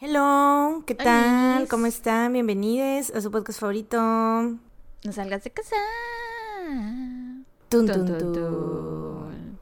Hello, 0.00 0.84
¿qué 0.86 0.94
tal? 0.94 1.66
¿Cómo 1.66 1.86
están? 1.86 2.32
Bienvenidos 2.32 3.10
a 3.10 3.20
su 3.20 3.32
podcast 3.32 3.58
favorito. 3.58 3.98
No 3.98 5.12
salgas 5.12 5.42
de 5.42 5.50
casa. 5.50 5.74
Tun, 7.68 7.86
Tun. 7.86 9.58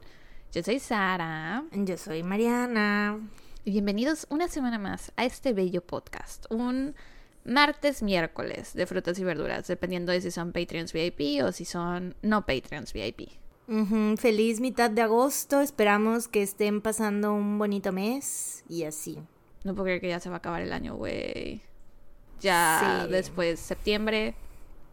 Yo 0.53 0.63
soy 0.63 0.79
Sara 0.79 1.63
Yo 1.71 1.97
soy 1.97 2.21
Mariana. 2.21 3.19
y 3.65 3.71
bienvenidos 3.71 4.27
una 4.29 4.47
semana 4.47 4.77
más 4.77 5.11
a 5.15 5.25
este 5.25 5.53
bello 5.53 5.81
podcast. 5.81 6.45
Un 6.51 6.93
martes, 7.43 8.03
miércoles 8.03 8.73
de 8.75 8.85
frutas 8.85 9.17
y 9.17 9.23
verduras, 9.23 9.65
dependiendo 9.67 10.11
de 10.11 10.21
si 10.21 10.29
son 10.29 10.51
Patreons 10.51 10.93
VIP 10.93 11.43
o 11.43 11.51
si 11.51 11.65
son 11.65 12.15
no 12.21 12.45
Patreons 12.45 12.93
VIP. 12.93 13.29
Ujú, 13.67 14.15
Feliz 14.17 14.59
mitad 14.59 14.91
de 14.91 15.01
agosto. 15.01 15.61
Esperamos 15.61 16.27
que 16.27 16.43
estén 16.43 16.81
pasando 16.81 17.33
un 17.33 17.57
bonito 17.57 17.91
mes 17.91 18.63
y 18.69 18.83
así. 18.83 19.17
No 19.63 19.73
puedo 19.73 19.85
creer 19.85 20.01
que 20.01 20.09
ya 20.09 20.19
se 20.19 20.29
va 20.29 20.35
a 20.35 20.39
acabar 20.39 20.61
el 20.61 20.71
año, 20.73 20.95
güey. 20.95 21.61
Ya 22.39 23.03
Sí. 23.05 23.11
después 23.11 23.59
septiembre, 23.59 24.35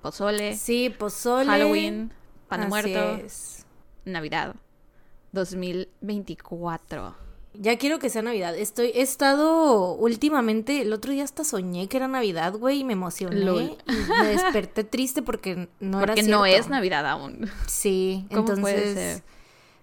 pozole, 0.03 0.57
Sí, 0.57 0.91
pozole. 0.91 1.47
Halloween, 1.47 2.13
pan 2.49 2.63
de 2.63 2.67
muerto, 2.69 3.17
es. 3.25 3.67
Navidad 4.05 4.55
2024. 5.33 7.15
Ya 7.57 7.79
quiero 7.79 8.01
que 8.01 8.11
sea 8.11 8.23
Navidad. 8.23 8.57
Estoy, 8.57 8.87
he 8.95 9.03
estado 9.03 9.93
últimamente, 9.95 10.81
el 10.83 10.93
otro 10.93 11.13
día 11.13 11.23
hasta 11.23 11.45
soñé 11.45 11.89
que 11.89 11.99
era 11.99 12.09
Navidad, 12.09 12.55
güey, 12.55 12.81
y 12.81 12.85
me 12.85 12.95
emocioné. 12.95 13.37
Lol. 13.37 13.77
y 13.87 13.93
me 14.23 14.27
desperté 14.29 14.83
triste 14.83 15.23
porque 15.23 15.69
no 15.79 16.01
Porque 16.01 16.21
era 16.21 16.31
no 16.31 16.45
cierto. 16.45 16.61
es 16.65 16.69
Navidad 16.69 17.07
aún. 17.07 17.49
Sí, 17.67 18.25
¿Cómo 18.31 18.41
entonces. 18.41 18.61
puede 18.61 18.95
ser? 18.95 19.23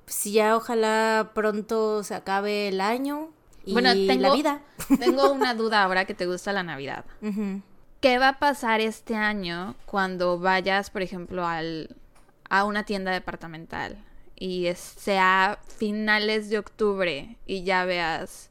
Pues 0.03 0.23
ya 0.25 0.57
ojalá 0.57 1.31
pronto 1.33 2.03
se 2.03 2.13
acabe 2.15 2.67
el 2.67 2.81
año 2.81 3.29
y 3.65 3.73
Bueno, 3.73 3.91
tengo- 3.93 4.21
la 4.29 4.33
vida. 4.33 4.61
Tengo 4.99 5.31
una 5.31 5.53
duda 5.53 5.83
ahora 5.83 6.05
que 6.05 6.13
te 6.13 6.25
gusta 6.25 6.51
la 6.53 6.63
Navidad. 6.63 7.05
¿Qué 7.99 8.17
va 8.17 8.29
a 8.29 8.39
pasar 8.39 8.81
este 8.81 9.15
año 9.15 9.75
cuando 9.85 10.39
vayas, 10.39 10.89
por 10.89 11.01
ejemplo, 11.03 11.45
al, 11.47 11.95
a 12.49 12.63
una 12.65 12.83
tienda 12.83 13.11
departamental 13.11 14.03
y 14.35 14.65
es- 14.67 14.79
sea 14.79 15.59
finales 15.77 16.49
de 16.49 16.57
octubre 16.57 17.37
y 17.45 17.63
ya 17.63 17.85
veas... 17.85 18.49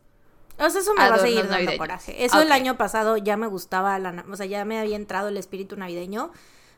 O 0.58 0.68
sea, 0.70 0.82
eso 0.82 0.92
me 0.94 1.08
va 1.08 1.14
a 1.16 1.18
seguir 1.18 1.36
dando 1.40 1.52
navideños. 1.52 1.78
coraje. 1.78 2.24
Eso 2.24 2.40
el 2.42 2.52
año 2.52 2.76
pasado 2.76 3.16
ya 3.16 3.36
me 3.38 3.46
gustaba, 3.46 3.98
la, 3.98 4.24
o 4.30 4.36
sea, 4.36 4.44
ya 4.46 4.64
me 4.66 4.78
había 4.78 4.96
entrado 4.96 5.28
el 5.28 5.38
espíritu 5.38 5.74
navideño, 5.76 6.30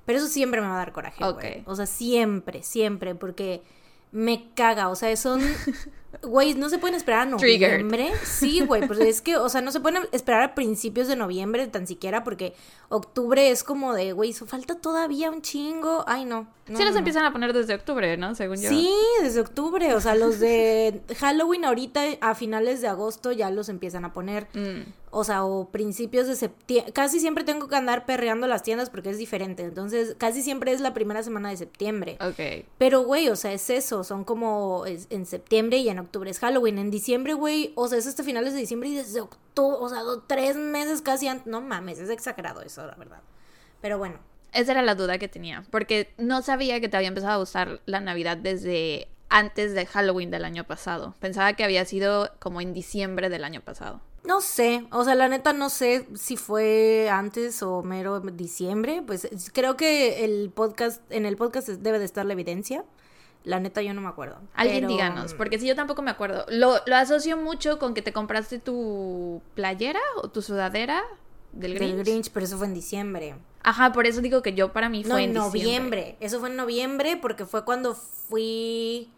pero 0.06 0.19
eso 0.19 0.28
siempre 0.28 0.61
me 0.61 0.69
va 0.69 0.74
a 0.74 0.78
dar 0.78 0.92
coraje, 0.92 1.22
Ok. 1.24 1.41
güey. 1.41 1.62
O 1.67 1.74
sea, 1.74 1.86
siempre, 1.86 2.62
siempre, 2.62 3.14
porque 3.17 3.62
me 4.12 4.50
caga, 4.55 4.89
o 4.89 4.94
sea, 4.94 5.14
son... 5.17 5.41
Güey, 6.22 6.55
no 6.55 6.68
se 6.68 6.78
pueden 6.78 6.94
esperar 6.94 7.27
a 7.27 7.36
Triggered. 7.36 7.82
noviembre. 7.84 8.12
Sí, 8.24 8.60
güey, 8.60 8.86
pues 8.86 9.00
es 9.00 9.22
que, 9.22 9.36
o 9.36 9.48
sea, 9.48 9.60
no 9.62 9.72
se 9.72 9.80
pueden 9.80 10.02
esperar 10.12 10.42
a 10.42 10.55
principios 10.55 11.08
de 11.08 11.16
noviembre 11.16 11.66
tan 11.68 11.86
siquiera 11.86 12.22
porque 12.22 12.55
octubre 12.91 13.50
es 13.50 13.64
como 13.64 13.94
de, 13.94 14.12
güey, 14.12 14.30
eso 14.30 14.46
falta 14.46 14.74
todavía 14.77 15.30
un 15.30 15.40
chingo. 15.42 16.05
Ay, 16.06 16.24
no. 16.27 16.42
no, 16.42 16.48
sí 16.66 16.72
no, 16.74 16.84
los 16.84 16.92
no. 16.92 16.98
empiezan 16.98 17.24
a 17.24 17.33
poner 17.33 17.52
desde 17.55 17.74
octubre, 17.74 18.16
¿no? 18.18 18.34
Según 18.34 18.60
yo. 18.60 18.68
Sí, 18.68 18.90
desde 19.22 19.40
octubre. 19.40 19.94
O 19.94 20.00
sea, 20.00 20.14
los 20.14 20.38
de 20.38 21.00
Halloween 21.18 21.64
ahorita 21.64 22.02
a 22.20 22.34
finales 22.34 22.80
de 22.83 22.88
agosto 22.88 23.33
ya 23.33 23.50
los 23.50 23.68
empiezan 23.70 24.05
a 24.05 24.12
poner. 24.12 24.48
Mm, 24.52 24.92
O 25.10 25.24
sea, 25.24 25.44
o 25.44 25.68
principios 25.70 26.27
de 26.27 26.36
septiembre. 26.36 26.92
Casi 26.92 27.20
siempre 27.20 27.44
tengo 27.44 27.68
que 27.68 27.77
andar 27.77 28.05
perreando 28.06 28.46
las 28.46 28.62
tiendas 28.62 28.90
porque 28.90 29.10
es 29.10 29.18
diferente. 29.18 29.62
Entonces, 29.64 30.14
casi 30.18 30.42
siempre 30.42 30.72
es 30.72 30.80
la 30.80 30.92
primera 30.94 31.22
semana 31.22 31.48
de 31.50 31.56
septiembre. 31.56 32.18
ok. 32.20 32.66
Pero, 32.78 33.02
güey, 33.02 33.28
o 33.30 33.36
sea, 33.36 33.52
es 33.55 33.70
eso. 33.70 34.05
Son 34.05 34.24
como 34.24 34.84
en 34.86 35.24
septiembre 35.27 35.78
y 35.78 35.88
en 35.88 35.98
octubre 36.03 36.31
es 36.31 36.39
Halloween. 36.39 36.78
En 36.78 36.91
diciembre, 36.91 37.34
güey, 37.34 37.72
o 37.75 37.89
sea, 37.89 37.98
es 37.98 38.06
hasta 38.06 38.22
finales 38.22 38.53
de 38.53 38.61
diciembre 38.61 38.89
y 38.91 38.95
desde 38.95 39.20
octubre, 39.20 39.77
o 39.81 39.89
sea, 39.89 40.00
do- 40.03 40.22
tres 40.22 40.56
meses 40.56 41.03
casi 41.03 41.28
antes. 41.28 41.47
No 41.47 41.61
mames, 41.61 41.98
es 41.98 42.11
exagerado 42.11 42.61
eso, 42.62 42.86
la 42.86 42.95
verdad. 42.97 43.20
Pero 43.81 43.98
bueno. 43.98 44.19
Esa 44.53 44.73
era 44.73 44.83
la 44.83 44.95
duda 44.95 45.17
que 45.19 45.28
tenía, 45.28 45.64
porque 45.70 46.12
no 46.19 46.42
sabía 46.42 46.78
que 46.80 46.89
te 46.91 46.97
había 46.98 47.08
empezado 47.08 47.33
a 47.33 47.39
gustar 47.39 47.80
la 47.86 48.00
Navidad 48.00 48.36
desde 48.36 49.08
antes 49.30 49.73
de 49.73 49.86
Halloween 49.86 50.30
del 50.30 50.45
año 50.45 50.64
pasado. 50.64 51.14
Pensaba 51.20 51.55
que 51.55 51.64
había 51.64 51.86
sido 51.86 52.30
como 52.39 52.61
en 52.61 52.74
diciembre 52.74 53.30
del 53.30 53.45
año 53.45 53.62
pasado. 53.62 54.02
No 54.24 54.41
sé, 54.42 54.86
o 54.92 55.05
sea, 55.05 55.14
la 55.14 55.29
neta 55.29 55.52
no 55.55 55.70
sé 55.70 56.07
si 56.14 56.36
fue 56.36 57.08
antes 57.11 57.62
o 57.62 57.83
mero 57.83 58.20
diciembre, 58.20 59.02
pues 59.07 59.27
creo 59.55 59.77
que 59.79 60.24
el 60.24 60.51
podcast, 60.55 61.01
en 61.11 61.24
el 61.27 61.36
podcast 61.39 61.68
debe 61.68 61.98
de 61.98 62.05
estar 62.05 62.27
la 62.27 62.35
evidencia. 62.35 62.85
La 63.45 63.58
neta 63.58 63.83
yo 63.83 63.92
no 63.95 64.01
me 64.01 64.08
acuerdo. 64.08 64.39
Alguien 64.55 64.83
pero- 64.83 64.89
díganos, 64.89 65.35
porque 65.35 65.58
si 65.58 65.67
yo 65.67 65.75
tampoco 65.75 66.01
me 66.03 66.11
acuerdo. 66.13 66.47
Lo, 66.48 66.77
lo 66.86 66.97
asocio 66.97 67.36
mucho 67.36 67.79
con 67.79 67.92
que 67.95 68.03
te 68.03 68.13
compraste 68.13 68.58
tu 68.61 69.42
playera 69.55 70.01
o 70.23 70.29
tu 70.29 70.42
sudadera 70.42 71.03
del 71.53 71.75
Grinch. 71.75 71.95
Del 71.97 72.05
Grinch, 72.05 72.30
pero 72.30 72.47
eso 72.47 72.57
fue 72.58 72.67
en 72.69 72.75
diciembre. 72.75 73.35
Ajá, 73.64 73.92
por 73.92 74.07
eso 74.07 74.20
digo 74.20 74.42
que 74.42 74.55
yo 74.55 74.73
para 74.73 74.89
mí 74.89 75.03
fue 75.05 75.11
No, 75.13 75.19
en 75.19 75.33
diciembre. 75.35 75.61
noviembre. 75.61 76.17
Eso 76.20 76.41
fue 76.41 76.51
en 76.51 76.57
noviembre 76.57 77.17
porque 77.20 77.45
fue 77.47 77.64
cuando 77.64 77.95
fui 77.95 79.11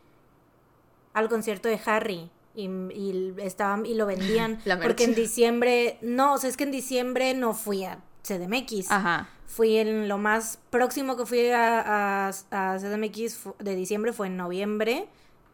al 1.13 1.29
concierto 1.29 1.69
de 1.69 1.79
Harry. 1.87 2.31
Y, 2.57 2.67
y 2.69 3.35
estaban 3.39 3.85
y 3.85 3.95
lo 3.95 4.07
vendían 4.07 4.61
porque 4.83 5.03
en 5.03 5.17
diciembre 5.17 5.99
no 6.03 6.35
o 6.35 6.39
sea 6.39 6.49
es 6.49 6.57
que 6.57 6.63
en 6.63 6.71
diciembre 6.71 7.35
no 7.35 7.53
fui 7.53 7.83
a 7.85 7.99
CDMX 8.27 8.91
Ajá. 8.91 9.29
Fui 9.47 9.77
en 9.77 10.09
lo 10.09 10.19
más 10.19 10.59
próximo 10.71 11.17
que 11.17 11.27
fui 11.27 11.51
a, 11.51 12.27
a, 12.27 12.29
a 12.51 12.79
CDMX 12.79 13.41
de 13.61 13.77
diciembre 13.77 14.13
fue 14.13 14.27
en 14.27 14.37
noviembre, 14.37 15.07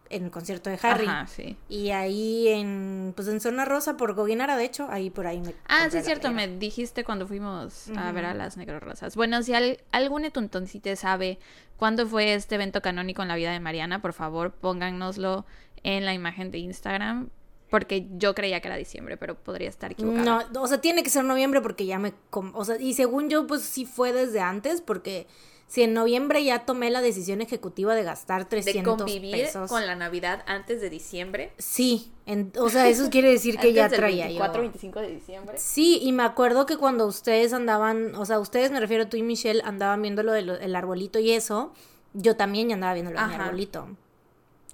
en 0.09 0.25
el 0.25 0.31
concierto 0.31 0.71
de 0.71 0.79
Harry. 0.83 1.07
Ajá, 1.07 1.27
sí. 1.27 1.57
Y 1.69 1.91
ahí 1.91 2.49
en, 2.49 3.13
pues 3.15 3.29
en 3.29 3.41
Zona 3.41 3.65
Rosa, 3.67 3.97
por 3.97 4.15
Goguinara, 4.15 4.57
de 4.57 4.65
hecho, 4.65 4.89
ahí 4.91 5.11
por 5.11 5.27
ahí 5.27 5.41
me 5.41 5.55
Ah, 5.69 5.89
sí, 5.91 5.99
es 5.99 6.05
cierto, 6.07 6.31
me 6.31 6.49
dijiste 6.49 7.05
cuando 7.05 7.27
fuimos 7.29 7.89
a 7.97 8.11
ver 8.13 8.25
a 8.25 8.33
las 8.35 8.57
negros 8.57 8.83
rosas. 8.83 9.17
Bueno, 9.17 9.43
si 9.43 9.53
al- 9.55 9.79
algún 9.93 10.25
etuntoncite 10.25 10.97
sabe 10.97 11.39
cuándo 11.77 12.07
fue 12.07 12.33
este 12.35 12.55
evento 12.55 12.81
canónico 12.81 13.21
en 13.23 13.29
la 13.29 13.37
vida 13.37 13.53
de 13.53 13.61
Mariana, 13.61 14.01
por 14.01 14.13
favor, 14.15 14.53
pónganoslo 14.53 15.45
en 15.83 16.05
la 16.07 16.15
imagen 16.15 16.51
de 16.51 16.59
Instagram, 16.59 17.29
porque 17.71 18.07
yo 18.19 18.35
creía 18.35 18.61
que 18.61 18.69
era 18.69 18.77
diciembre, 18.77 19.17
pero 19.17 19.37
podría 19.37 19.69
estar 19.69 19.93
equivocada. 19.93 20.49
No, 20.53 20.63
o 20.63 20.67
sea, 20.67 20.81
tiene 20.81 21.03
que 21.03 21.11
ser 21.11 21.25
noviembre 21.25 21.61
porque 21.61 21.87
ya 21.87 21.99
me... 21.99 22.13
O 22.33 22.65
sea, 22.65 22.77
y 22.81 22.95
según 22.95 23.29
yo, 23.31 23.47
pues 23.47 23.63
sí 23.63 23.87
fue 23.87 24.13
desde 24.13 24.41
antes, 24.41 24.81
porque 24.81 25.27
si 25.69 25.83
en 25.85 25.95
noviembre 25.95 26.43
ya 26.43 26.67
tomé 26.67 26.91
la 26.91 27.01
decisión 27.01 27.41
ejecutiva 27.41 27.95
de 27.95 28.03
gastar 28.03 28.49
300 28.49 29.05
pesos. 29.05 29.71
la 29.71 29.95
Navidad 29.95 30.43
antes 30.49 30.81
de 30.81 30.91
diciembre. 30.91 31.53
Sí, 31.59 32.11
en- 32.27 32.53
o 32.59 32.69
sea, 32.71 32.89
eso 32.89 33.09
quiere 33.09 33.31
decir 33.31 33.57
que 33.57 33.73
ya 33.73 33.89
traía 33.89 34.29
yo. 34.29 34.53
25 34.53 34.99
de 35.01 35.09
diciembre. 35.15 35.57
Sí, 35.59 36.01
y 36.03 36.11
me 36.11 36.25
acuerdo 36.25 36.67
que 36.67 36.77
cuando 36.77 37.07
ustedes 37.07 37.53
andaban, 37.53 38.17
o 38.17 38.27
sea, 38.27 38.41
ustedes 38.41 38.73
me 38.73 38.81
refiero 38.81 39.07
tú 39.09 39.17
y 39.17 39.23
Michelle 39.23 39.63
andaban 39.65 40.03
viendo 40.03 40.25
lo 40.25 40.33
del 40.33 40.75
arbolito 40.75 41.21
y 41.21 41.31
eso, 41.31 41.73
yo 42.15 42.35
también 42.35 42.69
ya 42.69 42.75
andaba 42.75 42.95
viendo 42.95 43.13
lo 43.13 43.21
del 43.21 43.41
arbolito. 43.41 43.87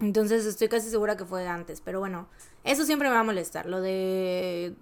Entonces 0.01 0.45
estoy 0.45 0.69
casi 0.69 0.91
segura 0.91 1.17
que 1.17 1.25
fue 1.25 1.47
antes, 1.47 1.81
pero 1.81 2.01
bueno, 2.01 2.29
eso 2.67 2.85
siempre 2.85 3.09
me 3.09 3.15
va 3.15 3.21
a 3.21 3.25
molestar, 3.25 3.67
lo 3.67 3.81
de 3.81 4.75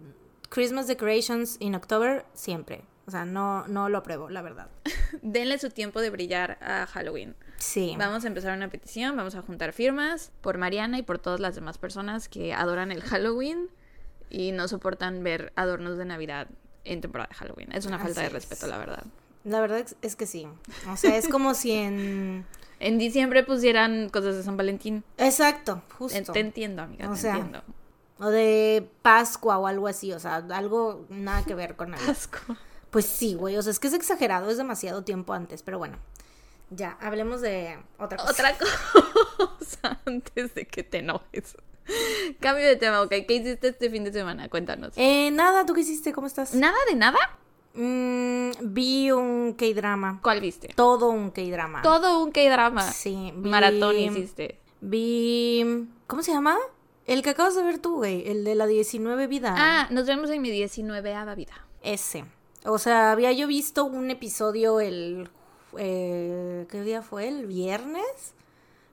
Christmas 0.48 0.86
decorations 0.86 1.56
in 1.60 1.74
October 1.74 2.24
siempre. 2.34 2.82
O 3.06 3.10
sea, 3.10 3.24
no 3.26 3.66
no 3.68 3.88
lo 3.90 3.98
apruebo, 3.98 4.30
la 4.30 4.40
verdad. 4.42 4.68
Denle 5.22 5.58
su 5.58 5.68
tiempo 5.70 6.00
de 6.00 6.10
brillar 6.10 6.58
a 6.62 6.86
Halloween. 6.86 7.36
Sí. 7.58 7.94
Vamos 7.98 8.24
a 8.24 8.28
empezar 8.28 8.56
una 8.56 8.68
petición, 8.68 9.16
vamos 9.16 9.34
a 9.34 9.42
juntar 9.42 9.72
firmas 9.72 10.32
por 10.40 10.56
Mariana 10.58 10.98
y 10.98 11.02
por 11.02 11.18
todas 11.18 11.40
las 11.40 11.54
demás 11.54 11.76
personas 11.78 12.28
que 12.28 12.52
adoran 12.54 12.90
el 12.92 13.02
Halloween 13.02 13.68
y 14.30 14.52
no 14.52 14.68
soportan 14.68 15.22
ver 15.22 15.52
adornos 15.54 15.98
de 15.98 16.04
Navidad 16.06 16.48
en 16.84 17.00
temporada 17.00 17.28
de 17.28 17.34
Halloween. 17.36 17.72
Es 17.72 17.84
una 17.86 17.98
falta 17.98 18.20
de 18.22 18.28
es. 18.28 18.32
respeto, 18.32 18.66
la 18.66 18.78
verdad. 18.78 19.04
La 19.44 19.60
verdad 19.60 19.78
es- 19.80 19.96
es 20.00 20.16
que 20.16 20.26
sí. 20.26 20.46
O 20.90 20.96
sea, 20.96 21.16
es 21.16 21.28
como 21.28 21.52
si 21.54 21.72
en 21.72 22.46
En 22.80 22.98
diciembre 22.98 23.42
pusieran 23.44 24.08
cosas 24.08 24.36
de 24.36 24.42
San 24.42 24.56
Valentín. 24.56 25.04
Exacto, 25.18 25.82
justo. 25.98 26.32
te 26.32 26.40
entiendo, 26.40 26.82
amiga, 26.82 27.08
O 27.08 27.14
te 27.14 27.18
sea, 27.20 27.34
entiendo. 27.36 27.62
O 28.18 28.28
de 28.28 28.88
Pascua 29.02 29.58
o 29.58 29.66
algo 29.66 29.88
así, 29.88 30.12
o 30.12 30.18
sea, 30.20 30.36
algo 30.36 31.06
nada 31.08 31.44
que 31.44 31.54
ver 31.54 31.76
con 31.76 31.90
Navidad. 31.92 32.10
Asco. 32.10 32.38
Pues 32.90 33.06
sí, 33.06 33.34
güey, 33.34 33.56
o 33.56 33.62
sea, 33.62 33.70
es 33.72 33.80
que 33.80 33.88
es 33.88 33.94
exagerado, 33.94 34.50
es 34.50 34.56
demasiado 34.56 35.02
tiempo 35.04 35.32
antes, 35.32 35.62
pero 35.62 35.78
bueno. 35.78 35.98
Ya, 36.70 36.96
hablemos 37.00 37.40
de 37.40 37.78
otra 37.98 38.18
cosa. 38.18 38.30
Otra 38.30 38.56
cosa 39.58 40.00
antes 40.06 40.54
de 40.54 40.66
que 40.66 40.82
te 40.82 40.98
enojes. 40.98 41.56
Cambio 42.40 42.64
de 42.66 42.76
tema, 42.76 43.02
ok. 43.02 43.10
¿Qué 43.28 43.34
hiciste 43.34 43.68
este 43.68 43.90
fin 43.90 44.04
de 44.04 44.12
semana? 44.12 44.48
Cuéntanos. 44.48 44.94
Eh, 44.96 45.30
nada, 45.30 45.66
¿tú 45.66 45.74
qué 45.74 45.82
hiciste? 45.82 46.12
¿Cómo 46.12 46.26
estás? 46.26 46.54
¿Nada 46.54 46.78
de 46.88 46.96
nada? 46.96 47.18
Mm, 47.74 48.50
vi 48.72 49.10
un 49.10 49.54
K-drama. 49.54 50.20
¿Cuál 50.22 50.40
viste? 50.40 50.68
Todo 50.74 51.10
un 51.10 51.30
K-drama. 51.30 51.82
Todo 51.82 52.22
un 52.22 52.30
K-drama. 52.30 52.82
Sí, 52.82 53.32
vi... 53.36 53.50
Maratón 53.50 53.96
hiciste. 53.98 54.58
Vi... 54.80 55.86
¿Cómo 56.06 56.22
se 56.22 56.32
llama? 56.32 56.56
El 57.06 57.22
que 57.22 57.30
acabas 57.30 57.56
de 57.56 57.62
ver 57.62 57.78
tú, 57.78 57.96
güey, 57.96 58.28
el 58.28 58.44
de 58.44 58.54
la 58.54 58.66
19 58.66 59.26
vida. 59.26 59.54
Ah, 59.58 59.88
nos 59.90 60.06
vemos 60.06 60.30
en 60.30 60.40
mi 60.40 60.50
19 60.50 61.34
vida. 61.34 61.66
Ese. 61.82 62.24
O 62.64 62.78
sea, 62.78 63.12
había 63.12 63.32
yo 63.32 63.46
visto 63.46 63.84
un 63.84 64.10
episodio 64.10 64.80
el... 64.80 65.28
eh, 65.76 66.66
¿Qué 66.70 66.80
día 66.82 67.02
fue? 67.02 67.28
¿El 67.28 67.46
viernes? 67.46 68.34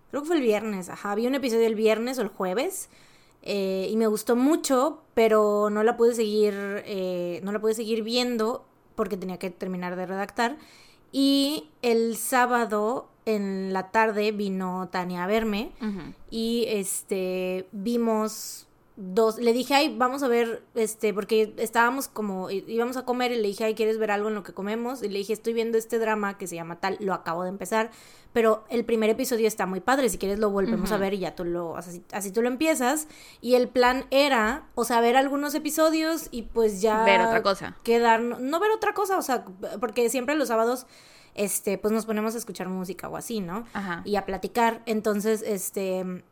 Creo 0.09 0.23
que 0.23 0.27
fue 0.27 0.35
el 0.37 0.41
viernes, 0.41 0.89
ajá. 0.89 1.15
Vi 1.15 1.25
un 1.27 1.35
episodio 1.35 1.67
el 1.67 1.75
viernes 1.75 2.17
o 2.19 2.21
el 2.21 2.27
jueves. 2.27 2.89
eh, 3.43 3.87
y 3.89 3.95
me 3.95 4.07
gustó 4.07 4.35
mucho, 4.35 5.01
pero 5.13 5.69
no 5.69 5.83
la 5.83 5.95
pude 5.95 6.13
seguir, 6.13 6.53
eh, 6.85 7.39
no 7.43 7.51
la 7.53 7.59
pude 7.59 7.73
seguir 7.73 8.03
viendo 8.03 8.65
porque 9.01 9.17
tenía 9.17 9.39
que 9.39 9.49
terminar 9.49 9.95
de 9.95 10.05
redactar. 10.05 10.57
Y 11.11 11.71
el 11.81 12.15
sábado 12.17 13.09
en 13.25 13.73
la 13.73 13.89
tarde 13.89 14.31
vino 14.31 14.89
Tania 14.91 15.23
a 15.23 15.27
verme 15.27 15.71
y 16.29 16.65
este 16.67 17.67
vimos 17.71 18.67
dos 19.03 19.37
le 19.39 19.51
dije 19.51 19.73
ay 19.73 19.95
vamos 19.97 20.21
a 20.21 20.27
ver 20.27 20.63
este 20.75 21.13
porque 21.13 21.53
estábamos 21.57 22.07
como 22.07 22.49
íbamos 22.51 22.97
a 22.97 23.03
comer 23.05 23.31
y 23.31 23.37
le 23.37 23.47
dije 23.47 23.63
ay 23.63 23.73
quieres 23.75 23.97
ver 23.97 24.11
algo 24.11 24.29
en 24.29 24.35
lo 24.35 24.43
que 24.43 24.53
comemos 24.53 25.01
y 25.01 25.09
le 25.09 25.17
dije 25.17 25.33
estoy 25.33 25.53
viendo 25.53 25.77
este 25.77 25.97
drama 25.97 26.37
que 26.37 26.45
se 26.47 26.55
llama 26.55 26.79
tal 26.79 26.97
lo 26.99 27.13
acabo 27.13 27.43
de 27.43 27.49
empezar 27.49 27.89
pero 28.31 28.63
el 28.69 28.85
primer 28.85 29.09
episodio 29.09 29.47
está 29.47 29.65
muy 29.65 29.79
padre 29.79 30.07
si 30.09 30.17
quieres 30.17 30.37
lo 30.39 30.49
volvemos 30.51 30.91
a 30.91 30.97
ver 30.97 31.13
y 31.15 31.19
ya 31.19 31.35
tú 31.35 31.43
lo 31.45 31.75
así, 31.77 32.03
así 32.11 32.31
tú 32.31 32.41
lo 32.41 32.47
empiezas 32.47 33.07
y 33.41 33.55
el 33.55 33.67
plan 33.69 34.05
era 34.11 34.67
o 34.75 34.83
sea 34.85 35.01
ver 35.01 35.17
algunos 35.17 35.55
episodios 35.55 36.27
y 36.31 36.43
pues 36.43 36.81
ya 36.81 37.03
Ver 37.03 37.21
otra 37.21 37.41
cosa. 37.41 37.75
quedar 37.83 38.21
no 38.21 38.59
ver 38.59 38.71
otra 38.71 38.93
cosa 38.93 39.17
o 39.17 39.21
sea 39.21 39.45
porque 39.79 40.09
siempre 40.09 40.35
los 40.35 40.49
sábados 40.49 40.85
este 41.33 41.77
pues 41.77 41.93
nos 41.93 42.05
ponemos 42.05 42.35
a 42.35 42.37
escuchar 42.37 42.67
música 42.69 43.07
o 43.09 43.17
así 43.17 43.39
no 43.39 43.65
Ajá. 43.73 44.01
y 44.05 44.17
a 44.17 44.25
platicar. 44.25 44.81
Entonces, 44.85 45.41
este, 45.47 46.23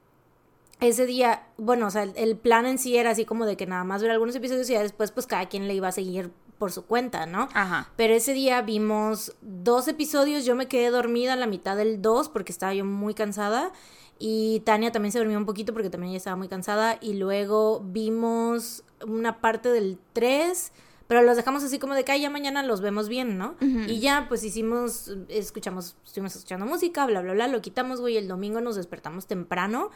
ese 0.79 1.05
día, 1.05 1.47
bueno, 1.57 1.87
o 1.87 1.91
sea, 1.91 2.03
el, 2.03 2.37
plan 2.37 2.65
en 2.65 2.77
sí 2.77 2.97
era 2.97 3.11
así 3.11 3.25
como 3.25 3.45
de 3.45 3.57
que 3.57 3.65
nada 3.65 3.83
más 3.83 4.01
ver 4.01 4.11
algunos 4.11 4.35
episodios 4.35 4.69
y 4.69 4.73
ya 4.73 4.81
después 4.81 5.11
pues 5.11 5.27
cada 5.27 5.47
quien 5.47 5.67
le 5.67 5.73
iba 5.73 5.89
a 5.89 5.91
seguir 5.91 6.31
por 6.57 6.71
su 6.71 6.85
cuenta, 6.85 7.25
¿no? 7.25 7.49
Ajá. 7.53 7.89
Pero 7.95 8.13
ese 8.13 8.33
día 8.33 8.61
vimos 8.61 9.35
dos 9.41 9.87
episodios, 9.87 10.45
yo 10.45 10.55
me 10.55 10.67
quedé 10.67 10.89
dormida 10.89 11.33
a 11.33 11.37
la 11.37 11.47
mitad 11.47 11.75
del 11.75 12.01
2 12.01 12.29
porque 12.29 12.51
estaba 12.51 12.73
yo 12.73 12.85
muy 12.85 13.13
cansada 13.13 13.71
y 14.19 14.61
Tania 14.61 14.91
también 14.91 15.11
se 15.11 15.19
durmió 15.19 15.37
un 15.37 15.45
poquito 15.45 15.73
porque 15.73 15.89
también 15.89 16.11
ella 16.11 16.17
estaba 16.17 16.35
muy 16.35 16.49
cansada 16.49 16.97
y 17.01 17.13
luego 17.13 17.81
vimos 17.85 18.83
una 19.05 19.39
parte 19.39 19.69
del 19.69 19.97
3, 20.13 20.71
pero 21.09 21.23
los 21.23 21.35
dejamos 21.35 21.63
así 21.63 21.79
como 21.79 21.95
de 21.95 22.05
que 22.05 22.11
"Ay, 22.11 22.21
ya 22.21 22.29
mañana 22.29 22.61
los 22.61 22.81
vemos 22.81 23.09
bien, 23.09 23.39
¿no? 23.39 23.55
Y 23.87 23.99
ya 23.99 24.27
pues 24.29 24.43
hicimos, 24.43 25.11
escuchamos, 25.27 25.95
estuvimos 26.05 26.35
escuchando 26.35 26.67
música, 26.67 27.07
bla, 27.07 27.21
bla, 27.21 27.33
bla, 27.33 27.47
lo 27.47 27.61
quitamos, 27.63 27.99
güey, 27.99 28.15
el 28.15 28.27
domingo 28.27 28.61
nos 28.61 28.75
despertamos 28.75 29.25
temprano 29.25 29.89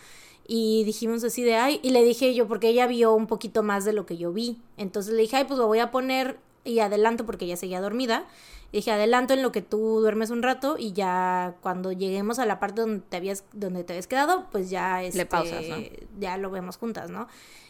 y 0.48 0.84
dijimos 0.86 1.24
así 1.24 1.44
de, 1.44 1.54
ay, 1.54 1.80
y 1.84 1.92
le 1.92 2.04
dije 2.04 2.34
yo, 2.34 2.48
porque 2.48 2.70
ella 2.70 2.88
vio 2.88 3.14
un 3.14 3.28
poquito 3.28 3.62
más 3.62 3.86
de 3.86 3.94
lo 3.94 4.08
que 4.08 4.18
yo 4.18 4.34
vi, 4.34 4.60
entonces 4.78 5.14
le 5.14 5.22
dije, 5.22 5.36
ay, 5.38 5.44
pues 5.46 5.60
lo 5.60 5.68
voy 5.68 5.78
a 5.78 5.92
poner 5.92 6.40
y 6.64 6.80
adelanto 6.80 7.28
porque 7.28 7.46
ella 7.46 7.58
seguía 7.58 7.80
dormida. 7.80 8.26
Y 8.72 8.78
dije, 8.78 8.90
adelanto 8.90 9.36
en 9.36 9.44
lo 9.44 9.52
que 9.52 9.62
tú 9.62 10.00
duermes 10.02 10.32
un 10.32 10.42
rato 10.42 10.78
y 10.80 10.94
ya 10.94 11.58
cuando 11.62 11.92
lleguemos 11.92 12.40
a 12.40 12.48
la 12.48 12.60
parte 12.60 12.82
donde 12.82 13.04
te 13.08 13.18
habías, 13.18 13.44
donde 13.54 13.84
te 13.84 13.94
habías 13.94 14.08
quedado, 14.08 14.48
pues 14.52 14.72
ya 14.72 15.04
este, 15.04 15.28
pausas, 15.28 15.64
¿no? 15.68 15.76
ya 16.20 16.38
lo 16.38 16.50
vemos 16.50 16.78
juntas, 16.78 17.12
¿no? 17.12 17.28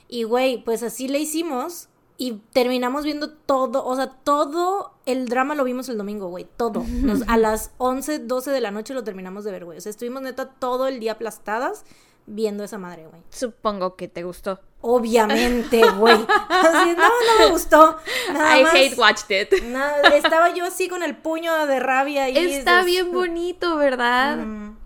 Y 0.07 0.23
güey, 0.23 0.63
pues 0.63 0.81
así 0.81 1.09
le 1.09 1.19
hicimos 1.19 1.89
y 2.17 2.33
terminamos 2.53 3.03
viendo 3.03 3.31
todo, 3.31 3.83
o 3.85 3.95
sea, 3.95 4.07
todo 4.07 4.93
el 5.05 5.27
drama 5.27 5.55
lo 5.55 5.63
vimos 5.63 5.89
el 5.89 5.97
domingo, 5.97 6.27
güey, 6.27 6.47
todo. 6.57 6.83
Nos- 6.87 7.27
a 7.27 7.37
las 7.37 7.71
11, 7.79 8.19
12 8.19 8.51
de 8.51 8.61
la 8.61 8.71
noche 8.71 8.93
lo 8.93 9.03
terminamos 9.03 9.43
de 9.43 9.51
ver, 9.51 9.65
güey. 9.65 9.77
O 9.77 9.81
sea, 9.81 9.89
estuvimos 9.89 10.21
neta 10.21 10.45
todo 10.49 10.87
el 10.87 10.99
día 10.99 11.13
aplastadas 11.13 11.83
viendo 12.25 12.63
esa 12.63 12.77
madre, 12.77 13.07
güey. 13.07 13.21
Supongo 13.29 13.95
que 13.95 14.07
te 14.07 14.23
gustó. 14.23 14.59
Obviamente, 14.81 15.81
güey. 15.97 16.13
Así, 16.49 16.93
no, 16.95 17.03
no 17.07 17.39
me 17.39 17.49
gustó. 17.51 17.97
Nada 18.31 18.59
I 18.59 18.63
más. 18.63 18.73
hate 18.75 18.97
watched 18.97 19.29
it. 19.41 19.63
Nada, 19.63 20.01
estaba 20.15 20.53
yo 20.53 20.65
así 20.65 20.87
con 20.87 21.03
el 21.03 21.17
puño 21.17 21.65
de 21.65 21.79
rabia 21.79 22.29
y 22.29 22.37
Está 22.37 22.83
bien 22.83 23.11
bonito, 23.11 23.75
¿verdad? 23.77 24.37
Mm, 24.37 24.77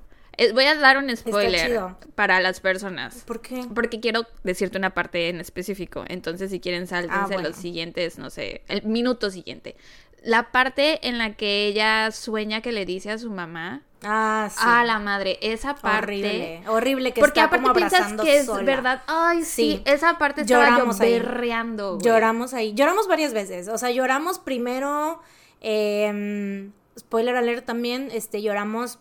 Voy 0.54 0.66
a 0.66 0.76
dar 0.76 0.98
un 0.98 1.16
spoiler 1.16 1.82
para 2.16 2.40
las 2.40 2.60
personas. 2.60 3.24
¿Por 3.26 3.42
qué? 3.42 3.66
Porque 3.74 4.00
quiero 4.00 4.26
decirte 4.44 4.78
una 4.78 4.94
parte 4.94 5.30
en 5.30 5.40
específico. 5.40 6.04
Entonces, 6.08 6.52
si 6.52 6.60
quieren, 6.60 6.86
sáltense 6.88 7.18
Ah, 7.20 7.26
bueno. 7.28 7.50
los 7.50 7.58
siguientes, 7.58 8.18
no 8.20 8.30
sé, 8.30 8.62
el 8.68 8.84
minuto 8.84 9.30
siguiente. 9.32 9.76
La 10.24 10.52
parte 10.52 11.08
en 11.08 11.18
la 11.18 11.34
que 11.36 11.68
ella 11.68 12.12
sueña 12.12 12.62
que 12.62 12.72
le 12.72 12.86
dice 12.86 13.12
a 13.12 13.18
su 13.18 13.30
mamá. 13.32 13.82
Ah, 14.04 14.50
sí. 14.52 14.60
A 14.62 14.84
la 14.84 15.00
madre, 15.00 15.40
esa 15.42 15.74
parte. 15.76 15.98
Horrible. 15.98 16.64
Horrible 16.68 17.14
que 17.14 17.20
Porque 17.22 17.40
está 17.40 17.46
aparte 17.46 17.64
como 17.64 17.74
piensas 17.76 18.00
abrazando 18.02 18.24
que 18.24 18.38
es 18.38 18.46
sola. 18.46 18.64
verdad. 18.64 19.02
Ay, 19.08 19.44
sí, 19.44 19.78
Sí. 19.78 19.82
esa 19.86 20.18
parte 20.20 20.42
estaba 20.42 20.66
Lloramos 20.70 20.98
yo 21.00 21.04
ahí. 21.06 21.14
berreando. 21.20 21.96
güey. 21.96 22.06
Lloramos 22.06 22.54
ahí. 22.54 22.74
Lloramos 22.76 23.08
varias 23.08 23.34
veces. 23.34 23.68
O 23.70 23.78
sea, 23.78 23.90
lloramos 23.92 24.38
primero. 24.40 25.20
eh, 25.62 26.70
spoiler 27.00 27.36
alert 27.36 27.66
también. 27.66 28.10
Este, 28.12 28.42
lloramos 28.42 29.00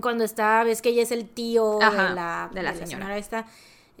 cuando 0.00 0.24
está. 0.24 0.62
Ves 0.64 0.82
que 0.82 0.90
ella 0.90 1.02
es 1.02 1.10
el 1.12 1.28
tío 1.28 1.80
Ajá, 1.82 2.08
de 2.10 2.14
la, 2.14 2.50
de 2.52 2.62
la 2.62 2.74
señora. 2.74 3.16
esta. 3.18 3.46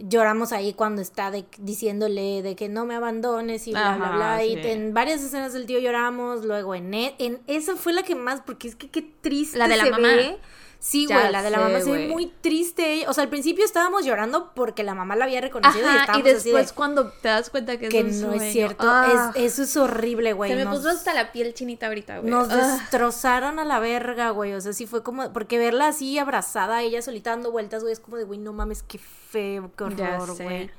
Lloramos 0.00 0.52
ahí 0.52 0.74
cuando 0.74 1.02
está 1.02 1.32
de- 1.32 1.44
diciéndole 1.58 2.40
de 2.42 2.54
que 2.54 2.68
no 2.68 2.84
me 2.86 2.94
abandones 2.94 3.66
y 3.66 3.72
bla, 3.72 3.96
bla, 3.96 4.06
Ajá, 4.06 4.16
bla. 4.16 4.44
Y 4.44 4.54
sí. 4.54 4.68
en 4.68 4.94
varias 4.94 5.20
escenas 5.22 5.52
del 5.52 5.66
tío 5.66 5.80
lloramos. 5.80 6.44
Luego 6.44 6.74
en, 6.76 6.94
e- 6.94 7.16
en 7.18 7.40
esa 7.48 7.74
fue 7.74 7.92
la 7.92 8.04
que 8.04 8.14
más, 8.14 8.40
porque 8.42 8.68
es 8.68 8.76
que 8.76 8.88
qué 8.90 9.02
triste. 9.02 9.58
La 9.58 9.66
de 9.66 9.76
la 9.76 9.84
se 9.84 9.90
mamá. 9.90 10.08
ve. 10.08 10.38
Sí, 10.80 11.06
güey, 11.06 11.32
la 11.32 11.42
de 11.42 11.50
la 11.50 11.58
mamá 11.58 11.80
se 11.80 11.90
ve 11.90 12.06
muy 12.06 12.26
triste. 12.40 13.04
O 13.08 13.12
sea, 13.12 13.24
al 13.24 13.28
principio 13.30 13.64
estábamos 13.64 14.04
llorando 14.04 14.52
porque 14.54 14.84
la 14.84 14.94
mamá 14.94 15.16
la 15.16 15.24
había 15.24 15.40
reconocido 15.40 15.84
y 15.84 15.88
Ajá, 15.88 15.96
y 15.96 16.00
estábamos 16.02 16.26
así 16.26 16.28
de, 16.28 16.34
después 16.56 16.72
cuando 16.72 17.10
te 17.10 17.28
das 17.28 17.50
cuenta 17.50 17.76
que 17.78 17.86
es 17.86 17.90
que 17.92 18.00
un 18.02 18.20
no 18.20 18.28
sueño. 18.28 18.42
es 18.44 18.52
cierto. 18.52 18.86
Ah, 18.88 19.32
Es, 19.34 19.42
eso 19.54 19.62
es 19.64 19.76
horrible, 19.76 20.34
güey. 20.34 20.50
Se 20.50 20.56
me 20.56 20.64
Nos, 20.64 20.76
puso 20.78 20.90
hasta 20.90 21.14
la 21.14 21.32
piel 21.32 21.52
chinita 21.52 21.88
ahorita, 21.88 22.18
güey. 22.20 22.30
nos 22.30 22.48
Ah. 22.50 22.78
destrozaron 22.80 23.58
a 23.58 23.64
la 23.64 23.80
verga, 23.80 24.30
güey. 24.30 24.54
O 24.54 24.60
sea, 24.60 24.72
sí 24.72 24.86
fue 24.86 25.02
como. 25.02 25.32
Porque 25.32 25.58
verla 25.58 25.88
así 25.88 26.16
abrazada, 26.18 26.80
ella 26.82 27.02
solita 27.02 27.30
dando 27.30 27.50
vueltas, 27.50 27.82
güey, 27.82 27.92
es 27.92 28.00
como 28.00 28.16
de, 28.16 28.24
güey, 28.24 28.38
no 28.38 28.52
mames, 28.52 28.84
qué 28.84 28.98
feo, 28.98 29.72
qué 29.76 29.84
horror, 29.84 30.36
güey. 30.42 30.70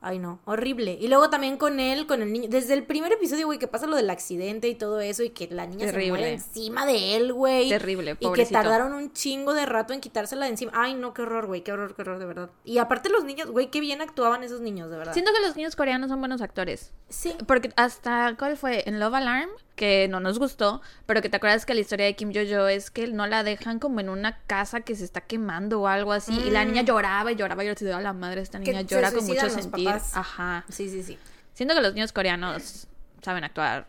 Ay, 0.00 0.18
no, 0.18 0.38
horrible. 0.44 0.96
Y 1.00 1.08
luego 1.08 1.28
también 1.28 1.56
con 1.56 1.80
él, 1.80 2.06
con 2.06 2.22
el 2.22 2.32
niño. 2.32 2.48
Desde 2.48 2.74
el 2.74 2.84
primer 2.84 3.12
episodio, 3.12 3.46
güey, 3.46 3.58
que 3.58 3.66
pasa 3.66 3.86
lo 3.86 3.96
del 3.96 4.10
accidente 4.10 4.68
y 4.68 4.74
todo 4.74 5.00
eso, 5.00 5.24
y 5.24 5.30
que 5.30 5.48
la 5.48 5.66
niña 5.66 5.90
se 5.90 6.08
muere 6.08 6.34
encima 6.34 6.86
de 6.86 7.16
él, 7.16 7.32
güey. 7.32 7.68
Terrible, 7.68 8.16
Y 8.20 8.32
que 8.32 8.46
tardaron 8.46 8.92
un 8.92 9.12
chingo 9.12 9.54
de 9.54 9.66
rato 9.66 9.92
en 9.92 10.00
quitársela 10.00 10.44
de 10.44 10.52
encima. 10.52 10.72
Ay, 10.74 10.94
no, 10.94 11.14
qué 11.14 11.22
horror, 11.22 11.46
güey, 11.46 11.62
qué 11.62 11.72
horror, 11.72 11.94
qué 11.96 12.02
horror, 12.02 12.18
de 12.18 12.26
verdad. 12.26 12.50
Y 12.64 12.78
aparte 12.78 13.08
los 13.08 13.24
niños, 13.24 13.50
güey, 13.50 13.70
qué 13.70 13.80
bien 13.80 14.00
actuaban 14.00 14.42
esos 14.44 14.60
niños, 14.60 14.90
de 14.90 14.98
verdad. 14.98 15.12
Siento 15.12 15.32
que 15.32 15.40
los 15.40 15.56
niños 15.56 15.74
coreanos 15.74 16.10
son 16.10 16.20
buenos 16.20 16.42
actores. 16.42 16.92
Sí. 17.08 17.34
Porque 17.46 17.70
hasta, 17.76 18.36
¿cuál 18.38 18.56
fue? 18.56 18.84
En 18.86 19.00
Love 19.00 19.14
Alarm, 19.14 19.50
que 19.78 20.08
no 20.08 20.20
nos 20.20 20.38
gustó, 20.38 20.82
pero 21.06 21.22
que 21.22 21.30
te 21.30 21.38
acuerdas 21.38 21.64
que 21.64 21.72
la 21.72 21.80
historia 21.80 22.04
de 22.04 22.14
Kim 22.14 22.30
Yo-Jo 22.32 22.68
es 22.68 22.90
que 22.90 23.06
no 23.06 23.26
la 23.26 23.42
dejan 23.42 23.78
como 23.78 24.00
en 24.00 24.10
una 24.10 24.38
casa 24.46 24.82
que 24.82 24.94
se 24.94 25.04
está 25.04 25.22
quemando 25.22 25.80
o 25.80 25.86
algo 25.86 26.12
así. 26.12 26.38
Y 26.38 26.50
la 26.50 26.66
niña 26.66 26.82
lloraba 26.82 27.32
y 27.32 27.36
lloraba 27.36 27.64
y 27.64 27.68
yo 27.68 27.72
decía, 27.74 27.96
"A 27.96 28.00
la 28.02 28.12
madre, 28.12 28.42
esta 28.42 28.58
Mm. 28.58 28.64
Que 28.64 28.70
niña 28.72 28.82
llora 28.82 29.10
con 29.12 29.24
mucho 29.24 29.48
sentir. 29.48 29.86
papás. 29.86 30.14
Ajá. 30.14 30.66
Sí, 30.68 30.90
sí, 30.90 31.02
sí. 31.02 31.16
Siento 31.54 31.74
que 31.74 31.80
los 31.80 31.94
niños 31.94 32.12
coreanos 32.12 32.86
saben 33.22 33.44
actuar 33.44 33.86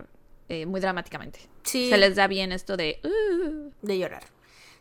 eh, 0.47 0.65
muy 0.65 0.79
dramáticamente. 0.79 1.39
Sí. 1.63 1.89
Se 1.89 1.97
les 1.97 2.15
da 2.15 2.27
bien 2.27 2.51
esto 2.53 2.77
de... 2.77 2.99
"Uh". 3.03 3.69
De 3.81 3.97
llorar. 3.99 4.23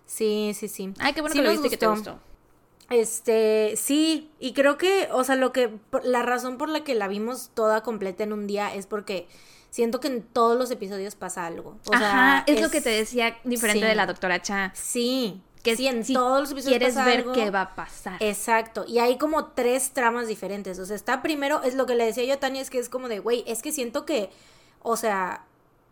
Sí, 0.06 0.52
sí, 0.54 0.68
sí. 0.68 0.94
Ay, 1.00 1.12
qué 1.12 1.20
bueno 1.20 1.32
Sí 1.34 1.40
que 1.40 1.44
lo 1.44 1.50
viste 1.50 1.66
y 1.66 1.70
que 1.70 1.76
te 1.76 1.86
gustó. 1.86 2.20
Este, 2.90 3.74
sí, 3.76 4.30
y 4.40 4.54
creo 4.54 4.78
que, 4.78 5.08
o 5.12 5.22
sea, 5.22 5.36
lo 5.36 5.52
que, 5.52 5.70
la 6.04 6.22
razón 6.22 6.56
por 6.56 6.70
la 6.70 6.84
que 6.84 6.94
la 6.94 7.06
vimos 7.06 7.50
toda 7.52 7.82
completa 7.82 8.24
en 8.24 8.32
un 8.32 8.46
día 8.46 8.74
es 8.74 8.86
porque 8.86 9.28
siento 9.70 10.00
que 10.00 10.08
en 10.08 10.22
todos 10.22 10.56
los 10.58 10.70
episodios 10.70 11.14
pasa 11.14 11.46
algo. 11.46 11.76
O 11.86 11.94
Ajá, 11.94 12.44
sea, 12.46 12.54
es, 12.54 12.60
lo 12.60 12.70
que 12.70 12.80
te 12.80 12.90
decía 12.90 13.36
diferente 13.44 13.82
sí. 13.82 13.88
de 13.88 13.94
la 13.94 14.06
doctora 14.06 14.40
Cha. 14.42 14.72
Sí, 14.74 15.42
Que 15.62 15.76
sí, 15.76 15.86
en 15.86 16.04
si 16.04 16.14
todos 16.14 16.40
los 16.40 16.50
episodios 16.52 16.78
quieres 16.78 16.94
pasa 16.94 17.06
ver 17.06 17.18
algo. 17.20 17.32
qué 17.32 17.50
va 17.50 17.62
a 17.62 17.74
pasar. 17.74 18.16
Exacto, 18.20 18.84
y 18.86 18.98
hay 18.98 19.18
como 19.18 19.46
tres 19.46 19.90
tramas 19.92 20.28
diferentes. 20.28 20.78
O 20.78 20.86
sea, 20.86 20.96
está 20.96 21.20
primero, 21.22 21.62
es 21.62 21.74
lo 21.74 21.86
que 21.86 21.94
le 21.94 22.04
decía 22.04 22.24
yo 22.24 22.34
a 22.34 22.40
Tania, 22.40 22.62
es 22.62 22.70
que 22.70 22.78
es 22.78 22.88
como 22.88 23.08
de, 23.08 23.18
güey, 23.18 23.44
es 23.46 23.60
que 23.62 23.72
siento 23.72 24.04
que, 24.06 24.30
o 24.80 24.96
sea, 24.96 25.44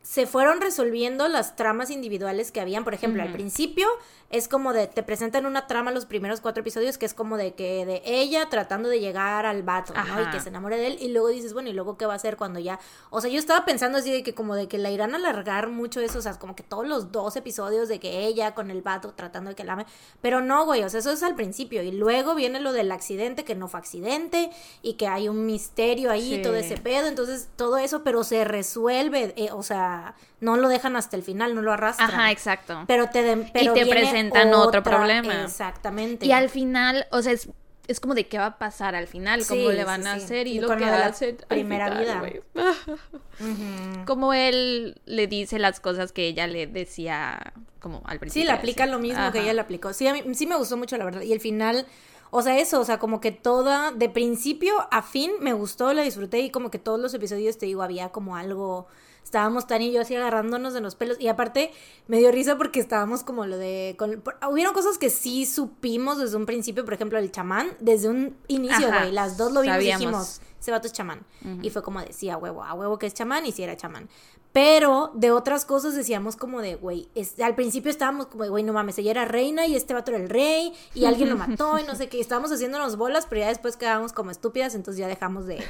se 0.06 0.24
fueron 0.24 0.60
resolviendo 0.60 1.26
las 1.26 1.56
tramas 1.56 1.90
individuales 1.90 2.52
que 2.52 2.60
habían. 2.60 2.84
Por 2.84 2.94
ejemplo, 2.94 3.24
al 3.24 3.32
principio 3.32 3.88
es 4.30 4.46
como 4.46 4.72
de, 4.72 4.86
te 4.86 5.02
presentan 5.02 5.46
una 5.46 5.66
trama 5.66 5.90
los 5.90 6.06
primeros 6.06 6.40
cuatro 6.40 6.60
episodios 6.60 6.96
que 6.96 7.06
es 7.06 7.12
como 7.14 7.36
de 7.36 7.54
que 7.54 7.84
de 7.84 8.02
ella 8.04 8.48
tratando 8.48 8.88
de 8.88 9.00
llegar 9.00 9.46
al 9.46 9.64
vato, 9.64 9.92
¿no? 9.94 10.22
Y 10.22 10.30
que 10.30 10.38
se 10.38 10.50
enamore 10.50 10.76
de 10.76 10.86
él. 10.86 10.98
Y 11.00 11.08
luego 11.08 11.26
dices, 11.28 11.52
bueno, 11.54 11.70
¿y 11.70 11.72
luego 11.72 11.98
qué 11.98 12.06
va 12.06 12.12
a 12.12 12.16
hacer 12.16 12.36
cuando 12.36 12.60
ya? 12.60 12.78
O 13.10 13.20
sea, 13.20 13.30
yo 13.30 13.38
estaba 13.40 13.64
pensando 13.64 13.98
así 13.98 14.12
de 14.12 14.22
que 14.22 14.32
como 14.32 14.54
de 14.54 14.68
que 14.68 14.78
la 14.78 14.92
irán 14.92 15.12
a 15.14 15.16
alargar 15.16 15.68
mucho 15.70 16.00
eso, 16.00 16.20
o 16.20 16.22
sea, 16.22 16.38
como 16.38 16.54
que 16.54 16.62
todos 16.62 16.86
los 16.86 17.10
dos 17.10 17.34
episodios 17.34 17.88
de 17.88 17.98
que 17.98 18.26
ella 18.26 18.54
con 18.54 18.70
el 18.70 18.82
vato 18.82 19.12
tratando 19.12 19.50
de 19.50 19.56
que 19.56 19.64
la 19.64 19.72
ame. 19.72 19.86
Pero 20.22 20.40
no, 20.40 20.66
güey, 20.66 20.84
o 20.84 20.88
sea, 20.88 21.00
eso 21.00 21.10
es 21.10 21.24
al 21.24 21.34
principio. 21.34 21.82
Y 21.82 21.90
luego 21.90 22.36
viene 22.36 22.60
lo 22.60 22.72
del 22.72 22.92
accidente, 22.92 23.44
que 23.44 23.56
no 23.56 23.66
fue 23.66 23.80
accidente, 23.80 24.50
y 24.82 24.94
que 24.94 25.08
hay 25.08 25.28
un 25.28 25.46
misterio 25.46 26.12
ahí, 26.12 26.36
Sí. 26.36 26.42
todo 26.42 26.54
ese 26.54 26.76
pedo. 26.76 27.08
Entonces, 27.08 27.48
todo 27.56 27.76
eso, 27.78 28.04
pero 28.04 28.22
se 28.22 28.44
resuelve, 28.44 29.34
eh, 29.36 29.50
o 29.52 29.62
sea, 29.64 29.95
no 30.40 30.56
lo 30.56 30.68
dejan 30.68 30.96
hasta 30.96 31.16
el 31.16 31.22
final, 31.22 31.54
no 31.54 31.62
lo 31.62 31.72
arrastran. 31.72 32.10
Ajá, 32.10 32.30
exacto. 32.30 32.84
Pero 32.86 33.08
te, 33.10 33.22
pero 33.52 33.72
te 33.72 33.84
viene 33.84 34.00
presentan 34.00 34.52
otro 34.54 34.82
problema. 34.82 35.44
Exactamente. 35.44 36.26
Y 36.26 36.32
al 36.32 36.48
final, 36.48 37.06
o 37.10 37.22
sea, 37.22 37.32
es, 37.32 37.48
es 37.88 38.00
como 38.00 38.14
de 38.14 38.26
qué 38.26 38.38
va 38.38 38.46
a 38.46 38.58
pasar 38.58 38.94
al 38.94 39.06
final, 39.06 39.42
Sí, 39.42 39.48
cómo 39.48 39.70
le 39.70 39.78
sí, 39.78 39.84
van 39.84 40.06
a 40.06 40.18
sí. 40.18 40.24
hacer 40.24 40.46
y, 40.46 40.56
Y 40.56 40.60
lo 40.60 40.68
que 40.76 40.80
la 40.80 41.06
hace 41.06 41.36
al 41.40 41.46
primera 41.46 41.86
final, 41.96 42.32
vida. 42.32 44.04
Como 44.06 44.32
él 44.34 45.00
le 45.06 45.26
dice 45.26 45.58
las 45.58 45.80
cosas 45.80 46.12
que 46.12 46.26
ella 46.26 46.46
le 46.46 46.66
decía 46.66 47.52
como 47.80 48.02
al 48.06 48.18
principio. 48.18 48.42
Sí, 48.42 48.46
le 48.46 48.52
así. 48.52 48.58
aplica 48.60 48.86
lo 48.86 48.98
mismo 48.98 49.30
que 49.32 49.40
ella 49.40 49.52
le 49.52 49.60
aplicó. 49.60 49.92
Sí, 49.92 50.06
a 50.08 50.12
mí 50.12 50.22
sí 50.34 50.46
me 50.46 50.56
gustó 50.56 50.76
mucho, 50.76 50.96
la 50.96 51.04
verdad. 51.04 51.20
Y 51.22 51.32
el 51.32 51.40
final, 51.40 51.86
o 52.30 52.42
sea, 52.42 52.58
eso, 52.58 52.80
o 52.80 52.84
sea, 52.84 52.98
como 52.98 53.20
que 53.20 53.30
toda, 53.30 53.92
de 53.92 54.08
principio 54.08 54.74
a 54.90 55.02
fin, 55.02 55.30
me 55.40 55.52
gustó, 55.52 55.92
la 55.92 56.02
disfruté 56.02 56.40
y 56.40 56.50
como 56.50 56.70
que 56.70 56.78
todos 56.78 56.98
los 56.98 57.14
episodios, 57.14 57.58
te 57.58 57.66
digo, 57.66 57.82
había 57.82 58.08
como 58.08 58.36
algo 58.36 58.88
estábamos 59.36 59.66
Tani 59.66 59.88
y 59.88 59.92
yo 59.92 60.00
así 60.00 60.14
agarrándonos 60.14 60.72
de 60.72 60.80
los 60.80 60.94
pelos. 60.94 61.20
Y 61.20 61.28
aparte, 61.28 61.70
me 62.08 62.18
dio 62.18 62.32
risa 62.32 62.56
porque 62.56 62.80
estábamos 62.80 63.22
como 63.22 63.44
lo 63.44 63.58
de. 63.58 63.94
Con, 63.98 64.22
hubieron 64.50 64.72
cosas 64.72 64.96
que 64.96 65.10
sí 65.10 65.44
supimos 65.44 66.18
desde 66.18 66.36
un 66.36 66.46
principio, 66.46 66.86
por 66.86 66.94
ejemplo, 66.94 67.18
el 67.18 67.30
chamán, 67.30 67.68
desde 67.78 68.08
un 68.08 68.34
inicio, 68.48 68.88
güey. 68.88 69.12
Las 69.12 69.36
dos 69.36 69.52
lo 69.52 69.60
vimos 69.60 69.82
y 69.82 69.86
dijimos, 69.86 70.40
ese 70.66 70.72
vato 70.72 70.88
es 70.88 70.92
chamán. 70.92 71.24
Y 71.62 71.70
fue 71.70 71.80
como 71.82 72.00
decía, 72.00 72.34
a 72.34 72.38
huevo, 72.38 72.64
a 72.64 72.74
huevo 72.74 72.98
que 72.98 73.06
es 73.06 73.14
chamán 73.14 73.46
y 73.46 73.52
si 73.52 73.62
era 73.62 73.76
chamán. 73.76 74.08
Pero 74.52 75.12
de 75.14 75.30
otras 75.30 75.64
cosas 75.64 75.94
decíamos 75.94 76.34
como 76.34 76.60
de, 76.60 76.74
güey, 76.74 77.08
al 77.44 77.54
principio 77.54 77.88
estábamos 77.88 78.26
como 78.26 78.42
de, 78.42 78.48
güey, 78.48 78.64
no 78.64 78.72
mames, 78.72 78.98
ella 78.98 79.12
era 79.12 79.24
reina 79.26 79.66
y 79.66 79.76
este 79.76 79.94
vato 79.94 80.10
era 80.10 80.20
el 80.20 80.28
rey 80.28 80.72
y 80.94 81.04
alguien 81.04 81.28
lo 81.28 81.36
mató 81.36 81.78
y 81.78 81.84
no 81.84 81.94
sé 81.94 82.08
qué. 82.08 82.18
Estábamos 82.18 82.50
haciéndonos 82.50 82.96
bolas, 82.96 83.26
pero 83.28 83.42
ya 83.42 83.48
después 83.48 83.76
quedábamos 83.76 84.12
como 84.12 84.32
estúpidas, 84.32 84.74
entonces 84.74 84.98
ya 84.98 85.06
dejamos 85.06 85.46
de, 85.46 85.62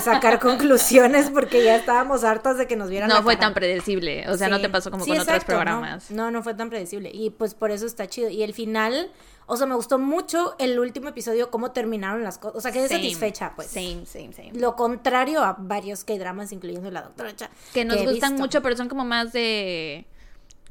sacar 0.00 0.40
conclusiones 0.40 1.30
porque 1.30 1.62
ya 1.62 1.76
estábamos 1.76 2.24
hartas 2.24 2.58
de 2.58 2.66
que 2.66 2.74
nos 2.74 2.90
vieran. 2.90 3.08
No 3.08 3.22
fue 3.22 3.36
tan 3.36 3.54
predecible, 3.54 4.28
o 4.28 4.36
sea, 4.36 4.48
no 4.48 4.60
te 4.60 4.68
pasó 4.68 4.90
como 4.90 5.06
con 5.06 5.20
otros 5.20 5.44
programas. 5.44 6.10
No, 6.10 6.24
no, 6.24 6.30
no 6.32 6.42
fue 6.42 6.54
tan 6.54 6.70
predecible 6.70 7.10
y 7.14 7.30
pues 7.30 7.54
por 7.54 7.70
eso 7.70 7.86
está 7.86 8.08
chido. 8.08 8.30
Y 8.30 8.42
el 8.42 8.52
final 8.52 9.12
o 9.46 9.56
sea, 9.56 9.66
me 9.66 9.74
gustó 9.74 9.98
mucho 9.98 10.54
el 10.58 10.78
último 10.78 11.08
episodio, 11.08 11.50
cómo 11.50 11.72
terminaron 11.72 12.22
las 12.22 12.38
cosas. 12.38 12.56
O 12.56 12.60
sea, 12.60 12.72
quedé 12.72 12.88
satisfecha, 12.88 13.52
pues. 13.54 13.68
Same, 13.68 14.06
same, 14.06 14.32
same. 14.32 14.52
Lo 14.54 14.76
contrario 14.76 15.42
a 15.42 15.56
varios 15.58 16.04
K-dramas, 16.04 16.52
incluyendo 16.52 16.90
la 16.90 17.02
doctora 17.02 17.34
Cha. 17.36 17.50
Que 17.72 17.84
nos 17.84 18.02
gustan 18.02 18.36
mucho, 18.36 18.62
pero 18.62 18.76
son 18.76 18.88
como 18.88 19.04
más 19.04 19.32
de. 19.32 20.06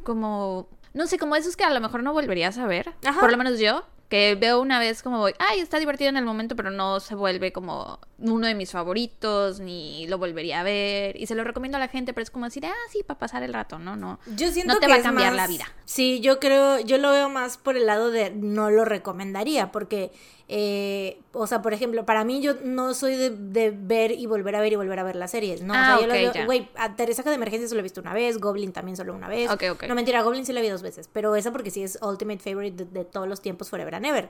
Como. 0.04 0.68
No 0.94 1.08
sé, 1.08 1.18
como 1.18 1.36
esos 1.36 1.56
que 1.56 1.64
a 1.64 1.72
lo 1.72 1.82
mejor 1.82 2.04
no 2.04 2.14
volverías 2.14 2.58
a 2.58 2.68
ver. 2.68 2.94
Ajá. 3.04 3.20
Por 3.20 3.32
lo 3.32 3.38
menos 3.38 3.60
yo 3.60 3.84
que 4.14 4.36
veo 4.36 4.62
una 4.62 4.78
vez 4.78 5.02
como 5.02 5.18
voy, 5.18 5.34
ay, 5.40 5.60
está 5.60 5.80
divertido 5.80 6.08
en 6.08 6.18
el 6.18 6.24
momento, 6.24 6.56
pero 6.56 6.70
no 6.70 7.00
se 7.00 7.16
vuelve 7.16 7.52
como 7.52 7.98
uno 8.20 8.46
de 8.46 8.54
mis 8.54 8.70
favoritos, 8.70 9.60
ni 9.60 10.06
lo 10.06 10.20
volvería 10.20 10.60
a 10.60 10.64
ver. 10.64 11.20
Y 11.20 11.26
se 11.26 11.34
lo 11.34 11.44
recomiendo 11.44 11.78
a 11.78 11.80
la 11.80 11.88
gente, 11.88 12.14
pero 12.14 12.22
es 12.22 12.30
como 12.30 12.46
decir, 12.46 12.64
ah, 12.64 12.76
sí, 12.92 13.02
para 13.02 13.18
pasar 13.18 13.42
el 13.42 13.52
rato, 13.56 13.80
no, 13.80 13.96
no. 13.96 14.20
Yo 14.36 14.52
siento 14.52 14.76
no 14.76 14.80
te 14.80 14.88
va 14.88 14.98
a 14.98 15.02
cambiar 15.02 15.34
la 15.34 15.48
vida. 15.48 15.66
Sí, 15.86 16.20
yo 16.20 16.40
creo, 16.40 16.80
yo 16.80 17.00
lo 17.00 17.10
veo 17.10 17.28
más 17.28 17.58
por 17.58 17.76
el 17.76 17.88
lado 17.88 18.12
de 18.12 18.30
no 18.30 18.70
lo 18.70 18.86
recomendaría, 18.86 19.72
porque 19.72 20.12
eh, 20.50 21.22
o 21.32 21.48
sea, 21.48 21.62
por 21.62 21.74
ejemplo, 21.74 22.06
para 22.06 22.24
mí 22.24 22.42
yo 22.42 22.56
no 22.64 22.94
soy 22.94 23.16
de, 23.16 23.72
ver 23.76 24.12
y 24.12 24.26
volver 24.26 24.56
a 24.56 24.62
ver 24.62 24.74
y 24.74 24.76
volver 24.76 25.00
a 25.00 25.04
ver 25.04 25.16
las 25.16 25.32
series, 25.32 25.62
¿no? 25.64 25.74
o 25.74 25.76
sea, 25.76 25.96
ah, 25.96 26.02
yo 26.02 26.08
lo 26.08 26.46
güey, 26.46 26.70
a 26.76 26.96
Teresa 26.96 27.24
de 27.24 27.34
Emergencia 27.34 27.68
solo 27.68 27.80
he 27.80 27.84
visto 27.84 28.02
una 28.02 28.14
vez, 28.14 28.40
Goblin 28.40 28.72
también 28.72 28.98
solo 28.98 29.14
una 29.14 29.28
vez. 29.28 29.50
No, 29.88 29.96
mentira, 29.96 30.22
Goblin 30.22 30.46
sí 30.46 30.54
la 30.54 30.62
vi 30.62 30.70
dos 30.70 30.82
veces, 30.82 31.10
pero 31.12 31.36
esa 31.36 31.52
porque 31.52 31.72
sí 31.72 31.84
es 31.84 31.98
ultimate 32.02 32.40
favorite 32.40 32.86
de, 32.86 33.06
todos 33.06 33.28
los 33.28 33.42
tiempos 33.42 33.70
forever 33.70 33.96
and 33.96 34.06
ever. 34.06 34.30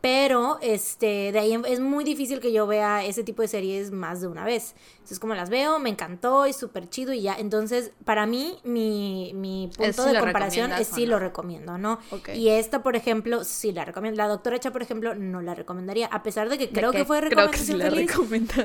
Pero, 0.00 0.58
este, 0.60 1.32
de 1.32 1.38
ahí 1.38 1.58
es 1.66 1.80
muy 1.80 2.04
difícil 2.04 2.40
que 2.40 2.52
yo 2.52 2.66
vea 2.66 3.04
ese 3.04 3.22
tipo 3.22 3.42
de 3.42 3.48
series 3.48 3.90
más 3.90 4.20
de 4.20 4.26
una 4.26 4.44
vez. 4.44 4.74
Entonces, 4.94 5.18
como 5.18 5.34
las 5.34 5.50
veo, 5.50 5.78
me 5.78 5.90
encantó, 5.90 6.44
es 6.44 6.56
súper 6.56 6.88
chido 6.88 7.12
y 7.12 7.22
ya. 7.22 7.36
Entonces, 7.38 7.92
para 8.04 8.26
mí, 8.26 8.58
mi, 8.64 9.32
mi 9.34 9.70
punto 9.76 10.04
de 10.04 10.18
comparación 10.18 10.72
es 10.72 10.88
sí 10.88 11.06
lo 11.06 11.18
recomiendo, 11.18 11.78
¿no? 11.78 11.98
Y 12.34 12.48
esta, 12.48 12.82
por 12.82 12.96
ejemplo, 12.96 13.44
sí 13.44 13.72
la 13.72 13.84
recomiendo. 13.84 14.18
La 14.18 14.28
doctora 14.28 14.56
Echa, 14.56 14.72
por 14.72 14.82
ejemplo, 14.82 15.14
no 15.14 15.42
la 15.44 15.54
recomendaría, 15.54 16.06
a 16.06 16.22
pesar 16.22 16.48
de 16.48 16.58
que 16.58 16.70
creo 16.70 16.92
que, 16.92 17.04
fue 17.04 17.20
recomendación 17.20 17.80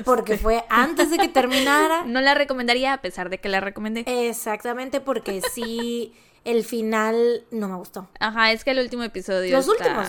porque 0.04 0.36
fue 0.36 0.64
antes 0.68 1.10
de 1.10 1.18
que 1.18 1.28
terminara. 1.28 2.04
no 2.06 2.20
la 2.20 2.34
recomendaría 2.34 2.92
a 2.92 3.00
pesar 3.00 3.30
de 3.30 3.38
que 3.38 3.48
la 3.48 3.60
recomendé. 3.60 4.04
Exactamente, 4.06 5.00
porque 5.00 5.42
sí 5.52 6.12
el 6.44 6.64
final 6.64 7.44
no 7.50 7.68
me 7.68 7.76
gustó. 7.76 8.08
Ajá, 8.18 8.52
es 8.52 8.64
que 8.64 8.70
el 8.70 8.78
último 8.78 9.02
episodio. 9.02 9.56
Los 9.56 9.68
últimos 9.68 10.06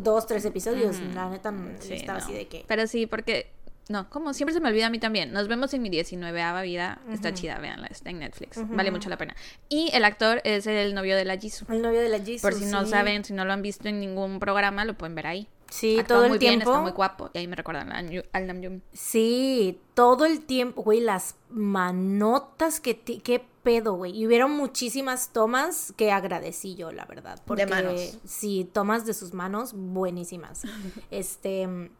dos, 0.00 0.26
tres 0.26 0.44
episodios, 0.44 1.00
la 1.14 1.28
neta, 1.28 1.52
estaba 1.90 2.18
así 2.18 2.32
de 2.32 2.46
que. 2.46 2.64
Pero 2.66 2.86
sí, 2.86 3.06
porque 3.06 3.50
no, 3.88 4.08
como 4.08 4.32
siempre 4.32 4.54
se 4.54 4.60
me 4.60 4.68
olvida 4.68 4.86
a 4.86 4.90
mí 4.90 4.98
también. 4.98 5.32
Nos 5.32 5.48
vemos 5.48 5.74
en 5.74 5.82
mi 5.82 5.90
19 5.90 6.62
vida. 6.62 7.00
Está 7.10 7.34
chida, 7.34 7.58
véanla, 7.58 7.88
está 7.88 8.10
en 8.10 8.20
Netflix. 8.20 8.58
Vale 8.68 8.90
mucho 8.90 9.08
la 9.08 9.18
pena. 9.18 9.34
Y 9.68 9.90
el 9.92 10.04
actor 10.04 10.40
es 10.44 10.66
el 10.66 10.94
novio 10.94 11.16
de 11.16 11.24
la 11.24 11.36
Jisoo. 11.36 11.66
El 11.70 11.82
novio 11.82 12.00
de 12.00 12.08
la 12.08 12.18
Jisoo. 12.18 12.48
Por 12.48 12.58
si 12.58 12.66
no 12.66 12.86
saben, 12.86 13.24
si 13.24 13.32
no 13.32 13.44
lo 13.44 13.52
han 13.52 13.62
visto 13.62 13.88
en 13.88 14.00
ningún 14.00 14.38
programa, 14.38 14.84
lo 14.84 14.94
pueden 14.94 15.14
ver 15.14 15.26
ahí. 15.26 15.48
Sí, 15.72 16.02
todo 16.06 16.26
el 16.26 16.38
tiempo. 16.38 16.70
está 16.70 16.82
muy 16.82 16.92
guapo. 16.92 17.30
Y 17.32 17.38
ahí 17.38 17.48
me 17.48 17.56
recuerdan 17.56 17.90
al 17.92 18.46
Namjoon. 18.46 18.82
Sí, 18.92 19.80
todo 19.94 20.26
el 20.26 20.44
tiempo, 20.44 20.82
güey, 20.82 21.00
las 21.00 21.36
manotas 21.48 22.78
que... 22.78 23.00
Qué 23.00 23.42
pedo, 23.62 23.94
güey. 23.94 24.14
Y 24.14 24.26
hubieron 24.26 24.50
muchísimas 24.50 25.32
tomas 25.32 25.94
que 25.96 26.12
agradecí 26.12 26.74
yo, 26.74 26.92
la 26.92 27.06
verdad. 27.06 27.40
Porque, 27.46 27.64
de 27.64 27.70
manos. 27.70 28.18
Sí, 28.24 28.68
tomas 28.70 29.06
de 29.06 29.14
sus 29.14 29.32
manos 29.32 29.72
buenísimas. 29.72 30.62
este... 31.10 31.90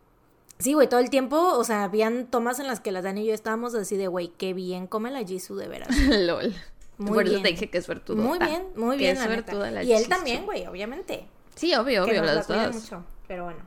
Sí, 0.59 0.75
güey, 0.75 0.87
todo 0.87 1.01
el 1.01 1.09
tiempo, 1.09 1.39
o 1.39 1.65
sea, 1.65 1.85
habían 1.85 2.27
tomas 2.27 2.61
en 2.61 2.67
las 2.67 2.81
que 2.81 2.93
la 2.93 3.01
Dani 3.01 3.23
y 3.23 3.29
yo 3.29 3.35
estábamos 3.35 3.75
así 3.75 3.97
de, 3.97 4.07
güey, 4.07 4.29
qué 4.37 4.53
bien 4.53 4.87
come 4.87 5.11
la 5.11 5.25
Jisoo, 5.25 5.57
de 5.57 5.67
veras. 5.67 5.89
LOL. 6.09 6.55
Muy 6.99 7.15
Por 7.15 7.25
bien. 7.25 7.37
eso 7.37 7.43
te 7.43 7.49
dije 7.49 7.71
que 7.71 7.79
es 7.79 7.87
suertudo. 7.87 8.23
Muy 8.23 8.39
bien, 8.39 8.67
muy 8.77 8.99
bien, 8.99 9.19
la 9.19 9.83
Y 9.83 9.93
él 9.93 10.09
también, 10.09 10.45
güey, 10.45 10.67
obviamente. 10.67 11.27
Sí, 11.55 11.75
obvio, 11.75 12.05
obvio, 12.05 12.23
las 12.23 12.47
dos. 12.47 12.75
Mucho, 12.75 13.05
pero 13.27 13.45
bueno. 13.45 13.61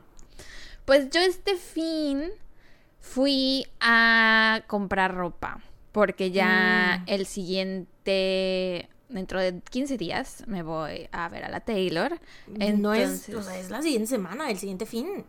Pues 0.84 1.10
yo 1.10 1.20
este 1.20 1.56
fin 1.56 2.30
fui 3.00 3.66
a 3.80 4.62
comprar 4.66 5.14
ropa, 5.14 5.60
porque 5.92 6.30
ya 6.30 7.02
mm. 7.02 7.10
el 7.10 7.26
siguiente 7.26 8.88
dentro 9.08 9.40
de 9.40 9.60
15 9.70 9.96
días 9.96 10.44
me 10.46 10.62
voy 10.62 11.08
a 11.12 11.28
ver 11.28 11.44
a 11.44 11.48
la 11.48 11.60
Taylor. 11.60 12.18
Entonces... 12.48 12.78
No 12.78 12.94
es, 12.94 13.28
o 13.30 13.42
sea, 13.42 13.58
es 13.58 13.70
la 13.70 13.82
siguiente 13.82 14.08
semana, 14.08 14.50
el 14.50 14.58
siguiente 14.58 14.86
fin. 14.86 15.24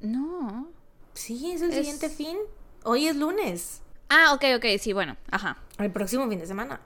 No. 0.00 0.68
Sí, 1.14 1.52
es 1.52 1.62
el 1.62 1.72
siguiente 1.72 2.08
fin. 2.08 2.36
Hoy 2.84 3.08
es 3.08 3.16
lunes. 3.16 3.80
Ah, 4.08 4.32
ok, 4.34 4.44
ok, 4.56 4.64
sí, 4.78 4.92
bueno, 4.92 5.16
ajá. 5.30 5.56
El 5.78 5.90
próximo 5.90 6.28
fin 6.28 6.38
de 6.38 6.46
semana. 6.46 6.80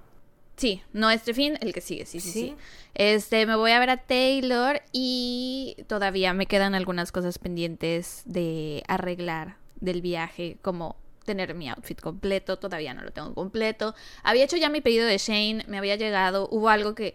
Sí, 0.61 0.83
no 0.93 1.11
este 1.11 1.33
fin, 1.33 1.57
el 1.61 1.73
que 1.73 1.81
sigue, 1.81 2.05
sí, 2.05 2.21
sí, 2.21 2.31
sí, 2.31 2.57
Este, 2.95 3.47
me 3.47 3.57
voy 3.57 3.71
a 3.71 3.81
ver 3.81 3.89
a 3.89 3.97
Taylor 3.97 4.83
y 4.93 5.77
todavía 5.87 6.35
me 6.35 6.45
quedan 6.45 6.75
algunas 6.75 7.13
cosas 7.13 7.39
pendientes 7.39 8.23
de 8.27 8.83
arreglar 8.87 9.57
del 9.81 10.03
viaje, 10.03 10.59
como 10.61 10.97
tener 11.25 11.55
mi 11.55 11.71
outfit 11.71 11.99
completo, 11.99 12.59
todavía 12.59 12.93
no 12.93 13.03
lo 13.03 13.11
tengo 13.11 13.33
completo. 13.35 13.95
Había 14.23 14.45
hecho 14.45 14.59
ya 14.59 14.69
mi 14.69 14.83
pedido 14.83 15.07
de 15.07 15.17
Shane, 15.17 15.65
me 15.67 15.79
había 15.79 15.97
llegado, 15.97 16.47
hubo 16.51 16.69
algo 16.69 16.95
que 16.95 17.15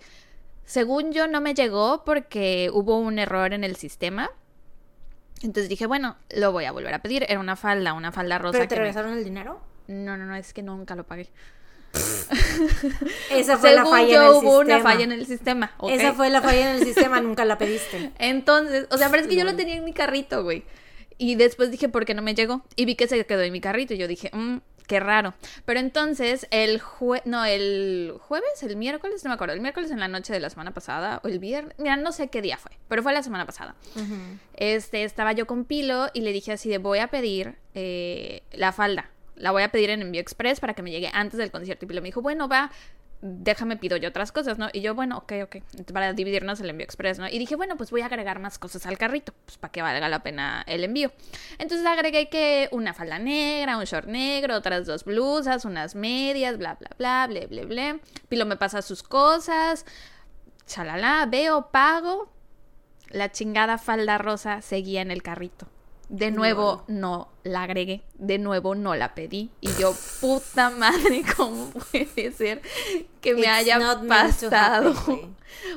según 0.64 1.12
yo 1.12 1.28
no 1.28 1.40
me 1.40 1.54
llegó 1.54 2.04
porque 2.04 2.72
hubo 2.74 2.98
un 2.98 3.20
error 3.20 3.54
en 3.54 3.64
el 3.64 3.76
sistema 3.76 4.32
entonces 5.42 5.70
dije, 5.70 5.86
bueno, 5.86 6.16
lo 6.36 6.52
voy 6.52 6.66
a 6.66 6.72
volver 6.72 6.94
a 6.94 7.00
pedir. 7.00 7.26
Era 7.28 7.40
una 7.40 7.56
falda, 7.56 7.94
una 7.94 8.12
falda 8.12 8.38
rosa. 8.38 8.58
¿Pero 8.58 8.68
te 8.68 8.76
regresaron 8.76 9.14
el 9.14 9.24
dinero? 9.24 9.62
No, 9.88 10.18
no, 10.18 10.26
no, 10.26 10.36
es 10.36 10.54
que 10.54 10.64
nunca 10.64 10.96
lo 10.96 11.04
pagué. 11.04 11.30
Esa 13.32 13.58
fue 13.58 13.74
la 13.74 13.86
falla 13.86 14.16
en 14.16 14.24
el 14.24 14.30
hubo 14.30 14.60
una 14.60 14.80
falla 14.82 15.04
en 15.04 15.12
el 15.12 15.26
sistema. 15.26 15.72
Esa 15.90 16.14
fue 16.14 16.30
la 16.30 16.42
falla 16.42 16.72
en 16.72 16.78
el 16.78 16.84
sistema, 16.86 17.22
nunca 17.22 17.46
la 17.46 17.58
pediste. 17.58 18.12
Entonces, 18.20 18.88
o 18.92 18.98
sea, 18.98 19.10
pero 19.10 19.24
es 19.24 19.28
que 19.28 19.36
yo 19.36 19.44
lo 19.44 19.56
tenía 19.56 19.76
en 19.76 19.84
mi 19.84 19.94
carrito, 19.94 20.44
güey. 20.44 20.64
Y 21.18 21.36
después 21.36 21.72
dije, 21.72 21.88
¿por 21.88 22.06
qué 22.06 22.14
no 22.14 22.22
me 22.22 22.36
llegó? 22.36 22.66
Y 22.76 22.86
vi 22.86 22.96
que 22.96 23.08
se 23.08 23.26
quedó 23.26 23.42
en 23.42 23.54
mi 23.54 23.62
carrito. 23.62 23.94
Y 23.94 23.98
yo 23.98 24.08
dije, 24.08 24.32
mmm, 24.34 24.58
Qué 24.88 25.00
raro. 25.00 25.34
Pero 25.66 25.80
entonces, 25.80 26.48
el 26.52 26.80
jue... 26.80 27.22
No, 27.26 27.44
el 27.46 28.16
jueves, 28.20 28.62
el 28.62 28.76
miércoles, 28.76 29.24
no 29.24 29.30
me 29.30 29.36
acuerdo. 29.36 29.54
El 29.54 29.62
miércoles 29.62 29.92
en 29.92 30.00
la 30.00 30.08
noche 30.08 30.32
de 30.32 30.40
la 30.40 30.50
semana 30.50 30.74
pasada, 30.74 31.22
o 31.24 31.28
el 31.28 31.40
viernes, 31.40 31.76
mira, 31.78 31.96
no 31.98 32.12
sé 32.12 32.28
qué 32.28 32.42
día 32.42 32.58
fue, 32.58 32.72
pero 32.88 33.02
fue 33.02 33.14
la 33.14 33.24
semana 33.24 33.46
pasada. 33.46 33.76
Este, 34.54 35.04
estaba 35.04 35.32
yo 35.34 35.48
con 35.48 35.66
Pilo 35.66 36.08
y 36.14 36.22
le 36.22 36.32
dije 36.32 36.52
así 36.52 36.70
de 36.70 36.78
voy 36.78 37.00
a 37.00 37.08
pedir 37.08 37.56
eh, 37.74 38.44
la 38.52 38.72
falda. 38.72 39.10
La 39.36 39.52
voy 39.52 39.64
a 39.64 39.70
pedir 39.70 39.90
en 39.90 40.02
envío 40.02 40.22
express 40.22 40.60
para 40.60 40.74
que 40.74 40.82
me 40.82 40.92
llegue 40.92 41.10
antes 41.14 41.38
del 41.38 41.52
concierto. 41.52 41.86
Y 41.86 41.88
Pilo 41.88 42.02
me 42.02 42.08
dijo, 42.08 42.22
bueno, 42.22 42.48
va, 42.48 42.72
déjame 43.22 43.78
pido 43.78 43.98
yo 43.98 44.10
otras 44.10 44.32
cosas, 44.32 44.58
¿no? 44.58 44.70
Y 44.72 44.82
yo, 44.82 44.94
bueno, 44.94 45.18
ok, 45.18 45.34
ok, 45.44 45.56
para 45.92 46.14
dividirnos 46.14 46.60
el 46.60 46.70
envío 46.70 46.86
express, 46.86 47.20
¿no? 47.20 47.28
Y 47.28 47.40
dije, 47.40 47.56
bueno, 47.56 47.76
pues 47.76 47.92
voy 47.92 48.02
a 48.02 48.06
agregar 48.06 48.40
más 48.40 48.60
cosas 48.60 48.86
al 48.86 48.98
carrito, 48.98 49.34
pues 49.46 49.58
para 49.58 49.72
que 49.72 49.82
valga 49.82 50.08
la 50.10 50.22
pena 50.22 50.64
el 50.68 50.84
envío. 50.84 51.12
Entonces 51.58 51.86
agregué 51.86 52.30
que 52.30 52.70
una 52.72 52.94
falda 52.94 53.20
negra, 53.20 53.78
un 53.78 53.86
short 53.86 54.08
negro, 54.08 54.56
otras 54.56 54.86
dos 54.86 55.06
blusas, 55.06 55.66
unas 55.66 55.96
medias, 55.96 56.58
bla, 56.58 56.76
bla, 56.76 56.90
bla, 56.98 57.28
bla, 57.28 57.48
bla, 57.48 57.64
bla. 57.64 58.00
Pilo 58.30 58.46
me 58.46 58.58
pasa 58.58 58.82
sus 58.82 59.02
cosas, 59.02 59.86
chalala, 60.68 61.26
veo, 61.30 61.72
pago. 61.72 62.32
La 63.10 63.32
chingada 63.32 63.78
falda 63.78 64.18
rosa 64.18 64.62
seguía 64.62 65.02
en 65.02 65.12
el 65.12 65.24
carrito. 65.24 65.68
De 66.10 66.32
nuevo 66.32 66.84
no 66.88 67.30
la 67.44 67.64
agregué, 67.64 68.04
de 68.16 68.38
nuevo 68.38 68.76
no 68.76 68.96
la 68.96 69.16
pedí. 69.16 69.50
Y 69.62 69.70
yo, 69.80 69.94
puta 70.22 70.70
madre, 70.70 71.24
¿cómo 71.38 71.70
puede 71.70 72.32
ser 72.32 72.62
que 73.22 73.34
me 73.36 73.48
haya 73.48 73.80
pasado? 74.08 74.94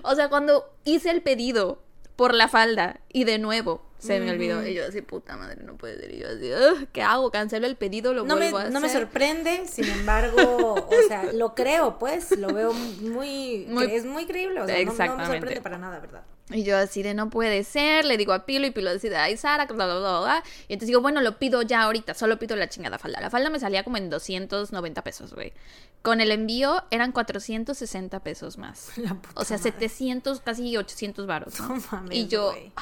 o 0.03 0.15
sea, 0.15 0.29
cuando 0.29 0.71
hice 0.85 1.11
el 1.11 1.23
pedido 1.23 1.83
por 2.17 2.35
la 2.35 2.49
falda 2.49 3.01
y 3.13 3.25
de 3.25 3.39
nuevo 3.39 3.83
Se 3.99 4.21
me 4.21 4.31
olvidó. 4.31 4.65
Y 4.67 4.75
yo 4.75 4.87
así, 4.87 5.03
puta 5.03 5.37
madre, 5.37 5.63
no 5.65 5.77
puede 5.77 5.99
ser. 5.99 6.15
Y 6.15 6.19
yo 6.21 6.29
así, 6.29 6.53
"Ugh, 6.53 6.87
¿qué 6.93 7.03
hago? 7.03 7.31
¿Cancelo 7.33 7.67
el 7.67 7.77
pedido? 7.77 8.15
¿Lo 8.15 8.25
No 8.25 8.37
me, 8.37 8.51
vuelvo 8.51 8.59
a 8.59 8.71
no 8.71 8.79
me 8.81 8.87
hacer?". 8.87 9.01
sorprende, 9.03 9.67
sin 9.67 9.87
embargo, 9.89 10.37
o 10.89 11.09
sea, 11.09 11.33
lo 11.33 11.55
creo, 11.57 11.99
pues, 11.99 12.31
lo 12.39 12.49
veo 12.55 12.73
muy, 12.73 13.67
Muy- 13.69 13.87
es 13.93 14.05
muy 14.05 14.27
creíble, 14.27 14.61
o 14.61 14.67
sea, 14.67 14.77
no- 14.85 14.93
no, 15.07 15.17
me 15.17 15.27
sorprende 15.27 15.61
para 15.61 15.79
nada, 15.79 15.99
¿verdad? 15.99 16.23
Y 16.51 16.63
yo 16.63 16.79
así 16.79 17.03
de 17.03 17.13
no 17.13 17.29
puede 17.29 17.63
ser, 17.65 18.07
le 18.07 18.17
digo 18.17 18.33
a 18.33 18.47
Pilo 18.47 18.67
y 18.67 18.71
Pilo 18.71 18.89
así 18.91 19.09
de 19.11 19.17
ay 19.19 19.37
Sara, 19.37 19.67
bla, 19.67 19.75
bla, 19.85 19.99
bla, 19.99 20.21
bla. 20.21 20.45
Y 20.69 20.73
entonces 20.75 20.87
digo, 20.89 21.03
bueno, 21.03 21.21
lo 21.21 21.39
pido 21.39 21.61
ya 21.63 21.83
ahorita, 21.83 22.15
solo 22.15 22.39
pido 22.39 22.57
la 22.57 22.69
chingada 22.71 22.99
falda. 22.99 23.21
La 23.21 23.29
falda 23.29 23.51
me 23.51 23.59
salía 23.61 23.85
como 23.85 23.99
en 23.99 24.09
290 24.09 25.03
pesos, 25.05 25.35
güey. 25.35 25.53
Con 26.01 26.21
el 26.23 26.31
envío 26.31 26.85
eran 26.91 27.13
460 27.13 28.21
pesos 28.21 28.57
más. 28.57 28.93
La 28.97 29.15
puta 29.15 29.33
O 29.41 29.45
sea, 29.45 29.59
madre. 29.59 29.73
700, 29.73 30.41
casi 30.41 30.75
800 30.77 31.27
varos, 31.27 31.61
¿no? 31.61 31.69
No 32.03 32.13
y 32.13 32.29
yo, 32.29 32.53
güey. 32.53 32.73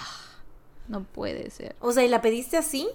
No 0.88 1.04
puede 1.04 1.50
ser. 1.50 1.76
O 1.80 1.92
sea, 1.92 2.04
¿y 2.04 2.08
la 2.08 2.22
pediste 2.22 2.56
así? 2.56 2.88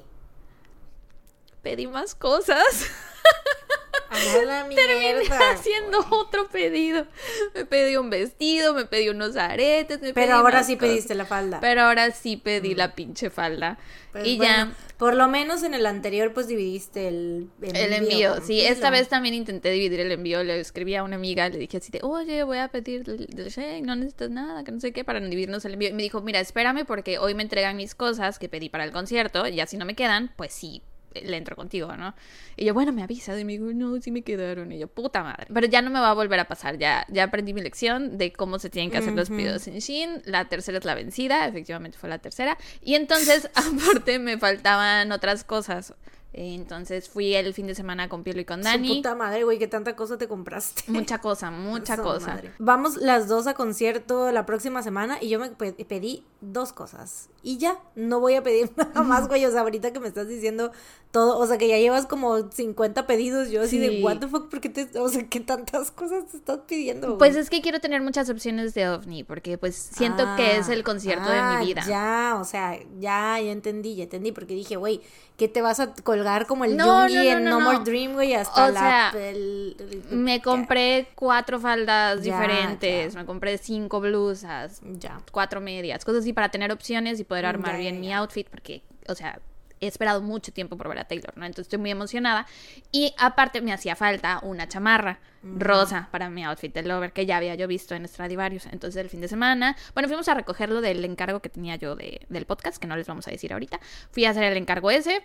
Pedí 1.62 1.88
más 1.88 2.16
cosas. 2.16 2.66
Mierda. 4.68 5.52
haciendo 5.52 6.00
otro 6.12 6.48
pedido. 6.50 7.06
Me 7.54 7.66
pedí 7.66 7.96
un 7.96 8.10
vestido, 8.10 8.74
me 8.74 8.86
pedí 8.86 9.10
unos 9.10 9.36
aretes, 9.36 9.98
me 10.02 10.14
pedí 10.14 10.26
Pero 10.26 10.36
ahora 10.36 10.64
sí 10.64 10.76
cosas. 10.76 10.90
pediste 10.90 11.16
la 11.16 11.26
falda. 11.26 11.60
Pero 11.60 11.82
ahora 11.84 12.12
sí 12.12 12.38
pedí 12.38 12.76
la 12.76 12.94
pinche 12.94 13.30
falda. 13.30 13.78
Pues 14.12 14.28
y 14.28 14.38
bueno, 14.38 14.54
ya. 14.54 14.76
Por 14.98 15.16
lo 15.16 15.28
menos 15.28 15.64
en 15.64 15.74
el 15.74 15.86
anterior, 15.86 16.34
pues 16.34 16.48
dividiste 16.48 17.08
el, 17.08 17.50
El 17.62 17.94
envío, 17.94 18.34
con 18.36 18.42
sí, 18.46 18.58
Pilo. 18.60 18.70
esta 18.70 18.90
vez 18.90 19.08
también 19.08 19.34
intenté 19.34 19.72
dividir 19.72 20.02
el 20.02 20.12
envío, 20.12 20.44
le 20.44 20.60
escribí 20.60 20.96
a 20.96 21.04
una 21.04 21.16
amiga, 21.16 21.48
le 21.50 21.58
dije 21.58 21.78
así 21.78 21.92
de, 21.92 22.02
oye, 22.04 22.44
voy 22.44 22.58
a 22.58 22.68
pedir 22.68 23.04
del, 23.06 23.28
Shein, 23.50 23.86
no 23.86 23.96
necesitas 23.96 24.30
nada, 24.30 24.64
que 24.64 24.72
no 24.72 24.80
sé 24.80 24.92
qué, 24.92 25.04
para 25.04 25.20
dividirnos 25.20 25.64
el 25.66 25.74
envío. 25.74 25.90
Y 25.90 25.94
me 25.94 26.04
dijo, 26.04 26.22
mira, 26.22 26.40
espérame 26.40 26.86
porque 26.86 27.18
hoy 27.18 27.34
me 27.34 27.44
entregan 27.44 27.78
mis 27.78 27.96
cosas 27.96 28.38
que 28.38 28.50
pedí 28.50 28.70
para 28.70 28.84
el 28.84 28.92
concierto, 28.92 29.48
y 29.48 29.56
ya 29.56 29.66
si 29.66 29.78
no 29.78 29.86
me 29.86 29.96
quedan, 29.96 30.34
pues 30.36 30.54
sí, 30.54 30.84
le 31.14 31.38
entro 31.38 31.56
contigo, 31.56 31.96
¿no? 31.96 32.16
Y 32.56 32.66
yo, 32.66 32.74
bueno, 32.74 32.92
me 32.92 33.04
avisa, 33.04 33.38
y 33.40 33.46
me 33.46 33.54
dijo, 33.54 33.66
no, 33.74 34.00
sí 34.02 34.12
me 34.12 34.22
quedaron, 34.22 34.72
y 34.72 34.80
yo, 34.80 34.88
puta 34.88 35.24
madre. 35.24 35.48
Pero 35.54 35.68
ya 35.68 35.82
no 35.82 35.90
me 35.90 36.00
va 36.00 36.12
a 36.12 36.14
volver 36.14 36.40
a 36.40 36.46
pasar, 36.46 36.78
ya, 36.78 37.06
ya 37.10 37.24
aprendí 37.24 37.54
mi 37.54 37.62
lección 37.62 38.18
de 38.18 38.32
cómo 38.32 38.60
se 38.60 38.70
tienen 38.70 38.92
que 38.92 38.98
hacer 38.98 39.14
los 39.14 39.30
pedidos 39.30 39.68
en 39.68 39.80
Shein, 39.80 40.22
la 40.26 40.48
tercera 40.48 40.78
es 40.78 40.86
la 40.86 40.96
vencida, 40.96 41.48
efectivamente 41.48 41.98
fue 41.98 42.10
la 42.10 42.20
tercera, 42.20 42.58
y 42.82 42.96
entonces, 42.96 43.50
aparte, 43.56 44.20
me 44.20 44.38
faltaban 44.38 45.12
otras 45.12 45.44
cosas. 45.44 45.94
Entonces 46.34 47.10
fui 47.10 47.34
el 47.36 47.54
fin 47.54 47.68
de 47.68 47.76
semana 47.76 48.08
con 48.08 48.24
Pielo 48.24 48.40
y 48.40 48.46
con 48.46 48.60
Su 48.64 48.70
Dani. 48.70 48.96
puta 48.96 49.16
madre, 49.16 49.44
güey, 49.44 49.60
qué 49.60 49.68
tanta 49.68 49.96
cosa 49.96 50.18
te 50.18 50.28
compraste. 50.28 50.84
Mucha 50.88 51.20
cosa, 51.20 51.52
mucha 51.52 51.98
Su 51.98 52.04
cosa. 52.04 52.28
madre. 52.28 52.52
Vamos 52.60 52.98
las 52.98 53.28
dos 53.28 53.48
a 53.48 53.54
concierto 53.54 54.32
la 54.32 54.46
próxima 54.46 54.82
semana 54.82 55.18
y 55.22 55.28
yo 55.30 55.40
me 55.40 55.50
pe- 55.50 55.74
pedí 55.86 56.24
dos 56.40 56.72
cosas. 56.72 57.30
Y 57.44 57.58
ya, 57.58 57.80
no 57.96 58.20
voy 58.20 58.36
a 58.36 58.44
pedir 58.44 58.72
nada 58.78 59.04
más, 59.04 59.28
güey. 59.28 59.46
O 59.46 59.52
sea, 59.52 59.62
ahorita 59.62 59.92
que 59.92 60.00
me 60.00 60.08
estás 60.08 60.28
diciendo 60.30 60.72
todo, 61.12 61.38
o 61.38 61.46
sea, 61.46 61.58
que 61.58 61.68
ya 61.68 61.78
llevas 61.78 62.06
como 62.06 62.50
50 62.50 63.06
pedidos. 63.08 63.50
Yo 63.50 63.62
así 63.64 63.72
Sí. 63.72 63.80
de, 63.80 64.04
what 64.04 64.20
the 64.20 64.28
fuck, 64.28 64.50
¿por 64.50 64.62
qué 64.62 64.70
te, 64.70 64.98
o 65.00 65.10
sea, 65.10 65.28
qué 65.28 65.42
tantas 65.42 65.92
cosas 65.92 66.28
te 66.28 66.38
estás 66.38 66.60
pidiendo? 66.68 67.08
güey? 67.08 67.18
Pues 67.20 67.36
es 67.36 67.50
que 67.50 67.62
quiero 67.62 67.82
tener 67.82 68.02
muchas 68.02 68.30
opciones 68.30 68.74
de 68.74 68.88
ovni, 68.88 69.24
porque 69.26 69.58
pues 69.58 69.76
siento 69.76 70.24
que 70.38 70.58
es 70.58 70.70
el 70.70 70.84
concierto 70.84 71.30
de 71.30 71.38
Ah, 71.38 71.58
mi 71.60 71.66
vida. 71.68 71.84
Ya, 71.88 72.38
o 72.40 72.46
sea, 72.46 72.78
ya, 73.00 73.38
ya 73.42 73.52
entendí, 73.52 73.96
ya 73.96 74.04
entendí, 74.04 74.32
porque 74.32 74.54
dije, 74.54 74.76
güey, 74.78 75.02
¿qué 75.38 75.48
te 75.50 75.62
vas 75.62 75.80
a 75.80 75.94
colgar 76.22 76.46
como 76.48 76.66
el 76.66 76.78
No, 76.78 77.08
Yoongi 77.08 77.16
no, 77.16 77.24
no, 77.24 77.38
en 77.38 77.44
no. 77.46 77.60
More 77.62 77.80
Dream, 77.84 78.14
güey, 78.14 78.34
hasta 78.34 78.66
O 78.66 78.70
la... 78.72 78.80
sea, 78.80 79.30
el- 79.30 79.76
el- 79.80 80.18
Me 80.18 80.42
compré 80.42 81.08
cuatro 81.16 81.60
faldas 81.60 82.22
Ya, 82.24 82.34
diferentes, 82.40 83.14
ya. 83.14 83.20
me 83.20 83.26
compré 83.26 83.58
cinco 83.58 84.00
blusas, 84.00 84.82
Ya. 85.00 85.20
cuatro 85.32 85.62
medias, 85.62 86.06
cosas 86.06 86.22
así 86.22 86.34
para 86.34 86.50
tener 86.50 86.72
opciones 86.72 87.20
y 87.20 87.24
poder 87.24 87.46
armar 87.46 87.74
Ya, 87.74 87.78
bien 87.80 88.00
mi 88.00 88.14
outfit, 88.14 88.48
porque, 88.50 88.84
o 89.08 89.16
sea, 89.16 89.40
he 89.80 89.88
esperado 89.88 90.22
mucho 90.22 90.54
tiempo 90.54 90.78
por 90.78 90.88
ver 90.90 91.00
a 91.00 91.06
Taylor, 91.06 91.36
¿no? 91.36 91.44
Entonces 91.44 91.66
estoy 91.66 91.80
muy 91.80 91.90
emocionada. 91.90 92.46
Y 92.92 93.16
aparte 93.18 93.62
me 93.62 93.74
hacía 93.74 93.96
falta 93.96 94.40
una 94.44 94.68
chamarra 94.68 95.20
rosa 95.44 96.08
para 96.12 96.30
mi 96.30 96.44
outfit 96.44 96.72
de 96.72 96.84
Lover, 96.84 97.14
que 97.14 97.26
ya 97.26 97.38
había 97.38 97.56
yo 97.56 97.68
visto 97.68 97.96
en 97.96 98.08
Stradivarius. 98.08 98.68
Entonces 98.68 99.02
el 99.02 99.10
fin 99.10 99.22
de 99.22 99.28
semana, 99.28 99.76
bueno, 99.96 100.08
fuimos 100.08 100.28
a 100.30 100.36
recogerlo 100.36 100.82
del 100.82 101.04
encargo 101.04 101.40
que 101.40 101.50
tenía 101.50 101.78
yo 101.78 101.96
de, 101.96 102.22
del 102.30 102.46
podcast, 102.46 102.78
que 102.78 102.86
no 102.86 102.96
les 102.96 103.08
vamos 103.08 103.28
a 103.28 103.32
decir 103.32 103.54
ahorita. 103.54 103.80
Fui 104.12 104.26
a 104.26 104.30
hacer 104.30 104.44
el 104.44 104.56
encargo 104.58 104.92
ese. 104.92 105.24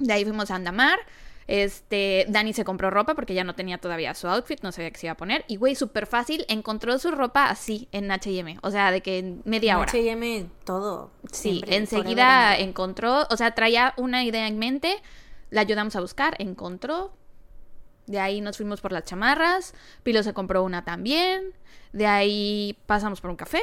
De 0.00 0.12
ahí 0.12 0.24
fuimos 0.24 0.50
a 0.50 0.56
Andamar. 0.56 0.98
Este, 1.46 2.26
Dani 2.28 2.52
se 2.52 2.64
compró 2.64 2.90
ropa 2.90 3.14
porque 3.14 3.34
ya 3.34 3.42
no 3.42 3.56
tenía 3.56 3.78
todavía 3.78 4.14
su 4.14 4.28
outfit, 4.28 4.62
no 4.62 4.70
sabía 4.70 4.92
qué 4.92 4.98
se 4.98 5.06
iba 5.06 5.14
a 5.14 5.16
poner. 5.16 5.44
Y 5.48 5.56
güey, 5.56 5.74
súper 5.74 6.06
fácil, 6.06 6.44
encontró 6.48 6.96
su 6.98 7.10
ropa 7.10 7.46
así 7.46 7.88
en 7.90 8.08
HM. 8.08 8.58
O 8.62 8.70
sea, 8.70 8.92
de 8.92 9.00
que 9.00 9.18
en 9.18 9.42
media 9.44 9.78
hora. 9.78 9.90
H&M, 9.90 10.46
todo. 10.64 11.10
Sí, 11.32 11.54
siempre, 11.54 11.76
enseguida 11.76 12.56
encontró, 12.56 13.26
o 13.30 13.36
sea, 13.36 13.52
traía 13.54 13.94
una 13.96 14.22
idea 14.24 14.46
en 14.46 14.58
mente, 14.58 15.02
la 15.50 15.62
ayudamos 15.62 15.96
a 15.96 16.00
buscar, 16.00 16.36
encontró. 16.38 17.12
De 18.06 18.20
ahí 18.20 18.40
nos 18.40 18.56
fuimos 18.56 18.80
por 18.80 18.92
las 18.92 19.04
chamarras, 19.04 19.74
Pilo 20.04 20.22
se 20.22 20.32
compró 20.32 20.62
una 20.62 20.84
también. 20.84 21.52
De 21.92 22.06
ahí 22.06 22.78
pasamos 22.86 23.20
por 23.20 23.30
un 23.30 23.36
café. 23.36 23.60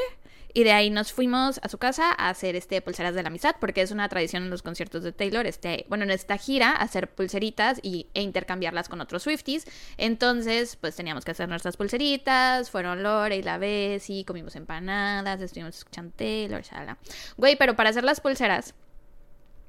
Y 0.58 0.64
de 0.64 0.72
ahí 0.72 0.90
nos 0.90 1.14
fuimos 1.14 1.60
a 1.62 1.70
su 1.70 1.78
casa 1.78 2.10
a 2.18 2.30
hacer 2.30 2.56
este 2.56 2.82
pulseras 2.82 3.14
de 3.14 3.22
la 3.22 3.28
amistad, 3.28 3.58
porque 3.60 3.84
es 3.84 3.92
una 3.92 4.10
tradición 4.10 4.42
en 4.42 4.50
los 4.50 4.64
conciertos 4.64 5.04
de 5.04 5.12
Taylor, 5.12 5.46
este, 5.46 5.86
bueno, 5.88 6.04
en 6.04 6.10
esta 6.10 6.36
gira, 6.40 6.72
hacer 6.72 7.12
pulseritas 7.12 7.80
y, 7.84 8.08
e 8.16 8.24
intercambiarlas 8.24 8.90
con 8.90 9.00
otros 9.00 9.22
Swifties. 9.22 9.68
Entonces, 9.98 10.76
pues 10.76 10.96
teníamos 10.96 11.26
que 11.26 11.30
hacer 11.30 11.48
nuestras 11.48 11.78
pulseritas, 11.78 12.72
fueron 12.72 13.04
Lore 13.04 13.38
y 13.38 13.44
la 13.44 13.60
Bessie, 13.60 14.26
comimos 14.26 14.56
empanadas, 14.56 15.40
estuvimos 15.42 15.78
escuchando 15.78 16.12
Taylor, 16.16 16.64
shala. 16.64 16.98
Güey, 17.38 17.56
pero 17.56 17.76
para 17.76 17.92
hacer 17.92 18.04
las 18.04 18.20
pulseras, 18.20 18.74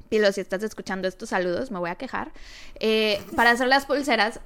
Pilo, 0.09 0.33
si 0.33 0.41
estás 0.41 0.63
escuchando 0.63 1.07
estos 1.07 1.29
saludos, 1.29 1.71
me 1.71 1.81
voy 1.81 1.91
a 1.91 1.97
quejar. 1.97 2.33
Eh, 2.81 3.21
para 3.37 3.51
hacer 3.51 3.69
las 3.69 3.85
pulseras, 3.85 4.41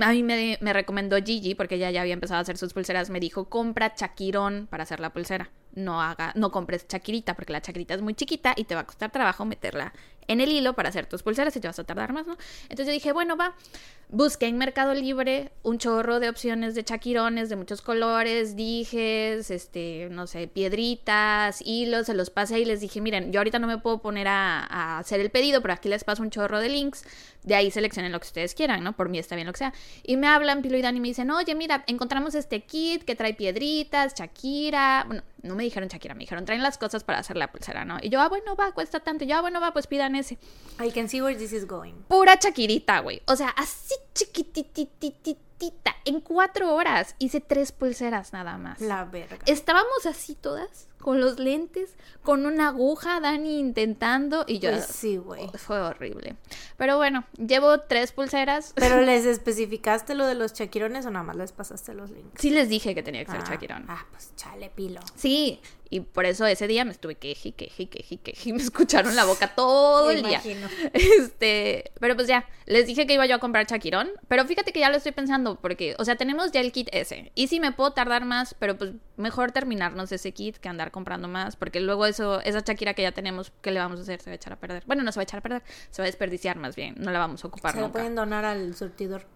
a 0.00 0.10
mí 0.10 0.22
me, 0.22 0.58
me 0.60 0.72
recomendó 0.72 1.16
Gigi, 1.16 1.54
porque 1.54 1.74
ella 1.74 1.90
ya 1.90 2.00
había 2.00 2.14
empezado 2.14 2.38
a 2.38 2.42
hacer 2.42 2.56
sus 2.56 2.72
pulseras, 2.72 3.10
me 3.10 3.20
dijo, 3.20 3.48
compra 3.48 3.94
chaquirón 3.94 4.66
para 4.70 4.84
hacer 4.84 5.00
la 5.00 5.12
pulsera. 5.12 5.50
No 5.74 6.02
haga, 6.02 6.32
no 6.34 6.50
compres 6.50 6.86
chaquirita, 6.86 7.34
porque 7.34 7.52
la 7.52 7.62
chaquirita 7.62 7.94
es 7.94 8.02
muy 8.02 8.14
chiquita 8.14 8.54
y 8.56 8.64
te 8.64 8.74
va 8.74 8.82
a 8.82 8.86
costar 8.86 9.10
trabajo 9.10 9.44
meterla 9.44 9.92
en 10.28 10.40
el 10.40 10.50
hilo 10.50 10.74
para 10.74 10.88
hacer 10.88 11.06
tus 11.06 11.22
pulseras 11.22 11.56
y 11.56 11.60
te 11.60 11.68
vas 11.68 11.78
a 11.78 11.84
tardar 11.84 12.12
más, 12.12 12.26
¿no? 12.26 12.36
Entonces 12.64 12.86
yo 12.86 12.92
dije, 12.92 13.12
bueno, 13.12 13.36
va, 13.36 13.54
busqué 14.08 14.46
en 14.46 14.58
Mercado 14.58 14.94
Libre 14.94 15.52
un 15.62 15.78
chorro 15.78 16.20
de 16.20 16.28
opciones 16.28 16.74
de 16.74 16.84
chaquirones 16.84 17.48
de 17.48 17.56
muchos 17.56 17.80
colores, 17.80 18.56
dijes, 18.56 19.50
este, 19.50 20.08
no 20.10 20.26
sé, 20.26 20.48
piedritas, 20.48 21.62
hilos, 21.64 22.06
se 22.06 22.14
los 22.14 22.30
pasé 22.30 22.60
y 22.60 22.64
les 22.64 22.80
dije, 22.80 23.00
miren, 23.00 23.32
yo 23.32 23.40
ahorita 23.40 23.58
no 23.58 23.66
me 23.66 23.78
puedo 23.78 23.98
poner 23.98 24.28
a, 24.28 24.60
a 24.60 24.98
hacer 24.98 25.20
el 25.20 25.30
pedido, 25.30 25.62
pero 25.62 25.74
aquí 25.74 25.88
les 25.88 26.04
paso 26.04 26.22
un 26.22 26.30
chorro 26.30 26.60
de 26.60 26.68
links, 26.68 27.04
de 27.42 27.54
ahí 27.54 27.70
seleccionen 27.70 28.12
lo 28.12 28.20
que 28.20 28.26
ustedes 28.26 28.54
quieran, 28.54 28.84
¿no? 28.84 28.94
Por 28.94 29.08
mí 29.08 29.18
está 29.18 29.34
bien 29.34 29.46
lo 29.46 29.52
que 29.52 29.58
sea. 29.58 29.72
Y 30.02 30.16
me 30.16 30.28
hablan 30.28 30.62
Pilo 30.62 30.76
y 30.76 30.82
Dani 30.82 30.98
y 30.98 31.00
me 31.00 31.08
dicen, 31.08 31.30
oye, 31.30 31.54
mira, 31.54 31.84
encontramos 31.86 32.34
este 32.34 32.60
kit 32.60 33.04
que 33.04 33.16
trae 33.16 33.34
piedritas, 33.34 34.14
Shakira, 34.14 35.04
bueno, 35.06 35.22
no 35.42 35.56
me 35.56 35.64
dijeron 35.64 35.88
Shakira, 35.88 36.14
me 36.14 36.20
dijeron, 36.20 36.44
traen 36.44 36.62
las 36.62 36.78
cosas 36.78 37.02
para 37.02 37.18
hacer 37.18 37.36
la 37.36 37.50
pulsera, 37.50 37.84
¿no? 37.84 37.98
Y 38.00 38.10
yo, 38.10 38.20
ah, 38.20 38.28
bueno, 38.28 38.54
va, 38.54 38.72
cuesta 38.72 39.00
tanto, 39.00 39.24
y 39.24 39.26
yo, 39.26 39.36
ah, 39.36 39.40
bueno, 39.40 39.60
va, 39.60 39.72
pues 39.72 39.86
pidan 39.86 40.11
ese. 40.14 40.38
I 40.80 40.90
can 40.90 41.08
see 41.08 41.20
where 41.20 41.36
this 41.36 41.52
is 41.52 41.66
going. 41.66 41.94
Pura 42.08 42.38
Shakirita, 42.40 43.00
güey. 43.00 43.22
O 43.26 43.36
sea, 43.36 43.50
así 43.50 43.94
chiquititititita. 44.14 45.96
En 46.04 46.20
cuatro 46.20 46.74
horas 46.74 47.14
hice 47.18 47.40
tres 47.40 47.70
pulseras 47.70 48.32
nada 48.32 48.58
más. 48.58 48.80
La 48.80 49.04
verga. 49.04 49.38
Estábamos 49.46 50.06
así 50.06 50.34
todas, 50.34 50.88
con 50.98 51.20
los 51.20 51.38
lentes, 51.38 51.94
con 52.22 52.46
una 52.46 52.68
aguja, 52.68 53.20
Dani 53.20 53.60
intentando, 53.60 54.44
y 54.48 54.58
yo... 54.58 54.70
Pues 54.70 54.86
sí, 54.86 55.18
güey. 55.18 55.48
Fue 55.54 55.80
horrible. 55.80 56.34
Pero 56.76 56.96
bueno, 56.96 57.24
llevo 57.36 57.78
tres 57.80 58.10
pulseras. 58.10 58.72
Pero 58.74 59.00
les 59.02 59.24
especificaste 59.24 60.16
lo 60.16 60.26
de 60.26 60.34
los 60.34 60.52
chaquirones 60.52 61.06
o 61.06 61.10
nada 61.10 61.24
más 61.24 61.36
les 61.36 61.52
pasaste 61.52 61.94
los 61.94 62.10
links. 62.10 62.40
Sí 62.40 62.50
les 62.50 62.68
dije 62.68 62.94
que 62.94 63.04
tenía 63.04 63.24
que 63.24 63.30
ser 63.30 63.42
ah, 63.42 63.50
Shakirón. 63.50 63.84
Ah, 63.88 64.04
pues 64.10 64.32
chale, 64.34 64.68
pilo. 64.74 65.00
Sí, 65.14 65.60
y 65.92 66.00
por 66.00 66.24
eso 66.24 66.46
ese 66.46 66.66
día 66.66 66.84
me 66.86 66.90
estuve 66.92 67.16
queje, 67.16 67.52
queje, 67.52 67.88
queje, 67.88 68.16
queje, 68.16 68.48
y 68.48 68.52
me 68.54 68.62
escucharon 68.62 69.14
la 69.14 69.24
boca 69.24 69.54
todo 69.54 70.08
Me 70.08 70.14
el 70.14 70.22
día. 70.22 70.40
imagino. 70.44 70.68
Este, 70.94 71.92
pero 72.00 72.14
pues 72.16 72.26
ya, 72.28 72.48
les 72.66 72.86
dije 72.86 73.06
que 73.06 73.14
iba 73.14 73.26
yo 73.26 73.36
a 73.36 73.38
comprar 73.38 73.66
Shakirón, 73.66 74.10
pero 74.28 74.44
fíjate 74.46 74.72
que 74.72 74.80
ya 74.80 74.90
lo 74.90 74.96
estoy 74.96 75.12
pensando, 75.12 75.56
porque, 75.60 75.94
o 75.98 76.04
sea, 76.04 76.16
tenemos 76.16 76.50
ya 76.52 76.60
el 76.60 76.72
kit 76.72 76.88
ese, 76.92 77.30
y 77.34 77.48
sí 77.48 77.60
me 77.60 77.72
puedo 77.72 77.92
tardar 77.92 78.24
más, 78.24 78.54
pero 78.58 78.76
pues 78.78 78.92
mejor 79.16 79.52
terminarnos 79.52 80.10
ese 80.12 80.32
kit 80.32 80.56
que 80.56 80.68
andar 80.68 80.90
comprando 80.90 81.28
más, 81.28 81.56
porque 81.56 81.80
luego 81.80 82.06
eso, 82.06 82.40
esa 82.40 82.60
Shakira 82.60 82.94
que 82.94 83.02
ya 83.02 83.12
tenemos, 83.12 83.52
¿qué 83.60 83.70
le 83.70 83.78
vamos 83.78 83.98
a 83.98 84.02
hacer? 84.02 84.20
Se 84.20 84.30
va 84.30 84.32
a 84.32 84.36
echar 84.36 84.52
a 84.54 84.56
perder. 84.56 84.82
Bueno, 84.86 85.02
no 85.02 85.12
se 85.12 85.18
va 85.18 85.22
a 85.22 85.24
echar 85.24 85.38
a 85.38 85.42
perder, 85.42 85.62
se 85.90 86.00
va 86.00 86.04
a 86.04 86.06
desperdiciar 86.06 86.56
más 86.56 86.74
bien, 86.74 86.94
no 86.98 87.10
la 87.12 87.18
vamos 87.18 87.44
a 87.44 87.48
ocupar 87.48 87.72
Se 87.74 87.80
nunca. 87.80 87.92
pueden 87.92 88.14
donar 88.14 88.44
al 88.44 88.74
surtidor. 88.74 89.26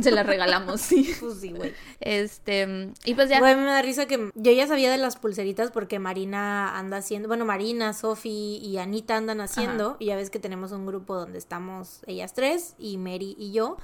Se 0.00 0.10
la 0.10 0.22
regalamos, 0.22 0.80
sí. 0.80 1.12
Pues 1.20 1.38
sí, 1.40 1.50
güey. 1.52 1.72
Este, 2.00 2.92
y 3.04 3.14
pues 3.14 3.28
ya. 3.28 3.38
Güey, 3.40 3.56
me 3.56 3.62
da 3.64 3.82
risa 3.82 4.06
que 4.06 4.30
yo 4.34 4.52
ya 4.52 4.66
sabía 4.66 4.90
de 4.90 4.98
las 4.98 5.16
pulseritas 5.16 5.70
porque 5.70 5.98
Marina 5.98 6.78
anda 6.78 6.98
haciendo, 6.98 7.28
bueno, 7.28 7.44
Marina, 7.44 7.92
Sofi 7.92 8.58
y 8.62 8.78
Anita 8.78 9.16
andan 9.16 9.40
haciendo, 9.40 9.96
y 9.98 10.06
ya 10.06 10.16
ves 10.16 10.30
que 10.30 10.38
tenemos 10.38 10.72
un 10.72 10.86
grupo 10.86 11.14
donde 11.16 11.38
estamos 11.38 12.00
ellas 12.06 12.34
tres 12.34 12.74
y 12.78 12.98
Mary 12.98 13.34
y 13.38 13.52
yo, 13.52 13.76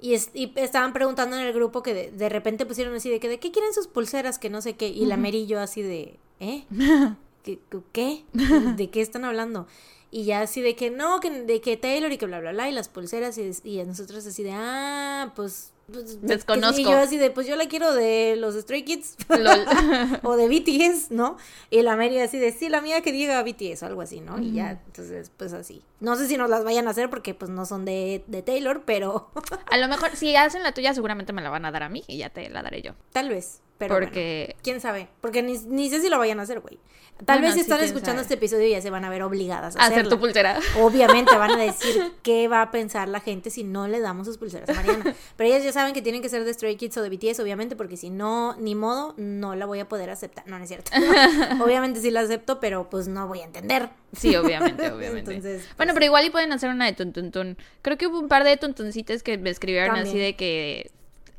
y, 0.00 0.14
es- 0.14 0.30
y 0.34 0.52
estaban 0.56 0.92
preguntando 0.92 1.36
en 1.36 1.42
el 1.46 1.52
grupo 1.52 1.82
que 1.82 1.94
de, 1.94 2.10
de 2.10 2.28
repente 2.28 2.66
pusieron 2.66 2.94
así 2.94 3.08
de 3.10 3.20
que 3.20 3.28
de 3.28 3.38
qué 3.38 3.50
quieren 3.50 3.72
sus 3.72 3.86
pulseras, 3.86 4.38
que 4.38 4.50
no 4.50 4.60
sé 4.62 4.74
qué, 4.76 4.88
y 4.88 5.06
la 5.06 5.16
Mary 5.16 5.38
y 5.42 5.46
yo 5.46 5.60
así 5.60 5.82
de, 5.82 6.18
¿eh? 6.40 6.64
¿qué? 7.44 7.58
qué? 7.92 8.24
¿De 8.76 8.90
qué 8.90 9.00
están 9.00 9.24
hablando? 9.24 9.66
Y 10.10 10.24
ya 10.24 10.40
así 10.40 10.60
de 10.60 10.74
que 10.74 10.90
no, 10.90 11.20
que, 11.20 11.30
de 11.30 11.60
que 11.60 11.76
Taylor 11.76 12.10
y 12.10 12.18
que 12.18 12.26
bla, 12.26 12.40
bla, 12.40 12.52
bla, 12.52 12.68
y 12.68 12.72
las 12.72 12.88
pulseras, 12.88 13.38
y, 13.38 13.52
y 13.64 13.84
nosotros 13.84 14.26
así 14.26 14.42
de, 14.42 14.52
ah, 14.52 15.32
pues 15.36 15.72
pues, 15.92 16.20
Desconozco. 16.22 16.80
Y 16.80 16.84
yo 16.84 16.96
así 16.98 17.16
de, 17.16 17.30
pues 17.30 17.46
yo 17.46 17.56
la 17.56 17.66
quiero 17.66 17.92
de 17.92 18.36
los 18.36 18.54
Stray 18.54 18.84
Kids. 18.84 19.16
o 20.22 20.36
de 20.36 20.48
BTS, 20.48 21.10
¿no? 21.10 21.36
Y 21.70 21.82
la 21.82 21.96
Mary 21.96 22.18
así 22.20 22.38
de, 22.38 22.52
sí, 22.52 22.68
la 22.68 22.80
mía 22.80 23.00
que 23.00 23.12
diga 23.12 23.42
BTS 23.42 23.82
o 23.82 23.86
algo 23.86 24.02
así, 24.02 24.20
¿no? 24.20 24.38
Y 24.38 24.52
ya, 24.52 24.80
entonces, 24.86 25.30
pues 25.36 25.52
así. 25.52 25.82
No 26.00 26.16
sé 26.16 26.26
si 26.28 26.36
nos 26.36 26.50
las 26.50 26.64
vayan 26.64 26.86
a 26.86 26.90
hacer 26.90 27.10
porque 27.10 27.34
pues 27.34 27.50
no 27.50 27.66
son 27.66 27.84
de, 27.84 28.24
de 28.26 28.42
Taylor, 28.42 28.82
pero... 28.84 29.30
a 29.70 29.76
lo 29.76 29.88
mejor, 29.88 30.16
si 30.16 30.36
hacen 30.36 30.62
la 30.62 30.72
tuya, 30.72 30.94
seguramente 30.94 31.32
me 31.32 31.42
la 31.42 31.50
van 31.50 31.64
a 31.64 31.70
dar 31.70 31.82
a 31.82 31.88
mí 31.88 32.04
y 32.06 32.18
ya 32.18 32.30
te 32.30 32.48
la 32.50 32.62
daré 32.62 32.82
yo. 32.82 32.92
Tal 33.12 33.28
vez. 33.28 33.60
Pero 33.80 33.94
porque... 33.94 34.56
quién 34.62 34.78
sabe. 34.78 35.08
Porque 35.22 35.42
ni, 35.42 35.56
ni 35.56 35.88
sé 35.88 36.02
si 36.02 36.10
lo 36.10 36.18
vayan 36.18 36.38
a 36.38 36.42
hacer, 36.42 36.60
güey. 36.60 36.78
Tal 37.24 37.40
vez 37.40 37.54
si 37.54 37.60
están 37.60 37.80
escuchando 37.82 38.20
este 38.20 38.34
episodio 38.34 38.68
ya 38.68 38.80
se 38.82 38.90
van 38.90 39.04
a 39.06 39.10
ver 39.10 39.22
obligadas 39.22 39.74
a, 39.76 39.86
hacer 39.86 40.06
tu 40.06 40.18
pulsera. 40.18 40.58
Obviamente 40.78 41.34
van 41.34 41.52
a 41.52 41.56
decir 41.62 42.12
qué 42.22 42.46
va 42.46 42.60
a 42.60 42.70
pensar 42.70 43.08
la 43.08 43.20
gente 43.20 43.48
si 43.48 43.64
no 43.64 43.88
le 43.88 44.00
damos 44.00 44.26
sus 44.26 44.36
pulseras 44.36 44.68
a 44.68 44.74
Mariana. 44.74 45.14
Pero 45.36 45.48
ellas 45.48 45.64
ya 45.64 45.72
saben 45.72 45.94
que 45.94 46.02
tienen 46.02 46.20
que 46.20 46.28
ser 46.28 46.44
de 46.44 46.52
Stray 46.52 46.76
Kids 46.76 46.98
o 46.98 47.02
de 47.02 47.08
BTS, 47.08 47.40
obviamente, 47.40 47.74
porque 47.74 47.96
si 47.96 48.10
no, 48.10 48.54
ni 48.58 48.74
modo, 48.74 49.14
no 49.16 49.54
la 49.54 49.64
voy 49.64 49.80
a 49.80 49.88
poder 49.88 50.10
aceptar. 50.10 50.46
No, 50.46 50.58
no 50.58 50.64
es 50.64 50.68
cierto. 50.68 50.90
obviamente 51.64 52.00
sí 52.00 52.10
la 52.10 52.20
acepto, 52.20 52.60
pero 52.60 52.90
pues 52.90 53.08
no 53.08 53.26
voy 53.28 53.40
a 53.40 53.44
entender. 53.44 53.88
Sí, 54.12 54.36
obviamente, 54.36 54.90
obviamente. 54.92 55.34
Entonces, 55.34 55.66
bueno, 55.78 55.92
pues 55.92 55.94
pero 55.94 56.04
igual 56.04 56.26
y 56.26 56.30
pueden 56.30 56.52
hacer 56.52 56.68
una 56.68 56.84
de 56.84 56.92
tuntuntun. 56.92 57.56
Creo 57.80 57.96
que 57.96 58.06
hubo 58.08 58.20
un 58.20 58.28
par 58.28 58.44
de 58.44 58.58
tuntuncitas 58.58 59.22
que 59.22 59.38
me 59.38 59.48
escribieron 59.48 59.96
así 59.96 60.18
de 60.18 60.36
que 60.36 60.90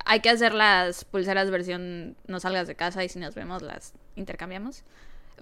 hay 0.04 0.20
que 0.20 0.30
hacer 0.30 0.54
las 0.54 1.04
pulseras 1.04 1.50
versión 1.50 2.16
no 2.26 2.40
salgas 2.40 2.66
de 2.66 2.74
casa 2.74 3.04
y 3.04 3.08
si 3.08 3.18
nos 3.18 3.34
vemos 3.34 3.62
las 3.62 3.94
intercambiamos. 4.16 4.84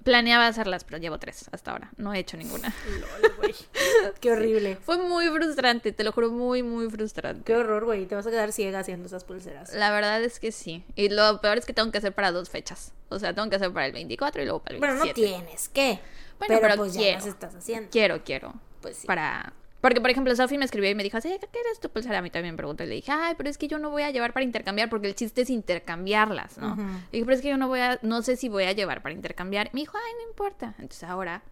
Planeaba 0.03 0.47
hacerlas, 0.47 0.83
pero 0.83 0.97
llevo 0.97 1.19
tres 1.19 1.45
hasta 1.51 1.71
ahora. 1.71 1.91
No 1.97 2.11
he 2.13 2.19
hecho 2.19 2.35
ninguna. 2.35 2.73
Lol, 3.21 3.33
güey. 3.37 3.55
Qué 4.19 4.31
horrible. 4.31 4.77
Fue 4.77 4.97
muy 4.97 5.27
frustrante, 5.27 5.91
te 5.91 6.03
lo 6.03 6.11
juro, 6.11 6.31
muy, 6.31 6.63
muy 6.63 6.89
frustrante. 6.89 7.43
Qué 7.43 7.55
horror, 7.55 7.85
güey. 7.85 8.07
Te 8.07 8.15
vas 8.15 8.25
a 8.25 8.31
quedar 8.31 8.51
ciega 8.51 8.79
haciendo 8.79 9.05
esas 9.05 9.25
pulseras. 9.25 9.73
La 9.75 9.91
verdad 9.91 10.23
es 10.23 10.39
que 10.39 10.51
sí. 10.51 10.83
Y 10.95 11.09
lo 11.09 11.39
peor 11.39 11.59
es 11.59 11.65
que 11.67 11.73
tengo 11.73 11.91
que 11.91 11.99
hacer 11.99 12.13
para 12.13 12.31
dos 12.31 12.49
fechas. 12.49 12.93
O 13.09 13.19
sea, 13.19 13.35
tengo 13.35 13.47
que 13.49 13.57
hacer 13.57 13.71
para 13.71 13.85
el 13.85 13.91
24 13.91 14.41
y 14.41 14.45
luego 14.45 14.63
para 14.63 14.75
el 14.75 14.81
27. 14.81 15.21
Bueno, 15.21 15.37
no 15.37 15.45
tienes 15.45 15.69
que. 15.69 15.99
Bueno, 16.39 16.57
pero, 16.59 16.75
pues 16.77 16.93
ya 16.95 17.13
las 17.13 17.27
estás 17.27 17.53
haciendo. 17.53 17.91
Quiero, 17.91 18.23
quiero. 18.23 18.55
Pues 18.81 18.97
sí. 18.97 19.07
Para 19.07 19.53
porque, 19.81 19.99
por 19.99 20.11
ejemplo, 20.11 20.35
Sophie 20.35 20.57
me 20.57 20.65
escribió 20.65 20.89
y 20.91 20.95
me 20.95 21.03
dijo, 21.03 21.19
¿qué 21.21 21.29
eres 21.29 21.79
tu 21.79 21.89
pulsera? 21.89 22.19
A 22.19 22.21
mí 22.21 22.29
también 22.29 22.53
me 22.53 22.57
preguntó 22.57 22.83
y 22.83 22.87
le 22.87 22.95
dije, 22.95 23.11
ay, 23.11 23.33
pero 23.35 23.49
es 23.49 23.57
que 23.57 23.67
yo 23.67 23.79
no 23.79 23.89
voy 23.89 24.03
a 24.03 24.11
llevar 24.11 24.31
para 24.31 24.43
intercambiar 24.43 24.89
porque 24.89 25.07
el 25.07 25.15
chiste 25.15 25.41
es 25.41 25.49
intercambiarlas, 25.49 26.59
¿no? 26.59 26.75
Y 27.11 27.17
dije, 27.17 27.25
pero 27.25 27.35
es 27.35 27.41
que 27.41 27.49
yo 27.49 27.57
no 27.57 27.67
voy 27.67 27.79
a, 27.79 27.97
no 28.03 28.21
sé 28.21 28.35
si 28.35 28.47
voy 28.47 28.65
a 28.65 28.73
llevar 28.73 29.01
para 29.01 29.15
intercambiar. 29.15 29.71
me 29.73 29.81
dijo, 29.81 29.97
ay, 29.97 30.13
no 30.21 30.29
importa. 30.29 30.75
Entonces 30.77 31.03
ahora 31.03 31.43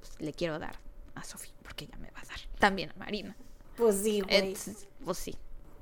pues, 0.00 0.12
le 0.20 0.32
quiero 0.32 0.58
dar 0.58 0.76
a 1.14 1.24
Sophie 1.24 1.52
porque 1.62 1.86
ella 1.86 1.96
me 1.98 2.10
va 2.10 2.20
a 2.20 2.26
dar. 2.26 2.38
También 2.58 2.90
a 2.90 2.94
Marina. 2.98 3.34
Pues 3.76 4.02
sí, 4.02 4.20
güey. 4.20 4.54
pues 5.04 5.18
sí. 5.18 5.36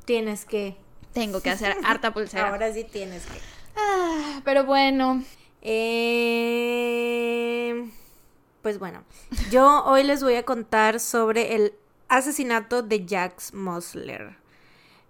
Tienes 0.04 0.44
que. 0.44 0.76
Tengo 1.12 1.40
que 1.40 1.50
hacer 1.50 1.76
harta 1.84 2.12
pulsera. 2.12 2.50
ahora 2.50 2.72
sí 2.72 2.84
tienes 2.84 3.26
que. 3.26 3.38
Ah, 3.76 4.40
pero 4.44 4.64
bueno. 4.64 5.24
Eh, 5.62 6.86
pues 8.62 8.78
bueno, 8.78 9.02
yo 9.50 9.84
hoy 9.84 10.04
les 10.04 10.22
voy 10.22 10.36
a 10.36 10.44
contar 10.44 11.00
sobre 11.00 11.56
el 11.56 11.72
asesinato 12.08 12.82
de 12.82 13.06
Jax 13.08 13.54
Mosler. 13.54 14.36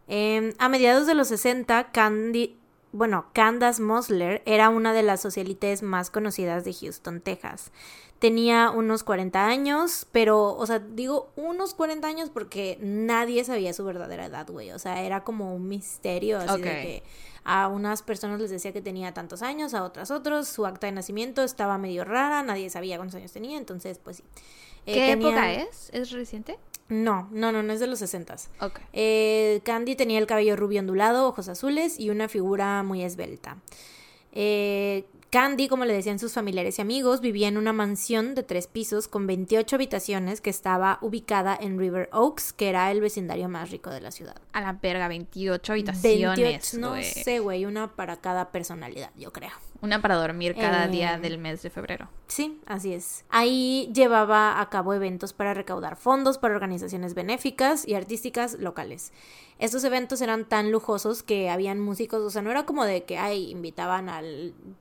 Em, 0.08 0.52
a 0.58 0.68
mediados 0.68 1.06
de 1.06 1.14
los 1.14 1.28
60, 1.28 1.90
Candy, 1.90 2.56
bueno, 2.92 3.26
Candace 3.32 3.82
Mosler 3.82 4.42
era 4.46 4.68
una 4.70 4.92
de 4.92 5.02
las 5.02 5.20
socialites 5.20 5.82
más 5.82 6.10
conocidas 6.10 6.64
de 6.64 6.72
Houston, 6.72 7.20
Texas. 7.20 7.72
Tenía 8.18 8.70
unos 8.70 9.04
40 9.04 9.46
años, 9.46 10.06
pero, 10.10 10.56
o 10.56 10.66
sea, 10.66 10.78
digo 10.78 11.30
unos 11.36 11.74
40 11.74 12.08
años 12.08 12.30
porque 12.30 12.78
nadie 12.80 13.44
sabía 13.44 13.74
su 13.74 13.84
verdadera 13.84 14.24
edad, 14.24 14.48
güey. 14.50 14.70
O 14.70 14.78
sea, 14.78 15.02
era 15.02 15.24
como 15.24 15.54
un 15.54 15.68
misterio, 15.68 16.38
así 16.38 16.62
de 16.62 16.70
que 16.70 17.02
a 17.44 17.68
unas 17.68 18.00
personas 18.00 18.40
les 18.40 18.50
decía 18.50 18.72
que 18.72 18.80
tenía 18.80 19.12
tantos 19.12 19.42
años, 19.42 19.74
a 19.74 19.84
otras 19.84 20.10
otros. 20.10 20.48
Su 20.48 20.64
acta 20.64 20.86
de 20.86 20.92
nacimiento 20.92 21.42
estaba 21.42 21.76
medio 21.76 22.04
rara, 22.04 22.42
nadie 22.42 22.70
sabía 22.70 22.96
cuántos 22.96 23.16
años 23.16 23.32
tenía, 23.32 23.58
entonces, 23.58 23.98
pues 23.98 24.18
sí. 24.18 24.24
Eh, 24.86 24.94
¿Qué 24.94 25.12
época 25.12 25.52
es? 25.52 25.90
¿Es 25.92 26.12
reciente? 26.12 26.58
No, 26.88 27.28
no, 27.32 27.50
no, 27.50 27.62
no 27.62 27.72
es 27.72 27.80
de 27.80 27.86
los 27.86 27.98
sesentas. 27.98 28.48
Eh, 28.92 29.60
Candy 29.64 29.96
tenía 29.96 30.18
el 30.18 30.26
cabello 30.26 30.56
rubio 30.56 30.80
ondulado, 30.80 31.28
ojos 31.28 31.48
azules 31.48 31.98
y 31.98 32.10
una 32.10 32.28
figura 32.28 32.82
muy 32.82 33.02
esbelta. 33.02 33.56
Eh, 34.32 35.04
Candy, 35.30 35.66
como 35.66 35.84
le 35.84 35.92
decían 35.92 36.18
sus 36.18 36.32
familiares 36.32 36.78
y 36.78 36.82
amigos, 36.82 37.20
vivía 37.20 37.48
en 37.48 37.56
una 37.56 37.72
mansión 37.72 38.34
de 38.34 38.42
tres 38.42 38.68
pisos 38.68 39.08
con 39.08 39.26
28 39.26 39.74
habitaciones 39.74 40.40
que 40.40 40.50
estaba 40.50 40.98
ubicada 41.02 41.58
en 41.60 41.78
River 41.78 42.08
Oaks, 42.12 42.52
que 42.52 42.68
era 42.68 42.90
el 42.92 43.00
vecindario 43.00 43.48
más 43.48 43.70
rico 43.70 43.90
de 43.90 44.00
la 44.00 44.12
ciudad. 44.12 44.36
A 44.52 44.60
la 44.60 44.74
verga, 44.74 45.08
28 45.08 45.72
habitaciones. 45.72 46.74
no 46.74 46.94
sé, 47.02 47.40
güey, 47.40 47.64
una 47.64 47.92
para 47.96 48.16
cada 48.18 48.52
personalidad, 48.52 49.10
yo 49.16 49.32
creo. 49.32 49.50
Una 49.80 50.00
para 50.00 50.16
dormir 50.16 50.54
cada 50.54 50.88
día 50.88 51.14
em, 51.14 51.22
del 51.22 51.38
mes 51.38 51.62
de 51.62 51.70
febrero. 51.70 52.08
Sí, 52.26 52.60
así 52.66 52.92
es. 52.92 53.24
Ahí 53.30 53.90
llevaba 53.94 54.60
a 54.60 54.70
cabo 54.70 54.94
eventos 54.94 55.32
para 55.32 55.54
recaudar 55.54 55.96
fondos 55.96 56.38
para 56.38 56.54
organizaciones 56.54 57.14
benéficas 57.14 57.86
y 57.86 57.94
artísticas 57.94 58.54
locales. 58.58 59.12
Estos 59.58 59.84
eventos 59.84 60.20
eran 60.20 60.44
tan 60.44 60.70
lujosos 60.70 61.22
que 61.22 61.48
habían 61.48 61.80
músicos, 61.80 62.20
o 62.20 62.28
sea, 62.28 62.42
no 62.42 62.50
era 62.50 62.66
como 62.66 62.84
de 62.84 63.04
que, 63.04 63.16
ay, 63.16 63.50
invitaban 63.50 64.10
a 64.10 64.20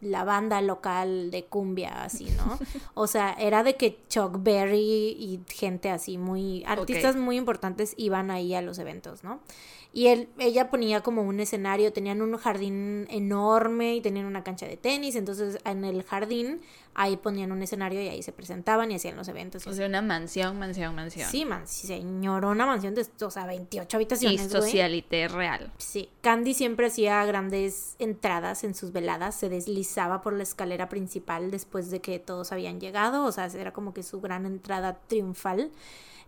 la 0.01 0.23
banda 0.25 0.61
local 0.61 1.31
de 1.31 1.45
cumbia, 1.45 2.03
así, 2.03 2.25
¿no? 2.37 2.59
O 2.93 3.07
sea, 3.07 3.33
era 3.33 3.63
de 3.63 3.75
que 3.75 3.99
Chuck 4.09 4.43
Berry 4.43 5.15
y 5.17 5.39
gente 5.47 5.89
así, 5.89 6.17
muy, 6.17 6.63
artistas 6.65 7.15
muy 7.15 7.37
importantes 7.37 7.93
iban 7.97 8.31
ahí 8.31 8.53
a 8.53 8.61
los 8.61 8.77
eventos, 8.79 9.23
¿no? 9.23 9.39
Y 9.95 10.07
él, 10.07 10.27
ella 10.39 10.69
ponía 10.69 10.99
como 10.99 11.21
un 11.21 11.39
escenario, 11.39 11.93
tenían 11.93 12.21
un 12.21 12.35
jardín 12.35 13.07
enorme 13.09 13.95
y 13.95 14.01
tenían 14.01 14.25
una 14.25 14.43
cancha 14.43 14.67
de 14.67 14.75
tenis, 14.75 15.15
entonces 15.15 15.57
en 15.63 15.85
el 15.85 16.03
jardín 16.03 16.59
ahí 16.95 17.15
ponían 17.15 17.53
un 17.53 17.61
escenario 17.61 18.01
y 18.01 18.09
ahí 18.09 18.21
se 18.21 18.33
presentaban 18.33 18.91
y 18.91 18.95
hacían 18.95 19.15
los 19.15 19.29
eventos. 19.29 19.65
O 19.65 19.71
sea, 19.71 19.87
una 19.87 20.01
mansión, 20.01 20.59
mansión, 20.59 20.93
mansión. 20.95 21.31
Sí, 21.31 21.45
man, 21.45 21.65
señor, 21.65 22.43
una 22.43 22.65
mansión 22.65 22.93
de, 22.93 23.07
o 23.21 23.31
sea, 23.31 23.45
28 23.45 23.95
habitaciones. 23.95 24.45
Y 24.45 24.49
socialité 24.49 25.29
real. 25.29 25.71
Sí, 25.77 26.09
Candy 26.19 26.53
siempre 26.53 26.87
hacía 26.87 27.23
grandes 27.23 27.95
entradas 27.97 28.65
en 28.65 28.75
sus 28.75 28.91
veladas, 28.91 29.35
se 29.35 29.47
deslizaba 29.47 30.21
por 30.21 30.33
la 30.33 30.43
escalera 30.43 30.89
principal 30.89 31.51
después 31.51 31.89
de 31.89 32.01
que 32.01 32.19
todos 32.19 32.51
habían 32.51 32.81
llegado, 32.81 33.23
o 33.23 33.31
sea, 33.31 33.45
era 33.45 33.71
como 33.71 33.93
que 33.93 34.03
su 34.03 34.19
gran 34.19 34.45
entrada 34.45 34.99
triunfal. 35.07 35.71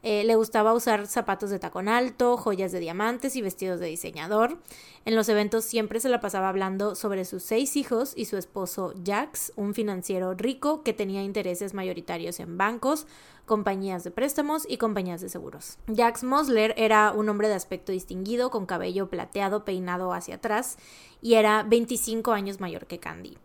Eh, 0.04 0.24
le 0.24 0.36
gustaba 0.36 0.74
usar 0.74 1.08
zapatos 1.08 1.50
de 1.50 1.60
tacón 1.60 1.90
alto, 1.90 2.38
joyas 2.38 2.72
de 2.72 2.80
diamantes 2.80 3.36
y 3.36 3.42
vestidos 3.42 3.80
de 3.80 3.88
diseñador. 3.88 4.58
En 5.06 5.16
los 5.16 5.28
eventos 5.30 5.66
siempre 5.66 6.00
se 6.00 6.10
la 6.10 6.22
pasaba 6.22 6.50
hablando 6.50 6.96
sobre 6.96 7.26
sus 7.26 7.44
seis 7.44 7.76
hijos 7.76 8.14
y 8.16 8.26
su 8.26 8.38
esposo 8.38 8.94
Jax, 9.06 9.54
un 9.56 9.74
financiero 9.74 10.34
rico 10.34 10.84
que 10.84 10.94
tenía 10.94 11.24
intereses 11.24 11.74
mayoritarios 11.74 12.40
en 12.40 12.58
bancos, 12.58 13.08
compañías 13.46 14.04
de 14.04 14.12
préstamos 14.12 14.66
y 14.70 14.78
compañías 14.78 15.22
de 15.22 15.30
seguros. 15.30 15.78
Jax 15.94 16.24
Mosler 16.24 16.74
era 16.78 17.12
un 17.12 17.30
hombre 17.30 17.48
de 17.48 17.56
aspecto 17.56 17.92
distinguido, 17.92 18.52
con 18.52 18.66
cabello 18.66 19.10
plateado 19.10 19.66
peinado 19.66 20.14
hacia 20.14 20.36
atrás, 20.36 20.78
y 21.22 21.36
era 21.36 21.64
25 21.64 22.34
años 22.34 22.60
mayor 22.60 22.86
que 22.86 23.00
Candy. 23.00 23.38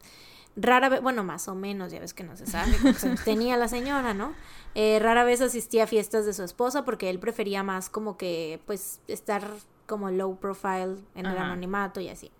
Rara 0.54 0.90
vez, 0.90 1.00
bueno, 1.00 1.24
más 1.24 1.48
o 1.48 1.54
menos, 1.54 1.92
ya 1.92 2.00
ves 2.00 2.12
que 2.12 2.24
no 2.24 2.36
se 2.36 2.46
sabe, 2.46 2.72
tenía 3.24 3.56
la 3.56 3.68
señora, 3.68 4.12
¿no? 4.12 4.34
Eh, 4.74 4.98
rara 5.00 5.24
vez 5.24 5.40
asistía 5.40 5.84
a 5.84 5.86
fiestas 5.86 6.24
de 6.24 6.32
su 6.32 6.42
esposa 6.42 6.84
porque 6.84 7.10
él 7.10 7.18
prefería 7.18 7.62
más 7.62 7.90
como 7.90 8.16
que, 8.16 8.60
pues, 8.66 9.00
estar 9.08 9.42
como 9.86 10.10
low 10.10 10.36
profile 10.36 10.96
en 11.14 11.26
el 11.26 11.36
anonimato 11.36 12.00
y 12.00 12.08
así. 12.08 12.30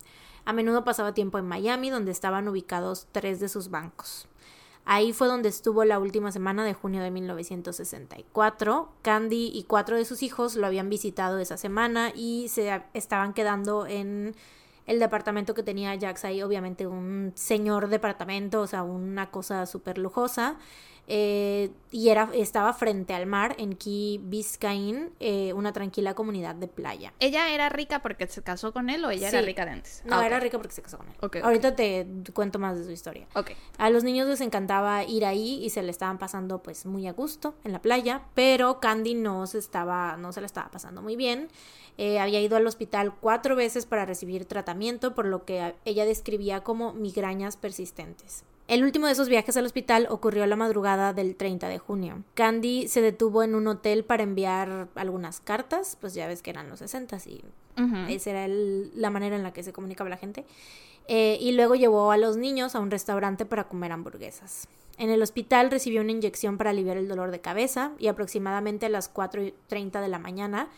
A 0.44 0.52
menudo 0.52 0.84
pasaba 0.84 1.14
tiempo 1.14 1.38
en 1.38 1.46
Miami, 1.46 1.90
donde 1.90 2.10
estaban 2.10 2.48
ubicados 2.48 3.06
tres 3.12 3.38
de 3.40 3.48
sus 3.48 3.70
bancos. 3.70 4.26
Ahí 4.84 5.12
fue 5.12 5.28
donde 5.28 5.48
estuvo 5.48 5.84
la 5.84 6.00
última 6.00 6.32
semana 6.32 6.64
de 6.64 6.74
junio 6.74 7.02
de 7.02 7.12
1964. 7.12 8.88
Candy 9.02 9.52
y 9.54 9.64
cuatro 9.64 9.96
de 9.96 10.04
sus 10.04 10.24
hijos 10.24 10.56
lo 10.56 10.66
habían 10.66 10.88
visitado 10.88 11.38
esa 11.38 11.56
semana 11.56 12.12
y 12.16 12.48
se 12.48 12.82
estaban 12.92 13.32
quedando 13.32 13.86
en 13.86 14.34
el 14.86 14.98
departamento 14.98 15.54
que 15.54 15.62
tenía 15.62 15.96
Jax 15.98 16.24
ahí, 16.24 16.42
obviamente 16.42 16.88
un 16.88 17.32
señor 17.36 17.88
departamento, 17.88 18.60
o 18.60 18.66
sea, 18.66 18.82
una 18.82 19.30
cosa 19.30 19.66
súper 19.66 19.98
lujosa. 19.98 20.56
Eh, 21.14 21.70
y 21.90 22.08
era, 22.08 22.30
estaba 22.32 22.72
frente 22.72 23.12
al 23.12 23.26
mar 23.26 23.54
en 23.58 23.74
Key 23.74 24.18
Biscayne, 24.22 25.10
eh, 25.20 25.52
una 25.52 25.74
tranquila 25.74 26.14
comunidad 26.14 26.54
de 26.54 26.68
playa. 26.68 27.12
¿Ella 27.20 27.52
era 27.52 27.68
rica 27.68 28.00
porque 28.00 28.26
se 28.28 28.42
casó 28.42 28.72
con 28.72 28.88
él 28.88 29.04
o 29.04 29.10
ella 29.10 29.28
era 29.28 29.42
rica 29.42 29.66
de 29.66 29.72
antes? 29.72 30.02
No, 30.06 30.16
ah, 30.16 30.26
era 30.26 30.40
rica 30.40 30.56
porque 30.56 30.72
se 30.72 30.80
casó 30.80 30.96
con 30.96 31.08
él. 31.08 31.42
Ahorita 31.42 31.76
te 31.76 32.06
cuento 32.32 32.58
más 32.58 32.78
de 32.78 32.84
su 32.84 32.92
historia. 32.92 33.26
A 33.76 33.90
los 33.90 34.04
niños 34.04 34.26
les 34.26 34.40
encantaba 34.40 35.04
ir 35.04 35.26
ahí 35.26 35.62
y 35.62 35.68
se 35.68 35.82
le 35.82 35.90
estaban 35.90 36.16
pasando 36.16 36.62
pues 36.62 36.86
muy 36.86 37.06
a 37.06 37.12
gusto 37.12 37.56
en 37.62 37.72
la 37.72 37.82
playa, 37.82 38.22
pero 38.32 38.80
Candy 38.80 39.12
no 39.12 39.46
se 39.46 39.58
estaba, 39.58 40.16
no 40.16 40.32
se 40.32 40.40
la 40.40 40.46
estaba 40.46 40.70
pasando 40.70 41.02
muy 41.02 41.16
bien. 41.16 41.48
Eh, 41.98 42.20
había 42.20 42.40
ido 42.40 42.56
al 42.56 42.66
hospital 42.66 43.14
cuatro 43.20 43.54
veces 43.54 43.84
para 43.84 44.06
recibir 44.06 44.46
tratamiento, 44.46 45.14
por 45.14 45.26
lo 45.26 45.44
que 45.44 45.74
ella 45.84 46.06
describía 46.06 46.62
como 46.62 46.94
migrañas 46.94 47.58
persistentes. 47.58 48.44
El 48.68 48.84
último 48.84 49.06
de 49.06 49.12
esos 49.12 49.28
viajes 49.28 49.56
al 49.56 49.66
hospital 49.66 50.06
ocurrió 50.08 50.46
la 50.46 50.56
madrugada 50.56 51.12
del 51.12 51.36
30 51.36 51.68
de 51.68 51.78
junio. 51.78 52.22
Candy 52.34 52.88
se 52.88 53.02
detuvo 53.02 53.42
en 53.42 53.54
un 53.54 53.66
hotel 53.66 54.04
para 54.04 54.22
enviar 54.22 54.88
algunas 54.94 55.40
cartas, 55.40 55.96
pues 56.00 56.14
ya 56.14 56.26
ves 56.26 56.42
que 56.42 56.50
eran 56.50 56.68
los 56.68 56.78
60 56.78 57.18
y 57.26 57.42
esa 58.08 58.30
era 58.30 58.46
la 58.48 59.10
manera 59.10 59.36
en 59.36 59.42
la 59.42 59.52
que 59.52 59.62
se 59.62 59.72
comunicaba 59.72 60.08
la 60.08 60.16
gente. 60.16 60.44
Eh, 61.08 61.36
y 61.40 61.52
luego 61.52 61.74
llevó 61.74 62.12
a 62.12 62.16
los 62.16 62.36
niños 62.36 62.74
a 62.74 62.80
un 62.80 62.90
restaurante 62.90 63.44
para 63.44 63.64
comer 63.64 63.92
hamburguesas. 63.92 64.68
En 64.98 65.10
el 65.10 65.20
hospital 65.22 65.70
recibió 65.70 66.00
una 66.00 66.12
inyección 66.12 66.58
para 66.58 66.70
aliviar 66.70 66.96
el 66.96 67.08
dolor 67.08 67.30
de 67.32 67.40
cabeza 67.40 67.92
y 67.98 68.06
aproximadamente 68.06 68.86
a 68.86 68.90
las 68.90 69.12
4.30 69.12 70.00
de 70.00 70.08
la 70.08 70.18
mañana 70.18 70.68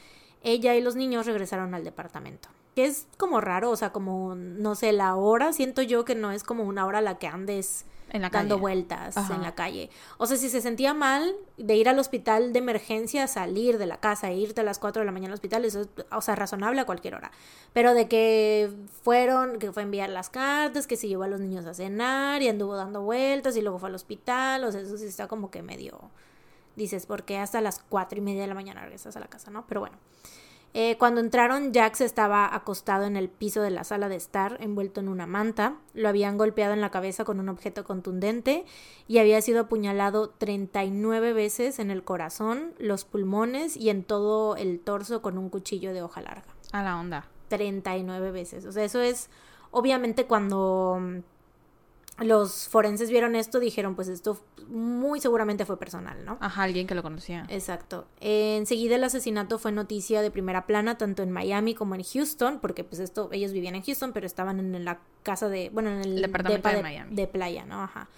ella 0.42 0.74
y 0.74 0.80
los 0.80 0.96
niños 0.96 1.26
regresaron 1.26 1.74
al 1.74 1.84
departamento 1.84 2.48
que 2.74 2.86
es 2.86 3.06
como 3.16 3.40
raro, 3.40 3.70
o 3.70 3.76
sea, 3.76 3.92
como, 3.92 4.34
no 4.34 4.74
sé, 4.74 4.92
la 4.92 5.14
hora, 5.14 5.52
siento 5.52 5.82
yo 5.82 6.04
que 6.04 6.14
no 6.14 6.32
es 6.32 6.42
como 6.44 6.64
una 6.64 6.86
hora 6.86 7.00
la 7.00 7.18
que 7.18 7.26
andes 7.26 7.86
en 8.10 8.22
la 8.22 8.30
dando 8.30 8.58
vueltas 8.58 9.16
en 9.30 9.42
la 9.42 9.56
calle. 9.56 9.90
O 10.18 10.26
sea, 10.26 10.36
si 10.36 10.48
se 10.48 10.60
sentía 10.60 10.94
mal 10.94 11.34
de 11.56 11.74
ir 11.74 11.88
al 11.88 11.98
hospital 11.98 12.52
de 12.52 12.60
emergencia, 12.60 13.26
salir 13.26 13.76
de 13.76 13.86
la 13.86 13.96
casa 13.96 14.30
e 14.30 14.36
irte 14.36 14.60
a 14.60 14.64
las 14.64 14.78
4 14.78 15.00
de 15.00 15.06
la 15.06 15.12
mañana 15.12 15.32
al 15.32 15.34
hospital, 15.34 15.64
eso 15.64 15.80
es, 15.80 15.88
o 16.12 16.20
sea, 16.20 16.36
razonable 16.36 16.80
a 16.80 16.86
cualquier 16.86 17.16
hora. 17.16 17.32
Pero 17.72 17.92
de 17.92 18.06
que 18.06 18.70
fueron, 19.02 19.58
que 19.58 19.72
fue 19.72 19.82
a 19.82 19.86
enviar 19.86 20.10
las 20.10 20.30
cartas, 20.30 20.86
que 20.86 20.96
se 20.96 21.08
llevó 21.08 21.24
a 21.24 21.28
los 21.28 21.40
niños 21.40 21.66
a 21.66 21.74
cenar 21.74 22.40
y 22.42 22.48
anduvo 22.48 22.76
dando 22.76 23.02
vueltas 23.02 23.56
y 23.56 23.62
luego 23.62 23.80
fue 23.80 23.88
al 23.88 23.96
hospital, 23.96 24.62
o 24.62 24.70
sea, 24.70 24.80
eso 24.80 24.96
sí 24.96 25.06
está 25.06 25.26
como 25.26 25.50
que 25.50 25.62
medio, 25.62 25.98
dices, 26.76 27.06
porque 27.06 27.38
hasta 27.38 27.60
las 27.60 27.80
cuatro 27.80 28.18
y 28.18 28.20
media 28.20 28.42
de 28.42 28.48
la 28.48 28.54
mañana 28.54 28.82
regresas 28.82 29.16
a 29.16 29.20
la 29.20 29.26
casa, 29.26 29.50
¿no? 29.50 29.66
Pero 29.66 29.80
bueno. 29.80 29.96
Eh, 30.76 30.96
cuando 30.98 31.20
entraron, 31.20 31.72
Jax 31.72 32.00
estaba 32.00 32.52
acostado 32.52 33.04
en 33.04 33.16
el 33.16 33.28
piso 33.28 33.62
de 33.62 33.70
la 33.70 33.84
sala 33.84 34.08
de 34.08 34.16
estar, 34.16 34.56
envuelto 34.60 34.98
en 34.98 35.08
una 35.08 35.24
manta. 35.24 35.76
Lo 35.94 36.08
habían 36.08 36.36
golpeado 36.36 36.72
en 36.72 36.80
la 36.80 36.90
cabeza 36.90 37.24
con 37.24 37.38
un 37.38 37.48
objeto 37.48 37.84
contundente 37.84 38.64
y 39.06 39.18
había 39.18 39.40
sido 39.40 39.60
apuñalado 39.60 40.30
39 40.30 41.32
veces 41.32 41.78
en 41.78 41.92
el 41.92 42.02
corazón, 42.02 42.74
los 42.78 43.04
pulmones 43.04 43.76
y 43.76 43.88
en 43.88 44.02
todo 44.02 44.56
el 44.56 44.80
torso 44.80 45.22
con 45.22 45.38
un 45.38 45.48
cuchillo 45.48 45.94
de 45.94 46.02
hoja 46.02 46.22
larga. 46.22 46.48
A 46.72 46.82
la 46.82 46.98
onda. 46.98 47.28
39 47.50 48.32
veces. 48.32 48.66
O 48.66 48.72
sea, 48.72 48.82
eso 48.82 49.00
es 49.00 49.30
obviamente 49.70 50.26
cuando 50.26 51.22
los 52.18 52.68
forenses 52.68 53.10
vieron 53.10 53.34
esto, 53.34 53.58
dijeron, 53.58 53.94
pues 53.96 54.08
esto 54.08 54.40
muy 54.68 55.20
seguramente 55.20 55.66
fue 55.66 55.78
personal, 55.78 56.24
¿no? 56.24 56.38
Ajá, 56.40 56.62
alguien 56.62 56.86
que 56.86 56.94
lo 56.94 57.02
conocía. 57.02 57.46
Exacto. 57.48 58.06
enseguida 58.20 58.96
el 58.96 59.04
asesinato 59.04 59.58
fue 59.58 59.72
noticia 59.72 60.22
de 60.22 60.30
primera 60.30 60.66
plana, 60.66 60.96
tanto 60.96 61.22
en 61.22 61.30
Miami 61.30 61.74
como 61.74 61.94
en 61.94 62.02
Houston, 62.02 62.60
porque 62.60 62.84
pues 62.84 63.00
esto, 63.00 63.28
ellos 63.32 63.52
vivían 63.52 63.74
en 63.74 63.82
Houston, 63.82 64.12
pero 64.12 64.26
estaban 64.26 64.60
en 64.60 64.84
la 64.84 65.00
casa 65.22 65.48
de, 65.48 65.70
bueno, 65.70 65.90
en 65.90 66.00
el, 66.02 66.22
departamento 66.22 66.68
de, 66.68 66.82
Miami. 66.82 67.14
De 67.14 67.26
playa, 67.26 67.66
¿no? 67.66 67.82
Ajá. 67.82 68.08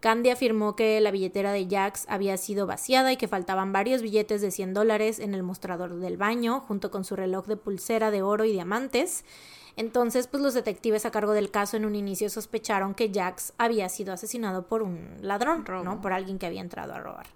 Candy 0.00 0.30
afirmó 0.30 0.74
que 0.74 1.00
la 1.00 1.12
billetera 1.12 1.52
de 1.52 1.68
Jax 1.70 2.06
había 2.08 2.36
sido 2.36 2.66
vaciada 2.66 3.12
y 3.12 3.16
que 3.16 3.28
faltaban 3.28 3.72
varios 3.72 4.02
billetes 4.02 4.40
de 4.40 4.50
100 4.50 4.74
dólares 4.74 5.20
en 5.20 5.32
el 5.32 5.44
mostrador 5.44 5.94
del 5.94 6.16
baño, 6.16 6.58
junto 6.58 6.90
con 6.90 7.04
su 7.04 7.14
reloj 7.14 7.46
de 7.46 7.56
pulsera 7.56 8.10
de 8.10 8.22
oro 8.22 8.44
y 8.44 8.50
diamantes. 8.50 9.24
Entonces, 9.76 10.26
pues 10.26 10.42
los 10.42 10.54
detectives 10.54 11.06
a 11.06 11.10
cargo 11.10 11.32
del 11.32 11.50
caso 11.50 11.76
en 11.76 11.84
un 11.84 11.94
inicio 11.94 12.28
sospecharon 12.28 12.94
que 12.94 13.10
Jax 13.12 13.54
había 13.58 13.88
sido 13.88 14.12
asesinado 14.12 14.66
por 14.66 14.82
un 14.82 15.16
ladrón, 15.20 15.64
¿no? 15.84 16.00
Por 16.00 16.12
alguien 16.12 16.38
que 16.38 16.46
había 16.46 16.60
entrado 16.60 16.92
a 16.94 17.00
robar. 17.00 17.26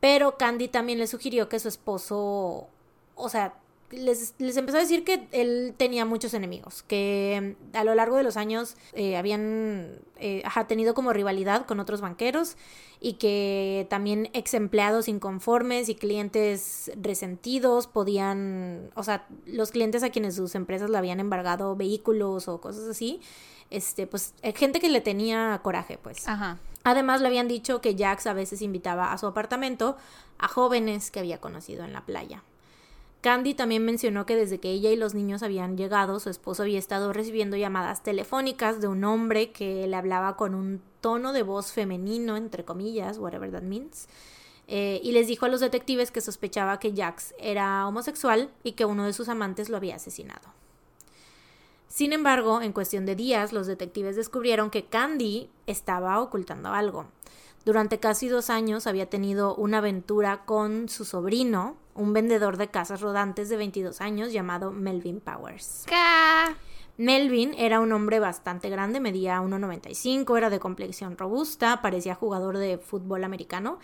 Pero 0.00 0.36
Candy 0.36 0.68
también 0.68 0.98
le 0.98 1.06
sugirió 1.06 1.48
que 1.48 1.60
su 1.60 1.68
esposo, 1.68 2.68
o 3.14 3.28
sea, 3.28 3.54
les, 3.92 4.34
empezó 4.56 4.78
a 4.78 4.80
decir 4.80 5.04
que 5.04 5.28
él 5.32 5.74
tenía 5.76 6.04
muchos 6.04 6.34
enemigos, 6.34 6.82
que 6.82 7.56
a 7.72 7.84
lo 7.84 7.94
largo 7.94 8.16
de 8.16 8.22
los 8.22 8.36
años 8.36 8.76
eh, 8.94 9.16
habían 9.16 10.00
eh, 10.16 10.42
tenido 10.66 10.94
como 10.94 11.12
rivalidad 11.12 11.66
con 11.66 11.80
otros 11.80 12.00
banqueros 12.00 12.56
y 13.00 13.14
que 13.14 13.86
también 13.90 14.30
ex 14.32 14.54
empleados 14.54 15.08
inconformes 15.08 15.88
y 15.88 15.94
clientes 15.94 16.90
resentidos 17.00 17.86
podían, 17.86 18.90
o 18.94 19.02
sea, 19.02 19.26
los 19.46 19.70
clientes 19.70 20.02
a 20.02 20.10
quienes 20.10 20.36
sus 20.36 20.54
empresas 20.54 20.88
le 20.88 20.98
habían 20.98 21.20
embargado 21.20 21.76
vehículos 21.76 22.48
o 22.48 22.60
cosas 22.60 22.88
así, 22.88 23.20
este, 23.70 24.06
pues 24.06 24.34
eh, 24.42 24.52
gente 24.52 24.80
que 24.80 24.88
le 24.88 25.00
tenía 25.00 25.60
coraje, 25.62 25.98
pues. 25.98 26.28
Ajá. 26.28 26.58
Además 26.84 27.20
le 27.20 27.28
habían 27.28 27.48
dicho 27.48 27.80
que 27.80 27.96
Jax 27.96 28.26
a 28.26 28.32
veces 28.32 28.62
invitaba 28.62 29.12
a 29.12 29.18
su 29.18 29.26
apartamento 29.26 29.96
a 30.38 30.48
jóvenes 30.48 31.10
que 31.10 31.20
había 31.20 31.40
conocido 31.40 31.84
en 31.84 31.92
la 31.92 32.04
playa. 32.04 32.42
Candy 33.22 33.54
también 33.54 33.84
mencionó 33.84 34.26
que 34.26 34.34
desde 34.34 34.58
que 34.58 34.72
ella 34.72 34.90
y 34.90 34.96
los 34.96 35.14
niños 35.14 35.44
habían 35.44 35.76
llegado, 35.76 36.18
su 36.18 36.28
esposo 36.28 36.64
había 36.64 36.80
estado 36.80 37.12
recibiendo 37.12 37.56
llamadas 37.56 38.02
telefónicas 38.02 38.80
de 38.80 38.88
un 38.88 39.04
hombre 39.04 39.52
que 39.52 39.86
le 39.86 39.94
hablaba 39.94 40.36
con 40.36 40.56
un 40.56 40.82
tono 41.00 41.32
de 41.32 41.44
voz 41.44 41.70
femenino, 41.70 42.36
entre 42.36 42.64
comillas, 42.64 43.18
whatever 43.18 43.52
that 43.52 43.62
means, 43.62 44.08
eh, 44.66 45.00
y 45.04 45.12
les 45.12 45.28
dijo 45.28 45.46
a 45.46 45.48
los 45.48 45.60
detectives 45.60 46.10
que 46.10 46.20
sospechaba 46.20 46.80
que 46.80 46.92
Jax 46.96 47.32
era 47.38 47.86
homosexual 47.86 48.50
y 48.64 48.72
que 48.72 48.86
uno 48.86 49.06
de 49.06 49.12
sus 49.12 49.28
amantes 49.28 49.68
lo 49.68 49.76
había 49.76 49.94
asesinado. 49.94 50.52
Sin 51.86 52.12
embargo, 52.12 52.60
en 52.60 52.72
cuestión 52.72 53.06
de 53.06 53.14
días, 53.14 53.52
los 53.52 53.68
detectives 53.68 54.16
descubrieron 54.16 54.68
que 54.68 54.86
Candy 54.86 55.48
estaba 55.68 56.20
ocultando 56.20 56.70
algo. 56.70 57.06
Durante 57.64 58.00
casi 58.00 58.26
dos 58.26 58.50
años 58.50 58.88
había 58.88 59.08
tenido 59.08 59.54
una 59.54 59.78
aventura 59.78 60.44
con 60.44 60.88
su 60.88 61.04
sobrino, 61.04 61.76
un 61.94 62.12
vendedor 62.12 62.56
de 62.56 62.68
casas 62.68 63.00
rodantes 63.00 63.48
de 63.48 63.56
22 63.56 64.00
años 64.00 64.32
llamado 64.32 64.72
Melvin 64.72 65.20
Powers. 65.20 65.84
Melvin 66.96 67.54
era 67.56 67.80
un 67.80 67.92
hombre 67.92 68.20
bastante 68.20 68.68
grande, 68.68 69.00
medía 69.00 69.40
1,95, 69.40 70.36
era 70.36 70.50
de 70.50 70.60
complexión 70.60 71.16
robusta, 71.16 71.80
parecía 71.82 72.14
jugador 72.14 72.58
de 72.58 72.78
fútbol 72.78 73.24
americano. 73.24 73.78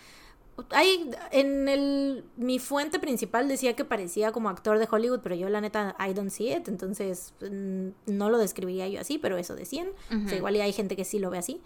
Hay, 0.71 1.09
en 1.31 1.69
el, 1.69 2.25
mi 2.35 2.59
fuente 2.59 2.99
principal 2.99 3.47
decía 3.47 3.75
que 3.75 3.85
parecía 3.85 4.31
como 4.31 4.49
actor 4.49 4.77
de 4.77 4.87
Hollywood, 4.89 5.21
pero 5.21 5.33
yo 5.33 5.49
la 5.49 5.61
neta, 5.61 5.95
I 5.99 6.13
don't 6.13 6.29
see 6.29 6.53
it, 6.53 6.67
entonces 6.67 7.33
mm, 7.41 7.89
no 8.07 8.29
lo 8.29 8.37
describiría 8.37 8.87
yo 8.87 8.99
así, 8.99 9.17
pero 9.17 9.37
eso 9.37 9.55
decían. 9.55 9.87
igual 10.35 10.55
hay 10.55 10.73
gente 10.73 10.95
que 10.95 11.05
sí 11.05 11.17
lo 11.17 11.29
ve 11.29 11.39
así. 11.39 11.61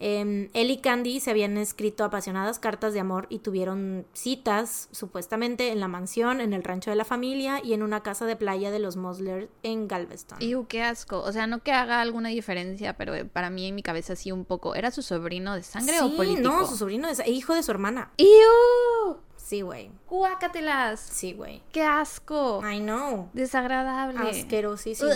Eh, 0.00 0.50
él 0.52 0.70
y 0.70 0.78
Candy 0.78 1.20
se 1.20 1.30
habían 1.30 1.56
escrito 1.56 2.04
apasionadas 2.04 2.58
cartas 2.58 2.94
de 2.94 3.00
amor 3.00 3.26
y 3.30 3.40
tuvieron 3.40 4.06
citas, 4.12 4.88
supuestamente, 4.92 5.72
en 5.72 5.80
la 5.80 5.88
mansión, 5.88 6.40
en 6.40 6.52
el 6.52 6.62
rancho 6.64 6.90
de 6.90 6.96
la 6.96 7.04
familia 7.04 7.60
y 7.62 7.72
en 7.72 7.82
una 7.82 8.02
casa 8.02 8.26
de 8.26 8.36
playa 8.36 8.70
de 8.70 8.78
los 8.78 8.96
Mosler 8.96 9.48
en 9.62 9.88
Galveston. 9.88 10.38
¡Iu, 10.40 10.66
qué 10.68 10.82
asco! 10.82 11.20
O 11.20 11.32
sea, 11.32 11.46
no 11.46 11.62
que 11.62 11.72
haga 11.72 12.00
alguna 12.00 12.28
diferencia, 12.28 12.96
pero 12.96 13.12
para 13.28 13.50
mí 13.50 13.66
en 13.66 13.74
mi 13.74 13.82
cabeza 13.82 14.16
sí 14.16 14.32
un 14.32 14.44
poco. 14.44 14.74
¿Era 14.74 14.90
su 14.90 15.02
sobrino 15.02 15.54
de 15.54 15.62
sangre 15.62 16.00
o 16.00 16.14
político? 16.16 16.48
no, 16.48 16.66
su 16.66 16.76
sobrino 16.76 17.08
es 17.08 17.26
hijo 17.26 17.54
de 17.54 17.62
su 17.62 17.70
hermana. 17.70 18.12
¡Iu! 18.18 19.16
Sí, 19.36 19.62
güey. 19.62 19.90
¡Guácatelas! 20.08 21.00
Sí, 21.00 21.32
güey. 21.32 21.62
¡Qué 21.72 21.82
asco! 21.82 22.60
I 22.62 22.80
know. 22.80 23.30
Desagradable. 23.32 24.30
Asquerosísimo. 24.30 25.10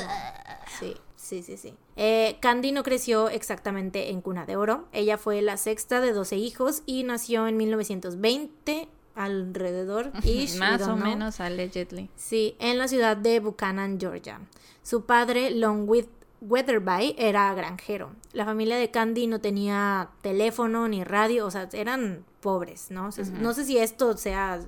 sí. 0.80 0.96
Sí, 1.32 1.42
sí, 1.42 1.56
sí. 1.56 1.74
Eh, 1.96 2.36
Candy 2.40 2.72
no 2.72 2.82
creció 2.82 3.30
exactamente 3.30 4.10
en 4.10 4.20
cuna 4.20 4.44
de 4.44 4.56
oro. 4.56 4.84
Ella 4.92 5.16
fue 5.16 5.40
la 5.40 5.56
sexta 5.56 6.02
de 6.02 6.12
12 6.12 6.36
hijos 6.36 6.82
y 6.84 7.04
nació 7.04 7.46
en 7.46 7.56
1920 7.56 8.86
alrededor. 9.14 10.12
Más 10.58 10.82
o 10.82 10.94
menos, 10.94 11.40
allegedly. 11.40 12.10
Sí, 12.16 12.54
en 12.58 12.76
la 12.76 12.86
ciudad 12.86 13.16
de 13.16 13.40
Buchanan, 13.40 13.98
Georgia. 13.98 14.40
Su 14.82 15.06
padre, 15.06 15.52
Longwood 15.52 16.04
Weatherby, 16.42 17.14
era 17.16 17.54
granjero. 17.54 18.10
La 18.34 18.44
familia 18.44 18.76
de 18.76 18.90
Candy 18.90 19.26
no 19.26 19.40
tenía 19.40 20.10
teléfono 20.20 20.86
ni 20.86 21.02
radio, 21.02 21.46
o 21.46 21.50
sea, 21.50 21.66
eran 21.72 22.26
pobres, 22.42 22.90
¿no? 22.90 23.08
No 23.40 23.54
sé 23.54 23.64
si 23.64 23.78
esto 23.78 24.18
sea 24.18 24.60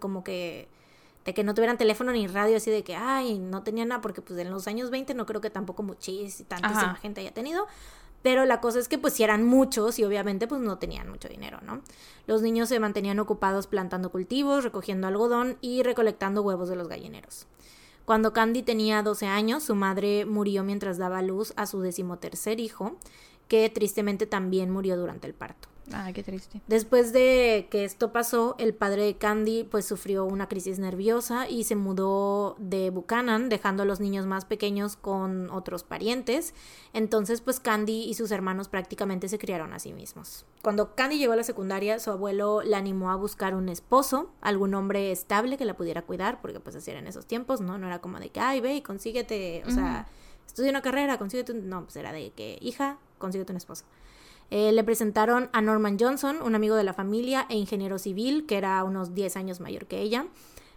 como 0.00 0.24
que 0.24 0.66
de 1.24 1.34
que 1.34 1.44
no 1.44 1.54
tuvieran 1.54 1.78
teléfono 1.78 2.12
ni 2.12 2.26
radio, 2.26 2.56
así 2.56 2.70
de 2.70 2.82
que, 2.82 2.96
ay, 2.96 3.38
no 3.38 3.62
tenía 3.62 3.84
nada, 3.84 4.00
porque 4.00 4.22
pues 4.22 4.38
en 4.38 4.50
los 4.50 4.66
años 4.66 4.90
20 4.90 5.14
no 5.14 5.26
creo 5.26 5.40
que 5.40 5.50
tampoco 5.50 5.82
muchísima, 5.82 6.48
tantísima 6.48 6.94
gente 6.96 7.20
haya 7.20 7.32
tenido. 7.32 7.66
Pero 8.22 8.44
la 8.44 8.60
cosa 8.60 8.78
es 8.78 8.88
que 8.88 8.98
pues 8.98 9.14
si 9.14 9.24
eran 9.24 9.44
muchos 9.44 9.98
y 9.98 10.04
obviamente 10.04 10.46
pues 10.46 10.60
no 10.60 10.78
tenían 10.78 11.08
mucho 11.08 11.28
dinero, 11.28 11.58
¿no? 11.62 11.82
Los 12.26 12.40
niños 12.40 12.68
se 12.68 12.78
mantenían 12.78 13.18
ocupados 13.18 13.66
plantando 13.66 14.10
cultivos, 14.10 14.62
recogiendo 14.62 15.08
algodón 15.08 15.58
y 15.60 15.82
recolectando 15.82 16.42
huevos 16.42 16.68
de 16.68 16.76
los 16.76 16.86
gallineros. 16.86 17.46
Cuando 18.04 18.32
Candy 18.32 18.62
tenía 18.62 19.02
12 19.02 19.26
años, 19.26 19.64
su 19.64 19.74
madre 19.74 20.24
murió 20.24 20.62
mientras 20.64 20.98
daba 20.98 21.22
luz 21.22 21.52
a 21.56 21.66
su 21.66 21.80
decimotercer 21.80 22.60
hijo, 22.60 22.96
que 23.48 23.68
tristemente 23.70 24.26
también 24.26 24.70
murió 24.70 24.96
durante 24.96 25.26
el 25.26 25.34
parto. 25.34 25.68
Ah, 25.92 26.12
qué 26.12 26.22
triste. 26.22 26.62
Después 26.68 27.12
de 27.12 27.66
que 27.70 27.84
esto 27.84 28.12
pasó, 28.12 28.54
el 28.58 28.72
padre 28.72 29.04
de 29.04 29.16
Candy 29.16 29.64
pues 29.64 29.84
sufrió 29.84 30.24
una 30.24 30.48
crisis 30.48 30.78
nerviosa 30.78 31.48
y 31.48 31.64
se 31.64 31.74
mudó 31.74 32.56
de 32.58 32.90
Buchanan, 32.90 33.48
dejando 33.48 33.82
a 33.82 33.86
los 33.86 33.98
niños 33.98 34.26
más 34.26 34.44
pequeños 34.44 34.96
con 34.96 35.50
otros 35.50 35.82
parientes. 35.82 36.54
Entonces 36.92 37.40
pues 37.40 37.58
Candy 37.58 38.04
y 38.04 38.14
sus 38.14 38.30
hermanos 38.30 38.68
prácticamente 38.68 39.28
se 39.28 39.38
criaron 39.38 39.72
a 39.72 39.78
sí 39.78 39.92
mismos. 39.92 40.46
Cuando 40.62 40.94
Candy 40.94 41.18
llegó 41.18 41.32
a 41.32 41.36
la 41.36 41.44
secundaria, 41.44 41.98
su 41.98 42.10
abuelo 42.10 42.62
la 42.62 42.78
animó 42.78 43.10
a 43.10 43.16
buscar 43.16 43.54
un 43.54 43.68
esposo, 43.68 44.30
algún 44.40 44.74
hombre 44.74 45.10
estable 45.10 45.56
que 45.58 45.64
la 45.64 45.76
pudiera 45.76 46.02
cuidar, 46.02 46.40
porque 46.40 46.60
pues 46.60 46.76
así 46.76 46.90
era 46.90 47.00
en 47.00 47.08
esos 47.08 47.26
tiempos, 47.26 47.60
¿no? 47.60 47.78
No 47.78 47.88
era 47.88 48.00
como 48.00 48.20
de 48.20 48.30
que, 48.30 48.40
ay, 48.40 48.60
ve 48.60 48.76
y 48.76 48.82
consíguete, 48.82 49.64
o 49.66 49.70
sea, 49.70 50.06
estudia 50.46 50.70
una 50.70 50.82
carrera, 50.82 51.18
consíguete 51.18 51.52
un... 51.52 51.68
No, 51.68 51.82
pues 51.82 51.96
era 51.96 52.12
de 52.12 52.30
que, 52.30 52.58
hija, 52.60 52.98
consíguete 53.18 53.52
un 53.52 53.56
esposo. 53.56 53.84
Eh, 54.50 54.72
le 54.72 54.84
presentaron 54.84 55.48
a 55.52 55.60
Norman 55.62 55.98
Johnson, 55.98 56.36
un 56.42 56.54
amigo 56.54 56.76
de 56.76 56.84
la 56.84 56.92
familia 56.92 57.46
e 57.48 57.56
ingeniero 57.56 57.98
civil, 57.98 58.46
que 58.46 58.58
era 58.58 58.82
unos 58.84 59.14
10 59.14 59.36
años 59.36 59.60
mayor 59.60 59.86
que 59.86 60.00
ella. 60.00 60.26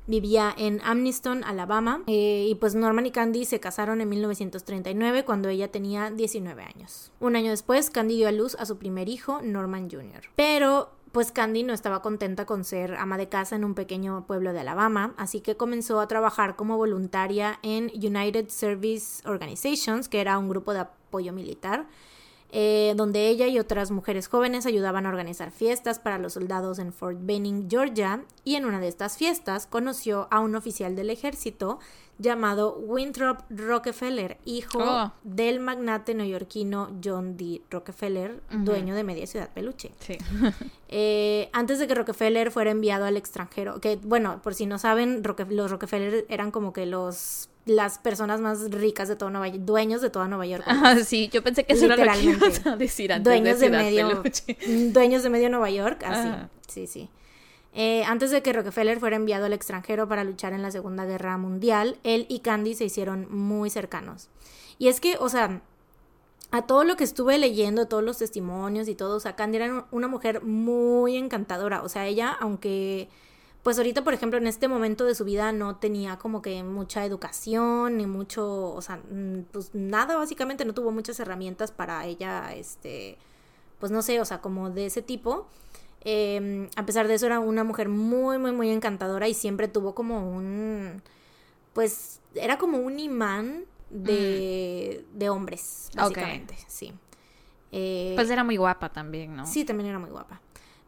Vivía 0.08 0.54
en 0.56 0.82
Amniston, 0.84 1.44
Alabama, 1.44 2.04
eh, 2.06 2.46
y 2.48 2.56
pues 2.56 2.76
Norman 2.76 3.08
y 3.08 3.12
Candy 3.12 3.44
se 3.46 3.60
casaron 3.60 4.02
en 4.02 4.10
1939 4.10 5.26
cuando 5.26 5.50
ella 5.50 5.72
tenía 5.72 6.12
19 6.12 6.62
años. 6.62 7.12
Un 7.20 7.36
año 7.36 7.50
después, 7.50 7.90
Candy 7.90 8.18
dio 8.18 8.28
a 8.28 8.32
luz 8.32 8.56
a 8.60 8.68
su 8.68 8.78
primer 8.78 9.10
hijo, 9.10 9.42
Norman 9.42 9.90
Jr. 9.90 10.22
Pero 10.36 10.92
pues 11.16 11.32
Candy 11.32 11.64
no 11.64 11.74
estaba 11.74 12.02
contenta 12.02 12.46
con 12.46 12.66
ser 12.66 12.96
ama 12.96 13.18
de 13.18 13.30
casa 13.30 13.56
en 13.56 13.64
un 13.64 13.74
pequeño 13.74 14.28
pueblo 14.28 14.52
de 14.52 14.60
Alabama, 14.60 15.14
así 15.16 15.40
que 15.40 15.56
comenzó 15.56 16.02
a 16.02 16.10
trabajar 16.10 16.58
como 16.58 16.76
voluntaria 16.76 17.58
en 17.64 17.90
United 17.96 18.50
Service 18.50 19.26
Organizations, 19.26 20.10
que 20.10 20.20
era 20.20 20.38
un 20.38 20.50
grupo 20.50 20.74
de 20.74 20.82
apoyo 20.82 21.32
militar, 21.32 21.88
eh, 22.52 22.94
donde 22.96 23.28
ella 23.28 23.48
y 23.48 23.60
otras 23.60 23.92
mujeres 23.92 24.28
jóvenes 24.28 24.66
ayudaban 24.66 25.06
a 25.06 25.10
organizar 25.10 25.52
fiestas 25.52 26.00
para 26.00 26.18
los 26.18 26.34
soldados 26.34 26.80
en 26.80 26.94
Fort 26.94 27.18
Benning, 27.22 27.70
Georgia, 27.70 28.24
y 28.44 28.56
en 28.56 28.66
una 28.66 28.80
de 28.80 28.88
estas 28.88 29.18
fiestas 29.18 29.68
conoció 29.68 30.28
a 30.32 30.40
un 30.40 30.56
oficial 30.56 30.96
del 30.96 31.10
ejército 31.10 31.80
llamado 32.18 32.78
Winthrop 32.78 33.42
Rockefeller, 33.50 34.38
hijo 34.46 34.80
Oh. 34.82 35.12
del 35.24 35.60
magnate 35.60 36.14
neoyorquino 36.16 36.90
John 37.04 37.36
D. 37.36 37.62
Rockefeller, 37.70 38.42
dueño 38.52 38.96
de 38.96 39.04
Media 39.04 39.28
Ciudad 39.28 39.50
Peluche. 39.54 39.92
Sí. 40.00 40.18
Eh, 40.88 41.50
antes 41.52 41.80
de 41.80 41.88
que 41.88 41.96
Rockefeller 41.96 42.52
fuera 42.52 42.70
enviado 42.72 43.06
al 43.06 43.18
extranjero, 43.18 43.82
que 43.82 43.98
bueno, 43.98 44.40
por 44.44 44.54
si 44.54 44.66
no 44.68 44.78
saben, 44.78 45.24
los 45.50 45.72
Rockefeller 45.72 46.26
eran 46.30 46.52
como 46.52 46.72
que 46.74 46.86
los 46.86 47.50
las 47.66 47.98
personas 47.98 48.42
más 48.42 48.70
ricas 48.72 49.08
de 49.08 49.16
todo 49.16 49.30
Nueva 49.30 49.48
York, 49.48 49.62
dueños 49.64 50.02
de 50.02 50.10
toda 50.10 50.28
Nueva 50.28 50.46
York. 50.46 50.64
Ah, 50.68 50.98
sí, 51.04 51.30
yo 51.32 51.44
pensé 51.44 51.64
que 51.64 51.74
eso 51.74 51.86
era 51.86 51.96
lo 51.98 52.12
que 52.12 52.24
ibas 52.24 52.66
a 52.66 52.76
decir 52.76 53.12
antes 53.12 53.32
dueños 53.32 53.60
de 53.60 53.70
medio 53.70 54.22
Peluche. 54.22 54.58
dueños 54.94 55.24
de 55.24 55.30
medio 55.30 55.50
Nueva 55.50 55.70
York, 55.70 56.04
así. 56.04 56.30
Sí, 56.68 56.88
sí. 56.88 57.10
Eh, 57.74 58.04
antes 58.06 58.32
de 58.32 58.42
que 58.42 58.54
Rockefeller 58.54 59.00
fuera 59.00 59.18
enviado 59.18 59.46
al 59.46 59.54
extranjero 59.54 60.08
para 60.08 60.24
luchar 60.24 60.54
en 60.54 60.62
la 60.62 60.72
Segunda 60.72 61.06
Guerra 61.06 61.38
Mundial, 61.38 61.98
él 62.04 62.26
y 62.30 62.40
Candy 62.40 62.74
se 62.74 62.86
hicieron 62.86 63.28
muy 63.30 63.70
cercanos. 63.70 64.30
Y 64.78 64.88
es 64.88 65.02
que, 65.02 65.18
o 65.20 65.28
sea, 65.28 65.62
a 66.52 66.62
todo 66.68 66.86
lo 66.86 66.96
que 66.96 67.04
estuve 67.04 67.38
leyendo, 67.38 67.88
todos 67.88 68.04
los 68.04 68.20
testimonios 68.20 68.88
y 68.88 68.96
todo, 68.96 69.18
o 69.18 69.20
sea, 69.20 69.36
Candy 69.36 69.58
era 69.58 69.88
una 69.92 70.08
mujer 70.08 70.42
muy 70.44 71.18
encantadora. 71.18 71.82
O 71.82 71.90
sea, 71.90 72.06
ella, 72.06 72.32
aunque, 72.40 73.10
pues 73.66 73.80
ahorita, 73.80 74.04
por 74.04 74.14
ejemplo, 74.14 74.38
en 74.38 74.46
este 74.46 74.68
momento 74.68 75.06
de 75.06 75.16
su 75.16 75.26
vida 75.26 75.52
no 75.52 75.78
tenía 75.78 76.20
como 76.20 76.44
que 76.44 76.62
mucha 76.62 77.04
educación, 77.04 77.98
ni 77.98 78.06
mucho, 78.06 78.72
o 78.72 78.80
sea, 78.80 78.98
mm, 78.98 79.46
pues 79.52 79.72
nada, 79.74 80.18
básicamente 80.18 80.66
no 80.66 80.76
tuvo 80.76 80.92
muchas 80.92 81.20
herramientas 81.20 81.72
para 81.72 82.06
ella, 82.06 82.54
este, 82.54 83.18
pues 83.80 83.92
no 83.92 84.04
sé, 84.04 84.22
o 84.22 84.26
sea, 84.26 84.40
como 84.40 84.70
de 84.70 84.86
ese 84.86 85.02
tipo. 85.02 85.48
Eh, 86.02 86.70
a 86.76 86.86
pesar 86.86 87.08
de 87.08 87.16
eso, 87.16 87.26
era 87.26 87.40
una 87.40 87.64
mujer 87.64 87.90
muy, 87.90 88.38
muy, 88.38 88.52
muy 88.52 88.70
encantadora 88.70 89.28
y 89.28 89.34
siempre 89.34 89.68
tuvo 89.68 89.96
como 89.96 90.30
un, 90.30 91.02
pues, 91.74 92.22
era 92.36 92.60
como 92.60 92.78
un 92.78 93.00
imán 93.00 93.66
de, 93.90 95.04
de 95.12 95.30
hombres, 95.32 95.90
básicamente, 95.96 96.56
sí. 96.68 96.94
Eh, 97.72 98.12
Pues 98.16 98.30
era 98.30 98.44
muy 98.44 98.58
guapa 98.58 98.90
también, 98.94 99.36
¿no? 99.36 99.48
Sí, 99.48 99.66
también 99.66 99.90
era 99.90 99.98
muy 99.98 100.12
guapa. 100.12 100.40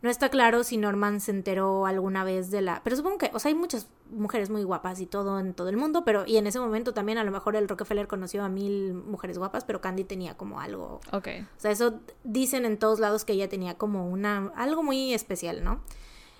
No 0.01 0.11
está 0.11 0.29
claro 0.29 0.63
si 0.63 0.77
Norman 0.77 1.19
se 1.19 1.31
enteró 1.31 1.87
alguna 1.87 2.23
vez 2.23 2.51
de 2.51 2.61
la... 2.61 2.81
Pero 2.83 2.95
supongo 2.95 3.17
que, 3.17 3.31
o 3.33 3.39
sea, 3.39 3.49
hay 3.49 3.55
muchas 3.55 3.89
mujeres 4.11 4.51
muy 4.51 4.63
guapas 4.63 4.99
y 5.01 5.07
todo 5.07 5.39
en 5.39 5.55
todo 5.55 5.69
el 5.69 5.77
mundo, 5.77 6.05
pero 6.05 6.23
y 6.27 6.37
en 6.37 6.45
ese 6.45 6.59
momento 6.59 6.93
también 6.93 7.17
a 7.17 7.23
lo 7.23 7.31
mejor 7.31 7.55
el 7.55 7.67
Rockefeller 7.67 8.07
conoció 8.07 8.43
a 8.43 8.49
mil 8.49 8.93
mujeres 8.93 9.39
guapas, 9.39 9.65
pero 9.65 9.81
Candy 9.81 10.03
tenía 10.03 10.37
como 10.37 10.61
algo... 10.61 10.99
Ok. 11.11 11.29
O 11.57 11.59
sea, 11.59 11.71
eso 11.71 11.99
dicen 12.23 12.65
en 12.65 12.77
todos 12.77 12.99
lados 12.99 13.25
que 13.25 13.33
ella 13.33 13.49
tenía 13.49 13.75
como 13.75 14.07
una... 14.07 14.51
algo 14.55 14.83
muy 14.83 15.15
especial, 15.15 15.63
¿no? 15.63 15.81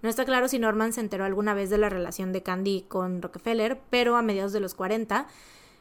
No 0.04 0.10
está 0.10 0.26
claro 0.26 0.48
si 0.48 0.60
Norman 0.60 0.93
se 0.93 1.02
enteró 1.02 1.26
alguna 1.26 1.56
vez 1.56 1.72
de 1.72 1.80
la 1.80 1.89
relación 1.89 2.32
de 2.32 2.43
Candy 2.43 2.84
con 2.88 3.24
Rockefeller, 3.24 3.82
pero 3.89 4.15
a 4.15 4.22
mediados 4.22 4.54
de 4.54 4.60
los 4.60 4.76
40 4.76 5.28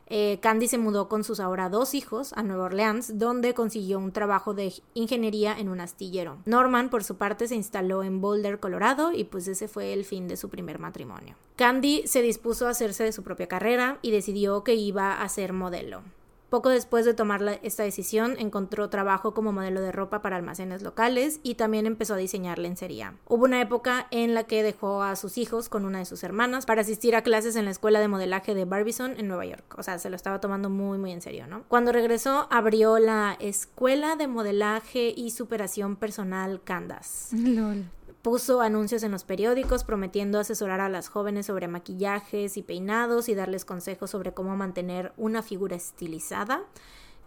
eh, 0.09 0.39
Candy 0.41 0.69
se 0.69 0.79
mudó 0.79 1.09
con 1.09 1.25
sus 1.25 1.41
ahora 1.41 1.69
dos 1.69 1.95
hijos 1.95 2.33
a 2.35 2.43
Nueva 2.43 2.65
Orleans, 2.65 3.19
donde 3.19 3.55
consiguió 3.55 3.99
un 3.99 4.13
trabajo 4.13 4.55
de 4.55 4.73
ingeniería 4.95 5.59
en 5.59 5.69
un 5.69 5.81
astillero. 5.81 6.39
Norman, 6.45 6.91
por 6.91 7.03
su 7.03 7.17
parte, 7.17 7.49
se 7.49 7.57
instaló 7.57 8.03
en 8.03 8.21
Boulder, 8.21 8.61
Colorado, 8.61 9.13
y 9.13 9.25
pues 9.25 9.49
ese 9.49 9.69
fue 9.69 9.93
el 9.93 10.05
fin 10.05 10.29
de 10.29 10.37
su 10.37 10.49
primer 10.49 10.79
matrimonio. 10.79 11.37
Candy 11.57 12.07
se 12.07 12.23
dispuso 12.23 12.67
a 12.67 12.71
hacerse 12.71 13.05
de 13.05 13.13
su 13.13 13.23
propia 13.23 13.49
carrera 13.49 13.99
y 14.03 14.11
decidió 14.11 14.63
que 14.63 14.75
iba 14.75 15.21
a 15.21 15.29
ser 15.29 15.53
modelo. 15.53 16.03
Poco 16.51 16.69
después 16.69 17.05
de 17.05 17.15
tomar 17.15 17.61
esta 17.63 17.83
decisión, 17.83 18.37
encontró 18.39 18.89
trabajo 18.89 19.35
como 19.35 19.53
modelo 19.53 19.81
de 19.81 19.93
ropa 19.93 20.23
para 20.23 20.37
almacenes 20.37 20.83
locales 20.83 21.41
y 21.43 21.55
también 21.55 21.87
empezó 21.87 22.15
a 22.15 22.19
diseñar 22.19 22.59
lencería. 22.59 23.15
Hubo 23.27 23.45
una 23.45 23.61
época 23.61 24.07
en 24.11 24.35
la 24.35 24.45
que 24.45 24.63
dejó 24.63 25.03
a 25.03 25.17
sus 25.17 25.39
hijos 25.39 25.69
con 25.69 25.85
una 25.85 25.99
de 25.99 26.05
sus 26.05 26.23
hermanas 26.23 26.67
para 26.67 26.83
asistir 26.83 27.17
a 27.17 27.23
clases 27.23 27.57
en 27.57 27.65
la 27.65 27.71
escuela 27.71 28.01
de 28.01 28.09
modelaje 28.09 28.55
de 28.55 28.65
Barbizon 28.65 29.15
en 29.19 29.29
Nueva 29.29 29.45
York. 29.47 29.75
O 29.77 29.83
sea, 29.83 29.99
se 29.99 30.11
lo 30.11 30.17
estaba 30.17 30.41
tomando 30.41 30.71
muy, 30.71 30.99
muy 30.99 31.13
en 31.13 31.21
serio, 31.21 31.47
¿no? 31.47 31.65
Cuando 31.69 31.93
regresó, 31.93 32.47
abrió 32.51 32.99
la 32.99 33.37
Escuela 33.41 34.17
de 34.17 34.29
Modelaje 34.29 35.13
y 35.17 35.31
Superación 35.31 35.97
Personal 35.97 36.63
Candace 36.63 37.37
Lol. 37.37 37.85
Puso 38.27 38.61
anuncios 38.61 39.05
en 39.05 39.13
los 39.13 39.23
periódicos 39.23 39.85
prometiendo 39.85 40.41
asesorar 40.41 40.81
a 40.81 40.89
las 40.89 41.09
jóvenes 41.09 41.47
sobre 41.47 41.69
maquillajes 41.69 42.57
y 42.57 42.63
peinados 42.65 43.29
y 43.29 43.37
darles 43.37 43.65
consejos 43.65 44.11
sobre 44.11 44.35
cómo 44.35 44.57
mantener 44.57 45.13
una 45.17 45.45
figura 45.45 45.77
estilizada 45.77 46.65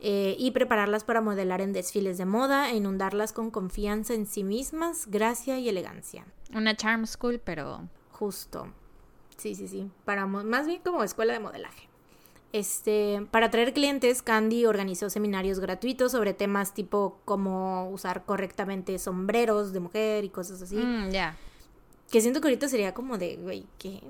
eh, 0.02 0.36
y 0.38 0.52
prepararlas 0.52 1.06
para 1.06 1.22
modelar 1.22 1.62
en 1.62 1.72
desfiles 1.72 2.18
de 2.18 2.26
moda 2.26 2.70
e 2.70 2.76
inundarlas 2.76 3.32
con 3.32 3.50
confianza 3.50 4.14
en 4.14 4.26
sí 4.26 4.44
mismas, 4.44 5.08
gracia 5.08 5.58
y 5.58 5.70
elegancia. 5.70 6.26
Una 6.54 6.76
charm 6.76 7.08
school, 7.08 7.40
pero 7.42 7.88
Justo. 8.12 8.68
Sí, 9.38 9.56
sí, 9.56 9.70
sí. 9.70 9.90
Para 10.04 10.26
más 10.26 10.68
bien 10.68 10.82
como 10.82 11.06
escuela 11.06 11.32
de 11.32 11.40
modelaje. 11.40 11.89
Este, 12.52 13.28
para 13.30 13.48
atraer 13.48 13.74
clientes, 13.74 14.24
Candy 14.24 14.66
organizó 14.66 15.10
seminarios 15.10 15.60
gratuitos 15.60 16.12
sobre 16.12 16.34
temas 16.34 16.74
tipo 16.74 17.20
cómo 17.26 17.90
usar 17.92 18.26
correctamente 18.26 18.98
sombreros 18.98 19.72
de 19.72 19.80
mujer 19.80 20.24
y 20.24 20.30
cosas 20.30 20.62
así. 20.62 20.76
mm, 20.76 21.12
ya. 21.12 21.38
Que 22.12 22.22
siento 22.22 22.42
que 22.42 22.48
ahorita 22.48 22.68
sería 22.68 22.94
como 22.96 23.20
de, 23.20 23.36
güey, 23.38 23.66
¿qué? 23.78 24.02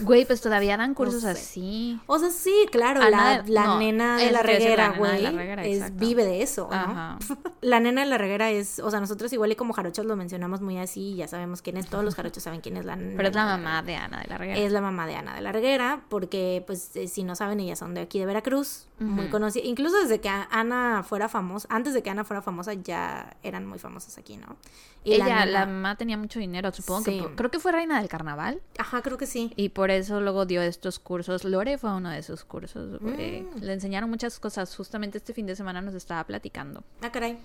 Güey, 0.00 0.24
pues 0.24 0.40
todavía 0.40 0.76
dan 0.76 0.94
cursos 0.94 1.22
sé. 1.22 1.30
así. 1.30 2.00
O 2.06 2.18
sea, 2.18 2.30
sí, 2.30 2.52
claro, 2.72 3.08
la, 3.08 3.42
de- 3.42 3.52
la 3.52 3.64
no, 3.64 3.78
nena 3.78 4.16
de 4.16 4.26
es 4.26 4.32
la 4.32 4.38
es 4.40 4.44
la 4.46 4.52
reguera, 4.52 4.88
nena 4.88 4.92
de 4.92 4.98
güey, 4.98 5.22
la 5.22 5.30
reguera, 5.30 5.64
es, 5.66 5.76
exacto. 5.76 5.96
vive 6.06 6.24
de 6.24 6.42
eso, 6.42 6.68
¿no? 6.70 6.76
Ajá. 6.76 7.18
La 7.62 7.78
nena 7.78 8.00
de 8.00 8.06
la 8.06 8.16
reguera 8.16 8.50
es, 8.50 8.78
o 8.78 8.90
sea, 8.90 9.00
nosotros 9.00 9.30
igual 9.34 9.52
y 9.52 9.54
como 9.54 9.74
jarochos 9.74 10.06
lo 10.06 10.16
mencionamos 10.16 10.62
muy 10.62 10.78
así, 10.78 11.14
ya 11.14 11.28
sabemos 11.28 11.60
quién 11.60 11.76
es, 11.76 11.86
todos 11.88 12.02
los 12.02 12.14
jarochos 12.14 12.42
saben 12.42 12.62
quién 12.62 12.78
es 12.78 12.86
la 12.86 12.96
nena. 12.96 13.14
Pero 13.18 13.28
es 13.28 13.34
la 13.34 13.44
mamá 13.44 13.82
de 13.82 13.96
Ana 13.96 14.20
de 14.22 14.28
la 14.28 14.38
Reguera. 14.38 14.58
Es 14.58 14.72
la 14.72 14.80
mamá 14.80 15.06
de 15.06 15.14
Ana 15.16 15.34
de 15.34 15.42
la 15.42 15.52
Reguera, 15.52 16.00
porque, 16.08 16.64
pues, 16.66 16.96
eh, 16.96 17.06
si 17.06 17.22
no 17.22 17.36
saben, 17.36 17.60
ellas 17.60 17.78
son 17.78 17.92
de 17.94 18.00
aquí 18.00 18.18
de 18.18 18.24
Veracruz, 18.26 18.86
muy 18.98 19.28
conocidas. 19.28 19.66
Incluso 19.68 19.98
desde 20.00 20.20
que 20.20 20.28
Ana 20.28 21.02
fuera 21.06 21.28
famosa, 21.28 21.66
antes 21.70 21.92
de 21.94 22.02
que 22.02 22.08
Ana 22.10 22.24
fuera 22.24 22.40
famosa, 22.42 22.72
ya 22.74 23.36
eran 23.42 23.66
muy 23.66 23.78
famosas 23.78 24.16
aquí, 24.18 24.36
¿no? 24.38 24.56
Y 25.04 25.14
Ella, 25.14 25.24
nena- 25.26 25.46
la 25.46 25.66
mamá 25.66 25.96
tenía 25.96 26.16
mucho 26.18 26.38
dinero, 26.38 26.70
supongo 26.72 27.04
Sí. 27.04 27.22
creo 27.34 27.50
que 27.50 27.58
fue 27.58 27.72
reina 27.72 27.98
del 27.98 28.10
carnaval 28.10 28.60
Ajá, 28.76 29.00
creo 29.00 29.16
que 29.16 29.26
sí. 29.26 29.52
Y 29.62 29.68
por 29.68 29.90
eso 29.90 30.20
luego 30.20 30.46
dio 30.46 30.62
estos 30.62 30.98
cursos. 30.98 31.44
Lore 31.44 31.76
fue 31.76 31.92
uno 31.94 32.08
de 32.08 32.18
esos 32.18 32.44
cursos. 32.44 32.98
eh, 33.18 33.46
Mm. 33.56 33.58
le 33.62 33.72
enseñaron 33.74 34.08
muchas 34.08 34.40
cosas. 34.40 34.74
Justamente 34.74 35.18
este 35.18 35.34
fin 35.34 35.46
de 35.46 35.54
semana 35.56 35.82
nos 35.82 35.94
estaba 35.94 36.24
platicando. 36.24 36.82
Ah, 37.02 37.10
caray. 37.12 37.38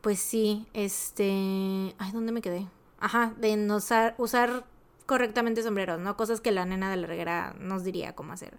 Pues 0.00 0.20
sí, 0.20 0.66
este... 0.74 1.94
Ay, 1.98 2.12
¿dónde 2.12 2.30
me 2.32 2.40
quedé? 2.40 2.66
Ajá, 3.00 3.34
de 3.38 3.56
no 3.56 3.76
usar, 3.76 4.14
usar 4.18 4.64
correctamente 5.06 5.62
sombreros, 5.62 6.00
¿no? 6.00 6.16
Cosas 6.16 6.40
que 6.40 6.50
la 6.52 6.64
nena 6.64 6.90
de 6.90 6.96
la 6.96 7.06
reguera 7.06 7.54
nos 7.60 7.84
diría 7.84 8.14
cómo 8.14 8.32
hacer. 8.32 8.56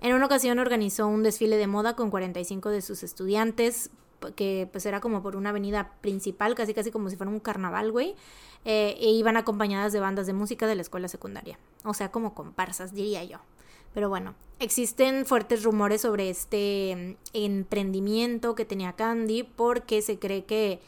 En 0.00 0.14
una 0.14 0.26
ocasión 0.26 0.58
organizó 0.58 1.08
un 1.08 1.22
desfile 1.22 1.56
de 1.56 1.66
moda 1.66 1.96
con 1.96 2.10
45 2.10 2.68
de 2.70 2.82
sus 2.82 3.02
estudiantes, 3.02 3.90
que 4.34 4.68
pues 4.70 4.86
era 4.86 5.00
como 5.00 5.22
por 5.22 5.36
una 5.36 5.50
avenida 5.50 5.92
principal, 6.00 6.54
casi 6.54 6.74
casi 6.74 6.90
como 6.90 7.10
si 7.10 7.16
fuera 7.16 7.30
un 7.30 7.40
carnaval, 7.40 7.92
güey. 7.92 8.14
eh, 8.64 8.96
e 9.00 9.10
iban 9.10 9.36
acompañadas 9.36 9.92
de 9.92 10.00
bandas 10.00 10.26
de 10.26 10.32
música 10.32 10.66
de 10.66 10.76
la 10.76 10.82
escuela 10.82 11.08
secundaria. 11.08 11.58
O 11.84 11.94
sea, 11.94 12.12
como 12.12 12.34
comparsas, 12.34 12.94
diría 12.94 13.24
yo. 13.24 13.38
Pero 13.94 14.08
bueno, 14.08 14.34
existen 14.58 15.26
fuertes 15.26 15.64
rumores 15.64 16.00
sobre 16.02 16.30
este 16.30 17.16
mm, 17.34 17.36
emprendimiento 17.36 18.54
que 18.54 18.64
tenía 18.64 18.94
Candy 18.94 19.42
porque 19.42 20.02
se 20.02 20.18
cree 20.18 20.44
que 20.44 20.80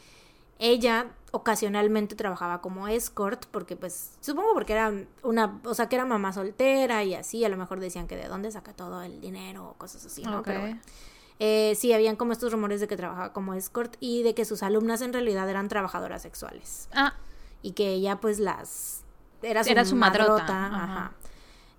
ella 0.57 1.07
ocasionalmente 1.31 2.15
trabajaba 2.15 2.61
como 2.61 2.87
escort 2.87 3.45
porque 3.51 3.75
pues 3.75 4.13
supongo 4.21 4.53
porque 4.53 4.71
era 4.71 4.93
una, 5.21 5.59
o 5.65 5.73
sea, 5.73 5.89
que 5.89 5.97
era 5.97 6.05
mamá 6.05 6.31
soltera 6.31 7.03
y 7.03 7.13
así, 7.13 7.43
a 7.43 7.49
lo 7.49 7.57
mejor 7.57 7.81
decían 7.81 8.07
que 8.07 8.15
de 8.15 8.27
dónde 8.27 8.51
saca 8.51 8.73
todo 8.73 9.01
el 9.01 9.19
dinero 9.19 9.69
o 9.69 9.73
cosas 9.73 10.05
así, 10.05 10.23
¿no? 10.23 10.41
Pero 10.43 10.61
bueno. 10.61 10.79
Eh, 11.39 11.73
sí, 11.75 11.91
habían 11.91 12.15
como 12.15 12.31
estos 12.31 12.51
rumores 12.53 12.79
de 12.79 12.87
que 12.87 12.95
trabajaba 12.95 13.33
como 13.33 13.53
escort 13.53 13.95
y 13.99 14.23
de 14.23 14.33
que 14.33 14.45
sus 14.45 14.63
alumnas 14.63 15.01
en 15.01 15.11
realidad 15.11 15.49
eran 15.49 15.67
trabajadoras 15.67 16.21
sexuales 16.21 16.87
Ah, 16.93 17.13
y 17.61 17.71
que 17.71 17.89
ella 17.89 18.21
pues 18.21 18.39
las 18.39 19.03
era 19.41 19.63
su, 19.63 19.69
Era 19.71 19.85
su 19.85 19.95
madrota, 19.95 20.31
madrota, 20.31 20.65
ajá. 20.65 20.83
ajá. 20.83 21.11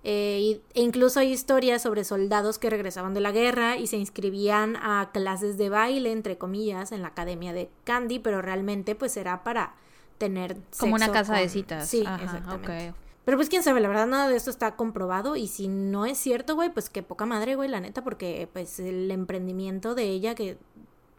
Eh, 0.03 0.61
e 0.73 0.81
incluso 0.81 1.19
hay 1.19 1.33
historias 1.33 1.81
sobre 1.81 2.03
soldados 2.03 2.59
que 2.59 2.69
regresaban 2.69 3.13
de 3.13 3.19
la 3.19 3.31
guerra 3.31 3.77
y 3.77 3.87
se 3.87 3.97
inscribían 3.97 4.77
a 4.77 5.09
clases 5.11 5.57
de 5.57 5.69
baile, 5.69 6.11
entre 6.11 6.37
comillas, 6.37 6.91
en 6.91 7.01
la 7.01 7.09
academia 7.09 7.51
de 7.51 7.69
Candy, 7.83 8.19
pero 8.19 8.41
realmente 8.41 8.95
pues 8.95 9.17
era 9.17 9.43
para 9.43 9.73
tener... 10.17 10.55
Como 10.77 10.95
una 10.95 11.11
casa 11.11 11.35
de 11.35 11.49
citas. 11.49 11.89
Sí, 11.89 12.05
exactamente. 12.21 12.93
Pero 13.27 13.37
pues 13.37 13.49
quién 13.49 13.61
sabe, 13.61 13.81
la 13.81 13.89
verdad 13.89 14.07
nada 14.07 14.29
de 14.29 14.37
esto 14.37 14.49
está 14.49 14.77
comprobado 14.77 15.35
y 15.35 15.47
si 15.47 15.67
no 15.67 16.05
es 16.05 16.17
cierto, 16.17 16.55
güey, 16.55 16.69
pues 16.69 16.89
qué 16.89 17.03
poca 17.03 17.25
madre, 17.25 17.55
güey, 17.55 17.67
la 17.67 17.81
neta, 17.81 18.01
porque 18.01 18.47
pues 18.53 18.79
el 18.79 19.11
emprendimiento 19.11 19.95
de 19.95 20.03
ella 20.03 20.33
que 20.33 20.57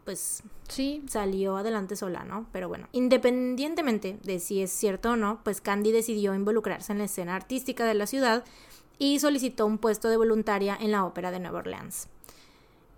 pues 0.05 0.41
sí 0.67 1.03
salió 1.07 1.57
adelante 1.57 1.95
sola, 1.95 2.23
¿no? 2.23 2.47
Pero 2.51 2.67
bueno, 2.67 2.87
independientemente 2.93 4.17
de 4.23 4.39
si 4.39 4.63
es 4.63 4.71
cierto 4.71 5.11
o 5.11 5.17
no, 5.17 5.41
pues 5.43 5.61
Candy 5.61 5.91
decidió 5.91 6.33
involucrarse 6.33 6.93
en 6.93 6.97
la 6.97 7.03
escena 7.03 7.35
artística 7.35 7.85
de 7.85 7.93
la 7.93 8.07
ciudad 8.07 8.43
y 8.97 9.19
solicitó 9.19 9.67
un 9.67 9.77
puesto 9.77 10.09
de 10.09 10.17
voluntaria 10.17 10.75
en 10.81 10.89
la 10.89 11.05
ópera 11.05 11.29
de 11.29 11.39
Nueva 11.39 11.59
Orleans. 11.59 12.07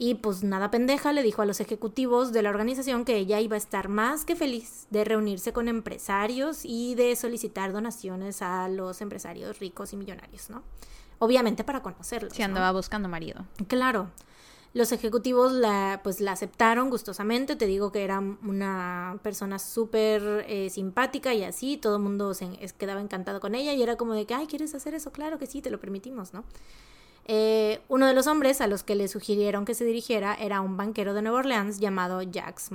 Y 0.04 0.16
pues 0.16 0.44
nada 0.44 0.72
pendeja 0.72 1.14
le 1.14 1.22
dijo 1.22 1.44
a 1.44 1.46
los 1.46 1.60
ejecutivos 1.60 2.34
de 2.34 2.42
la 2.42 2.50
organización 2.50 3.06
que 3.06 3.18
ella 3.18 3.40
iba 3.40 3.54
a 3.54 3.58
estar 3.60 3.88
más 3.88 4.26
que 4.26 4.36
feliz 4.36 4.88
de 4.90 5.04
reunirse 5.04 5.54
con 5.54 5.68
empresarios 5.68 6.62
y 6.64 6.96
de 6.96 7.16
solicitar 7.16 7.72
donaciones 7.72 8.42
a 8.42 8.68
los 8.68 9.00
empresarios 9.02 9.60
ricos 9.60 9.94
y 9.94 9.98
millonarios, 9.98 10.50
¿no? 10.50 10.64
Obviamente 11.20 11.64
para 11.64 11.84
conocerlos. 11.84 12.34
Si 12.34 12.42
andaba 12.42 12.72
buscando 12.72 13.10
marido. 13.10 13.46
Claro. 13.68 14.10
Los 14.74 14.92
ejecutivos 14.92 15.52
la, 15.52 16.00
pues, 16.04 16.20
la 16.20 16.32
aceptaron 16.32 16.90
gustosamente, 16.90 17.56
te 17.56 17.68
digo 17.68 17.92
que 17.92 18.04
era 18.04 18.18
una 18.18 19.20
persona 19.22 19.60
súper 19.60 20.46
eh, 20.48 20.72
simpática 20.72 21.36
y 21.36 21.44
así, 21.44 21.78
todo 21.78 21.98
el 21.98 22.02
mundo 22.02 22.34
se 22.34 22.50
quedaba 22.80 23.02
encantado 23.02 23.40
con 23.40 23.54
ella 23.54 23.74
y 23.74 23.84
era 23.84 23.98
como 23.98 24.16
de 24.16 24.26
que, 24.26 24.34
ay, 24.34 24.48
¿quieres 24.48 24.74
hacer 24.74 24.96
eso? 24.96 25.12
Claro 25.12 25.38
que 25.38 25.46
sí, 25.46 25.62
te 25.62 25.70
lo 25.70 25.80
permitimos, 25.80 26.34
¿no? 26.34 26.44
Eh, 27.26 27.82
uno 27.88 28.08
de 28.08 28.14
los 28.14 28.28
hombres 28.28 28.62
a 28.62 28.68
los 28.68 28.84
que 28.84 28.96
le 28.96 29.08
sugirieron 29.08 29.64
que 29.64 29.76
se 29.76 29.86
dirigiera 29.86 30.34
era 30.34 30.60
un 30.62 30.76
banquero 30.76 31.14
de 31.14 31.22
Nueva 31.22 31.40
Orleans 31.40 31.80
llamado 31.80 32.22
Jax 32.32 32.72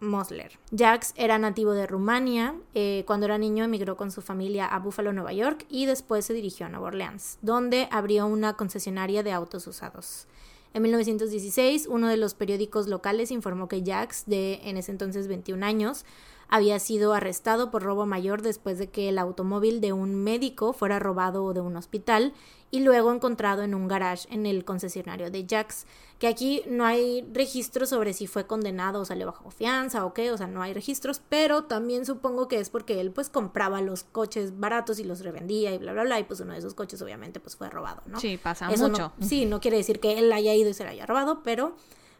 Mosler. 0.00 0.58
Jax 0.76 1.12
era 1.16 1.38
nativo 1.38 1.72
de 1.72 1.86
Rumania, 1.86 2.54
eh, 2.74 3.04
cuando 3.06 3.26
era 3.26 3.38
niño 3.38 3.64
emigró 3.64 3.96
con 3.96 4.10
su 4.10 4.20
familia 4.22 4.66
a 4.66 4.78
Buffalo, 4.78 5.12
Nueva 5.12 5.32
York 5.32 5.64
y 5.68 5.86
después 5.86 6.26
se 6.26 6.34
dirigió 6.34 6.66
a 6.66 6.68
Nueva 6.68 6.88
Orleans, 6.88 7.38
donde 7.42 7.88
abrió 7.90 8.26
una 8.26 8.54
concesionaria 8.54 9.22
de 9.22 9.32
autos 9.32 9.66
usados. 9.66 10.26
En 10.74 10.82
1916, 10.82 11.86
uno 11.86 12.08
de 12.08 12.18
los 12.18 12.34
periódicos 12.34 12.86
locales 12.86 13.30
informó 13.30 13.66
que 13.66 13.82
Jax, 13.82 14.26
de 14.26 14.60
en 14.64 14.76
ese 14.76 14.92
entonces 14.92 15.26
21 15.26 15.64
años, 15.64 16.04
había 16.48 16.78
sido 16.78 17.14
arrestado 17.14 17.70
por 17.70 17.82
robo 17.82 18.06
mayor 18.06 18.42
después 18.42 18.78
de 18.78 18.88
que 18.88 19.08
el 19.08 19.18
automóvil 19.18 19.80
de 19.80 19.92
un 19.92 20.14
médico 20.14 20.72
fuera 20.72 20.98
robado 20.98 21.52
de 21.54 21.60
un 21.60 21.76
hospital 21.76 22.34
y 22.76 22.80
luego 22.80 23.10
encontrado 23.10 23.62
en 23.62 23.74
un 23.74 23.88
garage 23.88 24.28
en 24.30 24.44
el 24.44 24.66
concesionario 24.66 25.30
de 25.30 25.46
Jax, 25.48 25.86
que 26.18 26.26
aquí 26.26 26.62
no 26.68 26.84
hay 26.84 27.26
registros 27.32 27.88
sobre 27.88 28.12
si 28.12 28.26
fue 28.26 28.46
condenado 28.46 29.00
o 29.00 29.04
salió 29.06 29.24
bajo 29.26 29.50
fianza 29.50 30.04
o 30.04 30.12
qué, 30.12 30.30
o 30.30 30.36
sea, 30.36 30.46
no 30.46 30.60
hay 30.60 30.74
registros, 30.74 31.22
pero 31.30 31.64
también 31.64 32.04
supongo 32.04 32.48
que 32.48 32.60
es 32.60 32.68
porque 32.68 33.00
él 33.00 33.12
pues 33.12 33.30
compraba 33.30 33.80
los 33.80 34.04
coches 34.04 34.60
baratos 34.60 34.98
y 34.98 35.04
los 35.04 35.20
revendía 35.20 35.72
y 35.72 35.78
bla 35.78 35.92
bla 35.94 36.04
bla 36.04 36.20
y 36.20 36.24
pues 36.24 36.40
uno 36.40 36.52
de 36.52 36.58
esos 36.58 36.74
coches 36.74 37.00
obviamente 37.00 37.40
pues 37.40 37.56
fue 37.56 37.70
robado, 37.70 38.02
¿no? 38.04 38.20
Sí, 38.20 38.36
pasa 38.36 38.68
mucho. 38.68 39.12
sí, 39.22 39.46
no 39.46 39.60
quiere 39.62 39.78
decir 39.78 39.98
que 39.98 40.18
él 40.18 40.30
haya 40.32 40.54
ido 40.54 40.68
y 40.68 40.74
se 40.74 40.84
lo 40.84 40.90
haya 40.90 41.06
robado, 41.06 41.42
pero 41.42 41.74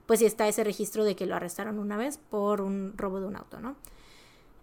pues 0.07 0.21
sí 0.21 0.27
está 0.27 0.49
ese 0.49 0.65
registro 0.65 1.05
de 1.05 1.17
que 1.17 1.27
lo 1.27 1.35
arrestaron 1.35 1.79
una 1.79 1.99
vez 1.99 2.17
por 2.17 2.63
un 2.63 2.95
robo 2.97 3.21
de 3.21 3.27
un 3.27 3.37
auto, 3.37 3.61
¿no? 3.61 3.77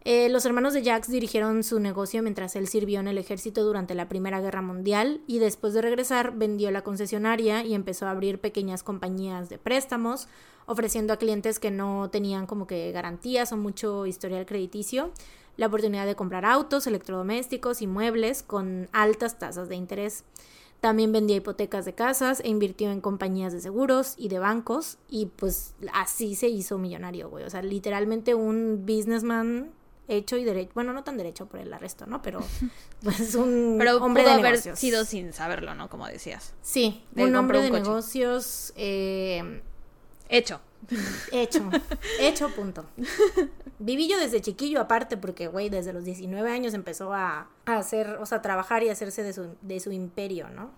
Eh, 0.06 0.28
los 0.28 0.46
hermanos 0.46 0.74
de 0.74 0.84
Jax 0.84 1.10
dirigieron 1.10 1.64
su 1.64 1.80
negocio 1.80 2.22
mientras 2.22 2.58
él 2.58 2.68
sirvió 2.68 3.00
en 3.00 3.08
el 3.08 3.18
ejército 3.18 3.64
durante 3.64 3.96
la 3.96 4.10
Primera 4.10 4.42
Guerra 4.42 4.62
Mundial 4.62 5.22
y 5.28 5.40
después 5.40 5.74
de 5.74 5.82
regresar 5.82 6.36
vendió 6.36 6.72
la 6.72 6.82
concesionaria 6.82 7.64
y 7.64 7.74
empezó 7.74 8.08
a 8.08 8.12
abrir 8.12 8.42
pequeñas 8.42 8.84
compañías 8.84 9.48
de 9.48 9.60
préstamos, 9.60 10.28
ofreciendo 10.66 11.14
a 11.14 11.18
clientes 11.18 11.58
que 11.58 11.72
no 11.72 12.10
tenían 12.10 12.48
como 12.48 12.68
que 12.68 12.92
garantías 12.92 13.54
o 13.54 13.58
mucho 13.58 14.06
historial 14.06 14.46
crediticio 14.46 15.12
la 15.56 15.68
oportunidad 15.68 16.06
de 16.06 16.16
comprar 16.16 16.46
autos, 16.46 16.88
electrodomésticos 16.88 17.82
y 17.82 17.88
muebles 17.88 18.44
con 18.44 18.90
altas 18.92 19.38
tasas 19.38 19.70
de 19.70 19.76
interés. 19.76 20.24
También 20.80 21.14
vendía 21.14 21.38
hipotecas 21.38 21.86
de 21.86 21.94
casas 21.94 22.42
e 22.44 22.50
invirtió 22.50 22.92
en 22.92 23.00
compañías 23.00 23.54
de 23.54 23.62
seguros 23.62 24.16
y 24.18 24.28
de 24.28 24.40
bancos 24.40 24.98
y 25.08 25.28
pues 25.28 25.76
así 25.94 26.36
se 26.36 26.50
hizo 26.50 26.78
millonario, 26.78 27.30
güey. 27.30 27.46
O 27.46 27.50
sea, 27.50 27.62
literalmente 27.62 28.36
un 28.36 28.84
businessman 28.86 29.72
hecho 30.08 30.38
y 30.38 30.44
derecho, 30.44 30.72
bueno, 30.74 30.94
no 30.94 31.04
tan 31.04 31.18
derecho 31.18 31.46
por 31.48 31.60
el 31.60 31.74
arresto, 31.74 32.06
¿no? 32.06 32.22
Pero 32.22 32.42
pues 33.04 33.36
un 33.36 33.82
hombre 34.02 34.24
de 34.24 34.32
haber 34.32 34.58
sido 34.58 35.06
sin 35.06 35.34
saberlo, 35.34 35.76
¿no? 35.76 35.90
Como 35.90 36.08
decías. 36.08 36.54
Sí, 36.62 37.04
un 37.16 37.36
hombre 37.36 37.62
de 37.62 37.72
negocios 37.72 38.74
eh, 38.76 39.62
hecho. 40.30 40.62
Hecho, 41.32 41.70
hecho, 42.20 42.50
punto. 42.50 42.86
Viví 43.80 44.10
yo 44.10 44.20
desde 44.20 44.42
chiquillo 44.42 44.82
aparte 44.82 45.16
porque, 45.16 45.48
güey, 45.48 45.70
desde 45.70 45.94
los 45.94 46.04
19 46.04 46.52
años 46.52 46.74
empezó 46.74 47.14
a, 47.14 47.48
hacer, 47.66 48.18
o 48.20 48.26
sea, 48.26 48.42
trabajar 48.42 48.84
y 48.84 48.90
hacerse 48.90 49.24
de 49.24 49.32
su, 49.32 49.56
de 49.62 49.80
su 49.80 49.92
imperio, 49.92 50.50
¿no? 50.50 50.72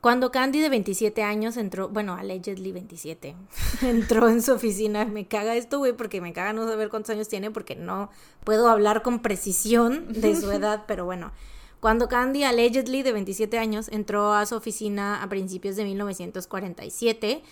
Cuando 0.00 0.30
Candy 0.30 0.60
de 0.60 0.70
27 0.70 1.22
años 1.22 1.58
entró, 1.58 1.90
bueno, 1.90 2.14
allegedly 2.14 2.72
27, 2.72 3.36
entró 3.82 4.30
en 4.30 4.40
su 4.40 4.52
oficina, 4.52 5.04
me 5.04 5.26
caga 5.26 5.56
esto, 5.56 5.78
güey, 5.78 5.92
porque 5.92 6.22
me 6.22 6.32
caga 6.32 6.54
no 6.54 6.66
saber 6.66 6.88
cuántos 6.88 7.10
años 7.10 7.28
tiene 7.28 7.50
porque 7.50 7.76
no 7.76 8.10
puedo 8.42 8.70
hablar 8.70 9.02
con 9.02 9.20
precisión 9.20 10.10
de 10.10 10.36
su 10.36 10.50
edad, 10.52 10.84
pero 10.86 11.04
bueno. 11.04 11.32
Cuando 11.80 12.08
Candy, 12.08 12.44
allegedly 12.44 13.02
de 13.02 13.12
27 13.12 13.58
años, 13.58 13.88
entró 13.88 14.32
a 14.32 14.44
su 14.46 14.54
oficina 14.54 15.22
a 15.22 15.28
principios 15.28 15.76
de 15.76 15.84
1947, 15.84 17.42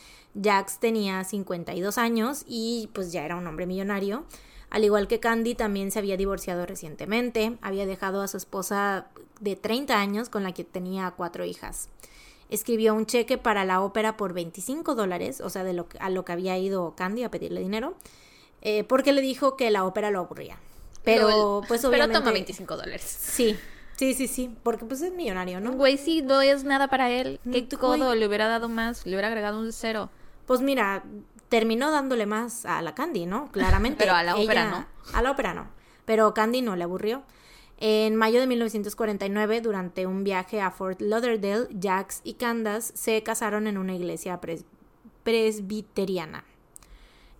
Jax 0.42 0.78
tenía 0.78 1.24
52 1.24 1.99
años 1.99 2.44
y 2.46 2.88
pues 2.94 3.12
ya 3.12 3.24
era 3.24 3.36
un 3.36 3.46
hombre 3.46 3.66
millonario. 3.66 4.24
Al 4.70 4.84
igual 4.84 5.09
que 5.09 5.20
Candy, 5.20 5.55
también 5.55 5.90
se 5.90 5.99
había 5.99 6.18
divorciado 6.18 6.66
recientemente, 6.66 7.59
había 7.62 7.86
dejado 7.86 8.20
a 8.22 8.28
su 8.28 8.36
esposa 8.36 9.09
de 9.40 9.57
30 9.57 9.99
años 9.99 10.28
con 10.28 10.42
la 10.42 10.53
que 10.53 10.64
tenía 10.64 11.11
cuatro 11.11 11.44
hijas 11.46 11.88
escribió 12.51 12.94
un 12.94 13.07
cheque 13.07 13.38
para 13.38 13.64
la 13.64 13.80
ópera 13.82 14.16
por 14.16 14.32
25 14.32 14.94
dólares, 14.94 15.40
o 15.40 15.51
sea, 15.51 15.64
de 15.64 15.72
lo, 15.72 15.88
a 16.01 16.11
lo 16.11 16.24
que 16.24 16.32
había 16.32 16.57
ido 16.59 16.94
Candy 16.96 17.22
a 17.22 17.30
pedirle 17.30 17.61
dinero, 17.61 17.94
eh, 18.62 18.84
porque 18.84 19.12
le 19.12 19.20
dijo 19.20 19.57
que 19.57 19.70
la 19.70 19.84
ópera 19.84 20.11
lo 20.11 20.20
aburría. 20.20 20.59
Pero, 21.05 21.62
pues 21.68 21.84
obviamente... 21.84 22.14
Pero 22.14 22.20
toma 22.20 22.32
25 22.32 22.76
dólares. 22.76 23.03
Sí, 23.03 23.57
sí, 23.96 24.14
sí, 24.14 24.26
sí, 24.26 24.55
porque 24.62 24.84
pues 24.84 25.01
es 25.03 25.12
millonario, 25.12 25.61
¿no? 25.61 25.72
Güey, 25.72 25.96
sí, 25.96 26.22
no 26.22 26.40
es 26.40 26.64
nada 26.64 26.88
para 26.88 27.11
él. 27.11 27.40
¿Qué 27.51 27.68
codo? 27.68 28.14
Le 28.14 28.26
hubiera 28.26 28.49
dado 28.49 28.68
más, 28.68 29.07
le 29.07 29.12
hubiera 29.12 29.28
agregado 29.28 29.59
un 29.59 29.72
cero. 29.72 30.11
Pues 30.46 30.61
mira, 30.61 31.05
terminó 31.49 31.90
dándole 31.90 32.26
más 32.26 32.66
a 32.66 32.82
la 32.82 32.94
Candy, 32.94 33.26
¿no? 33.26 33.51
Claramente. 33.53 33.99
Pero 34.01 34.14
a 34.14 34.22
la 34.22 34.36
ópera 34.36 34.70
no. 34.70 34.86
A 35.12 35.22
la 35.22 35.30
ópera 35.30 35.55
no. 35.55 35.68
Pero 36.05 36.34
Candy 36.34 36.62
no 36.62 36.76
le 36.76 36.84
aburrió. 36.84 37.22
En 37.81 38.16
mayo 38.16 38.41
de 38.41 38.49
1949, 38.49 39.61
durante 39.61 40.07
un 40.07 40.24
viaje 40.24 40.61
a 40.61 40.72
Fort 40.72 41.01
Lauderdale, 41.01 41.68
Jax 41.81 42.22
y 42.24 42.35
Candace 42.35 42.93
se 42.97 43.22
casaron 43.22 43.68
en 43.68 43.79
una 43.79 43.95
iglesia 43.95 44.41
presbiteriana. 45.22 46.45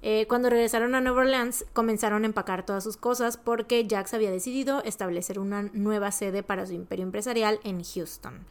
Eh, 0.01 0.27
cuando 0.29 0.49
regresaron 0.49 0.95
a 0.95 1.01
Nueva 1.01 1.23
Orleans, 1.23 1.65
comenzaron 1.73 2.23
a 2.23 2.27
empacar 2.27 2.65
todas 2.65 2.85
sus 2.85 2.97
cosas 2.97 3.37
porque 3.37 3.85
Jax 3.91 4.15
había 4.15 4.31
decidido 4.31 4.81
establecer 4.85 5.41
una 5.41 5.63
nueva 5.73 6.13
sede 6.13 6.45
para 6.45 6.67
su 6.67 6.73
imperio 6.73 7.05
empresarial 7.05 7.59
en 7.65 7.83
Houston. 7.83 8.47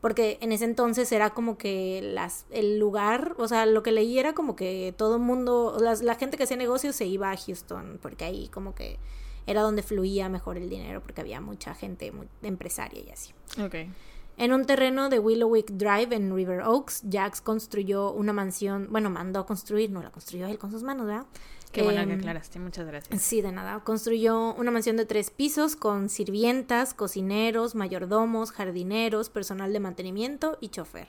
Porque 0.00 0.38
en 0.40 0.52
ese 0.52 0.64
entonces 0.64 1.12
era 1.12 1.30
como 1.30 1.58
que 1.58 2.00
las, 2.02 2.46
el 2.50 2.78
lugar, 2.78 3.34
o 3.36 3.46
sea, 3.46 3.66
lo 3.66 3.82
que 3.82 3.92
leí 3.92 4.18
era 4.18 4.34
como 4.34 4.56
que 4.56 4.94
todo 4.96 5.16
el 5.16 5.22
mundo, 5.22 5.76
la 5.80 6.14
gente 6.14 6.38
que 6.38 6.44
hacía 6.44 6.56
negocios 6.56 6.96
se 6.96 7.04
iba 7.04 7.30
a 7.30 7.36
Houston, 7.36 7.98
porque 8.00 8.24
ahí 8.24 8.48
como 8.48 8.74
que 8.74 8.98
era 9.46 9.62
donde 9.62 9.82
fluía 9.82 10.28
mejor 10.28 10.58
el 10.58 10.68
dinero 10.68 11.00
porque 11.00 11.20
había 11.20 11.40
mucha 11.40 11.74
gente 11.74 12.10
muy 12.12 12.28
empresaria 12.42 13.02
y 13.02 13.10
así. 13.10 13.32
Okay. 13.60 13.90
En 14.38 14.52
un 14.52 14.66
terreno 14.66 15.08
de 15.08 15.18
Willowwick 15.18 15.70
Drive 15.70 16.14
en 16.14 16.34
River 16.34 16.60
Oaks, 16.60 17.04
Jax 17.10 17.40
construyó 17.40 18.12
una 18.12 18.34
mansión, 18.34 18.88
bueno, 18.90 19.08
mandó 19.08 19.40
a 19.40 19.46
construir, 19.46 19.90
no 19.90 20.02
la 20.02 20.10
construyó 20.10 20.46
él 20.46 20.58
con 20.58 20.70
sus 20.70 20.82
manos, 20.82 21.06
¿verdad? 21.06 21.26
Qué 21.72 21.82
bueno 21.82 22.06
que 22.06 22.12
em, 22.12 22.18
aclaraste, 22.18 22.58
muchas 22.58 22.86
gracias. 22.86 23.22
Sí, 23.22 23.40
de 23.40 23.52
nada. 23.52 23.80
Construyó 23.80 24.54
una 24.54 24.70
mansión 24.70 24.96
de 24.96 25.06
tres 25.06 25.30
pisos 25.30 25.74
con 25.74 26.08
sirvientas, 26.10 26.92
cocineros, 26.92 27.74
mayordomos, 27.74 28.52
jardineros, 28.52 29.30
personal 29.30 29.72
de 29.72 29.80
mantenimiento 29.80 30.58
y 30.60 30.68
chofer. 30.68 31.08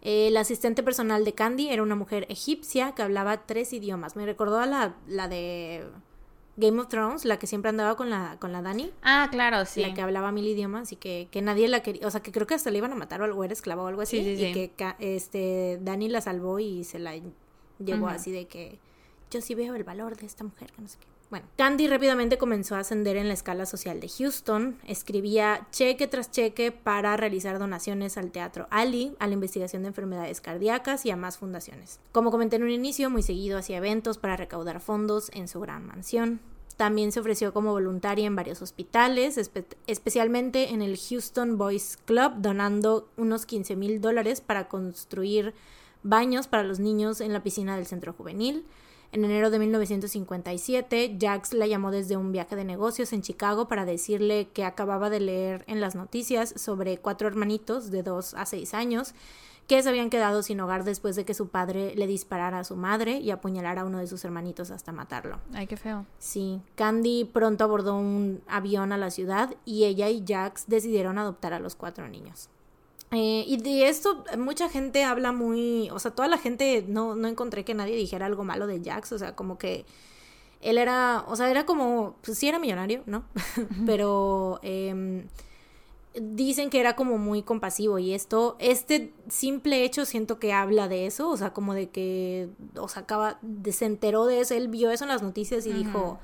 El 0.00 0.36
asistente 0.36 0.82
personal 0.82 1.24
de 1.24 1.32
Candy 1.32 1.68
era 1.70 1.82
una 1.82 1.94
mujer 1.96 2.26
egipcia 2.28 2.92
que 2.92 3.02
hablaba 3.02 3.46
tres 3.46 3.72
idiomas. 3.72 4.16
Me 4.16 4.26
recordó 4.26 4.58
a 4.58 4.66
la, 4.66 4.96
la 5.08 5.28
de 5.28 5.84
Game 6.56 6.80
of 6.80 6.88
Thrones, 6.88 7.24
la 7.24 7.38
que 7.38 7.46
siempre 7.46 7.68
andaba 7.68 7.96
con 7.96 8.10
la, 8.10 8.36
con 8.38 8.52
la 8.52 8.62
Dani. 8.62 8.90
Ah, 9.02 9.28
claro, 9.30 9.64
sí. 9.64 9.80
La 9.80 9.92
que 9.92 10.02
hablaba 10.02 10.30
mil 10.30 10.46
idiomas 10.46 10.92
y 10.92 10.96
que, 10.96 11.28
que 11.30 11.42
nadie 11.42 11.66
la 11.68 11.82
quería, 11.82 12.06
o 12.06 12.10
sea, 12.10 12.22
que 12.22 12.30
creo 12.30 12.46
que 12.46 12.54
hasta 12.54 12.70
le 12.70 12.78
iban 12.78 12.92
a 12.92 12.94
matar 12.94 13.20
o 13.20 13.24
algo, 13.24 13.42
era 13.42 13.52
esclava 13.52 13.82
o 13.82 13.86
algo 13.88 14.02
así. 14.02 14.22
Sí, 14.22 14.36
sí, 14.36 14.44
y 14.44 14.52
que 14.52 14.94
este, 15.00 15.78
Dani 15.82 16.08
la 16.08 16.20
salvó 16.20 16.58
y 16.60 16.84
se 16.84 16.98
la 16.98 17.14
llevó 17.78 18.08
así 18.08 18.30
de 18.30 18.46
que 18.46 18.78
yo 19.30 19.40
sí 19.40 19.54
veo 19.54 19.74
el 19.74 19.84
valor 19.84 20.16
de 20.16 20.26
esta 20.26 20.44
mujer, 20.44 20.70
que 20.70 20.82
no 20.82 20.88
sé 20.88 20.98
qué. 20.98 21.13
Bueno, 21.30 21.46
Candy 21.56 21.88
rápidamente 21.88 22.38
comenzó 22.38 22.76
a 22.76 22.80
ascender 22.80 23.16
en 23.16 23.28
la 23.28 23.34
escala 23.34 23.66
social 23.66 23.98
de 23.98 24.08
Houston. 24.08 24.78
Escribía 24.86 25.66
cheque 25.72 26.06
tras 26.06 26.30
cheque 26.30 26.70
para 26.70 27.16
realizar 27.16 27.58
donaciones 27.58 28.16
al 28.16 28.30
Teatro 28.30 28.68
Ali, 28.70 29.16
a 29.18 29.26
la 29.26 29.34
investigación 29.34 29.82
de 29.82 29.88
enfermedades 29.88 30.40
cardíacas 30.40 31.04
y 31.06 31.10
a 31.10 31.16
más 31.16 31.38
fundaciones. 31.38 31.98
Como 32.12 32.30
comenté 32.30 32.56
en 32.56 32.64
un 32.64 32.70
inicio, 32.70 33.10
muy 33.10 33.22
seguido 33.22 33.58
hacía 33.58 33.78
eventos 33.78 34.18
para 34.18 34.36
recaudar 34.36 34.80
fondos 34.80 35.30
en 35.34 35.48
su 35.48 35.60
gran 35.60 35.86
mansión. 35.86 36.40
También 36.76 37.12
se 37.12 37.20
ofreció 37.20 37.52
como 37.52 37.72
voluntaria 37.72 38.26
en 38.26 38.34
varios 38.34 38.60
hospitales, 38.60 39.38
especialmente 39.86 40.70
en 40.70 40.82
el 40.82 40.98
Houston 40.98 41.56
Boys 41.56 41.98
Club, 42.04 42.32
donando 42.38 43.08
unos 43.16 43.46
15 43.46 43.76
mil 43.76 44.00
dólares 44.00 44.40
para 44.40 44.68
construir 44.68 45.54
baños 46.02 46.48
para 46.48 46.64
los 46.64 46.80
niños 46.80 47.20
en 47.20 47.32
la 47.32 47.42
piscina 47.42 47.76
del 47.76 47.86
centro 47.86 48.12
juvenil. 48.12 48.64
En 49.14 49.24
enero 49.24 49.48
de 49.48 49.60
1957, 49.60 51.18
Jax 51.20 51.52
la 51.52 51.68
llamó 51.68 51.92
desde 51.92 52.16
un 52.16 52.32
viaje 52.32 52.56
de 52.56 52.64
negocios 52.64 53.12
en 53.12 53.22
Chicago 53.22 53.68
para 53.68 53.84
decirle 53.84 54.48
que 54.52 54.64
acababa 54.64 55.08
de 55.08 55.20
leer 55.20 55.64
en 55.68 55.80
las 55.80 55.94
noticias 55.94 56.52
sobre 56.56 56.98
cuatro 56.98 57.28
hermanitos 57.28 57.92
de 57.92 58.02
2 58.02 58.34
a 58.34 58.44
6 58.44 58.74
años 58.74 59.14
que 59.68 59.80
se 59.80 59.88
habían 59.88 60.10
quedado 60.10 60.42
sin 60.42 60.58
hogar 60.58 60.82
después 60.82 61.14
de 61.14 61.24
que 61.24 61.32
su 61.32 61.46
padre 61.46 61.94
le 61.94 62.08
disparara 62.08 62.58
a 62.58 62.64
su 62.64 62.74
madre 62.74 63.20
y 63.20 63.30
apuñalara 63.30 63.82
a 63.82 63.84
uno 63.84 63.98
de 63.98 64.08
sus 64.08 64.24
hermanitos 64.24 64.72
hasta 64.72 64.90
matarlo. 64.90 65.38
Ay, 65.52 65.68
qué 65.68 65.76
feo. 65.76 66.06
Sí, 66.18 66.60
Candy 66.74 67.24
pronto 67.24 67.62
abordó 67.62 67.94
un 67.94 68.42
avión 68.48 68.90
a 68.90 68.98
la 68.98 69.10
ciudad 69.10 69.54
y 69.64 69.84
ella 69.84 70.08
y 70.08 70.24
Jax 70.26 70.64
decidieron 70.66 71.18
adoptar 71.18 71.52
a 71.52 71.60
los 71.60 71.76
cuatro 71.76 72.08
niños. 72.08 72.48
Eh, 73.14 73.44
y 73.46 73.56
de 73.58 73.88
esto 73.88 74.24
mucha 74.38 74.68
gente 74.68 75.04
habla 75.04 75.32
muy, 75.32 75.88
o 75.90 75.98
sea, 75.98 76.10
toda 76.10 76.28
la 76.28 76.38
gente, 76.38 76.84
no, 76.88 77.14
no 77.14 77.28
encontré 77.28 77.64
que 77.64 77.74
nadie 77.74 77.96
dijera 77.96 78.26
algo 78.26 78.44
malo 78.44 78.66
de 78.66 78.82
Jax, 78.82 79.12
o 79.12 79.18
sea, 79.18 79.36
como 79.36 79.58
que 79.58 79.84
él 80.60 80.78
era, 80.78 81.24
o 81.28 81.36
sea, 81.36 81.50
era 81.50 81.66
como, 81.66 82.16
pues 82.24 82.38
sí 82.38 82.48
era 82.48 82.58
millonario, 82.58 83.02
¿no? 83.06 83.24
Pero 83.86 84.58
em, 84.62 85.26
dicen 86.14 86.70
que 86.70 86.80
era 86.80 86.96
como 86.96 87.18
muy 87.18 87.42
compasivo 87.42 87.98
y 87.98 88.14
esto, 88.14 88.56
este 88.58 89.12
simple 89.28 89.84
hecho 89.84 90.06
siento 90.06 90.38
que 90.38 90.52
habla 90.52 90.88
de 90.88 91.06
eso, 91.06 91.28
o 91.28 91.36
sea, 91.36 91.52
como 91.52 91.74
de 91.74 91.90
que, 91.90 92.48
o 92.76 92.88
sea, 92.88 93.02
acaba, 93.02 93.38
se 93.70 93.84
enteró 93.84 94.26
de 94.26 94.40
eso, 94.40 94.54
él 94.54 94.68
vio 94.68 94.90
eso 94.90 95.04
en 95.04 95.08
las 95.08 95.22
noticias 95.22 95.66
y 95.66 95.72
dijo 95.72 96.18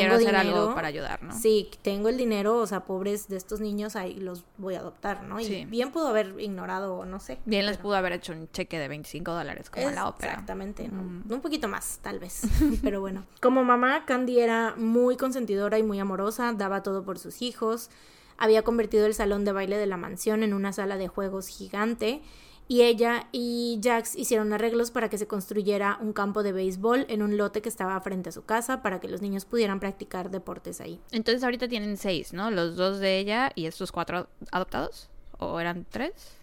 tengo 0.00 0.14
hacer 0.14 0.36
algo 0.36 0.74
para 0.74 0.88
ayudar, 0.88 1.22
¿no? 1.22 1.38
Sí, 1.38 1.70
tengo 1.82 2.08
el 2.08 2.16
dinero, 2.16 2.56
o 2.56 2.66
sea, 2.66 2.84
pobres 2.84 3.28
de 3.28 3.36
estos 3.36 3.60
niños 3.60 3.96
ahí 3.96 4.14
los 4.14 4.44
voy 4.58 4.74
a 4.74 4.80
adoptar, 4.80 5.22
¿no? 5.22 5.40
Y 5.40 5.64
bien 5.66 5.92
pudo 5.92 6.08
haber 6.08 6.34
ignorado, 6.38 7.04
no 7.04 7.20
sé. 7.20 7.38
Bien 7.44 7.66
les 7.66 7.76
pudo 7.78 7.94
haber 7.94 8.12
hecho 8.12 8.32
un 8.32 8.50
cheque 8.50 8.78
de 8.78 8.88
25 8.88 9.32
dólares 9.32 9.70
como 9.70 9.90
la 9.90 10.08
ópera. 10.08 10.32
Exactamente, 10.32 10.84
Un 10.84 11.40
poquito 11.40 11.68
más, 11.68 11.98
tal 12.02 12.18
vez, 12.18 12.42
pero 12.82 13.00
bueno. 13.00 13.24
Como 13.40 13.64
mamá, 13.64 14.04
Candy 14.04 14.40
era 14.40 14.74
muy 14.76 15.16
consentidora 15.16 15.78
y 15.78 15.82
muy 15.82 15.98
amorosa, 15.98 16.52
daba 16.52 16.82
todo 16.82 17.04
por 17.04 17.18
sus 17.18 17.42
hijos, 17.42 17.90
había 18.38 18.62
convertido 18.62 19.06
el 19.06 19.14
salón 19.14 19.44
de 19.44 19.52
baile 19.52 19.76
de 19.76 19.86
la 19.86 19.96
mansión 19.96 20.42
en 20.42 20.54
una 20.54 20.72
sala 20.72 20.96
de 20.96 21.08
juegos 21.08 21.46
gigante 21.46 22.22
y 22.68 22.82
ella 22.82 23.28
y 23.32 23.80
Jax 23.82 24.16
hicieron 24.16 24.52
arreglos 24.52 24.90
para 24.90 25.08
que 25.08 25.18
se 25.18 25.26
construyera 25.26 25.98
un 26.00 26.12
campo 26.12 26.42
de 26.42 26.52
béisbol 26.52 27.06
en 27.08 27.22
un 27.22 27.36
lote 27.36 27.60
que 27.60 27.68
estaba 27.68 28.00
frente 28.00 28.30
a 28.30 28.32
su 28.32 28.44
casa 28.44 28.82
para 28.82 29.00
que 29.00 29.08
los 29.08 29.20
niños 29.20 29.44
pudieran 29.44 29.80
practicar 29.80 30.30
deportes 30.30 30.80
ahí. 30.80 31.00
Entonces 31.10 31.44
ahorita 31.44 31.68
tienen 31.68 31.96
seis, 31.96 32.32
¿no? 32.32 32.50
Los 32.50 32.76
dos 32.76 32.98
de 32.98 33.18
ella 33.18 33.52
y 33.54 33.66
estos 33.66 33.92
cuatro 33.92 34.28
adoptados. 34.50 35.10
¿O 35.38 35.58
eran 35.58 35.86
tres? 35.90 36.38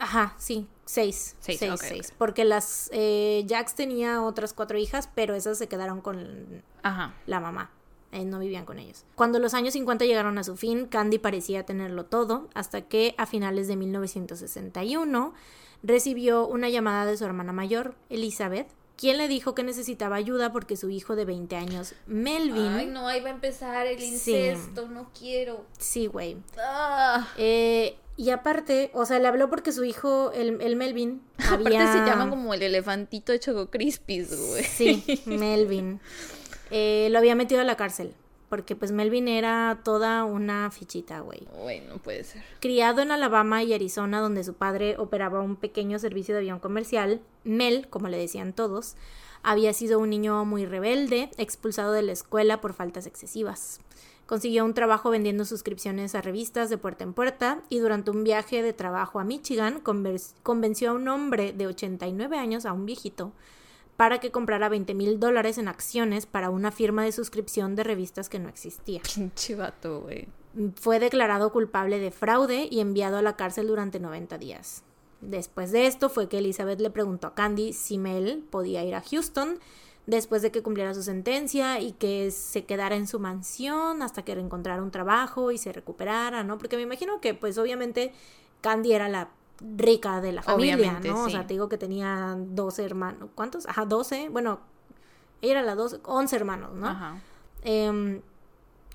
ajá, 0.00 0.34
sí, 0.38 0.66
seis. 0.84 1.36
Seis, 1.38 1.60
seis, 1.78 2.12
Porque 2.16 2.44
las 2.44 2.90
eh, 2.92 3.46
Jax 3.48 3.74
tenía 3.74 4.22
otras 4.22 4.52
cuatro 4.52 4.78
hijas, 4.78 5.08
pero 5.14 5.34
esas 5.34 5.58
se 5.58 5.68
quedaron 5.68 6.00
con 6.00 6.62
la 6.82 7.40
mamá. 7.40 7.70
Eh, 8.12 8.24
no 8.24 8.38
vivían 8.38 8.64
con 8.64 8.78
ellos. 8.78 9.04
Cuando 9.14 9.38
los 9.38 9.54
años 9.54 9.74
50 9.74 10.04
llegaron 10.06 10.38
a 10.38 10.44
su 10.44 10.56
fin, 10.56 10.86
Candy 10.86 11.18
parecía 11.18 11.66
tenerlo 11.66 12.06
todo, 12.06 12.48
hasta 12.54 12.82
que 12.82 13.14
a 13.18 13.26
finales 13.26 13.68
de 13.68 13.76
1961 13.76 15.34
recibió 15.82 16.46
una 16.46 16.68
llamada 16.68 17.04
de 17.04 17.16
su 17.16 17.24
hermana 17.24 17.52
mayor, 17.52 17.94
Elizabeth, 18.08 18.68
quien 18.96 19.16
le 19.18 19.28
dijo 19.28 19.54
que 19.54 19.62
necesitaba 19.62 20.16
ayuda 20.16 20.52
porque 20.52 20.76
su 20.76 20.90
hijo 20.90 21.14
de 21.14 21.24
20 21.24 21.54
años, 21.54 21.94
Melvin... 22.06 22.72
Ay, 22.72 22.86
no, 22.86 23.06
ahí 23.06 23.20
va 23.20 23.28
a 23.28 23.32
empezar 23.32 23.86
el 23.86 24.02
incesto, 24.02 24.88
no 24.88 25.10
quiero. 25.16 25.64
Sí, 25.78 26.08
güey. 26.08 26.36
Ah. 26.58 27.28
Eh, 27.36 27.96
y 28.16 28.30
aparte, 28.30 28.90
o 28.94 29.06
sea, 29.06 29.20
le 29.20 29.28
habló 29.28 29.48
porque 29.48 29.70
su 29.70 29.84
hijo, 29.84 30.32
el, 30.32 30.60
el 30.60 30.74
Melvin, 30.74 31.22
había... 31.48 31.68
Aparte 31.84 31.92
se 31.92 32.04
llama 32.06 32.28
como 32.28 32.52
el 32.52 32.62
elefantito 32.62 33.30
de 33.30 33.38
Choco 33.38 33.70
Crispis, 33.70 34.36
güey. 34.36 34.64
Sí, 34.64 35.22
Melvin. 35.26 36.00
Eh, 36.70 37.08
lo 37.10 37.18
había 37.18 37.34
metido 37.34 37.60
a 37.60 37.64
la 37.64 37.76
cárcel. 37.76 38.14
Porque 38.48 38.74
pues 38.74 38.92
Melvin 38.92 39.28
era 39.28 39.80
toda 39.84 40.24
una 40.24 40.70
fichita, 40.70 41.20
güey. 41.20 41.46
Güey, 41.60 41.80
no 41.80 41.98
puede 41.98 42.24
ser. 42.24 42.42
Criado 42.60 43.02
en 43.02 43.10
Alabama 43.10 43.62
y 43.62 43.74
Arizona, 43.74 44.20
donde 44.20 44.42
su 44.42 44.54
padre 44.54 44.96
operaba 44.96 45.40
un 45.40 45.56
pequeño 45.56 45.98
servicio 45.98 46.34
de 46.34 46.40
avión 46.40 46.58
comercial, 46.58 47.20
Mel, 47.44 47.88
como 47.88 48.08
le 48.08 48.16
decían 48.16 48.54
todos, 48.54 48.96
había 49.42 49.74
sido 49.74 49.98
un 49.98 50.08
niño 50.08 50.44
muy 50.46 50.64
rebelde, 50.64 51.30
expulsado 51.36 51.92
de 51.92 52.02
la 52.02 52.12
escuela 52.12 52.62
por 52.62 52.72
faltas 52.72 53.06
excesivas. 53.06 53.80
Consiguió 54.26 54.64
un 54.64 54.74
trabajo 54.74 55.08
vendiendo 55.08 55.46
suscripciones 55.46 56.14
a 56.14 56.20
revistas 56.20 56.68
de 56.68 56.76
puerta 56.76 57.02
en 57.02 57.14
puerta 57.14 57.62
y 57.70 57.78
durante 57.78 58.10
un 58.10 58.24
viaje 58.24 58.62
de 58.62 58.74
trabajo 58.74 59.20
a 59.20 59.24
Michigan 59.24 59.80
convenció 59.80 60.90
a 60.90 60.92
un 60.94 61.08
hombre 61.08 61.54
de 61.54 61.66
89 61.66 62.36
años, 62.36 62.66
a 62.66 62.74
un 62.74 62.84
viejito, 62.84 63.32
para 63.98 64.20
que 64.20 64.30
comprara 64.30 64.68
20 64.68 64.94
mil 64.94 65.18
dólares 65.18 65.58
en 65.58 65.66
acciones 65.66 66.24
para 66.24 66.50
una 66.50 66.70
firma 66.70 67.02
de 67.02 67.10
suscripción 67.10 67.74
de 67.74 67.82
revistas 67.82 68.28
que 68.28 68.38
no 68.38 68.48
existía. 68.48 69.02
Pinche 69.14 69.56
vato, 69.56 70.02
güey. 70.02 70.28
Fue 70.76 71.00
declarado 71.00 71.50
culpable 71.50 71.98
de 71.98 72.12
fraude 72.12 72.68
y 72.70 72.78
enviado 72.78 73.16
a 73.16 73.22
la 73.22 73.34
cárcel 73.34 73.66
durante 73.66 73.98
90 73.98 74.38
días. 74.38 74.84
Después 75.20 75.72
de 75.72 75.88
esto 75.88 76.10
fue 76.10 76.28
que 76.28 76.38
Elizabeth 76.38 76.80
le 76.80 76.90
preguntó 76.90 77.26
a 77.26 77.34
Candy 77.34 77.72
si 77.72 77.98
Mel 77.98 78.46
podía 78.48 78.84
ir 78.84 78.94
a 78.94 79.02
Houston 79.02 79.58
después 80.06 80.42
de 80.42 80.52
que 80.52 80.62
cumpliera 80.62 80.94
su 80.94 81.02
sentencia 81.02 81.80
y 81.80 81.90
que 81.90 82.30
se 82.30 82.66
quedara 82.66 82.94
en 82.94 83.08
su 83.08 83.18
mansión 83.18 84.02
hasta 84.02 84.22
que 84.22 84.30
encontrara 84.30 84.80
un 84.80 84.92
trabajo 84.92 85.50
y 85.50 85.58
se 85.58 85.72
recuperara, 85.72 86.44
¿no? 86.44 86.56
Porque 86.56 86.76
me 86.76 86.82
imagino 86.82 87.20
que 87.20 87.34
pues 87.34 87.58
obviamente 87.58 88.12
Candy 88.60 88.92
era 88.92 89.08
la 89.08 89.30
rica 89.60 90.20
de 90.20 90.32
la 90.32 90.42
familia, 90.42 91.00
¿no? 91.00 91.24
O 91.24 91.30
sea, 91.30 91.46
te 91.46 91.54
digo 91.54 91.68
que 91.68 91.78
tenía 91.78 92.36
12 92.38 92.84
hermanos. 92.84 93.30
¿Cuántos? 93.34 93.66
Ajá, 93.66 93.84
12. 93.84 94.28
Bueno, 94.28 94.60
ella 95.42 95.52
era 95.52 95.62
la 95.62 95.74
12, 95.74 96.00
11 96.04 96.36
hermanos, 96.36 96.74
¿no? 96.74 96.88
Ajá. 96.88 97.20
Em, 97.62 98.20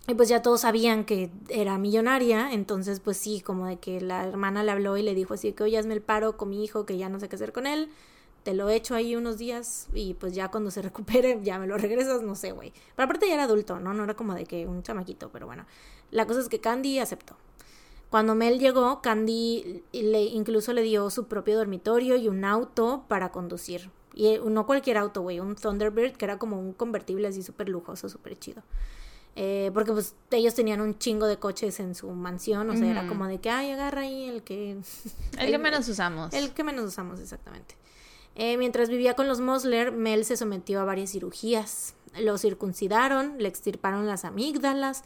y 0.07 0.13
pues 0.15 0.27
ya 0.27 0.41
todos 0.41 0.61
sabían 0.61 1.05
que 1.05 1.31
era 1.47 1.77
millonaria, 1.77 2.51
entonces 2.51 2.99
pues 2.99 3.17
sí, 3.17 3.41
como 3.41 3.67
de 3.67 3.77
que 3.77 4.01
la 4.01 4.25
hermana 4.25 4.63
le 4.63 4.71
habló 4.71 4.97
y 4.97 5.01
le 5.01 5.15
dijo 5.15 5.33
así 5.33 5.53
que 5.53 5.63
oye, 5.63 5.77
hazme 5.77 5.93
el 5.93 6.01
paro 6.01 6.35
con 6.35 6.49
mi 6.49 6.63
hijo, 6.63 6.85
que 6.85 6.97
ya 6.97 7.07
no 7.07 7.19
sé 7.19 7.29
qué 7.29 7.37
hacer 7.37 7.53
con 7.53 7.67
él, 7.67 7.89
te 8.43 8.53
lo 8.53 8.69
echo 8.69 8.95
ahí 8.95 9.15
unos 9.15 9.37
días 9.37 9.87
y 9.93 10.13
pues 10.15 10.33
ya 10.33 10.49
cuando 10.49 10.71
se 10.71 10.81
recupere 10.81 11.39
ya 11.41 11.57
me 11.57 11.67
lo 11.67 11.77
regresas, 11.77 12.21
no 12.21 12.35
sé, 12.35 12.51
güey. 12.51 12.73
Pero 12.95 13.05
aparte 13.05 13.27
ya 13.27 13.35
era 13.35 13.43
adulto, 13.43 13.79
¿no? 13.79 13.93
No 13.93 14.03
era 14.03 14.13
como 14.13 14.33
de 14.33 14.45
que 14.45 14.67
un 14.67 14.83
chamaquito, 14.83 15.29
pero 15.31 15.45
bueno. 15.45 15.65
La 16.11 16.27
cosa 16.27 16.41
es 16.41 16.49
que 16.49 16.59
Candy 16.59 16.99
aceptó. 16.99 17.35
Cuando 18.13 18.35
Mel 18.35 18.59
llegó, 18.59 19.01
Candy 19.01 19.81
le, 19.91 20.21
incluso 20.25 20.71
le 20.71 20.83
dio 20.83 21.09
su 21.09 21.25
propio 21.25 21.57
dormitorio 21.57 22.15
y 22.15 22.27
un 22.27 22.45
auto 22.45 23.05
para 23.07 23.31
conducir. 23.31 23.89
Y 24.13 24.27
eh, 24.27 24.41
no 24.45 24.67
cualquier 24.67 24.99
auto, 24.99 25.23
güey, 25.23 25.39
un 25.39 25.55
Thunderbird 25.55 26.11
que 26.15 26.25
era 26.25 26.37
como 26.37 26.59
un 26.59 26.73
convertible 26.73 27.27
así 27.27 27.41
súper 27.41 27.69
lujoso, 27.69 28.09
súper 28.09 28.37
chido. 28.37 28.61
Eh, 29.35 29.71
porque 29.73 29.93
pues 29.93 30.13
ellos 30.29 30.53
tenían 30.53 30.79
un 30.79 30.95
chingo 30.99 31.25
de 31.25 31.37
coches 31.37 31.79
en 31.79 31.95
su 31.95 32.07
mansión, 32.11 32.69
o 32.69 32.77
sea, 32.77 32.87
era 32.87 33.07
como 33.07 33.25
de 33.25 33.39
que, 33.39 33.49
ay, 33.49 33.71
agarra 33.71 34.01
ahí 34.01 34.25
el 34.29 34.43
que... 34.43 34.77
El, 35.39 35.49
que 35.49 35.57
menos 35.57 35.89
usamos. 35.89 36.35
El 36.35 36.51
que 36.51 36.63
menos 36.63 36.85
usamos, 36.85 37.19
exactamente. 37.19 37.75
Eh, 38.35 38.57
mientras 38.57 38.89
vivía 38.89 39.15
con 39.15 39.27
los 39.27 39.39
Mosler, 39.39 39.91
Mel 39.91 40.23
se 40.23 40.37
sometió 40.37 40.81
a 40.81 40.85
varias 40.85 41.13
cirugías. 41.13 41.95
Lo 42.19 42.37
circuncidaron, 42.37 43.39
le 43.39 43.47
extirparon 43.47 44.05
las 44.05 44.23
amígdalas, 44.23 45.03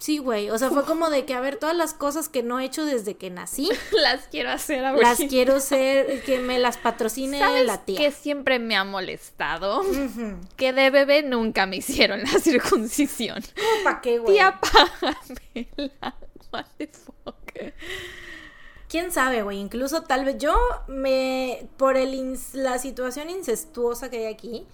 Sí, 0.00 0.16
güey. 0.16 0.48
O 0.48 0.56
sea, 0.56 0.70
fue 0.70 0.86
como 0.86 1.10
de 1.10 1.26
que, 1.26 1.34
a 1.34 1.40
ver, 1.40 1.56
todas 1.56 1.76
las 1.76 1.92
cosas 1.92 2.30
que 2.30 2.42
no 2.42 2.58
he 2.58 2.64
hecho 2.64 2.86
desde 2.86 3.16
que 3.16 3.28
nací. 3.28 3.68
las 3.92 4.28
quiero 4.28 4.50
hacer 4.50 4.82
ahora. 4.82 5.02
Las 5.02 5.18
quiero 5.18 5.56
hacer, 5.56 6.22
que 6.22 6.38
me 6.38 6.58
las 6.58 6.78
patrocine 6.78 7.38
la 7.64 7.84
tía. 7.84 7.98
Que 7.98 8.10
siempre 8.10 8.58
me 8.58 8.76
ha 8.76 8.84
molestado. 8.84 9.82
Que 10.56 10.72
de 10.72 10.88
bebé 10.88 11.22
nunca 11.22 11.66
me 11.66 11.76
hicieron 11.76 12.22
la 12.22 12.38
circuncisión. 12.40 13.44
¿Para 13.84 14.00
qué, 14.00 14.18
güey? 14.18 14.32
Tía, 14.34 14.58
págamela. 14.58 16.16
What 16.50 16.64
the 16.78 16.88
fuck. 16.88 17.74
Quién 18.88 19.12
sabe, 19.12 19.42
güey. 19.42 19.58
Incluso 19.58 20.02
tal 20.02 20.24
vez 20.24 20.38
yo 20.38 20.58
me. 20.88 21.68
Por 21.76 21.98
el 21.98 22.38
la 22.54 22.78
situación 22.78 23.28
incestuosa 23.28 24.08
que 24.08 24.26
hay 24.26 24.32
aquí 24.32 24.66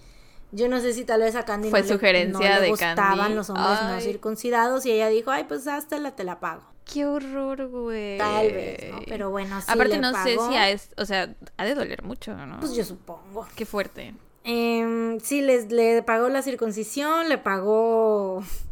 yo 0.51 0.69
no 0.69 0.79
sé 0.79 0.93
si 0.93 1.03
tal 1.03 1.21
vez 1.21 1.35
a 1.35 1.43
Candy 1.45 1.69
Fue 1.69 1.83
sugerencia 1.83 2.55
no 2.55 2.61
le 2.61 2.69
gustaban 2.69 3.35
los 3.35 3.49
hombres 3.49 3.81
no 3.83 3.99
circuncidados 4.01 4.85
y 4.85 4.91
ella 4.91 5.09
dijo, 5.09 5.31
ay, 5.31 5.45
pues 5.45 5.67
hasta 5.67 5.97
la 5.97 6.15
te 6.15 6.23
la 6.23 6.39
pago. 6.39 6.63
Qué 6.85 7.05
horror, 7.05 7.67
güey. 7.67 8.17
Tal 8.17 8.51
vez, 8.51 8.91
¿no? 8.91 8.99
Pero 9.07 9.29
bueno, 9.29 9.59
sí 9.59 9.67
Aparte 9.69 9.97
no 9.99 10.13
sé 10.23 10.37
si 10.49 10.55
a 10.55 10.69
es, 10.69 10.89
o 10.95 11.05
sea, 11.05 11.35
ha 11.57 11.65
de 11.65 11.75
doler 11.75 12.03
mucho, 12.03 12.33
¿no? 12.33 12.59
Pues 12.61 12.75
yo 12.75 12.85
supongo. 12.85 13.45
Qué 13.55 13.65
fuerte. 13.65 14.13
Em, 14.45 15.19
sí, 15.19 15.41
les, 15.41 15.69
le 15.69 16.01
pagó 16.03 16.29
la 16.29 16.41
circuncisión, 16.41 17.27
le 17.27 17.37
pagó... 17.37 18.41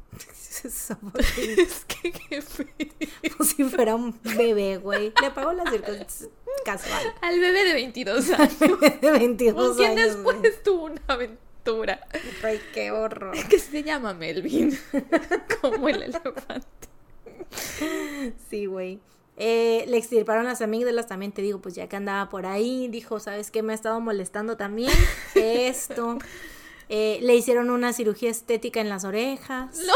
es 0.63 1.85
que 1.85 2.11
qué 2.13 2.41
feo. 2.41 2.67
Como 3.37 3.45
si 3.45 3.63
fuera 3.65 3.95
un 3.95 4.17
bebé, 4.23 4.77
güey. 4.77 5.11
Le 5.21 5.31
pagó 5.31 5.51
la 5.51 5.69
circuncisión 5.69 6.31
casual. 6.63 7.13
Al 7.21 7.39
bebé 7.39 7.65
de 7.65 7.73
22 7.73 8.29
años. 8.31 8.59
De 9.01 9.11
22 9.11 9.67
¿Con 9.67 9.75
quién 9.75 9.91
años, 9.99 10.13
después 10.15 10.37
güey. 10.37 10.51
tuvo 10.63 10.85
una 10.85 11.01
aventura? 11.07 11.44
Ay, 12.43 12.61
qué 12.73 12.91
horror. 12.91 13.35
Que 13.49 13.59
se 13.59 13.83
llama 13.83 14.13
Melvin. 14.13 14.77
Como 15.61 15.89
el 15.89 16.03
elefante. 16.03 16.87
Sí, 18.49 18.65
güey. 18.65 18.99
Eh, 19.37 19.83
le 19.87 19.97
extirparon 19.97 20.45
las 20.45 20.61
amígdalas 20.61 21.07
también, 21.07 21.33
te 21.33 21.41
digo, 21.41 21.59
pues 21.59 21.75
ya 21.75 21.89
que 21.89 21.97
andaba 21.97 22.29
por 22.29 22.45
ahí, 22.45 22.87
dijo, 22.87 23.19
¿sabes 23.19 23.51
qué? 23.51 23.63
Me 23.63 23.73
ha 23.73 23.75
estado 23.75 23.99
molestando 23.99 24.55
también 24.55 24.91
esto. 25.35 26.17
Eh, 26.87 27.19
le 27.21 27.35
hicieron 27.35 27.69
una 27.69 27.93
cirugía 27.93 28.29
estética 28.29 28.79
en 28.79 28.89
las 28.89 29.03
orejas. 29.03 29.77
No. 29.85 29.93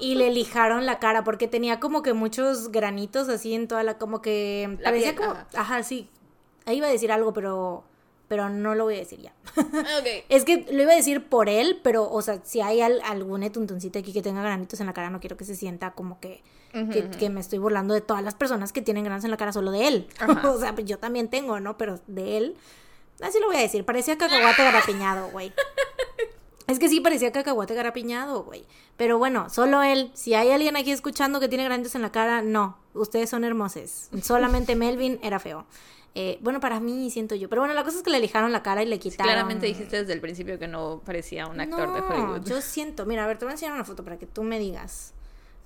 Y 0.00 0.14
le 0.14 0.30
lijaron 0.30 0.86
la 0.86 1.00
cara 1.00 1.24
porque 1.24 1.48
tenía 1.48 1.80
como 1.80 2.02
que 2.02 2.12
muchos 2.12 2.70
granitos 2.70 3.28
así 3.28 3.52
en 3.54 3.66
toda 3.66 3.82
la, 3.82 3.98
como 3.98 4.22
que... 4.22 4.76
La 4.78 4.90
parecía 4.90 5.10
piel, 5.14 5.16
como... 5.16 5.32
ajá. 5.32 5.48
Ajá, 5.56 5.82
sí. 5.82 6.08
Ahí 6.66 6.76
iba 6.76 6.86
a 6.86 6.90
decir 6.90 7.10
algo, 7.10 7.32
pero... 7.32 7.84
Pero 8.28 8.50
no 8.50 8.74
lo 8.74 8.84
voy 8.84 8.96
a 8.96 8.98
decir 8.98 9.20
ya. 9.20 9.32
Ok. 9.56 10.06
Es 10.28 10.44
que 10.44 10.66
lo 10.70 10.82
iba 10.82 10.92
a 10.92 10.96
decir 10.96 11.24
por 11.28 11.48
él, 11.48 11.80
pero, 11.82 12.10
o 12.10 12.20
sea, 12.22 12.40
si 12.44 12.60
hay 12.60 12.80
al- 12.82 13.00
algún 13.02 13.42
etuntoncito 13.42 13.98
aquí 13.98 14.12
que 14.12 14.20
tenga 14.22 14.42
granitos 14.42 14.78
en 14.80 14.86
la 14.86 14.92
cara, 14.92 15.08
no 15.10 15.18
quiero 15.20 15.36
que 15.38 15.44
se 15.46 15.54
sienta 15.56 15.92
como 15.92 16.20
que, 16.20 16.42
que, 16.92 17.08
que 17.08 17.30
me 17.30 17.40
estoy 17.40 17.58
burlando 17.58 17.94
de 17.94 18.02
todas 18.02 18.22
las 18.22 18.34
personas 18.34 18.72
que 18.72 18.82
tienen 18.82 19.02
granos 19.04 19.24
en 19.24 19.30
la 19.30 19.36
cara 19.38 19.52
solo 19.52 19.70
de 19.70 19.88
él. 19.88 20.08
O 20.44 20.58
sea, 20.60 20.74
pues 20.74 20.86
yo 20.86 20.98
también 20.98 21.28
tengo, 21.28 21.58
¿no? 21.60 21.78
Pero 21.78 21.98
de 22.06 22.36
él, 22.36 22.56
así 23.22 23.40
lo 23.40 23.46
voy 23.46 23.56
a 23.56 23.60
decir, 23.60 23.84
parecía 23.86 24.18
cacahuate 24.18 24.62
garapiñado, 24.62 25.28
güey. 25.30 25.52
Es 26.66 26.78
que 26.78 26.90
sí 26.90 27.00
parecía 27.00 27.32
cacahuate 27.32 27.72
garapiñado, 27.72 28.42
güey. 28.44 28.66
Pero 28.98 29.16
bueno, 29.16 29.48
solo 29.48 29.82
él. 29.82 30.10
Si 30.12 30.34
hay 30.34 30.50
alguien 30.50 30.76
aquí 30.76 30.90
escuchando 30.92 31.40
que 31.40 31.48
tiene 31.48 31.64
granitos 31.64 31.94
en 31.94 32.02
la 32.02 32.12
cara, 32.12 32.42
no. 32.42 32.76
Ustedes 32.92 33.30
son 33.30 33.44
hermosos. 33.44 34.10
Solamente 34.22 34.76
Melvin 34.76 35.18
era 35.22 35.38
feo. 35.38 35.64
Eh, 36.20 36.36
bueno, 36.40 36.58
para 36.58 36.80
mí 36.80 37.12
siento 37.12 37.36
yo. 37.36 37.48
Pero 37.48 37.62
bueno, 37.62 37.74
la 37.74 37.84
cosa 37.84 37.98
es 37.98 38.02
que 38.02 38.10
le 38.10 38.18
lijaron 38.18 38.50
la 38.50 38.60
cara 38.60 38.82
y 38.82 38.86
le 38.86 38.98
quitaron. 38.98 39.32
Claramente 39.32 39.66
dijiste 39.66 39.98
desde 40.00 40.12
el 40.12 40.20
principio 40.20 40.58
que 40.58 40.66
no 40.66 41.00
parecía 41.04 41.46
un 41.46 41.60
actor 41.60 41.94
de 41.94 42.00
No, 42.00 42.06
Hollywood. 42.08 42.48
Yo 42.48 42.60
siento, 42.60 43.06
mira, 43.06 43.22
a 43.22 43.28
ver, 43.28 43.38
te 43.38 43.44
voy 43.44 43.50
a 43.50 43.54
enseñar 43.54 43.74
una 43.74 43.84
foto 43.84 44.02
para 44.02 44.18
que 44.18 44.26
tú 44.26 44.42
me 44.42 44.58
digas. 44.58 45.14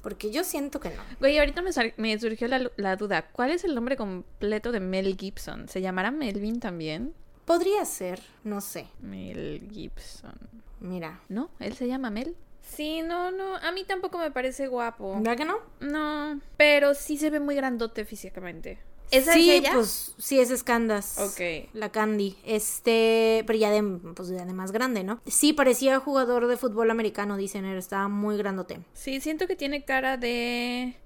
Porque 0.03 0.31
yo 0.31 0.45
siento 0.45 0.79
que 0.79 0.91
no. 0.91 1.03
Güey, 1.21 1.39
ahorita 1.39 1.63
me 1.97 2.19
surgió 2.19 2.49
la, 2.49 2.71
la 2.77 2.97
duda. 2.97 3.29
¿Cuál 3.33 3.53
es 3.53 3.65
el 3.65 3.75
nombre 3.75 3.97
completo 3.97 4.73
de 4.73 4.81
Mel 4.81 5.17
Gibson? 5.19 5.69
¿Se 5.69 5.81
llamará 5.81 6.11
Melvin 6.11 6.61
también? 6.61 7.15
Podría 7.47 7.83
ser, 7.87 8.21
no 8.45 8.61
sé. 8.61 8.89
Mel 9.01 9.67
Gibson. 9.73 10.35
Mira. 10.81 11.21
¿No? 11.31 11.49
¿Él 11.61 11.73
se 11.73 11.87
llama 11.87 12.11
Mel? 12.11 12.37
Sí, 12.61 13.01
no, 13.01 13.31
no. 13.31 13.57
A 13.57 13.73
mí 13.73 13.85
tampoco 13.85 14.19
me 14.19 14.31
parece 14.31 14.67
guapo. 14.67 15.17
¿Verdad 15.17 15.37
que 15.39 15.45
no? 15.47 15.57
No. 15.81 16.41
Pero 16.59 16.93
sí 16.93 17.17
se 17.17 17.31
ve 17.31 17.41
muy 17.41 17.55
grandote 17.55 18.05
físicamente. 18.05 18.81
¿Esa 19.13 19.35
sí, 19.35 19.51
es 19.51 19.61
ella? 19.61 19.71
pues 19.75 20.15
sí 20.19 20.41
es 20.41 20.49
Scandas. 20.59 21.19
Ok. 21.19 21.69
La 21.75 21.91
Candy. 21.93 22.37
Este, 22.45 23.45
pero 23.47 23.59
ya 23.59 23.71
de, 23.71 23.83
pues, 24.15 24.29
ya 24.31 24.45
de 24.45 24.53
más 24.55 24.73
grande, 24.73 25.05
¿no? 25.05 25.21
Sí, 25.27 25.53
parecía 25.53 26.01
jugador 26.01 26.47
de 26.47 26.57
fútbol 26.57 26.91
americano, 26.91 27.37
dicen, 27.37 27.65
estaba 27.67 28.09
muy 28.09 28.37
grandote. 28.39 28.81
Sí, 28.95 29.21
siento 29.21 29.47
que 29.47 29.55
tiene 29.55 29.85
cara 29.85 30.17
de... 30.17 30.97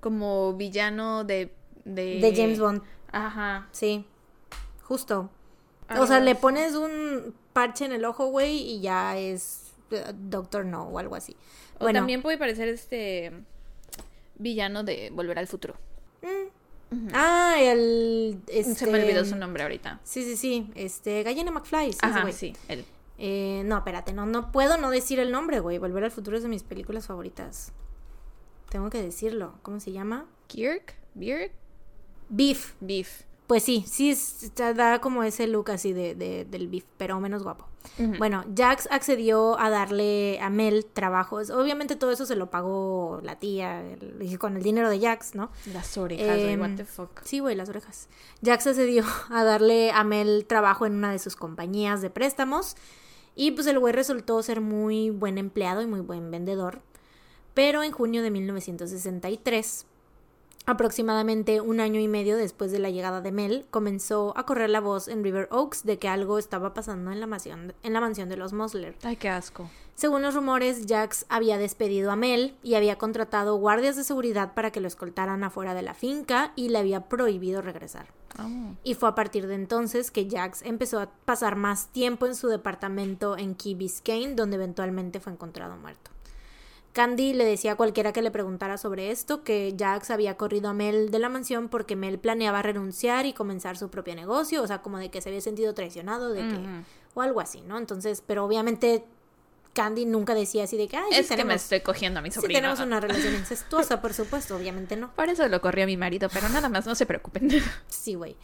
Como 0.00 0.52
villano 0.54 1.24
de... 1.24 1.54
De, 1.86 2.20
De 2.20 2.32
James 2.34 2.58
Bond, 2.60 2.82
Ajá. 3.12 3.68
sí. 3.72 4.06
Justo. 4.82 5.30
Ah, 5.88 6.00
O 6.00 6.06
sea, 6.06 6.20
le 6.20 6.34
pones 6.34 6.74
un 6.74 7.34
parche 7.54 7.84
en 7.86 7.92
el 7.92 8.04
ojo, 8.04 8.26
güey, 8.26 8.56
y 8.56 8.80
ya 8.80 9.16
es 9.18 9.72
eh, 9.90 10.04
Doctor 10.14 10.64
No 10.66 10.84
o 10.84 10.98
algo 10.98 11.14
así. 11.14 11.36
O 11.76 11.84
Bueno, 11.84 12.00
también 12.00 12.20
puede 12.22 12.36
parecer 12.38 12.68
este... 12.68 13.32
Villano 14.36 14.82
de 14.82 15.10
Volver 15.14 15.38
al 15.38 15.46
Futuro. 15.46 15.76
Ah, 17.12 17.56
el... 17.58 18.40
Este... 18.48 18.74
Se 18.74 18.86
me 18.86 19.02
olvidó 19.02 19.24
su 19.24 19.36
nombre 19.36 19.62
ahorita. 19.62 20.00
Sí, 20.04 20.22
sí, 20.24 20.36
sí. 20.36 20.70
Este, 20.74 21.22
Gallina 21.22 21.50
McFly. 21.50 21.92
sí, 21.92 21.98
Ajá, 22.02 22.30
sí, 22.32 22.54
él. 22.68 22.84
Eh, 23.18 23.62
no, 23.64 23.78
espérate, 23.78 24.12
no, 24.12 24.26
no 24.26 24.50
puedo 24.50 24.76
no 24.76 24.90
decir 24.90 25.18
el 25.20 25.30
nombre, 25.30 25.60
güey. 25.60 25.78
Volver 25.78 26.04
al 26.04 26.10
futuro 26.10 26.36
es 26.36 26.42
de 26.42 26.48
mis 26.48 26.62
películas 26.62 27.06
favoritas. 27.06 27.72
Tengo 28.70 28.90
que 28.90 29.00
decirlo. 29.00 29.54
¿Cómo 29.62 29.78
se 29.80 29.92
llama? 29.92 30.26
Kirk, 30.48 30.94
Beard, 31.14 31.52
Beef. 32.28 32.74
Beef. 32.80 33.22
Pues 33.46 33.62
sí, 33.62 33.84
sí, 33.86 34.16
da 34.56 35.00
como 35.00 35.22
ese 35.22 35.46
look 35.46 35.70
así 35.70 35.92
de, 35.92 36.14
de- 36.14 36.46
del 36.46 36.66
beef, 36.68 36.84
pero 36.96 37.20
menos 37.20 37.42
guapo. 37.42 37.66
Bueno, 38.18 38.44
Jax 38.56 38.88
accedió 38.90 39.60
a 39.60 39.68
darle 39.68 40.40
a 40.40 40.48
Mel 40.48 40.86
trabajos. 40.86 41.50
Obviamente 41.50 41.96
todo 41.96 42.10
eso 42.12 42.24
se 42.24 42.34
lo 42.36 42.50
pagó 42.50 43.20
la 43.22 43.38
tía 43.38 43.82
el- 43.82 44.38
con 44.38 44.56
el 44.56 44.62
dinero 44.62 44.88
de 44.88 44.98
Jax, 44.98 45.34
¿no? 45.34 45.50
Las 45.74 45.98
orejas, 45.98 46.26
güey, 46.38 46.52
Em, 46.54 46.60
what 46.62 46.70
the 46.76 46.86
fuck. 46.86 47.20
Sí, 47.24 47.40
güey, 47.40 47.54
las 47.54 47.68
orejas. 47.68 48.08
Jax 48.42 48.66
accedió 48.68 49.04
a 49.28 49.44
darle 49.44 49.90
a 49.92 50.02
Mel 50.04 50.46
trabajo 50.48 50.86
en 50.86 50.94
una 50.94 51.12
de 51.12 51.18
sus 51.18 51.36
compañías 51.36 52.00
de 52.00 52.08
préstamos. 52.08 52.76
Y 53.36 53.50
pues 53.50 53.66
el 53.66 53.78
güey 53.78 53.92
resultó 53.92 54.42
ser 54.42 54.62
muy 54.62 55.10
buen 55.10 55.36
empleado 55.36 55.82
y 55.82 55.86
muy 55.86 56.00
buen 56.00 56.30
vendedor. 56.30 56.80
Pero 57.52 57.82
en 57.82 57.92
junio 57.92 58.22
de 58.22 58.30
1963, 58.30 59.86
aproximadamente 60.66 61.60
un 61.60 61.80
año 61.80 62.00
y 62.00 62.08
medio 62.08 62.36
después 62.36 62.72
de 62.72 62.78
la 62.78 62.90
llegada 62.90 63.20
de 63.20 63.32
Mel, 63.32 63.66
comenzó 63.70 64.32
a 64.36 64.46
correr 64.46 64.70
la 64.70 64.80
voz 64.80 65.08
en 65.08 65.22
River 65.22 65.48
Oaks 65.50 65.84
de 65.84 65.98
que 65.98 66.08
algo 66.08 66.38
estaba 66.38 66.74
pasando 66.74 67.12
en 67.12 67.20
la 67.20 67.26
mansión, 67.26 67.74
en 67.82 67.92
la 67.92 68.00
mansión 68.00 68.28
de 68.28 68.36
los 68.36 68.52
Mosler. 68.52 68.96
Ay, 69.02 69.16
qué 69.16 69.28
asco. 69.28 69.68
Según 69.94 70.22
los 70.22 70.34
rumores, 70.34 70.86
Jax 70.88 71.24
había 71.28 71.56
despedido 71.56 72.10
a 72.10 72.16
Mel 72.16 72.56
y 72.62 72.74
había 72.74 72.98
contratado 72.98 73.56
guardias 73.56 73.94
de 73.94 74.02
seguridad 74.02 74.54
para 74.54 74.72
que 74.72 74.80
lo 74.80 74.88
escoltaran 74.88 75.44
afuera 75.44 75.72
de 75.74 75.82
la 75.82 75.94
finca 75.94 76.52
y 76.56 76.70
le 76.70 76.78
había 76.78 77.08
prohibido 77.08 77.62
regresar. 77.62 78.08
Oh. 78.40 78.74
Y 78.82 78.94
fue 78.94 79.08
a 79.08 79.14
partir 79.14 79.46
de 79.46 79.54
entonces 79.54 80.10
que 80.10 80.28
Jax 80.28 80.62
empezó 80.62 80.98
a 80.98 81.10
pasar 81.24 81.54
más 81.54 81.88
tiempo 81.88 82.26
en 82.26 82.34
su 82.34 82.48
departamento 82.48 83.38
en 83.38 83.54
Key 83.54 83.74
Biscayne, 83.74 84.34
donde 84.34 84.56
eventualmente 84.56 85.20
fue 85.20 85.32
encontrado 85.32 85.76
muerto. 85.76 86.10
Candy 86.94 87.34
le 87.34 87.44
decía 87.44 87.72
a 87.72 87.76
cualquiera 87.76 88.12
que 88.12 88.22
le 88.22 88.30
preguntara 88.30 88.78
sobre 88.78 89.10
esto 89.10 89.42
que 89.42 89.74
Jax 89.76 90.10
había 90.10 90.36
corrido 90.36 90.68
a 90.68 90.74
Mel 90.74 91.10
de 91.10 91.18
la 91.18 91.28
mansión 91.28 91.68
porque 91.68 91.96
Mel 91.96 92.20
planeaba 92.20 92.62
renunciar 92.62 93.26
y 93.26 93.32
comenzar 93.32 93.76
su 93.76 93.90
propio 93.90 94.14
negocio, 94.14 94.62
o 94.62 94.66
sea, 94.68 94.80
como 94.80 94.98
de 94.98 95.10
que 95.10 95.20
se 95.20 95.28
había 95.28 95.40
sentido 95.40 95.74
traicionado, 95.74 96.32
de 96.32 96.40
que, 96.42 96.56
o 97.14 97.20
algo 97.20 97.40
así, 97.40 97.62
¿no? 97.62 97.78
Entonces, 97.78 98.22
pero 98.24 98.44
obviamente 98.44 99.04
Candy 99.72 100.06
nunca 100.06 100.34
decía 100.36 100.62
así 100.64 100.76
de 100.76 100.86
que, 100.86 100.96
ay, 100.96 101.10
sí 101.10 101.18
Es 101.18 101.28
que 101.28 101.44
me 101.44 101.54
estoy 101.54 101.80
cogiendo 101.80 102.20
a 102.20 102.22
mi 102.22 102.30
sí 102.30 102.36
sobrino. 102.36 102.58
tenemos 102.60 102.78
una 102.78 103.00
relación 103.00 103.34
incestuosa, 103.34 104.00
por 104.00 104.14
supuesto, 104.14 104.54
obviamente 104.56 104.94
no. 104.94 105.12
Por 105.16 105.28
eso 105.28 105.48
lo 105.48 105.60
corrió 105.60 105.86
mi 105.86 105.96
marido, 105.96 106.28
pero 106.32 106.48
nada 106.48 106.68
más, 106.68 106.86
no 106.86 106.94
se 106.94 107.06
preocupen. 107.06 107.50
Sí, 107.88 108.14
güey. 108.14 108.36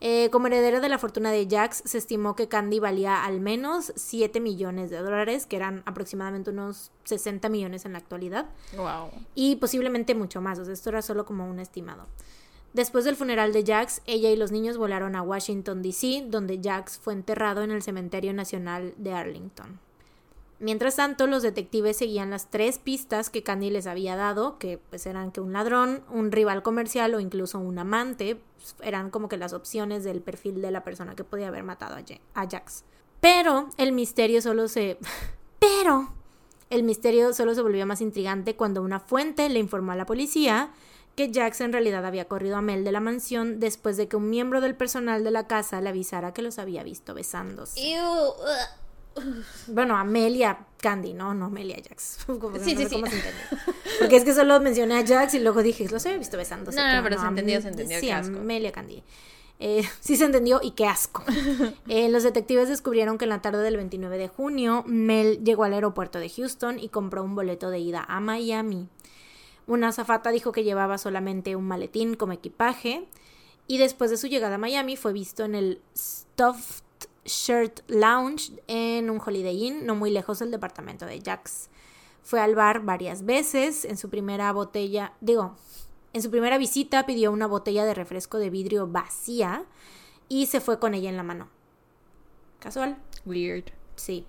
Eh, 0.00 0.30
como 0.30 0.46
heredera 0.46 0.80
de 0.80 0.88
la 0.88 0.98
fortuna 0.98 1.32
de 1.32 1.46
Jax, 1.50 1.82
se 1.84 1.98
estimó 1.98 2.36
que 2.36 2.48
Candy 2.48 2.78
valía 2.78 3.24
al 3.24 3.40
menos 3.40 3.92
7 3.96 4.40
millones 4.40 4.90
de 4.90 4.98
dólares, 4.98 5.46
que 5.46 5.56
eran 5.56 5.82
aproximadamente 5.86 6.50
unos 6.50 6.92
60 7.04 7.48
millones 7.48 7.84
en 7.84 7.92
la 7.92 7.98
actualidad, 7.98 8.46
wow. 8.76 9.10
y 9.34 9.56
posiblemente 9.56 10.14
mucho 10.14 10.40
más, 10.40 10.58
o 10.58 10.64
sea, 10.64 10.74
esto 10.74 10.90
era 10.90 11.02
solo 11.02 11.24
como 11.24 11.48
un 11.48 11.58
estimado. 11.58 12.06
Después 12.74 13.04
del 13.04 13.16
funeral 13.16 13.52
de 13.52 13.64
Jax, 13.64 14.02
ella 14.06 14.30
y 14.30 14.36
los 14.36 14.52
niños 14.52 14.76
volaron 14.76 15.16
a 15.16 15.22
Washington, 15.22 15.82
D.C., 15.82 16.26
donde 16.28 16.60
Jax 16.62 16.98
fue 16.98 17.14
enterrado 17.14 17.62
en 17.62 17.70
el 17.70 17.82
Cementerio 17.82 18.32
Nacional 18.34 18.94
de 18.98 19.12
Arlington. 19.14 19.80
Mientras 20.60 20.96
tanto, 20.96 21.26
los 21.28 21.42
detectives 21.42 21.96
seguían 21.98 22.30
las 22.30 22.50
tres 22.50 22.78
pistas 22.78 23.30
que 23.30 23.44
Candy 23.44 23.70
les 23.70 23.86
había 23.86 24.16
dado, 24.16 24.58
que 24.58 24.78
pues 24.90 25.06
eran 25.06 25.30
que 25.30 25.40
un 25.40 25.52
ladrón, 25.52 26.02
un 26.10 26.32
rival 26.32 26.62
comercial 26.64 27.14
o 27.14 27.20
incluso 27.20 27.58
un 27.60 27.78
amante, 27.78 28.40
pues, 28.56 28.74
eran 28.82 29.10
como 29.10 29.28
que 29.28 29.36
las 29.36 29.52
opciones 29.52 30.02
del 30.02 30.20
perfil 30.20 30.60
de 30.60 30.72
la 30.72 30.82
persona 30.82 31.14
que 31.14 31.22
podía 31.22 31.48
haber 31.48 31.62
matado 31.62 31.94
a, 31.94 31.98
Ja- 32.02 32.18
a 32.34 32.48
Jax. 32.50 32.82
Pero 33.20 33.68
el 33.76 33.92
misterio 33.92 34.42
solo 34.42 34.66
se... 34.68 34.98
Pero 35.60 36.12
el 36.70 36.82
misterio 36.82 37.32
solo 37.34 37.54
se 37.54 37.62
volvió 37.62 37.86
más 37.86 38.00
intrigante 38.00 38.56
cuando 38.56 38.82
una 38.82 38.98
fuente 39.00 39.48
le 39.48 39.58
informó 39.60 39.92
a 39.92 39.96
la 39.96 40.06
policía 40.06 40.70
que 41.14 41.30
Jax 41.32 41.60
en 41.62 41.72
realidad 41.72 42.04
había 42.04 42.26
corrido 42.28 42.56
a 42.56 42.62
Mel 42.62 42.84
de 42.84 42.92
la 42.92 43.00
mansión 43.00 43.58
después 43.58 43.96
de 43.96 44.06
que 44.08 44.16
un 44.16 44.28
miembro 44.30 44.60
del 44.60 44.76
personal 44.76 45.24
de 45.24 45.30
la 45.32 45.46
casa 45.46 45.80
le 45.80 45.88
avisara 45.88 46.32
que 46.32 46.42
los 46.42 46.58
había 46.58 46.82
visto 46.84 47.14
besándose. 47.14 47.80
Bueno, 49.66 49.96
a 49.96 50.04
Mel 50.04 50.36
y 50.36 50.42
a 50.44 50.66
Candy, 50.80 51.12
no, 51.12 51.34
no 51.34 51.50
Mel 51.50 51.70
y 51.70 51.72
a 51.74 51.82
Jax. 51.82 52.18
Como 52.26 52.52
que 52.52 52.60
Sí, 52.60 52.74
no 52.74 52.80
sí, 52.80 52.84
sé 52.84 52.88
sí. 52.88 52.94
cómo 52.96 53.06
se 53.06 53.16
entendió. 53.16 53.74
Porque 53.98 54.16
es 54.16 54.24
que 54.24 54.34
solo 54.34 54.60
mencioné 54.60 54.98
a 54.98 55.06
Jax 55.06 55.34
y 55.34 55.40
luego 55.40 55.62
dije, 55.62 55.88
los 55.88 56.04
había 56.06 56.18
visto 56.18 56.36
besándose. 56.36 56.76
No, 56.78 56.96
no, 56.96 57.02
pero 57.02 57.20
se 57.20 57.26
entendió, 57.26 57.60
se 57.60 57.68
entendió, 57.68 57.98
Sí, 58.00 58.06
qué 58.06 58.12
asco. 58.12 58.38
Mel 58.38 58.62
y 58.62 58.66
a 58.66 58.72
Candy. 58.72 59.02
Eh, 59.60 59.82
sí 60.00 60.16
se 60.16 60.24
entendió 60.24 60.60
y 60.62 60.70
qué 60.72 60.86
asco. 60.86 61.24
Eh, 61.88 62.08
los 62.08 62.22
detectives 62.22 62.68
descubrieron 62.68 63.18
que 63.18 63.24
en 63.24 63.30
la 63.30 63.42
tarde 63.42 63.62
del 63.62 63.76
29 63.76 64.16
de 64.18 64.28
junio, 64.28 64.84
Mel 64.86 65.42
llegó 65.44 65.64
al 65.64 65.72
aeropuerto 65.74 66.18
de 66.20 66.28
Houston 66.28 66.78
y 66.78 66.88
compró 66.90 67.24
un 67.24 67.34
boleto 67.34 67.70
de 67.70 67.80
ida 67.80 68.04
a 68.08 68.20
Miami. 68.20 68.88
Una 69.66 69.88
azafata 69.88 70.30
dijo 70.30 70.52
que 70.52 70.64
llevaba 70.64 70.96
solamente 70.96 71.56
un 71.56 71.66
maletín 71.66 72.14
como 72.14 72.32
equipaje 72.32 73.06
y 73.66 73.76
después 73.78 74.10
de 74.10 74.16
su 74.16 74.28
llegada 74.28 74.54
a 74.54 74.58
Miami 74.58 74.96
fue 74.96 75.12
visto 75.12 75.44
en 75.44 75.54
el 75.54 75.82
Stuffed 75.94 76.84
Shirt 77.28 77.80
Lounge 77.88 78.52
en 78.66 79.10
un 79.10 79.20
Holiday 79.24 79.66
Inn, 79.66 79.86
no 79.86 79.94
muy 79.94 80.10
lejos 80.10 80.40
del 80.40 80.50
departamento 80.50 81.06
de 81.06 81.20
Jax. 81.20 81.68
Fue 82.22 82.40
al 82.40 82.54
bar 82.54 82.84
varias 82.84 83.24
veces. 83.24 83.84
En 83.84 83.96
su 83.96 84.10
primera 84.10 84.52
botella, 84.52 85.12
digo, 85.20 85.54
en 86.12 86.22
su 86.22 86.30
primera 86.30 86.58
visita 86.58 87.06
pidió 87.06 87.30
una 87.30 87.46
botella 87.46 87.84
de 87.84 87.94
refresco 87.94 88.38
de 88.38 88.50
vidrio 88.50 88.86
vacía 88.86 89.64
y 90.28 90.46
se 90.46 90.60
fue 90.60 90.78
con 90.78 90.94
ella 90.94 91.10
en 91.10 91.16
la 91.16 91.22
mano. 91.22 91.48
Casual. 92.58 92.98
Weird. 93.24 93.72
Sí. 93.96 94.26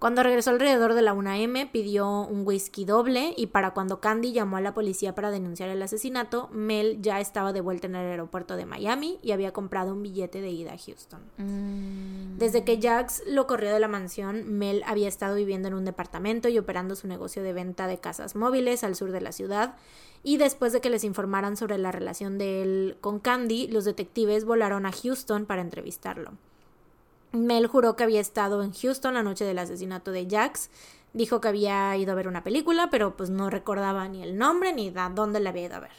Cuando 0.00 0.22
regresó 0.22 0.48
alrededor 0.48 0.94
de 0.94 1.02
la 1.02 1.12
1am 1.12 1.70
pidió 1.70 2.22
un 2.22 2.46
whisky 2.46 2.86
doble 2.86 3.34
y 3.36 3.48
para 3.48 3.72
cuando 3.72 4.00
Candy 4.00 4.32
llamó 4.32 4.56
a 4.56 4.62
la 4.62 4.72
policía 4.72 5.14
para 5.14 5.30
denunciar 5.30 5.68
el 5.68 5.82
asesinato, 5.82 6.48
Mel 6.52 7.02
ya 7.02 7.20
estaba 7.20 7.52
de 7.52 7.60
vuelta 7.60 7.86
en 7.86 7.96
el 7.96 8.10
aeropuerto 8.10 8.56
de 8.56 8.64
Miami 8.64 9.18
y 9.22 9.32
había 9.32 9.52
comprado 9.52 9.92
un 9.92 10.02
billete 10.02 10.40
de 10.40 10.48
ida 10.48 10.72
a 10.72 10.78
Houston. 10.78 11.20
Mm. 11.36 12.38
Desde 12.38 12.64
que 12.64 12.80
Jax 12.80 13.24
lo 13.26 13.46
corrió 13.46 13.74
de 13.74 13.78
la 13.78 13.88
mansión, 13.88 14.50
Mel 14.50 14.82
había 14.86 15.06
estado 15.06 15.34
viviendo 15.36 15.68
en 15.68 15.74
un 15.74 15.84
departamento 15.84 16.48
y 16.48 16.58
operando 16.58 16.96
su 16.96 17.06
negocio 17.06 17.42
de 17.42 17.52
venta 17.52 17.86
de 17.86 17.98
casas 17.98 18.34
móviles 18.34 18.84
al 18.84 18.96
sur 18.96 19.12
de 19.12 19.20
la 19.20 19.32
ciudad. 19.32 19.74
Y 20.22 20.38
después 20.38 20.72
de 20.72 20.80
que 20.80 20.88
les 20.88 21.04
informaran 21.04 21.58
sobre 21.58 21.76
la 21.76 21.92
relación 21.92 22.38
de 22.38 22.62
él 22.62 22.96
con 23.02 23.20
Candy, 23.20 23.68
los 23.68 23.84
detectives 23.84 24.46
volaron 24.46 24.86
a 24.86 24.92
Houston 24.92 25.44
para 25.44 25.60
entrevistarlo. 25.60 26.32
Mel 27.32 27.66
juró 27.66 27.96
que 27.96 28.04
había 28.04 28.20
estado 28.20 28.62
en 28.62 28.72
Houston 28.72 29.14
la 29.14 29.22
noche 29.22 29.44
del 29.44 29.58
asesinato 29.58 30.10
de 30.10 30.26
Jax. 30.28 30.70
Dijo 31.12 31.40
que 31.40 31.48
había 31.48 31.96
ido 31.96 32.12
a 32.12 32.14
ver 32.14 32.28
una 32.28 32.44
película, 32.44 32.88
pero 32.90 33.16
pues 33.16 33.30
no 33.30 33.50
recordaba 33.50 34.06
ni 34.08 34.22
el 34.22 34.38
nombre 34.38 34.72
ni 34.72 34.92
a 34.96 35.08
dónde 35.08 35.40
la 35.40 35.50
había 35.50 35.66
ido 35.66 35.76
a 35.76 35.80
ver. 35.80 35.92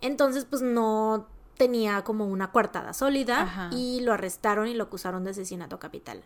Entonces, 0.00 0.44
pues 0.44 0.60
no 0.60 1.26
tenía 1.56 2.02
como 2.04 2.26
una 2.26 2.50
coartada 2.50 2.92
sólida 2.92 3.42
Ajá. 3.42 3.70
y 3.72 4.00
lo 4.00 4.12
arrestaron 4.12 4.66
y 4.66 4.74
lo 4.74 4.84
acusaron 4.84 5.24
de 5.24 5.30
asesinato 5.30 5.78
capital. 5.78 6.22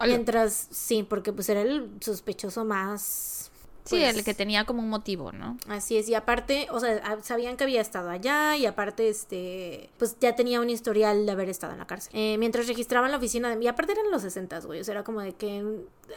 Mientras, 0.00 0.68
sí, 0.70 1.04
porque 1.04 1.32
pues 1.32 1.48
era 1.48 1.60
el 1.60 1.90
sospechoso 2.00 2.64
más... 2.64 3.51
Sí, 3.84 3.96
pues, 3.98 4.16
el 4.16 4.24
que 4.24 4.32
tenía 4.34 4.64
como 4.64 4.80
un 4.80 4.88
motivo, 4.88 5.32
¿no? 5.32 5.56
Así 5.68 5.96
es, 5.96 6.08
y 6.08 6.14
aparte, 6.14 6.68
o 6.70 6.78
sea, 6.78 6.98
a- 7.04 7.20
sabían 7.22 7.56
que 7.56 7.64
había 7.64 7.80
estado 7.80 8.10
allá 8.10 8.56
y 8.56 8.64
aparte, 8.66 9.08
este, 9.08 9.90
pues 9.98 10.16
ya 10.20 10.36
tenía 10.36 10.60
un 10.60 10.70
historial 10.70 11.26
de 11.26 11.32
haber 11.32 11.48
estado 11.48 11.72
en 11.72 11.80
la 11.80 11.86
cárcel. 11.88 12.12
Eh, 12.14 12.36
mientras 12.38 12.68
registraban 12.68 13.10
la 13.10 13.16
oficina 13.16 13.54
de... 13.56 13.62
Y 13.64 13.66
aparte 13.66 13.92
eran 13.92 14.10
los 14.12 14.22
60, 14.22 14.60
güey, 14.60 14.80
o 14.80 14.84
sea, 14.84 14.92
era 14.92 15.02
como 15.04 15.20
de 15.20 15.34
que, 15.34 15.64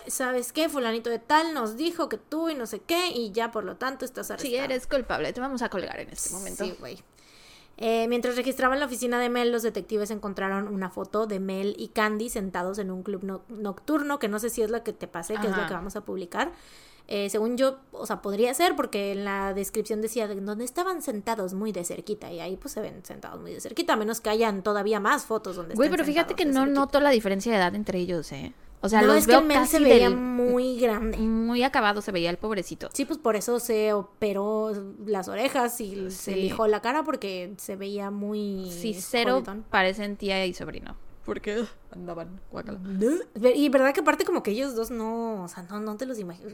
¿sabes 0.07 0.53
qué? 0.53 0.69
Fulanito 0.69 1.09
de 1.09 1.17
tal 1.19 1.55
nos 1.55 1.75
dijo 1.75 2.07
que 2.07 2.17
tú 2.17 2.49
y 2.49 2.55
no 2.55 2.67
sé 2.67 2.79
qué 2.81 3.07
y 3.09 3.31
ya 3.31 3.49
por 3.51 3.63
lo 3.63 3.77
tanto 3.77 4.05
estás 4.05 4.29
arrestado. 4.29 4.51
Si 4.51 4.55
eres 4.57 4.85
culpable, 4.85 5.33
te 5.33 5.41
vamos 5.41 5.63
a 5.63 5.69
colgar 5.69 5.99
en 5.99 6.09
este 6.09 6.29
momento. 6.33 6.63
Sí, 6.65 6.75
güey. 6.79 7.01
Eh, 7.77 8.07
mientras 8.07 8.37
registraban 8.37 8.79
la 8.79 8.85
oficina 8.85 9.19
de 9.19 9.27
Mel, 9.29 9.51
los 9.51 9.61
detectives 9.63 10.09
encontraron 10.09 10.69
una 10.69 10.89
foto 10.89 11.27
de 11.27 11.41
Mel 11.41 11.75
y 11.77 11.89
Candy 11.89 12.29
sentados 12.29 12.77
en 12.77 12.89
un 12.89 13.03
club 13.03 13.23
no- 13.23 13.41
nocturno, 13.49 14.17
que 14.17 14.29
no 14.29 14.39
sé 14.39 14.49
si 14.49 14.61
es 14.61 14.69
la 14.69 14.81
que 14.83 14.93
te 14.93 15.07
pasé, 15.07 15.33
que 15.41 15.47
es 15.47 15.57
la 15.57 15.67
que 15.67 15.73
vamos 15.73 15.95
a 15.97 16.01
publicar. 16.05 16.53
Eh, 17.07 17.29
según 17.29 17.55
yo, 17.55 17.77
o 17.91 18.05
sea, 18.07 18.21
podría 18.21 18.53
ser 18.55 18.75
porque 18.75 19.11
en 19.11 19.25
la 19.25 19.53
descripción 19.53 20.01
decía 20.01 20.27
de 20.27 20.35
donde 20.41 20.65
estaban 20.65 21.01
sentados 21.03 21.53
muy 21.53 21.71
de 21.71 21.83
cerquita 21.83 22.31
y 22.31 22.39
ahí 22.39 22.57
pues 22.57 22.73
se 22.73 22.81
ven 22.81 23.05
sentados 23.05 23.39
muy 23.39 23.53
de 23.53 23.61
cerquita, 23.61 23.93
a 23.93 23.95
menos 23.95 24.21
que 24.21 24.29
hayan 24.31 24.63
todavía 24.63 24.99
más 24.99 25.25
fotos 25.25 25.55
donde 25.55 25.75
Güey, 25.75 25.89
pero 25.89 26.03
fíjate 26.03 26.33
que 26.33 26.45
no 26.45 26.61
cerquita. 26.61 26.79
noto 26.79 26.99
la 26.99 27.11
diferencia 27.11 27.51
de 27.51 27.59
edad 27.59 27.75
entre 27.75 27.99
ellos, 27.99 28.31
¿eh? 28.31 28.53
O 28.81 28.89
sea, 28.89 29.01
no, 29.01 29.07
los 29.07 29.17
es 29.17 29.25
que 29.25 29.31
veo 29.31 29.39
el 29.41 29.45
Mel 29.47 29.57
se 29.67 29.77
casi 29.77 29.83
veía 29.83 30.09
del- 30.09 30.17
muy 30.17 30.79
grande. 30.79 31.17
muy 31.17 31.63
acabado 31.63 32.01
se 32.01 32.11
veía 32.11 32.29
el 32.29 32.37
pobrecito. 32.37 32.89
Sí, 32.93 33.05
pues 33.05 33.17
por 33.17 33.35
eso 33.35 33.59
se 33.59 33.93
operó 33.93 34.71
las 35.05 35.27
orejas 35.27 35.79
y 35.81 36.11
se 36.11 36.35
lijó 36.35 36.67
la 36.67 36.81
cara 36.81 37.03
porque 37.03 37.53
se 37.57 37.75
veía 37.75 38.11
muy... 38.11 38.69
Sí, 38.71 38.93
cero 38.93 39.43
parecen 39.69 40.17
tía 40.17 40.45
y 40.45 40.53
sobrino. 40.53 40.95
Porque 41.25 41.65
andaban 41.91 42.39
guacala. 42.51 42.79
Y 43.55 43.69
verdad 43.69 43.93
que 43.93 44.01
aparte 44.01 44.25
como 44.25 44.43
que 44.43 44.51
ellos 44.51 44.75
dos 44.75 44.91
no, 44.91 45.43
o 45.43 45.47
sea, 45.47 45.63
no, 45.63 45.79
no 45.79 45.97
te 45.97 46.05
los 46.05 46.19
imaginas. 46.19 46.53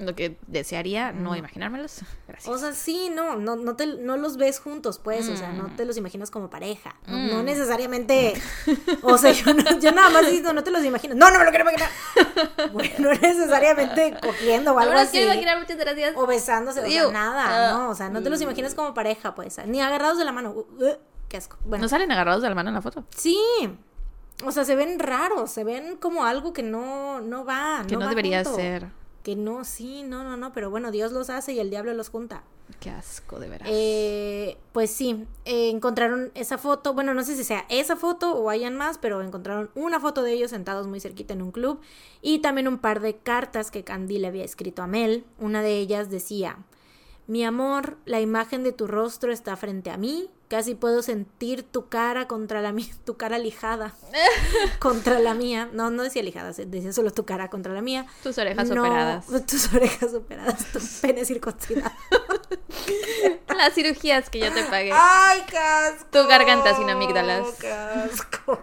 Lo 0.00 0.14
que 0.14 0.36
desearía 0.48 1.12
no 1.12 1.34
imaginármelos. 1.34 2.00
Gracias. 2.28 2.52
O 2.54 2.58
sea, 2.58 2.72
sí, 2.74 3.10
no, 3.14 3.36
no, 3.36 3.56
no, 3.56 3.74
te, 3.76 3.86
no 3.86 4.16
los 4.18 4.36
ves 4.36 4.60
juntos, 4.60 4.98
pues, 4.98 5.28
o 5.30 5.36
sea, 5.36 5.52
no 5.52 5.74
te 5.76 5.84
los 5.86 5.96
imaginas 5.96 6.30
como 6.30 6.50
pareja. 6.50 6.94
No, 7.06 7.16
no 7.36 7.42
necesariamente, 7.42 8.34
o 9.02 9.16
sea, 9.16 9.32
yo, 9.32 9.54
no- 9.54 9.78
yo 9.78 9.92
nada 9.92 10.10
más 10.10 10.30
digo, 10.30 10.52
no 10.52 10.62
te 10.62 10.70
los 10.70 10.84
imaginas. 10.84 11.16
No, 11.16 11.30
no 11.30 11.38
me 11.38 11.44
lo 11.44 11.50
quiero 11.50 11.64
imaginar. 11.64 11.88
Bueno, 12.72 12.92
no 12.98 13.10
necesariamente 13.12 14.16
cogiendo 14.22 14.72
o 14.72 14.74
no 14.74 14.80
algo 14.80 14.92
los 14.94 15.02
así. 15.02 15.12
quiero 15.12 15.26
imaginar, 15.32 15.58
muchas 15.58 15.76
gracias. 15.78 16.12
O 16.16 16.26
besándose, 16.26 16.80
o 16.80 16.86
sea, 16.86 17.10
nada, 17.10 17.70
Ah. 17.70 17.72
no, 17.72 17.90
o 17.90 17.94
sea, 17.94 18.08
no 18.10 18.22
te 18.22 18.28
los 18.30 18.40
imaginas 18.42 18.74
como 18.74 18.92
pareja, 18.92 19.34
pues, 19.34 19.58
ni 19.66 19.80
agarrados 19.80 20.18
de 20.18 20.24
la 20.24 20.32
mano. 20.32 20.50
Uh, 20.50 20.60
uh, 20.84 20.96
qué 21.28 21.36
asco. 21.38 21.56
Bueno, 21.64 21.82
¿No 21.82 21.88
salen 21.88 22.10
agarrados 22.12 22.42
de 22.42 22.48
la 22.48 22.54
mano 22.54 22.68
en 22.70 22.74
la 22.74 22.82
foto? 22.82 23.04
Sí. 23.16 23.38
O 24.44 24.52
sea, 24.52 24.64
se 24.64 24.76
ven 24.76 24.98
raros, 24.98 25.50
se 25.50 25.64
ven 25.64 25.96
como 25.96 26.24
algo 26.24 26.52
que 26.52 26.62
no, 26.62 27.20
no 27.20 27.44
va. 27.44 27.84
Que 27.88 27.94
no, 27.94 28.00
va 28.00 28.08
debería 28.08 28.44
junto. 28.44 28.58
ser. 28.58 28.88
Que 29.22 29.34
no, 29.34 29.64
sí, 29.64 30.02
no, 30.02 30.24
no, 30.24 30.36
no, 30.36 30.52
pero 30.52 30.70
bueno, 30.70 30.90
Dios 30.90 31.12
los 31.12 31.30
hace 31.30 31.52
y 31.52 31.58
el 31.58 31.70
diablo 31.70 31.94
los 31.94 32.10
junta. 32.10 32.44
Qué 32.80 32.90
asco, 32.90 33.38
de 33.38 33.48
veras. 33.48 33.68
Eh, 33.70 34.56
pues 34.72 34.90
sí, 34.90 35.24
eh, 35.44 35.70
encontraron 35.70 36.30
esa 36.34 36.58
foto, 36.58 36.94
bueno, 36.94 37.14
no 37.14 37.22
sé 37.24 37.36
si 37.36 37.44
sea 37.44 37.64
esa 37.68 37.96
foto 37.96 38.34
o 38.34 38.50
hayan 38.50 38.76
más, 38.76 38.98
pero 38.98 39.22
encontraron 39.22 39.70
una 39.74 40.00
foto 40.00 40.22
de 40.22 40.32
ellos 40.32 40.50
sentados 40.50 40.86
muy 40.86 41.00
cerquita 41.00 41.32
en 41.32 41.42
un 41.42 41.52
club 41.52 41.80
y 42.22 42.40
también 42.40 42.68
un 42.68 42.78
par 42.78 43.00
de 43.00 43.16
cartas 43.16 43.70
que 43.70 43.84
Candy 43.84 44.18
le 44.18 44.26
había 44.26 44.44
escrito 44.44 44.82
a 44.82 44.86
Mel. 44.86 45.24
Una 45.38 45.62
de 45.62 45.78
ellas 45.78 46.10
decía, 46.10 46.58
mi 47.26 47.44
amor, 47.44 47.96
la 48.04 48.20
imagen 48.20 48.62
de 48.62 48.72
tu 48.72 48.86
rostro 48.86 49.32
está 49.32 49.56
frente 49.56 49.90
a 49.90 49.96
mí, 49.96 50.30
casi 50.48 50.74
puedo 50.76 51.02
sentir 51.02 51.64
tu 51.64 51.88
cara 51.88 52.28
contra 52.28 52.60
la 52.62 52.70
mía, 52.72 52.86
tu 53.04 53.16
cara 53.16 53.38
lijada 53.38 53.92
contra 54.78 55.18
la 55.18 55.34
mía. 55.34 55.68
No, 55.72 55.90
no 55.90 56.02
decía 56.04 56.22
lijada, 56.22 56.52
decía 56.52 56.92
solo 56.92 57.10
tu 57.10 57.24
cara 57.24 57.50
contra 57.50 57.72
la 57.72 57.82
mía. 57.82 58.06
Tus 58.22 58.38
orejas 58.38 58.68
No, 58.70 58.82
operadas. 58.82 59.26
Tus 59.46 59.72
orejas 59.74 60.14
operadas, 60.14 60.64
tu 60.72 60.78
pene 61.02 61.24
circuncidado. 61.24 61.90
Las 63.56 63.74
cirugías 63.74 64.28
que 64.30 64.38
yo 64.38 64.52
te 64.52 64.62
pagué. 64.64 64.90
¡Ay, 64.94 65.42
qué 65.48 65.56
asco! 65.58 66.06
Tu 66.12 66.28
garganta 66.28 66.76
sin 66.76 66.88
amígdalas. 66.90 67.54
¡Qué 67.58 67.72
asco! 67.72 68.62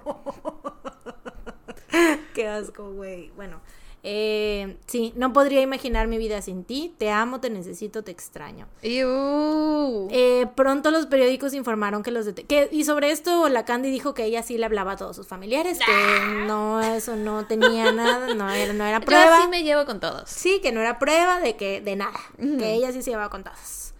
¡Qué 2.34 2.48
asco, 2.48 2.92
güey! 2.92 3.32
Bueno, 3.32 3.60
eh, 4.06 4.76
sí, 4.86 5.14
no 5.16 5.32
podría 5.32 5.62
imaginar 5.62 6.08
mi 6.08 6.18
vida 6.18 6.42
sin 6.42 6.66
ti. 6.66 6.94
Te 6.98 7.10
amo, 7.10 7.40
te 7.40 7.50
necesito, 7.50 8.04
te 8.04 8.12
extraño. 8.12 8.68
Iu. 8.82 10.10
Eh, 10.12 10.46
pronto 10.56 10.92
los 10.92 11.06
periódicos 11.06 11.54
informaron 11.54 12.04
que 12.04 12.12
los 12.12 12.28
que 12.34 12.68
Y 12.74 12.84
sobre 12.84 13.12
esto, 13.12 13.48
la 13.48 13.64
Candy 13.64 13.90
dijo 13.90 14.14
que 14.14 14.26
ella 14.26 14.44
sí 14.44 14.58
le 14.58 14.66
hablaba 14.66 14.92
a 14.94 14.98
todos 14.98 15.16
sus 15.16 15.28
familiares, 15.28 15.80
que 15.80 16.46
no, 16.46 16.82
eso 16.82 17.16
no 17.16 17.46
tenía 17.48 17.92
nada, 17.94 18.34
no 18.36 18.50
era, 18.50 18.74
no 18.74 18.84
era 18.84 19.00
Yo 19.00 19.06
prueba. 19.06 19.38
así 19.38 19.48
me 19.48 19.64
llevo 19.64 19.86
con 19.86 20.02
todos. 20.02 20.30
Sí, 20.30 20.60
que 20.62 20.74
no 20.74 20.82
era 20.82 21.00
prueba 21.00 21.40
de 21.40 21.56
que 21.56 21.80
de 21.80 21.96
nada, 21.96 22.20
que 22.38 22.74
ella 22.74 22.92
sí 22.92 23.02
se 23.02 23.12
llevaba 23.12 23.30
con 23.30 23.46
todos. 23.46 23.94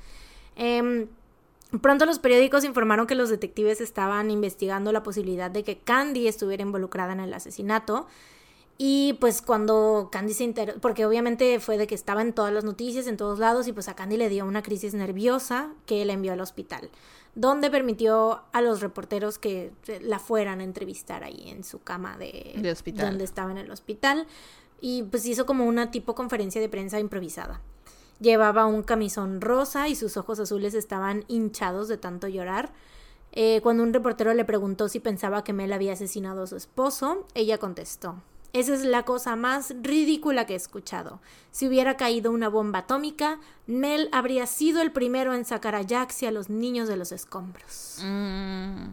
Em, 0.58 1.08
pronto 1.82 2.06
los 2.06 2.20
periódicos 2.20 2.66
informaron 2.66 3.08
que 3.08 3.16
los 3.16 3.30
detectives 3.30 3.80
estaban 3.80 4.30
investigando 4.32 4.92
la 4.92 5.02
posibilidad 5.02 5.50
de 5.50 5.64
que 5.64 5.78
Candy 5.78 6.28
estuviera 6.28 6.62
involucrada 6.62 7.14
en 7.14 7.22
el 7.22 7.34
asesinato. 7.34 8.06
Y 8.78 9.14
pues 9.20 9.42
cuando 9.42 10.10
Candy 10.12 10.34
se 10.34 10.44
enteró, 10.46 10.74
porque 10.82 11.06
obviamente 11.06 11.60
fue 11.60 11.78
de 11.78 11.86
que 11.86 11.96
estaba 11.96 12.22
en 12.22 12.34
todas 12.34 12.52
las 12.52 12.64
noticias, 12.64 13.06
en 13.08 13.18
todos 13.18 13.38
lados, 13.40 13.68
y 13.68 13.74
pues 13.74 13.88
a 13.88 13.96
Candy 13.96 14.18
le 14.18 14.30
dio 14.30 14.46
una 14.46 14.64
crisis 14.64 14.94
nerviosa 14.94 15.72
que 15.86 16.04
la 16.06 16.14
envió 16.14 16.34
al 16.34 16.42
hospital, 16.42 16.90
donde 17.36 17.70
permitió 17.70 18.42
a 18.52 18.62
los 18.62 18.82
reporteros 18.82 19.38
que 19.38 19.72
la 20.02 20.18
fueran 20.20 20.60
a 20.60 20.64
entrevistar 20.64 21.24
ahí 21.24 21.50
en 21.50 21.64
su 21.64 21.84
cama 21.84 22.18
de, 22.18 22.54
De 22.58 22.72
hospital. 22.72 23.10
donde 23.10 23.24
estaba 23.24 23.52
en 23.52 23.58
el 23.60 23.70
hospital. 23.72 24.26
Y 24.82 25.04
pues 25.04 25.26
hizo 25.26 25.46
como 25.46 25.66
una 25.66 25.92
tipo 25.92 26.14
conferencia 26.16 26.60
de 26.60 26.68
prensa 26.68 27.00
improvisada. 27.00 27.62
Llevaba 28.20 28.66
un 28.66 28.84
camisón 28.84 29.40
rosa 29.40 29.88
y 29.88 29.96
sus 29.96 30.18
ojos 30.18 30.40
azules 30.40 30.74
estaban 30.74 31.26
hinchados 31.28 31.88
de 31.88 31.98
tanto 31.98 32.28
llorar. 32.28 32.74
Eh, 33.32 33.62
cuando 33.64 33.84
un 33.84 33.94
reportero 33.94 34.34
le 34.34 34.46
preguntó 34.46 34.90
si 34.90 35.00
pensaba 35.00 35.44
que 35.44 35.54
Mel 35.54 35.74
había 35.74 35.94
asesinado 35.94 36.44
a 36.44 36.48
su 36.48 36.56
esposo, 36.56 37.26
ella 37.34 37.58
contestó, 37.58 38.22
esa 38.54 38.74
es 38.74 38.86
la 38.86 39.04
cosa 39.04 39.36
más 39.36 39.74
ridícula 39.82 40.46
que 40.46 40.54
he 40.54 40.56
escuchado. 40.56 41.20
Si 41.52 41.68
hubiera 41.68 41.98
caído 41.98 42.32
una 42.32 42.48
bomba 42.50 42.80
atómica, 42.80 43.40
Mel 43.68 44.10
habría 44.12 44.46
sido 44.48 44.82
el 44.82 44.92
primero 44.92 45.34
en 45.34 45.44
sacar 45.46 45.76
a 45.76 45.84
Jax 45.88 46.24
y 46.24 46.26
a 46.28 46.32
los 46.32 46.50
niños 46.50 46.88
de 46.88 46.98
los 46.98 47.12
escombros. 47.12 48.00
Mm, 48.04 48.86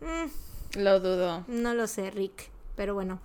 Mm, 0.00 0.78
lo 0.82 1.00
dudo. 1.00 1.44
no 1.48 1.74
lo 1.74 1.86
sé, 1.86 2.10
Rick, 2.10 2.50
pero 2.76 2.94
bueno. 2.94 3.18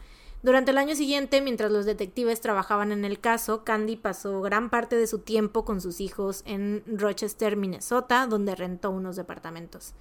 Durante 0.43 0.71
el 0.71 0.79
año 0.79 0.95
siguiente, 0.95 1.39
mientras 1.39 1.71
los 1.71 1.85
detectives 1.85 2.41
trabajaban 2.41 2.91
en 2.91 3.05
el 3.05 3.19
caso, 3.19 3.63
Candy 3.63 3.95
pasó 3.95 4.41
gran 4.41 4.71
parte 4.71 4.95
de 4.95 5.05
su 5.05 5.19
tiempo 5.19 5.65
con 5.65 5.81
sus 5.81 6.01
hijos 6.01 6.41
en 6.45 6.83
Rochester, 6.87 7.55
Minnesota, 7.55 8.25
donde 8.25 8.55
rentó 8.55 8.89
unos 8.89 9.15
departamentos. 9.15 9.93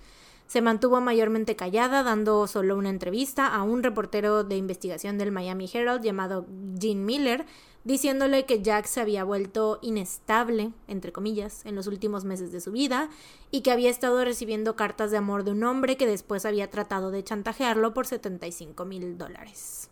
Se 0.46 0.62
mantuvo 0.62 1.00
mayormente 1.02 1.56
callada, 1.56 2.02
dando 2.02 2.46
solo 2.46 2.76
una 2.76 2.88
entrevista 2.88 3.54
a 3.54 3.62
un 3.62 3.82
reportero 3.82 4.42
de 4.42 4.56
investigación 4.56 5.18
del 5.18 5.30
Miami 5.30 5.70
Herald 5.72 6.02
llamado 6.02 6.46
Gene 6.80 7.04
Miller, 7.04 7.44
diciéndole 7.84 8.46
que 8.46 8.62
Jack 8.62 8.86
se 8.86 9.02
había 9.02 9.24
vuelto 9.24 9.78
inestable, 9.82 10.72
entre 10.88 11.12
comillas, 11.12 11.64
en 11.66 11.76
los 11.76 11.86
últimos 11.86 12.24
meses 12.24 12.50
de 12.50 12.60
su 12.60 12.72
vida 12.72 13.10
y 13.50 13.60
que 13.60 13.72
había 13.72 13.90
estado 13.90 14.24
recibiendo 14.24 14.74
cartas 14.74 15.10
de 15.10 15.18
amor 15.18 15.44
de 15.44 15.52
un 15.52 15.64
hombre 15.64 15.98
que 15.98 16.06
después 16.06 16.46
había 16.46 16.70
tratado 16.70 17.10
de 17.10 17.22
chantajearlo 17.22 17.92
por 17.94 18.06
75 18.06 18.84
mil 18.86 19.18
dólares. 19.18 19.90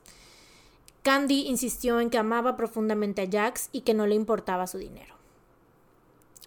Candy 1.02 1.46
insistió 1.46 2.00
en 2.00 2.10
que 2.10 2.18
amaba 2.18 2.56
profundamente 2.56 3.22
a 3.22 3.28
Jax 3.30 3.70
y 3.72 3.82
que 3.82 3.94
no 3.94 4.06
le 4.06 4.14
importaba 4.14 4.66
su 4.66 4.78
dinero. 4.78 5.14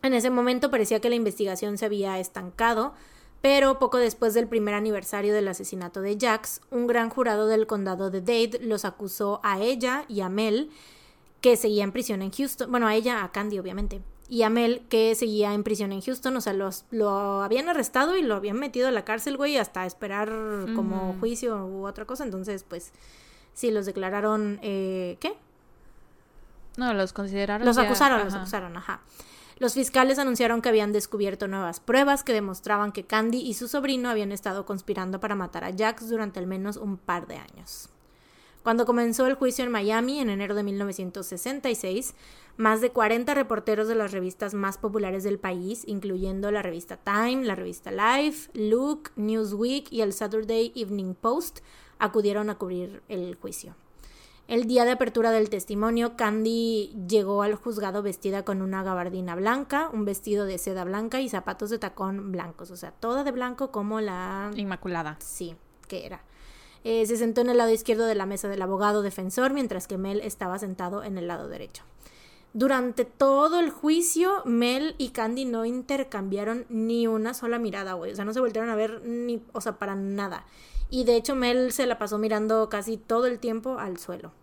En 0.04 0.14
ese 0.14 0.30
momento 0.30 0.72
parecía 0.72 1.00
que 1.00 1.10
la 1.10 1.16
investigación 1.16 1.78
se 1.78 1.86
había 1.86 2.20
estancado, 2.20 2.94
pero 3.42 3.80
poco 3.80 3.98
después 3.98 4.34
del 4.34 4.48
primer 4.48 4.74
aniversario 4.74 5.34
del 5.34 5.48
asesinato 5.48 6.02
de 6.02 6.18
Jax, 6.20 6.62
un 6.72 6.88
gran 6.88 7.10
jurado 7.10 7.48
del 7.48 7.68
condado 7.68 8.10
de 8.10 8.22
Dade 8.22 8.60
los 8.62 8.86
acusó 8.86 9.40
a 9.44 9.60
ella 9.60 10.06
y 10.08 10.22
a 10.22 10.30
Mel, 10.30 10.70
que 11.42 11.58
seguía 11.58 11.84
en 11.84 11.92
prisión 11.92 12.22
en 12.22 12.32
Houston, 12.32 12.70
bueno, 12.70 12.88
a 12.88 12.96
ella, 12.96 13.24
a 13.24 13.32
Candy 13.32 13.58
obviamente, 13.60 14.02
y 14.30 14.44
a 14.44 14.50
Mel, 14.50 14.84
que 14.90 15.14
seguía 15.16 15.54
en 15.54 15.64
prisión 15.64 15.92
en 15.92 16.02
Houston, 16.02 16.38
o 16.38 16.42
sea, 16.42 16.54
los, 16.54 16.86
lo 16.92 17.42
habían 17.42 17.68
arrestado 17.68 18.16
y 18.16 18.22
lo 18.22 18.36
habían 18.36 18.58
metido 18.58 18.88
a 18.88 18.92
la 18.92 19.04
cárcel, 19.04 19.38
güey, 19.38 19.58
hasta 19.58 19.86
esperar 19.86 20.30
como 20.76 21.18
juicio 21.20 21.66
u 21.66 21.86
otra 21.86 22.06
cosa, 22.06 22.24
entonces, 22.24 22.64
pues, 22.64 22.94
sí, 23.54 23.72
los 23.72 23.86
declararon, 23.86 24.60
eh, 24.62 25.18
¿qué? 25.20 25.34
No, 26.78 26.94
los 26.94 27.14
consideraron. 27.14 27.66
Los 27.66 27.76
ya- 27.76 27.84
acusaron, 27.84 28.24
los 28.24 28.34
acusaron, 28.34 28.78
ajá. 28.78 29.02
Los 29.60 29.74
fiscales 29.76 30.18
anunciaron 30.18 30.62
que 30.62 30.70
habían 30.70 30.92
descubierto 30.92 31.48
nuevas 31.48 31.80
pruebas 31.80 32.24
que 32.24 32.34
demostraban 32.34 32.92
que 32.92 33.04
Candy 33.04 33.38
y 33.42 33.54
su 33.54 33.68
sobrino 33.68 34.10
habían 34.10 34.32
estado 34.32 34.66
conspirando 34.66 35.20
para 35.20 35.36
matar 35.36 35.64
a 35.64 35.72
Jax 35.76 36.10
durante 36.10 36.40
al 36.40 36.48
menos 36.48 36.78
un 36.78 36.98
par 36.98 37.28
de 37.28 37.36
años. 37.36 37.90
Cuando 38.64 38.86
comenzó 38.86 39.28
el 39.28 39.36
juicio 39.36 39.64
en 39.66 39.72
Miami 39.72 40.20
en 40.20 40.30
enero 40.30 40.56
de 40.56 40.64
1966, 40.64 42.14
más 42.58 42.80
de 42.82 42.92
40 42.92 43.34
reporteros 43.34 43.88
de 43.88 43.96
las 43.96 44.12
revistas 44.12 44.54
más 44.54 44.78
populares 44.78 45.24
del 45.24 45.40
país, 45.40 45.84
incluyendo 45.88 46.52
la 46.52 46.62
revista 46.62 46.98
Time, 46.98 47.44
la 47.44 47.56
revista 47.56 47.92
Life, 47.92 48.50
Look, 48.54 49.12
Newsweek 49.16 49.92
y 49.92 50.02
el 50.02 50.14
Saturday 50.14 50.72
Evening 50.76 51.14
Post, 51.16 51.60
acudieron 52.02 52.50
a 52.50 52.58
cubrir 52.58 53.04
el 53.08 53.36
juicio. 53.36 53.76
El 54.48 54.66
día 54.66 54.84
de 54.84 54.92
apertura 54.92 55.32
del 55.32 55.50
testimonio, 55.50 56.18
Candy 56.18 56.94
llegó 57.08 57.44
al 57.44 57.56
juzgado 57.56 58.02
vestida 58.02 58.44
con 58.44 58.62
una 58.62 58.84
gabardina 58.84 59.36
blanca, 59.36 59.90
un 59.94 60.04
vestido 60.04 60.46
de 60.46 60.58
seda 60.58 60.84
blanca 60.84 61.22
y 61.22 61.30
zapatos 61.30 61.70
de 61.70 61.78
tacón 61.78 62.32
blancos, 62.32 62.72
o 62.72 62.76
sea, 62.76 62.92
toda 62.92 63.24
de 63.24 63.32
blanco 63.32 63.72
como 63.72 64.02
la... 64.02 64.52
Inmaculada. 64.56 65.16
Sí, 65.22 65.56
que 65.88 66.06
era. 66.06 66.22
Eh, 66.84 67.06
se 67.06 67.18
sentó 67.18 67.42
en 67.42 67.52
el 67.52 67.58
lado 67.58 67.70
izquierdo 67.70 68.06
de 68.08 68.16
la 68.16 68.26
mesa 68.26 68.50
del 68.50 68.64
abogado 68.64 69.04
defensor, 69.04 69.54
mientras 69.54 69.88
que 69.88 70.00
Mel 70.00 70.20
estaba 70.22 70.58
sentado 70.58 71.04
en 71.04 71.20
el 71.20 71.28
lado 71.28 71.48
derecho. 71.48 71.84
Durante 72.54 73.06
todo 73.06 73.60
el 73.60 73.70
juicio, 73.70 74.42
Mel 74.46 74.96
y 74.98 75.10
Candy 75.10 75.46
no 75.46 75.66
intercambiaron 75.66 76.66
ni 76.68 77.08
una 77.08 77.34
sola 77.36 77.60
mirada, 77.60 77.94
güey. 77.94 78.12
O 78.12 78.16
sea, 78.16 78.26
no 78.26 78.34
se 78.34 78.42
voltearon 78.42 78.72
a 78.72 78.76
ver 78.76 79.02
ni, 79.06 79.42
o 79.54 79.62
sea, 79.62 79.78
para 79.78 79.96
nada. 79.96 80.46
Y 80.92 81.06
de 81.06 81.16
hecho, 81.16 81.34
Mel 81.34 81.72
se 81.72 81.88
la 81.88 81.98
pasó 81.98 82.20
mirando 82.20 82.70
casi 82.70 82.98
todo 82.98 83.26
el 83.26 83.40
tiempo 83.40 83.80
al 83.80 83.98
suelo. 83.98 84.34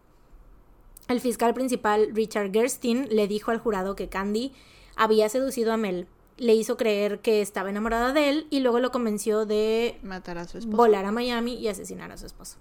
El 1.07 1.21
fiscal 1.21 1.55
principal, 1.55 2.09
Richard 2.13 2.51
Gerstein, 2.53 3.07
le 3.11 3.29
dijo 3.29 3.51
al 3.51 3.59
jurado 3.59 3.95
que 3.95 4.09
Candy 4.09 4.53
había 4.97 5.29
seducido 5.29 5.73
a 5.73 5.77
Mel, 5.77 6.09
le 6.39 6.55
hizo 6.55 6.77
creer 6.77 7.21
que 7.21 7.43
estaba 7.43 7.71
enamorada 7.71 8.13
de 8.13 8.31
él 8.31 8.47
y 8.51 8.61
luego 8.61 8.79
lo 8.79 8.91
convenció 8.91 9.45
de 9.45 9.99
Matar 10.03 10.39
a 10.39 10.47
su 10.47 10.59
esposo. 10.59 10.77
volar 10.77 11.05
a 11.05 11.13
Miami 11.13 11.55
y 11.55 11.69
asesinar 11.69 12.13
a 12.13 12.17
su 12.17 12.27
esposo, 12.27 12.57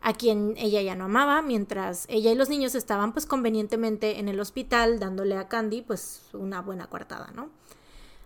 a 0.00 0.12
quien 0.12 0.54
ella 0.56 0.82
ya 0.82 0.96
no 0.96 1.04
amaba, 1.04 1.40
mientras 1.40 2.06
ella 2.08 2.32
y 2.32 2.34
los 2.34 2.48
niños 2.48 2.74
estaban 2.74 3.12
pues 3.12 3.24
convenientemente 3.24 4.18
en 4.18 4.28
el 4.28 4.40
hospital 4.40 4.98
dándole 4.98 5.36
a 5.36 5.48
Candy 5.48 5.82
pues 5.82 6.22
una 6.32 6.60
buena 6.60 6.88
coartada, 6.88 7.30
¿no? 7.34 7.50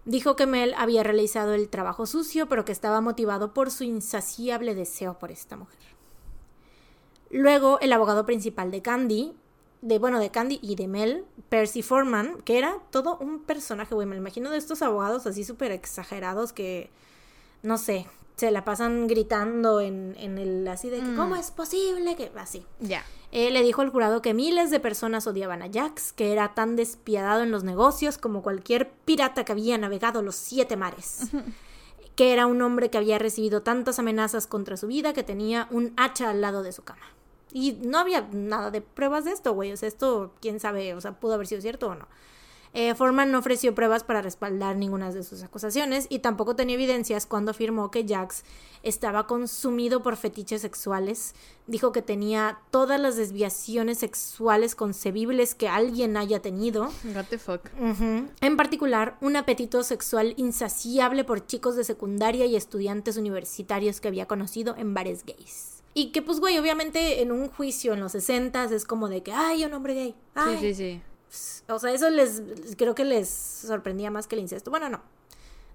Dijo 0.08 0.36
que 0.36 0.46
Mel 0.46 0.72
había 0.78 1.02
realizado 1.02 1.52
el 1.52 1.68
trabajo 1.68 2.06
sucio, 2.06 2.48
pero 2.48 2.64
que 2.64 2.72
estaba 2.72 3.02
motivado 3.02 3.52
por 3.52 3.70
su 3.70 3.84
insaciable 3.84 4.74
deseo 4.74 5.18
por 5.18 5.30
esta 5.30 5.56
mujer. 5.58 5.76
Luego, 7.30 7.78
el 7.80 7.92
abogado 7.92 8.24
principal 8.24 8.70
de 8.70 8.80
Candy, 8.80 9.34
de 9.82 9.98
bueno, 9.98 10.18
de 10.18 10.30
Candy 10.30 10.58
y 10.62 10.76
de 10.76 10.88
Mel, 10.88 11.26
Percy 11.50 11.82
Foreman, 11.82 12.40
que 12.46 12.56
era 12.56 12.78
todo 12.90 13.18
un 13.18 13.40
personaje, 13.42 13.94
güey, 13.94 14.06
me 14.06 14.14
lo 14.14 14.22
imagino 14.22 14.50
de 14.50 14.56
estos 14.56 14.80
abogados 14.80 15.26
así 15.26 15.44
súper 15.44 15.72
exagerados 15.72 16.54
que, 16.54 16.88
no 17.62 17.76
sé, 17.76 18.06
se 18.36 18.50
la 18.50 18.64
pasan 18.64 19.08
gritando 19.08 19.82
en, 19.82 20.14
en 20.18 20.38
el 20.38 20.66
así 20.68 20.88
de 20.88 21.00
que, 21.00 21.06
Mm. 21.06 21.16
¿cómo 21.16 21.36
es 21.36 21.50
posible 21.50 22.16
que 22.16 22.32
así? 22.36 22.64
Ya. 22.80 23.04
Él 23.30 23.54
le 23.54 23.62
dijo 23.62 23.82
al 23.82 23.90
jurado 23.90 24.22
que 24.22 24.32
miles 24.32 24.70
de 24.70 24.80
personas 24.80 25.26
odiaban 25.26 25.62
a 25.62 25.70
Jax, 25.70 26.12
que 26.12 26.32
era 26.32 26.54
tan 26.54 26.76
despiadado 26.76 27.42
en 27.42 27.50
los 27.50 27.62
negocios 27.62 28.16
como 28.16 28.42
cualquier 28.42 28.90
pirata 29.04 29.44
que 29.44 29.52
había 29.52 29.76
navegado 29.76 30.22
los 30.22 30.34
siete 30.34 30.76
mares. 30.76 31.28
que 32.16 32.32
era 32.32 32.46
un 32.46 32.60
hombre 32.62 32.90
que 32.90 32.98
había 32.98 33.18
recibido 33.18 33.62
tantas 33.62 33.98
amenazas 33.98 34.46
contra 34.46 34.76
su 34.76 34.88
vida 34.88 35.12
que 35.12 35.22
tenía 35.22 35.68
un 35.70 35.92
hacha 35.96 36.30
al 36.30 36.40
lado 36.40 36.62
de 36.62 36.72
su 36.72 36.82
cama. 36.82 37.04
Y 37.52 37.78
no 37.84 37.98
había 37.98 38.28
nada 38.32 38.70
de 38.70 38.80
pruebas 38.80 39.24
de 39.24 39.32
esto, 39.32 39.52
güey. 39.52 39.72
O 39.72 39.76
sea, 39.76 39.88
esto, 39.88 40.32
quién 40.40 40.58
sabe, 40.58 40.94
o 40.94 41.00
sea, 41.00 41.20
pudo 41.20 41.34
haber 41.34 41.46
sido 41.46 41.60
cierto 41.60 41.88
o 41.88 41.94
no. 41.94 42.08
Eh, 42.80 42.94
Foreman 42.94 43.32
no 43.32 43.40
ofreció 43.40 43.74
pruebas 43.74 44.04
para 44.04 44.22
respaldar 44.22 44.76
ninguna 44.76 45.10
de 45.10 45.24
sus 45.24 45.42
acusaciones 45.42 46.06
y 46.10 46.20
tampoco 46.20 46.54
tenía 46.54 46.76
evidencias 46.76 47.26
cuando 47.26 47.50
afirmó 47.50 47.90
que 47.90 48.06
Jax 48.06 48.44
estaba 48.84 49.26
consumido 49.26 50.00
por 50.00 50.14
fetiches 50.14 50.62
sexuales. 50.62 51.34
Dijo 51.66 51.90
que 51.90 52.02
tenía 52.02 52.60
todas 52.70 53.00
las 53.00 53.16
desviaciones 53.16 53.98
sexuales 53.98 54.76
concebibles 54.76 55.56
que 55.56 55.68
alguien 55.68 56.16
haya 56.16 56.40
tenido. 56.40 56.92
What 57.16 57.24
the 57.30 57.38
fuck. 57.38 57.62
En 58.40 58.56
particular, 58.56 59.16
un 59.20 59.34
apetito 59.34 59.82
sexual 59.82 60.34
insaciable 60.36 61.24
por 61.24 61.44
chicos 61.44 61.74
de 61.74 61.82
secundaria 61.82 62.46
y 62.46 62.54
estudiantes 62.54 63.16
universitarios 63.16 64.00
que 64.00 64.06
había 64.06 64.26
conocido 64.26 64.76
en 64.78 64.94
bares 64.94 65.24
gays. 65.26 65.82
Y 65.94 66.12
que, 66.12 66.22
pues, 66.22 66.38
güey, 66.38 66.56
obviamente 66.58 67.22
en 67.22 67.32
un 67.32 67.48
juicio 67.48 67.94
en 67.94 67.98
los 67.98 68.12
60 68.12 68.66
es 68.66 68.84
como 68.84 69.08
de 69.08 69.24
que, 69.24 69.32
ay, 69.32 69.64
un 69.64 69.72
hombre 69.72 69.94
gay. 69.94 70.14
Ay. 70.36 70.58
Sí, 70.60 70.68
sí, 70.68 70.74
sí. 70.76 71.02
O 71.68 71.78
sea, 71.78 71.92
eso 71.92 72.08
les 72.10 72.42
creo 72.76 72.94
que 72.94 73.04
les 73.04 73.28
sorprendía 73.28 74.10
más 74.10 74.26
que 74.26 74.36
el 74.36 74.40
incesto. 74.42 74.70
Bueno, 74.70 74.88
no. 74.88 75.00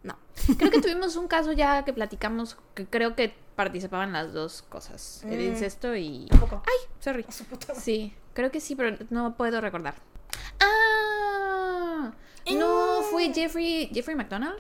No. 0.04 0.18
Creo 0.58 0.70
que 0.72 0.82
tuvimos 0.82 1.16
un 1.16 1.28
caso 1.28 1.54
ya 1.54 1.86
que 1.86 1.94
platicamos 1.94 2.58
que 2.74 2.86
creo 2.86 3.16
que 3.16 3.34
participaban 3.56 4.12
las 4.12 4.34
dos 4.34 4.64
cosas. 4.64 5.24
El 5.24 5.38
Mm. 5.40 5.52
incesto 5.54 5.96
y... 5.96 6.26
Tampoco. 6.30 6.62
Ay, 6.66 6.90
sorry. 7.00 7.26
Sí, 7.80 8.14
creo 8.34 8.52
que 8.52 8.60
sí, 8.60 8.76
pero 8.76 8.98
no 9.12 9.36
puedo 9.38 9.62
recordar. 9.62 9.96
Ah, 10.60 12.12
no 12.54 13.02
Eh. 13.02 13.06
fue 13.12 13.34
Jeffrey 13.34 13.90
Jeffrey 13.94 14.16
McDonald. 14.16 14.60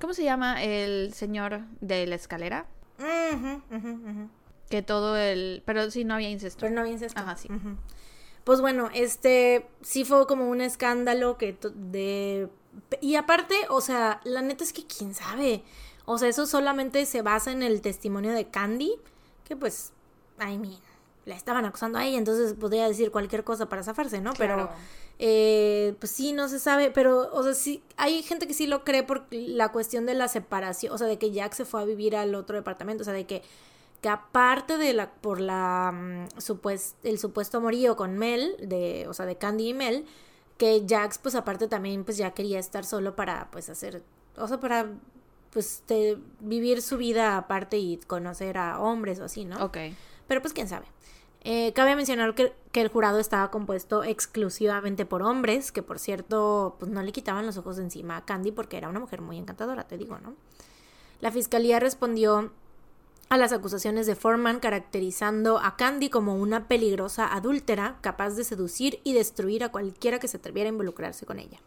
¿Cómo 0.00 0.12
se 0.12 0.22
llama 0.24 0.62
el 0.62 1.12
señor 1.14 1.60
de 1.80 2.06
la 2.06 2.14
escalera? 2.16 2.66
Ujú, 2.98 3.62
ujú, 3.74 3.88
ujú. 4.10 4.30
Que 4.68 4.82
todo 4.82 5.16
el, 5.16 5.62
pero 5.64 5.90
sí 5.90 6.04
no 6.04 6.14
había 6.14 6.28
incesto. 6.30 6.60
Pero 6.60 6.74
no 6.74 6.80
había 6.82 6.92
incesto. 6.92 7.20
Ajá, 7.20 7.36
sí. 7.36 7.48
Pues 8.46 8.60
bueno, 8.60 8.90
este 8.94 9.66
sí 9.82 10.04
fue 10.04 10.24
como 10.28 10.48
un 10.48 10.60
escándalo 10.60 11.36
que 11.36 11.58
de 11.74 12.48
y 13.00 13.16
aparte, 13.16 13.56
o 13.70 13.80
sea, 13.80 14.20
la 14.22 14.40
neta 14.40 14.62
es 14.62 14.72
que 14.72 14.86
quién 14.86 15.14
sabe. 15.14 15.64
O 16.04 16.16
sea, 16.16 16.28
eso 16.28 16.46
solamente 16.46 17.04
se 17.06 17.22
basa 17.22 17.50
en 17.50 17.64
el 17.64 17.80
testimonio 17.80 18.32
de 18.32 18.46
Candy, 18.46 18.92
que 19.42 19.56
pues, 19.56 19.92
I 20.38 20.58
mean, 20.58 20.78
la 21.24 21.34
estaban 21.34 21.64
acusando 21.64 21.98
a 21.98 22.04
ella, 22.04 22.18
entonces 22.18 22.54
podría 22.54 22.86
decir 22.86 23.10
cualquier 23.10 23.42
cosa 23.42 23.68
para 23.68 23.82
zafarse, 23.82 24.20
¿no? 24.20 24.32
Pero 24.38 24.70
eh, 25.18 25.96
pues 25.98 26.12
sí, 26.12 26.32
no 26.32 26.48
se 26.48 26.60
sabe, 26.60 26.92
pero, 26.92 27.28
o 27.32 27.42
sea, 27.42 27.52
sí, 27.52 27.82
hay 27.96 28.22
gente 28.22 28.46
que 28.46 28.54
sí 28.54 28.68
lo 28.68 28.84
cree 28.84 29.02
por 29.02 29.26
la 29.32 29.72
cuestión 29.72 30.06
de 30.06 30.14
la 30.14 30.28
separación, 30.28 30.92
o 30.92 30.98
sea, 30.98 31.08
de 31.08 31.18
que 31.18 31.32
Jack 31.32 31.54
se 31.54 31.64
fue 31.64 31.82
a 31.82 31.84
vivir 31.84 32.14
al 32.14 32.36
otro 32.36 32.54
departamento, 32.54 33.02
o 33.02 33.04
sea, 33.04 33.12
de 33.12 33.26
que, 33.26 33.42
que 34.06 34.10
aparte 34.10 34.78
de 34.78 34.92
la, 34.92 35.10
por 35.10 35.40
la, 35.40 35.90
mm, 35.92 36.28
el 37.02 37.18
supuesto 37.18 37.58
amorío 37.58 37.96
con 37.96 38.16
Mel, 38.16 38.54
de, 38.62 39.04
o 39.08 39.12
sea, 39.14 39.26
de 39.26 39.36
Candy 39.36 39.70
y 39.70 39.74
Mel, 39.74 40.06
que 40.58 40.86
Jax, 40.88 41.18
pues 41.18 41.34
aparte 41.34 41.66
también, 41.66 42.04
pues 42.04 42.16
ya 42.16 42.30
quería 42.30 42.60
estar 42.60 42.84
solo 42.84 43.16
para, 43.16 43.50
pues 43.50 43.68
hacer, 43.68 44.04
o 44.36 44.46
sea, 44.46 44.60
para, 44.60 44.92
pues, 45.50 45.82
vivir 46.38 46.82
su 46.82 46.98
vida 46.98 47.36
aparte 47.36 47.78
y 47.78 47.96
conocer 48.06 48.58
a 48.58 48.78
hombres 48.78 49.18
o 49.18 49.24
así, 49.24 49.44
¿no? 49.44 49.56
Ok. 49.64 49.78
Pero 50.28 50.40
pues 50.40 50.54
quién 50.54 50.68
sabe. 50.68 50.86
Eh, 51.40 51.72
cabe 51.72 51.96
mencionar 51.96 52.36
que, 52.36 52.52
que 52.70 52.82
el 52.82 52.88
jurado 52.88 53.18
estaba 53.18 53.50
compuesto 53.50 54.04
exclusivamente 54.04 55.04
por 55.04 55.22
hombres, 55.22 55.72
que 55.72 55.82
por 55.82 55.98
cierto, 55.98 56.76
pues 56.78 56.92
no 56.92 57.02
le 57.02 57.10
quitaban 57.10 57.44
los 57.44 57.56
ojos 57.56 57.76
de 57.76 57.82
encima 57.82 58.18
a 58.18 58.24
Candy 58.24 58.52
porque 58.52 58.76
era 58.76 58.88
una 58.88 59.00
mujer 59.00 59.20
muy 59.20 59.36
encantadora, 59.36 59.88
te 59.88 59.98
digo, 59.98 60.16
¿no? 60.20 60.36
La 61.18 61.32
fiscalía 61.32 61.80
respondió 61.80 62.52
a 63.28 63.36
las 63.36 63.52
acusaciones 63.52 64.06
de 64.06 64.14
Foreman 64.14 64.60
caracterizando 64.60 65.58
a 65.58 65.76
Candy 65.76 66.10
como 66.10 66.36
una 66.36 66.68
peligrosa 66.68 67.34
adúltera 67.34 67.98
capaz 68.00 68.30
de 68.30 68.44
seducir 68.44 69.00
y 69.04 69.14
destruir 69.14 69.64
a 69.64 69.70
cualquiera 69.70 70.18
que 70.18 70.28
se 70.28 70.36
atreviera 70.36 70.68
a 70.68 70.72
involucrarse 70.72 71.26
con 71.26 71.38
ella. 71.38 71.58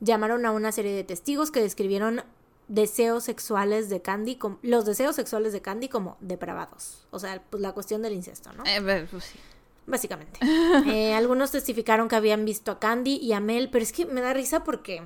Llamaron 0.00 0.46
a 0.46 0.52
una 0.52 0.72
serie 0.72 0.92
de 0.92 1.04
testigos 1.04 1.50
que 1.50 1.60
describieron 1.60 2.22
deseos 2.68 3.24
sexuales 3.24 3.88
de 3.88 4.00
Candy, 4.00 4.36
como, 4.36 4.58
los 4.62 4.84
deseos 4.84 5.16
sexuales 5.16 5.52
de 5.52 5.60
Candy 5.60 5.88
como 5.88 6.16
depravados. 6.20 7.06
O 7.10 7.18
sea, 7.18 7.42
pues 7.50 7.60
la 7.60 7.72
cuestión 7.72 8.02
del 8.02 8.12
incesto, 8.12 8.52
¿no? 8.52 8.64
Eh, 8.64 9.06
pues 9.10 9.24
sí. 9.24 9.38
Básicamente. 9.86 10.40
Eh, 10.86 11.14
algunos 11.14 11.50
testificaron 11.50 12.08
que 12.08 12.16
habían 12.16 12.44
visto 12.44 12.70
a 12.70 12.78
Candy 12.78 13.16
y 13.16 13.32
a 13.32 13.40
Mel, 13.40 13.68
pero 13.70 13.82
es 13.82 13.92
que 13.92 14.06
me 14.06 14.20
da 14.20 14.32
risa 14.32 14.64
porque... 14.64 15.02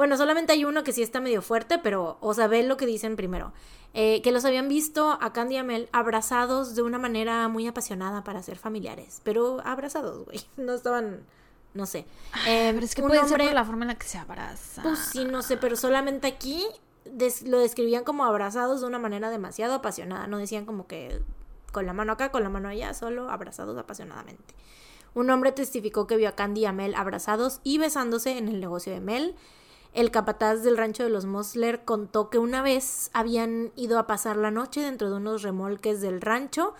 Bueno, 0.00 0.16
solamente 0.16 0.54
hay 0.54 0.64
uno 0.64 0.82
que 0.82 0.94
sí 0.94 1.02
está 1.02 1.20
medio 1.20 1.42
fuerte, 1.42 1.76
pero, 1.76 2.16
o 2.22 2.32
sea, 2.32 2.46
ve 2.46 2.62
lo 2.62 2.78
que 2.78 2.86
dicen 2.86 3.16
primero. 3.16 3.52
Eh, 3.92 4.22
que 4.22 4.32
los 4.32 4.46
habían 4.46 4.66
visto 4.66 5.18
a 5.20 5.34
Candy 5.34 5.56
y 5.56 5.58
a 5.58 5.62
Mel 5.62 5.90
abrazados 5.92 6.74
de 6.74 6.80
una 6.80 6.96
manera 6.96 7.48
muy 7.48 7.66
apasionada 7.66 8.24
para 8.24 8.42
ser 8.42 8.56
familiares. 8.56 9.20
Pero 9.24 9.60
abrazados, 9.62 10.24
güey. 10.24 10.40
No 10.56 10.72
estaban, 10.72 11.20
no 11.74 11.84
sé. 11.84 12.06
Eh, 12.48 12.70
pero 12.72 12.82
es 12.82 12.94
que 12.94 13.02
puede 13.02 13.28
ser 13.28 13.42
por 13.42 13.52
la 13.52 13.62
forma 13.62 13.84
en 13.84 13.88
la 13.88 13.94
que 13.96 14.06
se 14.06 14.16
abraza. 14.16 14.80
Pues 14.80 15.00
sí, 15.00 15.26
no 15.26 15.42
sé, 15.42 15.58
pero 15.58 15.76
solamente 15.76 16.28
aquí 16.28 16.64
lo 17.44 17.58
describían 17.58 18.02
como 18.02 18.24
abrazados 18.24 18.80
de 18.80 18.86
una 18.86 18.98
manera 18.98 19.28
demasiado 19.28 19.74
apasionada. 19.74 20.26
No 20.28 20.38
decían 20.38 20.64
como 20.64 20.86
que 20.86 21.20
con 21.72 21.84
la 21.84 21.92
mano 21.92 22.12
acá, 22.12 22.30
con 22.30 22.42
la 22.42 22.48
mano 22.48 22.70
allá, 22.70 22.94
solo 22.94 23.28
abrazados 23.28 23.76
apasionadamente. 23.76 24.54
Un 25.12 25.28
hombre 25.28 25.52
testificó 25.52 26.06
que 26.06 26.16
vio 26.16 26.30
a 26.30 26.32
Candy 26.32 26.62
y 26.62 26.64
a 26.64 26.72
Mel 26.72 26.94
abrazados 26.94 27.60
y 27.64 27.76
besándose 27.76 28.38
en 28.38 28.48
el 28.48 28.60
negocio 28.60 28.94
de 28.94 29.00
Mel. 29.00 29.36
El 29.92 30.10
capataz 30.10 30.62
del 30.62 30.76
rancho 30.76 31.02
de 31.02 31.10
los 31.10 31.24
Mosler 31.24 31.84
contó 31.84 32.30
que 32.30 32.38
una 32.38 32.62
vez 32.62 33.10
habían 33.12 33.72
ido 33.74 33.98
a 33.98 34.06
pasar 34.06 34.36
la 34.36 34.50
noche 34.50 34.80
dentro 34.80 35.10
de 35.10 35.16
unos 35.16 35.42
remolques 35.42 36.00
del 36.00 36.20
rancho 36.20 36.74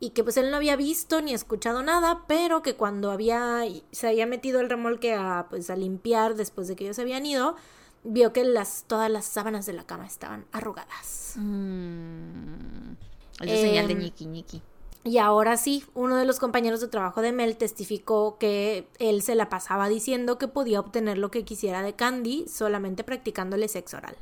y 0.00 0.10
que 0.10 0.24
pues 0.24 0.36
él 0.36 0.50
no 0.50 0.56
había 0.56 0.76
visto 0.76 1.20
ni 1.20 1.34
escuchado 1.34 1.82
nada, 1.82 2.24
pero 2.26 2.62
que 2.62 2.74
cuando 2.74 3.10
había 3.10 3.60
se 3.92 4.08
había 4.08 4.26
metido 4.26 4.60
el 4.60 4.70
remolque 4.70 5.14
a 5.14 5.46
pues 5.50 5.68
a 5.70 5.76
limpiar 5.76 6.34
después 6.36 6.68
de 6.68 6.76
que 6.76 6.84
ellos 6.84 6.98
habían 6.98 7.26
ido, 7.26 7.56
vio 8.02 8.32
que 8.32 8.44
las 8.44 8.84
todas 8.86 9.10
las 9.10 9.26
sábanas 9.26 9.66
de 9.66 9.74
la 9.74 9.84
cama 9.84 10.06
estaban 10.06 10.46
arrugadas. 10.52 11.34
Mm. 11.36 12.92
Es 13.40 13.60
señal 13.60 13.86
de 13.88 13.92
em, 13.92 13.98
ñiqui 14.00 14.26
ñiqui. 14.26 14.62
Y 15.04 15.18
ahora 15.18 15.58
sí, 15.58 15.84
uno 15.92 16.16
de 16.16 16.24
los 16.24 16.40
compañeros 16.40 16.80
de 16.80 16.88
trabajo 16.88 17.20
de 17.20 17.30
Mel 17.30 17.56
testificó 17.56 18.38
que 18.38 18.88
él 18.98 19.20
se 19.20 19.34
la 19.34 19.50
pasaba 19.50 19.90
diciendo 19.90 20.38
que 20.38 20.48
podía 20.48 20.80
obtener 20.80 21.18
lo 21.18 21.30
que 21.30 21.44
quisiera 21.44 21.82
de 21.82 21.92
Candy 21.92 22.46
solamente 22.48 23.04
practicándole 23.04 23.68
sexo 23.68 23.98
oral. 23.98 24.16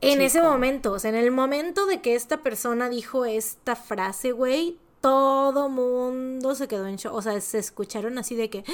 En 0.00 0.22
ese 0.22 0.40
momento, 0.42 0.92
o 0.92 0.98
sea, 0.98 1.10
en 1.10 1.16
el 1.16 1.30
momento 1.30 1.86
de 1.86 2.00
que 2.00 2.14
esta 2.14 2.38
persona 2.38 2.88
dijo 2.88 3.26
esta 3.26 3.76
frase, 3.76 4.32
güey, 4.32 4.78
todo 5.00 5.68
mundo 5.68 6.54
se 6.54 6.66
quedó 6.66 6.86
en 6.86 6.96
shock. 6.96 7.14
O 7.14 7.22
sea, 7.22 7.40
se 7.40 7.58
escucharon 7.58 8.18
así 8.18 8.34
de 8.34 8.50
que. 8.50 8.64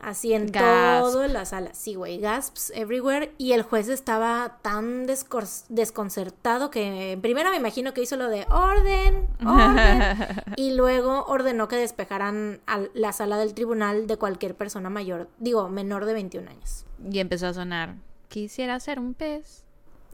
Así 0.00 0.32
en 0.32 0.50
todo 0.50 1.26
la 1.26 1.44
sala. 1.44 1.70
Sí, 1.74 1.94
güey, 1.94 2.18
gasps 2.18 2.72
everywhere. 2.74 3.32
Y 3.38 3.52
el 3.52 3.62
juez 3.62 3.88
estaba 3.88 4.58
tan 4.62 5.06
desconcertado 5.06 6.70
que 6.70 7.18
primero 7.20 7.50
me 7.50 7.56
imagino 7.56 7.94
que 7.94 8.02
hizo 8.02 8.16
lo 8.16 8.28
de 8.28 8.46
orden, 8.50 9.28
orden. 9.46 10.42
y 10.56 10.72
luego 10.74 11.24
ordenó 11.26 11.68
que 11.68 11.76
despejaran 11.76 12.60
a 12.66 12.80
la 12.94 13.12
sala 13.12 13.38
del 13.38 13.54
tribunal 13.54 14.06
de 14.06 14.16
cualquier 14.16 14.54
persona 14.54 14.90
mayor, 14.90 15.28
digo, 15.38 15.68
menor 15.68 16.04
de 16.04 16.14
21 16.14 16.50
años. 16.50 16.86
Y 17.10 17.18
empezó 17.18 17.48
a 17.48 17.54
sonar. 17.54 17.96
Quisiera 18.28 18.80
ser 18.80 18.98
un 18.98 19.14
pez. 19.14 19.64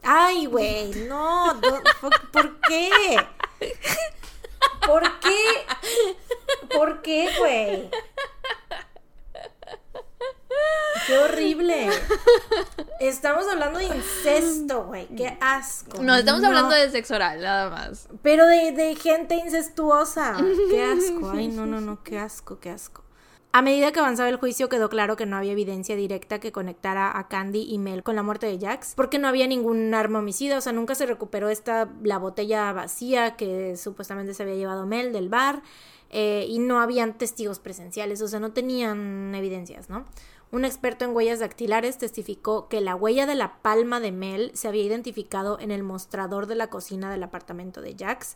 Ay, 0.03 0.45
güey, 0.45 0.91
no. 1.07 1.59
¿Por 2.31 2.59
qué? 2.61 2.89
¿Por 4.85 5.19
qué? 5.19 5.35
¿Por 6.73 7.01
qué, 7.01 7.29
güey? 7.39 7.89
Qué 11.07 11.17
horrible. 11.17 11.89
Estamos 12.99 13.45
hablando 13.47 13.79
de 13.79 13.85
incesto, 13.85 14.85
güey. 14.85 15.07
Qué 15.07 15.37
asco. 15.41 16.01
No, 16.01 16.15
estamos 16.15 16.43
hablando 16.43 16.75
de 16.75 16.89
sexo 16.89 17.15
oral, 17.15 17.41
nada 17.41 17.69
más. 17.69 18.07
Pero 18.21 18.45
de, 18.45 18.71
de 18.71 18.95
gente 18.95 19.35
incestuosa. 19.35 20.37
Qué 20.69 20.83
asco. 20.83 21.31
Ay, 21.31 21.47
no, 21.47 21.65
no, 21.65 21.81
no. 21.81 22.03
Qué 22.03 22.19
asco, 22.19 22.59
qué 22.59 22.69
asco. 22.69 23.03
A 23.53 23.61
medida 23.61 23.91
que 23.91 23.99
avanzaba 23.99 24.29
el 24.29 24.37
juicio 24.37 24.69
quedó 24.69 24.89
claro 24.89 25.17
que 25.17 25.25
no 25.25 25.35
había 25.35 25.51
evidencia 25.51 25.97
directa 25.97 26.39
que 26.39 26.53
conectara 26.53 27.17
a 27.17 27.27
Candy 27.27 27.67
y 27.69 27.79
Mel 27.79 28.01
con 28.01 28.15
la 28.15 28.23
muerte 28.23 28.47
de 28.47 28.57
Jax, 28.65 28.93
porque 28.95 29.19
no 29.19 29.27
había 29.27 29.45
ningún 29.45 29.93
arma 29.93 30.19
homicida, 30.19 30.57
o 30.57 30.61
sea, 30.61 30.71
nunca 30.71 30.95
se 30.95 31.05
recuperó 31.05 31.49
esta 31.49 31.89
la 32.01 32.17
botella 32.17 32.71
vacía 32.71 33.35
que 33.35 33.75
supuestamente 33.75 34.33
se 34.33 34.43
había 34.43 34.55
llevado 34.55 34.85
Mel 34.85 35.11
del 35.11 35.27
bar, 35.27 35.63
eh, 36.11 36.45
y 36.47 36.59
no 36.59 36.79
habían 36.79 37.17
testigos 37.17 37.59
presenciales, 37.59 38.21
o 38.21 38.29
sea, 38.29 38.39
no 38.39 38.53
tenían 38.53 39.35
evidencias, 39.35 39.89
¿no? 39.89 40.05
Un 40.51 40.65
experto 40.65 41.05
en 41.05 41.15
huellas 41.15 41.39
dactilares 41.39 41.97
testificó 41.97 42.67
que 42.67 42.81
la 42.81 42.95
huella 42.95 43.25
de 43.25 43.35
la 43.35 43.61
palma 43.61 44.01
de 44.01 44.11
Mel 44.11 44.51
se 44.53 44.67
había 44.67 44.83
identificado 44.83 45.57
en 45.59 45.71
el 45.71 45.81
mostrador 45.81 46.45
de 46.45 46.55
la 46.55 46.67
cocina 46.67 47.09
del 47.09 47.23
apartamento 47.23 47.81
de 47.81 47.95
Jax, 47.97 48.35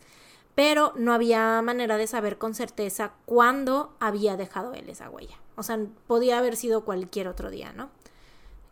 pero 0.54 0.94
no 0.96 1.12
había 1.12 1.60
manera 1.60 1.98
de 1.98 2.06
saber 2.06 2.38
con 2.38 2.54
certeza 2.54 3.12
cuándo 3.26 3.94
había 4.00 4.38
dejado 4.38 4.72
él 4.72 4.88
esa 4.88 5.10
huella. 5.10 5.36
O 5.56 5.62
sea, 5.62 5.78
podía 6.06 6.38
haber 6.38 6.56
sido 6.56 6.86
cualquier 6.86 7.28
otro 7.28 7.50
día, 7.50 7.74
¿no? 7.74 7.90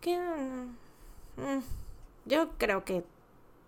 Que, 0.00 0.18
mm, 0.18 1.60
yo 2.24 2.48
creo 2.56 2.84
que 2.86 3.04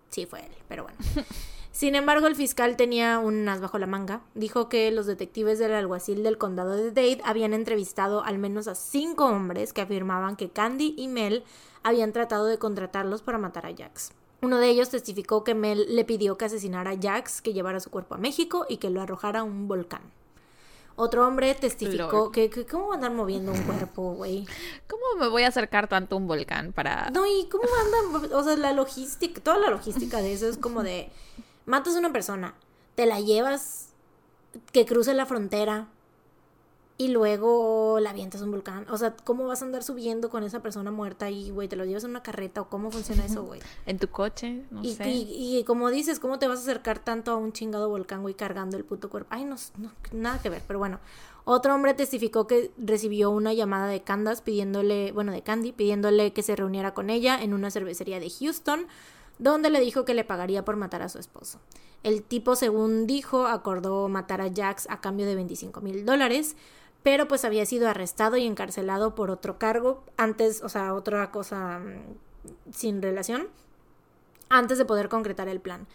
sí 0.09 0.25
fue 0.25 0.39
él, 0.39 0.51
pero 0.67 0.83
bueno. 0.83 0.97
Sin 1.77 1.93
embargo, 1.93 2.25
el 2.25 2.35
fiscal 2.35 2.75
tenía 2.75 3.19
un 3.19 3.47
as 3.47 3.61
bajo 3.61 3.77
la 3.77 3.85
manga. 3.85 4.21
Dijo 4.33 4.67
que 4.67 4.89
los 4.89 5.05
detectives 5.05 5.59
del 5.59 5.73
alguacil 5.73 6.23
del 6.23 6.39
condado 6.39 6.71
de 6.71 6.89
Dade 6.89 7.21
habían 7.23 7.53
entrevistado 7.53 8.23
al 8.23 8.39
menos 8.39 8.67
a 8.67 8.73
cinco 8.73 9.25
hombres 9.25 9.73
que 9.73 9.81
afirmaban 9.81 10.37
que 10.37 10.49
Candy 10.49 10.95
y 10.97 11.07
Mel 11.07 11.43
habían 11.83 12.13
tratado 12.13 12.45
de 12.45 12.57
contratarlos 12.57 13.21
para 13.21 13.37
matar 13.37 13.67
a 13.67 13.75
Jax. 13.77 14.09
Uno 14.41 14.57
de 14.57 14.69
ellos 14.69 14.89
testificó 14.89 15.43
que 15.43 15.53
Mel 15.53 15.95
le 15.95 16.03
pidió 16.03 16.35
que 16.35 16.45
asesinara 16.45 16.89
a 16.89 16.97
Jax, 16.99 17.43
que 17.43 17.53
llevara 17.53 17.79
su 17.79 17.91
cuerpo 17.91 18.15
a 18.15 18.17
México 18.17 18.65
y 18.67 18.77
que 18.77 18.89
lo 18.89 18.99
arrojara 18.99 19.41
a 19.41 19.43
un 19.43 19.67
volcán. 19.67 20.01
Otro 20.95 21.27
hombre 21.27 21.53
testificó 21.53 22.31
que, 22.31 22.49
¿Cómo 22.65 22.87
va 22.87 22.93
a 22.93 22.95
andar 22.95 23.11
moviendo 23.11 23.51
un 23.51 23.61
cuerpo, 23.61 24.13
güey? 24.13 24.47
¿Cómo 24.87 25.03
me 25.19 25.27
voy 25.27 25.43
a 25.43 25.49
acercar 25.49 25.87
tanto 25.87 26.15
a 26.15 26.17
un 26.17 26.27
volcán 26.27 26.73
para...? 26.73 27.11
No, 27.11 27.27
y 27.27 27.47
¿cómo 27.51 27.65
andan? 27.85 28.33
O 28.33 28.43
sea, 28.43 28.57
la 28.57 28.73
logística, 28.73 29.39
toda 29.41 29.59
la 29.59 29.69
logística 29.69 30.23
de 30.23 30.33
eso 30.33 30.49
es 30.49 30.57
como 30.57 30.81
de... 30.81 31.11
Matas 31.67 31.95
a 31.95 31.99
una 31.99 32.11
persona, 32.11 32.55
te 32.95 33.05
la 33.05 33.19
llevas 33.19 33.89
que 34.71 34.87
cruce 34.87 35.13
la 35.13 35.27
frontera, 35.27 35.89
y 36.99 37.09
luego 37.09 37.99
la 37.99 38.09
avientas 38.09 38.41
a 38.41 38.45
un 38.45 38.51
volcán. 38.51 38.85
O 38.89 38.97
sea, 38.97 39.15
¿cómo 39.23 39.45
vas 39.45 39.61
a 39.61 39.65
andar 39.65 39.83
subiendo 39.83 40.29
con 40.29 40.43
esa 40.43 40.61
persona 40.61 40.89
muerta 40.89 41.29
y, 41.29 41.51
güey, 41.51 41.67
te 41.67 41.75
lo 41.75 41.85
llevas 41.85 42.03
en 42.03 42.09
una 42.09 42.23
carreta 42.23 42.61
o 42.61 42.69
cómo 42.69 42.89
funciona 42.89 43.23
eso, 43.25 43.43
güey? 43.43 43.61
En 43.85 43.99
tu 43.99 44.09
coche, 44.09 44.63
no 44.71 44.83
y, 44.83 44.95
sé. 44.95 45.07
Y, 45.09 45.63
como 45.65 45.89
dices, 45.89 46.19
¿cómo 46.19 46.39
te 46.39 46.47
vas 46.47 46.59
a 46.59 46.61
acercar 46.63 46.99
tanto 46.99 47.31
a 47.31 47.35
un 47.35 47.53
chingado 47.53 47.87
volcán, 47.89 48.23
güey, 48.23 48.33
cargando 48.33 48.77
el 48.77 48.83
puto 48.83 49.09
cuerpo? 49.09 49.27
Ay, 49.31 49.45
no, 49.45 49.55
no, 49.77 49.91
nada 50.11 50.41
que 50.41 50.49
ver, 50.49 50.63
pero 50.65 50.79
bueno. 50.79 50.99
Otro 51.45 51.73
hombre 51.73 51.93
testificó 51.93 52.45
que 52.47 52.71
recibió 52.77 53.29
una 53.29 53.53
llamada 53.53 53.87
de 53.87 54.01
Candace 54.01 54.41
pidiéndole, 54.41 55.11
bueno, 55.13 55.31
de 55.31 55.43
Candy, 55.43 55.71
pidiéndole 55.71 56.33
que 56.33 56.43
se 56.43 56.55
reuniera 56.55 56.93
con 56.93 57.09
ella 57.09 57.41
en 57.41 57.53
una 57.53 57.71
cervecería 57.71 58.19
de 58.19 58.29
Houston, 58.29 58.87
donde 59.39 59.69
le 59.69 59.79
dijo 59.79 60.05
que 60.05 60.13
le 60.13 60.23
pagaría 60.23 60.65
por 60.65 60.75
matar 60.75 61.01
a 61.01 61.09
su 61.09 61.19
esposo. 61.19 61.59
El 62.03 62.23
tipo, 62.23 62.55
según 62.55 63.07
dijo, 63.07 63.47
acordó 63.47 64.07
matar 64.07 64.41
a 64.41 64.51
Jax 64.53 64.87
a 64.89 65.01
cambio 65.01 65.25
de 65.25 65.35
25 65.35 65.81
mil 65.81 66.05
dólares, 66.05 66.55
pero 67.03 67.27
pues 67.27 67.45
había 67.45 67.65
sido 67.65 67.89
arrestado 67.89 68.37
y 68.37 68.45
encarcelado 68.45 69.15
por 69.15 69.31
otro 69.31 69.57
cargo 69.57 70.03
antes, 70.17 70.61
o 70.63 70.69
sea, 70.69 70.93
otra 70.93 71.31
cosa 71.31 71.79
mm, 71.79 72.71
sin 72.71 73.01
relación, 73.01 73.47
antes 74.49 74.77
de 74.77 74.85
poder 74.85 75.09
concretar 75.09 75.47
el 75.47 75.59
plan. 75.59 75.87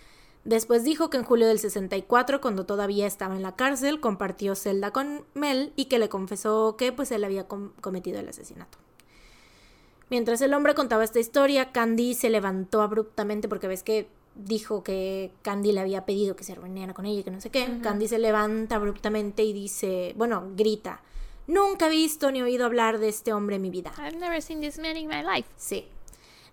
Después 0.44 0.82
dijo 0.82 1.08
que 1.08 1.18
en 1.18 1.24
julio 1.24 1.46
del 1.46 1.60
64, 1.60 2.40
cuando 2.40 2.66
todavía 2.66 3.06
estaba 3.06 3.36
en 3.36 3.42
la 3.42 3.54
cárcel, 3.54 4.00
compartió 4.00 4.56
celda 4.56 4.90
con 4.90 5.24
Mel 5.34 5.72
y 5.76 5.84
que 5.84 6.00
le 6.00 6.08
confesó 6.08 6.76
que 6.76 6.92
pues 6.92 7.12
él 7.12 7.22
había 7.22 7.46
cometido 7.46 8.18
el 8.18 8.28
asesinato. 8.28 8.78
Mientras 10.12 10.42
el 10.42 10.52
hombre 10.52 10.74
contaba 10.74 11.04
esta 11.04 11.20
historia, 11.20 11.72
Candy 11.72 12.12
se 12.12 12.28
levantó 12.28 12.82
abruptamente 12.82 13.48
porque 13.48 13.66
ves 13.66 13.82
que 13.82 14.10
dijo 14.34 14.82
que 14.82 15.32
Candy 15.40 15.72
le 15.72 15.80
había 15.80 16.04
pedido 16.04 16.36
que 16.36 16.44
se 16.44 16.54
reuniera 16.54 16.92
con 16.92 17.06
ella 17.06 17.20
y 17.20 17.22
que 17.22 17.30
no 17.30 17.40
sé 17.40 17.48
qué. 17.48 17.78
Candy 17.82 18.08
se 18.08 18.18
levanta 18.18 18.76
abruptamente 18.76 19.42
y 19.42 19.54
dice, 19.54 20.12
bueno, 20.18 20.50
grita, 20.54 21.00
nunca 21.46 21.86
he 21.86 21.90
visto 21.90 22.30
ni 22.30 22.42
oído 22.42 22.66
hablar 22.66 22.98
de 22.98 23.08
este 23.08 23.32
hombre 23.32 23.56
en 23.56 23.62
mi 23.62 23.70
vida. 23.70 23.90
I've 23.96 24.18
never 24.18 24.42
seen 24.42 24.60
this 24.60 24.78
man 24.78 24.98
in 24.98 25.08
my 25.08 25.22
life. 25.22 25.48
Sí. 25.56 25.86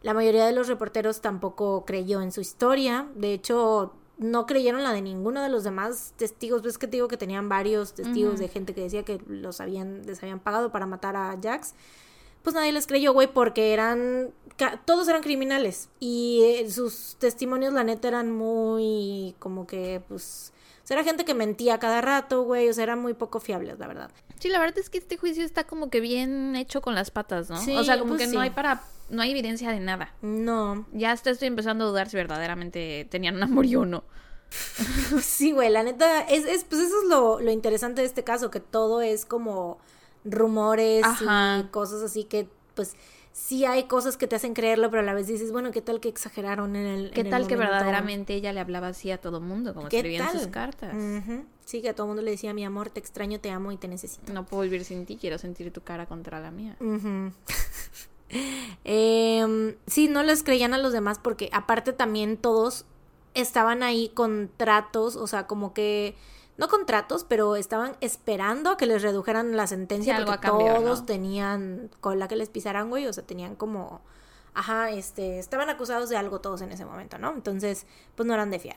La 0.04 0.14
mayoría 0.14 0.46
de 0.46 0.54
los 0.54 0.70
reporteros 0.70 1.20
tampoco 1.20 1.84
creyó 1.86 2.22
en 2.22 2.32
su 2.32 2.40
historia. 2.40 3.10
De 3.16 3.34
hecho, 3.34 3.92
no 4.18 4.46
creyeron 4.46 4.84
la 4.84 4.94
de 4.94 5.02
ninguno 5.02 5.44
de 5.44 5.50
los 5.50 5.66
demás 5.66 6.14
testigos. 6.16 6.62
Ves 6.62 6.78
que 6.78 6.88
te 6.88 6.96
digo 6.96 7.10
que 7.10 7.18
tenían 7.18 7.50
varios 7.50 7.94
testigos 7.94 8.40
de 8.40 8.48
gente 8.48 8.74
que 8.74 8.80
decía 8.80 9.04
que 9.04 9.20
los 9.28 9.60
habían, 9.60 10.06
les 10.06 10.24
habían 10.24 10.40
pagado 10.40 10.72
para 10.72 10.86
matar 10.86 11.18
a 11.18 11.38
Jax 11.44 11.76
pues 12.44 12.56
nadie 12.56 12.72
les 12.72 12.88
creyó, 12.88 13.14
güey, 13.14 13.28
porque 13.32 13.74
eran, 13.74 14.32
todos 14.86 15.08
eran 15.08 15.22
criminales 15.22 15.90
y 16.00 16.42
eh, 16.44 16.70
sus 16.70 17.16
testimonios, 17.20 17.74
la 17.74 17.84
neta, 17.84 18.08
eran 18.08 18.32
muy 18.32 19.36
como 19.40 19.68
que, 19.68 20.02
pues, 20.08 20.54
o 20.84 20.88
sea, 20.88 20.98
era 20.98 21.04
gente 21.04 21.26
que 21.26 21.34
mentía 21.34 21.80
cada 21.80 22.02
rato, 22.02 22.44
güey, 22.44 22.70
o 22.70 22.74
sea, 22.74 22.84
eran 22.84 23.00
muy 23.00 23.14
poco 23.14 23.40
fiables, 23.40 23.80
la 23.80 23.88
verdad. 23.88 24.12
Sí, 24.40 24.50
la 24.50 24.60
verdad 24.60 24.80
es 24.80 24.90
que 24.90 24.98
este 24.98 25.18
juicio 25.18 25.44
está 25.44 25.66
como 25.66 25.90
que 25.90 26.00
bien 26.00 26.56
hecho 26.56 26.82
con 26.82 26.96
las 26.96 27.12
patas, 27.12 27.50
¿no? 27.50 27.62
Sí, 27.62 27.76
o 27.76 27.84
sea, 27.84 28.00
como 28.00 28.12
pues 28.12 28.22
que 28.22 28.28
sí. 28.28 28.36
no 28.36 28.42
hay 28.42 28.50
para 28.52 28.82
no 29.10 29.22
hay 29.22 29.32
evidencia 29.32 29.72
de 29.72 29.80
nada. 29.80 30.14
No. 30.22 30.86
Ya 30.94 31.12
hasta 31.12 31.32
estoy 31.32 31.48
empezando 31.48 31.86
a 31.86 31.88
dudar 31.88 32.10
si 32.10 32.18
verdaderamente 32.18 33.08
tenían 33.10 33.36
un 33.36 33.44
amorío 33.44 33.82
o 33.82 33.86
no. 33.86 34.04
Sí, 35.22 35.52
güey, 35.52 35.70
la 35.70 35.84
neta, 35.84 36.22
es, 36.22 36.46
es, 36.46 36.64
pues 36.64 36.82
eso 36.82 37.04
es 37.04 37.10
lo, 37.10 37.40
lo 37.40 37.52
interesante 37.52 38.02
de 38.02 38.08
este 38.08 38.24
caso, 38.24 38.50
que 38.50 38.60
todo 38.60 39.02
es 39.02 39.26
como 39.26 39.80
rumores 40.26 41.04
Ajá. 41.04 41.60
y 41.60 41.64
cosas 41.70 42.02
así 42.02 42.24
que, 42.24 42.48
pues, 42.76 42.96
sí 43.34 43.66
hay 43.66 43.84
cosas 43.84 44.18
que 44.18 44.28
te 44.28 44.36
hacen 44.36 44.54
creerlo, 44.54 44.90
pero 44.90 45.02
a 45.02 45.06
la 45.06 45.14
vez 45.14 45.28
dices, 45.28 45.52
bueno, 45.52 45.72
¿qué 45.72 45.82
tal 45.82 46.00
que 46.00 46.10
exageraron 46.10 46.76
en 46.76 46.86
el 46.86 47.12
¿Qué 47.12 47.22
en 47.22 47.28
el 47.28 47.32
tal 47.32 47.48
que 47.48 47.56
verdaderamente 47.56 48.34
ella 48.34 48.52
le 48.54 48.60
hablaba 48.60 48.88
así 48.88 49.12
a 49.12 49.20
todo 49.20 49.40
mundo, 49.40 49.74
como 49.74 49.90
¿Qué 49.90 49.98
escribía 49.98 50.30
en 50.30 50.40
sus 50.40 50.48
cartas? 50.48 50.94
Sí, 51.66 51.82
que 51.82 51.90
a 51.90 51.96
todo 51.96 52.08
mundo 52.08 52.22
le 52.22 52.32
decía, 52.32 52.54
mi 52.54 52.66
amor, 52.66 52.90
te 52.90 53.00
extraño, 53.00 53.40
te 53.40 53.52
amo 53.52 53.72
y 53.72 53.78
te 53.78 53.88
necesito. 53.88 54.34
No 54.34 54.46
puedo 54.46 54.64
vivir 54.64 54.84
sin 54.84 55.06
ti, 55.06 55.18
quiero 55.18 55.38
sentir 55.38 55.72
tu 55.72 55.82
cara 55.82 56.06
contra 56.08 56.40
la 56.40 56.52
mía. 56.52 56.76
Em, 58.84 59.76
sí, 59.88 60.08
no 60.08 60.22
les 60.22 60.44
creían 60.44 60.76
a 60.76 60.78
los 60.78 60.94
demás 60.94 61.18
porque 61.18 61.50
aparte 61.52 61.94
también 61.94 62.38
todos 62.38 62.86
estaban 63.34 63.82
ahí 63.82 64.10
con 64.10 64.52
tratos, 64.56 65.16
o 65.16 65.26
sea, 65.26 65.48
como 65.48 65.74
que 65.74 66.16
no 66.60 66.68
contratos, 66.68 67.24
pero 67.24 67.56
estaban 67.56 67.96
esperando 68.02 68.70
a 68.70 68.78
que 68.78 68.86
les 68.86 69.02
redujeran 69.02 69.56
la 69.56 69.66
sentencia 69.66 70.18
Sí, 70.18 70.24
porque 70.26 70.48
todos 70.48 71.00
¿no? 71.00 71.06
tenían 71.06 71.90
cola 72.02 72.28
que 72.28 72.36
les 72.36 72.50
pisaran, 72.50 72.90
güey, 72.90 73.08
o 73.08 73.14
sea, 73.14 73.26
tenían 73.26 73.56
como 73.56 74.02
ajá, 74.54 74.92
este, 74.92 75.40
estaban 75.40 75.70
acusados 75.70 76.10
de 76.10 76.18
algo 76.18 76.42
todos 76.42 76.62
en 76.62 76.72
ese 76.72 76.84
momento, 76.84 77.18
¿no? 77.18 77.32
Entonces, 77.32 77.88
pues 78.16 78.28
no 78.28 78.34
eran 78.34 78.52
de 78.52 78.60
fiar. 78.60 78.76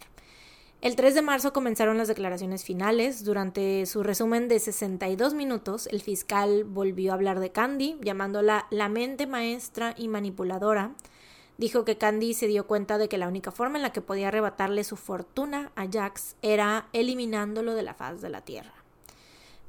El 0.81 0.97
3 0.97 1.15
de 1.15 1.23
marzo 1.23 1.53
comenzaron 1.53 1.99
las 1.99 2.09
declaraciones 2.09 2.65
finales. 2.65 3.25
Durante 3.25 3.87
su 3.87 4.03
resumen 4.03 4.49
de 4.49 4.59
62 4.59 5.35
minutos, 5.35 5.89
el 5.89 6.03
fiscal 6.03 6.65
volvió 6.65 7.13
a 7.13 7.15
hablar 7.15 7.41
de 7.41 7.51
Candy, 7.51 7.99
llamándola 8.01 8.67
la 8.71 8.89
mente 8.89 9.27
maestra 9.27 9.95
y 9.97 10.09
manipuladora. 10.09 10.93
Dijo 11.59 11.85
que 11.85 11.99
Candy 11.99 12.35
se 12.35 12.47
dio 12.47 12.67
cuenta 12.67 12.99
de 12.99 13.09
que 13.09 13.19
la 13.19 13.29
única 13.29 13.51
forma 13.51 13.77
en 13.79 13.83
la 13.83 13.93
que 13.93 14.01
podía 14.01 14.29
arrebatarle 14.29 14.85
su 14.85 14.97
fortuna 14.97 15.71
a 15.77 15.87
Jax 15.91 16.37
era 16.43 16.89
eliminándolo 16.93 17.75
de 17.75 17.83
la 17.83 17.95
faz 17.95 18.21
de 18.21 18.31
la 18.31 18.41
tierra. 18.41 18.73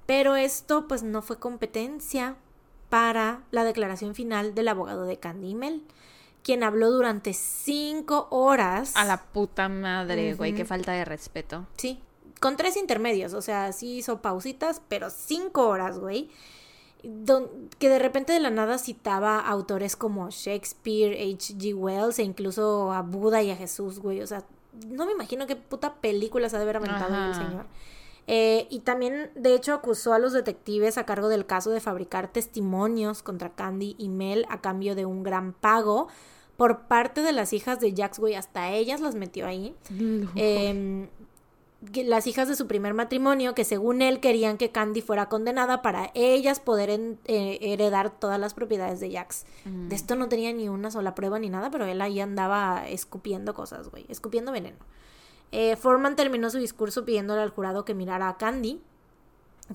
Pero 0.06 0.36
esto 0.36 0.88
pues 0.88 1.04
no 1.04 1.22
fue 1.22 1.40
competencia 1.40 2.36
para 2.90 3.42
la 3.52 3.64
declaración 3.64 4.16
final 4.16 4.54
del 4.56 4.68
abogado 4.68 5.06
de 5.06 5.18
Candy 5.18 5.50
y 5.50 5.56
Mel, 5.56 5.84
quien 6.44 6.64
habló 6.64 6.92
durante 6.92 7.34
cinco 7.34 8.28
horas. 8.30 8.96
A 8.96 9.06
la 9.06 9.24
puta 9.24 9.70
madre, 9.70 10.36
güey, 10.36 10.54
qué 10.54 10.66
falta 10.66 10.92
de 10.92 11.06
respeto. 11.06 11.66
Sí, 11.78 12.02
con 12.40 12.58
tres 12.58 12.76
intermedios, 12.76 13.34
o 13.34 13.42
sea, 13.42 13.72
sí 13.72 13.98
hizo 13.98 14.22
pausitas, 14.22 14.82
pero 14.90 15.10
cinco 15.10 15.68
horas, 15.70 15.98
güey. 15.98 16.30
Don- 17.04 17.70
que 17.80 17.90
de 17.90 18.00
repente 18.00 18.32
de 18.34 18.40
la 18.40 18.50
nada 18.50 18.78
citaba 18.78 19.40
autores 19.40 19.96
como 19.96 20.30
Shakespeare, 20.30 21.14
H.G. 21.36 21.74
Wells 21.74 22.18
e 22.20 22.24
incluso 22.24 22.92
a 22.94 23.02
Buda 23.02 23.42
y 23.44 23.52
a 23.52 23.56
Jesús, 23.56 24.00
güey. 24.00 24.22
O 24.22 24.28
sea, 24.28 24.44
no 24.88 25.06
me 25.06 25.12
imagino 25.12 25.46
qué 25.46 25.56
puta 25.56 25.96
películas 25.96 26.54
ha 26.54 26.58
de 26.58 26.64
haber 26.64 26.78
aventado 26.78 27.14
el 27.28 27.36
señor. 27.36 27.66
Eh, 28.26 28.68
y 28.70 28.80
también, 28.80 29.32
de 29.36 29.54
hecho, 29.54 29.74
acusó 29.74 30.14
a 30.14 30.20
los 30.20 30.32
detectives 30.32 30.98
a 30.98 31.06
cargo 31.06 31.28
del 31.28 31.46
caso 31.46 31.72
de 31.72 31.82
fabricar 31.82 32.32
testimonios 32.32 33.22
contra 33.22 33.50
Candy 33.54 33.96
y 33.98 34.08
Mel 34.08 34.46
a 34.50 34.62
cambio 34.62 34.96
de 34.96 35.06
un 35.06 35.24
gran 35.24 35.52
pago 35.52 36.08
por 36.56 36.84
parte 36.88 37.22
de 37.22 37.34
las 37.34 37.52
hijas 37.52 37.82
de 37.82 37.94
Jax, 37.94 38.20
güey. 38.20 38.36
Hasta 38.36 38.72
ellas 38.72 39.02
las 39.02 39.16
metió 39.16 39.46
ahí. 39.46 39.76
Em, 40.36 41.10
las 42.06 42.28
hijas 42.28 42.48
de 42.48 42.56
su 42.56 42.68
primer 42.68 42.94
matrimonio, 42.94 43.56
que 43.56 43.66
según 43.66 44.02
él 44.02 44.20
querían 44.20 44.58
que 44.58 44.72
Candy 44.72 45.02
fuera 45.02 45.28
condenada 45.30 45.82
para 45.82 46.12
ellas 46.14 46.60
poder 46.60 46.90
en- 46.90 47.20
eh, 47.26 47.58
heredar 47.62 48.12
todas 48.20 48.40
las 48.40 48.54
propiedades 48.54 49.00
de 49.00 49.12
Jax. 49.12 49.46
Mm. 49.66 49.90
De 49.90 49.96
esto 49.96 50.16
no 50.16 50.30
tenía 50.30 50.54
ni 50.54 50.70
una 50.70 50.92
sola 50.92 51.16
prueba 51.16 51.40
ni 51.40 51.50
nada, 51.50 51.70
pero 51.72 51.86
él 51.86 52.02
ahí 52.02 52.20
andaba 52.20 52.88
escupiendo 52.88 53.54
cosas, 53.54 53.90
güey, 53.90 54.06
escupiendo 54.10 54.52
veneno. 54.52 54.78
Eh, 55.52 55.76
Foreman 55.76 56.16
terminó 56.16 56.50
su 56.50 56.58
discurso 56.58 57.06
pidiéndole 57.06 57.42
al 57.42 57.50
jurado 57.50 57.86
que 57.86 57.94
mirara 57.94 58.28
a 58.30 58.38
Candy, 58.38 58.82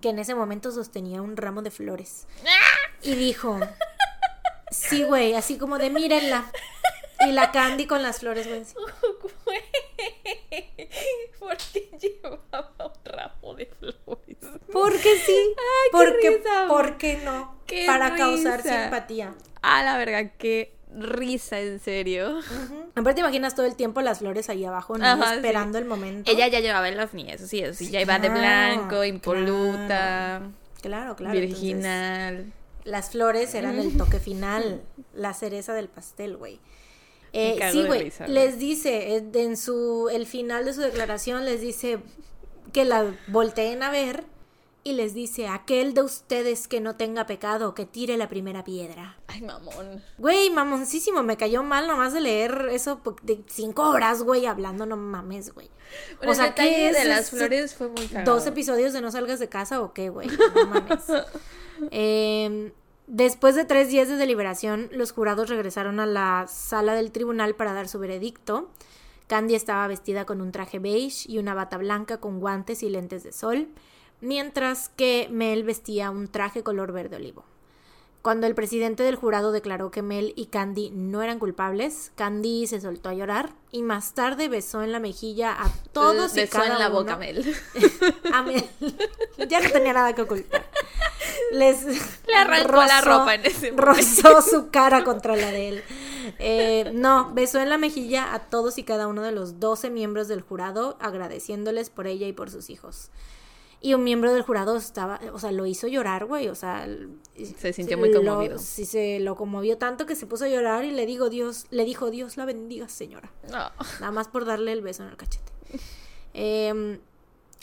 que 0.00 0.10
en 0.10 0.18
ese 0.18 0.34
momento 0.34 0.70
sostenía 0.72 1.22
un 1.22 1.36
ramo 1.36 1.62
de 1.62 1.70
flores. 1.70 2.26
Y 3.02 3.14
dijo, 3.14 3.58
sí, 4.70 5.04
güey, 5.04 5.34
así 5.34 5.56
como 5.58 5.78
de 5.78 5.90
mírenla. 5.90 6.50
Y 7.26 7.32
la 7.32 7.50
Candy 7.52 7.86
con 7.86 8.02
las 8.02 8.20
flores, 8.20 8.46
güey. 8.48 8.62
¿Por 11.48 11.56
qué 11.72 11.90
llevaba 12.00 12.74
un 12.78 13.04
ramo 13.12 13.54
de 13.54 13.66
flores? 13.66 14.36
Porque 14.72 15.16
sí. 15.24 15.34
qué 15.56 15.90
porque, 15.92 16.30
risa, 16.38 16.66
güey. 16.66 16.68
¿Por 16.68 16.96
qué 16.98 17.20
no? 17.24 17.56
Qué 17.66 17.84
Para 17.86 18.14
causar 18.16 18.62
simpatía. 18.62 19.34
A 19.62 19.82
la 19.82 19.96
verga, 19.98 20.30
qué 20.36 20.74
risa, 20.94 21.60
en 21.60 21.80
serio. 21.80 22.38
Aparte, 22.94 23.20
imaginas 23.20 23.54
todo 23.54 23.66
el 23.66 23.76
tiempo 23.76 24.00
las 24.00 24.20
flores 24.20 24.48
ahí 24.48 24.64
abajo, 24.64 24.96
¿no? 24.96 25.04
Ajá, 25.06 25.34
esperando 25.34 25.78
el 25.78 25.84
momento. 25.84 26.30
Ella 26.30 26.48
ya 26.48 26.60
llevaba 26.60 26.88
el 26.88 26.98
ovni, 26.98 27.30
eso 27.30 27.46
sí, 27.46 27.60
eso 27.60 27.74
sí, 27.74 27.90
ya 27.90 28.00
iba 28.00 28.18
de 28.18 28.28
blanco, 28.30 29.04
impoluta, 29.04 30.42
Claro, 30.80 31.16
claro. 31.16 31.34
entonces, 31.34 31.60
virginal. 31.60 32.52
las 32.84 33.10
flores 33.10 33.54
eran 33.54 33.78
el 33.78 33.96
toque 33.98 34.18
final, 34.18 34.82
la 35.12 35.34
cereza 35.34 35.74
del 35.74 35.88
pastel, 35.88 36.36
güey. 36.36 36.60
Eh, 37.32 37.58
sí, 37.72 37.84
güey. 37.84 38.12
Les 38.26 38.58
dice, 38.58 39.16
en 39.16 39.56
su, 39.56 40.08
el 40.12 40.26
final 40.26 40.64
de 40.64 40.74
su 40.74 40.80
declaración, 40.80 41.44
les 41.44 41.60
dice 41.60 41.98
que 42.72 42.84
la 42.84 43.14
volteen 43.28 43.82
a 43.82 43.90
ver 43.90 44.24
y 44.84 44.92
les 44.94 45.12
dice, 45.12 45.48
aquel 45.48 45.92
de 45.92 46.02
ustedes 46.02 46.66
que 46.66 46.80
no 46.80 46.96
tenga 46.96 47.26
pecado, 47.26 47.74
que 47.74 47.84
tire 47.84 48.16
la 48.16 48.28
primera 48.28 48.64
piedra. 48.64 49.18
Ay, 49.26 49.42
mamón. 49.42 50.02
Güey, 50.16 50.50
mamoncísimo, 50.50 51.22
me 51.22 51.36
cayó 51.36 51.62
mal 51.62 51.86
nomás 51.86 52.14
de 52.14 52.20
leer 52.20 52.68
eso 52.70 53.02
de 53.22 53.44
cinco 53.48 53.90
horas, 53.90 54.22
güey, 54.22 54.46
hablando, 54.46 54.86
no 54.86 54.96
mames, 54.96 55.52
güey. 55.52 55.68
Bueno, 56.18 56.32
o 56.32 56.34
sea, 56.34 56.46
el 56.46 56.50
detalle 56.50 56.70
¿qué 56.70 56.88
es 56.88 56.96
de 56.96 57.04
las 57.04 57.30
flores 57.30 57.74
fue 57.74 57.88
muy 57.88 58.06
cagado. 58.06 58.34
¿Dos 58.34 58.46
episodios 58.46 58.92
de 58.92 59.00
no 59.00 59.10
salgas 59.10 59.38
de 59.38 59.48
casa 59.48 59.82
o 59.82 59.92
qué, 59.92 60.08
güey? 60.08 60.28
No 60.28 60.66
mames. 60.66 61.04
Eh, 61.90 62.72
después 63.08 63.54
de 63.56 63.64
tres 63.64 63.88
días 63.88 64.08
de 64.08 64.16
deliberación, 64.16 64.88
los 64.92 65.12
jurados 65.12 65.48
regresaron 65.48 65.98
a 66.00 66.06
la 66.06 66.46
sala 66.48 66.94
del 66.94 67.10
tribunal 67.10 67.54
para 67.56 67.72
dar 67.72 67.88
su 67.88 67.98
veredicto. 67.98 68.70
Candy 69.26 69.54
estaba 69.54 69.86
vestida 69.88 70.24
con 70.24 70.40
un 70.40 70.52
traje 70.52 70.78
beige 70.78 71.30
y 71.30 71.38
una 71.38 71.54
bata 71.54 71.76
blanca 71.76 72.18
con 72.18 72.40
guantes 72.40 72.82
y 72.82 72.88
lentes 72.88 73.24
de 73.24 73.32
sol, 73.32 73.68
mientras 74.20 74.88
que 74.88 75.28
Mel 75.30 75.64
vestía 75.64 76.10
un 76.10 76.28
traje 76.28 76.62
color 76.62 76.92
verde 76.92 77.16
olivo. 77.16 77.44
Cuando 78.22 78.46
el 78.46 78.54
presidente 78.54 79.04
del 79.04 79.14
jurado 79.16 79.52
declaró 79.52 79.90
que 79.90 80.02
Mel 80.02 80.32
y 80.34 80.46
Candy 80.46 80.90
no 80.90 81.22
eran 81.22 81.38
culpables, 81.38 82.10
Candy 82.16 82.66
se 82.66 82.80
soltó 82.80 83.10
a 83.10 83.14
llorar 83.14 83.50
y 83.70 83.82
más 83.82 84.12
tarde 84.12 84.48
besó 84.48 84.82
en 84.82 84.92
la 84.92 84.98
mejilla 84.98 85.52
a 85.52 85.70
todos 85.92 86.36
y 86.36 86.40
Besó 86.40 86.58
cada 86.58 86.72
en 86.74 86.78
la 86.80 86.88
uno. 86.88 86.98
boca, 87.00 87.16
Mel. 87.16 87.54
A 88.34 88.42
Mel. 88.42 88.64
ya 89.48 89.60
no 89.60 89.70
tenía 89.70 89.92
nada 89.92 90.14
que 90.14 90.22
ocultar. 90.22 90.68
Les 91.52 91.84
Le 92.26 92.34
arrancó 92.34 92.76
la 92.84 93.00
ropa 93.00 93.34
en 93.34 93.46
ese 93.46 93.72
momento. 93.72 93.82
Rozó 93.94 94.42
su 94.42 94.70
cara 94.70 95.02
contra 95.04 95.34
la 95.36 95.50
de 95.50 95.68
él. 95.68 95.82
Eh, 96.38 96.90
no, 96.94 97.32
besó 97.32 97.58
en 97.60 97.68
la 97.70 97.78
mejilla 97.78 98.34
a 98.34 98.40
todos 98.50 98.76
y 98.78 98.82
cada 98.84 99.06
uno 99.06 99.22
de 99.22 99.32
los 99.32 99.58
12 99.60 99.88
miembros 99.90 100.28
del 100.28 100.42
jurado, 100.42 100.98
agradeciéndoles 101.00 101.88
por 101.90 102.06
ella 102.06 102.26
y 102.26 102.32
por 102.32 102.50
sus 102.50 102.68
hijos. 102.70 103.10
Y 103.80 103.94
un 103.94 104.02
miembro 104.02 104.32
del 104.34 104.42
jurado 104.42 104.76
estaba, 104.76 105.20
o 105.32 105.38
sea, 105.38 105.52
lo 105.52 105.64
hizo 105.64 105.86
llorar, 105.86 106.26
güey, 106.26 106.48
o 106.48 106.54
sea, 106.56 106.86
Se 107.60 107.72
sintió 107.72 107.96
muy 107.96 108.10
lo- 108.12 108.18
conmovido. 108.18 108.58
sí, 108.58 108.84
se 108.84 109.20
lo 109.20 109.36
conmovió 109.36 109.78
tanto 109.78 110.04
que 110.04 110.16
se 110.16 110.26
puso 110.26 110.46
a 110.46 110.48
llorar 110.48 110.84
y 110.84 110.90
le 110.90 111.06
digo, 111.06 111.30
Dios, 111.30 111.66
le 111.70 111.84
dijo, 111.84 112.10
Dios 112.10 112.36
la 112.36 112.44
bendiga, 112.44 112.88
señora. 112.88 113.30
No. 113.50 113.70
Nada 114.00 114.10
más 114.10 114.26
por 114.28 114.44
darle 114.44 114.72
el 114.72 114.82
beso 114.82 115.04
en 115.04 115.10
el 115.10 115.16
cachete. 115.16 115.52
Em, 116.34 116.98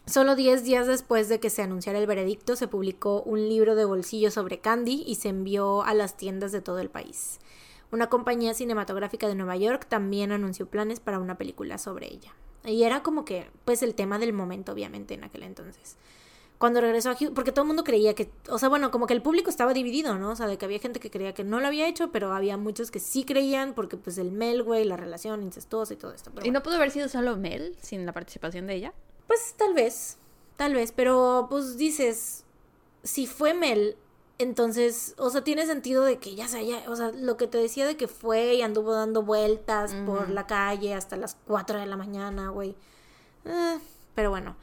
solo 0.05 0.35
10 0.35 0.63
días 0.63 0.87
después 0.87 1.29
de 1.29 1.39
que 1.39 1.49
se 1.49 1.61
anunciara 1.61 1.99
el 1.99 2.07
veredicto, 2.07 2.55
se 2.55 2.67
publicó 2.67 3.21
un 3.23 3.49
libro 3.49 3.75
de 3.75 3.85
bolsillo 3.85 4.31
sobre 4.31 4.59
Candy 4.59 5.03
y 5.05 5.15
se 5.15 5.29
envió 5.29 5.83
a 5.83 5.93
las 5.93 6.17
tiendas 6.17 6.51
de 6.51 6.61
todo 6.61 6.79
el 6.79 6.89
país. 6.89 7.39
Una 7.91 8.09
compañía 8.09 8.53
cinematográfica 8.53 9.27
de 9.27 9.35
Nueva 9.35 9.55
York 9.55 9.85
también 9.87 10.31
anunció 10.31 10.67
planes 10.67 10.99
para 10.99 11.19
una 11.19 11.37
película 11.37 11.77
sobre 11.77 12.11
ella. 12.11 12.33
Y 12.65 12.83
era 12.83 13.03
como 13.03 13.25
que, 13.25 13.47
pues, 13.63 13.83
el 13.83 13.93
tema 13.93 14.17
del 14.17 14.33
momento, 14.33 14.71
obviamente, 14.71 15.13
en 15.13 15.23
aquel 15.23 15.43
entonces. 15.43 15.97
Cuando 16.57 16.81
regresó 16.81 17.09
a 17.09 17.15
Houston, 17.15 17.33
porque 17.33 17.51
todo 17.51 17.63
el 17.63 17.67
mundo 17.67 17.83
creía 17.83 18.15
que, 18.15 18.31
o 18.49 18.57
sea, 18.57 18.69
bueno, 18.69 18.89
como 18.89 19.07
que 19.07 19.13
el 19.13 19.21
público 19.21 19.49
estaba 19.49 19.73
dividido, 19.73 20.17
¿no? 20.17 20.31
O 20.31 20.35
sea, 20.35 20.47
de 20.47 20.57
que 20.57 20.65
había 20.65 20.79
gente 20.79 20.99
que 20.99 21.11
creía 21.11 21.33
que 21.33 21.43
no 21.43 21.59
lo 21.59 21.67
había 21.67 21.87
hecho, 21.87 22.11
pero 22.11 22.33
había 22.33 22.57
muchos 22.57 22.91
que 22.91 22.99
sí 22.99 23.23
creían 23.23 23.73
porque, 23.73 23.97
pues, 23.97 24.17
el 24.17 24.31
Mel, 24.31 24.63
güey, 24.63 24.83
la 24.85 24.97
relación 24.97 25.43
incestuosa 25.43 25.93
y 25.93 25.97
todo 25.97 26.13
esto. 26.13 26.31
Pero 26.33 26.47
¿Y 26.47 26.51
no 26.51 26.63
pudo 26.63 26.75
haber 26.75 26.91
sido 26.91 27.07
solo 27.07 27.37
Mel 27.37 27.75
sin 27.81 28.05
la 28.05 28.13
participación 28.13 28.67
de 28.67 28.75
ella? 28.75 28.93
Pues 29.27 29.55
tal 29.57 29.73
vez, 29.73 30.17
tal 30.57 30.73
vez, 30.73 30.91
pero 30.91 31.47
pues 31.49 31.77
dices, 31.77 32.43
si 33.03 33.27
fue 33.27 33.53
Mel, 33.53 33.97
entonces, 34.37 35.15
o 35.17 35.29
sea, 35.29 35.43
tiene 35.43 35.65
sentido 35.65 36.03
de 36.03 36.17
que 36.19 36.35
ya 36.35 36.47
se 36.47 36.57
haya, 36.57 36.83
o 36.89 36.95
sea, 36.95 37.11
lo 37.11 37.37
que 37.37 37.47
te 37.47 37.57
decía 37.57 37.85
de 37.87 37.95
que 37.97 38.07
fue 38.07 38.55
y 38.55 38.61
anduvo 38.61 38.93
dando 38.93 39.21
vueltas 39.23 39.93
por 40.05 40.29
la 40.29 40.45
calle 40.45 40.93
hasta 40.93 41.15
las 41.15 41.37
4 41.47 41.79
de 41.79 41.85
la 41.85 41.95
mañana, 41.97 42.49
güey. 42.49 42.75
Eh, 43.45 43.79
pero 44.15 44.29
bueno, 44.29 44.55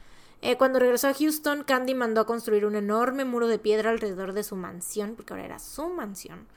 Eh, 0.45 0.57
cuando 0.57 0.77
regresó 0.77 1.07
a 1.07 1.13
Houston, 1.13 1.63
Candy 1.63 1.95
mandó 1.95 2.19
a 2.19 2.25
construir 2.25 2.65
un 2.65 2.75
enorme 2.75 3.23
muro 3.23 3.47
de 3.47 3.59
piedra 3.59 3.91
alrededor 3.91 4.33
de 4.33 4.43
su 4.43 4.57
mansión, 4.57 5.15
porque 5.15 5.31
ahora 5.31 5.45
era 5.45 5.57
su 5.59 5.87
mansión, 5.87 6.47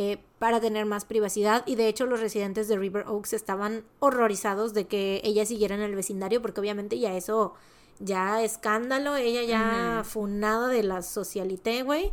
eh, 0.00 0.22
para 0.38 0.60
tener 0.60 0.86
más 0.86 1.04
privacidad. 1.04 1.64
Y 1.66 1.74
de 1.74 1.88
hecho 1.88 2.06
los 2.06 2.20
residentes 2.20 2.68
de 2.68 2.76
River 2.76 3.08
Oaks 3.08 3.32
estaban 3.32 3.82
horrorizados 3.98 4.72
de 4.72 4.86
que 4.86 5.20
ella 5.24 5.44
siguiera 5.44 5.74
en 5.74 5.80
el 5.80 5.96
vecindario, 5.96 6.40
porque 6.40 6.60
obviamente 6.60 7.00
ya 7.00 7.16
eso, 7.16 7.54
ya 7.98 8.40
escándalo, 8.44 9.16
ella 9.16 9.42
ya 9.42 10.04
funada 10.04 10.68
de 10.68 10.84
la 10.84 11.02
socialité, 11.02 11.82
güey. 11.82 12.12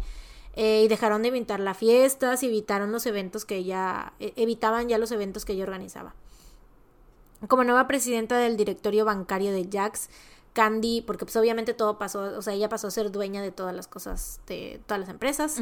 Eh, 0.56 0.82
y 0.86 0.88
dejaron 0.88 1.22
de 1.22 1.28
invitar 1.28 1.60
las 1.60 1.78
fiestas, 1.78 2.42
evitaron 2.42 2.92
los 2.92 3.06
eventos 3.06 3.46
que 3.46 3.58
ella, 3.58 4.14
e, 4.20 4.34
evitaban 4.36 4.90
ya 4.90 4.98
los 4.98 5.12
eventos 5.12 5.46
que 5.46 5.54
ella 5.54 5.66
organizaba. 5.66 6.16
Como 7.48 7.66
nueva 7.66 7.86
presidenta 7.86 8.40
del 8.40 8.58
directorio 8.58 9.06
bancario 9.06 9.52
de 9.52 9.70
Jax, 9.72 10.10
Candy, 10.56 11.02
porque 11.02 11.26
pues 11.26 11.36
obviamente 11.36 11.74
todo 11.74 12.00
pasó, 12.00 12.22
o 12.38 12.42
sea, 12.42 12.54
ella 12.54 12.70
pasó 12.70 12.88
a 12.88 12.92
ser 12.92 13.12
dueña 13.12 13.42
de 13.42 13.52
todas 13.52 13.76
las 13.76 13.90
cosas, 13.90 14.40
de 14.48 14.80
todas 14.88 15.02
las 15.02 15.10
empresas. 15.10 15.60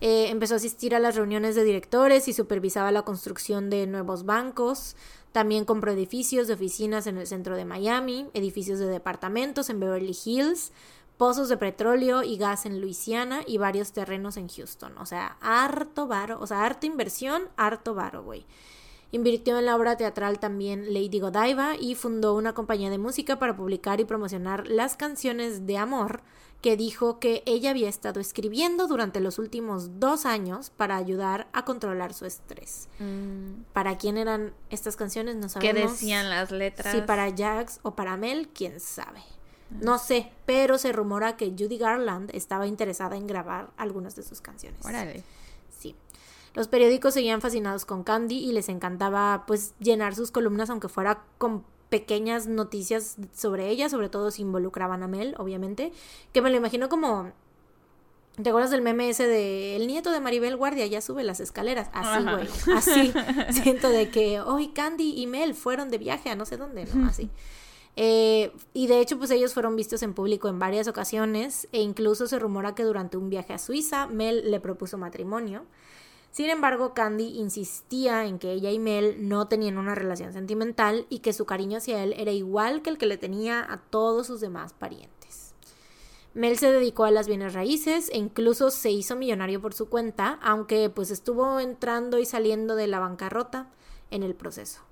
Eh, 0.00 0.28
empezó 0.28 0.54
a 0.54 0.58
asistir 0.58 0.94
a 0.94 1.00
las 1.00 1.16
reuniones 1.16 1.56
de 1.56 1.64
directores 1.64 2.28
y 2.28 2.32
supervisaba 2.32 2.92
la 2.92 3.02
construcción 3.02 3.70
de 3.70 3.88
nuevos 3.88 4.24
bancos. 4.24 4.94
También 5.32 5.64
compró 5.64 5.90
edificios 5.90 6.46
de 6.46 6.54
oficinas 6.54 7.08
en 7.08 7.18
el 7.18 7.26
centro 7.26 7.56
de 7.56 7.64
Miami, 7.64 8.30
edificios 8.34 8.78
de 8.78 8.86
departamentos 8.86 9.68
en 9.68 9.80
Beverly 9.80 10.16
Hills, 10.24 10.70
pozos 11.16 11.48
de 11.48 11.56
petróleo 11.56 12.22
y 12.22 12.36
gas 12.36 12.66
en 12.66 12.80
Luisiana 12.80 13.42
y 13.48 13.58
varios 13.58 13.90
terrenos 13.92 14.36
en 14.36 14.48
Houston. 14.48 14.96
O 14.98 15.06
sea, 15.06 15.38
harto 15.40 16.06
varo, 16.06 16.38
o 16.40 16.46
sea, 16.46 16.64
harta 16.64 16.86
inversión, 16.86 17.48
harto 17.56 17.94
varo, 17.94 18.22
güey. 18.22 18.46
Invirtió 19.12 19.58
en 19.58 19.66
la 19.66 19.76
obra 19.76 19.96
teatral 19.96 20.38
también 20.38 20.92
Lady 20.92 21.20
Godiva 21.20 21.76
y 21.78 21.94
fundó 21.94 22.34
una 22.34 22.54
compañía 22.54 22.90
de 22.90 22.98
música 22.98 23.38
para 23.38 23.56
publicar 23.56 24.00
y 24.00 24.04
promocionar 24.04 24.66
las 24.66 24.96
canciones 24.96 25.66
de 25.66 25.78
amor 25.78 26.22
que 26.60 26.76
dijo 26.76 27.20
que 27.20 27.42
ella 27.46 27.70
había 27.70 27.88
estado 27.88 28.18
escribiendo 28.18 28.88
durante 28.88 29.20
los 29.20 29.38
últimos 29.38 30.00
dos 30.00 30.26
años 30.26 30.70
para 30.70 30.96
ayudar 30.96 31.46
a 31.52 31.64
controlar 31.64 32.14
su 32.14 32.26
estrés. 32.26 32.88
Mm. 32.98 33.62
¿Para 33.72 33.98
quién 33.98 34.16
eran 34.16 34.52
estas 34.70 34.96
canciones? 34.96 35.36
No 35.36 35.48
sabemos. 35.48 35.74
¿Qué 35.74 35.88
decían 35.88 36.28
las 36.28 36.50
letras? 36.50 36.92
Si 36.92 37.02
para 37.02 37.32
Jax 37.34 37.78
o 37.82 37.94
para 37.94 38.16
Mel, 38.16 38.48
quién 38.48 38.80
sabe. 38.80 39.22
No 39.70 39.98
sé, 39.98 40.30
pero 40.44 40.78
se 40.78 40.92
rumora 40.92 41.36
que 41.36 41.50
Judy 41.50 41.76
Garland 41.76 42.30
estaba 42.34 42.66
interesada 42.66 43.16
en 43.16 43.26
grabar 43.26 43.70
algunas 43.76 44.14
de 44.14 44.22
sus 44.22 44.40
canciones. 44.40 44.84
Órale. 44.84 45.24
Los 46.56 46.68
periódicos 46.68 47.12
seguían 47.12 47.42
fascinados 47.42 47.84
con 47.84 48.02
Candy 48.02 48.38
y 48.38 48.52
les 48.52 48.70
encantaba 48.70 49.44
pues 49.46 49.74
llenar 49.78 50.14
sus 50.14 50.30
columnas 50.30 50.70
aunque 50.70 50.88
fuera 50.88 51.22
con 51.36 51.64
pequeñas 51.90 52.46
noticias 52.46 53.18
sobre 53.34 53.68
ella, 53.68 53.90
sobre 53.90 54.08
todo 54.08 54.30
si 54.30 54.40
involucraban 54.40 55.02
a 55.02 55.06
Mel, 55.06 55.34
obviamente, 55.38 55.92
que 56.32 56.40
me 56.40 56.50
lo 56.50 56.56
imagino 56.56 56.88
como 56.88 57.30
¿Te 58.42 58.50
acuerdas 58.50 58.70
del 58.70 58.82
meme 58.82 59.08
ese 59.08 59.26
de 59.26 59.76
el 59.76 59.86
nieto 59.86 60.10
de 60.10 60.20
Maribel 60.20 60.56
Guardia 60.56 60.86
ya 60.86 61.00
sube 61.00 61.24
las 61.24 61.40
escaleras? 61.40 61.88
Así, 61.92 62.24
güey. 62.24 62.48
Así. 62.76 63.12
Siento 63.62 63.88
de 63.88 64.10
que 64.10 64.40
hoy 64.40 64.68
Candy 64.68 65.14
y 65.16 65.26
Mel 65.26 65.54
fueron 65.54 65.90
de 65.90 65.98
viaje 65.98 66.28
a 66.28 66.36
no 66.36 66.44
sé 66.44 66.58
dónde, 66.58 66.86
¿no? 66.92 67.06
Así. 67.06 67.30
Eh, 67.96 68.52
y 68.74 68.88
de 68.88 69.00
hecho, 69.00 69.16
pues 69.16 69.30
ellos 69.30 69.54
fueron 69.54 69.74
vistos 69.74 70.02
en 70.02 70.12
público 70.12 70.48
en 70.48 70.58
varias 70.58 70.86
ocasiones 70.86 71.66
e 71.72 71.80
incluso 71.80 72.26
se 72.26 72.38
rumora 72.38 72.74
que 72.74 72.82
durante 72.82 73.16
un 73.16 73.30
viaje 73.30 73.54
a 73.54 73.58
Suiza, 73.58 74.06
Mel 74.06 74.50
le 74.50 74.60
propuso 74.60 74.98
matrimonio. 74.98 75.64
Sin 76.36 76.50
embargo, 76.50 76.92
Candy 76.92 77.38
insistía 77.38 78.26
en 78.26 78.38
que 78.38 78.52
ella 78.52 78.70
y 78.70 78.78
Mel 78.78 79.26
no 79.26 79.48
tenían 79.48 79.78
una 79.78 79.94
relación 79.94 80.34
sentimental 80.34 81.06
y 81.08 81.20
que 81.20 81.32
su 81.32 81.46
cariño 81.46 81.78
hacia 81.78 82.04
él 82.04 82.12
era 82.14 82.30
igual 82.30 82.82
que 82.82 82.90
el 82.90 82.98
que 82.98 83.06
le 83.06 83.16
tenía 83.16 83.64
a 83.66 83.78
todos 83.78 84.26
sus 84.26 84.42
demás 84.42 84.74
parientes. 84.74 85.54
Mel 86.34 86.58
se 86.58 86.70
dedicó 86.70 87.04
a 87.04 87.10
las 87.10 87.26
bienes 87.26 87.54
raíces 87.54 88.10
e 88.12 88.18
incluso 88.18 88.70
se 88.70 88.90
hizo 88.90 89.16
millonario 89.16 89.62
por 89.62 89.72
su 89.72 89.88
cuenta, 89.88 90.38
aunque 90.42 90.90
pues 90.90 91.10
estuvo 91.10 91.58
entrando 91.58 92.18
y 92.18 92.26
saliendo 92.26 92.76
de 92.76 92.86
la 92.86 93.00
bancarrota 93.00 93.70
en 94.10 94.22
el 94.22 94.34
proceso. 94.34 94.82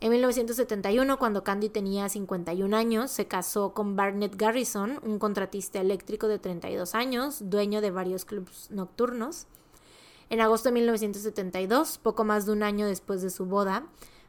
En 0.00 0.10
1971, 0.10 1.20
cuando 1.20 1.44
Candy 1.44 1.68
tenía 1.68 2.08
51 2.08 2.76
años, 2.76 3.12
se 3.12 3.28
casó 3.28 3.74
con 3.74 3.94
Barnett 3.94 4.34
Garrison, 4.34 4.98
un 5.04 5.20
contratista 5.20 5.80
eléctrico 5.80 6.26
de 6.26 6.40
32 6.40 6.96
años, 6.96 7.48
dueño 7.48 7.80
de 7.80 7.92
varios 7.92 8.24
clubs 8.24 8.72
nocturnos. 8.72 9.46
En 10.30 10.40
agosto 10.40 10.68
de 10.68 10.74
1972, 10.74 11.98
poco 11.98 12.24
más 12.24 12.46
de 12.46 12.52
un 12.52 12.62
año 12.62 12.86
después 12.86 13.20
de 13.20 13.30
su 13.30 13.46
boda, 13.46 13.86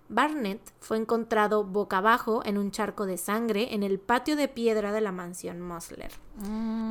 Barnett 0.10 0.60
fue 0.80 0.98
encontrado 0.98 1.64
boca 1.64 2.00
abajo 2.00 2.42
en 2.44 2.58
un 2.58 2.72
charco 2.72 3.06
de 3.06 3.18
sangre 3.18 3.74
en 3.74 3.84
el 3.84 4.00
patio 4.00 4.36
de 4.36 4.48
piedra 4.48 4.92
de 4.92 5.00
la 5.00 5.12
mansión 5.12 5.62
Mosler. 5.62 6.12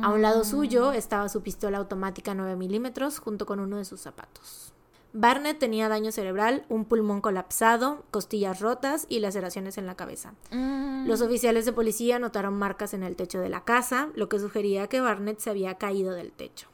A 0.01 0.09
un 0.09 0.21
lado 0.21 0.43
suyo 0.43 0.93
estaba 0.93 1.29
su 1.29 1.41
pistola 1.41 1.77
automática 1.77 2.33
9 2.33 2.55
milímetros 2.55 3.19
junto 3.19 3.45
con 3.45 3.59
uno 3.59 3.77
de 3.77 3.85
sus 3.85 3.99
zapatos. 3.99 4.73
Barnett 5.13 5.59
tenía 5.59 5.89
daño 5.89 6.13
cerebral, 6.13 6.65
un 6.69 6.85
pulmón 6.85 7.19
colapsado, 7.19 8.05
costillas 8.11 8.61
rotas 8.61 9.05
y 9.09 9.19
laceraciones 9.19 9.77
en 9.77 9.85
la 9.85 9.95
cabeza. 9.95 10.35
Mm. 10.51 11.05
Los 11.05 11.21
oficiales 11.21 11.65
de 11.65 11.73
policía 11.73 12.17
notaron 12.17 12.57
marcas 12.57 12.93
en 12.93 13.03
el 13.03 13.17
techo 13.17 13.39
de 13.39 13.49
la 13.49 13.65
casa, 13.65 14.09
lo 14.15 14.29
que 14.29 14.39
sugería 14.39 14.87
que 14.87 15.01
Barnett 15.01 15.39
se 15.39 15.49
había 15.49 15.75
caído 15.75 16.13
del 16.13 16.31
techo. 16.31 16.70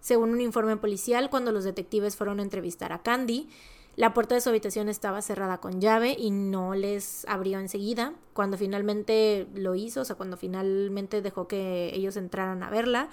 Según 0.00 0.30
un 0.30 0.40
informe 0.40 0.76
policial, 0.76 1.30
cuando 1.30 1.52
los 1.52 1.64
detectives 1.64 2.16
fueron 2.16 2.40
a 2.40 2.42
entrevistar 2.42 2.92
a 2.92 3.02
Candy, 3.02 3.48
la 3.96 4.14
puerta 4.14 4.36
de 4.36 4.40
su 4.40 4.48
habitación 4.48 4.88
estaba 4.88 5.22
cerrada 5.22 5.58
con 5.58 5.80
llave 5.80 6.14
y 6.16 6.30
no 6.30 6.74
les 6.74 7.24
abrió 7.26 7.58
enseguida. 7.58 8.12
Cuando 8.32 8.56
finalmente 8.56 9.48
lo 9.54 9.74
hizo, 9.74 10.02
o 10.02 10.04
sea, 10.04 10.14
cuando 10.14 10.36
finalmente 10.36 11.20
dejó 11.20 11.48
que 11.48 11.90
ellos 11.92 12.16
entraran 12.16 12.62
a 12.62 12.70
verla, 12.70 13.08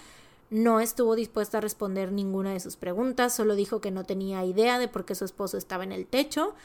no 0.50 0.80
estuvo 0.80 1.16
dispuesta 1.16 1.58
a 1.58 1.62
responder 1.62 2.12
ninguna 2.12 2.54
de 2.54 2.60
sus 2.60 2.76
preguntas, 2.76 3.36
solo 3.36 3.56
dijo 3.56 3.82
que 3.82 3.92
no 3.92 4.04
tenía 4.04 4.46
idea 4.46 4.80
de 4.80 4.88
por 4.88 5.06
qué 5.06 5.16
su 5.16 5.26
esposo 5.26 5.58
estaba 5.58 5.84
en 5.84 5.92
el 5.92 6.06
techo 6.06 6.56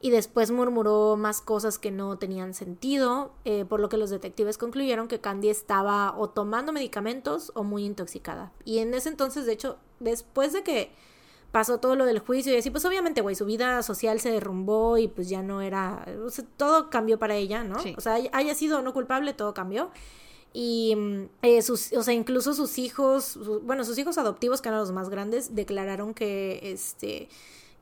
y 0.00 0.10
después 0.10 0.50
murmuró 0.50 1.16
más 1.16 1.42
cosas 1.42 1.78
que 1.78 1.90
no 1.90 2.16
tenían 2.16 2.54
sentido, 2.54 3.32
eh, 3.44 3.66
por 3.66 3.80
lo 3.80 3.90
que 3.90 3.98
los 3.98 4.08
detectives 4.08 4.56
concluyeron 4.56 5.08
que 5.08 5.20
Candy 5.20 5.50
estaba 5.50 6.16
o 6.16 6.30
tomando 6.30 6.72
medicamentos 6.72 7.52
o 7.54 7.64
muy 7.64 7.84
intoxicada. 7.84 8.52
Y 8.64 8.78
en 8.78 8.94
ese 8.94 9.10
entonces, 9.10 9.44
de 9.44 9.52
hecho, 9.52 9.78
después 9.98 10.54
de 10.54 10.62
que 10.62 10.90
pasó 11.52 11.80
todo 11.80 11.96
lo 11.96 12.06
del 12.06 12.20
juicio 12.20 12.54
y 12.54 12.56
así, 12.56 12.70
pues 12.70 12.84
obviamente, 12.86 13.20
güey, 13.20 13.34
su 13.34 13.44
vida 13.44 13.82
social 13.82 14.20
se 14.20 14.30
derrumbó 14.30 14.96
y 14.96 15.08
pues 15.08 15.28
ya 15.28 15.42
no 15.42 15.60
era, 15.60 16.06
o 16.24 16.30
sea, 16.30 16.46
todo 16.56 16.88
cambió 16.88 17.18
para 17.18 17.34
ella, 17.34 17.62
¿no? 17.62 17.76
O 17.96 18.00
sea, 18.00 18.16
haya 18.32 18.54
sido 18.54 18.80
no 18.80 18.94
culpable, 18.94 19.34
todo 19.34 19.52
cambió. 19.52 19.90
Y 20.52 20.94
mm, 20.96 21.28
eh, 21.42 21.62
sus, 21.62 21.92
o 21.92 22.02
sea, 22.02 22.14
incluso 22.14 22.54
sus 22.54 22.78
hijos, 22.78 23.38
bueno, 23.62 23.84
sus 23.84 23.98
hijos 23.98 24.18
adoptivos, 24.18 24.60
que 24.60 24.68
eran 24.68 24.80
los 24.80 24.92
más 24.92 25.08
grandes, 25.08 25.54
declararon 25.54 26.14
que 26.14 26.60
este 26.62 27.28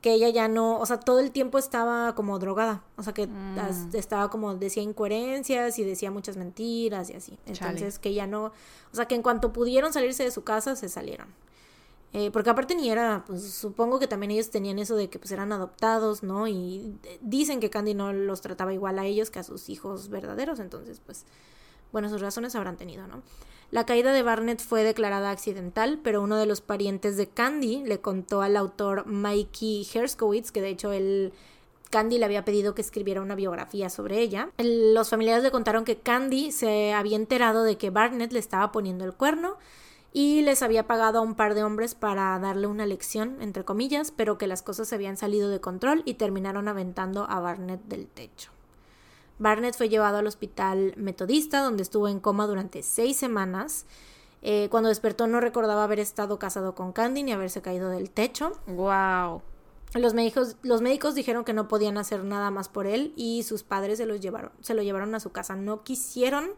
que 0.01 0.13
ella 0.13 0.29
ya 0.29 0.47
no, 0.47 0.79
o 0.79 0.87
sea, 0.87 1.01
todo 1.01 1.19
el 1.19 1.33
tiempo 1.33 1.59
estaba 1.59 2.15
como 2.15 2.39
drogada, 2.39 2.85
o 2.97 3.03
sea, 3.03 3.13
que 3.13 3.27
mm. 3.27 3.59
estaba 3.95 4.31
como, 4.31 4.55
decía 4.55 4.83
incoherencias 4.83 5.79
y 5.79 5.85
decía 5.85 6.11
muchas 6.11 6.37
mentiras 6.37 7.11
y 7.11 7.15
así. 7.15 7.37
Entonces, 7.47 7.99
que 7.99 8.15
ya 8.15 8.27
no, 8.27 8.45
o 8.45 8.95
sea, 8.95 9.07
que 9.07 9.17
en 9.17 9.23
cuanto 9.23 9.53
pudieron 9.53 9.93
salirse 9.93 10.23
de 10.23 10.31
su 10.31 10.45
casa, 10.45 10.77
se 10.77 10.89
salieron. 10.89 11.27
Eh, 12.15 12.31
porque 12.31 12.49
aparte 12.49 12.75
ni 12.75 12.89
era, 12.89 13.25
pues 13.27 13.43
supongo 13.53 13.99
que 13.99 14.07
también 14.07 14.31
ellos 14.31 14.51
tenían 14.51 14.79
eso 14.79 14.97
de 14.97 15.11
que 15.11 15.19
pues 15.19 15.31
eran 15.31 15.53
adoptados, 15.53 16.23
¿no? 16.23 16.49
Y 16.49 16.97
dicen 17.21 17.61
que 17.61 17.69
Candy 17.69 17.93
no 17.93 18.13
los 18.13 18.41
trataba 18.41 18.73
igual 18.73 18.99
a 18.99 19.05
ellos 19.05 19.31
que 19.31 19.41
a 19.41 19.43
sus 19.43 19.69
hijos 19.69 20.09
verdaderos, 20.09 20.59
entonces 20.59 21.03
pues 21.05 21.27
bueno, 21.93 22.09
sus 22.09 22.21
razones 22.21 22.55
habrán 22.55 22.77
tenido, 22.77 23.07
¿no? 23.07 23.23
La 23.71 23.85
caída 23.85 24.13
de 24.13 24.23
Barnett 24.23 24.63
fue 24.63 24.83
declarada 24.83 25.31
accidental, 25.31 26.01
pero 26.03 26.23
uno 26.23 26.37
de 26.39 26.47
los 26.47 26.63
parientes 26.63 27.19
de 27.19 27.29
Candy 27.29 27.83
le 27.85 28.01
contó 28.01 28.41
al 28.41 28.57
autor 28.57 29.05
Mikey 29.07 29.87
Herskowitz, 29.93 30.51
que 30.51 30.63
de 30.63 30.71
hecho 30.71 30.93
él 30.93 31.35
Candy 31.91 32.19
le 32.19 32.25
había 32.25 32.45
pedido 32.45 32.75
que 32.75 32.83
escribiera 32.83 33.21
una 33.21 33.35
biografía 33.35 33.91
sobre 33.91 34.21
ella. 34.21 34.51
los 34.59 35.11
familiares 35.11 35.43
le 35.43 35.51
contaron 35.51 35.85
que 35.85 35.99
Candy 35.99 36.51
se 36.51 36.93
había 36.93 37.17
enterado 37.17 37.63
de 37.63 37.77
que 37.77 37.91
Barnett 37.91 38.33
le 38.33 38.39
estaba 38.39 38.73
poniendo 38.73 39.05
el 39.05 39.13
cuerno 39.15 39.57
y 40.13 40.43
les 40.43 40.63
había 40.63 40.87
pagado 40.87 41.19
a 41.19 41.23
un 41.23 41.35
par 41.35 41.55
de 41.55 41.63
hombres 41.63 41.95
para 41.95 42.39
darle 42.39 42.67
una 42.67 42.87
lección, 42.87 43.41
entre 43.41 43.65
comillas, 43.65 44.11
pero 44.11 44.39
que 44.39 44.47
las 44.47 44.63
cosas 44.63 44.89
se 44.89 44.95
habían 44.95 45.17
salido 45.17 45.51
de 45.51 45.61
control 45.61 46.03
y 46.05 46.15
terminaron 46.15 46.69
aventando 46.69 47.27
a 47.29 47.41
Barnett 47.41 47.83
del 47.85 48.07
techo. 48.07 48.51
Barnett 49.39 49.77
fue 49.77 49.89
llevado 49.89 50.19
al 50.19 50.27
hospital 50.27 50.95
metodista, 50.97 51.61
donde 51.61 51.83
estuvo 51.83 52.09
en 52.09 52.21
coma 52.21 52.47
durante 52.47 52.83
seis 52.83 53.17
semanas. 53.17 53.87
Eh, 54.43 54.69
cuando 54.71 54.89
despertó 54.89 55.27
no 55.27 55.41
recordaba 55.41 55.85
haber 55.85 55.99
estado 55.99 56.39
casado 56.39 56.75
con 56.75 56.93
Candy 56.93 57.23
ni 57.23 57.33
haberse 57.33 57.63
caído 57.63 57.91
del 57.91 58.11
techo. 58.11 58.53
Wow. 58.67 59.43
Los 59.95 60.15
médicos, 60.15 60.57
los 60.63 60.83
médicos 60.83 61.15
dijeron 61.15 61.45
que 61.45 61.55
no 61.55 61.67
podían 61.67 61.97
hacer 61.97 62.23
nada 62.25 62.51
más 62.51 62.69
por 62.69 62.87
él 62.87 63.13
y 63.17 63.43
sus 63.43 63.63
padres 63.63 63.99
se 63.99 64.07
los 64.07 64.21
llevaron, 64.21 64.53
se 64.61 64.75
lo 64.75 64.83
llevaron 64.83 65.15
a 65.15 65.21
su 65.21 65.31
casa. 65.31 65.57
No 65.57 65.83
quisieron 65.83 66.51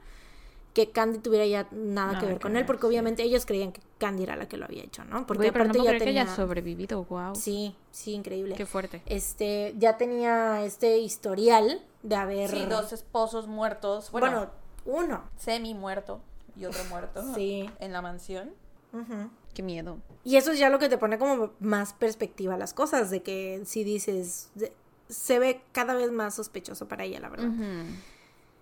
que 0.74 0.90
Candy 0.90 1.18
tuviera 1.18 1.46
ya 1.46 1.68
nada, 1.70 2.18
que 2.18 2.26
ver 2.26 2.40
con 2.40 2.56
él, 2.56 2.64
porque 2.64 2.86
obviamente 2.86 3.22
ellos 3.22 3.46
creían 3.46 3.72
que 3.72 3.82
Candy 4.00 4.24
era 4.24 4.34
la 4.34 4.48
que 4.48 4.56
lo 4.56 4.64
había 4.64 4.82
hecho, 4.82 5.04
¿no? 5.04 5.26
Porque 5.26 5.48
aparte 5.48 5.78
ya 5.78 5.90
tenía... 5.96 5.98
que 5.98 6.08
haya 6.10 6.34
sobrevivido, 6.34 7.04
wow. 7.04 7.36
Sí, 7.36 7.76
sí, 7.92 8.14
increíble. 8.14 8.56
Qué 8.56 8.66
fuerte. 8.66 9.02
Este, 9.06 9.74
ya 9.78 9.96
tenía 9.98 10.64
este 10.64 10.98
historial 10.98 11.80
de 12.02 12.16
haber... 12.16 12.50
Sí, 12.50 12.64
dos 12.66 12.92
esposos 12.92 13.46
muertos. 13.46 14.10
Bueno, 14.10 14.48
uno. 14.86 15.22
Semi 15.36 15.74
muerto. 15.74 16.20
y 16.56 16.64
otro 16.64 16.82
muerto 16.88 17.22
Sí. 17.34 17.70
en 17.78 17.92
la 17.92 18.02
mansión. 18.02 18.50
Ujú. 18.92 19.30
Qué 19.54 19.62
miedo. 19.62 19.98
Y 20.24 20.36
eso 20.36 20.50
es 20.52 20.58
ya 20.58 20.68
lo 20.70 20.78
que 20.78 20.88
te 20.88 20.98
pone 20.98 21.18
como 21.18 21.50
más 21.60 21.92
perspectiva 21.92 22.54
a 22.54 22.58
las 22.58 22.72
cosas, 22.74 23.10
de 23.10 23.22
que 23.22 23.62
si 23.66 23.84
dices, 23.84 24.50
de- 24.54 24.72
se 25.08 25.38
ve 25.38 25.60
cada 25.72 25.94
vez 25.94 26.10
más 26.10 26.34
sospechoso 26.34 26.88
para 26.88 27.04
ella, 27.04 27.20
la 27.20 27.28
verdad. 27.28 27.50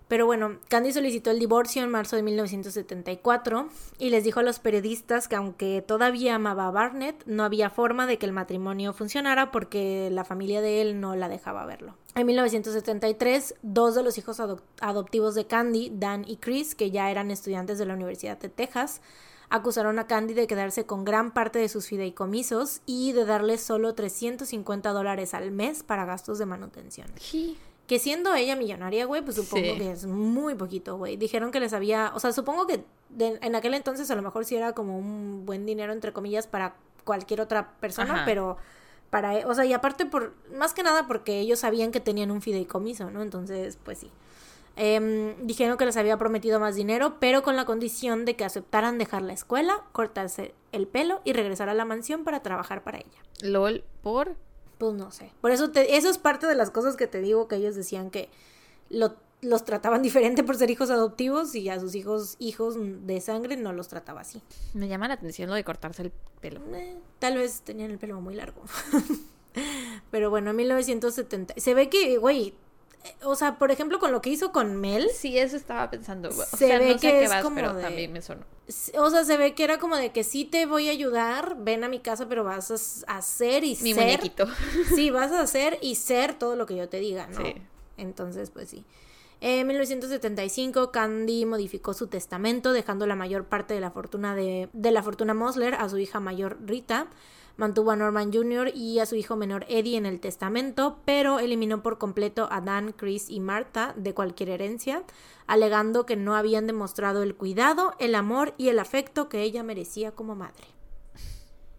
Pero 0.08 0.24
bueno, 0.24 0.58
Candy 0.68 0.92
solicitó 0.92 1.30
el 1.30 1.38
divorcio 1.38 1.82
en 1.82 1.90
marzo 1.90 2.16
de 2.16 2.22
1974 2.22 3.68
y 3.98 4.08
les 4.08 4.24
dijo 4.24 4.40
a 4.40 4.42
los 4.42 4.58
periodistas 4.58 5.28
que 5.28 5.36
aunque 5.36 5.84
todavía 5.86 6.34
amaba 6.34 6.66
a 6.66 6.70
Barnett, 6.70 7.22
no 7.26 7.44
había 7.44 7.68
forma 7.68 8.06
de 8.06 8.16
que 8.16 8.24
el 8.24 8.32
matrimonio 8.32 8.94
funcionara 8.94 9.50
porque 9.50 10.08
la 10.10 10.24
familia 10.24 10.62
de 10.62 10.80
él 10.80 11.00
no 11.00 11.14
la 11.14 11.28
dejaba 11.28 11.66
verlo. 11.66 11.94
En 12.14 12.26
1973, 12.26 13.54
dos 13.62 13.94
de 13.94 14.02
los 14.02 14.16
hijos 14.16 14.40
adoptivos 14.80 15.34
de 15.34 15.46
Candy, 15.46 15.92
Dan 15.94 16.24
y 16.26 16.38
Chris, 16.38 16.74
que 16.74 16.90
ya 16.90 17.10
eran 17.10 17.30
estudiantes 17.30 17.78
de 17.78 17.84
la 17.84 17.94
Universidad 17.94 18.38
de 18.38 18.48
Texas, 18.48 19.02
acusaron 19.50 19.98
a 19.98 20.06
Candy 20.06 20.34
de 20.34 20.46
quedarse 20.46 20.86
con 20.86 21.04
gran 21.04 21.32
parte 21.32 21.58
de 21.58 21.68
sus 21.68 21.86
fideicomisos 21.86 22.80
y 22.86 23.12
de 23.12 23.24
darle 23.24 23.58
solo 23.58 23.94
350 23.94 24.90
dólares 24.90 25.34
al 25.34 25.50
mes 25.50 25.82
para 25.82 26.04
gastos 26.04 26.38
de 26.38 26.46
manutención. 26.46 27.08
Que 27.88 27.98
siendo 27.98 28.32
ella 28.34 28.54
millonaria, 28.54 29.04
güey, 29.06 29.22
pues 29.22 29.34
supongo 29.36 29.64
Sí. 29.64 29.78
que 29.78 29.90
es 29.90 30.06
muy 30.06 30.54
poquito, 30.54 30.96
güey. 30.96 31.16
Dijeron 31.16 31.50
que 31.50 31.58
les 31.58 31.72
había, 31.72 32.12
o 32.14 32.20
sea, 32.20 32.32
supongo 32.32 32.66
que 32.68 32.84
de- 33.08 33.38
en 33.42 33.54
aquel 33.56 33.74
entonces 33.74 34.08
a 34.10 34.14
lo 34.14 34.22
mejor 34.22 34.44
sí 34.44 34.54
era 34.54 34.74
como 34.74 34.96
un 34.96 35.44
buen 35.46 35.66
dinero, 35.66 35.92
entre 35.92 36.12
comillas, 36.12 36.46
para 36.46 36.76
cualquier 37.04 37.40
otra 37.40 37.72
persona, 37.80 38.14
Ajá. 38.14 38.24
pero 38.26 38.58
para, 39.10 39.38
e- 39.40 39.46
o 39.46 39.54
sea, 39.54 39.64
y 39.64 39.72
aparte 39.72 40.04
por, 40.06 40.34
más 40.54 40.74
que 40.74 40.82
nada 40.84 41.06
porque 41.08 41.40
ellos 41.40 41.60
sabían 41.60 41.90
que 41.90 42.00
tenían 42.00 42.30
un 42.30 42.42
fideicomiso, 42.42 43.10
¿no? 43.10 43.22
Entonces, 43.22 43.78
pues 43.82 43.98
sí. 43.98 44.10
Em, 44.76 45.34
dijeron 45.46 45.76
que 45.76 45.86
les 45.86 45.96
había 45.96 46.16
prometido 46.18 46.60
más 46.60 46.76
dinero, 46.76 47.16
pero 47.18 47.42
con 47.42 47.56
la 47.56 47.64
condición 47.64 48.24
de 48.24 48.36
que 48.36 48.44
aceptaran 48.44 48.96
dejar 48.98 49.22
la 49.22 49.32
escuela, 49.32 49.82
cortarse 49.92 50.54
el 50.70 50.86
pelo 50.86 51.20
y 51.24 51.32
regresar 51.32 51.68
a 51.68 51.74
la 51.74 51.84
mansión 51.84 52.22
para 52.22 52.42
trabajar 52.42 52.84
para 52.84 52.98
ella. 52.98 53.18
LOL, 53.40 53.82
¿por? 54.02 54.36
Pues 54.78 54.94
no 54.94 55.10
sé. 55.10 55.30
Por 55.40 55.50
eso 55.50 55.70
te, 55.70 55.96
eso 55.96 56.08
es 56.08 56.18
parte 56.18 56.46
de 56.46 56.54
las 56.54 56.70
cosas 56.70 56.96
que 56.96 57.06
te 57.06 57.20
digo 57.20 57.48
que 57.48 57.56
ellos 57.56 57.74
decían 57.74 58.10
que 58.10 58.28
lo- 58.88 59.16
los 59.40 59.64
trataban 59.64 60.02
diferente 60.02 60.42
por 60.44 60.56
ser 60.56 60.70
hijos 60.70 60.90
adoptivos 60.90 61.54
y 61.54 61.68
a 61.68 61.78
sus 61.80 61.94
hijos 61.94 62.36
hijos 62.38 62.76
de 62.78 63.20
sangre 63.20 63.56
no 63.56 63.72
los 63.72 63.88
trataba 63.88 64.20
así. 64.22 64.42
Me 64.74 64.88
llama 64.88 65.08
la 65.08 65.14
atención 65.14 65.48
lo 65.50 65.54
de 65.56 65.64
cortarse 65.64 66.02
el 66.02 66.12
pelo. 66.40 66.60
Eh, 66.74 66.96
tal 67.18 67.36
vez 67.36 67.62
tenían 67.62 67.90
el 67.90 67.98
pelo 67.98 68.20
muy 68.20 68.34
largo. 68.34 68.62
Pero 70.10 70.30
bueno, 70.30 70.50
en 70.50 70.56
1970 70.56 71.54
se 71.56 71.74
ve 71.74 71.88
que, 71.88 72.18
güey, 72.18 72.54
o 73.22 73.34
sea, 73.34 73.58
por 73.58 73.70
ejemplo, 73.70 73.98
con 73.98 74.12
lo 74.12 74.20
que 74.20 74.30
hizo 74.30 74.52
con 74.52 74.76
Mel, 74.76 75.08
Sí, 75.14 75.38
eso 75.38 75.56
estaba 75.56 75.90
pensando. 75.90 76.28
O 76.28 76.32
Se 76.32 76.56
sea, 76.56 76.78
ve 76.78 76.86
no 76.88 76.92
sé 76.94 77.00
que 77.00 77.10
qué 77.12 77.24
es 77.24 77.30
vas, 77.30 77.42
como 77.42 77.56
pero 77.56 77.74
de- 77.74 77.82
también 77.82 78.12
me 78.12 78.20
sonó. 78.22 78.42
o 78.98 79.10
sea, 79.10 79.24
se 79.24 79.36
ve 79.36 79.54
que 79.54 79.64
era 79.64 79.78
como 79.78 79.96
de 79.96 80.10
que 80.12 80.24
sí 80.24 80.44
te 80.44 80.66
voy 80.66 80.88
a 80.88 80.92
ayudar, 80.92 81.56
ven 81.58 81.84
a 81.84 81.88
mi 81.88 82.00
casa, 82.00 82.28
pero 82.28 82.44
vas 82.44 83.04
a 83.06 83.16
hacer 83.16 83.64
y 83.64 83.76
Mi 83.82 83.94
ser 83.94 84.04
muñequito. 84.04 84.46
Sí, 84.94 85.10
vas 85.10 85.32
a 85.32 85.40
hacer 85.40 85.78
y 85.80 85.94
ser 85.94 86.34
todo 86.38 86.56
lo 86.56 86.66
que 86.66 86.76
yo 86.76 86.88
te 86.88 86.98
diga, 87.00 87.26
¿no? 87.28 87.40
Sí. 87.44 87.54
Entonces, 87.96 88.50
pues 88.50 88.68
sí. 88.68 88.84
En 89.40 89.66
1975, 89.68 90.90
Candy 90.90 91.44
modificó 91.44 91.94
su 91.94 92.08
testamento, 92.08 92.72
dejando 92.72 93.06
la 93.06 93.14
mayor 93.14 93.44
parte 93.44 93.72
de 93.74 93.80
la 93.80 93.90
fortuna 93.92 94.34
de, 94.34 94.68
de 94.72 94.90
la 94.90 95.02
fortuna 95.02 95.32
Mosler 95.34 95.74
a 95.74 95.88
su 95.88 95.98
hija 95.98 96.18
mayor 96.20 96.58
Rita. 96.64 97.06
Mantuvo 97.58 97.90
a 97.90 97.96
Norman 97.96 98.32
Jr. 98.32 98.70
y 98.72 99.00
a 99.00 99.06
su 99.06 99.16
hijo 99.16 99.34
menor 99.34 99.66
Eddie 99.68 99.96
en 99.96 100.06
el 100.06 100.20
testamento, 100.20 101.00
pero 101.04 101.40
eliminó 101.40 101.82
por 101.82 101.98
completo 101.98 102.46
a 102.52 102.60
Dan, 102.60 102.92
Chris 102.92 103.28
y 103.28 103.40
Martha 103.40 103.94
de 103.96 104.14
cualquier 104.14 104.50
herencia, 104.50 105.02
alegando 105.48 106.06
que 106.06 106.14
no 106.14 106.36
habían 106.36 106.68
demostrado 106.68 107.24
el 107.24 107.34
cuidado, 107.34 107.94
el 107.98 108.14
amor 108.14 108.54
y 108.58 108.68
el 108.68 108.78
afecto 108.78 109.28
que 109.28 109.42
ella 109.42 109.64
merecía 109.64 110.12
como 110.12 110.36
madre. 110.36 110.68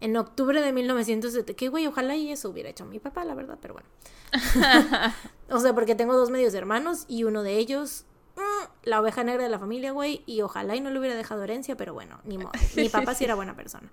En 0.00 0.18
octubre 0.18 0.60
de 0.60 0.70
1970, 0.70 1.54
que 1.54 1.68
güey, 1.70 1.86
ojalá 1.86 2.14
y 2.14 2.30
eso 2.30 2.50
hubiera 2.50 2.68
hecho 2.68 2.84
mi 2.84 2.98
papá, 2.98 3.24
la 3.24 3.34
verdad, 3.34 3.56
pero 3.62 3.72
bueno. 3.72 3.88
o 5.48 5.60
sea, 5.60 5.74
porque 5.74 5.94
tengo 5.94 6.14
dos 6.14 6.28
medios 6.28 6.52
hermanos 6.52 7.06
y 7.08 7.24
uno 7.24 7.42
de 7.42 7.56
ellos, 7.56 8.04
mm, 8.36 8.66
la 8.82 9.00
oveja 9.00 9.24
negra 9.24 9.44
de 9.44 9.48
la 9.48 9.58
familia, 9.58 9.92
güey, 9.92 10.24
y 10.26 10.42
ojalá 10.42 10.76
y 10.76 10.82
no 10.82 10.90
le 10.90 10.98
hubiera 10.98 11.16
dejado 11.16 11.42
herencia, 11.42 11.74
pero 11.74 11.94
bueno, 11.94 12.20
ni 12.24 12.36
modo. 12.36 12.52
Mi 12.76 12.88
papá 12.90 13.14
sí 13.14 13.24
era 13.24 13.34
buena 13.34 13.56
persona. 13.56 13.90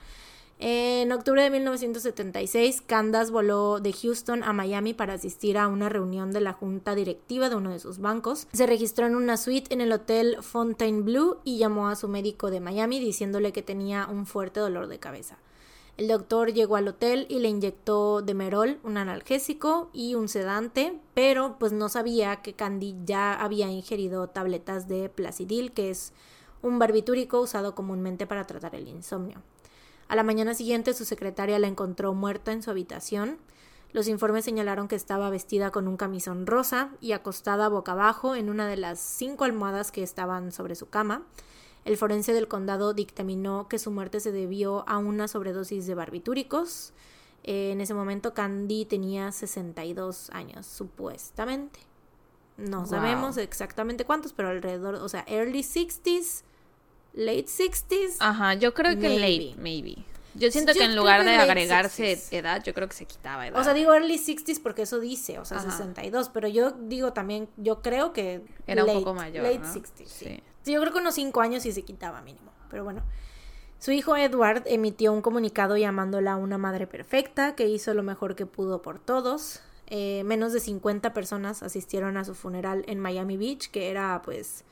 En 0.59 1.11
octubre 1.11 1.43
de 1.43 1.51
1976, 1.51 2.81
Candace 2.81 3.31
voló 3.31 3.79
de 3.79 3.93
Houston 3.93 4.43
a 4.43 4.53
Miami 4.53 4.95
para 4.95 5.13
asistir 5.13 5.55
a 5.55 5.67
una 5.67 5.87
reunión 5.87 6.31
de 6.31 6.41
la 6.41 6.53
junta 6.53 6.95
directiva 6.95 7.49
de 7.49 7.55
uno 7.55 7.69
de 7.69 7.77
sus 7.77 7.99
bancos. 7.99 8.47
Se 8.53 8.65
registró 8.65 9.05
en 9.05 9.15
una 9.15 9.37
suite 9.37 9.71
en 9.71 9.81
el 9.81 9.91
hotel 9.91 10.37
Fontainebleau 10.41 11.37
y 11.43 11.59
llamó 11.59 11.89
a 11.89 11.95
su 11.95 12.07
médico 12.07 12.49
de 12.49 12.59
Miami 12.59 12.99
diciéndole 12.99 13.53
que 13.53 13.61
tenía 13.61 14.07
un 14.07 14.25
fuerte 14.25 14.59
dolor 14.59 14.87
de 14.87 14.97
cabeza. 14.97 15.37
El 15.95 16.07
doctor 16.07 16.51
llegó 16.51 16.75
al 16.75 16.87
hotel 16.87 17.27
y 17.29 17.37
le 17.37 17.49
inyectó 17.49 18.23
Demerol, 18.23 18.79
un 18.83 18.97
analgésico 18.97 19.89
y 19.93 20.15
un 20.15 20.27
sedante, 20.27 20.99
pero 21.13 21.57
pues 21.59 21.71
no 21.71 21.87
sabía 21.87 22.37
que 22.37 22.53
Candy 22.53 22.95
ya 23.05 23.33
había 23.33 23.69
ingerido 23.69 24.27
tabletas 24.27 24.87
de 24.87 25.09
Placidil, 25.09 25.71
que 25.71 25.91
es 25.91 26.13
un 26.63 26.79
barbitúrico 26.79 27.41
usado 27.41 27.75
comúnmente 27.75 28.25
para 28.25 28.45
tratar 28.45 28.75
el 28.75 28.87
insomnio. 28.87 29.41
A 30.07 30.15
la 30.15 30.23
mañana 30.23 30.53
siguiente 30.53 30.93
su 30.93 31.05
secretaria 31.05 31.59
la 31.59 31.67
encontró 31.67 32.13
muerta 32.13 32.51
en 32.51 32.63
su 32.63 32.71
habitación. 32.71 33.37
Los 33.91 34.07
informes 34.07 34.45
señalaron 34.45 34.87
que 34.87 34.95
estaba 34.95 35.29
vestida 35.29 35.71
con 35.71 35.87
un 35.87 35.97
camisón 35.97 36.45
rosa 36.45 36.89
y 37.01 37.13
acostada 37.13 37.69
boca 37.69 37.93
abajo 37.93 38.35
en 38.35 38.49
una 38.49 38.67
de 38.67 38.77
las 38.77 38.99
cinco 38.99 39.43
almohadas 39.45 39.91
que 39.91 40.03
estaban 40.03 40.51
sobre 40.51 40.75
su 40.75 40.89
cama. 40.89 41.23
El 41.85 41.97
forense 41.97 42.33
del 42.33 42.47
condado 42.49 42.93
dictaminó 42.93 43.67
que 43.69 43.79
su 43.79 43.91
muerte 43.91 44.19
se 44.19 44.31
debió 44.33 44.87
a 44.89 44.97
una 44.97 45.27
sobredosis 45.27 45.87
de 45.87 45.95
barbitúricos. 45.95 46.93
Eh, 47.43 47.71
en 47.71 47.79
ese 47.79 47.93
momento 47.93 48.33
Candy 48.33 48.83
tenía 48.85 49.31
62 49.31 50.29
años, 50.31 50.65
supuestamente. 50.65 51.79
No 52.57 52.79
Wow. 52.79 52.87
sabemos 52.87 53.37
exactamente 53.37 54.03
cuántos, 54.03 54.33
pero 54.33 54.49
alrededor, 54.49 54.95
o 54.95 55.07
sea, 55.07 55.23
early 55.27 55.63
60s, 55.63 56.43
late 57.17 57.45
60s. 57.47 58.15
Ajá, 58.19 58.53
yo 58.53 58.73
creo 58.73 58.97
que 58.97 59.09
late, 59.19 59.55
maybe. 59.59 59.97
Yo 60.35 60.51
siento 60.51 60.71
Yo 60.73 60.79
que 60.79 60.85
en 60.85 60.95
lugar 60.95 61.23
de 61.25 61.31
agregarse 61.35 62.15
60s. 62.15 62.33
edad, 62.33 62.63
yo 62.63 62.73
creo 62.75 62.87
que 62.87 62.93
se 62.95 63.05
quitaba 63.05 63.47
edad. 63.47 63.59
O 63.59 63.63
sea, 63.63 63.73
digo 63.73 63.91
early 63.93 64.19
60s 64.19 64.61
porque 64.61 64.83
eso 64.83 64.99
dice, 64.99 65.39
o 65.39 65.45
sea, 65.45 65.57
Ajá. 65.57 65.71
62, 65.71 66.29
pero 66.29 66.47
yo 66.47 66.71
digo 66.71 67.11
también, 67.13 67.49
yo 67.57 67.81
creo 67.81 68.13
que 68.13 68.43
Era 68.67 68.83
un 68.83 68.87
late- 68.87 68.99
poco 68.99 69.13
mayor, 69.15 69.43
Late 69.43 69.59
¿no? 69.59 69.65
60s, 69.73 70.05
sí. 70.05 70.25
Sí. 70.25 70.43
Sí, 70.61 70.73
yo 70.73 70.79
creo 70.81 70.93
que 70.93 70.99
unos 70.99 71.15
5 71.15 71.41
años 71.41 71.63
sí 71.63 71.71
se 71.71 71.81
quitaba 71.81 72.21
mínimo, 72.21 72.51
pero 72.69 72.83
bueno. 72.83 73.01
Su 73.79 73.91
hijo 73.91 74.15
Edward 74.17 74.63
emitió 74.65 75.13
un 75.13 75.21
comunicado 75.21 75.77
llamándola 75.77 76.35
una 76.35 76.57
madre 76.57 76.87
perfecta 76.87 77.55
que 77.55 77.67
hizo 77.67 77.93
lo 77.93 78.01
mejor 78.03 78.35
que 78.35 78.45
pudo 78.45 78.81
por 78.81 78.99
todos. 78.99 79.61
Eh, 79.87 80.23
menos 80.25 80.51
de 80.51 80.59
50 80.59 81.13
personas 81.13 81.63
asistieron 81.63 82.17
a 82.17 82.25
su 82.25 82.35
funeral 82.35 82.83
en 82.87 82.99
Miami 82.99 83.37
Beach, 83.37 83.69
que 83.71 83.89
era 83.89 84.21
pues 84.25 84.65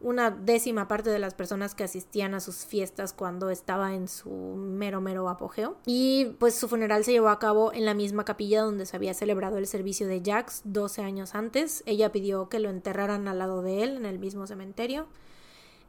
una 0.00 0.30
décima 0.30 0.88
parte 0.88 1.10
de 1.10 1.18
las 1.18 1.34
personas 1.34 1.74
que 1.74 1.84
asistían 1.84 2.34
a 2.34 2.40
sus 2.40 2.64
fiestas 2.64 3.12
cuando 3.12 3.50
estaba 3.50 3.94
en 3.94 4.08
su 4.08 4.30
mero 4.30 5.00
mero 5.00 5.28
apogeo. 5.28 5.76
Y 5.86 6.36
pues 6.38 6.54
su 6.54 6.68
funeral 6.68 7.04
se 7.04 7.12
llevó 7.12 7.28
a 7.28 7.38
cabo 7.38 7.72
en 7.72 7.84
la 7.84 7.94
misma 7.94 8.24
capilla 8.24 8.62
donde 8.62 8.86
se 8.86 8.96
había 8.96 9.14
celebrado 9.14 9.58
el 9.58 9.66
servicio 9.66 10.06
de 10.06 10.22
Jax 10.24 10.62
12 10.64 11.02
años 11.02 11.34
antes. 11.34 11.82
Ella 11.86 12.12
pidió 12.12 12.48
que 12.48 12.60
lo 12.60 12.70
enterraran 12.70 13.28
al 13.28 13.38
lado 13.38 13.62
de 13.62 13.82
él 13.82 13.96
en 13.96 14.06
el 14.06 14.18
mismo 14.18 14.46
cementerio. 14.46 15.06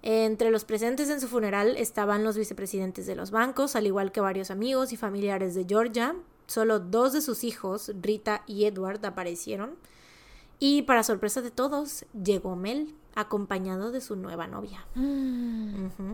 Entre 0.03 0.49
los 0.49 0.65
presentes 0.65 1.09
en 1.09 1.21
su 1.21 1.27
funeral 1.27 1.77
estaban 1.77 2.23
los 2.23 2.35
vicepresidentes 2.35 3.05
de 3.05 3.15
los 3.15 3.31
bancos, 3.31 3.75
al 3.75 3.85
igual 3.85 4.11
que 4.11 4.19
varios 4.19 4.49
amigos 4.49 4.91
y 4.91 4.97
familiares 4.97 5.53
de 5.53 5.65
Georgia. 5.65 6.15
Solo 6.47 6.79
dos 6.79 7.13
de 7.13 7.21
sus 7.21 7.43
hijos, 7.43 7.91
Rita 8.01 8.43
y 8.47 8.65
Edward, 8.65 9.05
aparecieron. 9.05 9.75
Y 10.59 10.81
para 10.83 11.03
sorpresa 11.03 11.41
de 11.41 11.51
todos, 11.51 12.05
llegó 12.13 12.55
Mel, 12.55 12.93
acompañado 13.15 13.91
de 13.91 14.01
su 14.01 14.15
nueva 14.15 14.47
novia. 14.47 14.85
Mm. 14.95 16.13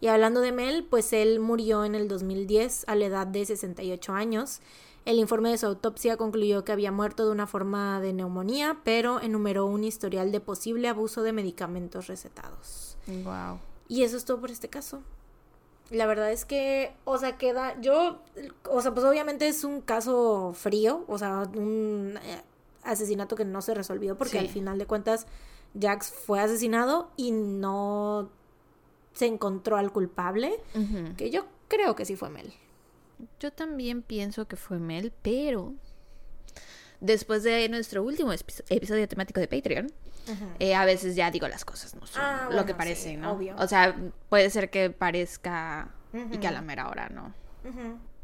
Y 0.00 0.06
hablando 0.08 0.40
de 0.40 0.52
Mel, 0.52 0.84
pues 0.84 1.12
él 1.12 1.40
murió 1.40 1.84
en 1.84 1.94
el 1.94 2.08
2010 2.08 2.84
a 2.88 2.94
la 2.94 3.06
edad 3.06 3.26
de 3.26 3.44
68 3.46 4.12
años. 4.12 4.60
El 5.04 5.18
informe 5.18 5.50
de 5.50 5.58
su 5.58 5.66
autopsia 5.66 6.16
concluyó 6.16 6.64
que 6.64 6.72
había 6.72 6.90
muerto 6.92 7.26
de 7.26 7.32
una 7.32 7.46
forma 7.46 8.00
de 8.00 8.12
neumonía, 8.12 8.78
pero 8.84 9.20
enumeró 9.20 9.66
un 9.66 9.84
historial 9.84 10.32
de 10.32 10.40
posible 10.40 10.88
abuso 10.88 11.22
de 11.22 11.32
medicamentos 11.32 12.06
recetados. 12.06 12.96
Wow. 13.06 13.58
Y 13.88 14.02
eso 14.02 14.16
es 14.16 14.24
todo 14.24 14.40
por 14.40 14.50
este 14.50 14.68
caso. 14.68 15.02
La 15.90 16.06
verdad 16.06 16.32
es 16.32 16.46
que, 16.46 16.94
o 17.04 17.18
sea, 17.18 17.36
queda, 17.36 17.78
yo, 17.82 18.22
o 18.70 18.80
sea, 18.80 18.94
pues 18.94 19.04
obviamente 19.04 19.46
es 19.46 19.64
un 19.64 19.82
caso 19.82 20.52
frío, 20.54 21.04
o 21.06 21.18
sea, 21.18 21.42
un 21.54 22.18
eh, 22.24 22.40
asesinato 22.82 23.36
que 23.36 23.44
no 23.44 23.60
se 23.60 23.74
resolvió 23.74 24.16
porque 24.16 24.32
Sí. 24.32 24.38
al 24.38 24.48
final 24.48 24.78
de 24.78 24.86
cuentas 24.86 25.26
Jax 25.80 26.10
fue 26.12 26.40
asesinado 26.40 27.10
y 27.16 27.32
no 27.32 28.30
se 29.12 29.26
encontró 29.26 29.76
al 29.76 29.92
culpable, 29.92 30.60
que 31.16 31.30
yo 31.30 31.46
creo 31.68 31.94
que 31.96 32.04
sí 32.04 32.16
fue 32.16 32.30
Mel. 32.30 32.52
Yo 33.40 33.52
también 33.52 34.02
pienso 34.02 34.46
que 34.46 34.56
fue 34.56 34.78
Mel, 34.78 35.12
pero 35.22 35.74
después 37.00 37.42
de 37.42 37.68
nuestro 37.68 38.02
último 38.02 38.32
epi- 38.32 38.64
episodio 38.68 39.06
temático 39.08 39.40
de 39.40 39.48
Patreon, 39.48 39.92
Eh, 40.58 40.74
a 40.74 40.86
veces 40.86 41.16
ya 41.16 41.30
digo 41.30 41.46
las 41.48 41.66
cosas 41.66 41.94
no 41.94 42.06
son 42.06 42.22
Ah, 42.22 42.38
lo 42.44 42.46
bueno, 42.46 42.64
que 42.64 42.72
sí, 42.72 42.78
parecen, 42.78 43.20
¿no? 43.20 43.32
obvio. 43.32 43.54
O 43.58 43.68
sea, 43.68 43.94
puede 44.30 44.48
ser 44.48 44.70
que 44.70 44.88
parezca 44.88 45.94
y 46.32 46.38
que 46.38 46.48
a 46.48 46.50
la 46.50 46.62
mera 46.62 46.88
hora 46.88 47.10
no. 47.10 47.34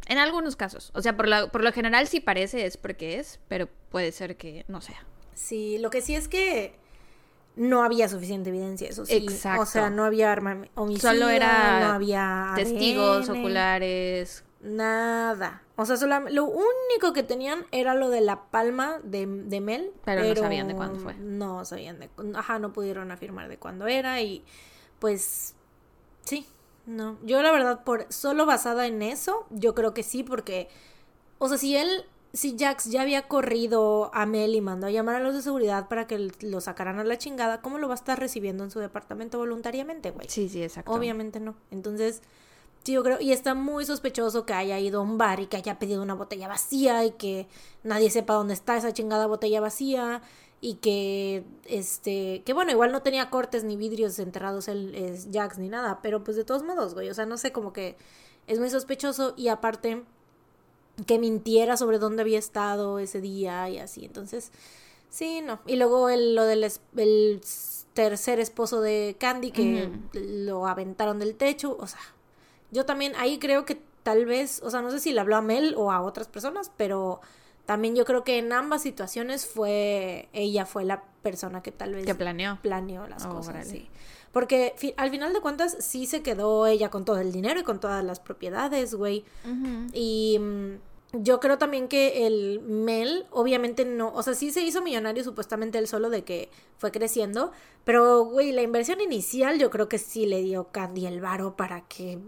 En 0.06 0.16
algunos 0.16 0.56
casos. 0.56 0.90
O 0.94 1.02
sea, 1.02 1.14
por, 1.14 1.28
la- 1.28 1.52
por 1.52 1.62
lo 1.62 1.70
general 1.72 2.06
si 2.09 2.20
parece 2.20 2.64
es 2.64 2.78
porque 2.78 3.18
es, 3.18 3.39
pero 3.48 3.68
puede 3.90 4.12
ser 4.12 4.39
que 4.39 4.64
no 4.66 4.81
sea. 4.81 5.05
Sí, 5.35 5.77
lo 5.77 5.90
que 5.90 6.01
sí 6.01 6.14
es 6.14 6.27
que 6.27 6.74
no 7.61 7.82
había 7.82 8.09
suficiente 8.09 8.49
evidencia, 8.49 8.89
eso 8.89 9.05
sí. 9.05 9.16
Exacto. 9.16 9.62
O 9.62 9.66
sea, 9.66 9.91
no 9.91 10.05
había 10.05 10.32
arma 10.32 10.62
homicida, 10.74 11.12
Solo 11.12 11.28
era 11.28 11.81
no 11.81 11.93
había 11.93 12.53
Testigos 12.57 13.28
ADN, 13.28 13.39
oculares. 13.39 14.45
Nada. 14.62 15.62
O 15.77 15.85
sea, 15.85 15.99
solamente, 15.99 16.32
lo 16.32 16.47
único 16.47 17.12
que 17.12 17.23
tenían 17.23 17.66
era 17.70 17.95
lo 17.95 18.09
de 18.09 18.23
la 18.23 18.45
palma 18.45 18.99
de, 19.03 19.27
de 19.27 19.61
Mel. 19.61 19.93
Pero 20.07 20.23
no 20.23 20.35
sabían 20.35 20.69
de 20.69 20.74
cuándo 20.74 21.01
fue. 21.01 21.15
No 21.15 21.65
sabían 21.66 22.01
de 22.01 22.09
Ajá, 22.35 22.59
no 22.59 22.73
pudieron 22.73 23.11
afirmar 23.11 23.51
de 23.51 23.59
cuándo 23.59 23.87
era 23.87 24.23
y 24.23 24.43
pues 24.99 25.55
sí, 26.24 26.47
no. 26.87 27.19
Yo 27.23 27.43
la 27.43 27.53
verdad, 27.53 27.85
por 27.85 28.07
solo 28.11 28.47
basada 28.47 28.87
en 28.87 29.03
eso, 29.03 29.47
yo 29.51 29.74
creo 29.74 29.93
que 29.93 30.03
sí, 30.03 30.23
porque, 30.23 30.69
o 31.39 31.49
sea, 31.49 31.59
si 31.59 31.77
él, 31.77 32.07
si 32.32 32.57
Jax 32.59 32.86
ya 32.90 33.02
había 33.02 33.23
corrido 33.23 34.11
a 34.15 34.24
Mel 34.24 34.55
y 34.55 34.61
mandó 34.61 34.86
a 34.86 34.90
llamar 34.90 35.16
a 35.16 35.20
los 35.20 35.35
de 35.35 35.43
seguridad 35.43 35.89
para 35.89 36.07
que 36.07 36.31
lo 36.40 36.61
sacaran 36.61 36.98
a 36.98 37.05
la 37.05 37.19
chingada, 37.19 37.61
¿cómo 37.61 37.78
lo 37.78 37.89
va 37.89 37.94
a 37.94 37.97
estar 37.97 38.19
recibiendo 38.19 38.62
en 38.62 38.70
su 38.70 38.78
departamento 38.78 39.39
voluntariamente, 39.39 40.11
güey? 40.11 40.28
Sí, 40.28 40.48
sí, 40.48 40.62
exacto. 40.62 40.93
Obviamente 40.93 41.40
no. 41.40 41.57
Entonces, 41.73 42.23
sí, 42.85 42.93
yo 42.93 43.02
creo, 43.02 43.20
y 43.20 43.32
está 43.32 43.55
muy 43.55 43.85
sospechoso 43.85 44.47
que 44.47 44.52
haya 44.52 44.78
ido 44.78 45.01
a 45.01 45.02
un 45.02 45.19
bar 45.19 45.40
y 45.40 45.47
que 45.47 45.57
haya 45.57 45.78
pedido 45.78 46.02
una 46.02 46.15
botella 46.15 46.47
vacía 46.47 47.05
y 47.05 47.12
que 47.12 47.48
nadie 47.82 48.11
sepa 48.11 48.35
dónde 48.35 48.55
está 48.55 48.77
esa 48.77 48.93
chingada 48.93 49.27
botella 49.27 49.61
vacía 49.61 50.23
y 50.61 50.74
que, 50.74 51.44
este, 51.65 52.43
que 52.44 52.52
bueno, 52.52 52.70
igual 52.70 52.93
no 52.93 53.02
tenía 53.02 53.31
cortes 53.31 53.65
ni 53.65 53.77
vidrios 53.77 54.19
enterrados 54.20 54.69
el 54.69 54.94
es, 54.94 55.28
Jax 55.32 55.59
ni 55.59 55.69
nada, 55.69 56.01
pero 56.01 56.23
pues 56.23 56.36
de 56.36 56.44
todos 56.44 56.62
modos, 56.62 56.94
güey, 56.94 57.09
o 57.11 57.15
sea, 57.15 57.27
no 57.27 57.39
sé, 57.39 57.51
como 57.51 57.73
que 57.73 57.97
es 58.47 58.61
muy 58.61 58.70
sospechoso 58.70 59.35
y 59.36 59.48
aparte 59.48 60.05
que 61.06 61.18
mintiera 61.18 61.77
sobre 61.77 61.98
dónde 61.98 62.22
había 62.22 62.39
estado 62.39 62.98
ese 62.98 63.20
día 63.20 63.68
y 63.68 63.78
así, 63.78 64.05
entonces, 64.05 64.51
sí, 65.09 65.40
no. 65.40 65.60
Y 65.66 65.77
luego 65.77 66.09
el, 66.09 66.35
lo 66.35 66.44
del 66.44 66.64
es- 66.64 66.81
el 66.97 67.40
tercer 67.94 68.40
esposo 68.40 68.81
de 68.81 69.16
Candy 69.18 69.51
que 69.51 69.90
lo 70.12 70.66
aventaron 70.66 71.18
del 71.18 71.35
techo, 71.35 71.77
o 71.78 71.86
sea, 71.86 72.01
yo 72.70 72.85
también 72.86 73.14
ahí 73.16 73.39
creo 73.39 73.64
que 73.64 73.81
tal 74.02 74.24
vez, 74.27 74.60
o 74.62 74.70
sea, 74.70 74.81
no 74.81 74.90
sé 74.90 75.01
si 75.01 75.12
le 75.12 75.20
habló 75.20 75.36
a 75.36 75.43
Mel 75.43 75.74
o 75.77 75.90
a 75.93 76.01
otras 76.01 76.28
personas, 76.28 76.70
pero 76.77 77.20
también 77.66 77.94
yo 77.94 78.05
creo 78.05 78.24
que 78.24 78.39
en 78.39 78.52
ambas 78.52 78.82
situaciones 78.82 79.47
fue, 79.47 80.28
ella 80.32 80.66
fue 80.66 80.85
la 80.85 81.02
persona 81.22 81.62
que 81.62 81.70
tal 81.72 81.94
vez 81.94 82.06
Que 82.06 82.14
planeó. 82.14 82.59
planeó 82.62 83.06
las 83.06 83.27
Oh, 83.27 83.31
cosas, 83.31 83.66
sí. 83.66 83.89
Porque 84.32 84.74
fi- 84.77 84.94
al 84.97 85.10
final 85.10 85.32
de 85.32 85.40
cuentas 85.40 85.77
sí 85.81 86.06
se 86.06 86.22
quedó 86.22 86.66
ella 86.66 86.89
con 86.89 87.05
todo 87.05 87.18
el 87.18 87.32
dinero 87.32 87.59
y 87.60 87.64
con 87.64 87.81
todas 87.81 88.05
las 88.05 88.20
propiedades, 88.20 88.94
güey. 88.94 89.24
Y 89.93 90.39
mm, 90.39 90.74
yo 91.12 91.41
creo 91.41 91.59
también 91.59 91.89
que 91.89 92.27
el 92.27 92.61
Mel, 92.61 93.27
obviamente 93.31 93.85
no, 93.85 94.12
o 94.15 94.23
sea, 94.23 94.35
sí 94.35 94.51
se 94.51 94.61
hizo 94.62 94.82
millonario 94.82 95.24
supuestamente 95.24 95.78
él 95.78 95.89
solo 95.89 96.11
de 96.11 96.23
que 96.24 96.51
fue 96.78 96.93
creciendo, 96.93 97.53
pero, 97.85 98.24
güey, 98.24 98.53
la 98.53 98.62
inversión 98.62 99.01
inicial 99.01 99.59
yo 99.59 99.70
creo 99.70 99.89
que 99.89 99.99
sí 99.99 100.27
le 100.27 100.43
dio 100.43 100.69
Candy 100.70 101.07
el 101.07 101.20
varo 101.20 101.57
para 101.57 101.82
que 101.82 102.19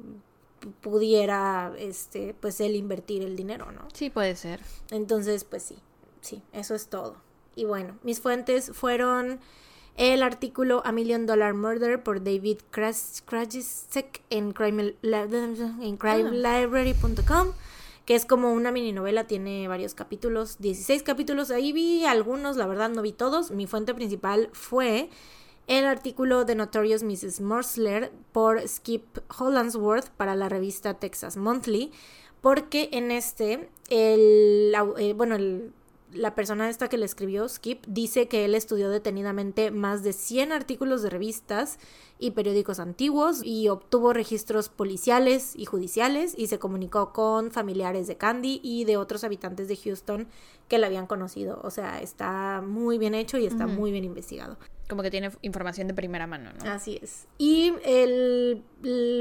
pudiera, 0.80 1.72
este, 1.78 2.34
pues 2.40 2.60
él 2.60 2.76
invertir 2.76 3.22
el 3.22 3.36
dinero, 3.36 3.70
¿no? 3.72 3.88
Sí, 3.92 4.10
puede 4.10 4.36
ser. 4.36 4.60
Entonces, 4.90 5.44
pues 5.44 5.62
sí, 5.62 5.76
sí, 6.20 6.42
eso 6.52 6.74
es 6.74 6.88
todo. 6.88 7.16
Y 7.54 7.64
bueno, 7.64 7.98
mis 8.02 8.20
fuentes 8.20 8.72
fueron 8.72 9.40
el 9.96 10.22
artículo 10.22 10.82
A 10.84 10.92
Million 10.92 11.26
Dollar 11.26 11.54
Murder 11.54 12.02
por 12.02 12.24
David 12.24 12.58
Krajicek 12.70 14.22
en, 14.30 14.52
crime, 14.52 14.94
en 15.02 15.96
crimelibrary.com, 15.96 17.48
es 18.12 18.24
como 18.24 18.52
una 18.52 18.72
mini 18.72 18.92
novela, 18.92 19.26
tiene 19.26 19.68
varios 19.68 19.94
capítulos, 19.94 20.58
16 20.58 21.02
capítulos, 21.02 21.50
ahí 21.50 21.72
vi 21.72 22.04
algunos, 22.04 22.56
la 22.56 22.66
verdad 22.66 22.90
no 22.90 23.02
vi 23.02 23.12
todos. 23.12 23.50
Mi 23.50 23.66
fuente 23.66 23.94
principal 23.94 24.48
fue 24.52 25.08
el 25.68 25.84
artículo 25.84 26.44
de 26.44 26.54
Notorious 26.54 27.02
Mrs. 27.02 27.40
Morsler 27.40 28.10
por 28.32 28.66
Skip 28.66 29.18
Hollandsworth 29.38 30.08
para 30.10 30.34
la 30.34 30.48
revista 30.48 30.94
Texas 30.94 31.36
Monthly, 31.36 31.92
porque 32.40 32.88
en 32.92 33.10
este, 33.12 33.68
el, 33.88 34.74
eh, 34.98 35.12
bueno, 35.16 35.36
el- 35.36 35.72
la 36.14 36.34
persona 36.34 36.68
esta 36.68 36.88
que 36.88 36.98
le 36.98 37.04
escribió, 37.04 37.48
Skip, 37.48 37.84
dice 37.86 38.28
que 38.28 38.44
él 38.44 38.54
estudió 38.54 38.90
detenidamente 38.90 39.70
más 39.70 40.02
de 40.02 40.12
100 40.12 40.52
artículos 40.52 41.02
de 41.02 41.10
revistas 41.10 41.78
y 42.18 42.32
periódicos 42.32 42.78
antiguos 42.78 43.42
y 43.44 43.68
obtuvo 43.68 44.12
registros 44.12 44.68
policiales 44.68 45.54
y 45.56 45.64
judiciales 45.64 46.34
y 46.36 46.46
se 46.46 46.58
comunicó 46.58 47.12
con 47.12 47.50
familiares 47.50 48.06
de 48.06 48.16
Candy 48.16 48.60
y 48.62 48.84
de 48.84 48.96
otros 48.96 49.24
habitantes 49.24 49.68
de 49.68 49.76
Houston 49.76 50.28
que 50.68 50.78
la 50.78 50.86
habían 50.86 51.06
conocido. 51.06 51.60
O 51.64 51.70
sea, 51.70 52.00
está 52.00 52.62
muy 52.64 52.98
bien 52.98 53.14
hecho 53.14 53.38
y 53.38 53.46
está 53.46 53.66
muy 53.66 53.90
bien 53.90 54.04
investigado. 54.04 54.56
Como 54.88 55.02
que 55.02 55.10
tiene 55.10 55.30
información 55.40 55.88
de 55.88 55.94
primera 55.94 56.26
mano, 56.26 56.50
¿no? 56.52 56.70
Así 56.70 56.98
es. 57.00 57.26
Y 57.38 57.72
el 57.84 58.62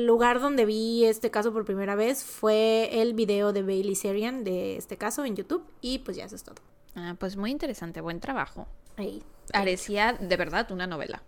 lugar 0.05 0.39
donde 0.41 0.65
vi 0.65 1.05
este 1.05 1.31
caso 1.31 1.53
por 1.53 1.65
primera 1.65 1.95
vez 1.95 2.23
fue 2.23 3.01
el 3.01 3.13
video 3.13 3.53
de 3.53 3.63
Bailey 3.63 3.95
Serian 3.95 4.43
de 4.43 4.77
este 4.77 4.97
caso 4.97 5.23
en 5.23 5.35
YouTube. 5.35 5.63
Y 5.81 5.99
pues 5.99 6.17
ya 6.17 6.25
eso 6.25 6.35
es 6.35 6.43
todo. 6.43 6.55
Ah, 6.95 7.15
pues 7.17 7.37
muy 7.37 7.51
interesante, 7.51 8.01
buen 8.01 8.19
trabajo. 8.19 8.67
Ahí. 8.97 9.23
Parecía 9.51 10.13
de 10.13 10.37
verdad 10.37 10.71
una 10.71 10.87
novela. 10.87 11.21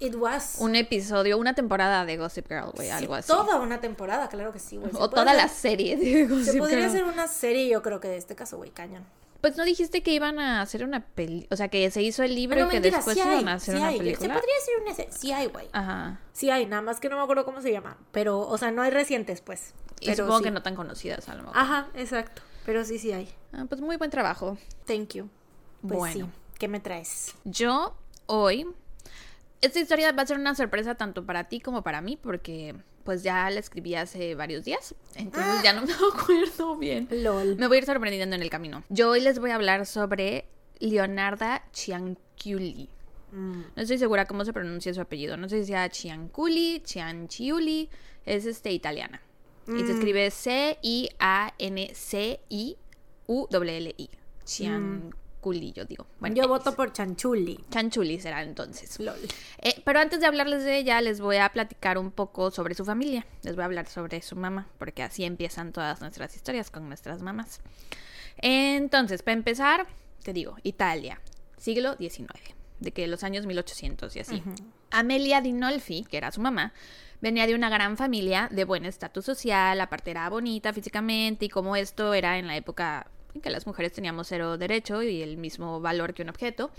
It 0.00 0.14
was. 0.16 0.56
Un 0.58 0.74
episodio, 0.74 1.38
una 1.38 1.54
temporada 1.54 2.04
de 2.04 2.16
Gossip 2.16 2.48
Girl, 2.48 2.72
güey, 2.74 2.88
Sí, 2.88 2.92
algo 2.92 3.14
así. 3.14 3.28
Toda 3.28 3.60
una 3.60 3.80
temporada, 3.80 4.28
claro 4.28 4.52
que 4.52 4.58
sí, 4.58 4.76
güey. 4.76 4.90
Se 4.90 4.98
O 4.98 5.08
toda 5.08 5.34
la 5.34 5.48
serie 5.48 5.96
de 5.96 6.26
Gossip 6.26 6.52
Se 6.54 6.58
podría 6.58 6.78
Girl. 6.78 6.88
hacer 6.90 7.04
una 7.04 7.28
serie, 7.28 7.68
yo 7.68 7.82
creo 7.82 8.00
que 8.00 8.08
de 8.08 8.16
este 8.16 8.34
caso, 8.34 8.56
güey, 8.56 8.70
cañón. 8.70 9.04
Pues 9.40 9.56
no 9.58 9.64
dijiste 9.64 10.02
que 10.02 10.10
iban 10.12 10.38
a 10.38 10.62
hacer 10.62 10.82
una 10.84 11.00
peli, 11.04 11.46
o 11.50 11.56
sea, 11.56 11.68
que 11.68 11.90
se 11.90 12.02
hizo 12.02 12.22
el 12.22 12.34
libro 12.34 12.60
y 12.60 12.68
que 12.68 12.74
mentira, 12.80 12.96
después 12.96 13.14
sí 13.14 13.20
hay, 13.20 13.32
iban 13.40 13.48
a 13.48 13.52
hacer 13.54 13.74
sí 13.74 13.78
una 13.80 13.88
hay. 13.88 13.98
Se 13.98 14.02
película. 14.04 14.34
podría 14.34 14.54
hacer 14.62 14.74
una 14.82 14.94
serie. 14.94 15.12
Sí 15.12 15.32
hay, 15.32 15.46
güey. 15.46 15.68
Ajá. 15.72 16.20
Sí 16.32 16.50
hay, 16.50 16.66
nada 16.66 16.80
más 16.82 16.98
que 16.98 17.08
no 17.10 17.16
me 17.16 17.22
acuerdo 17.22 17.44
cómo 17.44 17.60
se 17.60 17.70
llama. 17.70 17.96
Pero, 18.10 18.40
o 18.40 18.56
sea, 18.58 18.70
no 18.70 18.80
hay 18.82 18.90
recientes, 18.90 19.42
pues. 19.42 19.74
Y 20.00 20.06
Pero 20.06 20.24
supongo 20.24 20.40
que 20.42 20.50
no 20.50 20.62
tan 20.62 20.74
conocidas 20.74 21.28
a 21.28 21.34
lo 21.34 21.42
mejor. 21.42 21.58
Ajá, 21.58 21.88
exacto. 21.94 22.42
Pero 22.64 22.84
sí, 22.84 22.98
sí 22.98 23.12
hay. 23.12 23.28
Ah, 23.52 23.66
pues 23.68 23.80
muy 23.80 23.96
buen 23.96 24.10
trabajo. 24.10 24.58
Thank 24.86 25.14
you. 25.14 25.28
Pues 25.82 25.98
Bueno. 25.98 26.26
sí. 26.26 26.32
¿Qué 26.58 26.68
me 26.68 26.80
traes? 26.80 27.34
Yo 27.44 27.96
hoy 28.26 28.66
esta 29.60 29.80
historia 29.80 30.12
va 30.12 30.22
a 30.22 30.26
ser 30.26 30.38
una 30.38 30.54
sorpresa 30.54 30.94
tanto 30.94 31.24
para 31.24 31.44
ti 31.44 31.60
como 31.60 31.82
para 31.82 32.00
mí 32.00 32.16
porque 32.16 32.74
pues 33.02 33.22
ya 33.22 33.50
la 33.50 33.60
escribí 33.60 33.94
hace 33.96 34.34
varios 34.34 34.64
días, 34.64 34.94
entonces 35.14 35.62
ya 35.62 35.72
no 35.74 35.82
me 35.82 35.92
acuerdo 36.14 36.76
bien. 36.76 37.06
LOL. 37.10 37.56
Me 37.56 37.66
voy 37.66 37.76
a 37.76 37.80
ir 37.80 37.86
sorprendiendo 37.86 38.34
en 38.36 38.42
el 38.42 38.48
camino. 38.50 38.82
Yo 38.88 39.10
hoy 39.10 39.20
les 39.20 39.38
voy 39.38 39.50
a 39.50 39.56
hablar 39.56 39.84
sobre 39.84 40.46
Leonarda 40.78 41.62
Cianculli. 41.74 42.88
Mm. 43.32 43.60
No 43.76 43.82
estoy 43.82 43.98
segura 43.98 44.26
cómo 44.26 44.44
se 44.44 44.52
pronuncia 44.54 44.94
su 44.94 45.00
apellido. 45.02 45.36
No 45.36 45.48
sé 45.48 45.60
si 45.60 45.66
sea 45.66 45.90
Cianculli, 45.90 46.82
Cianciulli. 46.86 47.90
Es 48.24 48.46
este 48.46 48.70
italiana. 48.72 49.20
Y 49.66 49.78
se 49.80 49.84
Mm. 49.84 49.90
escribe 49.90 50.30
C-I-A-N-C-I-U-L-L-I. 53.26 54.10
Cianculli, 54.46 55.72
yo 55.72 55.84
digo. 55.84 56.06
Bueno, 56.20 56.36
Yo 56.36 56.46
voto 56.48 56.74
por 56.74 56.92
Chanchuli. 56.92 57.58
Chanchuli 57.70 58.20
será 58.20 58.42
entonces. 58.42 58.98
LOL. 59.00 59.16
Eh, 59.62 59.80
pero 59.84 60.00
antes 60.00 60.20
de 60.20 60.26
hablarles 60.26 60.64
de 60.64 60.76
ella, 60.78 61.00
les 61.00 61.20
voy 61.20 61.36
a 61.36 61.48
platicar 61.50 61.96
un 61.98 62.10
poco 62.10 62.50
sobre 62.50 62.74
su 62.74 62.84
familia. 62.84 63.26
Les 63.42 63.54
voy 63.54 63.62
a 63.62 63.66
hablar 63.66 63.86
sobre 63.88 64.20
su 64.22 64.36
mamá, 64.36 64.68
porque 64.78 65.02
así 65.02 65.24
empiezan 65.24 65.72
todas 65.72 66.00
nuestras 66.00 66.34
historias 66.36 66.70
con 66.70 66.86
nuestras 66.88 67.22
mamás. 67.22 67.60
Entonces, 68.38 69.22
para 69.22 69.34
empezar, 69.36 69.86
te 70.22 70.32
digo, 70.32 70.56
Italia, 70.62 71.20
siglo 71.56 71.96
XIX, 71.96 72.28
de 72.80 72.92
que 72.92 73.06
los 73.06 73.22
años 73.24 73.46
1800 73.46 74.14
y 74.16 74.20
así. 74.20 74.42
Amelia 74.90 75.40
Dinolfi, 75.40 76.04
que 76.04 76.16
era 76.18 76.30
su 76.32 76.40
mamá, 76.40 76.72
venía 77.24 77.46
de 77.46 77.54
una 77.54 77.70
gran 77.70 77.96
familia 77.96 78.48
de 78.52 78.64
buen 78.64 78.84
estatus 78.84 79.24
social, 79.24 79.80
aparte 79.80 80.10
era 80.10 80.28
bonita 80.28 80.74
físicamente 80.74 81.46
y 81.46 81.48
como 81.48 81.74
esto 81.74 82.12
era 82.12 82.38
en 82.38 82.46
la 82.46 82.54
época 82.54 83.06
en 83.34 83.40
que 83.40 83.48
las 83.48 83.66
mujeres 83.66 83.92
teníamos 83.92 84.28
cero 84.28 84.58
derecho 84.58 85.02
y 85.02 85.22
el 85.22 85.38
mismo 85.38 85.80
valor 85.80 86.12
que 86.12 86.20
un 86.20 86.28
objeto, 86.28 86.70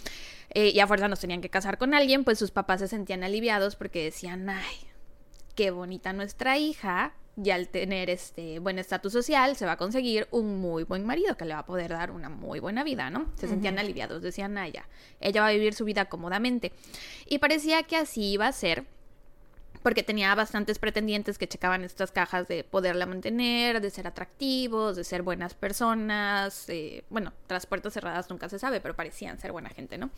eh, 0.52 0.70
y 0.70 0.80
a 0.80 0.86
fuerza 0.86 1.08
nos 1.08 1.20
tenían 1.20 1.42
que 1.42 1.50
casar 1.50 1.80
con 1.80 1.96
alguien, 1.96 2.24
pues 2.24 2.38
sus 2.38 2.52
papás 2.52 2.80
se 2.80 2.88
sentían 2.88 3.24
aliviados 3.24 3.76
porque 3.76 4.04
decían, 4.04 4.48
ay, 4.48 4.76
qué 5.56 5.72
bonita 5.72 6.14
nuestra 6.14 6.60
hija, 6.60 7.16
y 7.44 7.50
al 7.50 7.68
tener 7.68 8.10
este 8.10 8.60
buen 8.60 8.80
estatus 8.80 9.12
social 9.12 9.56
se 9.56 9.66
va 9.66 9.74
a 9.74 9.78
conseguir 9.78 10.28
un 10.32 10.62
muy 10.62 10.84
buen 10.84 11.06
marido 11.06 11.36
que 11.36 11.46
le 11.46 11.54
va 11.54 11.62
a 11.62 11.66
poder 11.66 11.90
dar 11.90 12.12
una 12.12 12.30
muy 12.30 12.60
buena 12.60 12.84
vida, 12.84 13.10
¿no? 13.10 13.30
Se 13.36 13.48
sentían 13.48 13.78
aliviados, 13.78 14.22
decían, 14.22 14.58
ah, 14.58 14.70
ya, 14.70 14.88
ella 15.20 15.42
va 15.42 15.48
a 15.48 15.52
vivir 15.52 15.74
su 15.74 15.84
vida 15.84 16.06
cómodamente. 16.06 16.72
Y 17.26 17.40
parecía 17.40 17.84
que 17.84 17.98
así 17.98 18.32
iba 18.32 18.48
a 18.48 18.52
ser, 18.54 18.86
porque 19.86 20.02
tenía 20.02 20.34
bastantes 20.34 20.80
pretendientes 20.80 21.38
que 21.38 21.48
checaban 21.48 21.84
estas 21.84 22.12
cajas 22.12 22.48
de 22.48 22.64
poderla 22.64 23.06
mantener, 23.06 23.82
de 23.82 23.92
ser 23.92 24.08
atractivos, 24.08 24.96
de 24.96 25.04
ser 25.04 25.22
buenas 25.22 25.54
personas. 25.54 26.68
Eh, 26.70 27.04
bueno, 27.12 27.34
tras 27.46 27.68
puertas 27.68 27.94
cerradas 27.94 28.28
nunca 28.32 28.50
se 28.50 28.58
sabe, 28.58 28.82
pero 28.82 28.96
parecían 28.96 29.40
ser 29.40 29.52
buena 29.52 29.70
gente, 29.70 30.00
¿no? 30.00 30.10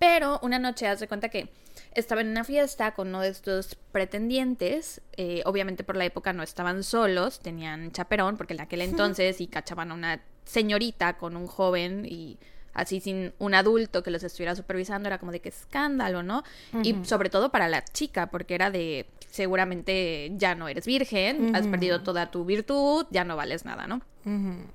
Pero 0.00 0.40
una 0.42 0.58
noche 0.58 0.88
hace 0.88 1.06
cuenta 1.06 1.28
que 1.28 1.50
estaba 1.92 2.20
en 2.20 2.30
una 2.30 2.42
fiesta 2.42 2.94
con 2.94 3.06
uno 3.06 3.20
de 3.20 3.28
estos 3.28 3.76
pretendientes. 3.92 5.00
Eh, 5.16 5.40
obviamente 5.44 5.84
por 5.84 5.96
la 5.96 6.04
época 6.04 6.32
no 6.32 6.42
estaban 6.42 6.82
solos, 6.82 7.38
tenían 7.38 7.92
chaperón, 7.92 8.36
porque 8.36 8.54
en 8.54 8.62
aquel 8.62 8.80
entonces 8.80 9.40
y 9.40 9.46
cachaban 9.46 9.92
a 9.92 9.94
una 9.94 10.20
señorita 10.46 11.16
con 11.16 11.36
un 11.36 11.46
joven 11.46 12.06
y 12.10 12.40
así 12.76 13.00
sin 13.00 13.32
un 13.38 13.54
adulto 13.54 14.02
que 14.02 14.10
los 14.10 14.22
estuviera 14.22 14.54
supervisando, 14.54 15.08
era 15.08 15.18
como 15.18 15.32
de 15.32 15.40
qué 15.40 15.48
escándalo, 15.48 16.22
¿no? 16.22 16.44
Y 16.82 16.94
sobre 17.04 17.30
todo 17.30 17.50
para 17.50 17.68
la 17.68 17.84
chica, 17.84 18.28
porque 18.28 18.54
era 18.54 18.70
de 18.70 19.06
seguramente 19.30 20.30
ya 20.36 20.54
no 20.54 20.68
eres 20.68 20.86
virgen, 20.86 21.56
has 21.56 21.66
perdido 21.66 22.02
toda 22.02 22.30
tu 22.30 22.44
virtud, 22.44 23.06
ya 23.10 23.24
no 23.24 23.36
vales 23.36 23.64
nada, 23.64 23.86
¿no? 23.86 24.02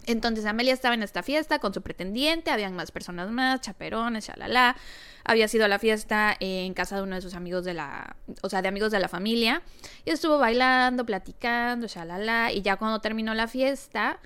Entonces 0.05 0.45
Amelia 0.45 0.73
estaba 0.73 0.95
en 0.95 1.03
esta 1.03 1.23
fiesta 1.23 1.59
con 1.59 1.73
su 1.73 1.81
pretendiente, 1.81 2.51
habían 2.51 2.73
más 2.75 2.91
personas 2.91 3.29
más, 3.29 3.61
chaperones, 3.61 4.27
shalala. 4.27 4.75
Había 5.23 5.47
sido 5.47 5.65
a 5.65 5.67
la 5.67 5.77
fiesta 5.77 6.35
en 6.39 6.73
casa 6.73 6.95
de 6.95 7.03
uno 7.03 7.15
de 7.15 7.21
sus 7.21 7.35
amigos 7.35 7.65
de 7.65 7.73
la, 7.73 8.15
o 8.41 8.49
sea, 8.49 8.61
de 8.61 8.69
amigos 8.69 8.91
de 8.91 8.99
la 8.99 9.09
familia. 9.09 9.61
Y 10.05 10.11
estuvo 10.11 10.39
bailando, 10.39 11.05
platicando, 11.05 11.87
shalala. 11.87 12.51
Y 12.51 12.61
ya 12.61 12.77
cuando 12.77 13.01
terminó 13.01 13.33
la 13.33 13.47
fiesta, 13.47 14.19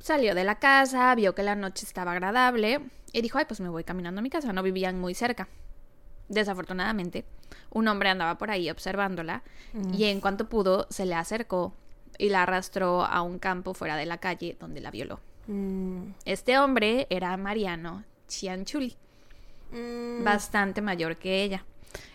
salió 0.00 0.34
de 0.34 0.44
la 0.44 0.58
casa, 0.58 1.14
vio 1.14 1.34
que 1.34 1.44
la 1.44 1.54
noche 1.54 1.86
estaba 1.86 2.12
agradable 2.12 2.80
y 3.16 3.22
dijo, 3.22 3.38
ay, 3.38 3.46
pues 3.46 3.60
me 3.60 3.70
voy 3.70 3.82
caminando 3.82 4.18
a 4.18 4.22
mi 4.22 4.28
casa. 4.28 4.52
No 4.52 4.62
vivían 4.62 5.00
muy 5.00 5.14
cerca. 5.14 5.48
Desafortunadamente, 6.28 7.24
un 7.70 7.88
hombre 7.88 8.10
andaba 8.10 8.36
por 8.36 8.50
ahí 8.50 8.68
observándola 8.68 9.42
y 9.96 10.04
en 10.04 10.20
cuanto 10.20 10.50
pudo 10.50 10.86
se 10.90 11.06
le 11.06 11.14
acercó 11.14 11.72
y 12.18 12.28
la 12.28 12.42
arrastró 12.42 13.06
a 13.06 13.22
un 13.22 13.38
campo 13.38 13.72
fuera 13.72 13.96
de 13.96 14.04
la 14.04 14.18
calle 14.18 14.56
donde 14.60 14.82
la 14.82 14.90
violó. 14.90 15.20
Mm. 15.46 16.10
Este 16.26 16.58
hombre 16.58 17.06
era 17.08 17.34
Mariano 17.38 18.04
Chianchuli, 18.28 18.96
mm. 19.70 20.22
bastante 20.22 20.82
mayor 20.82 21.16
que 21.16 21.42
ella. 21.42 21.64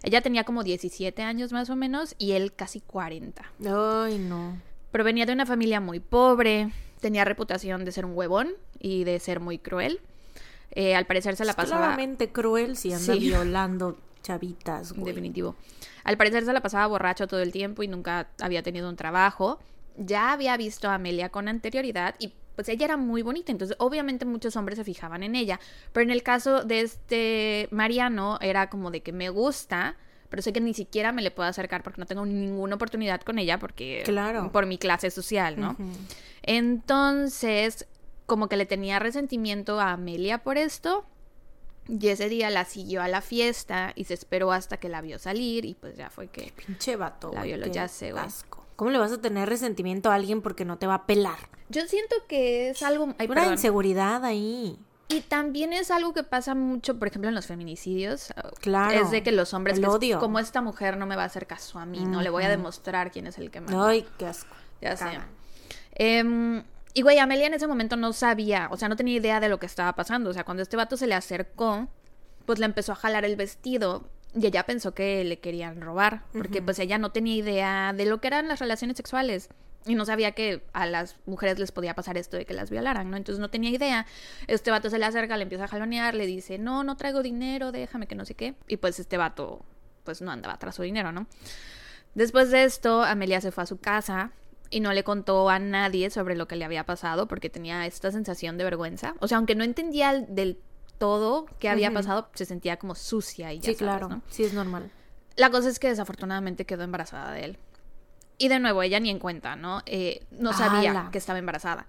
Ella 0.04 0.22
tenía 0.22 0.44
como 0.44 0.64
17 0.64 1.24
años 1.24 1.52
más 1.52 1.72
o 1.72 1.76
menos 1.76 2.14
y 2.20 2.34
él 2.34 2.54
casi 2.54 2.80
40. 2.80 3.44
Ay, 3.66 4.20
no. 4.20 4.62
Provenía 4.92 5.26
de 5.26 5.34
una 5.34 5.48
familia 5.48 5.80
muy 5.80 6.00
pobre, 6.00 6.72
tenía 7.00 7.26
reputación 7.26 7.86
de 7.86 7.92
ser 7.92 8.06
un 8.06 8.16
huevón 8.16 8.50
y 8.78 9.04
de 9.04 9.20
ser 9.20 9.40
muy 9.40 9.58
cruel. 9.58 10.00
Eh, 10.72 10.96
al 10.96 11.06
parecer 11.06 11.36
se 11.36 11.46
la 11.46 11.54
pasaba. 11.54 11.82
Claramente 11.82 12.32
cruel 12.32 12.78
si 12.78 12.94
anda 12.94 13.14
violando 13.20 13.98
chavitas. 14.24 14.94
Definitivo. 14.96 15.56
Al 16.04 16.18
parecer 16.18 16.46
se 16.46 16.54
la 16.54 16.62
pasaba 16.62 16.88
borracho 16.88 17.28
todo 17.28 17.42
el 17.42 17.52
tiempo 17.52 17.84
y 17.84 17.88
nunca 17.88 18.30
había 18.40 18.64
tenido 18.64 18.90
un 18.90 18.96
trabajo 18.96 19.60
ya 19.98 20.32
había 20.32 20.58
visto 20.58 20.90
a 20.90 20.96
Amelia 20.96 21.30
con 21.30 21.48
anterioridad 21.48 22.16
y 22.20 22.34
pues 22.56 22.70
ella 22.70 22.86
era 22.86 22.98
muy 22.98 23.22
bonita, 23.22 23.52
entonces 23.52 23.78
obviamente 23.80 24.26
muchos 24.26 24.56
hombres 24.56 24.78
se 24.78 24.84
fijaban 24.84 25.24
en 25.24 25.36
ella, 25.36 25.60
pero 25.94 26.04
en 26.04 26.12
el 26.12 26.22
caso 26.22 26.64
de 26.64 26.82
este 26.82 27.68
Mariano 27.72 28.38
era 28.42 28.70
como 28.70 28.92
de 28.92 29.02
que 29.02 29.14
me 29.14 29.30
gusta, 29.30 29.96
pero 30.30 30.42
sé 30.42 30.54
que 30.54 30.62
ni 30.62 30.74
siquiera 30.74 31.12
me 31.12 31.22
le 31.22 31.32
puedo 31.32 31.48
acercar 31.48 31.82
porque 31.82 32.02
no 32.02 32.06
tengo 32.06 32.26
ninguna 32.26 32.76
oportunidad 32.76 33.22
con 33.22 33.40
ella 33.40 33.58
porque 33.58 34.04
claro. 34.06 34.52
por 34.52 34.66
mi 34.66 34.78
clase 34.78 35.12
social, 35.12 35.60
¿no? 35.60 35.76
Entonces, 36.44 37.88
como 38.26 38.48
que 38.48 38.58
le 38.58 38.66
tenía 38.66 39.00
resentimiento 39.00 39.80
a 39.80 39.92
Amelia 39.92 40.44
por 40.44 40.58
esto. 40.58 41.06
Y 41.88 42.08
ese 42.08 42.30
día 42.30 42.50
la 42.50 42.66
siguió 42.66 43.02
a 43.02 43.08
la 43.08 43.22
fiesta 43.22 43.92
y 43.96 44.06
se 44.06 44.14
esperó 44.14 44.52
hasta 44.52 44.78
que 44.78 44.88
la 44.88 45.02
vio 45.02 45.20
salir 45.20 45.66
y 45.66 45.74
pues 45.74 45.98
ya 45.98 46.10
fue 46.10 46.28
que... 46.28 46.54
Pinche 46.66 46.96
vato. 46.96 47.32
La 47.34 47.44
violó, 47.44 47.66
ya 47.68 47.88
sé, 47.88 48.12
güey. 48.12 48.24
¿Cómo 48.76 48.92
le 48.92 48.98
vas 48.98 49.12
a 49.12 49.20
tener 49.20 49.50
resentimiento 49.50 50.12
a 50.12 50.16
alguien 50.16 50.42
porque 50.42 50.64
no 50.64 50.78
te 50.78 50.88
va 50.88 50.96
a 50.96 51.06
pelar? 51.06 51.38
Yo 51.70 51.86
siento 51.88 52.16
que 52.28 52.70
es 52.70 52.82
algo... 52.84 53.14
Hay 53.18 53.28
una 53.28 53.48
inseguridad 53.48 54.24
ahí. 54.24 54.80
Y 55.12 55.22
también 55.22 55.74
es 55.74 55.92
algo 55.92 56.14
que 56.14 56.24
pasa 56.24 56.56
mucho, 56.56 56.98
por 56.98 57.10
ejemplo, 57.10 57.28
en 57.28 57.36
los 57.36 57.46
feminicidios. 57.46 58.34
Claro. 58.62 59.02
Es 59.02 59.12
de 59.12 59.24
que 59.24 59.32
los 59.32 59.54
hombres, 59.54 59.84
odio. 59.84 60.20
como 60.20 60.40
esta 60.40 60.62
mujer 60.62 60.96
no 60.96 61.06
me 61.06 61.18
va 61.18 61.24
a 61.24 61.26
hacer 61.26 61.48
caso 61.48 61.80
a 61.80 61.86
mí, 61.86 62.06
no 62.06 62.22
le 62.22 62.30
voy 62.30 62.44
a 62.44 62.50
demostrar 62.50 63.12
quién 63.12 63.28
es 63.28 63.38
el 63.38 63.52
que 63.52 63.60
manda. 63.60 63.88
Ay, 63.88 64.08
qué 64.18 64.28
asco. 64.28 64.56
Ya 64.80 64.96
sé. 64.96 65.20
Em, 65.94 66.64
y 66.94 67.02
güey, 67.02 67.20
Amelia 67.20 67.48
en 67.48 67.54
ese 67.54 67.68
momento 67.68 67.96
no 67.96 68.14
sabía, 68.14 68.68
o 68.72 68.78
sea, 68.78 68.90
no 68.90 68.96
tenía 68.96 69.16
idea 69.16 69.40
de 69.40 69.50
lo 69.50 69.60
que 69.60 69.66
estaba 69.66 69.94
pasando. 69.96 70.30
O 70.30 70.34
sea, 70.34 70.44
cuando 70.44 70.64
este 70.64 70.78
vato 70.78 70.98
se 70.98 71.08
le 71.08 71.16
acercó, 71.16 71.88
pues 72.46 72.60
le 72.60 72.66
empezó 72.66 72.92
a 72.92 72.96
jalar 72.96 73.26
el 73.26 73.36
vestido 73.36 74.10
y 74.34 74.46
ella 74.46 74.66
pensó 74.66 74.94
que 74.94 75.24
le 75.24 75.40
querían 75.40 75.82
robar, 75.82 76.24
porque 76.32 76.62
pues 76.62 76.80
ella 76.80 76.98
no 76.98 77.12
tenía 77.12 77.36
idea 77.36 77.94
de 77.94 78.06
lo 78.06 78.22
que 78.22 78.28
eran 78.28 78.48
las 78.48 78.60
relaciones 78.60 78.98
sexuales 78.98 79.50
y 79.86 79.96
no 79.96 80.06
sabía 80.06 80.34
que 80.34 80.64
a 80.74 80.86
las 80.86 81.18
mujeres 81.26 81.60
les 81.60 81.72
podía 81.72 81.96
pasar 81.96 82.18
esto 82.18 82.38
de 82.38 82.46
que 82.46 82.54
las 82.54 82.70
violaran, 82.70 83.10
¿no? 83.10 83.18
Entonces 83.18 83.40
no 83.40 83.50
tenía 83.50 83.72
idea. 83.72 84.06
Este 84.48 84.70
vato 84.72 84.90
se 84.90 85.00
le 85.00 85.06
acerca, 85.06 85.38
le 85.38 85.44
empieza 85.44 85.66
a 85.66 85.68
jalonear, 85.68 86.14
le 86.14 86.28
dice, 86.28 86.58
no, 86.60 86.84
no 86.84 86.98
traigo 86.98 87.24
dinero, 87.24 87.72
déjame 87.72 88.08
que 88.08 88.16
no 88.16 88.26
sé 88.26 88.36
qué. 88.36 88.56
Y 88.68 88.78
pues 88.78 89.00
este 89.00 89.18
vato, 89.18 89.66
pues 90.04 90.22
no 90.22 90.32
andaba 90.32 90.58
tras 90.58 90.76
su 90.76 90.84
dinero, 90.84 91.12
¿no? 91.12 91.28
Después 92.14 92.52
de 92.52 92.64
esto, 92.64 93.04
Amelia 93.04 93.42
se 93.42 93.52
fue 93.52 93.64
a 93.64 93.68
su 93.68 93.80
casa 93.80 94.32
y 94.72 94.80
no 94.80 94.94
le 94.94 95.04
contó 95.04 95.50
a 95.50 95.60
nadie 95.60 96.10
sobre 96.10 96.36
lo 96.36 96.48
que 96.48 96.56
le 96.56 96.66
había 96.66 96.86
pasado 96.86 97.28
porque 97.28 97.50
tenía 97.50 97.86
esta 97.86 98.12
sensación 98.12 98.58
de 98.58 98.64
vergüenza. 98.64 99.16
O 99.20 99.28
sea, 99.28 99.38
aunque 99.38 99.54
no 99.54 99.64
entendía 99.64 100.14
del 100.14 100.58
todo 100.98 101.46
que 101.60 101.70
había 101.70 101.92
pasado, 101.92 102.30
se 102.34 102.46
sentía 102.46 102.78
como 102.78 102.96
sucia 102.96 103.52
y 103.54 103.60
ya 103.60 103.72
Sí, 103.72 103.76
claro, 103.76 104.22
sí 104.30 104.44
es 104.44 104.54
normal. 104.54 104.90
La 105.36 105.50
cosa 105.50 105.70
es 105.70 105.78
que 105.78 105.90
desafortunadamente 105.90 106.66
quedó 106.66 106.84
embarazada 106.84 107.32
de 107.34 107.46
él. 107.46 107.58
Y 108.38 108.48
de 108.48 108.60
nuevo, 108.60 108.82
ella 108.82 109.00
ni 109.00 109.10
en 109.10 109.20
cuenta, 109.20 109.56
¿no? 109.56 109.82
Eh, 109.86 110.26
no 110.32 110.54
sabía 110.54 111.10
que 111.12 111.18
estaba 111.18 111.38
embarazada. 111.38 111.86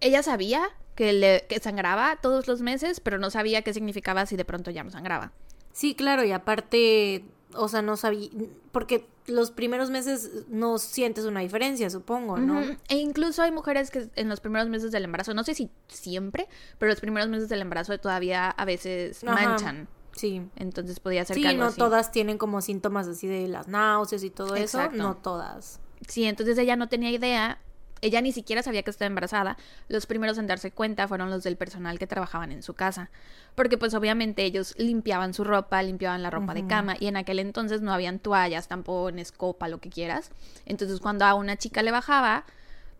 Ella 0.00 0.22
sabía 0.22 0.70
que, 0.94 1.12
le, 1.12 1.46
que 1.48 1.60
sangraba 1.60 2.16
todos 2.20 2.48
los 2.48 2.60
meses, 2.62 3.00
pero 3.00 3.18
no 3.18 3.30
sabía 3.30 3.62
qué 3.62 3.72
significaba 3.72 4.26
si 4.26 4.36
de 4.36 4.44
pronto 4.44 4.70
ya 4.70 4.82
no 4.82 4.90
sangraba. 4.90 5.32
Sí, 5.72 5.94
claro, 5.94 6.24
y 6.24 6.32
aparte 6.32 7.24
o 7.54 7.68
sea, 7.68 7.82
no 7.82 7.96
sabía, 7.96 8.30
porque 8.72 9.06
los 9.26 9.50
primeros 9.50 9.90
meses 9.90 10.30
no 10.48 10.78
sientes 10.78 11.24
una 11.24 11.40
diferencia, 11.40 11.90
supongo, 11.90 12.38
¿no? 12.38 12.60
E 12.88 12.96
incluso 12.96 13.42
hay 13.42 13.52
mujeres 13.52 13.90
que 13.90 14.08
en 14.16 14.28
los 14.28 14.40
primeros 14.40 14.68
meses 14.68 14.90
del 14.90 15.04
embarazo, 15.04 15.34
no 15.34 15.44
sé 15.44 15.54
si 15.54 15.70
siempre, 15.86 16.48
pero 16.78 16.90
los 16.90 17.00
primeros 17.00 17.28
meses 17.28 17.48
del 17.48 17.60
embarazo 17.60 17.98
todavía 17.98 18.50
a 18.50 18.64
veces 18.64 19.22
manchan. 19.24 19.88
Sí. 20.12 20.42
Entonces 20.56 20.98
podía 20.98 21.24
ser 21.24 21.36
sí, 21.36 21.42
que 21.42 21.54
no 21.54 21.72
todas 21.72 22.10
tienen 22.10 22.38
como 22.38 22.60
síntomas 22.60 23.06
así 23.06 23.26
de 23.28 23.46
las 23.48 23.68
náuseas 23.68 24.24
y 24.24 24.30
todo 24.30 24.56
eso, 24.56 24.90
no 24.90 25.16
todas. 25.16 25.80
Sí, 26.08 26.24
entonces 26.24 26.58
ella 26.58 26.76
no 26.76 26.88
tenía 26.88 27.10
idea 27.10 27.60
ella 28.00 28.20
ni 28.20 28.32
siquiera 28.32 28.62
sabía 28.62 28.82
que 28.82 28.90
estaba 28.90 29.06
embarazada. 29.06 29.56
Los 29.88 30.06
primeros 30.06 30.38
en 30.38 30.46
darse 30.46 30.70
cuenta 30.70 31.08
fueron 31.08 31.30
los 31.30 31.42
del 31.42 31.56
personal 31.56 31.98
que 31.98 32.06
trabajaban 32.06 32.52
en 32.52 32.62
su 32.62 32.74
casa. 32.74 33.10
Porque 33.54 33.78
pues 33.78 33.94
obviamente 33.94 34.44
ellos 34.44 34.74
limpiaban 34.78 35.34
su 35.34 35.44
ropa, 35.44 35.82
limpiaban 35.82 36.22
la 36.22 36.30
ropa 36.30 36.54
de 36.54 36.66
cama 36.66 36.96
y 36.98 37.06
en 37.06 37.16
aquel 37.16 37.38
entonces 37.38 37.80
no 37.80 37.92
habían 37.92 38.18
toallas, 38.18 38.68
tampones, 38.68 39.32
copa, 39.32 39.68
lo 39.68 39.78
que 39.78 39.90
quieras. 39.90 40.30
Entonces 40.66 41.00
cuando 41.00 41.24
a 41.24 41.34
una 41.34 41.56
chica 41.56 41.82
le 41.82 41.90
bajaba, 41.90 42.44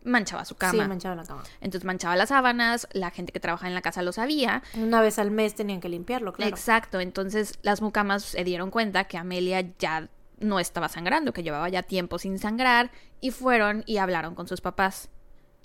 manchaba 0.05 0.45
su 0.45 0.57
cama. 0.57 0.83
Sí, 0.83 0.89
manchaba 0.89 1.15
la 1.15 1.25
cama. 1.25 1.43
Entonces 1.61 1.85
manchaba 1.85 2.17
las 2.17 2.31
sábanas, 2.31 2.89
la 2.93 3.11
gente 3.11 3.33
que 3.33 3.41
trabajaba 3.41 3.69
en 3.69 3.75
la 3.75 3.83
casa 3.83 4.03
lo 4.03 4.13
sabía. 4.13 4.63
Una 4.75 5.01
vez 5.01 5.19
al 5.19 5.31
mes 5.31 5.55
tenían 5.55 5.81
que 5.81 5.89
limpiarlo, 5.89 6.33
claro. 6.33 6.51
Exacto, 6.51 7.01
entonces 7.01 7.59
las 7.63 7.81
mucamas 7.81 8.25
se 8.25 8.45
dieron 8.45 8.71
cuenta 8.71 9.05
que 9.05 9.19
Amelia 9.19 9.65
ya 9.79 10.09
no 10.41 10.61
estaba 10.61 10.89
sangrando, 10.89 11.33
que 11.33 11.43
llevaba 11.43 11.69
ya 11.69 11.83
tiempo 11.83 12.19
sin 12.19 12.39
sangrar, 12.39 12.91
y 13.21 13.31
fueron 13.31 13.83
y 13.87 13.99
hablaron 13.99 14.35
con 14.35 14.49
sus 14.49 14.61
papás. 14.61 15.09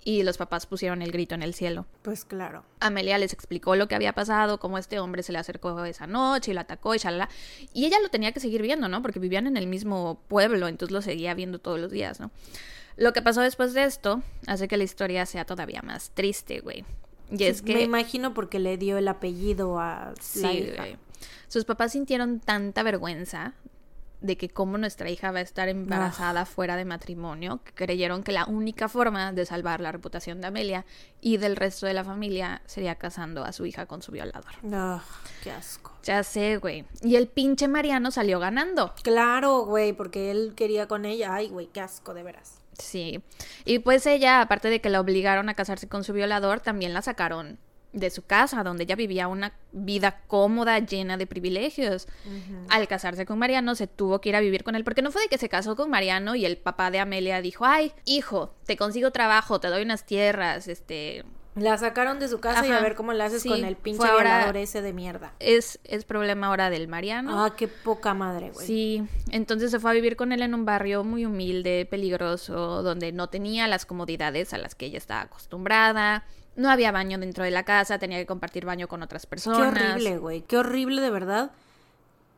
Y 0.05 0.23
los 0.23 0.37
papás 0.37 0.65
pusieron 0.65 1.01
el 1.01 1.13
grito 1.13 1.33
en 1.33 1.43
el 1.43 1.53
cielo. 1.53 1.85
Pues 2.01 2.25
claro. 2.25 2.65
Amelia 2.81 3.17
les 3.17 3.31
explicó 3.31 3.77
lo 3.77 3.87
que 3.87 3.95
había 3.95 4.11
pasado, 4.11 4.59
cómo 4.59 4.77
este 4.77 4.99
hombre 4.99 5.23
se 5.23 5.31
le 5.31 5.37
acercó 5.37 5.85
esa 5.85 6.07
noche 6.07 6.51
y 6.51 6.53
lo 6.53 6.59
atacó 6.59 6.93
y 6.93 6.97
shalala. 6.97 7.29
Y 7.73 7.85
ella 7.85 7.99
lo 8.01 8.09
tenía 8.09 8.33
que 8.33 8.41
seguir 8.41 8.61
viendo, 8.61 8.89
¿no? 8.89 9.01
Porque 9.01 9.19
vivían 9.19 9.47
en 9.47 9.55
el 9.55 9.65
mismo 9.65 10.19
pueblo, 10.27 10.67
entonces 10.67 10.91
lo 10.91 11.01
seguía 11.01 11.33
viendo 11.35 11.59
todos 11.59 11.79
los 11.79 11.89
días, 11.89 12.19
¿no? 12.19 12.31
Lo 12.97 13.13
que 13.13 13.21
pasó 13.21 13.41
después 13.41 13.73
de 13.73 13.85
esto 13.85 14.21
hace 14.45 14.67
que 14.67 14.75
la 14.75 14.83
historia 14.83 15.25
sea 15.25 15.45
todavía 15.45 15.81
más 15.81 16.11
triste, 16.11 16.59
güey. 16.59 16.83
Y 17.31 17.45
es 17.45 17.61
que... 17.61 17.73
Me 17.73 17.81
imagino 17.81 18.33
porque 18.33 18.59
le 18.59 18.77
dio 18.77 18.97
el 18.97 19.07
apellido 19.07 19.79
a 19.79 20.13
la 20.35 20.53
hija. 20.53 20.85
Sus 21.47 21.63
papás 21.65 21.93
sintieron 21.93 22.39
tanta 22.39 22.83
vergüenza 22.83 23.53
de 24.23 24.37
que 24.37 24.49
como 24.49 24.77
nuestra 24.77 25.09
hija 25.09 25.31
va 25.31 25.39
a 25.39 25.41
estar 25.41 25.67
embarazada 25.69 26.45
fuera 26.45 26.77
de 26.77 26.85
matrimonio, 26.85 27.61
que 27.63 27.73
creyeron 27.73 28.23
que 28.23 28.31
la 28.31 28.45
única 28.45 28.87
forma 28.87 29.33
de 29.33 29.45
salvar 29.45 29.81
la 29.81 29.91
reputación 29.91 30.39
de 30.41 30.47
Amelia 30.47 30.85
y 31.21 31.37
del 31.37 31.57
resto 31.57 31.85
de 31.85 31.93
la 31.93 32.05
familia 32.05 32.61
sería 32.65 32.95
casando 32.95 33.43
a 33.43 33.51
su 33.51 33.65
hija 33.65 33.85
con 33.85 34.01
su 34.01 34.11
violador. 34.13 34.53
qué 35.43 35.51
asco. 35.51 35.91
Ya 36.03 36.23
sé, 36.23 36.57
güey. 36.57 36.85
Y 37.01 37.17
el 37.17 37.27
pinche 37.27 37.67
Mariano 37.67 38.11
salió 38.11 38.39
ganando. 38.39 38.93
Claro, 39.03 39.65
güey, 39.65 39.91
porque 39.91 40.31
él 40.31 40.53
quería 40.55 40.87
con 40.87 41.05
ella. 41.05 41.35
Ay, 41.35 41.49
güey, 41.49 41.67
qué 41.67 41.81
asco, 41.81 42.13
de 42.13 42.23
veras. 42.23 42.61
Sí. 42.79 43.21
Y 43.65 43.79
pues 43.79 44.05
ella, 44.05 44.41
aparte 44.41 44.69
de 44.69 44.79
que 44.79 44.89
la 44.89 45.01
obligaron 45.01 45.49
a 45.49 45.53
casarse 45.53 45.87
con 45.89 46.03
su 46.05 46.13
violador, 46.13 46.61
también 46.61 46.93
la 46.93 47.01
sacaron 47.01 47.59
de 47.93 48.09
su 48.09 48.25
casa, 48.25 48.63
donde 48.63 48.83
ella 48.83 48.95
vivía 48.95 49.27
una 49.27 49.53
vida 49.71 50.21
cómoda, 50.27 50.79
llena 50.79 51.15
de 51.17 51.27
privilegios. 51.27 52.07
Al 52.69 52.87
casarse 52.87 53.25
con 53.25 53.39
Mariano, 53.39 53.75
se 53.75 53.87
tuvo 53.87 54.19
que 54.19 54.29
ir 54.29 54.35
a 54.35 54.39
vivir 54.39 54.63
con 54.63 54.75
él, 54.75 54.83
porque 54.83 55.01
no 55.01 55.11
fue 55.11 55.23
de 55.23 55.27
que 55.29 55.37
se 55.37 55.49
casó 55.49 55.75
con 55.75 55.89
Mariano 55.89 56.35
y 56.35 56.45
el 56.45 56.57
papá 56.57 56.91
de 56.91 56.99
Amelia 56.99 57.41
dijo, 57.41 57.65
ay, 57.65 57.93
hijo, 58.05 58.53
te 58.65 58.75
consigo 58.75 59.11
trabajo, 59.11 59.59
te 59.59 59.69
doy 59.69 59.83
unas 59.83 60.05
tierras, 60.05 60.67
este, 60.67 61.23
la 61.55 61.77
sacaron 61.77 62.19
de 62.19 62.27
su 62.27 62.39
casa 62.39 62.65
y 62.65 62.71
a 62.71 62.79
ver 62.79 62.95
cómo 62.95 63.13
la 63.13 63.25
haces 63.25 63.43
con 63.43 63.63
el 63.63 63.75
pinche 63.75 64.03
violador 64.03 64.57
ese 64.57 64.81
de 64.81 64.91
mierda. 64.91 65.33
Es, 65.39 65.79
es 65.83 66.03
problema 66.03 66.47
ahora 66.47 66.71
del 66.71 66.87
Mariano. 66.87 67.43
Ah, 67.43 67.55
qué 67.55 67.67
poca 67.67 68.15
madre, 68.15 68.49
güey. 68.51 68.65
Sí, 68.65 69.03
entonces 69.29 69.69
se 69.69 69.79
fue 69.79 69.91
a 69.91 69.93
vivir 69.93 70.15
con 70.15 70.31
él 70.31 70.41
en 70.41 70.55
un 70.55 70.65
barrio 70.65 71.03
muy 71.03 71.25
humilde, 71.25 71.87
peligroso, 71.89 72.81
donde 72.81 73.11
no 73.11 73.27
tenía 73.27 73.67
las 73.67 73.85
comodidades 73.85 74.53
a 74.53 74.57
las 74.57 74.73
que 74.73 74.87
ella 74.87 74.97
estaba 74.97 75.21
acostumbrada. 75.21 76.25
No 76.55 76.69
había 76.69 76.91
baño 76.91 77.17
dentro 77.17 77.43
de 77.43 77.51
la 77.51 77.63
casa, 77.63 77.99
tenía 77.99 78.17
que 78.19 78.25
compartir 78.25 78.65
baño 78.65 78.87
con 78.87 79.01
otras 79.01 79.25
personas. 79.25 79.73
Qué 79.73 79.83
horrible, 79.83 80.17
güey. 80.17 80.41
Qué 80.41 80.57
horrible 80.57 81.01
de 81.01 81.09
verdad 81.09 81.51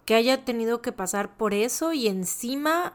que 0.06 0.16
haya 0.16 0.46
tenido 0.46 0.82
que 0.82 0.92
pasar 0.92 1.36
por 1.36 1.54
eso 1.54 1.92
y 1.92 2.08
encima 2.08 2.94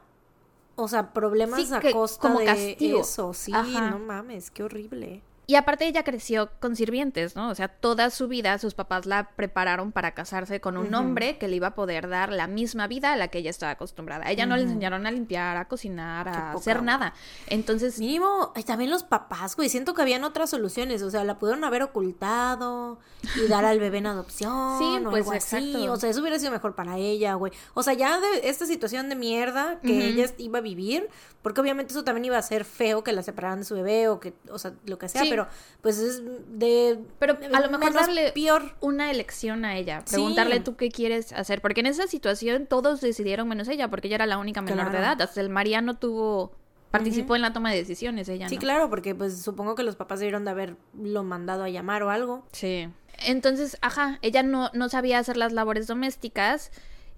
o 0.76 0.88
sea, 0.88 1.12
problemas 1.12 1.72
a 1.72 1.80
costa 1.92 2.20
como 2.20 2.38
de 2.40 2.46
castigo. 2.46 3.00
eso. 3.00 3.34
Sí, 3.34 3.52
no 3.52 3.98
mames, 3.98 4.50
qué 4.50 4.62
horrible. 4.62 5.22
Y 5.50 5.56
aparte 5.56 5.84
ella 5.84 6.04
creció 6.04 6.48
con 6.60 6.76
sirvientes, 6.76 7.34
¿no? 7.34 7.48
O 7.48 7.56
sea, 7.56 7.66
toda 7.66 8.10
su 8.10 8.28
vida 8.28 8.56
sus 8.58 8.74
papás 8.74 9.04
la 9.04 9.30
prepararon 9.34 9.90
para 9.90 10.14
casarse 10.14 10.60
con 10.60 10.76
un 10.76 10.94
hombre 10.94 11.38
que 11.38 11.48
le 11.48 11.56
iba 11.56 11.66
a 11.66 11.74
poder 11.74 12.08
dar 12.08 12.30
la 12.30 12.46
misma 12.46 12.86
vida 12.86 13.12
a 13.12 13.16
la 13.16 13.26
que 13.26 13.38
ella 13.38 13.50
estaba 13.50 13.72
acostumbrada. 13.72 14.26
A 14.26 14.30
ella 14.30 14.46
no 14.46 14.56
le 14.56 14.62
enseñaron 14.62 15.08
a 15.08 15.10
limpiar, 15.10 15.56
a 15.56 15.66
cocinar, 15.66 16.28
a 16.28 16.52
hacer 16.52 16.84
nada. 16.84 17.14
Entonces... 17.48 17.98
Mínimo, 17.98 18.52
también 18.64 18.92
los 18.92 19.02
papás, 19.02 19.56
güey, 19.56 19.68
siento 19.68 19.92
que 19.92 20.02
habían 20.02 20.22
otras 20.22 20.50
soluciones. 20.50 21.02
O 21.02 21.10
sea, 21.10 21.24
la 21.24 21.40
pudieron 21.40 21.64
haber 21.64 21.82
ocultado 21.82 23.00
y 23.34 23.48
dar 23.48 23.64
al 23.64 23.80
bebé 23.80 23.98
en 23.98 24.06
adopción 24.06 24.78
sí, 24.78 25.04
o 25.04 25.10
pues, 25.10 25.26
algo 25.26 25.32
así. 25.32 25.88
O 25.88 25.96
sea, 25.96 26.10
eso 26.10 26.20
hubiera 26.20 26.38
sido 26.38 26.52
mejor 26.52 26.76
para 26.76 26.96
ella, 26.96 27.34
güey. 27.34 27.52
O 27.74 27.82
sea, 27.82 27.94
ya 27.94 28.20
de 28.20 28.48
esta 28.48 28.66
situación 28.66 29.08
de 29.08 29.16
mierda 29.16 29.80
que 29.80 30.06
ella 30.06 30.26
iba 30.38 30.58
a 30.58 30.62
vivir, 30.62 31.08
porque 31.42 31.60
obviamente 31.60 31.92
eso 31.92 32.04
también 32.04 32.26
iba 32.26 32.36
a 32.36 32.42
ser 32.42 32.64
feo 32.64 33.02
que 33.02 33.12
la 33.12 33.22
separaran 33.22 33.60
de 33.60 33.64
su 33.64 33.74
bebé 33.74 34.08
o 34.08 34.20
que, 34.20 34.34
o 34.50 34.58
sea, 34.58 34.74
lo 34.84 34.98
que 34.98 35.08
sea, 35.08 35.22
pero 35.28 35.48
pues 35.80 35.98
es 35.98 36.22
de... 36.48 36.98
Pero 37.18 37.38
a 37.52 37.60
lo 37.60 37.70
mejor 37.70 37.94
darle 37.94 38.32
peor. 38.32 38.74
una 38.80 39.10
elección 39.10 39.64
a 39.64 39.76
ella, 39.76 40.04
preguntarle 40.04 40.60
tú 40.60 40.76
qué 40.76 40.90
quieres 40.90 41.32
hacer, 41.32 41.62
porque 41.62 41.80
en 41.80 41.86
esa 41.86 42.06
situación 42.06 42.66
todos 42.66 43.00
decidieron 43.00 43.48
menos 43.48 43.68
ella, 43.68 43.88
porque 43.88 44.08
ella 44.08 44.16
era 44.16 44.26
la 44.26 44.36
única 44.36 44.60
menor 44.60 44.92
de 44.92 44.98
edad, 44.98 45.20
hasta 45.20 45.40
el 45.40 45.48
Mariano 45.48 45.96
tuvo... 45.96 46.52
Participó 46.90 47.36
en 47.36 47.42
la 47.42 47.52
toma 47.52 47.70
de 47.70 47.76
decisiones 47.76 48.28
ella, 48.28 48.48
Sí, 48.48 48.58
claro, 48.58 48.90
porque 48.90 49.14
pues 49.14 49.40
supongo 49.40 49.76
que 49.76 49.84
los 49.84 49.94
papás 49.94 50.18
debieron 50.18 50.44
de 50.44 50.50
haberlo 50.50 51.22
mandado 51.22 51.62
a 51.62 51.68
llamar 51.68 52.02
o 52.02 52.10
algo. 52.10 52.44
Sí. 52.50 52.88
Entonces, 53.24 53.78
ajá, 53.80 54.18
ella 54.22 54.42
no, 54.42 54.70
no 54.74 54.88
sabía 54.88 55.20
hacer 55.20 55.36
las 55.36 55.52
labores 55.52 55.86
domésticas 55.86 56.72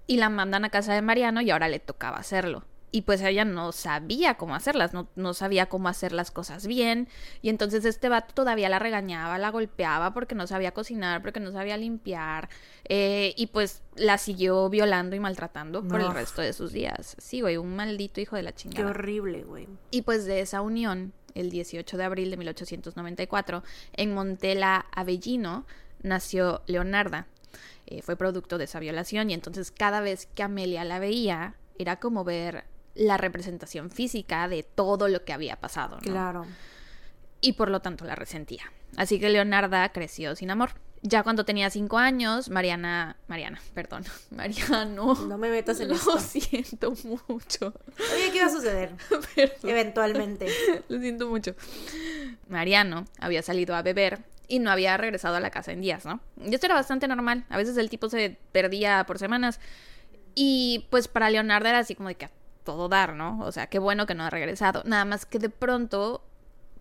y 0.05 0.17
la 0.17 0.29
mandan 0.29 0.63
a 0.63 0.69
casa 0.69 0.93
de 0.93 1.01
Mariano 1.01 1.41
y 1.41 1.49
ahora 1.49 1.69
le 1.69 1.79
tocaba 1.79 2.17
hacerlo 2.17 2.65
y 2.95 3.01
pues 3.01 3.23
ella 3.23 3.43
no 3.43 3.71
sabía 3.71 4.35
cómo 4.35 4.53
hacerlas, 4.53 4.91
no, 4.93 5.33
sabía 5.33 5.65
cómo 5.65 5.89
hacer 5.89 6.11
las 6.11 6.29
cosas 6.29 6.67
bien. 6.67 7.07
Y 7.41 7.49
entonces 7.49 7.85
este 7.85 8.07
vato 8.07 8.35
todavía 8.35 8.69
la 8.69 8.77
regañaba, 8.77 9.39
la 9.39 9.49
golpeaba 9.49 10.13
porque 10.13 10.35
no 10.35 10.45
sabía 10.45 10.75
cocinar, 10.75 11.23
porque 11.23 11.39
no 11.39 11.51
sabía 11.51 11.75
limpiar. 11.75 12.49
Eh, 12.85 13.33
y 13.35 13.47
pues 13.47 13.81
la 13.95 14.19
siguió 14.19 14.69
violando 14.69 15.15
y 15.15 15.19
maltratando 15.19 15.83
por 15.83 16.01
el 16.01 16.13
resto 16.13 16.43
de 16.43 16.53
sus 16.53 16.71
días. 16.71 17.15
Sí, 17.17 17.41
güey, 17.41 17.57
un 17.57 17.75
maldito 17.75 18.21
hijo 18.21 18.35
de 18.35 18.43
la 18.43 18.53
chingada. 18.53 18.83
Qué 18.83 18.89
horrible, 18.91 19.43
güey. 19.43 19.67
Y 19.89 20.03
pues 20.03 20.25
de 20.25 20.41
esa 20.41 20.61
unión, 20.61 21.13
el 21.33 21.49
18 21.49 21.97
de 21.97 22.03
abril 22.03 22.29
de 22.29 22.37
1894, 22.37 23.63
en 23.93 24.13
Montela 24.13 24.85
Avellino, 24.91 25.65
nació 26.03 26.61
Leonarda. 26.67 27.25
Eh, 27.87 28.03
fue 28.03 28.15
producto 28.17 28.59
de 28.59 28.65
esa 28.65 28.79
violación 28.79 29.31
y 29.31 29.33
entonces 29.33 29.71
cada 29.71 29.99
vez 29.99 30.27
que 30.27 30.43
Amelia 30.43 30.83
la 30.83 30.99
veía, 30.99 31.55
era 31.79 31.99
como 31.99 32.23
ver 32.23 32.65
la 32.95 33.17
representación 33.17 33.89
física 33.89 34.47
de 34.47 34.63
todo 34.63 35.07
lo 35.07 35.23
que 35.23 35.33
había 35.33 35.55
pasado. 35.57 35.95
¿no? 35.95 36.01
Claro. 36.01 36.45
Y 37.41 37.53
por 37.53 37.69
lo 37.69 37.81
tanto 37.81 38.05
la 38.05 38.15
resentía. 38.15 38.63
Así 38.95 39.19
que 39.19 39.29
Leonarda 39.29 39.91
creció 39.91 40.35
sin 40.35 40.51
amor. 40.51 40.71
Ya 41.05 41.23
cuando 41.23 41.43
tenía 41.43 41.69
cinco 41.69 41.97
años, 41.97 42.49
Mariana, 42.49 43.17
Mariana, 43.27 43.59
perdón, 43.73 44.05
Mariano. 44.31 45.15
No 45.15 45.37
me 45.37 45.49
metas 45.49 45.79
en 45.81 45.89
lo 45.89 45.95
Lo 45.95 46.19
siento 46.19 46.93
mucho. 47.27 47.73
Oye, 48.13 48.31
¿qué 48.31 48.37
iba 48.37 48.45
a 48.45 48.49
suceder? 48.49 48.91
Eventualmente. 49.63 50.47
Lo 50.87 50.99
siento 50.99 51.27
mucho. 51.27 51.55
Mariano 52.47 53.05
había 53.19 53.41
salido 53.41 53.75
a 53.75 53.81
beber 53.81 54.19
y 54.47 54.59
no 54.59 54.71
había 54.71 54.95
regresado 54.95 55.35
a 55.35 55.39
la 55.41 55.49
casa 55.49 55.73
en 55.73 55.81
días, 55.81 56.05
¿no? 56.05 56.21
Y 56.37 56.53
esto 56.53 56.67
era 56.67 56.75
bastante 56.75 57.07
normal. 57.07 57.45
A 57.49 57.57
veces 57.57 57.75
el 57.75 57.89
tipo 57.89 58.07
se 58.07 58.37
perdía 58.53 59.03
por 59.05 59.19
semanas. 59.19 59.59
Y 60.35 60.87
pues 60.89 61.09
para 61.09 61.29
Leonardo 61.29 61.67
era 61.67 61.79
así 61.79 61.95
como 61.95 62.09
de 62.09 62.15
que 62.15 62.29
todo 62.63 62.89
dar, 62.89 63.13
¿no? 63.13 63.39
O 63.41 63.51
sea, 63.51 63.67
qué 63.67 63.79
bueno 63.79 64.05
que 64.05 64.15
no 64.15 64.23
ha 64.23 64.29
regresado. 64.29 64.83
Nada 64.85 65.05
más 65.05 65.25
que 65.25 65.39
de 65.39 65.49
pronto 65.49 66.23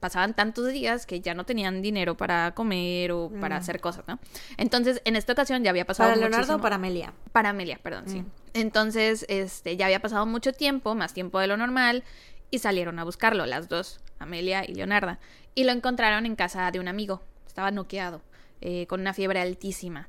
pasaban 0.03 0.35
tantos 0.35 0.67
días 0.73 1.07
que 1.07 1.21
ya 1.21 1.33
no 1.33 1.45
tenían 1.45 1.81
dinero 1.81 2.17
para 2.17 2.55
comer 2.57 3.13
o 3.13 3.31
para 3.41 3.55
mm. 3.55 3.59
hacer 3.59 3.81
cosas, 3.81 4.05
¿no? 4.09 4.19
Entonces, 4.57 5.01
en 5.05 5.15
esta 5.15 5.33
ocasión 5.33 5.63
ya 5.63 5.71
había 5.71 5.87
pasado 5.87 6.11
¿Para 6.11 6.21
Leonardo 6.21 6.57
o 6.57 6.61
para 6.61 6.75
Amelia? 6.75 7.13
Para 7.31 7.51
Amelia, 7.51 7.79
perdón, 7.81 8.09
sí. 8.09 8.23
Mm. 8.23 8.31
Entonces, 8.55 9.25
este, 9.29 9.77
ya 9.77 9.87
había 9.87 10.03
pasado 10.03 10.27
mucho 10.27 10.53
tiempo, 10.53 10.97
más 10.97 11.15
tiempo 11.15 11.39
de 11.39 11.47
lo 11.47 11.57
normal, 11.57 12.03
y 12.51 12.59
salieron 12.59 12.99
a 12.99 13.05
buscarlo, 13.05 13.47
las 13.47 13.69
dos, 13.69 14.01
Amelia 14.19 14.65
y 14.69 14.75
Leonarda. 14.75 15.21
Y 15.55 15.63
lo 15.63 15.71
encontraron 15.71 16.27
en 16.27 16.35
casa 16.35 16.69
de 16.73 16.81
un 16.81 16.89
amigo. 16.89 17.23
Estaba 17.47 17.71
noqueado, 17.71 18.23
eh, 18.61 18.89
con 18.89 19.01
una 19.01 19.15
fiebre 19.15 19.41
altísima. 19.41 20.09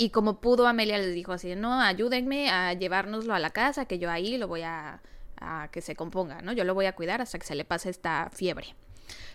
Y 0.00 0.10
como 0.10 0.40
pudo, 0.40 0.68
Amelia 0.68 0.96
les 0.96 1.12
dijo 1.12 1.32
así, 1.32 1.56
no, 1.56 1.80
ayúdenme 1.80 2.50
a 2.50 2.72
llevárnoslo 2.72 3.34
a 3.34 3.40
la 3.40 3.50
casa, 3.50 3.84
que 3.86 3.98
yo 3.98 4.08
ahí 4.10 4.38
lo 4.38 4.46
voy 4.46 4.62
a, 4.62 5.02
a 5.40 5.68
que 5.72 5.80
se 5.80 5.96
componga, 5.96 6.40
¿no? 6.40 6.52
Yo 6.52 6.62
lo 6.62 6.72
voy 6.72 6.86
a 6.86 6.94
cuidar 6.94 7.20
hasta 7.20 7.36
que 7.40 7.44
se 7.44 7.56
le 7.56 7.64
pase 7.64 7.90
esta 7.90 8.30
fiebre. 8.32 8.76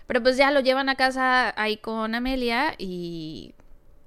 Pero 0.07 0.23
pues 0.23 0.37
ya 0.37 0.51
lo 0.51 0.61
llevan 0.61 0.87
a 0.87 0.95
casa 0.95 1.53
ahí 1.61 1.75
con 1.75 2.15
Amelia 2.15 2.75
y 2.77 3.55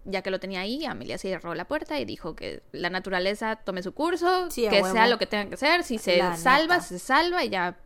ya 0.07 0.23
que 0.23 0.31
lo 0.31 0.41
tenía 0.41 0.61
ahí, 0.61 0.87
Amelia 0.87 1.19
cerró 1.19 1.55
la 1.55 1.66
puerta 1.66 2.01
y 2.01 2.07
dijo 2.07 2.35
que 2.35 2.62
la 2.73 2.89
naturaleza 2.89 3.57
tome 3.57 3.83
su 3.83 3.93
curso, 3.93 4.49
que 4.55 4.83
sea 4.83 5.09
lo 5.09 5.19
que 5.19 5.27
tenga 5.27 5.51
que 5.51 5.59
ser, 5.59 5.85
si 5.85 5.99
se 5.99 6.20
salva, 6.37 6.81
se 6.81 6.99
salva 6.99 7.45
y 7.45 7.51
ya 7.51 7.77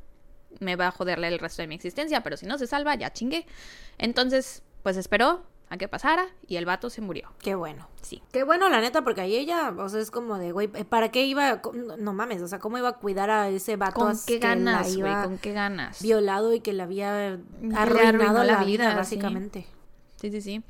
me 0.61 0.77
va 0.77 0.89
a 0.89 0.91
joderle 0.93 1.27
el 1.27 1.41
resto 1.41 1.63
de 1.63 1.67
mi 1.67 1.75
existencia, 1.75 2.23
pero 2.23 2.37
si 2.37 2.47
no 2.47 2.57
se 2.57 2.69
salva, 2.69 2.95
ya 2.95 3.13
chingue. 3.13 3.47
Entonces, 3.99 4.63
pues 4.85 4.97
esperó, 4.97 5.45
a 5.71 5.77
que 5.77 5.87
pasara 5.87 6.27
y 6.49 6.57
el 6.57 6.67
vato 6.67 6.91
se 6.91 7.01
murió. 7.01 7.33
Qué 7.39 7.55
bueno. 7.55 7.89
Sí. 8.03 8.23
Qué 8.33 8.43
bueno, 8.43 8.69
la 8.69 8.81
neta, 8.81 9.03
porque 9.03 9.21
ahí 9.21 9.37
ella, 9.37 9.71
o 9.71 9.89
sea, 9.89 10.01
es 10.01 10.11
como 10.11 10.37
de, 10.37 10.51
güey, 10.51 10.67
¿para 10.67 11.11
qué 11.13 11.25
iba? 11.25 11.63
No 11.99 12.13
mames, 12.13 12.43
o 12.43 12.49
sea, 12.49 12.59
¿cómo 12.59 12.77
iba 12.77 12.89
a 12.89 12.93
cuidar 12.95 13.31
a 13.31 13.49
ese 13.49 13.77
vato? 13.77 14.01
¿Con 14.01 14.17
qué 14.27 14.39
ganas, 14.39 14.97
güey? 14.97 15.13
¿Con 15.23 15.39
qué 15.39 15.53
ganas? 15.53 16.03
Violado 16.03 16.53
y 16.53 16.61
que 16.61 16.73
le 16.73 16.83
había 16.83 17.39
arruinado 17.75 18.43
la, 18.43 18.65
vida, 18.65 18.95
básicamente. 18.97 19.65
Sí, 20.17 20.31
sí, 20.31 20.43
sí. 20.43 20.63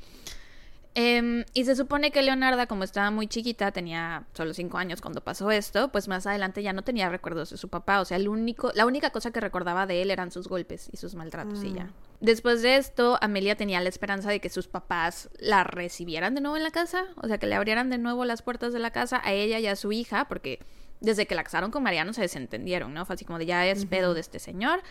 Em, 0.93 1.45
y 1.53 1.63
se 1.63 1.75
supone 1.77 2.11
que 2.11 2.21
Leonarda, 2.21 2.67
como 2.67 2.83
estaba 2.83 3.11
muy 3.11 3.27
chiquita, 3.27 3.71
tenía 3.71 4.25
solo 4.33 4.53
cinco 4.53 4.77
años 4.77 4.99
cuando 4.99 5.21
pasó 5.21 5.49
esto, 5.49 5.89
pues 5.89 6.09
más 6.09 6.27
adelante 6.27 6.61
ya 6.63 6.73
no 6.73 6.81
tenía 6.81 7.07
recuerdos 7.07 7.51
de 7.51 7.57
su 7.57 7.69
papá. 7.69 8.01
O 8.01 8.05
sea, 8.05 8.17
el 8.17 8.27
único, 8.27 8.71
la 8.75 8.85
única 8.85 9.11
cosa 9.11 9.31
que 9.31 9.39
recordaba 9.39 9.87
de 9.87 10.01
él 10.01 10.11
eran 10.11 10.31
sus 10.31 10.49
golpes 10.49 10.89
y 10.91 10.97
sus 10.97 11.15
maltratos 11.15 11.63
y 11.63 11.73
ya. 11.73 11.85
Mm. 11.85 11.93
Después 12.19 12.61
de 12.61 12.75
esto, 12.75 13.17
Amelia 13.21 13.55
tenía 13.55 13.79
la 13.79 13.87
esperanza 13.87 14.29
de 14.29 14.41
que 14.41 14.49
sus 14.49 14.67
papás 14.67 15.29
la 15.39 15.63
recibieran 15.63 16.35
de 16.35 16.41
nuevo 16.41 16.57
en 16.57 16.63
la 16.63 16.71
casa, 16.71 17.05
o 17.15 17.27
sea, 17.27 17.37
que 17.37 17.47
le 17.47 17.55
abrieran 17.55 17.89
de 17.89 17.97
nuevo 17.97 18.25
las 18.25 18.41
puertas 18.41 18.73
de 18.73 18.79
la 18.79 18.91
casa 18.91 19.21
a 19.23 19.31
ella 19.31 19.59
y 19.59 19.67
a 19.67 19.77
su 19.77 19.93
hija, 19.93 20.27
porque 20.27 20.59
desde 20.99 21.25
que 21.25 21.35
la 21.35 21.43
casaron 21.43 21.71
con 21.71 21.83
Mariano 21.83 22.11
se 22.13 22.21
desentendieron, 22.21 22.93
¿no? 22.93 23.05
Fue 23.05 23.15
así 23.15 23.23
como 23.23 23.39
de 23.39 23.45
ya 23.45 23.65
es 23.65 23.85
pedo 23.85 24.13
de 24.13 24.19
este 24.19 24.39
señor, 24.39 24.81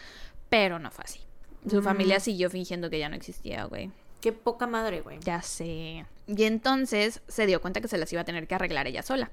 pero 0.48 0.78
no 0.78 0.90
fue 0.90 1.04
así. 1.04 1.20
Su 1.68 1.80
mm. 1.80 1.84
familia 1.84 2.20
siguió 2.20 2.48
fingiendo 2.48 2.88
que 2.88 2.98
ya 2.98 3.10
no 3.10 3.16
existía, 3.16 3.64
güey. 3.64 3.90
Qué 4.20 4.32
poca 4.32 4.66
madre, 4.66 5.00
güey. 5.00 5.18
Ya 5.20 5.42
sé. 5.42 6.04
Y 6.26 6.44
entonces 6.44 7.22
se 7.26 7.46
dio 7.46 7.60
cuenta 7.60 7.80
que 7.80 7.88
se 7.88 7.98
las 7.98 8.12
iba 8.12 8.22
a 8.22 8.24
tener 8.24 8.46
que 8.46 8.54
arreglar 8.54 8.86
ella 8.86 9.02
sola. 9.02 9.30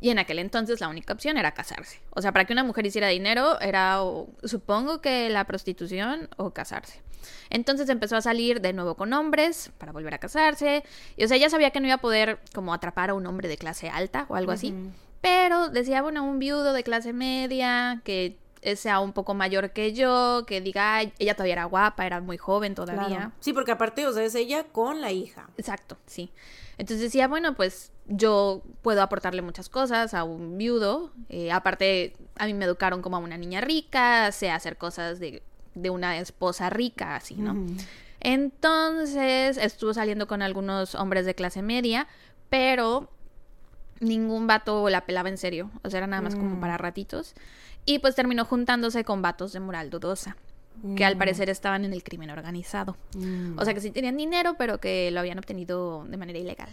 Y 0.00 0.10
en 0.10 0.18
aquel 0.18 0.38
entonces 0.38 0.80
la 0.80 0.88
única 0.88 1.14
opción 1.14 1.38
era 1.38 1.52
casarse. 1.52 2.00
O 2.10 2.20
sea, 2.20 2.32
para 2.32 2.44
que 2.44 2.52
una 2.52 2.64
mujer 2.64 2.84
hiciera 2.86 3.08
dinero 3.08 3.58
era, 3.60 4.00
supongo 4.44 5.00
que 5.00 5.30
la 5.30 5.44
prostitución 5.44 6.28
o 6.36 6.50
casarse. 6.50 7.00
Entonces 7.48 7.88
empezó 7.88 8.16
a 8.16 8.20
salir 8.20 8.60
de 8.60 8.72
nuevo 8.72 8.94
con 8.94 9.12
hombres 9.12 9.70
para 9.78 9.92
volver 9.92 10.14
a 10.14 10.18
casarse. 10.18 10.84
Y 11.16 11.24
o 11.24 11.28
sea, 11.28 11.36
ella 11.36 11.48
sabía 11.48 11.70
que 11.70 11.80
no 11.80 11.86
iba 11.86 11.94
a 11.94 12.00
poder 12.00 12.40
como 12.54 12.74
atrapar 12.74 13.10
a 13.10 13.14
un 13.14 13.26
hombre 13.26 13.48
de 13.48 13.56
clase 13.56 13.88
alta 13.88 14.26
o 14.28 14.36
algo 14.36 14.52
así. 14.52 14.74
Pero 15.22 15.70
decía, 15.70 16.02
bueno, 16.02 16.24
un 16.24 16.38
viudo 16.38 16.72
de 16.72 16.82
clase 16.84 17.12
media 17.12 18.02
que 18.04 18.36
sea 18.76 19.00
un 19.00 19.12
poco 19.12 19.34
mayor 19.34 19.70
que 19.70 19.92
yo, 19.92 20.44
que 20.46 20.60
diga, 20.60 21.02
ella 21.18 21.34
todavía 21.34 21.52
era 21.54 21.64
guapa, 21.64 22.06
era 22.06 22.20
muy 22.20 22.36
joven 22.38 22.74
todavía. 22.74 23.32
Sí, 23.40 23.52
porque 23.52 23.72
aparte, 23.72 24.06
o 24.06 24.12
sea, 24.12 24.24
es 24.24 24.34
ella 24.34 24.64
con 24.64 25.00
la 25.00 25.12
hija. 25.12 25.48
Exacto, 25.56 25.96
sí. 26.06 26.30
Entonces 26.78 27.00
decía, 27.00 27.28
bueno, 27.28 27.54
pues 27.54 27.90
yo 28.06 28.62
puedo 28.82 29.02
aportarle 29.02 29.40
muchas 29.42 29.68
cosas 29.68 30.14
a 30.14 30.24
un 30.24 30.58
viudo. 30.58 31.10
Eh, 31.28 31.50
aparte, 31.52 32.14
a 32.36 32.46
mí 32.46 32.54
me 32.54 32.64
educaron 32.64 33.02
como 33.02 33.16
a 33.16 33.20
una 33.20 33.38
niña 33.38 33.60
rica, 33.60 34.30
sé 34.32 34.50
hacer 34.50 34.76
cosas 34.76 35.18
de, 35.18 35.42
de 35.74 35.90
una 35.90 36.18
esposa 36.18 36.68
rica, 36.68 37.16
así, 37.16 37.34
¿no? 37.36 37.56
Entonces 38.20 39.56
estuvo 39.56 39.94
saliendo 39.94 40.26
con 40.26 40.42
algunos 40.42 40.94
hombres 40.94 41.26
de 41.26 41.34
clase 41.34 41.62
media, 41.62 42.06
pero 42.50 43.08
ningún 44.00 44.46
vato 44.46 44.88
la 44.90 45.06
pelaba 45.06 45.28
en 45.28 45.38
serio. 45.38 45.70
O 45.82 45.90
sea, 45.90 45.98
era 45.98 46.06
nada 46.06 46.22
más 46.22 46.34
como 46.34 46.56
Mm. 46.56 46.60
para 46.60 46.76
ratitos. 46.76 47.34
Y 47.86 48.00
pues 48.00 48.14
terminó 48.14 48.44
juntándose 48.44 49.04
con 49.04 49.22
vatos 49.22 49.52
de 49.52 49.60
moral 49.60 49.88
dudosa, 49.90 50.36
que 50.96 51.04
al 51.04 51.14
Mm. 51.14 51.18
parecer 51.18 51.48
estaban 51.48 51.84
en 51.84 51.92
el 51.94 52.02
crimen 52.02 52.28
organizado. 52.30 52.96
Mm. 53.16 53.58
O 53.58 53.64
sea, 53.64 53.72
que 53.72 53.80
sí 53.80 53.90
tenían 53.92 54.16
dinero, 54.16 54.56
pero 54.58 54.78
que 54.78 55.10
lo 55.10 55.20
habían 55.20 55.38
obtenido 55.38 56.04
de 56.08 56.16
manera 56.18 56.38
ilegal. 56.38 56.68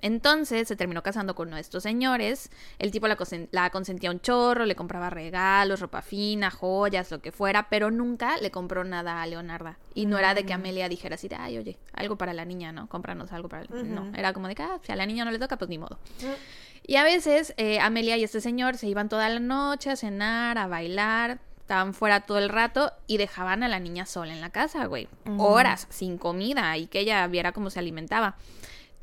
Entonces 0.00 0.68
se 0.68 0.76
terminó 0.76 1.02
casando 1.02 1.34
con 1.34 1.48
uno 1.48 1.56
de 1.56 1.62
estos 1.62 1.82
señores. 1.82 2.50
El 2.78 2.92
tipo 2.92 3.08
la, 3.08 3.16
consen- 3.16 3.48
la 3.50 3.70
consentía 3.70 4.12
un 4.12 4.20
chorro, 4.20 4.64
le 4.64 4.76
compraba 4.76 5.10
regalos, 5.10 5.80
ropa 5.80 6.02
fina, 6.02 6.52
joyas, 6.52 7.10
lo 7.10 7.20
que 7.20 7.32
fuera, 7.32 7.68
pero 7.68 7.90
nunca 7.90 8.36
le 8.36 8.52
compró 8.52 8.84
nada 8.84 9.20
a 9.22 9.26
Leonarda. 9.26 9.76
Y 9.94 10.06
no 10.06 10.16
era 10.16 10.34
de 10.34 10.46
que 10.46 10.52
Amelia 10.52 10.88
dijera 10.88 11.16
así, 11.16 11.28
ay, 11.36 11.58
oye, 11.58 11.78
algo 11.94 12.14
para 12.16 12.32
la 12.32 12.44
niña, 12.44 12.70
¿no? 12.70 12.86
Cómpranos 12.88 13.32
algo 13.32 13.48
para 13.48 13.64
la 13.64 13.82
No, 13.82 14.14
era 14.16 14.32
como 14.32 14.46
de 14.46 14.54
que, 14.54 14.62
ah, 14.62 14.78
si 14.84 14.92
a 14.92 14.96
la 14.96 15.04
niña 15.04 15.24
no 15.24 15.32
le 15.32 15.40
toca, 15.40 15.56
pues 15.56 15.68
ni 15.68 15.78
modo. 15.78 15.98
Mm. 16.22 16.67
Y 16.88 16.96
a 16.96 17.04
veces 17.04 17.52
eh, 17.58 17.80
Amelia 17.80 18.16
y 18.16 18.24
este 18.24 18.40
señor 18.40 18.78
se 18.78 18.88
iban 18.88 19.10
toda 19.10 19.28
la 19.28 19.40
noche 19.40 19.90
a 19.90 19.96
cenar, 19.96 20.56
a 20.56 20.66
bailar, 20.68 21.38
estaban 21.60 21.92
fuera 21.92 22.22
todo 22.22 22.38
el 22.38 22.48
rato 22.48 22.92
y 23.06 23.18
dejaban 23.18 23.62
a 23.62 23.68
la 23.68 23.78
niña 23.78 24.06
sola 24.06 24.32
en 24.32 24.40
la 24.40 24.48
casa, 24.48 24.86
güey. 24.86 25.06
Horas, 25.36 25.86
sin 25.90 26.16
comida 26.16 26.74
y 26.78 26.86
que 26.86 27.00
ella 27.00 27.26
viera 27.26 27.52
cómo 27.52 27.68
se 27.68 27.78
alimentaba. 27.78 28.36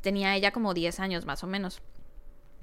Tenía 0.00 0.34
ella 0.34 0.50
como 0.50 0.74
10 0.74 0.98
años 0.98 1.26
más 1.26 1.44
o 1.44 1.46
menos. 1.46 1.80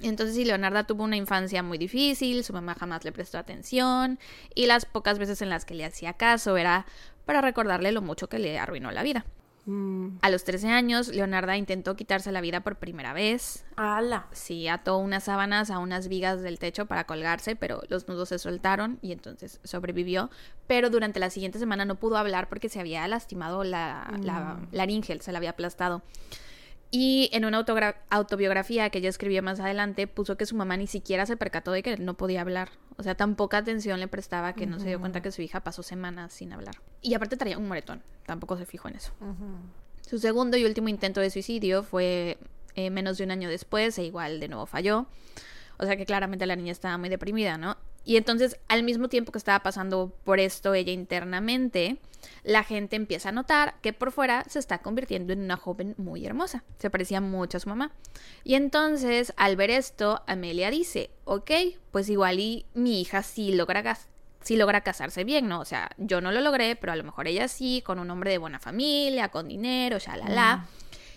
Entonces, 0.01 0.35
sí, 0.35 0.43
Leonarda 0.43 0.83
tuvo 0.83 1.05
una 1.05 1.15
infancia 1.15 1.63
muy 1.63 1.77
difícil, 1.77 2.43
su 2.43 2.51
mamá 2.51 2.75
jamás 2.75 3.05
le 3.05 3.13
prestó 3.13 3.37
atención 3.37 4.19
y 4.53 4.65
las 4.65 4.83
pocas 4.83 5.19
veces 5.19 5.41
en 5.41 5.49
las 5.49 5.63
que 5.63 5.73
le 5.73 5.85
hacía 5.85 6.11
caso 6.11 6.57
era 6.57 6.85
para 7.25 7.39
recordarle 7.39 7.93
lo 7.93 8.01
mucho 8.01 8.27
que 8.27 8.39
le 8.39 8.59
arruinó 8.59 8.91
la 8.91 9.03
vida. 9.03 9.23
Mm. 9.65 10.17
A 10.21 10.29
los 10.29 10.43
13 10.43 10.67
años, 10.69 11.07
Leonarda 11.07 11.55
intentó 11.55 11.95
quitarse 11.95 12.31
la 12.31 12.41
vida 12.41 12.61
por 12.61 12.75
primera 12.77 13.13
vez. 13.13 13.65
Ala. 13.77 14.27
Sí, 14.31 14.67
ató 14.67 14.97
unas 14.97 15.23
sábanas 15.23 15.71
a 15.71 15.79
unas 15.79 16.07
vigas 16.09 16.41
del 16.41 16.59
techo 16.59 16.85
para 16.85 17.05
colgarse, 17.05 17.55
pero 17.55 17.81
los 17.87 18.07
nudos 18.07 18.29
se 18.29 18.39
soltaron 18.39 18.99
y 19.01 19.11
entonces 19.13 19.59
sobrevivió. 19.63 20.29
Pero 20.67 20.89
durante 20.89 21.19
la 21.19 21.29
siguiente 21.29 21.59
semana 21.59 21.85
no 21.85 21.95
pudo 21.95 22.17
hablar 22.17 22.49
porque 22.49 22.67
se 22.69 22.79
había 22.81 23.07
lastimado 23.07 23.63
la, 23.63 24.13
la 24.21 24.55
Mm. 24.55 24.67
laringe, 24.71 25.19
se 25.21 25.31
la 25.31 25.37
había 25.37 25.51
aplastado. 25.51 26.01
Y 26.95 27.31
en 27.33 27.43
una 27.43 27.65
autobiografía 28.11 28.91
que 28.91 28.99
ella 28.99 29.09
escribió 29.09 29.41
más 29.41 29.59
adelante, 29.59 30.05
puso 30.05 30.37
que 30.37 30.45
su 30.45 30.55
mamá 30.55 30.77
ni 30.77 30.85
siquiera 30.85 31.25
se 31.25 31.35
percató 31.35 31.71
de 31.71 31.81
que 31.81 31.97
no 31.97 32.13
podía 32.13 32.41
hablar. 32.41 32.69
O 32.97 33.01
sea, 33.01 33.15
tan 33.15 33.35
poca 33.35 33.57
atención 33.57 33.99
le 33.99 34.07
prestaba 34.07 34.53
que 34.53 34.67
no 34.67 34.79
se 34.79 34.89
dio 34.89 34.99
cuenta 34.99 35.19
que 35.19 35.31
su 35.31 35.41
hija 35.41 35.61
pasó 35.63 35.81
semanas 35.81 36.33
sin 36.33 36.53
hablar. 36.53 36.75
Y 37.01 37.15
aparte 37.15 37.35
traía 37.35 37.57
un 37.57 37.67
moretón, 37.67 38.03
tampoco 38.27 38.59
se 38.59 38.67
fijó 38.67 38.89
en 38.89 38.97
eso. 38.97 39.11
Su 40.07 40.19
segundo 40.19 40.55
y 40.55 40.65
último 40.65 40.87
intento 40.87 41.19
de 41.19 41.31
suicidio 41.31 41.81
fue 41.81 42.37
eh, 42.75 42.91
menos 42.91 43.17
de 43.17 43.23
un 43.23 43.31
año 43.31 43.49
después 43.49 43.97
e 43.97 44.03
igual 44.03 44.39
de 44.39 44.49
nuevo 44.49 44.67
falló. 44.67 45.07
O 45.79 45.85
sea 45.87 45.97
que 45.97 46.05
claramente 46.05 46.45
la 46.45 46.55
niña 46.55 46.73
estaba 46.73 46.99
muy 46.99 47.09
deprimida, 47.09 47.57
¿no? 47.57 47.75
Y 48.05 48.17
entonces, 48.17 48.57
al 48.67 48.83
mismo 48.83 49.07
tiempo 49.07 49.31
que 49.31 49.37
estaba 49.37 49.61
pasando 49.61 50.13
por 50.23 50.39
esto 50.39 50.73
ella 50.73 50.91
internamente, 50.91 51.97
la 52.43 52.63
gente 52.63 52.95
empieza 52.95 53.29
a 53.29 53.31
notar 53.31 53.75
que 53.81 53.93
por 53.93 54.11
fuera 54.11 54.43
se 54.49 54.59
está 54.59 54.79
convirtiendo 54.79 55.33
en 55.33 55.41
una 55.41 55.57
joven 55.57 55.95
muy 55.97 56.25
hermosa. 56.25 56.63
Se 56.79 56.89
parecía 56.89 57.21
mucho 57.21 57.57
a 57.57 57.59
su 57.61 57.69
mamá. 57.69 57.91
Y 58.43 58.55
entonces, 58.55 59.33
al 59.37 59.55
ver 59.55 59.69
esto, 59.69 60.21
Amelia 60.27 60.69
dice, 60.69 61.09
ok, 61.25 61.51
pues 61.91 62.09
igual 62.09 62.39
y 62.39 62.65
mi 62.73 63.01
hija 63.01 63.23
sí 63.23 63.53
logra 63.53 63.97
sí 64.41 64.57
logra 64.57 64.81
casarse 64.81 65.23
bien, 65.23 65.47
¿no? 65.47 65.61
O 65.61 65.65
sea, 65.65 65.89
yo 65.97 66.19
no 66.19 66.31
lo 66.31 66.41
logré, 66.41 66.75
pero 66.75 66.91
a 66.91 66.97
lo 66.97 67.03
mejor 67.05 67.27
ella 67.27 67.47
sí, 67.47 67.81
con 67.85 67.97
un 67.97 68.09
hombre 68.09 68.31
de 68.31 68.37
buena 68.37 68.59
familia, 68.59 69.29
con 69.29 69.47
dinero, 69.47 69.99
shalala. 69.99 70.67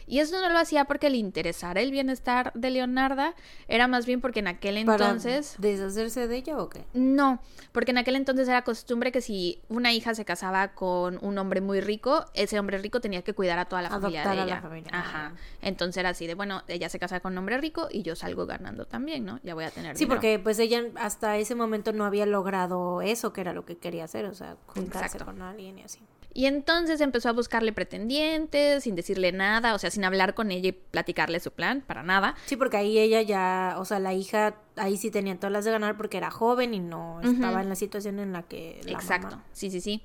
Y 0.06 0.20
eso 0.20 0.40
no 0.40 0.48
lo 0.50 0.58
hacía 0.58 0.84
porque 0.84 1.10
le 1.10 1.16
interesara 1.16 1.80
el 1.80 1.90
bienestar 1.90 2.52
de 2.54 2.70
Leonarda, 2.70 3.34
era 3.68 3.88
más 3.88 4.06
bien 4.06 4.20
porque 4.20 4.40
en 4.40 4.48
aquel 4.48 4.84
¿Para 4.84 5.04
entonces... 5.06 5.56
deshacerse 5.58 6.28
de 6.28 6.36
ella 6.36 6.58
o 6.58 6.68
qué? 6.68 6.84
No, 6.94 7.40
porque 7.72 7.90
en 7.90 7.98
aquel 7.98 8.16
entonces 8.16 8.46
era 8.48 8.62
costumbre 8.62 9.10
que 9.12 9.20
si 9.20 9.62
una 9.68 9.92
hija 9.92 10.14
se 10.14 10.24
casaba 10.24 10.74
con 10.74 11.18
un 11.24 11.38
hombre 11.38 11.60
muy 11.60 11.80
rico, 11.80 12.24
ese 12.34 12.58
hombre 12.60 12.78
rico 12.78 13.00
tenía 13.00 13.22
que 13.22 13.34
cuidar 13.34 13.58
a 13.58 13.64
toda 13.64 13.82
la 13.82 13.90
familia 13.90 14.22
de 14.22 14.28
a 14.28 14.34
la 14.34 14.44
ella. 14.44 14.60
familia. 14.60 14.90
Ajá. 14.92 15.32
Entonces 15.60 15.96
era 15.98 16.10
así 16.10 16.26
de, 16.26 16.34
bueno, 16.34 16.62
ella 16.68 16.88
se 16.88 16.98
casa 16.98 17.20
con 17.20 17.32
un 17.32 17.38
hombre 17.38 17.58
rico 17.58 17.88
y 17.90 18.02
yo 18.02 18.14
salgo 18.14 18.46
ganando 18.46 18.84
también, 18.86 19.24
¿no? 19.24 19.40
Ya 19.42 19.54
voy 19.54 19.64
a 19.64 19.70
tener 19.70 19.96
Sí, 19.96 20.04
dinero. 20.04 20.14
porque 20.16 20.38
pues 20.38 20.58
ella 20.58 20.84
hasta 20.96 21.36
ese 21.36 21.54
momento 21.54 21.92
no 21.92 22.04
había 22.04 22.26
logrado 22.26 23.02
eso, 23.02 23.32
que 23.32 23.40
era 23.40 23.52
lo 23.52 23.64
que 23.64 23.76
quería 23.76 24.04
hacer, 24.04 24.26
o 24.26 24.34
sea, 24.34 24.56
juntarse 24.66 25.06
Exacto. 25.16 25.24
con 25.26 25.42
alguien 25.42 25.78
y 25.78 25.82
así. 25.82 26.00
Y 26.36 26.44
entonces 26.44 27.00
empezó 27.00 27.30
a 27.30 27.32
buscarle 27.32 27.72
pretendientes, 27.72 28.84
sin 28.84 28.94
decirle 28.94 29.32
nada, 29.32 29.74
o 29.74 29.78
sea, 29.78 29.90
sin 29.90 30.04
hablar 30.04 30.34
con 30.34 30.50
ella 30.50 30.68
y 30.68 30.72
platicarle 30.72 31.40
su 31.40 31.50
plan, 31.50 31.82
para 31.86 32.02
nada. 32.02 32.34
Sí, 32.44 32.56
porque 32.56 32.76
ahí 32.76 32.98
ella 32.98 33.22
ya, 33.22 33.76
o 33.78 33.86
sea, 33.86 34.00
la 34.00 34.12
hija 34.12 34.54
ahí 34.76 34.98
sí 34.98 35.10
tenía 35.10 35.34
todas 35.36 35.50
las 35.52 35.64
de 35.64 35.70
ganar 35.70 35.96
porque 35.96 36.18
era 36.18 36.30
joven 36.30 36.74
y 36.74 36.80
no 36.80 37.22
estaba 37.22 37.62
en 37.62 37.70
la 37.70 37.74
situación 37.74 38.18
en 38.18 38.34
la 38.34 38.42
que 38.42 38.82
la 38.84 38.92
Exacto, 38.92 39.28
mamá- 39.36 39.44
sí, 39.52 39.70
sí, 39.70 39.80
sí. 39.80 40.02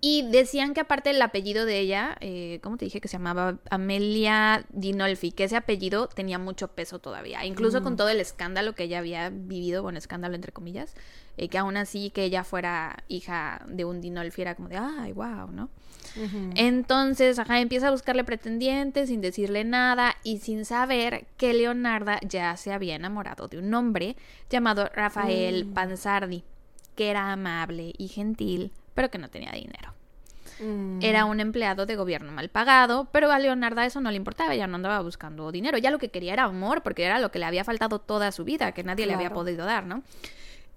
Y 0.00 0.28
decían 0.30 0.74
que 0.74 0.80
aparte 0.80 1.10
el 1.10 1.22
apellido 1.22 1.64
de 1.64 1.80
ella, 1.80 2.16
eh, 2.20 2.60
¿cómo 2.62 2.76
te 2.76 2.84
dije 2.84 3.00
que 3.00 3.08
se 3.08 3.16
llamaba? 3.16 3.58
Amelia 3.70 4.66
Dinolfi, 4.68 5.32
que 5.32 5.44
ese 5.44 5.56
apellido 5.56 6.08
tenía 6.08 6.38
mucho 6.38 6.68
peso 6.68 6.98
todavía, 6.98 7.44
incluso 7.46 7.82
con 7.82 7.96
todo 7.96 8.10
el 8.10 8.20
escándalo 8.20 8.74
que 8.74 8.84
ella 8.84 8.98
había 8.98 9.30
vivido, 9.30 9.82
bueno, 9.82 9.98
escándalo 9.98 10.34
entre 10.34 10.52
comillas, 10.52 10.94
eh, 11.38 11.48
que 11.48 11.56
aún 11.56 11.78
así 11.78 12.10
que 12.10 12.24
ella 12.24 12.44
fuera 12.44 13.04
hija 13.08 13.64
de 13.68 13.86
un 13.86 14.02
Dinolfi 14.02 14.42
era 14.42 14.54
como 14.54 14.68
de, 14.68 14.76
ay, 14.76 15.12
wow, 15.12 15.50
¿no? 15.50 15.70
Entonces, 16.54 17.38
ajá, 17.38 17.60
empieza 17.60 17.88
a 17.88 17.90
buscarle 17.90 18.24
pretendientes 18.24 19.08
sin 19.08 19.20
decirle 19.20 19.64
nada 19.64 20.16
y 20.24 20.38
sin 20.38 20.64
saber 20.64 21.26
que 21.36 21.52
Leonarda 21.52 22.20
ya 22.26 22.56
se 22.56 22.72
había 22.72 22.94
enamorado 22.94 23.48
de 23.48 23.58
un 23.58 23.72
hombre 23.74 24.16
llamado 24.48 24.88
Rafael 24.94 25.66
Panzardi, 25.66 26.42
que 26.94 27.10
era 27.10 27.32
amable 27.32 27.92
y 27.98 28.08
gentil, 28.08 28.72
pero 28.96 29.10
que 29.10 29.18
no 29.18 29.28
tenía 29.28 29.52
dinero. 29.52 29.94
Mm. 30.58 31.00
Era 31.02 31.26
un 31.26 31.38
empleado 31.38 31.86
de 31.86 31.96
gobierno 31.96 32.32
mal 32.32 32.48
pagado, 32.48 33.08
pero 33.12 33.30
a 33.30 33.38
Leonarda 33.38 33.86
eso 33.86 34.00
no 34.00 34.10
le 34.10 34.16
importaba, 34.16 34.54
ella 34.54 34.66
no 34.66 34.76
andaba 34.76 35.00
buscando 35.00 35.52
dinero, 35.52 35.78
ya 35.78 35.92
lo 35.92 35.98
que 35.98 36.08
quería 36.08 36.32
era 36.32 36.44
amor, 36.44 36.82
porque 36.82 37.04
era 37.04 37.20
lo 37.20 37.30
que 37.30 37.38
le 37.38 37.44
había 37.44 37.62
faltado 37.62 38.00
toda 38.00 38.32
su 38.32 38.44
vida, 38.44 38.72
que 38.72 38.82
nadie 38.82 39.06
le 39.06 39.14
había 39.14 39.30
podido 39.30 39.66
dar, 39.66 39.86
¿no? 39.86 40.02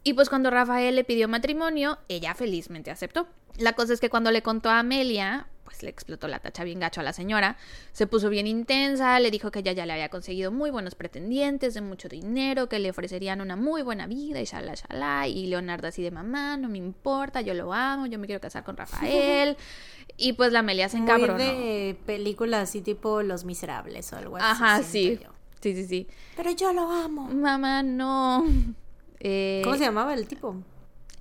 Y 0.04 0.14
pues 0.14 0.30
cuando 0.30 0.50
Rafael 0.50 0.96
le 0.96 1.04
pidió 1.04 1.28
matrimonio, 1.28 1.98
ella 2.08 2.34
felizmente 2.36 2.92
aceptó. 2.92 3.28
La 3.58 3.74
cosa 3.74 3.94
es 3.94 4.00
que 4.00 4.10
cuando 4.10 4.32
le 4.32 4.42
contó 4.42 4.70
a 4.70 4.80
Amelia, 4.80 5.48
pues 5.70 5.84
le 5.84 5.90
explotó 5.92 6.28
la 6.28 6.40
tacha 6.40 6.64
bien 6.64 6.80
gacho 6.80 7.00
a 7.02 7.04
la 7.04 7.14
señora, 7.14 7.56
se 7.92 8.08
puso 8.08 8.30
bien 8.30 8.48
intensa, 8.48 9.20
le 9.20 9.30
dijo 9.30 9.52
que 9.52 9.60
ella 9.60 9.72
ya 9.72 9.86
le 9.86 9.94
había 9.94 10.10
conseguido 10.10 10.52
muy 10.52 10.72
buenos 10.72 10.96
pretendientes 10.96 11.76
de 11.76 11.82
mucho 11.82 12.10
dinero, 12.10 12.68
que 12.68 12.80
le 12.80 12.90
ofrecerían 12.90 13.40
una 13.40 13.56
muy 13.56 13.84
buena 13.84 14.08
vida 14.08 14.42
y 14.42 14.46
shala 14.46 14.74
shala, 14.74 15.28
y 15.28 15.46
Leonardo 15.46 15.88
así 15.88 16.02
de 16.02 16.10
mamá, 16.10 16.58
no 16.58 16.70
me 16.70 16.80
importa, 16.80 17.42
yo 17.42 17.54
lo 17.54 17.72
amo, 17.72 18.08
yo 18.08 18.18
me 18.18 18.26
quiero 18.26 18.42
casar 18.42 18.64
con 18.64 18.78
Rafael. 18.78 19.58
y 20.18 20.34
pues 20.34 20.52
la 20.52 20.60
Amelia 20.60 20.90
se 20.90 20.98
Muy 20.98 21.04
encabronó. 21.06 21.38
de 21.38 21.96
película 22.08 22.62
así 22.62 22.82
tipo 22.82 23.22
Los 23.22 23.46
Miserables 23.46 24.12
o 24.12 24.18
algo 24.18 24.38
así. 24.38 24.46
Ajá, 24.50 24.82
sí. 24.82 25.20
yo. 25.22 25.30
Sí, 25.62 25.76
sí, 25.76 25.86
sí. 25.86 26.08
Pero 26.36 26.50
yo 26.50 26.74
lo 26.74 26.90
amo. 26.90 27.28
Mamá, 27.28 27.84
no. 27.84 28.44
Eh, 29.22 29.60
¿Cómo 29.66 29.76
se 29.76 29.84
llamaba 29.84 30.14
el 30.14 30.30
tipo? 30.30 30.56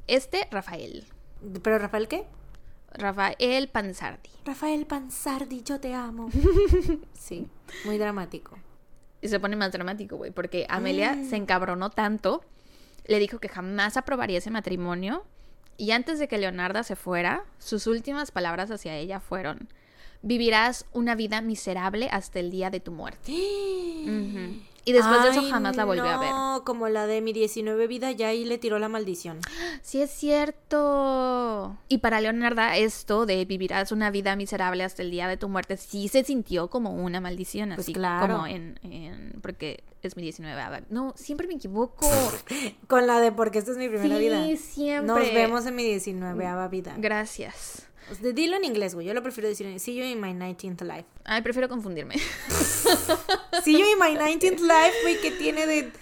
Este, 0.07 0.47
Rafael. 0.53 1.05
¿Pero 1.65 1.81
Rafael 1.81 2.07
qué? 2.07 2.27
Rafael 2.93 3.69
Panzardi. 3.69 4.31
Rafael 4.49 4.87
Panzardi, 4.87 5.63
yo 5.63 5.79
te 5.79 5.93
amo. 5.93 6.31
sí, 7.13 7.47
muy 7.85 7.99
dramático. 7.99 8.57
Y 9.21 9.29
se 9.29 9.39
pone 9.39 9.57
más 9.57 9.73
dramático, 9.73 10.17
güey, 10.17 10.31
porque 10.31 10.65
Amelia 10.71 11.13
Mm. 11.17 11.29
se 11.29 11.37
encabronó 11.37 11.91
tanto, 11.91 12.43
le 13.07 13.19
dijo 13.19 13.41
que 13.41 13.51
jamás 13.51 13.99
aprobaría 13.99 14.39
ese 14.39 14.51
matrimonio. 14.51 15.23
Y 15.77 15.91
antes 15.91 16.19
de 16.19 16.29
que 16.29 16.39
Leonarda 16.39 16.83
se 16.83 16.97
fuera, 16.97 17.45
sus 17.59 17.87
últimas 17.87 18.31
palabras 18.31 18.71
hacia 18.71 18.97
ella 18.97 19.21
fueron: 19.21 19.69
Vivirás 20.23 20.87
una 20.95 21.15
vida 21.15 21.43
miserable 21.43 22.09
hasta 22.11 22.41
el 22.41 22.51
día 22.51 22.71
de 22.71 22.81
tu 22.81 22.91
muerte. 22.91 23.31
Y 24.89 24.93
después 24.93 25.23
de 25.23 25.29
eso 25.31 25.43
jamás 25.51 25.77
la 25.77 25.85
volvió 25.85 26.05
a 26.05 26.19
ver. 26.19 26.31
No, 26.31 26.63
como 26.65 26.89
la 26.89 27.07
de 27.07 27.21
mi 27.21 27.33
19 27.33 27.87
vida, 27.87 28.11
ya 28.13 28.29
ahí 28.29 28.45
le 28.45 28.59
tiró 28.59 28.79
la 28.79 28.89
maldición. 28.89 29.39
Sí, 29.83 30.01
es 30.01 30.11
cierto. 30.11 31.77
Y 31.89 31.99
para 31.99 32.21
Leonarda, 32.21 32.77
esto 32.77 33.27
de 33.27 33.45
vivirás 33.45 33.93
una 33.93 34.11
vida 34.11 34.37
miserable 34.37 34.85
hasta 34.85 35.03
el 35.03 35.11
día 35.11 35.29
de 35.29 35.37
tu 35.37 35.49
muerte, 35.49 35.77
sí 35.77 36.09
se 36.09 36.25
sintió 36.25 36.69
como 36.69 36.93
una 36.93 37.21
maldición, 37.21 37.71
Pues 37.71 37.81
así 37.81 37.93
claro. 37.93 38.35
como 38.37 38.47
en, 38.47 38.79
en- 38.83 39.39
Porque 39.43 39.83
es 40.03 40.17
mi 40.17 40.23
19. 40.23 40.61
ah, 40.61 40.81
No, 40.91 41.13
siempre 41.17 41.47
me 41.47 41.55
equivoco. 41.55 42.07
Con 42.87 43.07
la 43.07 43.21
de 43.21 43.33
porque 43.33 43.59
esta 43.59 43.73
es 43.73 43.77
mi 43.77 43.89
primera 43.89 44.17
sí, 44.17 44.23
vida. 44.23 44.57
siempre. 44.57 45.07
Nos 45.25 45.35
vemos 45.35 45.67
en 45.67 45.75
mi 45.75 45.85
19 45.85 46.69
vida. 46.71 46.95
Gracias. 46.99 47.88
O 48.11 48.15
sea, 48.15 48.33
Dilo 48.33 48.57
en 48.57 48.65
inglés, 48.65 48.95
güey. 48.95 49.07
Yo 49.07 49.15
lo 49.15 49.23
prefiero 49.23 49.49
decir 49.49 49.67
en 49.67 49.79
See 49.81 49.95
you 49.95 50.05
in 50.05 50.21
my 50.21 50.33
19th 50.33 50.83
life. 50.83 51.05
Ay, 51.25 51.43
prefiero 51.43 51.69
confundirme. 51.69 52.15
See 53.65 53.79
you 53.79 53.87
in 53.87 53.99
my 53.99 54.17
19th 54.17 54.61
life, 54.61 54.95
güey, 55.03 55.21
que 55.21 55.31
tiene 55.33 55.67
de 55.67 55.93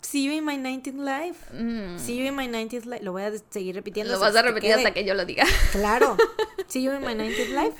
See 0.00 0.24
you 0.24 0.32
in 0.32 0.44
my 0.44 0.56
19th 0.56 0.98
life. 0.98 1.50
Mm, 1.52 1.98
See 1.98 2.16
you 2.16 2.26
in 2.26 2.36
my 2.36 2.46
19th 2.46 2.84
life. 2.84 3.02
Lo 3.02 3.12
voy 3.12 3.22
a 3.22 3.32
seguir 3.50 3.74
repitiendo. 3.74 4.12
Lo 4.12 4.20
vas 4.20 4.36
a 4.36 4.42
que 4.42 4.48
repetir 4.48 4.70
quede. 4.70 4.78
hasta 4.78 4.94
que 4.94 5.04
yo 5.04 5.14
lo 5.14 5.24
diga. 5.24 5.44
Claro. 5.72 6.16
See 6.68 6.82
you 6.82 6.92
in 6.92 7.00
my 7.00 7.14
19th 7.14 7.54
life. 7.54 7.76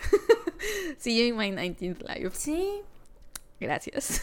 See 0.99 1.17
you 1.19 1.27
in 1.27 1.37
my 1.37 1.51
19th 1.51 2.03
life. 2.03 2.31
Sí. 2.35 2.81
Gracias. 3.65 4.23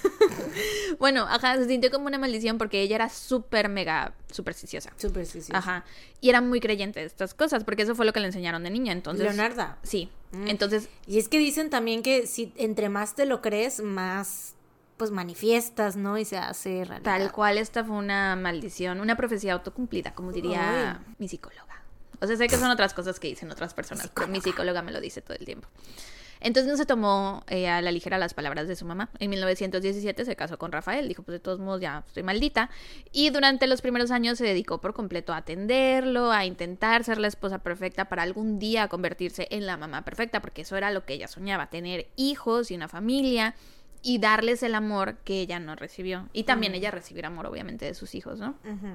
bueno, 0.99 1.26
ajá, 1.27 1.57
se 1.57 1.68
sintió 1.68 1.89
como 1.89 2.05
una 2.05 2.19
maldición 2.19 2.59
porque 2.59 2.81
ella 2.81 2.95
era 2.95 3.09
súper 3.09 3.69
mega 3.69 4.13
supersticiosa. 4.31 4.91
Supersticiosa. 4.97 5.57
Ajá. 5.57 5.85
Y 6.22 6.30
era 6.30 6.41
muy 6.41 6.59
creyente 6.59 6.99
de 6.99 7.07
estas 7.07 7.34
cosas, 7.34 7.63
porque 7.63 7.81
eso 7.81 7.95
fue 7.95 8.05
lo 8.05 8.13
que 8.13 8.19
le 8.19 8.27
enseñaron 8.27 8.63
de 8.63 8.69
niña. 8.69 8.93
Entonces. 8.93 9.26
Leonarda. 9.26 9.80
Sí. 9.81 10.09
Mm. 10.31 10.47
Entonces, 10.47 10.89
Y 11.07 11.18
es 11.18 11.27
que 11.27 11.39
dicen 11.39 11.72
también 11.72 12.03
que 12.03 12.27
si 12.27 12.53
entre 12.55 12.89
más 12.89 13.15
te 13.15 13.26
lo 13.26 13.41
crees, 13.41 13.81
más 13.81 14.53
pues 14.97 15.09
manifiestas, 15.09 15.95
¿no? 15.95 16.19
Y 16.19 16.26
se 16.26 16.38
hace 16.38 16.85
realidad. 16.85 17.01
tal 17.01 17.31
cual, 17.31 17.57
esta 17.57 17.84
fue 17.84 17.95
una 17.95 18.35
maldición, 18.35 18.99
una 18.99 19.18
profecía 19.18 19.53
autocumplida, 19.53 20.13
como 20.13 20.31
diría 20.31 21.03
mi 21.18 21.27
psicóloga. 21.27 21.81
O 22.19 22.27
sea, 22.27 22.38
sé 22.38 22.47
que 22.47 22.55
son 22.55 22.69
otras 22.69 22.93
cosas 22.93 23.19
que 23.19 23.27
dicen 23.27 23.49
otras 23.49 23.73
personas, 23.73 24.11
pero 24.13 24.27
mi 24.27 24.41
psicóloga 24.41 24.84
me 24.84 24.91
lo 24.91 25.01
dice 25.01 25.23
todo 25.23 25.35
el 25.35 25.43
tiempo. 25.43 25.68
Entonces 26.41 26.69
no 26.69 26.77
se 26.77 26.85
tomó 26.85 27.43
eh, 27.47 27.69
a 27.69 27.81
la 27.81 27.91
ligera 27.91 28.18
las 28.18 28.34
palabras 28.34 28.68
de 28.68 28.76
su 28.76 28.85
mamá. 28.85 29.09
En 29.19 29.30
1917 29.30 30.26
se 30.26 30.35
casó 30.35 30.57
con 30.57 30.72
Rafael, 30.72 31.07
dijo, 31.07 31.23
pues 31.23 31.34
de 31.34 31.39
todos 31.39 31.59
modos 31.59 31.81
ya 31.81 32.03
estoy 32.07 32.23
maldita. 32.23 32.69
Y 33.11 33.30
durante 33.30 33.68
los 33.68 33.81
primeros 33.81 34.11
años 34.11 34.38
se 34.38 34.45
dedicó 34.45 34.81
por 34.81 34.93
completo 34.93 35.34
a 35.34 35.38
atenderlo, 35.38 36.31
a 36.31 36.45
intentar 36.45 37.03
ser 37.03 37.19
la 37.19 37.27
esposa 37.27 37.59
perfecta 37.59 38.05
para 38.05 38.23
algún 38.23 38.59
día 38.59 38.88
convertirse 38.88 39.47
en 39.51 39.65
la 39.65 39.77
mamá 39.77 40.03
perfecta, 40.03 40.41
porque 40.41 40.63
eso 40.63 40.76
era 40.76 40.91
lo 40.91 41.05
que 41.05 41.13
ella 41.13 41.27
soñaba, 41.27 41.69
tener 41.69 42.07
hijos 42.15 42.72
y 42.72 42.76
una 42.76 42.88
familia 42.88 43.55
y 44.03 44.18
darles 44.18 44.63
el 44.63 44.73
amor 44.76 45.18
que 45.23 45.41
ella 45.41 45.59
no 45.59 45.76
recibió. 45.76 46.27
Y 46.34 46.43
también 46.43 46.73
ella 46.73 46.91
recibir 46.91 47.26
amor, 47.26 47.45
obviamente, 47.45 47.85
de 47.85 47.93
sus 47.93 48.15
hijos, 48.15 48.39
¿no? 48.39 48.55
Ujú. 48.65 48.88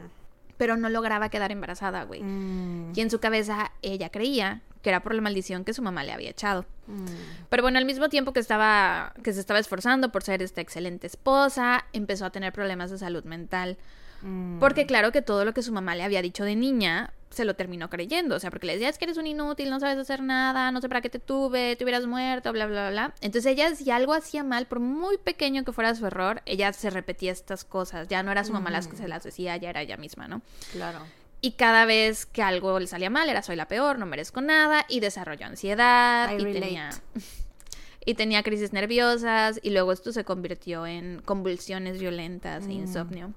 Pero 0.57 0.77
no 0.77 0.89
lograba 0.89 1.29
quedar 1.29 1.53
embarazada, 1.53 2.05
güey. 2.05 2.23
Mm, 2.23 2.93
Y 2.95 3.01
en 3.01 3.11
su 3.11 3.19
cabeza 3.21 3.73
ella 3.83 4.09
creía 4.11 4.63
que 4.83 4.91
era 4.91 5.01
por 5.03 5.15
la 5.15 5.21
maldición 5.21 5.65
que 5.65 5.75
su 5.75 5.83
mamá 5.83 6.05
le 6.05 6.13
había 6.13 6.31
echado. 6.31 6.65
mm. 6.87 7.05
Pero 7.49 7.63
bueno, 7.63 7.79
al 7.79 7.85
mismo 7.85 8.09
tiempo 8.09 8.33
que 8.33 8.41
estaba 8.41 9.13
que 9.23 9.33
se 9.33 9.41
estaba 9.41 9.59
esforzando 9.59 10.11
por 10.13 10.23
ser 10.23 10.43
esta 10.43 10.61
excelente 10.61 11.07
esposa, 11.07 11.85
empezó 11.93 12.25
a 12.27 12.31
tener 12.31 12.53
problemas 12.53 12.91
de 12.91 12.99
salud 12.99 13.25
mental. 13.25 13.77
Mm. 14.23 14.59
Porque 14.59 14.87
claro 14.87 15.13
que 15.13 15.23
todo 15.23 15.45
lo 15.45 15.53
que 15.53 15.63
su 15.63 15.73
mamá 15.73 15.95
le 15.95 16.03
había 16.05 16.23
dicho 16.23 16.45
de 16.45 16.57
niña 16.57 17.13
se 17.31 17.45
lo 17.45 17.55
terminó 17.55 17.91
creyendo, 17.91 18.37
o 18.37 18.41
sea, 18.41 18.51
porque 18.51 18.67
le 18.67 18.75
decía 18.75 18.89
es 18.89 18.99
que 18.99 19.05
eres 19.05 19.17
un 19.17 19.27
inútil, 19.27 19.69
no 19.69 19.81
sabes 19.81 19.99
hacer 19.99 20.23
nada, 20.23 20.71
no 20.71 20.81
sé 20.81 20.89
para 20.89 21.01
qué 21.01 21.11
te 21.11 21.19
tuve, 21.19 21.77
te 21.77 21.85
hubieras 21.85 22.07
muerto, 22.07 22.53
bla 22.53 22.67
bla 22.67 22.89
bla. 22.91 23.15
Entonces 23.21 23.53
ella 23.53 23.75
si 23.75 23.91
algo 23.91 24.15
hacía 24.15 24.45
mal, 24.45 24.67
por 24.67 24.81
muy 24.81 25.19
pequeño 25.19 25.65
que 25.65 25.73
fuera 25.73 25.95
su 25.95 26.07
error, 26.07 26.41
ella 26.47 26.73
se 26.73 26.89
repetía 26.91 27.33
estas 27.33 27.65
cosas, 27.65 28.09
ya 28.09 28.23
no 28.23 28.31
era 28.33 28.45
su 28.45 28.53
mamá 28.53 28.71
las 28.71 28.87
que 28.89 28.97
se 28.97 29.09
las 29.09 29.25
decía, 29.25 29.57
ya 29.57 29.71
era 29.71 29.83
ella 29.83 29.97
misma, 29.97 30.29
¿no? 30.29 30.41
Claro. 30.73 31.01
Y 31.43 31.53
cada 31.53 31.85
vez 31.85 32.25
que 32.27 32.43
algo 32.43 32.81
le 32.81 32.87
salía 32.87 33.11
mal 33.11 33.29
era 33.29 33.43
soy 33.43 33.57
la 33.57 33.69
peor, 33.69 33.99
no 33.99 34.07
merezco 34.07 34.41
nada 34.41 34.87
y 34.89 35.01
desarrolló 35.01 35.47
ansiedad 35.47 36.31
I 36.31 36.35
y 36.35 36.39
relate. 36.39 36.61
tenía 36.61 36.91
y 38.07 38.15
tenía 38.15 38.43
crisis 38.45 38.73
nerviosas 38.73 39.59
y 39.63 39.71
luego 39.71 39.93
esto 39.93 40.13
se 40.13 40.25
convirtió 40.25 40.87
en 40.87 41.21
convulsiones 41.25 41.99
violentas 41.99 42.65
e 42.65 42.69
Mm. 42.69 42.71
insomnio. 42.71 43.35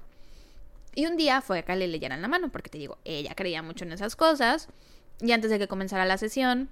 Y 0.96 1.06
un 1.06 1.18
día 1.18 1.42
fue 1.42 1.60
a 1.60 1.64
que 1.64 1.76
le 1.76 1.88
leyeran 1.88 2.22
la 2.22 2.28
mano 2.28 2.50
porque 2.52 2.70
te 2.70 2.78
digo, 2.78 2.98
ella 3.06 3.36
creía 3.36 3.62
mucho 3.62 3.86
en 3.86 3.92
esas 3.92 4.16
cosas 4.16 4.68
y 5.22 5.32
antes 5.32 5.50
de 5.52 5.60
que 5.60 5.68
comenzara 5.68 6.06
la 6.06 6.18
sesión 6.18 6.70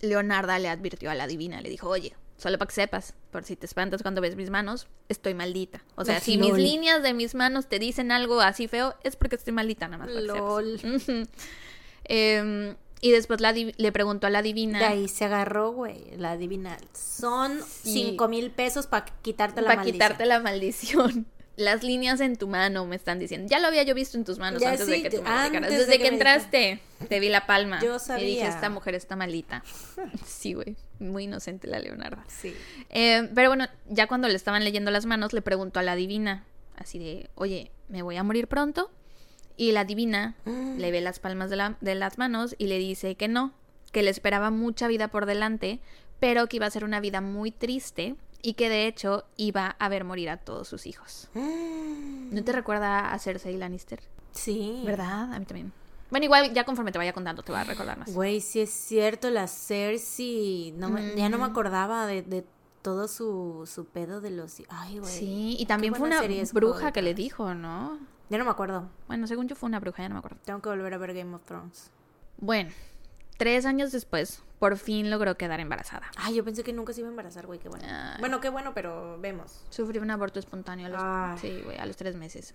Leonarda 0.00 0.58
le 0.58 0.68
advirtió 0.68 1.10
a 1.10 1.14
la 1.14 1.26
divina, 1.26 1.60
le 1.60 1.68
dijo, 1.68 1.88
"Oye, 1.88 2.14
solo 2.36 2.58
para 2.58 2.68
que 2.68 2.74
sepas, 2.74 3.14
por 3.30 3.44
si 3.44 3.56
te 3.56 3.66
espantas 3.66 4.02
cuando 4.02 4.20
ves 4.20 4.34
mis 4.36 4.48
manos, 4.50 4.86
estoy 5.08 5.34
maldita. 5.34 5.82
O 5.96 6.04
sea, 6.04 6.20
si 6.20 6.38
mis 6.38 6.54
líneas 6.54 7.02
de 7.02 7.12
mis 7.12 7.34
manos 7.34 7.66
te 7.68 7.78
dicen 7.78 8.12
algo 8.12 8.40
así 8.40 8.66
feo, 8.68 8.94
es 9.02 9.16
porque 9.16 9.36
estoy 9.36 9.52
maldita, 9.52 9.88
nada 9.88 10.04
más 10.06 10.08
para 10.08 10.20
que 10.20 10.26
sepas". 10.26 10.40
Lol. 10.40 11.28
Em, 12.04 12.76
y 13.00 13.10
después 13.12 13.40
la 13.40 13.52
le 13.52 13.92
preguntó 13.92 14.26
a 14.26 14.30
la 14.30 14.42
divina 14.42 14.78
De 14.78 14.84
ahí 14.84 15.08
se 15.08 15.24
agarró, 15.24 15.70
güey, 15.72 16.16
la 16.16 16.36
divina. 16.36 16.76
Son 16.92 17.60
Sí. 17.62 17.92
cinco 17.92 18.28
mil 18.28 18.50
pesos 18.50 18.86
para 18.86 19.06
quitarte 19.22 19.60
la 19.60 19.68
para 19.68 19.76
maldición. 19.76 19.94
quitarte 19.96 20.26
la 20.26 20.40
maldición. 20.40 21.26
Las 21.60 21.82
líneas 21.82 22.20
en 22.20 22.36
tu 22.36 22.48
mano 22.48 22.86
me 22.86 22.96
están 22.96 23.18
diciendo. 23.18 23.46
Ya 23.50 23.58
lo 23.58 23.68
había 23.68 23.82
yo 23.82 23.94
visto 23.94 24.16
en 24.16 24.24
tus 24.24 24.38
manos 24.38 24.62
Ya 24.62 24.70
antes 24.70 24.86
sí, 24.86 24.92
de 24.92 25.02
que 25.02 25.10
tú 25.10 25.22
me 25.22 25.28
antes 25.28 25.70
de 25.70 25.76
Desde 25.78 25.98
que 25.98 26.08
entraste, 26.08 26.80
te 27.08 27.20
vi 27.20 27.28
la 27.28 27.46
palma. 27.46 27.80
Yo 27.82 27.88
Y 27.88 28.24
dije, 28.24 28.40
sabía. 28.40 28.48
esta 28.48 28.70
mujer 28.70 28.94
está 28.94 29.14
malita. 29.16 29.62
Sí, 30.26 30.54
güey. 30.54 30.76
Muy 30.98 31.24
inocente 31.24 31.66
la 31.66 31.78
Leonarda. 31.78 32.24
Sí. 32.28 32.54
Eh, 32.88 33.28
pero 33.34 33.50
bueno, 33.50 33.66
ya 33.88 34.06
cuando 34.06 34.28
le 34.28 34.34
estaban 34.34 34.64
leyendo 34.64 34.90
las 34.90 35.06
manos, 35.06 35.32
le 35.32 35.42
preguntó 35.42 35.80
a 35.80 35.82
la 35.82 35.96
divina, 35.96 36.44
así 36.76 36.98
de, 36.98 37.28
oye, 37.34 37.70
¿me 37.88 38.02
voy 38.02 38.16
a 38.16 38.22
morir 38.22 38.48
pronto? 38.48 38.90
Y 39.56 39.72
la 39.72 39.84
divina 39.84 40.36
le 40.46 40.90
ve 40.90 41.00
las 41.02 41.18
palmas 41.18 41.50
de, 41.50 41.56
la- 41.56 41.76
de 41.82 41.94
las 41.94 42.16
manos 42.16 42.54
y 42.56 42.66
le 42.68 42.78
dice 42.78 43.14
que 43.16 43.28
no, 43.28 43.52
que 43.92 44.02
le 44.02 44.08
esperaba 44.10 44.50
mucha 44.50 44.88
vida 44.88 45.08
por 45.08 45.26
delante, 45.26 45.80
pero 46.20 46.46
que 46.46 46.56
iba 46.56 46.64
a 46.66 46.70
ser 46.70 46.84
una 46.84 47.00
vida 47.00 47.20
muy 47.20 47.50
triste 47.50 48.14
y 48.42 48.54
que 48.54 48.68
de 48.68 48.86
hecho 48.86 49.24
iba 49.36 49.76
a 49.78 49.88
ver 49.88 50.04
morir 50.04 50.30
a 50.30 50.36
todos 50.38 50.68
sus 50.68 50.86
hijos. 50.86 51.28
¿No 51.34 52.44
te 52.44 52.52
recuerda 52.52 53.12
a 53.12 53.18
Cersei 53.18 53.56
Lannister? 53.56 54.00
Sí. 54.32 54.82
¿Verdad? 54.86 55.32
A 55.34 55.38
mí 55.38 55.44
también. 55.44 55.72
Bueno, 56.10 56.24
igual 56.24 56.52
ya 56.52 56.64
conforme 56.64 56.90
te 56.92 56.98
vaya 56.98 57.12
contando 57.12 57.42
te 57.42 57.52
va 57.52 57.60
a 57.60 57.64
recordar 57.64 57.98
más. 57.98 58.12
Güey, 58.14 58.40
sí 58.40 58.60
es 58.60 58.70
cierto, 58.70 59.30
la 59.30 59.46
Cersei. 59.46 60.72
No 60.76 60.88
me- 60.90 61.14
Ya 61.16 61.28
no 61.28 61.38
me 61.38 61.44
Ujú. 61.44 61.52
acordaba 61.52 62.06
de, 62.06 62.22
de 62.22 62.44
todo 62.82 63.06
su, 63.08 63.68
su 63.72 63.84
pedo 63.86 64.20
de 64.20 64.30
los. 64.30 64.60
Ay, 64.68 64.98
güey. 64.98 65.10
Sí, 65.12 65.56
y 65.58 65.66
también 65.66 65.94
fue 65.94 66.06
una 66.08 66.20
bruja 66.52 66.92
que 66.92 67.02
le 67.02 67.14
dijo, 67.14 67.54
¿no? 67.54 67.98
Ya 68.28 68.38
no 68.38 68.44
me 68.44 68.50
acuerdo. 68.50 68.88
Bueno, 69.08 69.26
según 69.26 69.48
yo 69.48 69.56
fue 69.56 69.68
una 69.68 69.80
bruja, 69.80 70.02
ya 70.02 70.08
no 70.08 70.14
me 70.14 70.18
acuerdo. 70.20 70.38
Tengo 70.44 70.60
que 70.62 70.68
volver 70.68 70.94
a 70.94 70.98
ver 70.98 71.14
Game 71.14 71.34
of 71.34 71.44
Thrones. 71.44 71.90
Bueno, 72.38 72.70
tres 73.40 73.64
años 73.64 73.90
después, 73.90 74.42
por 74.58 74.76
fin 74.76 75.08
logró 75.08 75.38
quedar 75.38 75.60
embarazada. 75.60 76.10
Ay, 76.18 76.34
yo 76.34 76.44
pensé 76.44 76.62
que 76.62 76.74
nunca 76.74 76.92
se 76.92 77.00
iba 77.00 77.08
a 77.08 77.10
embarazar, 77.10 77.46
güey, 77.46 77.58
qué 77.58 77.70
bueno. 77.70 77.86
Ay. 77.88 78.20
Bueno, 78.20 78.38
qué 78.38 78.50
bueno, 78.50 78.74
pero 78.74 79.18
vemos. 79.18 79.64
Sufrió 79.70 80.02
un 80.02 80.10
aborto 80.10 80.38
espontáneo 80.38 80.84
a 80.84 80.88
los, 80.90 81.00
Ay. 81.02 81.38
sí, 81.40 81.62
güey, 81.64 81.78
a 81.78 81.86
los 81.86 81.96
tres 81.96 82.16
meses. 82.16 82.54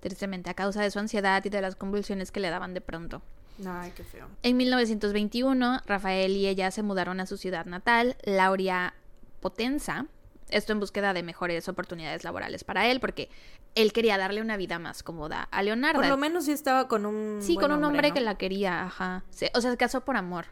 Tristemente, 0.00 0.48
a 0.48 0.54
causa 0.54 0.80
de 0.80 0.90
su 0.90 0.98
ansiedad 0.98 1.44
y 1.44 1.50
de 1.50 1.60
las 1.60 1.76
convulsiones 1.76 2.32
que 2.32 2.40
le 2.40 2.48
daban 2.48 2.72
de 2.72 2.80
pronto. 2.80 3.20
Ay, 3.66 3.92
qué 3.94 4.04
feo. 4.04 4.26
En 4.42 4.56
1921, 4.56 5.82
Rafael 5.84 6.32
y 6.32 6.46
ella 6.46 6.70
se 6.70 6.82
mudaron 6.82 7.20
a 7.20 7.26
su 7.26 7.36
ciudad 7.36 7.66
natal, 7.66 8.16
Lauria 8.24 8.94
Potenza. 9.40 10.06
Esto 10.54 10.72
en 10.72 10.80
búsqueda 10.80 11.12
de 11.12 11.22
mejores 11.22 11.68
oportunidades 11.68 12.24
laborales 12.24 12.64
para 12.64 12.86
él, 12.86 13.00
porque 13.00 13.28
él 13.74 13.92
quería 13.92 14.16
darle 14.18 14.40
una 14.40 14.56
vida 14.56 14.78
más 14.78 15.02
cómoda 15.02 15.48
a 15.50 15.62
Leonardo. 15.62 16.00
Por 16.00 16.08
lo 16.08 16.16
menos 16.16 16.44
sí 16.44 16.52
estaba 16.52 16.88
con 16.88 17.06
un. 17.06 17.42
Sí, 17.42 17.54
buen 17.54 17.68
con 17.68 17.78
un 17.78 17.84
hombre 17.84 18.08
¿no? 18.08 18.14
que 18.14 18.20
la 18.20 18.36
quería, 18.36 18.84
ajá. 18.84 19.24
O 19.54 19.60
sea, 19.60 19.70
se 19.70 19.76
casó 19.76 20.04
por 20.04 20.16
amor. 20.16 20.46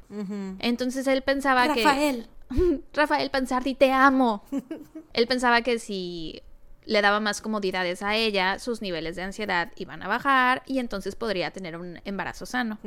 Entonces 0.58 1.06
él 1.06 1.22
pensaba 1.22 1.72
que... 1.72 1.84
Rafael. 1.84 2.28
Rafael 2.92 3.30
Pansardi, 3.30 3.74
te 3.74 3.92
amo. 3.92 4.44
Él 5.14 5.26
pensaba 5.26 5.62
que 5.62 5.78
si 5.78 6.42
le 6.84 7.00
daba 7.00 7.20
más 7.20 7.40
comodidades 7.40 8.02
a 8.02 8.16
ella, 8.16 8.58
sus 8.58 8.82
niveles 8.82 9.16
de 9.16 9.22
ansiedad 9.22 9.70
iban 9.76 10.02
a 10.02 10.08
bajar 10.08 10.62
y 10.66 10.78
entonces 10.78 11.14
podría 11.14 11.50
tener 11.52 11.76
un 11.76 12.00
embarazo 12.04 12.44
sano. 12.44 12.78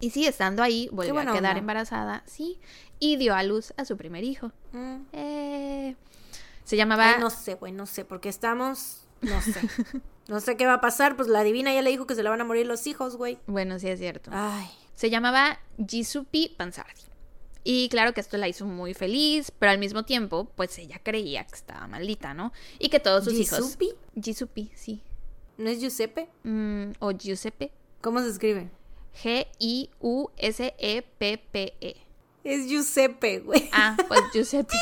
Y 0.00 0.10
sí, 0.10 0.26
estando 0.26 0.62
ahí, 0.62 0.88
volvió 0.92 1.18
a 1.18 1.24
quedar 1.24 1.36
onda. 1.36 1.58
embarazada, 1.58 2.22
sí, 2.26 2.58
y 2.98 3.16
dio 3.16 3.34
a 3.34 3.42
luz 3.42 3.74
a 3.76 3.84
su 3.84 3.96
primer 3.96 4.24
hijo. 4.24 4.52
Mm. 4.72 4.96
Eh, 5.12 5.96
se 6.64 6.76
llamaba... 6.76 7.14
Ay, 7.14 7.20
no 7.20 7.30
sé, 7.30 7.54
güey, 7.54 7.72
no 7.72 7.86
sé, 7.86 8.04
porque 8.04 8.28
estamos. 8.28 9.06
No 9.20 9.40
sé. 9.40 9.60
no 10.28 10.40
sé 10.40 10.56
qué 10.56 10.66
va 10.66 10.74
a 10.74 10.80
pasar. 10.80 11.16
Pues 11.16 11.28
la 11.28 11.42
divina 11.42 11.72
ya 11.72 11.82
le 11.82 11.90
dijo 11.90 12.06
que 12.06 12.14
se 12.14 12.22
le 12.22 12.28
van 12.30 12.40
a 12.40 12.44
morir 12.44 12.66
los 12.66 12.86
hijos, 12.86 13.16
güey. 13.16 13.38
Bueno, 13.46 13.78
sí 13.78 13.88
es 13.88 13.98
cierto. 13.98 14.30
Ay. 14.32 14.66
Se 14.94 15.10
llamaba 15.10 15.60
Jisupi 15.86 16.54
Pansardi. 16.56 17.02
Y 17.64 17.88
claro 17.88 18.12
que 18.12 18.20
esto 18.20 18.36
la 18.36 18.46
hizo 18.46 18.66
muy 18.66 18.92
feliz, 18.92 19.50
pero 19.58 19.72
al 19.72 19.78
mismo 19.78 20.04
tiempo, 20.04 20.50
pues 20.54 20.78
ella 20.78 21.00
creía 21.02 21.44
que 21.44 21.54
estaba 21.54 21.86
maldita, 21.86 22.34
¿no? 22.34 22.52
Y 22.78 22.90
que 22.90 23.00
todos 23.00 23.24
sus 23.24 23.32
hijos... 23.32 23.58
¿Gisupi? 23.58 23.94
Jisupi, 24.20 24.70
sí. 24.74 25.02
¿No 25.56 25.70
es 25.70 25.80
Giuseppe? 25.80 26.28
Mm, 26.42 26.90
o 26.98 27.12
Giuseppe. 27.12 27.72
¿Cómo 28.02 28.20
se 28.20 28.28
escribe? 28.28 28.70
G-I-U-S-E-P-P-E. 29.22 29.94
Es 32.44 32.66
Giuseppe, 32.68 33.38
güey. 33.40 33.68
Ah, 33.72 33.96
pues 34.06 34.20
Giuseppe. 34.32 34.76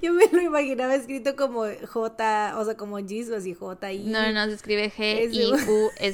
Yo 0.00 0.12
me 0.12 0.26
lo 0.30 0.40
imaginaba 0.40 0.94
escrito 0.94 1.34
como 1.34 1.64
J, 1.64 2.54
o 2.58 2.64
sea, 2.64 2.76
como 2.76 2.98
Jesus 2.98 3.46
y 3.46 3.54
J 3.54 3.92
I. 3.92 4.04
No, 4.04 4.32
no, 4.32 4.44
se 4.46 4.52
escribe 4.52 4.84
Es- 4.86 4.94
G-I-U-S-E-P-P-E. 4.96 6.12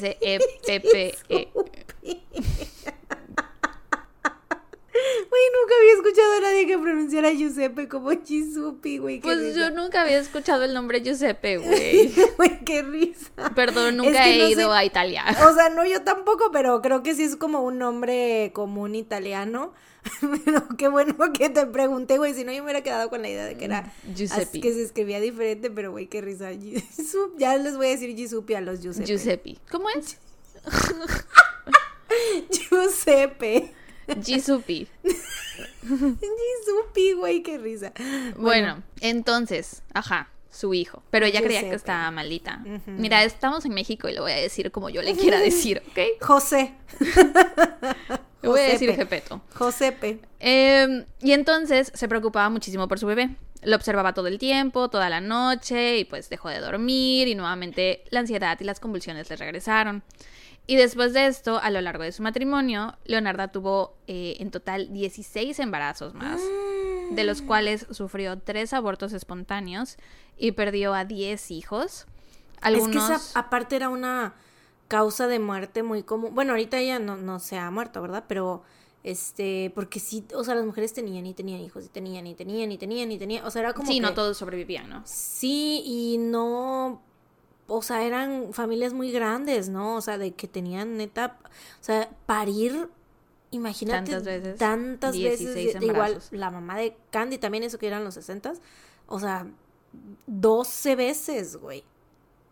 Güey, 5.30 5.42
nunca 5.60 5.74
había 5.80 5.92
escuchado 5.94 6.32
a 6.32 6.40
nadie 6.40 6.66
que 6.66 6.78
pronunciara 6.78 7.30
Giuseppe 7.32 7.88
como 7.88 8.10
Giuseppe, 8.12 8.98
güey. 8.98 9.20
Pues 9.20 9.38
risa. 9.38 9.58
yo 9.58 9.70
nunca 9.70 10.02
había 10.02 10.18
escuchado 10.18 10.64
el 10.64 10.74
nombre 10.74 11.02
Giuseppe, 11.02 11.56
güey. 11.58 12.12
Güey, 12.36 12.64
qué 12.64 12.82
risa. 12.82 13.30
Perdón, 13.54 13.88
Es 13.88 13.94
nunca 13.94 14.24
que 14.24 14.34
he 14.34 14.38
no 14.38 14.48
ido 14.48 14.72
sé- 14.72 14.76
a 14.78 14.84
Italia. 14.84 15.24
O 15.48 15.54
sea, 15.54 15.68
no 15.68 15.84
yo 15.84 16.02
tampoco, 16.02 16.50
pero 16.52 16.80
creo 16.82 17.02
que 17.02 17.14
sí 17.14 17.22
es 17.24 17.36
como 17.36 17.62
un 17.62 17.78
nombre 17.78 18.50
común 18.54 18.94
italiano. 18.94 19.72
Pero 20.44 20.62
qué 20.78 20.88
bueno 20.88 21.16
que 21.34 21.50
te 21.50 21.66
pregunté, 21.66 22.16
güey. 22.16 22.32
Si 22.32 22.42
no, 22.44 22.52
yo 22.52 22.58
me 22.58 22.70
hubiera 22.70 22.82
quedado 22.82 23.10
con 23.10 23.20
la 23.20 23.28
idea 23.28 23.44
de 23.44 23.58
que 23.58 23.66
era. 23.66 23.92
Giuseppe. 24.14 24.42
así 24.42 24.60
que 24.60 24.72
se 24.72 24.82
escribía 24.82 25.20
diferente, 25.20 25.70
pero 25.70 25.90
güey, 25.90 26.06
qué 26.06 26.22
risa. 26.22 26.52
Giuseppe. 26.52 27.34
Ya 27.36 27.56
les 27.56 27.76
voy 27.76 27.88
a 27.88 27.90
decir 27.90 28.14
Giuseppe 28.16 28.56
a 28.56 28.60
los 28.62 28.80
Giuseppe. 28.80 29.06
Giuseppe. 29.06 29.58
¿Cómo 29.70 29.88
es? 29.90 30.16
Giuseppe. 32.50 33.74
Jisupi. 34.24 34.88
Jisupi, 35.82 37.12
güey, 37.12 37.42
qué 37.42 37.58
risa. 37.58 37.92
Bueno, 38.36 38.82
entonces, 39.00 39.82
ajá, 39.94 40.28
su 40.50 40.74
hijo. 40.74 41.02
Pero 41.10 41.26
ella 41.26 41.42
creía 41.42 41.62
que 41.62 41.74
estaba 41.74 42.10
maldita. 42.10 42.62
Ujú. 42.64 42.90
Mira, 42.92 43.22
estamos 43.24 43.64
en 43.64 43.74
México 43.74 44.08
y 44.08 44.14
lo 44.14 44.22
voy 44.22 44.32
a 44.32 44.36
decir 44.36 44.70
como 44.70 44.90
yo 44.90 45.02
le 45.02 45.14
quiera 45.16 45.38
decir, 45.38 45.82
¿ok? 45.90 46.22
José. 46.24 46.74
Le 48.42 48.48
voy 48.48 48.60
a 48.60 48.64
decir 48.64 48.90
Josepe. 48.90 48.96
Gepeto. 48.96 49.40
Josepe. 49.54 50.20
Eh, 50.40 51.04
y 51.20 51.32
entonces 51.32 51.92
se 51.94 52.08
preocupaba 52.08 52.48
muchísimo 52.50 52.88
por 52.88 52.98
su 52.98 53.06
bebé. 53.06 53.30
Lo 53.62 53.74
observaba 53.74 54.14
todo 54.14 54.28
el 54.28 54.38
tiempo, 54.38 54.88
toda 54.88 55.08
la 55.10 55.20
noche, 55.20 55.98
y 55.98 56.04
pues 56.04 56.30
dejó 56.30 56.48
de 56.48 56.60
dormir, 56.60 57.26
y 57.26 57.34
nuevamente 57.34 58.04
la 58.10 58.20
ansiedad 58.20 58.56
y 58.60 58.64
las 58.64 58.78
convulsiones 58.78 59.28
le 59.30 59.36
regresaron. 59.36 60.04
Y 60.68 60.76
después 60.76 61.14
de 61.14 61.26
esto, 61.26 61.58
a 61.58 61.70
lo 61.70 61.80
largo 61.80 62.02
de 62.04 62.12
su 62.12 62.22
matrimonio, 62.22 62.94
Leonarda 63.06 63.48
tuvo 63.48 63.96
eh, 64.06 64.36
en 64.38 64.50
total 64.50 64.92
16 64.92 65.58
embarazos 65.60 66.12
más, 66.14 66.40
de 67.10 67.24
los 67.24 67.40
cuales 67.42 67.86
sufrió 67.90 68.38
tres 68.38 68.72
abortos 68.74 69.12
espontáneos 69.14 69.96
y 70.36 70.52
perdió 70.52 70.92
a 70.92 71.04
10 71.06 71.50
hijos. 71.52 72.06
Algunos... 72.60 72.96
Es 72.96 73.08
que 73.08 73.14
esa 73.28 73.40
aparte 73.40 73.76
era 73.76 73.88
una 73.88 74.34
causa 74.88 75.26
de 75.26 75.38
muerte 75.38 75.82
muy 75.82 76.02
común. 76.02 76.34
Bueno, 76.34 76.52
ahorita 76.52 76.78
ella 76.78 76.98
no, 76.98 77.16
no 77.16 77.40
se 77.40 77.56
ha 77.58 77.70
muerto, 77.70 78.02
¿verdad? 78.02 78.24
Pero, 78.28 78.62
este, 79.04 79.72
porque 79.74 80.00
sí, 80.00 80.26
o 80.34 80.44
sea, 80.44 80.54
las 80.54 80.66
mujeres 80.66 80.92
tenían 80.92 81.24
y 81.24 81.32
tenían 81.32 81.60
hijos 81.62 81.86
y 81.86 81.88
tenían 81.88 82.26
y 82.26 82.34
tenían 82.34 82.70
y 82.72 82.76
tenían 82.76 83.10
y 83.10 83.16
tenían. 83.18 83.46
O 83.46 83.50
sea, 83.50 83.60
era 83.62 83.72
como 83.72 83.88
Sí, 83.88 83.94
que- 83.94 84.00
no 84.02 84.12
todos 84.12 84.36
sobrevivían, 84.36 84.90
¿no? 84.90 85.02
Sí, 85.06 85.82
y 85.86 86.18
no, 86.18 87.00
o 87.68 87.82
sea, 87.82 88.02
eran 88.02 88.52
familias 88.52 88.94
muy 88.94 89.12
grandes, 89.12 89.68
¿no? 89.68 89.94
O 89.94 90.00
sea, 90.00 90.18
de 90.18 90.32
que 90.32 90.48
tenían 90.48 90.96
neta, 90.96 91.38
o 91.44 91.84
sea, 91.84 92.10
parir, 92.26 92.88
imagínate. 93.50 94.10
Tantas 94.10 94.24
veces, 94.24 94.58
Tantas 94.58 95.12
16 95.12 95.54
veces. 95.54 95.82
Igual, 95.82 96.20
la 96.32 96.50
mamá 96.50 96.78
de 96.78 96.96
Candy 97.10 97.38
también, 97.38 97.62
eso 97.62 97.78
que 97.78 97.86
eran 97.86 98.04
los 98.04 98.14
60 98.14 98.54
o 99.06 99.18
sea, 99.18 99.46
12 100.26 100.96
veces, 100.96 101.56
güey. 101.56 101.84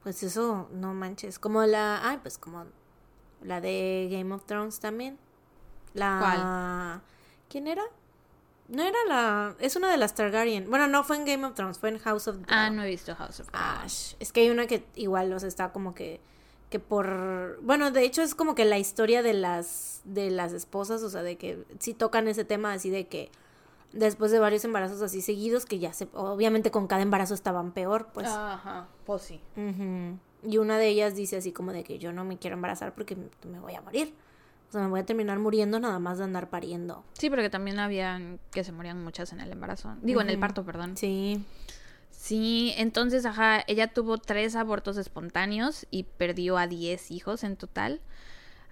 Pues 0.02 0.22
eso, 0.22 0.68
no 0.72 0.94
manches. 0.94 1.38
Como 1.38 1.62
la, 1.62 2.08
ay, 2.08 2.18
pues 2.22 2.38
como 2.38 2.64
la 3.42 3.60
de 3.60 4.08
Game 4.10 4.32
of 4.34 4.44
Thrones 4.44 4.80
también. 4.80 5.18
La... 5.94 7.02
¿Quién 7.48 7.66
era? 7.66 7.82
No 8.68 8.82
era 8.82 8.98
la... 9.08 9.54
Es 9.60 9.76
una 9.76 9.90
de 9.90 9.96
las 9.96 10.14
Targaryen. 10.14 10.68
Bueno, 10.68 10.88
no 10.88 11.04
fue 11.04 11.16
en 11.16 11.24
Game 11.24 11.46
of 11.46 11.54
Thrones, 11.54 11.78
fue 11.78 11.88
en 11.90 11.98
House 11.98 12.26
of 12.28 12.36
Ah, 12.48 12.70
no 12.70 12.82
he 12.82 12.88
visto 12.88 13.14
House 13.14 13.40
of 13.40 13.50
Dragon. 13.50 13.84
Ash. 13.84 14.14
Es 14.18 14.32
que 14.32 14.40
hay 14.40 14.50
una 14.50 14.66
que 14.66 14.84
igual, 14.96 15.32
o 15.32 15.38
sea, 15.38 15.48
está 15.48 15.72
como 15.72 15.94
que 15.94 16.20
que 16.70 16.80
por 16.80 17.60
bueno, 17.62 17.92
de 17.92 18.02
hecho 18.02 18.22
es 18.22 18.34
como 18.34 18.56
que 18.56 18.64
la 18.64 18.78
historia 18.78 19.22
de 19.22 19.34
las 19.34 20.00
de 20.04 20.30
las 20.30 20.52
esposas, 20.52 21.02
o 21.02 21.10
sea, 21.10 21.22
de 21.22 21.36
que 21.36 21.64
sí 21.78 21.94
tocan 21.94 22.26
ese 22.26 22.44
tema 22.44 22.72
así 22.72 22.90
de 22.90 23.06
que 23.06 23.30
después 23.92 24.32
de 24.32 24.40
varios 24.40 24.64
embarazos 24.64 25.00
así 25.00 25.22
seguidos 25.22 25.64
que 25.64 25.78
ya 25.78 25.92
se 25.92 26.08
obviamente 26.12 26.70
con 26.72 26.88
cada 26.88 27.02
embarazo 27.02 27.34
estaban 27.34 27.72
peor, 27.72 28.08
pues. 28.12 28.26
Ajá, 28.26 28.88
pues 29.04 29.22
sí. 29.22 29.40
Ujú. 29.56 30.18
Y 30.42 30.58
una 30.58 30.78
de 30.78 30.88
ellas 30.88 31.14
dice 31.14 31.36
así 31.36 31.52
como 31.52 31.72
de 31.72 31.84
que 31.84 31.98
yo 31.98 32.12
no 32.12 32.24
me 32.24 32.36
quiero 32.36 32.54
embarazar 32.54 32.94
porque 32.94 33.16
me 33.16 33.60
voy 33.60 33.74
a 33.74 33.80
morir. 33.80 34.12
O 34.68 34.72
sea, 34.72 34.82
me 34.82 34.88
voy 34.88 35.00
a 35.00 35.06
terminar 35.06 35.38
muriendo 35.38 35.78
nada 35.78 35.98
más 35.98 36.18
de 36.18 36.24
andar 36.24 36.50
pariendo. 36.50 37.04
Sí, 37.14 37.30
porque 37.30 37.50
también 37.50 37.78
habían 37.78 38.40
que 38.50 38.64
se 38.64 38.72
morían 38.72 39.02
muchas 39.02 39.32
en 39.32 39.40
el 39.40 39.52
embarazo. 39.52 39.94
Digo, 40.02 40.20
en 40.20 40.30
el 40.30 40.38
parto, 40.38 40.64
perdón. 40.64 40.96
Sí. 40.96 41.44
Sí, 42.10 42.74
entonces, 42.76 43.24
ajá, 43.24 43.62
ella 43.68 43.86
tuvo 43.86 44.18
tres 44.18 44.56
abortos 44.56 44.96
espontáneos 44.96 45.86
y 45.90 46.02
perdió 46.02 46.58
a 46.58 46.66
10 46.66 47.12
hijos 47.12 47.44
en 47.44 47.56
total. 47.56 48.00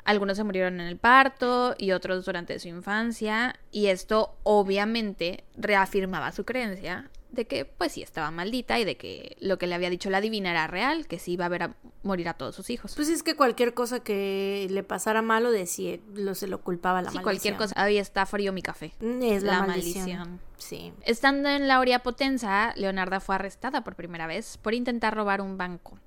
Algunos 0.04 0.36
se 0.36 0.44
murieron 0.44 0.80
en 0.80 0.86
el 0.86 0.98
parto 0.98 1.74
y 1.78 1.92
otros 1.92 2.24
durante 2.24 2.58
su 2.58 2.68
infancia. 2.68 3.58
Y 3.70 3.86
esto 3.86 4.34
obviamente 4.42 5.44
reafirmaba 5.56 6.32
su 6.32 6.44
creencia 6.44 7.10
de 7.34 7.46
que 7.46 7.64
pues 7.64 7.92
sí 7.92 8.02
estaba 8.02 8.30
maldita 8.30 8.78
y 8.78 8.84
de 8.84 8.96
que 8.96 9.36
lo 9.40 9.58
que 9.58 9.66
le 9.66 9.74
había 9.74 9.90
dicho 9.90 10.10
la 10.10 10.20
divina 10.20 10.50
era 10.50 10.66
real, 10.66 11.06
que 11.06 11.18
sí 11.18 11.32
iba 11.32 11.44
a 11.46 11.48
ver 11.48 11.62
a 11.64 11.76
morir 12.02 12.28
a 12.28 12.34
todos 12.34 12.54
sus 12.54 12.70
hijos. 12.70 12.94
Pues 12.96 13.08
es 13.08 13.22
que 13.22 13.36
cualquier 13.36 13.74
cosa 13.74 14.00
que 14.00 14.66
le 14.70 14.82
pasara 14.82 15.22
malo 15.22 15.50
decía, 15.50 15.98
lo 16.14 16.34
se 16.34 16.46
lo 16.46 16.60
culpaba 16.62 17.02
la 17.02 17.10
sí, 17.10 17.16
maldición. 17.16 17.22
cualquier 17.22 17.56
cosa. 17.56 17.74
Ahí 17.82 17.98
está 17.98 18.24
frío 18.26 18.52
mi 18.52 18.62
café. 18.62 18.92
Es 19.00 19.42
la, 19.42 19.52
La 19.60 19.66
maldición. 19.66 20.06
maldición. 20.18 20.40
Sí. 20.58 20.92
Estando 21.02 21.48
en 21.50 21.68
la 21.68 21.80
Oria 21.80 21.98
Potenza, 22.02 22.72
Leonarda 22.76 23.20
fue 23.20 23.34
arrestada 23.34 23.84
por 23.84 23.96
primera 23.96 24.26
vez 24.26 24.56
por 24.58 24.72
intentar 24.74 25.14
robar 25.14 25.40
un 25.40 25.58
banco. 25.58 25.98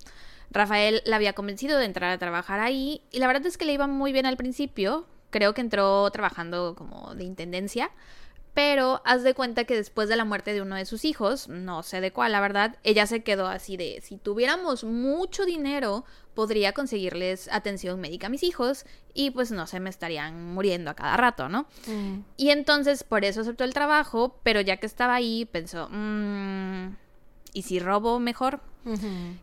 Rafael 0.49 1.02
la 1.06 1.18
había 1.18 1.34
convencido 1.34 1.78
de 1.78 1.86
entrar 1.86 2.12
a 2.12 2.18
trabajar 2.18 2.60
ahí 2.60 3.02
y 3.12 3.20
la 3.20 3.28
verdad 3.28 3.45
es 3.45 3.58
que 3.58 3.66
le 3.66 3.74
iba 3.74 3.86
muy 3.88 4.14
bien 4.14 4.26
al 4.26 4.38
principio. 4.38 5.06
Creo 5.30 5.54
que 5.54 5.60
entró 5.62 6.10
trabajando 6.12 6.74
como 6.76 7.14
de 7.16 7.26
intendencia. 7.26 7.91
Pero 8.57 9.03
haz 9.05 9.21
de 9.21 9.35
cuenta 9.35 9.65
que 9.65 9.75
después 9.75 10.09
de 10.09 10.15
la 10.15 10.25
muerte 10.25 10.51
de 10.51 10.63
uno 10.63 10.75
de 10.75 10.85
sus 10.85 11.05
hijos, 11.05 11.47
no 11.47 11.84
sé 11.84 12.01
de 12.01 12.11
cuál, 12.11 12.31
la 12.31 12.41
verdad, 12.41 12.75
ella 12.84 13.05
se 13.05 13.21
quedó 13.21 13.45
así 13.45 13.77
de, 13.77 14.01
si 14.01 14.17
tuviéramos 14.17 14.84
mucho 14.84 15.45
dinero, 15.45 16.05
podría 16.34 16.73
conseguirles 16.73 17.49
atención 17.51 18.01
médica 18.01 18.25
a 18.25 18.29
mis 18.31 18.41
hijos 18.41 18.88
y 19.13 19.29
pues 19.29 19.51
no 19.51 19.67
se 19.67 19.79
me 19.79 19.91
estarían 19.91 20.55
muriendo 20.55 20.89
a 20.89 20.95
cada 20.95 21.17
rato, 21.17 21.49
¿no? 21.49 21.67
Mm. 21.85 22.21
Y 22.35 22.49
entonces 22.49 23.03
por 23.03 23.25
eso 23.25 23.41
aceptó 23.41 23.63
el 23.63 23.75
trabajo, 23.75 24.39
pero 24.41 24.59
ya 24.59 24.77
que 24.77 24.88
estaba 24.88 25.13
ahí 25.13 25.45
pensó, 25.45 25.88
"Mm, 25.91 26.95
¿y 27.53 27.61
si 27.61 27.77
robo 27.77 28.19
mejor? 28.19 28.61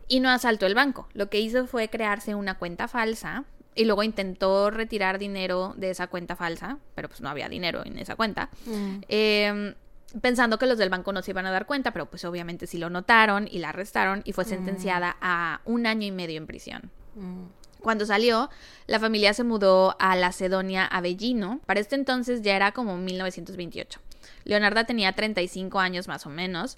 Y 0.09 0.19
no 0.19 0.29
asaltó 0.29 0.65
el 0.65 0.75
banco. 0.75 1.07
Lo 1.13 1.29
que 1.29 1.39
hizo 1.39 1.67
fue 1.67 1.87
crearse 1.87 2.35
una 2.35 2.57
cuenta 2.57 2.89
falsa 2.89 3.45
y 3.75 3.85
luego 3.85 4.03
intentó 4.03 4.71
retirar 4.71 5.19
dinero 5.19 5.73
de 5.77 5.89
esa 5.91 6.07
cuenta 6.07 6.35
falsa, 6.35 6.79
pero 6.95 7.09
pues 7.09 7.21
no 7.21 7.29
había 7.29 7.49
dinero 7.49 7.85
en 7.85 7.99
esa 7.99 8.15
cuenta. 8.15 8.49
Mm. 8.65 9.01
Eh, 9.09 9.75
pensando 10.21 10.57
que 10.57 10.65
los 10.65 10.77
del 10.77 10.89
banco 10.89 11.11
no 11.11 11.21
se 11.21 11.31
iban 11.31 11.45
a 11.45 11.51
dar 11.51 11.65
cuenta, 11.65 11.91
pero 11.91 12.05
pues 12.05 12.23
obviamente 12.25 12.67
sí 12.67 12.77
lo 12.77 12.89
notaron 12.89 13.47
y 13.49 13.59
la 13.59 13.69
arrestaron 13.69 14.21
y 14.25 14.33
fue 14.33 14.45
sentenciada 14.45 15.17
a 15.21 15.61
un 15.65 15.85
año 15.85 16.07
y 16.07 16.11
medio 16.11 16.37
en 16.37 16.47
prisión. 16.47 16.91
Mm. 17.15 17.43
Cuando 17.81 18.05
salió, 18.05 18.49
la 18.87 18.99
familia 18.99 19.33
se 19.33 19.43
mudó 19.43 19.95
a 19.99 20.15
la 20.15 20.31
Cedonia 20.31 20.85
Avellino. 20.87 21.59
Para 21.67 21.79
este 21.79 21.95
entonces 21.95 22.41
ya 22.41 22.55
era 22.55 22.71
como 22.71 22.97
1928. 22.97 23.99
Leonarda 24.43 24.85
tenía 24.85 25.13
35 25.13 25.79
años 25.79 26.07
más 26.07 26.25
o 26.25 26.29
menos. 26.29 26.77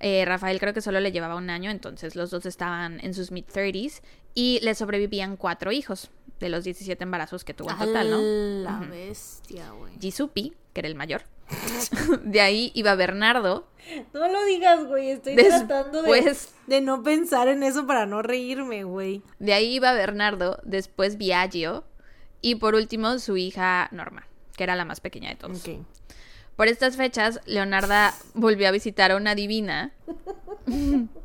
Eh, 0.00 0.24
Rafael 0.24 0.58
creo 0.58 0.74
que 0.74 0.80
solo 0.80 1.00
le 1.00 1.12
llevaba 1.12 1.36
un 1.36 1.50
año, 1.50 1.70
entonces 1.70 2.16
los 2.16 2.30
dos 2.30 2.46
estaban 2.46 3.00
en 3.00 3.14
sus 3.14 3.30
mid-30s 3.30 4.00
y 4.34 4.60
le 4.62 4.74
sobrevivían 4.74 5.36
cuatro 5.36 5.72
hijos 5.72 6.10
de 6.40 6.48
los 6.48 6.64
17 6.64 7.02
embarazos 7.02 7.44
que 7.44 7.54
tuvo 7.54 7.70
en 7.70 7.78
total, 7.78 8.10
¿no? 8.10 8.18
La 8.62 8.78
bestia, 8.78 9.70
güey. 9.72 9.92
Jisupi, 10.00 10.54
que 10.72 10.80
era 10.80 10.88
el 10.88 10.94
mayor. 10.94 11.22
de 12.24 12.40
ahí 12.40 12.70
iba 12.74 12.94
Bernardo. 12.94 13.66
No 14.12 14.28
lo 14.28 14.44
digas, 14.44 14.84
güey. 14.86 15.10
Estoy 15.10 15.34
Después- 15.34 15.66
tratando 15.66 16.02
de, 16.02 16.36
de 16.66 16.80
no 16.80 17.02
pensar 17.02 17.48
en 17.48 17.62
eso 17.62 17.86
para 17.86 18.06
no 18.06 18.22
reírme, 18.22 18.84
güey. 18.84 19.22
De 19.38 19.52
ahí 19.54 19.74
iba 19.74 19.92
Bernardo, 19.94 20.60
después 20.62 21.16
Biagio 21.16 21.84
y 22.40 22.56
por 22.56 22.74
último 22.74 23.18
su 23.18 23.36
hija 23.36 23.88
Norma, 23.90 24.26
que 24.56 24.62
era 24.64 24.76
la 24.76 24.84
más 24.84 25.00
pequeña 25.00 25.30
de 25.30 25.36
todos. 25.36 25.66
Ok. 25.66 25.78
Por 26.54 26.68
estas 26.68 26.96
fechas, 26.96 27.40
Leonarda 27.46 28.14
volvió 28.34 28.68
a 28.68 28.72
visitar 28.72 29.10
a 29.10 29.16
una 29.16 29.34
divina. 29.34 29.92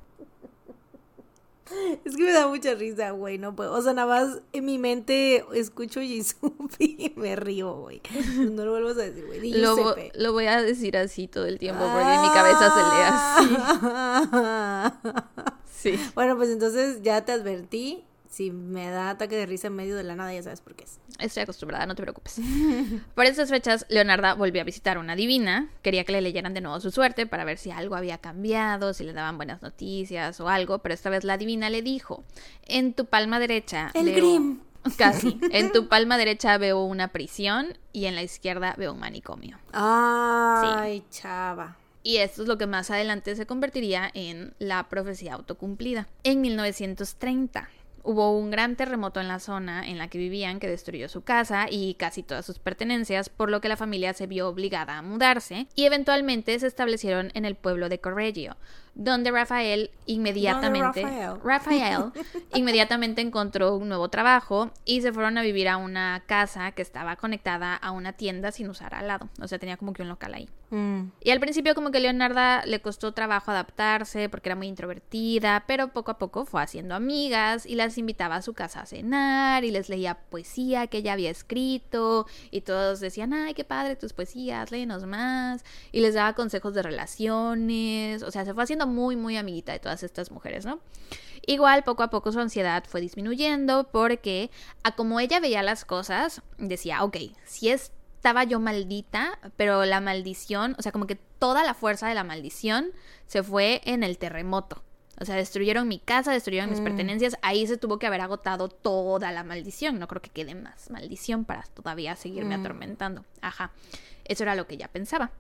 Es 2.06 2.16
que 2.16 2.24
me 2.24 2.32
da 2.32 2.48
mucha 2.48 2.74
risa, 2.76 3.12
güey. 3.12 3.38
No 3.38 3.56
puedo. 3.56 3.74
O 3.74 3.82
sea, 3.82 3.94
nada 3.94 4.08
más 4.08 4.42
en 4.52 4.66
mi 4.66 4.78
mente 4.78 5.46
escucho 5.54 6.02
Jisupi 6.02 6.96
y 7.00 7.14
me 7.16 7.36
río, 7.36 7.74
güey. 7.76 8.02
No 8.38 8.66
lo 8.66 8.72
vuelvas 8.72 8.98
a 8.98 9.02
decir, 9.02 9.26
güey. 9.26 9.52
Lo, 9.54 9.96
lo 10.14 10.34
voy 10.34 10.46
a 10.48 10.62
decir 10.62 10.98
así 10.98 11.28
todo 11.28 11.46
el 11.46 11.60
tiempo 11.60 11.84
porque 11.84 12.14
en 12.14 12.22
mi 12.22 12.30
cabeza 12.30 12.72
se 12.72 12.80
lee 12.80 13.04
así. 13.06 15.04
así. 15.04 15.30
Sí. 15.84 16.00
Bueno, 16.16 16.38
pues 16.38 16.50
entonces 16.50 17.02
ya 17.02 17.26
te 17.26 17.34
advertí. 17.34 18.06
Si 18.30 18.52
me 18.52 18.90
da 18.90 19.10
ataque 19.10 19.36
de 19.36 19.46
risa 19.46 19.68
en 19.68 19.76
medio 19.76 19.98
de 19.98 20.04
la 20.04 20.16
nada, 20.16 20.34
ya 20.34 20.42
sabes 20.42 20.62
por 20.62 20.76
qué 20.76 20.86
es. 20.86 20.98
Estoy 21.20 21.44
acostumbrada, 21.44 21.86
no 21.86 21.96
te 21.96 22.02
preocupes. 22.02 22.40
Por 23.16 23.26
estas 23.26 23.50
fechas, 23.50 23.86
Leonarda 23.90 24.34
volvió 24.34 24.62
a 24.62 24.66
visitar 24.66 24.98
a 24.98 25.00
una 25.00 25.16
divina. 25.16 25.70
Quería 25.82 26.04
que 26.04 26.12
le 26.12 26.22
leyeran 26.22 26.54
de 26.54 26.62
nuevo 26.62 26.80
su 26.80 26.92
suerte 26.92 27.28
para 27.28 27.46
ver 27.46 27.58
si 27.58 27.72
algo 27.72 27.96
había 27.96 28.18
cambiado, 28.18 28.94
si 28.94 29.04
le 29.04 29.14
daban 29.14 29.38
buenas 29.38 29.62
noticias 29.62 30.40
o 30.40 30.50
algo. 30.50 30.80
Pero 30.80 30.94
esta 30.94 31.10
vez 31.10 31.24
la 31.24 31.38
divina 31.38 31.70
le 31.70 31.82
dijo: 31.82 32.24
En 32.66 32.94
tu 32.94 33.06
palma 33.06 33.40
derecha. 33.40 33.92
El 33.94 34.14
Grimm. 34.14 34.60
Casi. 34.98 35.40
En 35.52 35.72
tu 35.72 35.88
palma 35.88 36.18
derecha 36.18 36.58
veo 36.58 36.84
una 36.84 37.10
prisión 37.10 37.78
y 37.94 38.06
en 38.06 38.16
la 38.16 38.24
izquierda 38.24 38.76
veo 38.78 38.94
un 38.94 39.00
manicomio. 39.00 39.58
Ay, 39.72 41.04
chava. 41.10 41.78
Y 42.06 42.18
esto 42.18 42.42
es 42.42 42.50
lo 42.50 42.58
que 42.58 42.68
más 42.68 42.92
adelante 42.92 43.34
se 43.36 43.46
convertiría 43.46 44.12
en 44.14 44.54
la 44.60 44.90
profecía 44.90 45.36
autocumplida. 45.36 46.10
En 46.24 46.42
1930 46.42 47.70
hubo 48.04 48.38
un 48.38 48.52
gran 48.52 48.76
terremoto 48.76 49.20
en 49.20 49.28
la 49.28 49.40
zona 49.40 49.88
en 49.88 49.98
la 49.98 50.10
que 50.10 50.18
vivían 50.18 50.60
que 50.60 50.68
destruyó 50.68 51.10
su 51.10 51.24
casa 51.24 51.68
y 51.70 51.96
casi 51.96 52.22
todas 52.22 52.46
sus 52.46 52.60
pertenencias, 52.60 53.30
por 53.30 53.50
lo 53.50 53.62
que 53.62 53.70
la 53.70 53.78
familia 53.78 54.14
se 54.14 54.28
vio 54.28 54.48
obligada 54.48 54.98
a 54.98 55.02
mudarse 55.02 55.68
y 55.76 55.86
eventualmente 55.86 56.58
se 56.60 56.68
establecieron 56.68 57.32
en 57.34 57.46
el 57.46 57.56
pueblo 57.56 57.90
de 57.90 58.00
Correggio, 58.00 58.58
donde 58.96 59.32
Rafael 59.32 59.90
inmediatamente 60.06 61.02
Rafael? 61.02 61.40
Rafael 61.44 62.12
inmediatamente 62.54 63.22
encontró 63.22 63.76
un 63.76 63.90
nuevo 63.90 64.10
trabajo 64.10 64.72
y 64.86 65.02
se 65.02 65.12
fueron 65.12 65.38
a 65.38 65.42
vivir 65.42 65.68
a 65.68 65.78
una 65.78 66.24
casa 66.26 66.72
que 66.72 66.82
estaba 66.82 67.16
conectada 67.16 67.76
a 67.76 67.92
una 67.92 68.14
tienda 68.14 68.52
sin 68.52 68.70
usar 68.70 68.94
al 68.94 69.08
lado, 69.08 69.30
o 69.42 69.48
sea, 69.48 69.60
tenía 69.60 69.78
como 69.78 69.94
que 69.94 70.02
un 70.02 70.10
local 70.10 70.34
ahí. 70.34 70.50
Mm. 70.70 71.12
Y 71.22 71.30
al 71.30 71.40
principio 71.40 71.76
como 71.76 71.92
que 71.92 72.00
Leonarda 72.00 72.66
le 72.66 72.82
costó 72.82 73.14
trabajo 73.14 73.52
adaptarse 73.52 74.28
porque 74.30 74.50
era 74.50 74.56
muy 74.56 74.68
introvertida, 74.68 75.64
pero 75.68 75.90
poco 75.90 76.12
a 76.12 76.18
poco 76.18 76.46
fue 76.46 76.64
haciendo 76.64 76.96
amigas 76.96 77.66
y 77.66 77.76
las 77.76 77.98
invitaba 77.98 78.38
a 78.38 78.42
su 78.42 78.54
casa 78.54 78.82
a 78.82 78.86
cenar 78.86 79.64
y 79.64 79.72
les 79.72 79.90
leía 79.90 80.20
poesía 80.30 80.88
que 80.88 81.00
ella 81.00 81.14
había 81.14 81.30
escrito 81.30 82.26
y 82.50 82.62
todos 82.62 83.00
decían, 83.00 83.34
ay, 83.34 83.54
qué 83.54 83.64
padre 83.64 83.96
tus 83.96 84.14
poesías, 84.14 84.72
léenos 84.72 85.06
más 85.06 85.64
y 85.92 86.02
les 86.02 86.16
daba 86.16 86.34
consejos 86.34 86.74
de 86.74 86.82
relaciones, 86.82 88.24
o 88.24 88.32
sea, 88.32 88.46
se 88.46 88.54
fue 88.54 88.64
haciendo 88.64 88.83
muy, 88.86 89.16
muy 89.16 89.38
amiguita 89.38 89.72
de 89.72 89.80
todas 89.80 90.04
estas 90.04 90.32
mujeres, 90.32 90.66
¿no? 90.66 90.80
Igual 91.46 91.84
poco 91.84 92.04
a 92.04 92.10
poco 92.10 92.32
su 92.32 92.40
ansiedad 92.40 92.84
fue 92.88 93.02
disminuyendo 93.02 93.90
porque 93.92 94.50
a 94.84 94.96
como 94.96 95.20
ella 95.20 95.40
veía 95.40 95.62
las 95.64 95.84
cosas, 95.86 96.42
decía, 96.58 97.04
ok, 97.04 97.18
si 97.46 97.70
estaba 97.70 98.46
yo 98.46 98.60
maldita, 98.62 99.40
pero 99.58 99.84
la 99.84 100.00
maldición, 100.00 100.76
o 100.80 100.82
sea, 100.82 100.92
como 100.94 101.06
que 101.08 101.16
toda 101.16 101.64
la 101.64 101.74
fuerza 101.74 102.08
de 102.08 102.16
la 102.16 102.24
maldición 102.24 102.92
se 103.28 103.44
fue 103.44 103.82
en 103.84 104.04
el 104.04 104.18
terremoto. 104.18 104.84
O 105.20 105.26
sea, 105.26 105.36
destruyeron 105.36 105.88
mi 105.88 106.00
casa, 106.00 106.32
destruyeron 106.32 106.70
mis 106.72 106.80
Mm. 106.80 106.84
pertenencias, 106.86 107.36
ahí 107.44 107.68
se 107.68 107.78
tuvo 107.78 108.00
que 108.00 108.08
haber 108.08 108.22
agotado 108.22 108.68
toda 108.70 109.32
la 109.32 109.44
maldición. 109.44 110.00
No 110.00 110.08
creo 110.08 110.22
que 110.22 110.30
quede 110.32 110.56
más 110.56 110.90
maldición 110.90 111.46
para 111.46 111.64
todavía 111.64 112.16
seguirme 112.16 112.58
Mm. 112.58 112.62
atormentando. 112.62 113.26
Ajá, 113.42 113.72
eso 114.26 114.44
era 114.44 114.56
lo 114.56 114.66
que 114.66 114.74
ella 114.76 114.88
pensaba. 114.88 115.32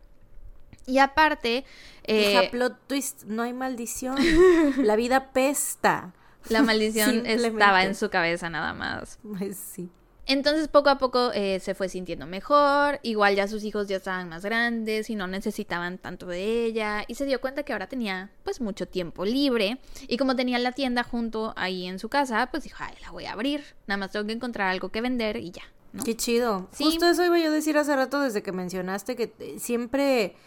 Y 0.85 0.99
aparte, 0.99 1.65
eh, 2.03 2.31
Hija, 2.31 2.51
plot 2.51 2.87
twist, 2.87 3.23
no 3.23 3.43
hay 3.43 3.53
maldición. 3.53 4.17
La 4.83 4.95
vida 4.95 5.31
pesta. 5.31 6.13
la 6.49 6.61
maldición 6.61 7.25
estaba 7.25 7.83
en 7.85 7.95
su 7.95 8.09
cabeza 8.09 8.49
nada 8.49 8.73
más. 8.73 9.19
Pues 9.37 9.57
sí. 9.57 9.89
Entonces 10.25 10.69
poco 10.69 10.89
a 10.89 10.97
poco 10.97 11.31
eh, 11.33 11.59
se 11.59 11.75
fue 11.75 11.89
sintiendo 11.89 12.25
mejor, 12.25 12.99
igual 13.03 13.35
ya 13.35 13.47
sus 13.49 13.63
hijos 13.65 13.87
ya 13.89 13.97
estaban 13.97 14.29
más 14.29 14.45
grandes 14.45 15.09
y 15.09 15.15
no 15.15 15.27
necesitaban 15.27 15.97
tanto 15.97 16.27
de 16.27 16.65
ella 16.65 17.03
y 17.07 17.15
se 17.15 17.25
dio 17.25 17.41
cuenta 17.41 17.63
que 17.63 17.73
ahora 17.73 17.87
tenía 17.87 18.31
pues 18.43 18.61
mucho 18.61 18.87
tiempo 18.87 19.25
libre 19.25 19.79
y 20.07 20.15
como 20.15 20.37
tenía 20.37 20.59
la 20.59 20.71
tienda 20.71 21.03
junto 21.03 21.53
ahí 21.57 21.87
en 21.87 21.99
su 21.99 22.07
casa, 22.07 22.47
pues 22.51 22.63
dijo, 22.63 22.77
ay, 22.79 22.95
la 23.01 23.11
voy 23.11 23.25
a 23.25 23.33
abrir, 23.33 23.63
nada 23.85 23.97
más 23.97 24.11
tengo 24.11 24.25
que 24.25 24.31
encontrar 24.31 24.69
algo 24.69 24.89
que 24.89 25.01
vender 25.01 25.35
y 25.35 25.51
ya, 25.51 25.63
¿no? 25.91 26.03
Qué 26.03 26.15
chido. 26.15 26.69
Sí. 26.71 26.85
Justo 26.85 27.09
eso 27.09 27.25
iba 27.25 27.37
yo 27.37 27.47
a 27.47 27.51
decir 27.51 27.77
hace 27.77 27.93
rato 27.93 28.21
desde 28.21 28.43
que 28.43 28.53
mencionaste 28.53 29.17
que 29.17 29.33
eh, 29.39 29.59
siempre 29.59 30.37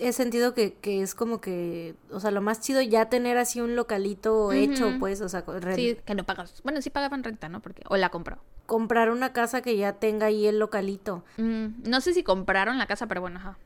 he 0.00 0.12
sentido 0.12 0.54
que, 0.54 0.74
que 0.74 1.02
es 1.02 1.14
como 1.14 1.40
que, 1.40 1.94
o 2.10 2.20
sea, 2.20 2.30
lo 2.30 2.40
más 2.40 2.60
chido 2.60 2.80
ya 2.82 3.08
tener 3.08 3.38
así 3.38 3.60
un 3.60 3.76
localito 3.76 4.52
hecho, 4.52 4.94
pues, 4.98 5.20
o 5.20 5.28
sea, 5.28 5.44
Sí, 5.74 5.96
que 6.04 6.14
no 6.14 6.24
pagas. 6.24 6.60
Bueno, 6.62 6.80
sí 6.82 6.90
pagaban 6.90 7.22
renta, 7.24 7.48
¿no? 7.48 7.60
Porque 7.60 7.82
o 7.88 7.96
la 7.96 8.10
compró. 8.10 8.38
comprar 8.66 9.10
una 9.10 9.32
casa 9.32 9.62
que 9.62 9.76
ya 9.76 9.94
tenga 9.94 10.26
ahí 10.26 10.46
el 10.46 10.58
localito. 10.58 11.24
Mm, 11.36 11.88
no 11.88 12.00
sé 12.00 12.14
si 12.14 12.22
compraron 12.22 12.78
la 12.78 12.86
casa, 12.86 13.06
pero 13.06 13.20
bueno, 13.20 13.38
ajá, 13.38 13.58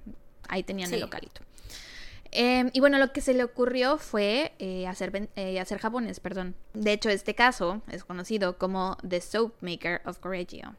ahí 0.48 0.62
tenían 0.62 0.92
el 0.92 1.00
localito. 1.00 1.40
Eh, 2.32 2.70
y 2.72 2.80
bueno, 2.80 2.98
lo 2.98 3.12
que 3.12 3.20
se 3.20 3.32
le 3.34 3.44
ocurrió 3.44 3.98
fue 3.98 4.52
eh, 4.58 4.86
hacer, 4.86 5.28
eh, 5.36 5.60
hacer 5.60 5.78
jabones, 5.78 6.20
perdón. 6.20 6.54
De 6.74 6.92
hecho, 6.92 7.08
este 7.08 7.34
caso 7.34 7.82
es 7.90 8.04
conocido 8.04 8.58
como 8.58 8.98
The 9.08 9.20
Soap 9.20 9.54
Maker 9.62 10.02
of 10.04 10.18
Correggio, 10.18 10.74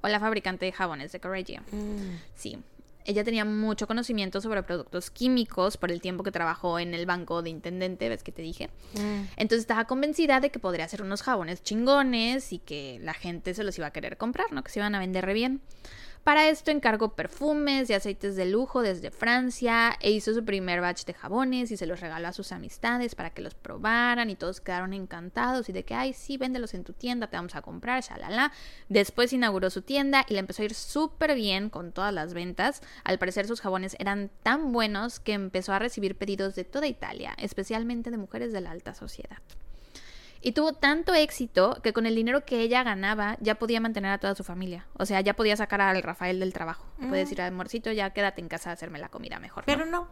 o 0.00 0.08
la 0.08 0.20
fabricante 0.20 0.64
de 0.64 0.72
jabones 0.72 1.12
de 1.12 1.20
Correggio. 1.20 1.60
Sí, 2.34 2.58
ella 3.04 3.24
tenía 3.24 3.44
mucho 3.44 3.86
conocimiento 3.86 4.40
sobre 4.40 4.62
productos 4.62 5.10
químicos 5.10 5.76
por 5.76 5.90
el 5.90 6.00
tiempo 6.00 6.22
que 6.22 6.32
trabajó 6.32 6.78
en 6.78 6.94
el 6.94 7.06
banco 7.06 7.42
de 7.42 7.50
intendente, 7.50 8.08
¿ves 8.08 8.22
que 8.22 8.32
te 8.32 8.42
dije? 8.42 8.68
Mm. 8.94 9.24
Entonces 9.36 9.60
estaba 9.60 9.86
convencida 9.86 10.40
de 10.40 10.50
que 10.50 10.58
podría 10.58 10.84
hacer 10.84 11.02
unos 11.02 11.22
jabones 11.22 11.62
chingones 11.62 12.52
y 12.52 12.58
que 12.58 12.98
la 13.02 13.14
gente 13.14 13.54
se 13.54 13.64
los 13.64 13.76
iba 13.78 13.88
a 13.88 13.92
querer 13.92 14.16
comprar, 14.16 14.52
¿no? 14.52 14.62
Que 14.62 14.70
se 14.70 14.80
iban 14.80 14.94
a 14.94 14.98
vender 14.98 15.24
re 15.24 15.34
bien. 15.34 15.60
Para 16.24 16.48
esto 16.48 16.70
encargó 16.70 17.16
perfumes 17.16 17.90
y 17.90 17.94
aceites 17.94 18.36
de 18.36 18.46
lujo 18.46 18.80
desde 18.80 19.10
Francia 19.10 19.96
e 19.98 20.12
hizo 20.12 20.32
su 20.32 20.44
primer 20.44 20.80
batch 20.80 21.04
de 21.04 21.14
jabones 21.14 21.72
y 21.72 21.76
se 21.76 21.84
los 21.84 21.98
regaló 21.98 22.28
a 22.28 22.32
sus 22.32 22.52
amistades 22.52 23.16
para 23.16 23.30
que 23.30 23.42
los 23.42 23.54
probaran 23.54 24.30
y 24.30 24.36
todos 24.36 24.60
quedaron 24.60 24.94
encantados 24.94 25.68
y 25.68 25.72
de 25.72 25.82
que, 25.82 25.94
ay, 25.94 26.12
sí, 26.12 26.36
véndelos 26.36 26.74
en 26.74 26.84
tu 26.84 26.92
tienda, 26.92 27.26
te 27.26 27.36
vamos 27.36 27.56
a 27.56 27.62
comprar, 27.62 28.04
shalala. 28.04 28.52
Después 28.88 29.32
inauguró 29.32 29.68
su 29.68 29.82
tienda 29.82 30.24
y 30.28 30.34
le 30.34 30.38
empezó 30.38 30.62
a 30.62 30.66
ir 30.66 30.74
súper 30.74 31.34
bien 31.34 31.70
con 31.70 31.90
todas 31.90 32.14
las 32.14 32.34
ventas. 32.34 32.82
Al 33.02 33.18
parecer 33.18 33.48
sus 33.48 33.60
jabones 33.60 33.96
eran 33.98 34.30
tan 34.44 34.70
buenos 34.70 35.18
que 35.18 35.32
empezó 35.32 35.72
a 35.72 35.80
recibir 35.80 36.16
pedidos 36.16 36.54
de 36.54 36.62
toda 36.62 36.86
Italia, 36.86 37.34
especialmente 37.36 38.12
de 38.12 38.18
mujeres 38.18 38.52
de 38.52 38.60
la 38.60 38.70
alta 38.70 38.94
sociedad. 38.94 39.38
Y 40.44 40.52
tuvo 40.52 40.72
tanto 40.72 41.14
éxito 41.14 41.78
que 41.82 41.92
con 41.92 42.04
el 42.04 42.16
dinero 42.16 42.44
que 42.44 42.60
ella 42.60 42.82
ganaba 42.82 43.36
ya 43.40 43.54
podía 43.54 43.80
mantener 43.80 44.10
a 44.10 44.18
toda 44.18 44.34
su 44.34 44.42
familia. 44.42 44.86
O 44.94 45.06
sea, 45.06 45.20
ya 45.20 45.34
podía 45.34 45.56
sacar 45.56 45.80
al 45.80 46.02
Rafael 46.02 46.40
del 46.40 46.52
trabajo. 46.52 46.84
Puede 46.98 47.18
decir, 47.20 47.40
amorcito, 47.40 47.92
ya 47.92 48.10
quédate 48.10 48.40
en 48.40 48.48
casa 48.48 48.70
a 48.70 48.72
hacerme 48.72 48.98
la 48.98 49.08
comida 49.08 49.38
mejor. 49.38 49.62
¿no?". 49.62 49.66
Pero 49.66 49.86
no, 49.86 50.08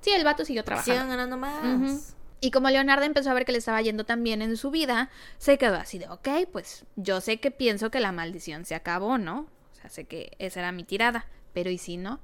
Sí, 0.00 0.10
el 0.10 0.24
vato 0.24 0.44
siguió 0.44 0.64
trabajando. 0.64 0.92
sigan 0.94 1.08
ganando 1.08 1.36
más. 1.36 2.14
Y 2.40 2.50
como 2.52 2.70
Leonardo 2.70 3.04
empezó 3.04 3.30
a 3.30 3.34
ver 3.34 3.44
que 3.44 3.52
le 3.52 3.58
estaba 3.58 3.82
yendo 3.82 4.04
tan 4.04 4.22
bien 4.22 4.42
en 4.42 4.56
su 4.56 4.70
vida, 4.70 5.10
se 5.38 5.58
quedó 5.58 5.74
así 5.74 5.98
de, 5.98 6.08
ok, 6.08 6.28
pues 6.52 6.84
yo 6.96 7.20
sé 7.20 7.40
que 7.40 7.50
pienso 7.50 7.90
que 7.90 7.98
la 8.00 8.12
maldición 8.12 8.64
se 8.64 8.76
acabó, 8.76 9.18
¿no? 9.18 9.48
O 9.72 9.74
sea, 9.74 9.90
sé 9.90 10.04
que 10.04 10.36
esa 10.38 10.60
era 10.60 10.70
mi 10.70 10.84
tirada, 10.84 11.26
pero 11.52 11.68
¿y 11.70 11.78
si 11.78 11.96
no? 11.96 12.20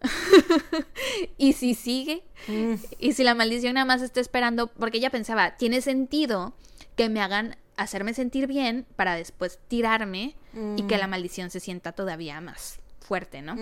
¿Y 1.38 1.52
si 1.54 1.74
sigue? 1.74 2.22
mm, 2.48 2.74
Y 2.98 3.12
si 3.12 3.24
la 3.24 3.34
maldición 3.34 3.74
nada 3.74 3.84
más 3.86 4.02
está 4.02 4.20
esperando, 4.20 4.66
porque 4.68 4.98
ella 4.98 5.10
pensaba, 5.10 5.56
tiene 5.56 5.80
sentido 5.80 6.54
que 6.96 7.08
me 7.08 7.20
hagan 7.20 7.56
hacerme 7.76 8.12
sentir 8.12 8.46
bien 8.46 8.86
para 8.96 9.14
después 9.14 9.58
tirarme 9.68 10.36
y 10.76 10.82
que 10.82 10.98
la 10.98 11.06
maldición 11.06 11.48
se 11.50 11.60
sienta 11.60 11.92
todavía 11.92 12.40
más 12.40 12.80
fuerte, 13.00 13.40
¿no? 13.40 13.54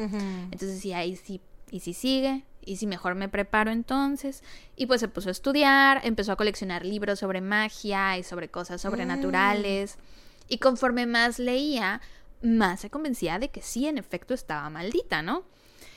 Entonces, 0.51 0.85
ahí 0.93 1.17
sí, 1.17 1.41
y 1.71 1.81
si 1.81 1.93
sigue, 1.95 2.45
y 2.65 2.77
si 2.77 2.87
mejor 2.87 3.15
me 3.15 3.29
preparo 3.29 3.71
entonces. 3.71 4.43
Y 4.77 4.87
pues 4.87 5.01
se 5.01 5.09
puso 5.09 5.29
a 5.29 5.33
estudiar, 5.33 6.01
empezó 6.05 6.33
a 6.33 6.37
coleccionar 6.37 6.85
libros 6.85 7.19
sobre 7.21 7.41
magia 7.41 8.19
y 8.19 8.23
sobre 8.25 8.49
cosas 8.49 8.81
sobrenaturales. 8.81 9.99
Y 10.49 10.59
conforme 10.59 11.07
más 11.07 11.39
leía, 11.39 12.01
más 12.43 12.81
se 12.81 12.91
convencía 12.91 13.39
de 13.39 13.51
que 13.51 13.63
sí, 13.63 13.87
en 13.87 13.99
efecto, 13.99 14.35
estaba 14.35 14.69
maldita, 14.71 15.23
¿no? 15.23 15.45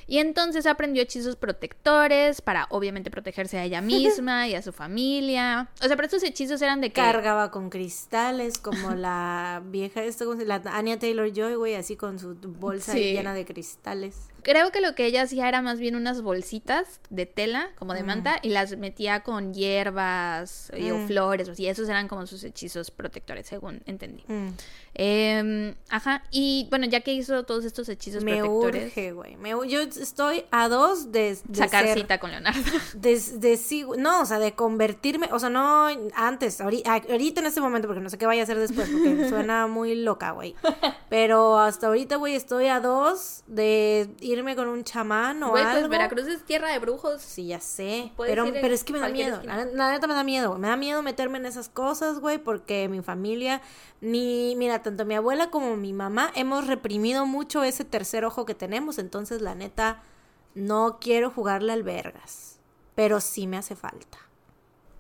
Y 0.08 0.18
entonces 0.20 0.66
aprendió 0.66 1.04
hechizos 1.04 1.36
protectores 1.36 2.42
para 2.42 2.68
obviamente 2.70 3.12
protegerse 3.12 3.58
a 3.58 3.64
ella 3.64 3.82
misma 3.82 4.48
y 4.48 4.56
a 4.56 4.62
su 4.62 4.72
familia. 4.72 5.70
O 5.82 5.88
sea, 5.88 5.96
pero 5.96 6.06
estos 6.06 6.24
hechizos 6.24 6.62
eran 6.62 6.82
de 6.82 6.90
que... 6.90 7.02
Cargaba 7.02 7.52
con 7.52 7.70
cristales, 7.70 8.58
como 8.58 8.92
la 8.92 9.62
vieja, 9.66 10.04
esto, 10.04 10.26
¿cómo 10.26 10.38
se- 10.40 10.46
la 10.46 10.62
Anya 10.74 10.98
Taylor 11.00 11.32
Joy, 11.32 11.56
güey, 11.56 11.76
así 11.76 11.96
con 11.96 12.20
su 12.20 12.36
bolsa 12.36 12.94
Sí. 12.94 13.14
llena 13.14 13.34
de 13.34 13.46
cristales. 13.46 14.16
Creo 14.44 14.72
que 14.72 14.82
lo 14.82 14.96
que 14.96 15.06
ella 15.06 15.24
hacía 15.24 15.48
era 15.48 15.62
más 15.62 15.80
bien 15.80 15.96
unas 15.96 16.22
bolsitas 16.22 17.00
de 17.10 17.26
tela, 17.26 17.70
como 17.78 17.94
de 17.94 18.04
Mm. 18.04 18.06
manta, 18.08 18.40
y 18.42 18.50
las 18.50 18.76
metía 18.78 19.22
con 19.22 19.54
hierbas 19.54 20.72
y, 20.78 20.92
o 20.92 20.98
Mm. 20.98 21.08
flores, 21.08 21.50
o 21.50 21.52
así. 21.52 21.68
Esos 21.68 21.88
eran 21.90 22.08
como 22.08 22.26
sus 22.28 22.44
hechizos 22.44 22.92
protectores, 22.92 23.48
según 23.48 23.82
entendí. 23.86 24.24
Mm. 24.28 24.48
Em, 24.94 25.76
ajá, 25.90 26.24
y 26.32 26.68
bueno, 26.70 26.86
ya 26.86 27.00
que 27.00 27.14
hizo 27.14 27.44
todos 27.46 27.64
estos 27.64 27.88
hechizos 27.88 28.24
Me 28.26 28.38
protectores, 28.38 28.86
urge, 28.88 29.12
güey. 29.14 29.38
me 29.38 29.52
Yo 29.70 29.80
estoy 29.82 30.44
a 30.52 30.68
dos 30.68 31.14
de, 31.14 31.38
de 31.46 31.58
sacar 31.58 31.86
ser- 31.86 31.98
cita 31.98 32.20
con 32.20 32.32
Leonardo. 32.32 32.60
de, 32.96 33.20
de 33.38 33.60
no, 33.98 34.22
o 34.22 34.26
sea, 34.26 34.38
de 34.40 34.54
convertirme, 34.54 35.30
o 35.32 35.40
sea, 35.40 35.50
no 35.50 35.88
antes, 36.14 36.60
ahorita, 36.60 36.94
ahorita 37.10 37.40
en 37.40 37.48
este 37.48 37.62
momento, 37.62 37.88
porque 37.88 38.02
no 38.02 38.10
sé 38.10 38.18
qué 38.18 38.26
vaya 38.26 38.42
a 38.42 38.44
hacer 38.44 38.58
después, 38.60 38.90
porque 38.90 39.30
suena 39.30 39.68
muy 39.68 39.96
loca, 39.96 40.32
güey. 40.32 40.56
Pero 41.10 41.58
hasta 41.60 41.88
ahorita, 41.88 42.18
güey, 42.18 42.36
estoy 42.36 42.68
a 42.68 42.80
dos 42.82 43.44
de 43.48 44.10
irme 44.32 44.56
con 44.56 44.68
un 44.68 44.84
chamán 44.84 45.42
o 45.44 45.50
Güey, 45.52 45.64
algo. 45.64 45.80
pues 45.82 45.90
Veracruz 45.90 46.28
es 46.28 46.44
tierra 46.44 46.70
de 46.70 46.80
brujos. 46.80 47.22
Sí, 47.22 47.48
ya 47.48 47.60
sé. 47.60 48.12
Puedes 48.16 48.32
Pero, 48.32 48.48
ir 48.48 48.56
en 48.56 48.62
pero 48.62 48.74
es 48.74 48.84
que 48.84 48.94
me 48.94 49.00
da 49.00 49.06
cualquier 49.06 49.26
miedo. 49.28 49.36
esquina. 49.42 49.58
La, 49.58 49.66
la 49.72 49.92
neta 49.92 50.08
me 50.08 50.14
da 50.14 50.24
miedo. 50.24 50.58
Me 50.58 50.68
da 50.68 50.76
miedo 50.78 51.02
meterme 51.04 51.38
en 51.38 51.46
esas 51.46 51.70
cosas, 51.70 52.20
güey, 52.20 52.38
porque 52.38 52.88
mi 52.90 53.02
familia, 53.02 53.62
ni, 54.02 54.56
mira, 54.58 54.82
tanto 54.82 55.06
mi 55.06 55.16
abuela 55.16 55.50
como 55.52 55.76
mi 55.78 55.94
mamá 55.94 56.32
hemos 56.36 56.68
reprimido 56.68 57.26
mucho 57.26 57.64
ese 57.64 57.86
tercer 57.86 58.26
ojo 58.26 58.46
que 58.46 58.56
tenemos. 58.56 58.98
Entonces, 58.98 59.42
la 59.42 59.56
neta, 59.56 60.04
no 60.56 60.98
quiero 61.00 61.30
jugarle 61.30 61.74
al 61.74 61.84
vergas. 61.84 62.60
Pero 62.96 63.22
sí 63.22 63.48
me 63.48 63.58
hace 63.58 63.76
falta. 63.76 64.18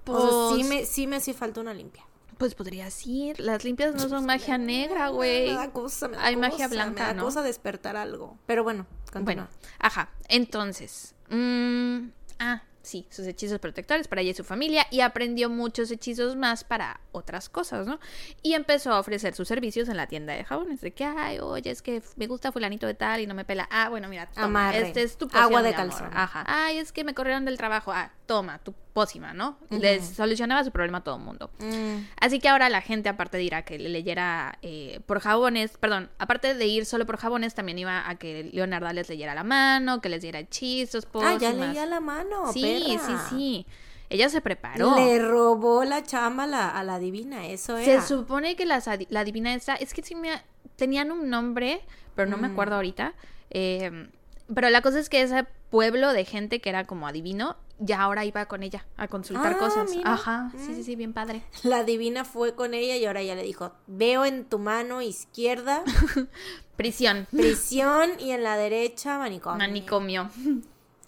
O 0.08 0.20
sea, 0.20 0.30
sí 0.58 0.64
Pues- 0.64 0.68
me, 0.70 0.86
sí 0.86 1.08
me 1.08 1.18
hace 1.18 1.34
falta 1.34 1.62
una 1.62 1.74
limpia. 1.74 2.04
Pues 2.42 2.56
podrías 2.56 3.06
ir. 3.06 3.40
Las 3.40 3.64
limpias 3.64 3.94
no 3.94 4.10
son 4.10 4.26
magia 4.26 4.58
negra, 4.58 5.06
Me 5.06 5.12
güey. 5.12 5.54
da 5.54 5.70
cosa, 5.70 6.08
me 6.08 6.18
da 6.18 6.26
Hay 6.26 6.36
magia 6.36 6.68
blanca, 6.68 7.04
Me 7.04 7.08
da 7.10 7.14
¿no? 7.14 7.24
cosa 7.26 7.44
despertar 7.44 7.96
algo. 7.96 8.40
Pero 8.48 8.64
bueno, 8.64 8.88
continúa. 9.14 9.24
Bueno, 9.24 9.48
ajá. 9.78 10.10
Entonces, 10.28 11.14
mm, 11.30 12.08
ah, 12.40 12.64
sí, 12.82 13.06
sus 13.12 13.28
hechizos 13.28 13.60
protectores 13.60 14.08
para 14.08 14.22
ella 14.22 14.32
y 14.32 14.34
su 14.34 14.44
familia 14.44 14.88
y 14.90 15.02
aprendió 15.02 15.52
muchos 15.52 15.92
hechizos 15.92 16.36
más 16.36 16.64
para 16.64 17.00
otras 17.12 17.48
cosas, 17.48 17.86
¿no? 17.86 18.00
Y 18.42 18.54
empezó 18.54 18.92
a 18.92 19.00
ofrecer 19.00 19.36
sus 19.36 19.48
servicios 19.48 19.88
en 19.88 19.98
la 19.98 20.08
tienda 20.08 20.34
de 20.34 20.44
jabones, 20.44 20.82
de 20.82 20.96
que, 20.96 21.06
ay, 21.06 21.38
oye, 21.38 21.70
es 21.70 21.84
que 21.84 22.02
me 22.16 22.26
gusta 22.26 22.52
fulanito 22.52 22.88
de 22.88 22.96
tal 22.96 23.22
y 23.22 23.28
no 23.28 23.36
me 23.36 23.46
pela. 23.46 23.70
Ah, 23.72 23.90
bueno, 23.90 24.08
mira, 24.08 24.26
toma, 24.26 24.76
este 24.76 25.04
es 25.04 25.16
tu 25.16 25.30
agua 25.32 25.62
de, 25.62 25.76
calzón. 25.76 26.10
Ajá. 26.12 26.44
Ay, 26.48 26.80
es 26.80 26.92
que 26.92 27.04
me 27.04 27.14
corrieron 27.14 27.46
del 27.46 27.58
trabajo. 27.58 27.92
Ah, 27.92 28.12
toma, 28.26 28.58
tu 28.58 28.74
pócima, 28.94 29.34
¿no? 29.34 29.58
Les 29.70 30.06
solucionaba 30.06 30.64
su 30.64 30.72
problema 30.72 31.00
a 31.00 31.04
todo 31.04 31.16
el 31.16 31.22
mundo. 31.22 31.50
Mm. 31.60 32.06
Así 32.20 32.40
que 32.40 32.50
ahora 32.50 32.70
la 32.70 32.82
gente, 32.82 33.10
aparte 33.10 33.38
de 33.38 33.44
ir 33.44 33.56
a 33.56 33.64
que 33.64 33.80
le 33.80 33.90
leyera 33.90 34.58
eh, 34.62 35.00
por 35.06 35.20
jabones, 35.20 35.78
perdón, 35.78 36.10
aparte 36.20 36.54
de 36.54 36.66
ir 36.68 36.86
solo 36.86 37.06
por 37.06 37.18
jabones, 37.18 37.54
también 37.54 37.80
iba 37.80 38.08
a 38.08 38.16
que 38.16 38.50
Leonardo 38.52 38.92
les 38.94 39.10
leyera 39.10 39.34
la 39.34 39.44
mano, 39.44 40.02
que 40.02 40.10
les 40.10 40.22
diera 40.22 40.40
hechizos, 40.40 41.06
pócimas. 41.06 41.36
Ah, 41.36 41.40
ya 41.40 41.54
leía 41.54 41.86
la 41.86 42.00
mano, 42.00 42.52
Sí, 42.52 42.98
sí, 43.06 43.14
sí. 43.30 43.66
Ella 44.10 44.28
se 44.28 44.42
preparó. 44.42 44.96
Le 44.98 45.20
robó 45.20 45.86
la 45.86 46.04
chama 46.04 46.44
a 46.44 46.84
la, 46.84 47.00
divina, 47.00 47.48
eso 47.48 47.78
era. 47.78 48.02
Se 48.02 48.08
supone 48.08 48.58
que 48.58 48.66
la, 48.66 48.84
la 49.10 49.24
divina 49.24 49.54
esa, 49.54 49.76
es 49.76 49.94
que 49.94 50.02
sí 50.02 50.16
me, 50.16 50.42
tenían 50.76 51.12
un 51.12 51.30
nombre, 51.30 51.82
pero 52.14 52.30
no 52.30 52.38
me 52.38 52.50
mm. 52.50 52.52
acuerdo 52.52 52.76
ahorita. 52.76 53.14
Eh, 53.52 54.10
pero 54.54 54.70
la 54.70 54.82
cosa 54.82 55.00
es 55.00 55.10
que 55.10 55.22
ese 55.22 55.46
pueblo 55.70 56.14
de 56.14 56.26
gente 56.26 56.60
que 56.60 56.70
era 56.70 56.86
como 56.86 57.08
adivino, 57.08 57.58
ya 57.80 58.02
ahora 58.02 58.26
iba 58.26 58.46
con 58.46 58.64
ella 58.64 58.86
a 58.98 59.08
consultar 59.08 59.54
ah, 59.54 59.58
cosas. 59.58 59.92
Ajá, 60.04 60.52
sí, 60.58 60.74
sí, 60.76 60.82
mm. 60.82 60.84
sí, 60.84 60.96
bien 60.96 61.14
padre. 61.14 61.44
La 61.64 61.84
divina 61.84 62.26
fue 62.26 62.56
con 62.56 62.74
ella 62.74 62.96
y 62.96 63.06
ahora 63.06 63.22
ella 63.22 63.36
le 63.36 63.44
dijo, 63.44 63.74
veo 63.88 64.26
en 64.26 64.46
tu 64.46 64.60
mano 64.60 65.02
izquierda 65.02 65.84
prisión. 66.76 67.28
Prisión 67.32 68.12
y 68.20 68.32
en 68.32 68.44
la 68.44 68.58
derecha 68.58 69.18
manicomio. 69.18 69.58
Manicomio. 69.58 70.30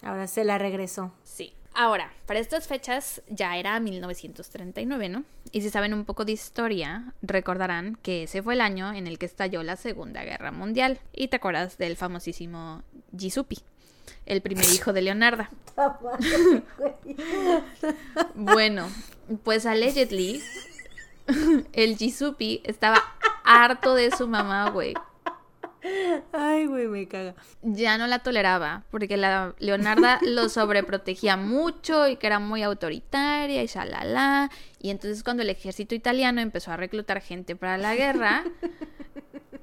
Ahora 0.02 0.28
se 0.28 0.44
la 0.44 0.57
regresó. 0.57 1.14
Sí. 1.24 1.53
Ahora, 1.76 2.14
para 2.28 2.40
estas 2.40 2.68
fechas 2.68 3.24
ya 3.28 3.57
era 3.57 3.80
1939, 3.80 5.10
¿no? 5.10 5.24
Y 5.52 5.61
si 5.61 5.70
saben 5.72 5.94
un 5.94 6.06
poco 6.06 6.24
de 6.24 6.32
historia, 6.32 7.14
recordarán 7.24 7.98
que 8.02 8.24
ese 8.24 8.44
fue 8.44 8.53
el 8.53 8.61
año 8.61 8.94
en 8.94 9.07
el 9.07 9.18
que 9.18 9.26
estalló 9.26 9.64
la 9.64 9.76
Segunda 9.76 10.24
Guerra 10.24 10.52
Mundial. 10.52 10.99
Y 11.14 11.30
te 11.30 11.38
acuerdas 11.38 11.80
del 11.80 11.98
famosísimo 11.98 12.84
Jisupi 13.18 13.64
el 14.26 14.41
primer 14.41 14.65
hijo 14.65 14.94
de 14.94 15.02
Leonardo. 15.02 15.48
bueno, 18.35 18.90
pues 19.44 19.65
allegedly, 19.65 20.41
el 21.73 21.98
Jisupi 21.98 22.61
estaba 22.64 23.03
harto 23.44 23.95
de 23.95 24.11
su 24.11 24.27
mamá, 24.27 24.69
güey. 24.69 24.94
Ay, 26.31 26.65
güey, 26.65 26.88
me 26.88 27.07
caga. 27.10 27.35
Ya 27.61 27.98
no 27.98 28.07
la 28.07 28.19
toleraba, 28.19 28.84
porque 28.90 29.18
la 29.18 29.53
Leonarda 29.60 30.19
lo 30.22 30.48
sobreprotegía 30.48 31.35
mucho 31.35 32.07
y 32.07 32.15
que 32.15 32.27
era 32.27 32.40
muy 32.40 32.64
autoritaria 32.64 33.61
y 33.61 33.68
shalala. 33.68 34.49
Y 34.80 34.91
entonces 34.91 35.23
cuando 35.23 35.44
el 35.44 35.49
ejército 35.49 35.94
italiano 35.94 36.40
empezó 36.40 36.72
a 36.72 36.77
reclutar 36.77 37.19
gente 37.19 37.57
para 37.57 37.77
la 37.77 37.95
guerra, 37.95 38.45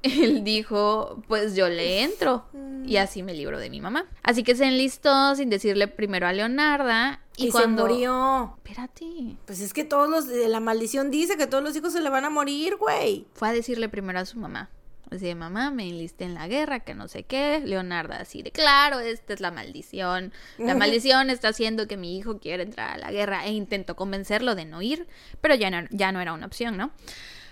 él 0.03 0.43
dijo, 0.43 1.21
pues 1.27 1.55
yo 1.55 1.69
le 1.69 2.03
entro. 2.03 2.45
Y 2.85 2.97
así 2.97 3.23
me 3.23 3.33
libro 3.33 3.59
de 3.59 3.69
mi 3.69 3.81
mamá. 3.81 4.05
Así 4.23 4.43
que 4.43 4.55
se 4.55 4.65
enlistó 4.65 5.35
sin 5.35 5.49
decirle 5.49 5.87
primero 5.87 6.27
a 6.27 6.33
Leonarda. 6.33 7.21
Y, 7.37 7.49
cuando... 7.49 7.87
se 7.87 7.93
murió. 7.93 8.57
Espérate. 8.57 9.37
Pues 9.45 9.61
es 9.61 9.73
que 9.73 9.83
todos 9.83 10.09
los... 10.09 10.27
La 10.27 10.59
maldición 10.59 11.11
dice 11.11 11.37
que 11.37 11.47
todos 11.47 11.63
los 11.63 11.75
hijos 11.75 11.93
se 11.93 12.01
le 12.01 12.09
van 12.09 12.25
a 12.25 12.29
morir, 12.29 12.75
güey. 12.77 13.25
Fue 13.33 13.49
a 13.49 13.53
decirle 13.53 13.89
primero 13.89 14.19
a 14.19 14.25
su 14.25 14.39
mamá. 14.39 14.69
Así 15.11 15.25
de 15.25 15.35
mamá, 15.35 15.71
me 15.71 15.89
enlisté 15.89 16.23
en 16.23 16.35
la 16.35 16.47
guerra, 16.47 16.79
que 16.79 16.95
no 16.95 17.09
sé 17.09 17.23
qué. 17.23 17.61
Leonarda 17.65 18.15
así 18.15 18.43
de 18.43 18.51
claro, 18.51 18.99
esta 18.99 19.33
es 19.33 19.41
la 19.41 19.51
maldición. 19.51 20.31
La 20.57 20.73
maldición 20.75 21.29
está 21.29 21.49
haciendo 21.49 21.85
que 21.85 21.97
mi 21.97 22.17
hijo 22.17 22.39
quiera 22.39 22.63
entrar 22.63 22.91
a 22.91 22.97
la 22.97 23.11
guerra. 23.11 23.45
E 23.45 23.51
intentó 23.51 23.97
convencerlo 23.97 24.55
de 24.55 24.63
no 24.63 24.81
ir, 24.81 25.07
pero 25.41 25.53
ya 25.53 25.69
no, 25.69 25.85
ya 25.91 26.13
no 26.13 26.21
era 26.21 26.31
una 26.31 26.45
opción, 26.45 26.77
¿no? 26.77 26.91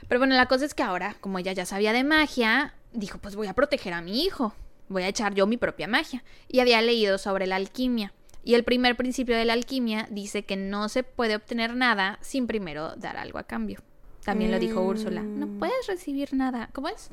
Pero 0.07 0.19
bueno, 0.19 0.35
la 0.35 0.47
cosa 0.47 0.65
es 0.65 0.73
que 0.73 0.84
ahora, 0.84 1.15
como 1.19 1.39
ella 1.39 1.53
ya 1.53 1.65
sabía 1.65 1.93
de 1.93 2.03
magia, 2.03 2.73
dijo, 2.93 3.19
pues 3.19 3.35
voy 3.35 3.47
a 3.47 3.53
proteger 3.53 3.93
a 3.93 4.01
mi 4.01 4.23
hijo, 4.23 4.53
voy 4.88 5.03
a 5.03 5.07
echar 5.07 5.34
yo 5.34 5.47
mi 5.47 5.57
propia 5.57 5.88
magia. 5.88 6.23
Y 6.47 6.59
había 6.59 6.81
leído 6.81 7.17
sobre 7.17 7.47
la 7.47 7.55
alquimia. 7.55 8.13
Y 8.43 8.55
el 8.55 8.63
primer 8.63 8.95
principio 8.95 9.35
de 9.35 9.45
la 9.45 9.53
alquimia 9.53 10.07
dice 10.09 10.43
que 10.43 10.55
no 10.55 10.89
se 10.89 11.03
puede 11.03 11.35
obtener 11.35 11.76
nada 11.76 12.17
sin 12.21 12.47
primero 12.47 12.95
dar 12.95 13.17
algo 13.17 13.38
a 13.38 13.43
cambio. 13.43 13.81
También 14.23 14.51
lo 14.51 14.59
dijo 14.59 14.81
Úrsula. 14.81 15.21
No 15.21 15.47
mm. 15.47 15.59
puedes 15.59 15.88
recibir 15.88 16.34
nada. 16.34 16.69
¿Cómo 16.73 16.88
es? 16.88 17.09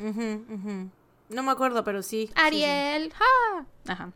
No 1.28 1.42
me 1.42 1.50
acuerdo, 1.50 1.82
pero 1.84 2.02
sí. 2.02 2.30
Ariel. 2.34 3.12
Ajá. 3.86 4.12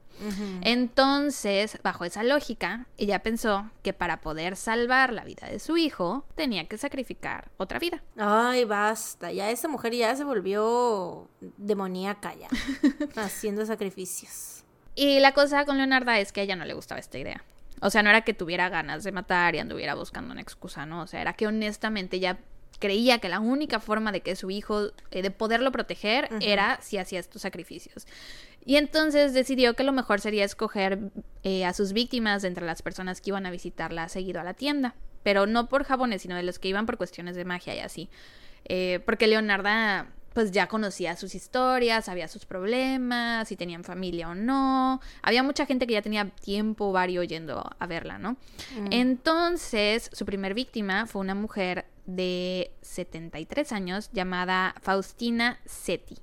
Entonces, 0.62 1.78
bajo 1.82 2.04
esa 2.04 2.22
lógica, 2.22 2.86
ella 2.98 3.22
pensó 3.22 3.70
que 3.82 3.92
para 3.92 4.20
poder 4.20 4.56
salvar 4.56 5.12
la 5.12 5.24
vida 5.24 5.48
de 5.48 5.58
su 5.58 5.76
hijo, 5.76 6.24
tenía 6.34 6.68
que 6.68 6.78
sacrificar 6.78 7.50
otra 7.56 7.78
vida. 7.78 8.02
Ay, 8.16 8.64
basta. 8.64 9.32
Ya 9.32 9.50
esa 9.50 9.68
mujer 9.68 9.94
ya 9.94 10.14
se 10.14 10.24
volvió 10.24 11.28
demoníaca 11.56 12.34
ya. 12.34 12.48
haciendo 13.16 13.64
sacrificios. 13.64 14.64
Y 14.94 15.20
la 15.20 15.32
cosa 15.32 15.64
con 15.64 15.78
Leonarda 15.78 16.18
es 16.18 16.32
que 16.32 16.40
a 16.40 16.44
ella 16.44 16.56
no 16.56 16.64
le 16.64 16.74
gustaba 16.74 17.00
esta 17.00 17.18
idea. 17.18 17.42
O 17.80 17.88
sea, 17.88 18.02
no 18.02 18.10
era 18.10 18.20
que 18.22 18.34
tuviera 18.34 18.68
ganas 18.68 19.04
de 19.04 19.12
matar 19.12 19.54
y 19.54 19.58
anduviera 19.58 19.94
buscando 19.94 20.32
una 20.32 20.42
excusa, 20.42 20.84
¿no? 20.84 21.02
O 21.02 21.06
sea, 21.06 21.22
era 21.22 21.32
que 21.32 21.46
honestamente 21.46 22.16
ella 22.18 22.38
creía 22.80 23.18
que 23.18 23.28
la 23.28 23.38
única 23.38 23.78
forma 23.78 24.10
de 24.10 24.22
que 24.22 24.34
su 24.34 24.50
hijo, 24.50 24.88
eh, 25.12 25.22
de 25.22 25.30
poderlo 25.30 25.70
proteger, 25.70 26.28
era 26.40 26.80
si 26.82 26.98
hacía 26.98 27.20
estos 27.20 27.42
sacrificios. 27.42 28.06
Y 28.64 28.76
entonces 28.76 29.32
decidió 29.32 29.74
que 29.74 29.84
lo 29.84 29.92
mejor 29.92 30.20
sería 30.20 30.44
escoger 30.44 30.98
eh, 31.44 31.64
a 31.64 31.72
sus 31.72 31.92
víctimas 31.92 32.42
de 32.42 32.48
entre 32.48 32.66
las 32.66 32.82
personas 32.82 33.20
que 33.20 33.30
iban 33.30 33.46
a 33.46 33.50
visitarla 33.50 34.08
seguido 34.08 34.40
a 34.40 34.44
la 34.44 34.54
tienda. 34.54 34.94
Pero 35.22 35.46
no 35.46 35.68
por 35.68 35.84
jabones, 35.84 36.22
sino 36.22 36.34
de 36.34 36.42
los 36.42 36.58
que 36.58 36.68
iban 36.68 36.86
por 36.86 36.96
cuestiones 36.96 37.36
de 37.36 37.44
magia 37.44 37.74
y 37.74 37.80
así. 37.80 38.08
Eh, 38.64 39.00
porque 39.04 39.26
Leonarda 39.26 40.08
pues 40.32 40.52
ya 40.52 40.68
conocía 40.68 41.16
sus 41.16 41.34
historias, 41.34 42.04
sabía 42.04 42.28
sus 42.28 42.46
problemas, 42.46 43.48
si 43.48 43.56
tenían 43.56 43.82
familia 43.82 44.28
o 44.28 44.34
no. 44.34 45.00
Había 45.22 45.42
mucha 45.42 45.66
gente 45.66 45.86
que 45.86 45.94
ya 45.94 46.02
tenía 46.02 46.26
tiempo 46.26 46.92
vario 46.92 47.22
yendo 47.24 47.68
a 47.78 47.86
verla, 47.86 48.18
¿no? 48.18 48.32
Mm. 48.76 48.92
Entonces, 48.92 50.08
su 50.12 50.24
primer 50.24 50.54
víctima 50.54 51.06
fue 51.06 51.20
una 51.20 51.34
mujer 51.34 51.86
de 52.16 52.72
73 52.82 53.72
años 53.72 54.10
llamada 54.12 54.74
Faustina 54.80 55.58
Seti. 55.64 56.16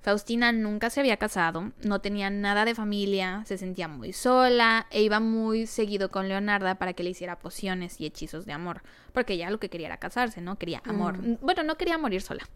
Faustina 0.00 0.52
nunca 0.52 0.90
se 0.90 1.00
había 1.00 1.16
casado, 1.16 1.72
no 1.82 2.00
tenía 2.00 2.30
nada 2.30 2.64
de 2.64 2.74
familia, 2.74 3.42
se 3.46 3.58
sentía 3.58 3.88
muy 3.88 4.12
sola 4.12 4.86
e 4.90 5.02
iba 5.02 5.20
muy 5.20 5.66
seguido 5.66 6.08
con 6.10 6.28
Leonarda 6.28 6.76
para 6.76 6.92
que 6.92 7.02
le 7.02 7.10
hiciera 7.10 7.38
pociones 7.38 8.00
y 8.00 8.06
hechizos 8.06 8.46
de 8.46 8.52
amor, 8.52 8.82
porque 9.12 9.34
ella 9.34 9.50
lo 9.50 9.58
que 9.58 9.68
quería 9.68 9.88
era 9.88 9.96
casarse, 9.98 10.40
¿no? 10.40 10.56
Quería 10.56 10.80
amor. 10.84 11.18
Mm. 11.18 11.38
Bueno, 11.42 11.62
no 11.64 11.76
quería 11.76 11.98
morir 11.98 12.22
sola. 12.22 12.48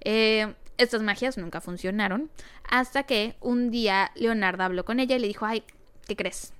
Eh, 0.00 0.52
estas 0.76 1.02
magias 1.02 1.38
nunca 1.38 1.60
funcionaron, 1.60 2.30
hasta 2.68 3.04
que 3.04 3.36
un 3.40 3.70
día 3.70 4.10
Leonarda 4.16 4.64
habló 4.64 4.84
con 4.84 5.00
ella 5.00 5.16
y 5.16 5.20
le 5.20 5.28
dijo, 5.28 5.46
ay, 5.46 5.62
¿qué 6.06 6.16
crees? 6.16 6.52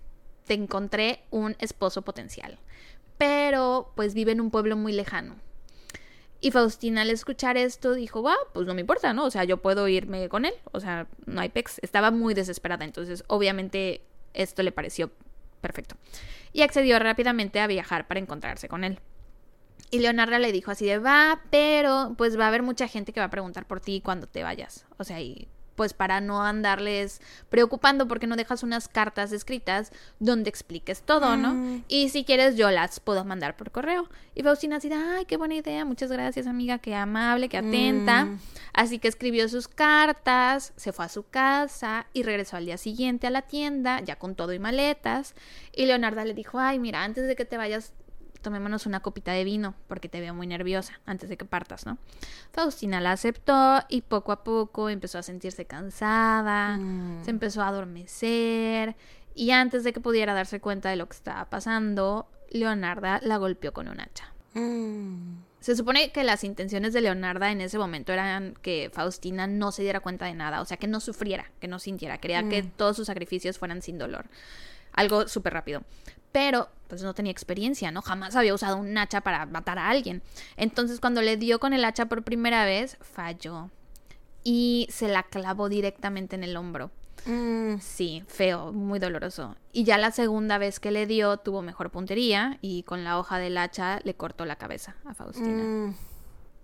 Te 0.47 0.55
encontré 0.55 1.25
un 1.31 1.57
esposo 1.59 2.03
potencial, 2.03 2.59
pero 3.19 3.93
pues 3.97 4.15
vive 4.15 4.33
en 4.33 4.41
un 4.41 4.51
pueblo 4.51 4.77
muy 4.77 4.93
lejano 4.93 5.37
y 6.41 6.53
Faustina 6.53 7.03
al 7.03 7.11
escuchar 7.11 7.57
esto 7.57 7.95
dijo, 7.95 8.23
va, 8.23 8.37
pues 8.53 8.67
no 8.67 8.75
me 8.75 8.83
importa, 8.83 9.13
¿no? 9.13 9.25
O 9.25 9.31
sea, 9.31 9.45
yo 9.45 9.57
puedo 9.57 9.89
irme 9.89 10.29
con 10.29 10.45
él, 10.45 10.55
o 10.71 10.79
sea, 10.79 11.09
no 11.27 11.41
hay 11.41 11.49
pex. 11.49 11.81
Estaba 11.83 12.11
muy 12.11 12.35
desesperada, 12.35 12.85
entonces 12.85 13.25
obviamente 13.27 14.03
esto 14.35 14.63
le 14.63 14.71
pareció 14.71 15.11
perfecto. 15.61 15.97
Y 16.53 16.63
accedió 16.63 16.99
rápidamente 17.01 17.59
a 17.61 17.67
viajar 17.67 18.07
para 18.07 18.21
encontrarse 18.21 18.69
con 18.69 18.85
él. 18.85 19.01
Y 19.91 19.99
Leonardo 19.99 20.39
le 20.39 20.53
dijo 20.53 20.71
así 20.71 20.87
de, 20.87 20.99
va, 20.99 21.43
pero 21.51 22.15
pues 22.17 22.39
va 22.39 22.45
a 22.45 22.49
haber 22.49 22.63
mucha 22.63 22.87
gente 22.87 23.13
que 23.13 23.21
va 23.21 23.27
a 23.27 23.31
preguntar 23.31 23.67
por 23.67 23.81
ti 23.81 24.01
cuando 24.01 24.29
te 24.29 24.45
vayas. 24.45 24.87
O 24.97 25.05
sea, 25.05 25.21
y 25.21 25.49
pues 25.79 25.95
para 25.95 26.21
no 26.21 26.43
andarles 26.43 27.21
preocupando 27.51 28.09
porque 28.09 28.27
no 28.27 28.35
dejas 28.35 28.65
unas 28.65 28.89
cartas 28.89 29.31
escritas 29.31 29.93
donde 30.19 30.51
expliques 30.51 31.03
todo, 31.03 31.37
¿no? 31.37 31.55
Mm. 31.55 31.85
Y 31.87 32.09
si 32.09 32.25
quieres 32.25 32.57
yo 32.57 32.69
las 32.73 32.99
puedo 32.99 33.25
mandar 33.25 33.57
por 33.57 33.71
correo. 33.71 34.11
Y 34.35 34.43
Faustina 34.43 34.79
así, 34.79 34.91
ay, 34.93 35.25
qué 35.27 35.37
buena 35.37 35.55
idea, 35.55 35.85
muchas 35.85 36.11
gracias 36.11 36.49
amiga, 36.49 36.81
qué 36.81 36.97
amable, 36.97 37.49
qué 37.49 37.59
atenta. 37.59 38.25
Mm. 38.25 38.41
Así 38.73 38.99
que 38.99 39.07
escribió 39.07 39.49
sus 39.49 39.69
cartas, 39.69 40.73
se 40.75 40.93
fue 40.93 41.05
a 41.05 41.09
su 41.09 41.29
casa 41.29 42.07
y 42.13 42.25
regresó 42.25 42.57
al 42.57 42.67
día 42.67 42.77
siguiente 42.77 43.29
a 43.29 43.31
la 43.31 43.43
tienda, 43.43 44.01
ya 44.01 44.17
con 44.17 44.35
todo 44.35 44.53
y 44.53 44.59
maletas. 44.59 45.37
Y 45.73 45.87
Leonarda 45.87 46.25
le 46.25 46.35
dijo, 46.35 46.59
ay, 46.59 46.81
mira, 46.81 47.05
antes 47.05 47.29
de 47.29 47.37
que 47.37 47.45
te 47.45 47.57
vayas, 47.57 47.93
tomémonos 48.49 48.87
una 48.87 49.01
copita 49.01 49.33
de 49.33 49.45
vino, 49.45 49.75
porque 49.89 50.09
te 50.09 50.21
veo 50.21 50.33
muy 50.33 50.47
nerviosa 50.47 51.01
antes 51.05 51.29
de 51.29 51.37
que 51.37 51.45
partas, 51.45 51.85
¿no? 51.85 51.99
Faustina 52.51 52.99
la 52.99 53.13
aceptó 53.13 53.81
y 53.91 54.01
poco 54.01 54.33
a 54.33 54.43
poco 54.43 54.89
empezó 54.89 55.19
a 55.19 55.23
sentirse 55.23 55.67
cansada, 55.67 56.79
mm. 56.79 57.25
se 57.25 57.31
empezó 57.31 57.61
a 57.61 57.69
adormecer 57.69 58.97
y 59.35 59.51
antes 59.51 59.85
de 59.85 59.93
que 59.93 60.01
pudiera 60.01 60.33
darse 60.33 60.61
cuenta 60.61 60.89
de 60.89 60.97
lo 60.97 61.07
que 61.11 61.17
estaba 61.17 61.45
pasando, 61.51 62.27
Leonarda 62.49 63.21
la 63.23 63.37
golpeó 63.37 63.75
con 63.75 63.87
un 63.87 64.01
hacha. 64.01 64.33
Mm. 64.55 65.43
Se 65.61 65.77
supone 65.77 66.11
que 66.11 66.25
las 66.25 66.43
intenciones 66.43 66.95
de 66.95 67.03
Leonarda 67.03 67.53
en 67.53 67.61
ese 67.61 67.77
momento 67.77 68.15
eran 68.15 68.55
que 68.63 68.91
Faustina 68.95 69.47
no 69.47 69.73
se 69.73 69.83
diera 69.83 70.01
cuenta 70.01 70.25
de 70.25 70.33
nada, 70.33 70.63
o 70.63 70.65
sea, 70.65 70.79
que 70.79 70.87
no 70.87 71.01
sufriera, 71.01 71.51
que 71.61 71.69
no 71.69 71.79
sintiera, 71.79 72.17
quería 72.17 72.49
que 72.49 72.63
mm. 72.63 72.71
todos 72.79 72.97
sus 72.97 73.09
sacrificios 73.09 73.59
fueran 73.59 73.83
sin 73.83 73.99
dolor. 73.99 74.25
algo 74.95 75.29
súper 75.29 75.53
rápido. 75.53 75.83
Pero 76.39 76.69
pues 76.87 77.03
no 77.03 77.15
tenía 77.15 77.33
experiencia, 77.33 77.91
¿no? 77.91 78.01
Jamás 78.01 78.37
había 78.37 78.55
usado 78.55 78.77
un 78.77 78.97
hacha 78.97 79.23
para 79.23 79.45
matar 79.45 79.77
a 79.81 79.89
alguien. 79.91 80.23
Entonces 80.57 81.01
cuando 81.01 81.21
le 81.21 81.37
dio 81.37 81.59
con 81.59 81.73
el 81.73 81.85
hacha 81.85 82.07
por 82.07 82.23
primera 82.23 82.65
vez, 82.65 82.97
falló. 83.01 83.71
Y 84.45 84.87
se 84.89 85.09
la 85.09 85.25
clavó 85.25 85.69
directamente 85.69 86.37
en 86.37 86.45
el 86.45 86.57
hombro. 86.57 86.93
Mm, 87.27 87.81
Sí, 87.81 88.23
feo, 88.29 88.73
muy 88.73 89.01
doloroso. 89.01 89.57
Y 89.73 89.83
ya 89.83 89.99
la 89.99 90.13
segunda 90.13 90.59
vez 90.59 90.79
que 90.79 90.93
le 90.93 91.07
dio 91.09 91.39
tuvo 91.39 91.61
mejor 91.61 91.91
puntería 91.91 92.59
y 92.63 92.85
con 92.85 93.03
la 93.03 93.19
hoja 93.19 93.39
del 93.39 93.59
hacha 93.59 93.99
le 94.05 94.15
cortó 94.15 94.45
la 94.45 94.55
cabeza 94.55 94.95
a 95.07 95.15
Faustina. 95.15 95.65
mm. 95.65 95.95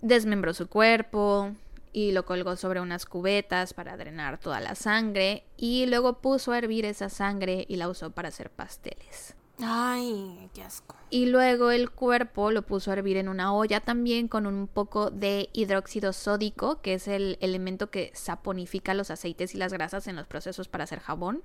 Desmembró 0.01 0.53
su 0.53 0.69
cuerpo 0.69 1.51
y 1.91 2.13
lo 2.13 2.25
colgó 2.25 2.55
sobre 2.55 2.79
unas 2.79 3.05
cubetas 3.05 3.73
para 3.73 3.97
drenar 3.97 4.37
toda 4.37 4.61
la 4.61 4.75
sangre 4.75 5.43
y 5.57 5.85
luego 5.87 6.21
puso 6.21 6.53
a 6.53 6.57
hervir 6.59 6.85
esa 6.85 7.09
sangre 7.09 7.65
y 7.67 7.75
la 7.75 7.89
usó 7.89 8.11
para 8.11 8.29
hacer 8.29 8.49
pasteles. 8.49 9.35
Ay, 9.61 10.49
qué 10.53 10.63
asco. 10.63 10.95
Y 11.09 11.27
luego 11.27 11.71
el 11.71 11.89
cuerpo 11.89 12.51
lo 12.51 12.63
puso 12.63 12.91
a 12.91 12.93
hervir 12.95 13.17
en 13.17 13.29
una 13.29 13.53
olla 13.53 13.79
también 13.79 14.27
con 14.27 14.45
un 14.45 14.67
poco 14.67 15.11
de 15.11 15.49
hidróxido 15.53 16.13
sódico, 16.13 16.81
que 16.81 16.95
es 16.95 17.07
el 17.07 17.37
elemento 17.39 17.89
que 17.89 18.11
saponifica 18.13 18.93
los 18.93 19.11
aceites 19.11 19.55
y 19.55 19.57
las 19.57 19.71
grasas 19.71 20.07
en 20.07 20.15
los 20.15 20.27
procesos 20.27 20.67
para 20.67 20.83
hacer 20.83 20.99
jabón. 20.99 21.41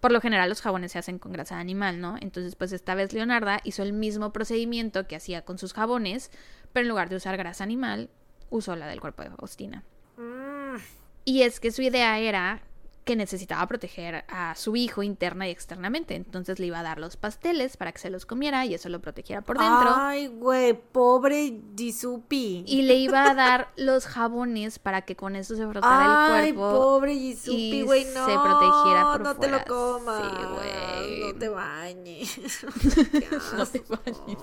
Por 0.00 0.12
lo 0.12 0.20
general 0.20 0.48
los 0.48 0.60
jabones 0.60 0.92
se 0.92 0.98
hacen 0.98 1.18
con 1.18 1.32
grasa 1.32 1.56
de 1.56 1.62
animal, 1.62 2.00
¿no? 2.00 2.16
Entonces 2.20 2.56
pues 2.56 2.72
esta 2.72 2.94
vez 2.94 3.12
Leonarda 3.12 3.60
hizo 3.64 3.82
el 3.82 3.92
mismo 3.92 4.32
procedimiento 4.32 5.06
que 5.06 5.16
hacía 5.16 5.44
con 5.44 5.58
sus 5.58 5.72
jabones, 5.72 6.30
pero 6.72 6.84
en 6.84 6.90
lugar 6.90 7.08
de 7.08 7.16
usar 7.16 7.36
grasa 7.36 7.64
animal, 7.64 8.10
usó 8.50 8.76
la 8.76 8.86
del 8.86 9.00
cuerpo 9.00 9.22
de 9.22 9.30
Faustina. 9.30 9.82
Mm. 10.16 10.76
Y 11.24 11.42
es 11.42 11.58
que 11.58 11.70
su 11.70 11.82
idea 11.82 12.18
era 12.18 12.62
que 13.04 13.16
necesitaba 13.16 13.66
proteger 13.66 14.24
a 14.28 14.54
su 14.54 14.76
hijo 14.76 15.02
interna 15.02 15.46
y 15.46 15.50
externamente. 15.50 16.14
Entonces 16.14 16.58
le 16.58 16.66
iba 16.66 16.80
a 16.80 16.82
dar 16.82 16.98
los 16.98 17.16
pasteles 17.16 17.76
para 17.76 17.92
que 17.92 17.98
se 17.98 18.08
los 18.10 18.24
comiera 18.24 18.64
y 18.64 18.72
eso 18.74 18.88
lo 18.88 19.00
protegiera 19.00 19.42
por 19.42 19.58
dentro. 19.58 19.90
Ay, 19.94 20.28
güey, 20.28 20.72
pobre 20.72 21.60
Jisupi. 21.76 22.64
Y 22.66 22.82
le 22.82 22.94
iba 22.94 23.30
a 23.30 23.34
dar 23.34 23.68
los 23.76 24.06
jabones 24.06 24.78
para 24.78 25.02
que 25.02 25.16
con 25.16 25.36
eso 25.36 25.54
se 25.54 25.66
frotara 25.66 26.34
Ay, 26.36 26.48
el 26.48 26.54
cuerpo. 26.54 26.78
pobre 26.80 27.14
Jisupi, 27.14 27.82
güey, 27.82 28.04
se 28.04 28.14
no. 28.14 28.24
protegiera 28.24 29.04
por 29.12 29.20
No 29.20 29.36
te 29.36 29.48
lo 29.48 29.64
comas. 29.64 30.22
Sí, 30.22 30.44
güey. 30.54 31.32
No 31.32 31.38
te 31.38 31.48
bañes. 31.48 32.38
No 33.56 33.66
te 33.66 33.80
bañes. 33.88 34.38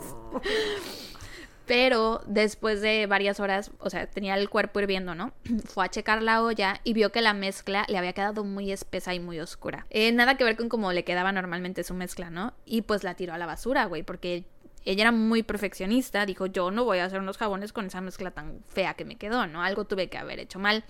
Pero 1.68 2.22
después 2.26 2.82
de 2.82 3.06
varias 3.06 3.40
horas, 3.40 3.72
o 3.80 3.90
sea, 3.90 4.08
tenía 4.08 4.36
el 4.36 4.50
cuerpo 4.50 4.80
hirviendo, 4.80 5.16
¿no? 5.16 5.32
Fue 5.66 5.86
a 5.86 5.90
checar 5.90 6.22
la 6.22 6.44
olla 6.44 6.82
y 6.84 6.94
vio 6.94 7.12
que 7.12 7.22
la 7.22 7.34
mezcla 7.34 7.86
le 7.88 7.98
había 7.98 8.14
quedado 8.14 8.44
muy 8.44 8.72
espesa 8.72 9.14
y 9.14 9.20
muy 9.20 9.40
oscura. 9.40 9.86
Eh, 9.90 10.12
nada 10.12 10.36
que 10.38 10.44
ver 10.44 10.58
con 10.58 10.70
cómo 10.70 10.92
le 10.92 11.04
quedaba 11.04 11.32
normalmente 11.32 11.84
su 11.84 11.94
mezcla, 11.94 12.30
¿no? 12.30 12.54
Y 12.66 12.82
pues 12.82 13.04
la 13.04 13.16
tiró 13.16 13.34
a 13.34 13.38
la 13.38 13.46
basura, 13.46 13.86
güey, 13.86 14.04
porque 14.04 14.44
ella 14.86 15.04
era 15.04 15.12
muy 15.12 15.44
perfeccionista. 15.44 16.26
Dijo, 16.26 16.48
yo 16.48 16.72
no 16.72 16.84
voy 16.84 17.00
a 17.00 17.06
hacer 17.06 17.20
unos 17.20 17.38
jabones 17.38 17.74
con 17.74 17.86
esa 17.86 18.02
mezcla 18.02 18.32
tan 18.32 18.64
fea 18.68 18.96
que 18.96 19.06
me 19.06 19.16
quedó, 19.16 19.48
¿no? 19.48 19.64
Algo 19.64 19.86
tuve 19.86 20.10
que 20.10 20.18
haber 20.18 20.40
hecho 20.40 20.60
mal. 20.60 20.84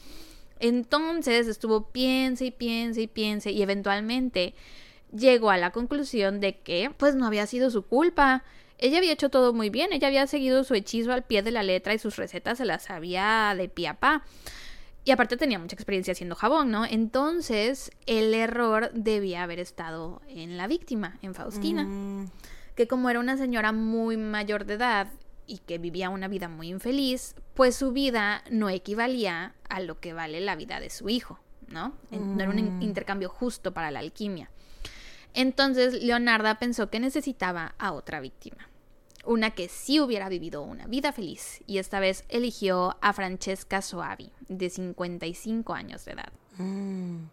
Entonces 0.59 1.47
estuvo 1.47 1.89
piense 1.89 2.45
y 2.45 2.51
piense 2.51 3.01
y 3.01 3.07
piense 3.07 3.51
y 3.51 3.63
eventualmente 3.63 4.53
llegó 5.11 5.49
a 5.49 5.57
la 5.57 5.71
conclusión 5.71 6.39
de 6.39 6.59
que 6.59 6.91
pues 6.97 7.15
no 7.15 7.25
había 7.25 7.47
sido 7.47 7.69
su 7.69 7.83
culpa. 7.83 8.43
Ella 8.81 8.97
había 8.97 9.13
hecho 9.13 9.29
todo 9.29 9.53
muy 9.53 9.69
bien, 9.69 9.93
ella 9.93 10.07
había 10.07 10.27
seguido 10.27 10.63
su 10.63 10.73
hechizo 10.73 11.13
al 11.13 11.23
pie 11.23 11.43
de 11.43 11.51
la 11.51 11.63
letra 11.63 11.93
y 11.93 11.99
sus 11.99 12.15
recetas 12.17 12.57
se 12.57 12.65
las 12.65 12.83
sabía 12.83 13.53
de 13.55 13.69
pie 13.69 13.87
a 13.89 13.93
pa. 13.99 14.23
Y 15.05 15.11
aparte 15.11 15.37
tenía 15.37 15.57
mucha 15.59 15.75
experiencia 15.75 16.11
haciendo 16.11 16.35
jabón, 16.35 16.69
¿no? 16.71 16.85
Entonces 16.85 17.91
el 18.05 18.33
error 18.33 18.91
debía 18.93 19.43
haber 19.43 19.59
estado 19.59 20.21
en 20.27 20.57
la 20.57 20.67
víctima, 20.67 21.17
en 21.21 21.33
Faustina 21.33 21.85
Mm. 21.85 22.25
que 22.75 22.87
como 22.87 23.09
era 23.09 23.19
una 23.19 23.37
señora 23.37 23.71
muy 23.71 24.17
mayor 24.17 24.65
de 24.65 24.75
edad 24.75 25.07
y 25.47 25.57
que 25.59 25.77
vivía 25.77 26.09
una 26.09 26.27
vida 26.27 26.47
muy 26.49 26.69
infeliz, 26.69 27.35
pues 27.53 27.75
su 27.75 27.91
vida 27.91 28.43
no 28.49 28.69
equivalía 28.69 29.53
a 29.69 29.79
lo 29.79 29.99
que 29.99 30.13
vale 30.13 30.39
la 30.41 30.55
vida 30.55 30.79
de 30.79 30.89
su 30.89 31.09
hijo, 31.09 31.39
¿no? 31.67 31.93
No 32.11 32.41
era 32.43 32.49
un 32.49 32.57
Mm. 32.57 32.73
intercambio 32.79 33.29
justo 33.29 33.73
para 33.73 33.91
la 33.91 33.99
alquimia. 33.99 34.49
Entonces 35.33 36.03
Leonarda 36.03 36.59
pensó 36.59 36.89
que 36.89 36.99
necesitaba 36.99 37.75
a 37.79 37.93
otra 37.93 38.19
víctima, 38.19 38.69
una 39.25 39.51
que 39.51 39.67
sí 39.67 39.99
hubiera 39.99 40.29
vivido 40.29 40.61
una 40.61 40.87
vida 40.87 41.11
feliz, 41.11 41.61
y 41.67 41.77
esta 41.77 41.99
vez 41.99 42.25
eligió 42.29 42.97
a 43.01 43.13
Francesca 43.13 43.81
Soavi, 43.81 44.31
de 44.47 44.69
55 44.69 45.73
años 45.73 46.05
de 46.05 46.13
edad. 46.13 46.31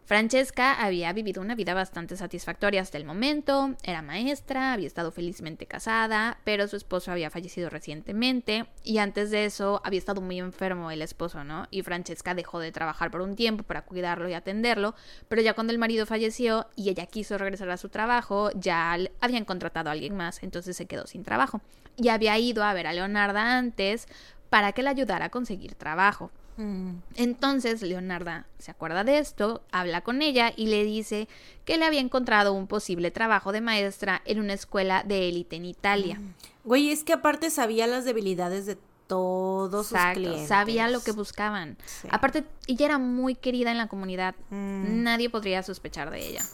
Francesca 0.05 0.75
había 0.75 1.13
vivido 1.13 1.43
una 1.43 1.55
vida 1.55 1.75
bastante 1.75 2.17
satisfactoria 2.17 2.81
hasta 2.81 2.99
el 2.99 3.05
momento, 3.05 3.75
era 3.83 4.01
maestra, 4.01 4.73
había 4.73 4.87
estado 4.87 5.11
felizmente 5.11 5.67
casada, 5.67 6.39
pero 6.45 6.69
su 6.69 6.77
esposo 6.77 7.11
había 7.11 7.29
fallecido 7.29 7.69
recientemente 7.69 8.67
y 8.85 8.99
antes 8.99 9.31
de 9.31 9.45
eso 9.45 9.83
había 9.85 9.99
estado 9.99 10.21
muy 10.21 10.39
enfermo 10.39 10.91
el 10.91 11.03
esposo, 11.03 11.43
¿no? 11.43 11.67
Y 11.71 11.83
Francesca 11.83 12.35
dejó 12.35 12.61
de 12.61 12.73
trabajar 12.73 13.11
por 13.11 13.21
un 13.21 13.35
tiempo 13.35 13.65
para 13.65 13.83
cuidarlo 13.83 14.29
y 14.29 14.35
atenderlo, 14.35 14.95
pero 15.29 15.43
ya 15.43 15.55
cuando 15.55 15.73
el 15.73 15.79
marido 15.79 16.07
falleció 16.07 16.69
y 16.77 16.89
ella 16.89 17.07
quiso 17.07 17.39
regresar 17.39 17.71
a 17.71 17.77
su 17.77 17.89
trabajo, 17.89 18.51
ya 18.55 18.97
habían 19.21 19.45
contratado 19.45 19.91
a 19.91 19.93
alguien 19.93 20.17
más, 20.17 20.43
entonces 20.43 20.77
se 20.77 20.87
quedó 20.87 21.07
sin 21.07 21.25
trabajo. 21.25 21.61
Y 21.97 22.09
había 22.09 22.39
ido 22.39 22.63
a 22.63 22.73
ver 22.73 22.87
a 22.87 22.93
Leonarda 22.93 23.59
antes 23.59 24.07
para 24.49 24.73
que 24.73 24.83
le 24.83 24.91
ayudara 24.91 25.27
a 25.27 25.31
conseguir 25.31 25.75
trabajo. 25.75 26.31
Mm. 26.59 26.97
Entonces 27.15 27.81
Leonarda 27.83 28.47
se 28.59 28.71
acuerda 28.71 29.05
de 29.05 29.19
esto, 29.19 29.63
habla 29.73 30.03
con 30.03 30.21
ella 30.21 30.53
y 30.55 30.67
le 30.67 30.85
dice 30.85 31.29
que 31.65 31.79
le 31.79 31.85
había 31.87 32.01
encontrado 32.01 32.53
un 32.53 32.67
posible 32.67 33.11
trabajo 33.11 33.53
de 33.53 33.61
maestra 33.61 34.21
en 34.27 34.41
una 34.41 34.53
escuela 34.53 35.05
de 35.05 35.29
élite 35.29 35.57
en 35.57 35.65
Italia. 35.65 36.21
Güey, 36.65 36.91
es 36.91 37.05
que 37.05 37.15
aparte 37.15 37.49
sabía 37.51 37.87
las 37.87 38.05
debilidades 38.05 38.67
de 38.67 38.77
todos 39.07 39.87
sus 39.87 39.97
Exacto, 39.97 40.21
clientes. 40.21 40.49
sabía 40.49 40.89
lo 40.89 41.01
que 41.01 41.13
buscaban. 41.13 41.79
Sí. 41.87 42.09
Aparte, 42.11 42.45
ella 42.67 42.87
era 42.87 42.99
muy 42.99 43.35
querida 43.35 43.71
en 43.71 43.79
la 43.79 43.89
comunidad. 43.89 44.35
Mm. 44.51 45.03
Nadie 45.03 45.31
podría 45.31 45.63
sospechar 45.63 46.11
de 46.11 46.27
ella. 46.27 46.45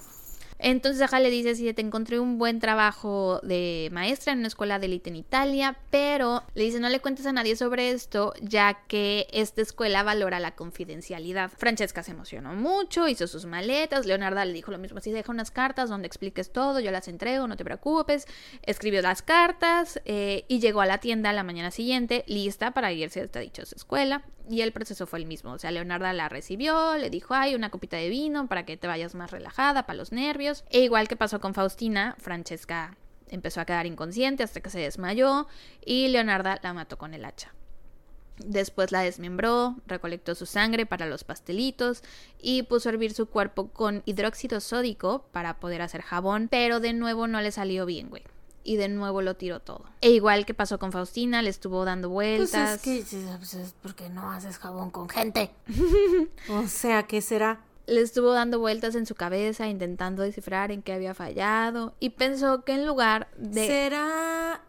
Entonces 0.58 1.02
Aja 1.02 1.20
le 1.20 1.30
dice, 1.30 1.54
sí, 1.54 1.72
te 1.72 1.82
encontré 1.82 2.18
un 2.18 2.38
buen 2.38 2.60
trabajo 2.60 3.40
de 3.42 3.88
maestra 3.92 4.32
en 4.32 4.38
una 4.38 4.48
escuela 4.48 4.78
de 4.78 4.86
élite 4.86 5.10
en 5.10 5.16
Italia, 5.16 5.76
pero 5.90 6.42
le 6.54 6.64
dice, 6.64 6.80
no 6.80 6.88
le 6.88 7.00
cuentes 7.00 7.26
a 7.26 7.32
nadie 7.32 7.56
sobre 7.56 7.90
esto, 7.90 8.32
ya 8.40 8.84
que 8.86 9.26
esta 9.32 9.62
escuela 9.62 10.02
valora 10.02 10.40
la 10.40 10.54
confidencialidad. 10.54 11.50
Francesca 11.56 12.02
se 12.02 12.12
emocionó 12.12 12.54
mucho, 12.54 13.08
hizo 13.08 13.26
sus 13.26 13.46
maletas, 13.46 14.06
Leonarda 14.06 14.44
le 14.44 14.52
dijo 14.52 14.70
lo 14.70 14.78
mismo, 14.78 14.98
así 14.98 15.10
deja 15.10 15.32
unas 15.32 15.50
cartas 15.50 15.90
donde 15.90 16.06
expliques 16.06 16.52
todo, 16.52 16.80
yo 16.80 16.90
las 16.90 17.08
entrego, 17.08 17.46
no 17.46 17.56
te 17.56 17.64
preocupes. 17.64 18.26
Escribió 18.62 19.02
las 19.02 19.22
cartas 19.22 20.00
eh, 20.04 20.44
y 20.48 20.60
llegó 20.60 20.80
a 20.80 20.86
la 20.86 20.98
tienda 20.98 21.32
la 21.32 21.42
mañana 21.42 21.70
siguiente, 21.70 22.24
lista 22.26 22.72
para 22.72 22.92
irse 22.92 23.20
a 23.20 23.24
esta 23.24 23.40
dichosa 23.40 23.74
escuela. 23.76 24.24
Y 24.48 24.60
el 24.60 24.72
proceso 24.72 25.06
fue 25.06 25.20
el 25.20 25.26
mismo. 25.26 25.52
O 25.52 25.58
sea, 25.58 25.70
Leonarda 25.70 26.12
la 26.12 26.28
recibió, 26.28 26.96
le 26.98 27.08
dijo, 27.08 27.32
ay, 27.32 27.54
una 27.54 27.70
copita 27.70 27.96
de 27.96 28.10
vino 28.10 28.46
para 28.46 28.66
que 28.66 28.76
te 28.76 28.86
vayas 28.86 29.14
más 29.14 29.30
relajada, 29.30 29.86
para 29.86 29.96
los 29.96 30.12
nervios. 30.12 30.43
E 30.70 30.80
igual 30.80 31.08
que 31.08 31.16
pasó 31.16 31.40
con 31.40 31.54
Faustina, 31.54 32.16
Francesca 32.18 32.96
empezó 33.28 33.60
a 33.60 33.64
quedar 33.64 33.86
inconsciente 33.86 34.42
hasta 34.42 34.60
que 34.60 34.70
se 34.70 34.78
desmayó 34.80 35.46
y 35.84 36.08
Leonarda 36.08 36.58
la 36.62 36.72
mató 36.72 36.98
con 36.98 37.14
el 37.14 37.24
hacha. 37.24 37.52
Después 38.38 38.90
la 38.90 39.00
desmembró, 39.00 39.76
recolectó 39.86 40.34
su 40.34 40.44
sangre 40.44 40.86
para 40.86 41.06
los 41.06 41.22
pastelitos 41.22 42.02
y 42.40 42.64
puso 42.64 42.88
a 42.88 42.92
hervir 42.92 43.14
su 43.14 43.26
cuerpo 43.26 43.68
con 43.68 44.02
hidróxido 44.06 44.60
sódico 44.60 45.24
para 45.30 45.60
poder 45.60 45.82
hacer 45.82 46.02
jabón, 46.02 46.48
pero 46.50 46.80
de 46.80 46.92
nuevo 46.94 47.28
no 47.28 47.40
le 47.40 47.52
salió 47.52 47.86
bien, 47.86 48.10
güey. 48.10 48.24
Y 48.64 48.76
de 48.76 48.88
nuevo 48.88 49.22
lo 49.22 49.36
tiró 49.36 49.60
todo. 49.60 49.84
E 50.00 50.10
igual 50.10 50.46
que 50.46 50.54
pasó 50.54 50.78
con 50.78 50.90
Faustina, 50.90 51.42
le 51.42 51.50
estuvo 51.50 51.84
dando 51.84 52.08
Pues 52.08 52.50
vueltas. 52.50 52.74
es 52.76 52.82
que 52.82 53.04
pues 53.38 53.54
es 53.54 53.74
porque 53.82 54.08
no 54.08 54.30
haces 54.32 54.58
jabón 54.58 54.90
con 54.90 55.08
gente. 55.08 55.50
o 56.48 56.66
sea, 56.66 57.04
¿qué 57.04 57.20
será? 57.20 57.60
Le 57.86 58.00
estuvo 58.00 58.32
dando 58.32 58.58
vueltas 58.58 58.94
en 58.94 59.04
su 59.06 59.14
cabeza, 59.14 59.66
intentando 59.68 60.22
descifrar 60.22 60.70
en 60.72 60.82
qué 60.82 60.92
había 60.92 61.14
fallado, 61.14 61.94
y 62.00 62.10
pensó 62.10 62.64
que 62.64 62.72
en 62.72 62.86
lugar 62.86 63.28
de... 63.36 63.66
¿Será 63.66 64.62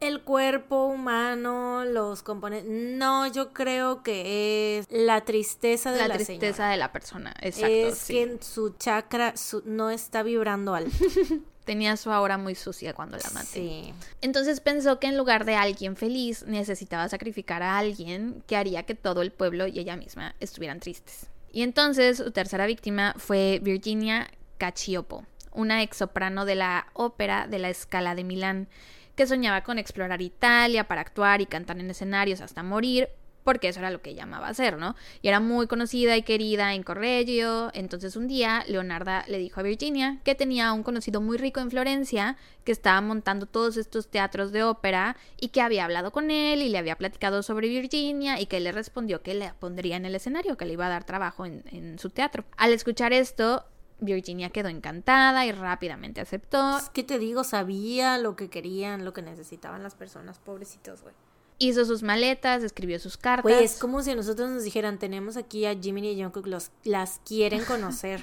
el 0.00 0.22
cuerpo 0.22 0.86
humano, 0.86 1.84
los 1.84 2.22
componentes? 2.22 2.70
No, 2.70 3.26
yo 3.26 3.52
creo 3.52 4.02
que 4.02 4.78
es 4.78 4.86
la 4.90 5.24
tristeza 5.24 5.92
de 5.92 5.98
la, 5.98 6.08
la, 6.08 6.14
tristeza 6.16 6.56
señora. 6.56 6.70
de 6.70 6.76
la 6.78 6.92
persona, 6.92 7.34
exacto. 7.40 7.66
es 7.68 7.98
sí. 7.98 8.12
que 8.14 8.38
su 8.40 8.70
chakra 8.78 9.36
su- 9.36 9.62
no 9.66 9.90
está 9.90 10.22
vibrando 10.22 10.74
alto. 10.74 10.90
Tenía 11.64 11.96
su 11.96 12.10
aura 12.12 12.36
muy 12.36 12.54
sucia 12.54 12.92
cuando 12.92 13.16
la 13.16 13.30
maté. 13.32 13.46
sí. 13.46 13.94
Entonces 14.20 14.60
pensó 14.60 15.00
que 15.00 15.06
en 15.06 15.16
lugar 15.16 15.46
de 15.46 15.54
alguien 15.54 15.96
feliz, 15.96 16.44
necesitaba 16.46 17.08
sacrificar 17.08 17.62
a 17.62 17.78
alguien 17.78 18.42
que 18.46 18.56
haría 18.56 18.82
que 18.84 18.94
todo 18.94 19.22
el 19.22 19.32
pueblo 19.32 19.66
y 19.66 19.78
ella 19.78 19.96
misma 19.96 20.34
estuvieran 20.40 20.80
tristes. 20.80 21.28
Y 21.54 21.62
entonces 21.62 22.16
su 22.16 22.32
tercera 22.32 22.66
víctima 22.66 23.14
fue 23.16 23.60
Virginia 23.62 24.28
Cacioppo, 24.58 25.24
una 25.52 25.84
ex 25.84 25.98
soprano 25.98 26.44
de 26.44 26.56
la 26.56 26.88
ópera 26.94 27.46
de 27.46 27.60
la 27.60 27.72
Scala 27.72 28.16
de 28.16 28.24
Milán, 28.24 28.66
que 29.14 29.28
soñaba 29.28 29.62
con 29.62 29.78
explorar 29.78 30.20
Italia 30.20 30.88
para 30.88 31.02
actuar 31.02 31.40
y 31.40 31.46
cantar 31.46 31.78
en 31.78 31.88
escenarios 31.88 32.40
hasta 32.40 32.64
morir, 32.64 33.08
porque 33.44 33.68
eso 33.68 33.80
era 33.80 33.90
lo 33.90 34.02
que 34.02 34.10
ella 34.10 34.24
amaba 34.24 34.48
hacer, 34.48 34.78
¿no? 34.78 34.96
Y 35.22 35.28
era 35.28 35.38
muy 35.38 35.66
conocida 35.66 36.16
y 36.16 36.22
querida 36.22 36.74
en 36.74 36.82
Correggio. 36.82 37.70
Entonces 37.74 38.16
un 38.16 38.26
día 38.26 38.64
Leonarda 38.66 39.24
le 39.28 39.38
dijo 39.38 39.60
a 39.60 39.62
Virginia 39.62 40.18
que 40.24 40.34
tenía 40.34 40.72
un 40.72 40.82
conocido 40.82 41.20
muy 41.20 41.36
rico 41.36 41.60
en 41.60 41.70
Florencia 41.70 42.36
que 42.64 42.72
estaba 42.72 43.00
montando 43.00 43.46
todos 43.46 43.76
estos 43.76 44.08
teatros 44.08 44.50
de 44.50 44.62
ópera 44.62 45.16
y 45.38 45.48
que 45.48 45.60
había 45.60 45.84
hablado 45.84 46.10
con 46.10 46.30
él 46.30 46.62
y 46.62 46.70
le 46.70 46.78
había 46.78 46.96
platicado 46.96 47.42
sobre 47.42 47.68
Virginia 47.68 48.40
y 48.40 48.46
que 48.46 48.56
él 48.56 48.64
le 48.64 48.72
respondió 48.72 49.22
que 49.22 49.34
le 49.34 49.52
pondría 49.60 49.96
en 49.96 50.06
el 50.06 50.14
escenario, 50.14 50.56
que 50.56 50.64
le 50.64 50.72
iba 50.72 50.86
a 50.86 50.90
dar 50.90 51.04
trabajo 51.04 51.44
en, 51.44 51.62
en 51.70 51.98
su 51.98 52.08
teatro. 52.10 52.44
Al 52.56 52.72
escuchar 52.72 53.12
esto, 53.12 53.66
Virginia 54.00 54.50
quedó 54.50 54.68
encantada 54.68 55.46
y 55.46 55.52
rápidamente 55.52 56.20
aceptó. 56.20 56.78
Es 56.78 56.90
que 56.90 57.02
te 57.04 57.18
digo, 57.18 57.44
sabía 57.44 58.18
lo 58.18 58.36
que 58.36 58.48
querían, 58.48 59.04
lo 59.04 59.12
que 59.12 59.22
necesitaban 59.22 59.82
las 59.82 59.94
personas, 59.94 60.38
pobrecitos, 60.38 61.02
güey. 61.02 61.14
Hizo 61.58 61.84
sus 61.84 62.02
maletas, 62.02 62.62
escribió 62.62 62.98
sus 62.98 63.16
cartas. 63.16 63.42
Güey, 63.44 63.64
es 63.64 63.78
como 63.78 64.02
si 64.02 64.10
a 64.10 64.16
nosotros 64.16 64.50
nos 64.50 64.64
dijeran, 64.64 64.98
tenemos 64.98 65.36
aquí 65.36 65.66
a 65.66 65.74
Jimmy 65.78 66.10
y 66.10 66.20
Jungkook, 66.22 66.46
los, 66.46 66.70
las 66.82 67.20
quieren 67.24 67.64
conocer. 67.66 68.22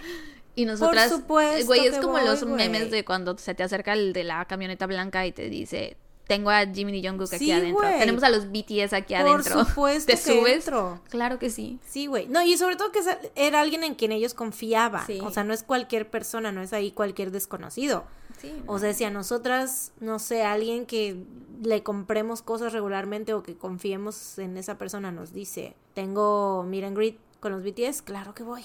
y 0.55 0.65
nosotras, 0.65 1.09
Por 1.09 1.19
supuesto 1.21 1.65
güey, 1.67 1.87
es 1.87 1.97
como 1.99 2.13
voy, 2.13 2.25
los 2.25 2.43
memes 2.45 2.91
de 2.91 3.05
cuando 3.05 3.37
se 3.37 3.55
te 3.55 3.63
acerca 3.63 3.93
el 3.93 4.11
de 4.13 4.25
la 4.25 4.43
camioneta 4.45 4.85
blanca 4.85 5.25
y 5.25 5.31
te 5.31 5.47
dice, 5.49 5.95
tengo 6.27 6.49
a 6.49 6.65
Jimmy 6.65 6.97
y 6.99 7.07
Jungkook 7.07 7.33
aquí 7.33 7.45
Sí, 7.45 7.51
adentro. 7.51 7.81
güey. 7.81 7.99
Tenemos 7.99 8.23
a 8.23 8.29
los 8.29 8.51
BTS 8.51 8.93
aquí 8.93 9.13
Por 9.15 9.27
adentro. 9.27 9.63
supuesto 9.65 10.07
¿Te 10.07 10.13
que 10.13 10.21
subes? 10.39 10.53
entro. 10.65 11.01
Claro 11.09 11.39
que 11.39 11.49
sí. 11.49 11.79
Sí, 11.87 12.07
güey. 12.07 12.27
No, 12.27 12.41
y 12.43 12.57
sobre 12.57 12.75
todo 12.75 12.91
que 12.91 12.99
era 13.35 13.61
alguien 13.61 13.83
en 13.85 13.95
quien 13.95 14.11
ellos 14.11 14.33
confiaban. 14.33 15.05
Sí. 15.07 15.19
O 15.23 15.31
sea, 15.31 15.43
no 15.45 15.53
es 15.53 15.63
cualquier 15.63 16.09
persona, 16.09 16.51
no 16.51 16.61
es 16.61 16.73
ahí 16.73 16.91
cualquier 16.91 17.31
desconocido. 17.31 18.03
Sí. 18.41 18.51
O 18.65 18.79
sea, 18.79 18.93
si 18.93 19.03
a 19.03 19.09
nosotras, 19.11 19.91
no 19.99 20.17
sé, 20.19 20.43
alguien 20.43 20.85
que 20.87 21.23
le 21.63 21.83
compremos 21.83 22.41
cosas 22.41 22.73
regularmente 22.73 23.33
o 23.35 23.43
que 23.43 23.55
confiemos 23.55 24.39
en 24.39 24.57
esa 24.57 24.77
persona 24.79 25.11
nos 25.11 25.31
dice, 25.31 25.75
tengo 25.93 26.63
meet 26.67 26.83
and 26.85 26.97
greet 26.97 27.19
con 27.39 27.51
los 27.51 27.63
BTS, 27.63 28.01
claro 28.01 28.33
que 28.33 28.43
voy. 28.43 28.63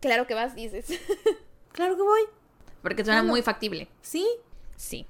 Claro 0.00 0.26
que 0.26 0.34
vas, 0.34 0.54
dices. 0.54 0.86
Claro 1.72 1.94
que 1.96 2.02
voy. 2.02 2.22
Porque 2.80 3.04
suena 3.04 3.20
Claro. 3.20 3.32
muy 3.32 3.42
factible. 3.42 3.88
Sí. 4.00 4.26
Sí. 4.78 5.04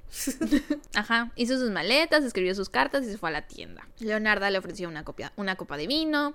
Ajá. 0.96 1.30
Hizo 1.36 1.56
sus 1.58 1.70
maletas, 1.70 2.24
escribió 2.24 2.56
sus 2.56 2.68
cartas 2.68 3.04
y 3.06 3.10
se 3.12 3.18
fue 3.18 3.28
a 3.28 3.32
la 3.32 3.46
tienda. 3.46 3.86
Leonarda 4.00 4.50
le 4.50 4.58
ofreció 4.58 4.88
una, 4.88 5.04
copia, 5.04 5.32
una 5.36 5.54
copa 5.54 5.76
de 5.76 5.86
vino. 5.86 6.34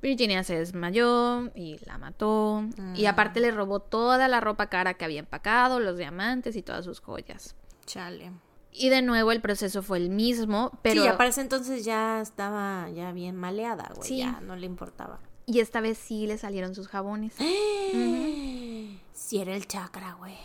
Virginia 0.00 0.44
se 0.44 0.58
desmayó 0.58 1.50
y 1.54 1.78
la 1.84 1.98
mató. 1.98 2.64
Y 2.94 3.06
aparte 3.06 3.40
le 3.40 3.50
robó 3.50 3.80
toda 3.80 4.28
la 4.28 4.40
ropa 4.40 4.68
cara 4.68 4.94
que 4.94 5.04
había 5.04 5.20
empacado, 5.20 5.80
los 5.80 5.98
diamantes 5.98 6.56
y 6.56 6.62
todas 6.62 6.84
sus 6.84 7.00
joyas. 7.00 7.56
Chale. 7.86 8.30
Y 8.70 8.90
de 8.90 9.02
nuevo 9.02 9.32
el 9.32 9.40
proceso 9.40 9.82
fue 9.82 9.98
el 9.98 10.10
mismo, 10.10 10.78
pero... 10.82 11.02
Sí, 11.02 11.08
ya 11.08 11.16
para 11.16 11.30
ese 11.30 11.40
entonces 11.40 11.84
ya 11.84 12.20
estaba 12.20 12.88
ya 12.90 13.12
bien 13.12 13.34
maleada, 13.34 13.90
güey. 13.94 14.06
Sí. 14.06 14.18
Ya 14.18 14.40
no 14.40 14.54
le 14.56 14.66
importaba. 14.66 15.18
Y 15.46 15.60
esta 15.60 15.80
vez 15.80 15.98
sí 15.98 16.26
le 16.26 16.38
salieron 16.38 16.74
sus 16.74 16.88
jabones. 16.88 17.34
Si 19.12 19.38
era 19.38 19.54
el 19.54 19.66
chakra, 19.66 20.14
güey. 20.14 20.36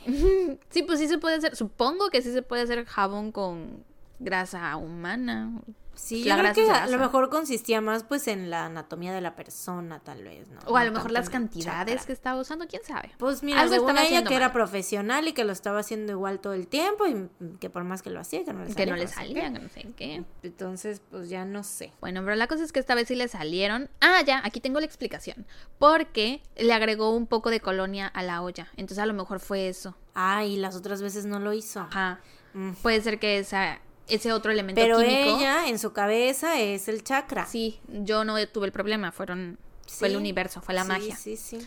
Sí, 0.70 0.82
pues 0.82 1.00
sí 1.00 1.08
se 1.08 1.20
puede 1.20 1.36
hacer. 1.36 1.56
Supongo 1.56 2.10
que 2.10 2.22
sí 2.22 2.34
se 2.34 2.42
puede 2.42 2.64
hacer 2.64 2.84
jabón 2.86 3.32
con 3.32 3.86
grasa 4.20 4.76
humana. 4.76 5.62
Sí, 5.96 6.24
La 6.24 6.36
yo 6.36 6.42
creo 6.42 6.54
que 6.54 6.72
a 6.72 6.88
lo 6.88 6.98
mejor 6.98 7.30
consistía 7.30 7.80
más 7.80 8.04
pues 8.04 8.28
en 8.28 8.50
la 8.50 8.66
anatomía 8.66 9.14
de 9.14 9.22
la 9.22 9.36
persona, 9.36 10.00
tal 10.00 10.24
vez, 10.24 10.50
¿no? 10.50 10.60
O 10.66 10.76
a 10.76 10.80
No 10.82 10.88
lo 10.88 10.92
mejor 10.94 11.12
las 11.12 11.30
cantidades 11.30 11.94
chakra. 11.96 12.06
que 12.08 12.14
estaba 12.14 12.42
usando, 12.42 12.66
quién 12.68 12.84
sabe. 12.84 13.12
Pues 13.20 13.44
mira, 13.44 13.62
Algo 13.62 13.76
según 13.76 13.90
estaba 13.92 14.08
ella 14.08 14.24
que 14.24 14.36
era 14.36 14.52
profesional 14.52 15.28
y 15.28 15.34
que 15.34 15.44
lo 15.44 15.54
estaba 15.54 15.80
haciendo 15.80 16.12
igual 16.12 16.40
todo 16.40 16.54
el 16.54 16.68
tiempo 16.68 17.06
y 17.08 17.30
que 17.60 17.70
por 17.70 17.84
más 17.84 18.02
que 18.02 18.10
lo 18.10 18.20
hacía, 18.20 18.44
que 18.44 18.54
no 18.54 18.64
le 18.64 18.70
salía. 18.70 18.76
que 18.86 18.92
no 18.92 18.96
le 18.98 19.08
salían, 19.08 19.54
que 19.54 19.60
no 19.60 19.70
sé 19.70 19.88
qué. 19.96 20.24
Entonces, 20.42 21.02
pues 21.12 21.30
ya 21.30 21.46
no 21.46 21.64
sé. 21.64 21.94
Bueno, 22.02 22.22
pero 22.24 22.36
la 22.36 22.48
cosa 22.48 22.64
es 22.64 22.72
que 22.72 22.80
esta 22.80 22.96
vez 22.96 23.08
sí 23.08 23.16
le 23.16 23.28
salieron. 23.28 23.90
Ah, 24.02 24.22
ya, 24.26 24.42
aquí 24.44 24.60
tengo 24.60 24.80
la 24.80 24.86
explicación. 24.86 25.46
Porque 25.78 26.42
le 26.58 26.74
agregó 26.74 27.16
un 27.16 27.28
poco 27.28 27.50
de 27.50 27.60
colonia 27.60 28.08
a 28.08 28.24
la 28.24 28.42
olla. 28.42 28.68
Entonces 28.78 29.00
a 29.00 29.06
lo 29.06 29.14
mejor 29.14 29.40
fue 29.40 29.68
eso. 29.70 29.96
Ah, 30.16 30.44
y 30.44 30.58
las 30.58 30.76
otras 30.76 31.02
veces 31.02 31.26
no 31.26 31.40
lo 31.40 31.54
hizo. 31.54 31.82
Ajá. 31.82 32.20
Mm. 32.54 32.72
Puede 32.82 33.02
ser 33.02 33.20
que 33.20 33.40
esa, 33.40 33.80
ese 34.08 34.32
otro 34.34 34.52
elemento 34.52 34.82
Pero 34.82 35.00
químico. 35.00 35.38
ella, 35.38 35.68
en 35.68 35.80
su 35.80 35.94
cabeza, 35.94 36.60
es 36.60 36.88
el 36.88 37.04
chakra. 37.04 37.46
Sí, 37.46 37.80
yo 37.88 38.24
no 38.26 38.36
tuve 38.48 38.68
el 38.68 38.72
problema, 38.72 39.12
fueron. 39.12 39.58
Fue 39.88 40.08
el 40.08 40.16
universo, 40.16 40.62
fue 40.62 40.74
la 40.74 40.84
Sí, 40.84 40.88
magia. 40.88 41.16
Sí, 41.16 41.38
sí. 41.38 41.60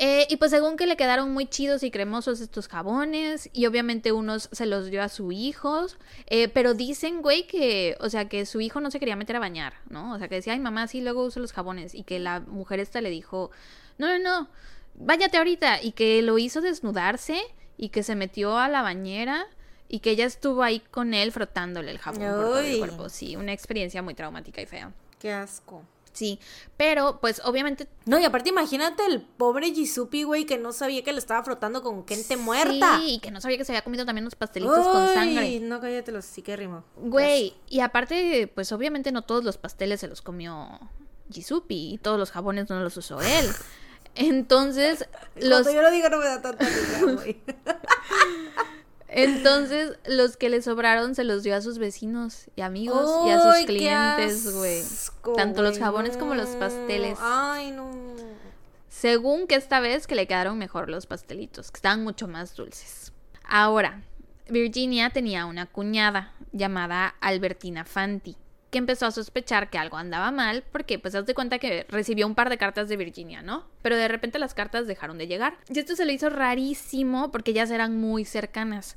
Eh, 0.00 0.28
y 0.30 0.36
pues 0.36 0.52
según 0.52 0.76
que 0.76 0.86
le 0.86 0.96
quedaron 0.96 1.32
muy 1.32 1.46
chidos 1.46 1.82
y 1.82 1.90
cremosos 1.90 2.40
estos 2.40 2.68
jabones 2.68 3.50
y 3.52 3.66
obviamente 3.66 4.12
unos 4.12 4.48
se 4.52 4.64
los 4.64 4.90
dio 4.92 5.02
a 5.02 5.08
su 5.08 5.32
hijo, 5.32 5.86
eh, 6.28 6.46
pero 6.46 6.74
dicen, 6.74 7.20
güey, 7.20 7.48
que, 7.48 7.96
o 8.00 8.08
sea, 8.08 8.28
que 8.28 8.46
su 8.46 8.60
hijo 8.60 8.80
no 8.80 8.92
se 8.92 9.00
quería 9.00 9.16
meter 9.16 9.34
a 9.34 9.40
bañar, 9.40 9.74
¿no? 9.90 10.14
O 10.14 10.18
sea, 10.18 10.28
que 10.28 10.36
decía, 10.36 10.52
ay, 10.52 10.60
mamá, 10.60 10.86
sí, 10.86 11.00
luego 11.00 11.24
uso 11.24 11.40
los 11.40 11.52
jabones 11.52 11.96
y 11.96 12.04
que 12.04 12.20
la 12.20 12.38
mujer 12.38 12.78
esta 12.78 13.00
le 13.00 13.10
dijo, 13.10 13.50
no, 13.98 14.06
no, 14.06 14.18
no, 14.20 14.48
váyate 14.94 15.36
ahorita 15.36 15.82
y 15.82 15.90
que 15.90 16.22
lo 16.22 16.38
hizo 16.38 16.60
desnudarse 16.60 17.40
y 17.76 17.88
que 17.88 18.04
se 18.04 18.14
metió 18.14 18.56
a 18.56 18.68
la 18.68 18.82
bañera 18.82 19.48
y 19.88 20.00
que 20.00 20.10
ella 20.10 20.26
estuvo 20.26 20.62
ahí 20.62 20.80
con 20.80 21.14
él 21.14 21.32
frotándole 21.32 21.90
el 21.90 21.98
jabón 21.98 22.20
por 22.20 22.30
todo 22.30 22.58
el 22.58 22.78
cuerpo. 22.78 23.08
Sí, 23.08 23.36
una 23.36 23.52
experiencia 23.52 24.02
muy 24.02 24.14
traumática 24.14 24.60
y 24.60 24.66
fea. 24.66 24.92
Qué 25.18 25.32
asco. 25.32 25.82
Sí, 26.12 26.40
pero 26.76 27.20
pues 27.20 27.40
obviamente 27.44 27.86
No, 28.04 28.18
y 28.18 28.24
aparte 28.24 28.48
imagínate 28.48 29.04
el 29.06 29.20
pobre 29.22 29.72
Jisupi, 29.72 30.24
güey, 30.24 30.46
que 30.46 30.58
no 30.58 30.72
sabía 30.72 31.04
que 31.04 31.12
le 31.12 31.18
estaba 31.18 31.44
frotando 31.44 31.80
con 31.80 32.06
gente 32.06 32.36
muerta. 32.36 32.98
Sí, 32.98 33.14
y 33.14 33.18
que 33.20 33.30
no 33.30 33.40
sabía 33.40 33.56
que 33.56 33.64
se 33.64 33.72
había 33.72 33.82
comido 33.82 34.04
también 34.04 34.24
unos 34.24 34.34
pastelitos 34.34 34.86
con 34.86 35.06
sangre. 35.14 35.60
No, 35.60 35.80
cállate 35.80 36.10
los 36.10 36.24
sí 36.24 36.42
que 36.42 36.56
rimo. 36.56 36.82
Güey, 36.96 37.54
y 37.68 37.80
aparte, 37.80 38.50
pues 38.52 38.72
obviamente 38.72 39.12
no 39.12 39.22
todos 39.22 39.44
los 39.44 39.58
pasteles 39.58 40.00
se 40.00 40.08
los 40.08 40.20
comió 40.20 40.80
Jisupi 41.30 41.94
y 41.94 41.98
todos 41.98 42.18
los 42.18 42.32
jabones 42.32 42.68
no 42.68 42.80
los 42.80 42.96
usó 42.96 43.20
él. 43.22 43.46
Entonces, 44.16 45.06
los, 45.36 45.62
Cuando 45.62 45.72
yo 45.72 45.82
lo 45.82 45.90
digo 45.92 46.08
no 46.08 46.16
me 46.16 46.24
da 46.24 46.42
tanta 46.42 46.64
risa, 46.66 47.04
güey. 47.04 47.40
entonces, 49.08 49.96
los 50.06 50.36
que 50.36 50.50
le 50.50 50.60
sobraron 50.60 51.14
se 51.14 51.24
los 51.24 51.42
dio 51.42 51.56
a 51.56 51.60
sus 51.60 51.78
vecinos 51.78 52.46
y 52.56 52.60
amigos 52.60 53.26
y 53.26 53.30
a 53.30 53.40
sus 53.40 53.66
clientes, 53.66 54.54
güey. 54.54 54.82
Tanto 55.36 55.62
los 55.62 55.78
jabones 55.78 56.16
como 56.16 56.34
los 56.34 56.50
pasteles. 56.50 57.18
Ay, 57.20 57.70
no. 57.70 57.90
Según 58.88 59.46
que 59.46 59.54
esta 59.54 59.80
vez 59.80 60.06
que 60.06 60.14
le 60.14 60.26
quedaron 60.26 60.58
mejor 60.58 60.90
los 60.90 61.06
pastelitos, 61.06 61.70
que 61.70 61.78
estaban 61.78 62.04
mucho 62.04 62.28
más 62.28 62.54
dulces. 62.54 63.12
Ahora, 63.44 64.02
Virginia 64.48 65.10
tenía 65.10 65.46
una 65.46 65.66
cuñada 65.66 66.32
llamada 66.52 67.14
Albertina 67.20 67.84
Fanti, 67.84 68.36
que 68.70 68.78
empezó 68.78 69.06
a 69.06 69.10
sospechar 69.10 69.70
que 69.70 69.78
algo 69.78 69.96
andaba 69.96 70.30
mal 70.30 70.62
porque 70.72 70.98
pues 70.98 71.14
haz 71.14 71.26
de 71.26 71.34
cuenta 71.34 71.58
que 71.58 71.86
recibió 71.88 72.26
un 72.26 72.34
par 72.34 72.50
de 72.50 72.58
cartas 72.58 72.88
de 72.88 72.96
Virginia, 72.96 73.42
¿no? 73.42 73.64
Pero 73.82 73.96
de 73.96 74.08
repente 74.08 74.38
las 74.38 74.54
cartas 74.54 74.86
dejaron 74.86 75.18
de 75.18 75.26
llegar. 75.26 75.56
Y 75.68 75.78
esto 75.78 75.96
se 75.96 76.04
le 76.04 76.12
hizo 76.12 76.28
rarísimo 76.28 77.30
porque 77.30 77.52
ellas 77.52 77.70
eran 77.70 77.98
muy 77.98 78.24
cercanas. 78.24 78.96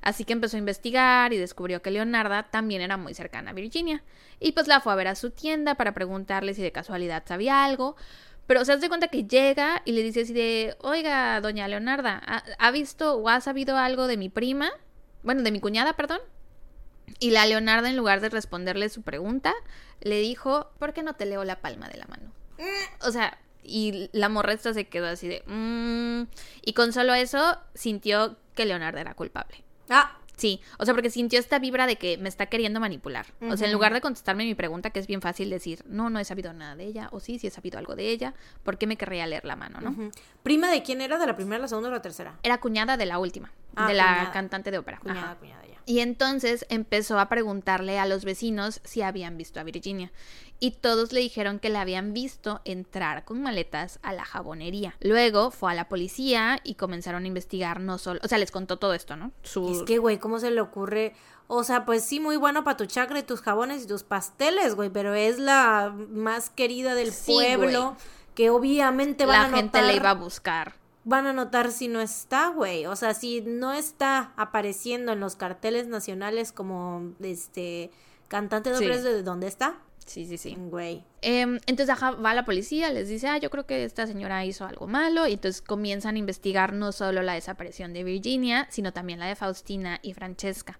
Así 0.00 0.24
que 0.24 0.32
empezó 0.32 0.56
a 0.56 0.60
investigar 0.60 1.32
y 1.32 1.38
descubrió 1.38 1.82
que 1.82 1.90
Leonarda 1.90 2.44
también 2.44 2.82
era 2.82 2.96
muy 2.96 3.14
cercana 3.14 3.50
a 3.50 3.54
Virginia. 3.54 4.02
Y 4.40 4.52
pues 4.52 4.66
la 4.66 4.80
fue 4.80 4.92
a 4.92 4.96
ver 4.96 5.08
a 5.08 5.14
su 5.14 5.30
tienda 5.30 5.76
para 5.76 5.94
preguntarle 5.94 6.54
si 6.54 6.62
de 6.62 6.72
casualidad 6.72 7.22
sabía 7.26 7.64
algo. 7.64 7.96
Pero 8.46 8.64
se 8.64 8.72
hace 8.72 8.88
cuenta 8.88 9.08
que 9.08 9.24
llega 9.24 9.82
y 9.84 9.92
le 9.92 10.02
dice 10.02 10.22
así 10.22 10.32
de, 10.32 10.76
oiga, 10.80 11.40
doña 11.40 11.68
Leonarda, 11.68 12.20
¿ha, 12.26 12.42
ha 12.58 12.70
visto 12.72 13.14
o 13.14 13.28
ha 13.28 13.40
sabido 13.40 13.76
algo 13.76 14.08
de 14.08 14.16
mi 14.16 14.28
prima? 14.28 14.70
Bueno, 15.22 15.42
de 15.42 15.52
mi 15.52 15.60
cuñada, 15.60 15.92
perdón. 15.92 16.18
Y 17.18 17.30
la 17.30 17.46
Leonarda, 17.46 17.88
en 17.88 17.96
lugar 17.96 18.20
de 18.20 18.28
responderle 18.28 18.88
su 18.88 19.02
pregunta, 19.02 19.52
le 20.00 20.20
dijo, 20.20 20.70
¿por 20.78 20.92
qué 20.92 21.02
no 21.02 21.14
te 21.14 21.26
leo 21.26 21.44
la 21.44 21.60
palma 21.60 21.88
de 21.88 21.98
la 21.98 22.06
mano? 22.06 22.32
O 23.00 23.10
sea, 23.10 23.38
y 23.64 24.08
la 24.12 24.28
morresta 24.28 24.72
se 24.74 24.88
quedó 24.88 25.06
así 25.06 25.28
de, 25.28 25.42
"Mm". 25.46 26.28
y 26.64 26.72
con 26.72 26.92
solo 26.92 27.14
eso 27.14 27.58
sintió 27.74 28.36
que 28.54 28.64
Leonarda 28.66 29.00
era 29.00 29.14
culpable. 29.14 29.62
Ah, 29.88 30.18
Sí, 30.34 30.60
o 30.78 30.84
sea, 30.86 30.94
porque 30.94 31.10
sintió 31.10 31.38
esta 31.38 31.58
vibra 31.60 31.86
de 31.86 31.96
que 31.96 32.16
me 32.16 32.28
está 32.28 32.46
queriendo 32.46 32.80
manipular. 32.80 33.26
O 33.42 33.56
sea, 33.56 33.66
en 33.68 33.72
lugar 33.72 33.92
de 33.92 34.00
contestarme 34.00 34.44
mi 34.44 34.54
pregunta, 34.54 34.88
que 34.90 34.98
es 34.98 35.06
bien 35.06 35.20
fácil 35.20 35.50
decir, 35.50 35.84
no, 35.86 36.08
no 36.10 36.18
he 36.18 36.24
sabido 36.24 36.52
nada 36.54 36.74
de 36.74 36.84
ella, 36.84 37.08
o 37.12 37.20
sí, 37.20 37.38
sí 37.38 37.46
he 37.46 37.50
sabido 37.50 37.78
algo 37.78 37.94
de 37.94 38.08
ella, 38.08 38.34
¿por 38.64 38.76
qué 38.78 38.86
me 38.88 38.96
querría 38.96 39.26
leer 39.26 39.44
la 39.44 39.56
mano, 39.56 39.80
no? 39.82 40.10
¿Prima 40.42 40.70
de 40.70 40.82
quién 40.82 41.00
era? 41.02 41.18
¿De 41.18 41.26
la 41.26 41.36
primera, 41.36 41.60
la 41.60 41.68
segunda 41.68 41.90
o 41.90 41.92
la 41.92 42.02
tercera? 42.02 42.38
Era 42.42 42.58
cuñada 42.60 42.96
de 42.96 43.06
la 43.06 43.18
última, 43.18 43.52
Ah, 43.76 43.86
de 43.86 43.94
la 43.94 44.04
cuñada. 44.04 44.32
cantante 44.32 44.70
de 44.70 44.78
ópera. 44.78 44.98
Cuñada, 45.00 45.20
Ajá. 45.32 45.36
cuñada, 45.36 45.62
ya. 45.66 45.71
Y 45.92 46.00
entonces 46.00 46.64
empezó 46.70 47.18
a 47.18 47.28
preguntarle 47.28 47.98
a 47.98 48.06
los 48.06 48.24
vecinos 48.24 48.80
si 48.82 49.02
habían 49.02 49.36
visto 49.36 49.60
a 49.60 49.62
Virginia. 49.62 50.10
Y 50.58 50.70
todos 50.70 51.12
le 51.12 51.20
dijeron 51.20 51.58
que 51.58 51.68
la 51.68 51.82
habían 51.82 52.14
visto 52.14 52.62
entrar 52.64 53.26
con 53.26 53.42
maletas 53.42 53.98
a 54.02 54.14
la 54.14 54.24
jabonería. 54.24 54.96
Luego 55.00 55.50
fue 55.50 55.70
a 55.70 55.74
la 55.74 55.90
policía 55.90 56.60
y 56.64 56.76
comenzaron 56.76 57.24
a 57.24 57.26
investigar 57.26 57.78
no 57.78 57.98
solo... 57.98 58.20
O 58.24 58.28
sea, 58.28 58.38
les 58.38 58.50
contó 58.50 58.78
todo 58.78 58.94
esto, 58.94 59.16
¿no? 59.16 59.32
Su... 59.42 59.70
Es 59.70 59.82
que, 59.82 59.98
güey, 59.98 60.16
¿cómo 60.16 60.38
se 60.38 60.50
le 60.50 60.62
ocurre? 60.62 61.12
O 61.46 61.62
sea, 61.62 61.84
pues 61.84 62.02
sí, 62.02 62.20
muy 62.20 62.38
bueno 62.38 62.64
para 62.64 62.78
tu 62.78 62.86
chakra 62.86 63.18
y 63.18 63.22
tus 63.22 63.42
jabones 63.42 63.84
y 63.84 63.86
tus 63.86 64.02
pasteles, 64.02 64.74
güey, 64.74 64.88
pero 64.88 65.12
es 65.12 65.38
la 65.38 65.94
más 66.08 66.48
querida 66.48 66.94
del 66.94 67.12
Sí, 67.12 67.34
pueblo 67.34 67.98
que 68.34 68.48
obviamente 68.48 69.26
van 69.26 69.34
la 69.34 69.40
a 69.40 69.48
notar, 69.48 69.60
gente 69.60 69.82
le 69.82 69.96
iba 69.96 70.08
a 70.08 70.14
buscar. 70.14 70.72
Van 71.04 71.26
a 71.26 71.32
notar 71.32 71.72
si 71.72 71.88
no 71.88 72.00
está, 72.00 72.48
güey. 72.48 72.86
O 72.86 72.96
sea, 72.96 73.14
si 73.14 73.40
no 73.40 73.72
está 73.72 74.32
apareciendo 74.36 75.12
en 75.12 75.20
los 75.20 75.36
carteles 75.36 75.86
nacionales 75.88 76.52
como 76.52 77.12
este 77.20 77.90
cantante 78.28 78.70
de 78.70 78.76
Sí. 78.76 78.86
de 78.86 79.22
dónde 79.22 79.46
está. 79.46 79.78
Sí, 80.06 80.26
sí, 80.26 80.36
sí. 80.36 80.56
Güey. 80.58 81.04
Em, 81.20 81.60
entonces 81.66 81.90
ajá, 81.90 82.10
va 82.12 82.34
la 82.34 82.44
policía, 82.44 82.90
les 82.90 83.08
dice, 83.08 83.28
ah, 83.28 83.38
yo 83.38 83.50
creo 83.50 83.66
que 83.66 83.84
esta 83.84 84.06
señora 84.06 84.44
hizo 84.44 84.64
algo 84.64 84.86
malo. 84.86 85.26
Y 85.26 85.34
entonces 85.34 85.62
comienzan 85.62 86.16
a 86.16 86.18
investigar 86.18 86.72
no 86.72 86.92
solo 86.92 87.22
la 87.22 87.34
desaparición 87.34 87.92
de 87.92 88.04
Virginia, 88.04 88.66
sino 88.70 88.92
también 88.92 89.20
la 89.20 89.26
de 89.26 89.36
Faustina 89.36 90.00
y 90.02 90.14
Francesca. 90.14 90.78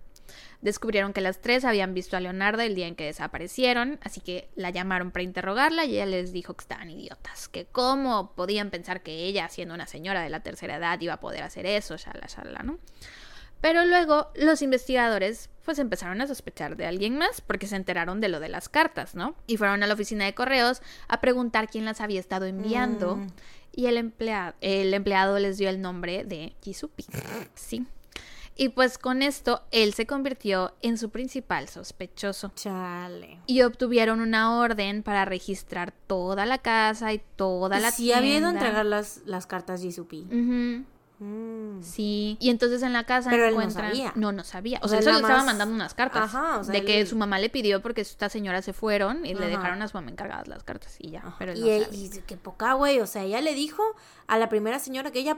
Descubrieron 0.62 1.12
que 1.12 1.20
las 1.20 1.40
tres 1.40 1.64
habían 1.64 1.92
visto 1.92 2.16
a 2.16 2.20
Leonarda 2.20 2.64
el 2.64 2.74
día 2.74 2.86
en 2.86 2.94
que 2.94 3.04
desaparecieron, 3.04 3.98
así 4.02 4.20
que 4.20 4.48
la 4.54 4.70
llamaron 4.70 5.10
para 5.10 5.24
interrogarla 5.24 5.84
y 5.84 5.96
ella 5.96 6.06
les 6.06 6.32
dijo 6.32 6.54
que 6.54 6.62
estaban 6.62 6.88
idiotas, 6.88 7.48
que 7.48 7.66
cómo 7.66 8.32
podían 8.34 8.70
pensar 8.70 9.02
que 9.02 9.24
ella, 9.24 9.48
siendo 9.48 9.74
una 9.74 9.86
señora 9.88 10.22
de 10.22 10.30
la 10.30 10.40
tercera 10.40 10.76
edad, 10.76 11.00
iba 11.00 11.14
a 11.14 11.20
poder 11.20 11.42
hacer 11.42 11.66
eso, 11.66 11.96
shala, 11.96 12.26
shala, 12.28 12.62
¿no? 12.62 12.78
Pero 13.60 13.84
luego 13.84 14.28
los 14.34 14.62
investigadores 14.62 15.48
pues 15.64 15.78
empezaron 15.78 16.20
a 16.20 16.26
sospechar 16.26 16.76
de 16.76 16.86
alguien 16.86 17.16
más 17.18 17.40
porque 17.40 17.68
se 17.68 17.76
enteraron 17.76 18.20
de 18.20 18.28
lo 18.28 18.40
de 18.40 18.48
las 18.48 18.68
cartas, 18.68 19.14
¿no? 19.14 19.36
Y 19.46 19.56
fueron 19.56 19.82
a 19.82 19.86
la 19.86 19.94
oficina 19.94 20.24
de 20.24 20.34
correos 20.34 20.80
a 21.06 21.20
preguntar 21.20 21.68
quién 21.68 21.84
las 21.84 22.00
había 22.00 22.18
estado 22.20 22.46
enviando 22.46 23.16
Mm. 23.16 23.26
y 23.74 23.86
el 23.86 23.96
empleado, 23.98 24.54
el 24.60 24.92
empleado 24.94 25.38
les 25.38 25.58
dio 25.58 25.68
el 25.68 25.80
nombre 25.80 26.24
de 26.24 26.54
Kisupi. 26.60 27.04
Sí. 27.54 27.86
Y 28.62 28.68
pues 28.68 28.96
con 28.96 29.22
esto 29.22 29.62
él 29.72 29.92
se 29.92 30.06
convirtió 30.06 30.72
en 30.82 30.96
su 30.96 31.10
principal 31.10 31.68
sospechoso. 31.68 32.52
Chale. 32.54 33.40
Y 33.48 33.62
obtuvieron 33.62 34.20
una 34.20 34.56
orden 34.56 35.02
para 35.02 35.24
registrar 35.24 35.90
toda 36.06 36.46
la 36.46 36.58
casa 36.58 37.12
y 37.12 37.20
toda 37.34 37.80
la 37.80 37.90
sí 37.90 38.12
había 38.12 38.36
ido 38.38 38.46
a 38.46 38.50
tienda. 38.50 38.60
entregar 38.66 38.86
las, 38.86 39.22
las 39.26 39.48
cartas 39.48 39.82
Jisupi. 39.82 40.28
Ujú. 40.30 40.84
Mm. 41.22 41.82
Sí, 41.82 42.36
y 42.40 42.50
entonces 42.50 42.82
en 42.82 42.92
la 42.92 43.04
casa 43.04 43.30
Pero 43.30 43.44
él 43.46 43.54
no 43.54 43.60
encuentran... 43.60 43.90
sabía. 43.90 44.12
No, 44.16 44.32
no 44.32 44.42
sabía. 44.44 44.78
O 44.82 44.86
O 44.86 44.88
sea, 44.88 45.00
sea, 45.00 45.00
eso 45.00 45.10
le 45.10 45.14
nada 45.14 45.20
estaba 45.22 45.38
más- 45.38 45.46
mandando 45.46 45.74
unas 45.74 45.94
cartas. 45.94 46.22
Ajá, 46.34 46.58
o 46.58 46.64
sea, 46.64 46.72
de 46.72 46.78
él- 46.78 46.84
que 46.84 47.06
su 47.06 47.16
mamá 47.16 47.38
le 47.38 47.48
pidió 47.50 47.80
porque 47.82 48.00
estas 48.00 48.32
señoras 48.32 48.64
se 48.64 48.72
fueron 48.72 49.24
y 49.24 49.34
le 49.34 49.46
dejaron 49.46 49.80
a 49.82 49.88
su 49.88 49.96
mamá 49.96 50.10
encargadas 50.10 50.48
las 50.48 50.62
cartas 50.64 50.96
y 50.98 51.10
ya. 51.10 51.20
Ajá. 51.20 51.36
Pero 51.38 51.52
él 51.52 51.58
y, 51.58 51.60
no 51.62 51.66
él- 51.68 51.84
sabía. 51.84 52.04
y 52.06 52.08
qué 52.26 52.36
poca, 52.36 52.74
güey. 52.74 53.00
O 53.00 53.06
sea, 53.06 53.22
ella 53.22 53.40
le 53.40 53.54
dijo 53.54 53.82
a 54.26 54.38
la 54.38 54.48
primera 54.48 54.78
señora 54.78 55.10
que 55.10 55.20
ella 55.20 55.36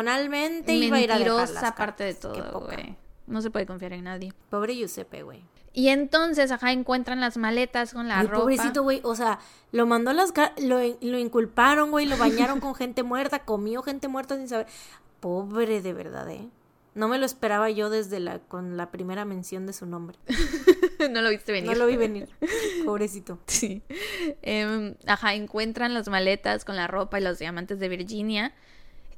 personalmente 0.00 0.74
iba 0.74 0.96
a 0.96 1.00
ir 1.00 1.12
a 1.12 1.18
dejar 1.18 1.32
las 1.34 1.48
Mentirosa 1.50 1.68
aparte 1.68 2.04
de 2.04 2.14
todo, 2.14 2.60
güey. 2.60 2.96
No 3.26 3.40
se 3.42 3.50
puede 3.50 3.66
confiar 3.66 3.92
en 3.92 4.04
nadie. 4.04 4.32
Pobre 4.48 4.74
Giuseppe, 4.74 5.22
güey. 5.22 5.42
Y 5.72 5.88
entonces, 5.90 6.50
ajá, 6.50 6.72
encuentran 6.72 7.20
las 7.20 7.36
maletas 7.36 7.94
con 7.94 8.08
la 8.08 8.18
Ay, 8.18 8.26
ropa. 8.26 8.40
pobrecito, 8.40 8.82
güey. 8.82 9.00
O 9.04 9.14
sea, 9.14 9.38
lo 9.70 9.86
mandó 9.86 10.10
a 10.10 10.14
las 10.14 10.32
lo, 10.58 10.80
lo 10.80 11.18
inculparon, 11.18 11.92
güey. 11.92 12.06
Lo 12.06 12.16
bañaron 12.16 12.58
con 12.58 12.74
gente 12.74 13.04
muerta. 13.04 13.44
Comió 13.44 13.80
gente 13.84 14.08
muerta 14.08 14.36
sin 14.36 14.48
saber. 14.48 14.66
Pobre 15.20 15.82
de 15.82 15.92
verdad, 15.92 16.28
¿eh? 16.30 16.48
No 16.94 17.06
me 17.06 17.18
lo 17.18 17.26
esperaba 17.26 17.70
yo 17.70 17.88
desde 17.88 18.18
la 18.18 18.40
con 18.40 18.76
la 18.76 18.90
primera 18.90 19.24
mención 19.24 19.66
de 19.66 19.72
su 19.72 19.86
nombre. 19.86 20.18
no 21.10 21.22
lo 21.22 21.30
viste 21.30 21.52
venir. 21.52 21.70
No 21.70 21.76
lo 21.76 21.86
vi 21.86 21.96
venir. 21.96 22.28
Pobrecito. 22.84 23.38
Sí. 23.46 23.82
Em, 24.42 24.96
ajá, 25.06 25.34
encuentran 25.34 25.94
las 25.94 26.08
maletas 26.08 26.64
con 26.64 26.76
la 26.76 26.88
ropa 26.88 27.20
y 27.20 27.22
los 27.22 27.38
diamantes 27.38 27.78
de 27.78 27.88
Virginia 27.88 28.54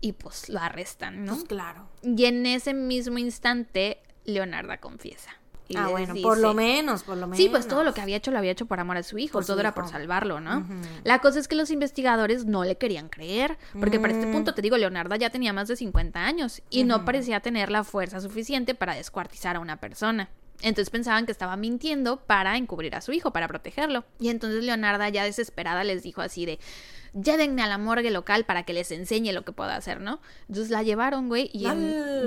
y 0.01 0.13
pues 0.13 0.49
lo 0.49 0.61
arrestan, 0.61 1.25
¿no? 1.25 1.33
Pues 1.35 1.45
claro. 1.45 1.89
Y 2.03 2.25
en 2.27 2.45
ese 2.45 2.75
mismo 2.75 3.19
instante, 3.19 4.03
Leonarda 4.25 4.79
confiesa. 4.79 5.31
Y 5.73 5.77
Ah, 5.77 5.83
les 5.85 5.91
bueno, 5.91 6.15
por 6.23 6.39
lo 6.39 6.55
menos, 6.55 7.03
por 7.03 7.17
lo 7.17 7.27
menos. 7.27 7.37
Sí, 7.39 7.49
pues 7.49 7.67
todo 7.67 7.83
lo 7.85 7.93
que 7.95 8.01
había 8.01 8.17
hecho 8.17 8.31
lo 8.31 8.39
había 8.39 8.51
hecho 8.53 8.67
por 8.67 8.79
amor 8.81 8.97
a 8.99 9.03
su 9.03 9.19
hijo, 9.19 9.33
Por 9.33 9.45
su 9.45 9.49
todo 9.53 9.61
era 9.61 9.71
hijo. 9.71 9.77
por 9.77 9.89
salvarlo, 9.89 10.41
¿no? 10.41 10.67
La 11.05 11.19
cosa 11.21 11.39
es 11.41 11.49
que 11.49 11.57
los 11.57 11.71
investigadores 11.71 12.45
no 12.47 12.65
le 12.65 12.77
querían 12.77 13.09
creer, 13.09 13.59
porque 13.79 13.99
para 13.99 14.13
este 14.13 14.27
Mm. 14.27 14.33
punto, 14.33 14.55
te 14.55 14.63
digo, 14.63 14.77
Leonarda 14.77 15.17
ya 15.17 15.31
tenía 15.31 15.53
más 15.53 15.69
de 15.69 15.77
50 15.77 16.25
años 16.25 16.63
y 16.71 16.85
no 16.85 17.05
parecía 17.05 17.41
tener 17.41 17.71
la 17.71 17.85
fuerza 17.85 18.21
suficiente 18.21 18.75
para 18.75 18.95
descuartizar 18.95 19.57
a 19.57 19.61
una 19.61 19.77
persona. 19.79 20.29
Entonces 20.61 20.91
pensaban 20.91 21.27
que 21.27 21.33
estaba 21.33 21.57
mintiendo 21.57 22.19
para 22.19 22.57
encubrir 22.57 22.95
a 22.95 23.01
su 23.01 23.11
hijo, 23.13 23.33
para 23.33 23.49
protegerlo. 23.49 24.05
Y 24.21 24.29
entonces 24.29 24.63
Leonarda, 24.63 25.09
ya 25.09 25.25
desesperada, 25.25 25.83
les 25.83 26.05
dijo 26.05 26.21
así 26.21 26.47
de, 26.47 26.61
llévenme 27.15 27.63
a 27.63 27.67
la 27.67 27.79
morgue 27.79 28.11
local 28.13 28.45
para 28.45 28.63
que 28.63 28.73
les 28.73 28.93
enseñe 28.93 29.33
lo 29.33 29.45
que 29.45 29.51
pueda 29.53 29.75
hacer, 29.75 30.01
¿no? 30.01 30.21
Entonces 30.49 30.71
la 30.71 30.85
llevaron, 30.85 31.29
güey, 31.29 31.51
y 31.53 31.67
en 31.67 31.73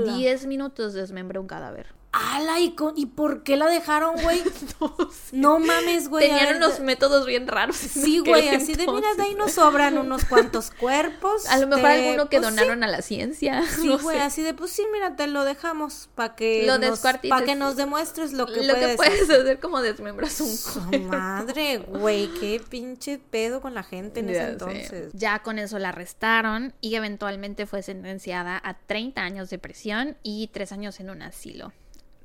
¡Hala! 0.03 0.13
10 0.17 0.47
minutos 0.47 0.93
desmembró 0.93 1.39
un 1.39 1.47
cadáver. 1.47 1.93
¡Hala! 2.17 2.59
¿Y, 2.61 2.71
con- 2.75 2.93
¿Y 2.97 3.07
por 3.07 3.43
qué 3.43 3.57
la 3.57 3.67
dejaron, 3.67 4.15
güey? 4.21 4.41
no 5.33 5.59
mames, 5.59 6.07
güey. 6.07 6.27
Tenían 6.27 6.45
ver, 6.45 6.55
unos 6.57 6.79
métodos 6.79 7.25
bien 7.25 7.47
raros. 7.47 7.75
Sí, 7.75 8.19
güey, 8.19 8.47
así 8.49 8.73
de, 8.73 8.87
mira, 8.87 9.13
de 9.15 9.23
ahí 9.23 9.35
nos 9.35 9.51
sobran 9.53 9.97
unos 9.97 10.23
cuantos 10.25 10.71
cuerpos. 10.71 11.45
A 11.47 11.57
lo 11.57 11.67
mejor 11.67 11.85
alguno 11.87 12.29
que 12.29 12.37
pues, 12.37 12.49
sí. 12.49 12.55
donaron 12.55 12.83
a 12.83 12.87
la 12.87 13.01
ciencia. 13.01 13.63
Sí, 13.75 13.87
no 13.87 13.99
güey, 13.99 14.17
sé. 14.17 14.23
así 14.23 14.41
de, 14.43 14.53
pues 14.53 14.71
sí, 14.71 14.83
mira, 14.93 15.15
te 15.17 15.27
lo 15.27 15.43
dejamos 15.43 16.09
para 16.15 16.35
que, 16.35 16.65
Lo 16.65 16.77
nos, 16.77 16.99
pa' 16.99 17.19
que 17.43 17.55
nos 17.55 17.75
demuestres 17.75 18.31
lo 18.31 18.45
que 18.45 18.63
lo 18.63 18.73
puedes 18.75 18.91
que 18.91 18.95
puedes 18.97 19.29
hacer 19.29 19.59
como 19.59 19.81
desmembras 19.81 20.39
un 20.39 20.55
cuerpo. 20.89 21.07
madre, 21.09 21.77
güey, 21.79 22.27
qué 22.39 22.61
pinche 22.69 23.17
pedo 23.19 23.59
con 23.59 23.73
la 23.73 23.83
gente 23.83 24.21
en 24.21 24.27
Ya 24.27 24.33
ese 24.33 24.41
sé. 24.45 24.51
entonces. 24.51 25.11
Ya 25.13 25.39
con 25.43 25.59
eso 25.59 25.77
la 25.79 25.89
arrestaron 25.89 26.73
y 26.79 26.95
eventualmente 26.95 27.65
fue 27.65 27.83
sentenciada 27.83 28.61
a 28.63 28.75
30 28.77 29.21
años 29.21 29.49
de 29.49 29.59
prisión 29.59 30.15
y 30.23 30.47
3 30.53 30.71
años 30.71 30.99
en 31.01 31.09
un 31.09 31.21
asilo. 31.21 31.73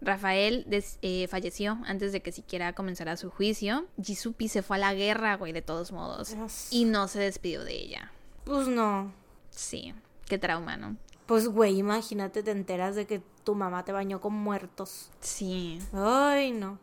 Rafael 0.01 0.65
des- 0.67 0.99
eh, 1.03 1.27
falleció 1.29 1.79
antes 1.87 2.13
de 2.13 2.21
que 2.23 2.33
siquiera 2.33 2.73
comenzara 2.75 3.17
su 3.17 3.31
juicio. 3.31 3.87
Jisupi 4.03 4.49
se 4.49 4.63
fue 4.63 4.77
a 4.77 4.81
la 4.81 4.95
guerra, 4.95 5.37
güey, 5.37 5.53
de 5.53 5.63
todos 5.63 5.93
modos. 5.93 6.35
Y 6.71 6.85
no 6.87 7.07
se 7.09 7.19
despidió 7.21 7.65
de 7.65 7.75
ella. 7.75 8.13
Pues 8.45 8.67
no. 8.69 9.13
Sí, 9.51 9.95
qué 10.27 10.39
trauma, 10.39 10.77
¿no? 10.77 10.97
Pues, 11.27 11.47
güey, 11.49 11.77
imagínate, 11.79 12.43
te 12.43 12.51
enteras 12.51 12.97
de 12.97 13.07
que 13.07 13.23
tu 13.45 13.55
mamá 13.55 13.85
te 13.85 13.93
bañó 13.93 14.21
con 14.21 14.33
muertos. 14.33 15.11
Sí. 15.21 15.79
Ay, 15.93 16.51
no. 16.53 16.79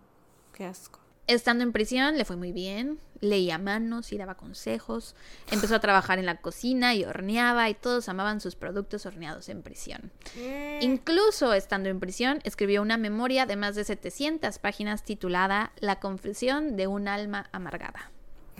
Qué 0.53 0.65
asco. 0.65 0.99
Estando 1.27 1.63
en 1.63 1.73
prisión 1.73 2.17
le 2.17 2.23
fue 2.23 2.37
muy 2.37 2.53
bien, 2.53 2.99
leía 3.19 3.57
manos 3.57 4.13
y 4.13 4.17
daba 4.17 4.35
consejos, 4.35 5.13
empezó 5.51 5.75
a 5.75 5.81
trabajar 5.81 6.19
en 6.19 6.25
la 6.25 6.37
cocina 6.37 6.95
y 6.95 7.03
horneaba 7.03 7.69
y 7.69 7.73
todos 7.73 8.07
amaban 8.07 8.39
sus 8.39 8.55
productos 8.55 9.05
horneados 9.05 9.49
en 9.49 9.61
prisión. 9.61 10.11
Mm, 10.37 10.81
Incluso 10.83 11.53
estando 11.53 11.89
en 11.89 11.99
prisión 11.99 12.39
escribió 12.43 12.81
una 12.81 12.95
memoria 12.95 13.45
de 13.45 13.57
más 13.57 13.75
de 13.75 13.83
700 13.83 14.57
páginas 14.59 15.03
titulada 15.03 15.73
La 15.79 15.99
confesión 15.99 16.77
de 16.77 16.87
un 16.87 17.09
alma 17.09 17.49
amargada. 17.51 18.09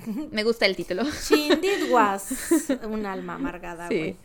Me 0.32 0.44
gusta 0.44 0.66
el 0.66 0.76
título. 0.76 1.04
She 1.06 1.48
indeed 1.48 1.90
was 1.90 2.70
un 2.84 3.06
alma 3.06 3.36
amargada, 3.36 3.88
güey. 3.88 4.18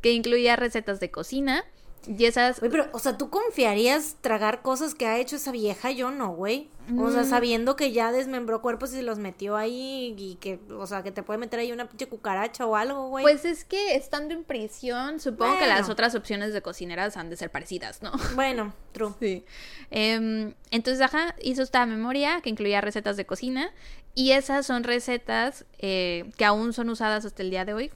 Que 0.00 0.12
incluía 0.12 0.56
recetas 0.56 0.98
de 0.98 1.10
cocina 1.10 1.64
y 2.06 2.24
esas... 2.24 2.60
Güey, 2.60 2.70
pero, 2.70 2.88
o 2.92 2.98
sea, 2.98 3.18
¿tú 3.18 3.30
confiarías 3.30 4.16
tragar 4.20 4.62
cosas 4.62 4.94
que 4.94 5.06
ha 5.06 5.18
hecho 5.18 5.36
esa 5.36 5.52
vieja? 5.52 5.90
Yo 5.90 6.10
no, 6.10 6.30
güey. 6.32 6.68
O 6.98 7.10
sea, 7.12 7.22
Mm. 7.22 7.30
sabiendo 7.30 7.76
que 7.76 7.92
ya 7.92 8.10
desmembró 8.10 8.62
cuerpos 8.62 8.90
y 8.92 8.96
se 8.96 9.02
los 9.02 9.18
metió 9.18 9.56
ahí 9.56 10.14
y 10.18 10.34
que, 10.40 10.58
o 10.70 10.86
sea, 10.88 11.04
que 11.04 11.12
te 11.12 11.22
puede 11.22 11.38
meter 11.38 11.60
ahí 11.60 11.70
una 11.70 11.88
pinche 11.88 12.08
cucaracha 12.08 12.66
o 12.66 12.74
algo, 12.74 13.08
güey. 13.08 13.22
Pues 13.22 13.44
es 13.44 13.64
que 13.64 13.94
estando 13.94 14.34
en 14.34 14.42
prisión, 14.42 15.20
supongo 15.20 15.58
que 15.58 15.68
las 15.68 15.88
otras 15.88 16.16
opciones 16.16 16.52
de 16.52 16.62
cocineras 16.62 17.16
han 17.16 17.30
de 17.30 17.36
ser 17.36 17.50
parecidas, 17.50 18.02
¿no? 18.02 18.10
Bueno, 18.34 18.72
true. 18.92 19.12
Sí. 19.20 19.44
Em, 19.90 20.54
entonces, 20.72 21.00
ajá, 21.00 21.36
hizo 21.42 21.62
esta 21.62 21.86
memoria 21.86 22.40
que 22.40 22.50
incluía 22.50 22.80
recetas 22.80 23.16
de 23.16 23.24
cocina 23.26 23.70
y 24.16 24.32
esas 24.32 24.66
son 24.66 24.82
recetas 24.82 25.66
eh, 25.78 26.30
que 26.36 26.44
aún 26.44 26.72
son 26.72 26.88
usadas 26.88 27.24
hasta 27.24 27.42
el 27.42 27.50
día 27.50 27.64
de 27.64 27.74
hoy 27.74 27.90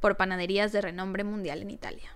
por 0.00 0.16
panaderías 0.18 0.72
de 0.72 0.82
renombre 0.82 1.24
mundial 1.24 1.62
en 1.62 1.70
Italia. 1.70 2.15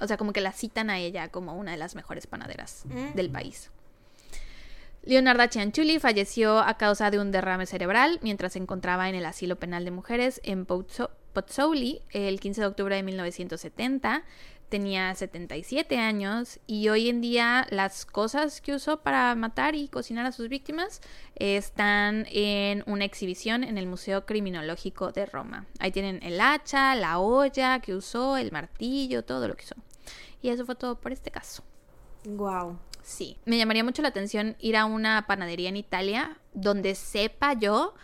O 0.00 0.06
sea, 0.06 0.16
como 0.16 0.32
que 0.32 0.40
la 0.40 0.52
citan 0.52 0.90
a 0.90 0.98
ella 0.98 1.28
como 1.28 1.54
una 1.56 1.72
de 1.72 1.76
las 1.78 1.94
mejores 1.94 2.26
panaderas 2.26 2.84
Mm. 2.86 3.14
del 3.14 3.30
país. 3.30 3.70
Leonarda 5.02 5.48
Cianciulli 5.48 5.98
falleció 5.98 6.58
a 6.58 6.76
causa 6.76 7.10
de 7.10 7.18
un 7.18 7.30
derrame 7.32 7.64
cerebral 7.66 8.18
mientras 8.22 8.52
se 8.52 8.58
encontraba 8.58 9.08
en 9.08 9.14
el 9.14 9.24
asilo 9.24 9.56
penal 9.56 9.84
de 9.84 9.90
mujeres 9.90 10.40
en 10.44 10.66
Pozzo- 10.66 11.10
Pozzuoli 11.32 12.02
el 12.10 12.38
15 12.38 12.60
de 12.60 12.66
octubre 12.66 12.96
de 12.96 13.02
1970. 13.02 14.24
Tenía 14.70 15.12
77 15.12 15.98
años 15.98 16.60
y 16.68 16.88
hoy 16.90 17.08
en 17.08 17.20
día 17.20 17.66
las 17.70 18.06
cosas 18.06 18.60
que 18.60 18.72
usó 18.72 19.00
para 19.00 19.34
matar 19.34 19.74
y 19.74 19.88
cocinar 19.88 20.26
a 20.26 20.30
sus 20.32 20.48
víctimas 20.48 21.00
están 21.34 22.24
en 22.30 22.84
una 22.86 23.04
exhibición 23.04 23.64
en 23.64 23.78
el 23.78 23.88
Museo 23.88 24.26
Criminológico 24.26 25.10
de 25.10 25.26
Roma. 25.26 25.66
Ahí 25.80 25.90
tienen 25.90 26.20
el 26.22 26.40
hacha, 26.40 26.94
la 26.94 27.18
olla 27.18 27.80
que 27.80 27.96
usó, 27.96 28.36
el 28.36 28.52
martillo, 28.52 29.24
todo 29.24 29.48
lo 29.48 29.56
que 29.56 29.64
usó. 29.64 29.74
Y 30.40 30.50
eso 30.50 30.64
fue 30.64 30.76
todo 30.76 31.00
por 31.00 31.10
este 31.10 31.32
caso. 31.32 31.64
Wow. 32.24 32.78
Sí, 33.02 33.38
me 33.46 33.58
llamaría 33.58 33.82
mucho 33.82 34.02
la 34.02 34.08
atención 34.08 34.54
ir 34.60 34.76
a 34.76 34.84
una 34.84 35.26
panadería 35.26 35.68
en 35.68 35.78
Italia 35.78 36.38
donde 36.54 36.94
sepa 36.94 37.54
yo 37.54 37.94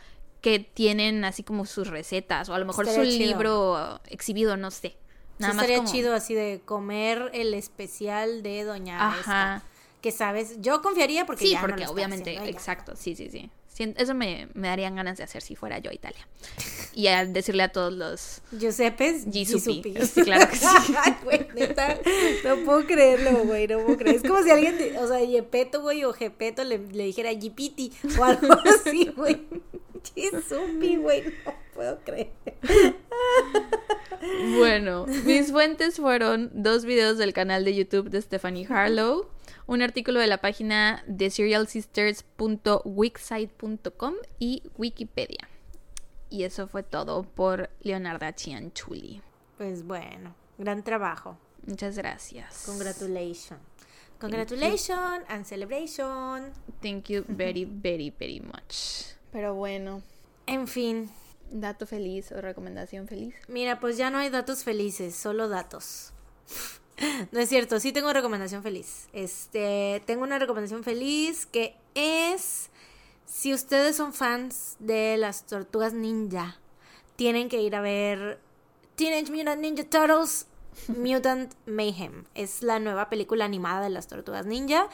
que 0.41 0.59
tienen 0.59 1.25
así 1.25 1.45
como 1.45 1.65
sus 1.65 1.87
recetas 1.87 2.49
o 2.49 2.55
a 2.55 2.59
lo 2.59 2.67
mejor 2.67 2.89
Estaría 2.89 3.09
su 3.09 3.17
chido. 3.17 3.31
libro 3.31 4.01
exhibido, 4.09 4.57
no 4.57 4.73
sé. 4.73 4.97
Nada 5.39 5.53
sí, 5.53 5.57
más 5.57 5.65
estaría 5.65 5.77
como- 5.79 5.91
chido 5.91 6.15
así 6.15 6.35
de 6.35 6.61
comer 6.65 7.31
el 7.35 7.55
especial 7.55 8.43
de 8.43 8.65
Doña 8.65 8.97
Ajá. 9.09 9.17
esta. 9.21 9.63
Que 10.03 10.13
sabes, 10.13 10.61
yo 10.61 10.83
confiaría 10.83 11.27
porque 11.27 11.45
Sí, 11.47 11.51
ya 11.53 11.61
no 11.63 11.67
lo 11.67 11.71
porque 11.73 11.83
está 11.83 11.93
obviamente, 11.93 12.31
haciendo 12.31 12.51
exacto, 12.59 12.95
sí, 12.97 13.17
sí, 13.17 13.29
sí. 13.31 13.51
Eso 13.79 14.15
me, 14.15 14.49
me 14.55 14.69
darían 14.69 14.97
ganas 14.97 15.19
de 15.19 15.25
hacer 15.25 15.43
si 15.43 15.55
fuera 15.55 15.79
yo 15.81 15.91
a 15.91 15.95
Italia. 15.95 16.27
Y 16.95 17.09
a 17.09 17.27
decirle 17.27 17.65
a 17.65 17.69
todos 17.73 17.93
los... 17.93 18.41
Giuseppes. 18.59 19.27
Gisupi. 19.31 19.95
Sí, 20.07 20.23
claro 20.23 20.49
que 20.49 20.57
sí. 20.57 20.67
Ay, 21.05 21.15
güey, 21.23 21.47
neta, 21.55 21.99
no 22.45 22.57
puedo 22.65 22.87
creerlo, 22.87 23.45
güey, 23.45 23.67
no 23.69 23.81
puedo 23.85 23.99
creer. 23.99 24.17
Es 24.17 24.23
como 24.23 24.43
si 24.43 24.51
alguien, 24.51 24.79
de- 24.79 24.97
o 24.99 25.07
sea, 25.07 25.21
Yepeto, 25.23 25.83
güey, 25.83 26.05
o 26.05 26.15
Jepeto 26.15 26.65
le, 26.65 26.79
le 26.79 27.05
dijera 27.05 27.31
Yipiti 27.33 27.93
o 28.19 28.25
algo 28.25 28.49
así, 28.87 29.13
güey. 29.15 29.43
Gisupi, 30.15 30.97
güey, 30.97 31.25
no 31.25 31.53
puedo 31.77 31.99
creer. 32.01 32.33
Bueno, 34.59 35.07
mis 35.25 35.53
fuentes 35.53 35.97
fueron 35.97 36.51
dos 36.53 36.85
videos 36.85 37.17
del 37.19 37.33
canal 37.33 37.65
de 37.65 37.77
YouTube 37.77 38.11
de 38.11 38.21
Stephanie 38.21 38.67
Harlow, 38.69 39.29
un 39.67 39.83
artículo 39.83 40.19
de 40.19 40.27
la 40.27 40.41
página 40.41 41.05
de 41.07 41.31
serialsisters.wixsite.com 41.31 44.15
y 44.41 44.65
Wikipedia. 44.77 45.49
Y 46.29 46.43
eso 46.43 46.67
fue 46.67 46.83
todo 46.83 47.23
por 47.23 47.71
Leonarda 47.83 48.33
Cianciulli. 48.33 49.23
Pues 49.59 49.87
bueno, 49.87 50.35
gran 50.59 50.83
trabajo. 50.83 51.39
Muchas 51.67 51.97
gracias. 51.97 52.65
Congratulations. 52.67 53.61
Congratulations 54.19 55.23
and 55.29 55.45
celebration. 55.45 56.53
Thank 56.83 57.11
you 57.11 57.25
very, 57.29 57.65
very, 57.65 58.13
very 58.19 58.41
much. 58.41 59.15
Pero 59.31 59.55
bueno, 59.55 60.03
En 60.47 60.67
fin, 60.69 61.11
dato 61.51 61.87
feliz 61.87 62.33
o 62.33 62.41
recomendación 62.41 63.09
feliz. 63.09 63.35
mira, 63.49 63.81
pues 63.81 63.97
ya 63.97 64.11
no 64.11 64.19
hay 64.19 64.31
datos 64.31 64.65
felices, 64.65 65.15
solo 65.15 65.49
datos. 65.49 66.13
No 67.31 67.41
es 67.41 67.51
cierto, 67.51 67.79
sí 67.79 67.93
tengo 67.93 68.11
recomendación 68.15 68.63
feliz. 68.63 69.09
Este, 69.13 70.03
tengo 70.07 70.23
una 70.23 70.39
recomendación 70.39 70.83
feliz 70.83 71.45
que 71.45 71.77
es 71.95 72.71
si 73.27 73.53
ustedes 73.53 73.97
son 73.97 74.15
fans 74.15 74.77
de 74.79 75.17
las 75.19 75.45
tortugas 75.45 75.93
ninja, 75.93 76.59
tienen 77.17 77.49
que 77.51 77.61
ir 77.61 77.75
a 77.77 77.83
ver 77.83 78.41
Teenage 78.95 79.31
Mutant 79.31 79.61
Ninja 79.61 79.85
Turtles 79.85 80.47
Mutant 80.89 81.53
Mayhem. 81.67 82.25
Es 82.35 82.63
la 82.63 82.79
nueva 82.79 83.11
película 83.11 83.45
animada 83.45 83.83
de 83.83 83.91
las 83.91 84.07
tortugas 84.07 84.47
ninja 84.47 84.89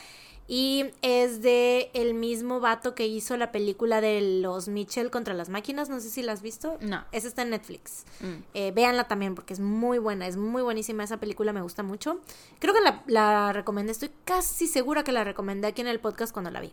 y 0.49 0.87
es 1.03 1.41
de 1.43 1.91
el 1.95 2.15
mismo 2.15 2.61
vato 2.61 2.95
que 2.95 3.07
hizo 3.07 3.37
la 3.37 3.53
película 3.53 4.01
de 4.01 4.41
los 4.43 4.69
Mitchell 4.69 5.11
contra 5.11 5.35
las 5.35 5.49
máquinas, 5.49 5.89
no 5.89 6.01
sé 6.01 6.11
si 6.11 6.23
la 6.23 6.33
has 6.33 6.43
visto. 6.43 6.79
No. 6.81 7.05
Esa 7.13 7.29
está 7.29 7.43
en 7.43 7.51
Netflix. 7.51 8.05
Mm. 8.21 8.43
Eh, 8.55 8.73
véanla 8.73 9.09
también 9.09 9.35
porque 9.35 9.55
es 9.55 9.61
muy 9.61 9.99
buena, 9.99 10.27
es 10.27 10.37
muy 10.37 10.63
buenísima 10.63 11.05
esa 11.05 11.19
película, 11.19 11.53
me 11.53 11.63
gusta 11.63 11.83
mucho. 11.83 12.21
Creo 12.59 12.75
que 12.75 12.81
la, 12.81 13.03
la 13.07 13.53
recomendé, 13.53 13.93
estoy 13.93 14.11
casi 14.25 14.67
segura 14.67 15.05
que 15.05 15.13
la 15.13 15.25
recomendé 15.25 15.69
aquí 15.69 15.81
en 15.81 15.89
el 15.89 16.01
podcast 16.01 16.33
cuando 16.33 16.51
la 16.51 16.61
vi. 16.61 16.73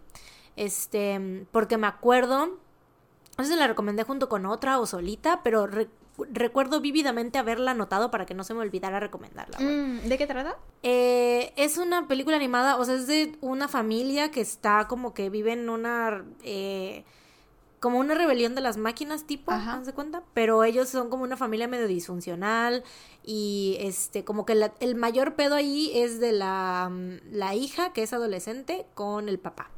Este, 0.56 1.46
porque 1.52 1.78
me 1.78 1.88
acuerdo, 1.88 2.58
no 3.38 3.44
sé 3.44 3.52
si 3.52 3.56
la 3.58 3.68
recomendé 3.68 4.04
junto 4.04 4.28
con 4.28 4.46
otra 4.46 4.80
o 4.80 4.86
solita, 4.86 5.42
pero 5.44 5.68
recuerdo 6.32 6.82
vívidamente 6.82 7.38
haberla 7.38 7.72
anotado 7.72 8.12
para 8.12 8.26
que 8.26 8.34
no 8.34 8.44
se 8.44 8.54
me 8.54 8.62
olvidara 8.62 9.00
recomendarla. 9.00 9.60
Mm, 9.60 10.08
¿De 10.08 10.18
qué 10.18 10.28
trata? 10.28 10.58
Eh, 10.84 11.54
es 11.56 11.78
una 11.78 12.08
película 12.08 12.36
animada, 12.36 12.78
o 12.78 12.86
sea, 12.86 12.96
es 12.96 13.08
de 13.08 13.38
una 13.42 13.68
familia 13.68 14.32
que 14.32 14.42
está 14.42 14.88
como 14.88 15.14
que 15.14 15.30
vive 15.30 15.54
en 15.54 15.70
una... 15.70 16.24
eh, 16.44 17.04
como 17.80 17.98
una 18.00 18.14
rebelión 18.14 18.56
de 18.56 18.62
las 18.62 18.76
máquinas 18.76 19.24
tipo, 19.26 19.54
Ajá. 19.54 19.76
¿haz 19.76 19.86
de 19.86 19.94
cuenta? 19.94 20.22
Pero 20.34 20.66
ellos 20.66 20.90
son 20.90 21.10
como 21.10 21.24
una 21.24 21.38
familia 21.38 21.66
medio 21.70 21.88
disfuncional 21.88 22.84
y 23.24 23.78
este, 23.80 24.26
como 24.26 24.46
que 24.46 24.54
la- 24.54 24.74
el 24.82 24.96
mayor 24.96 25.36
pedo 25.36 25.56
ahí 25.56 25.90
es 25.98 26.20
de 26.20 26.34
la, 26.34 26.90
mm, 26.92 27.32
la 27.32 27.56
hija 27.56 27.94
que 27.94 28.04
es 28.04 28.12
adolescente 28.12 28.86
con 28.96 29.30
el 29.30 29.40
papá 29.40 29.72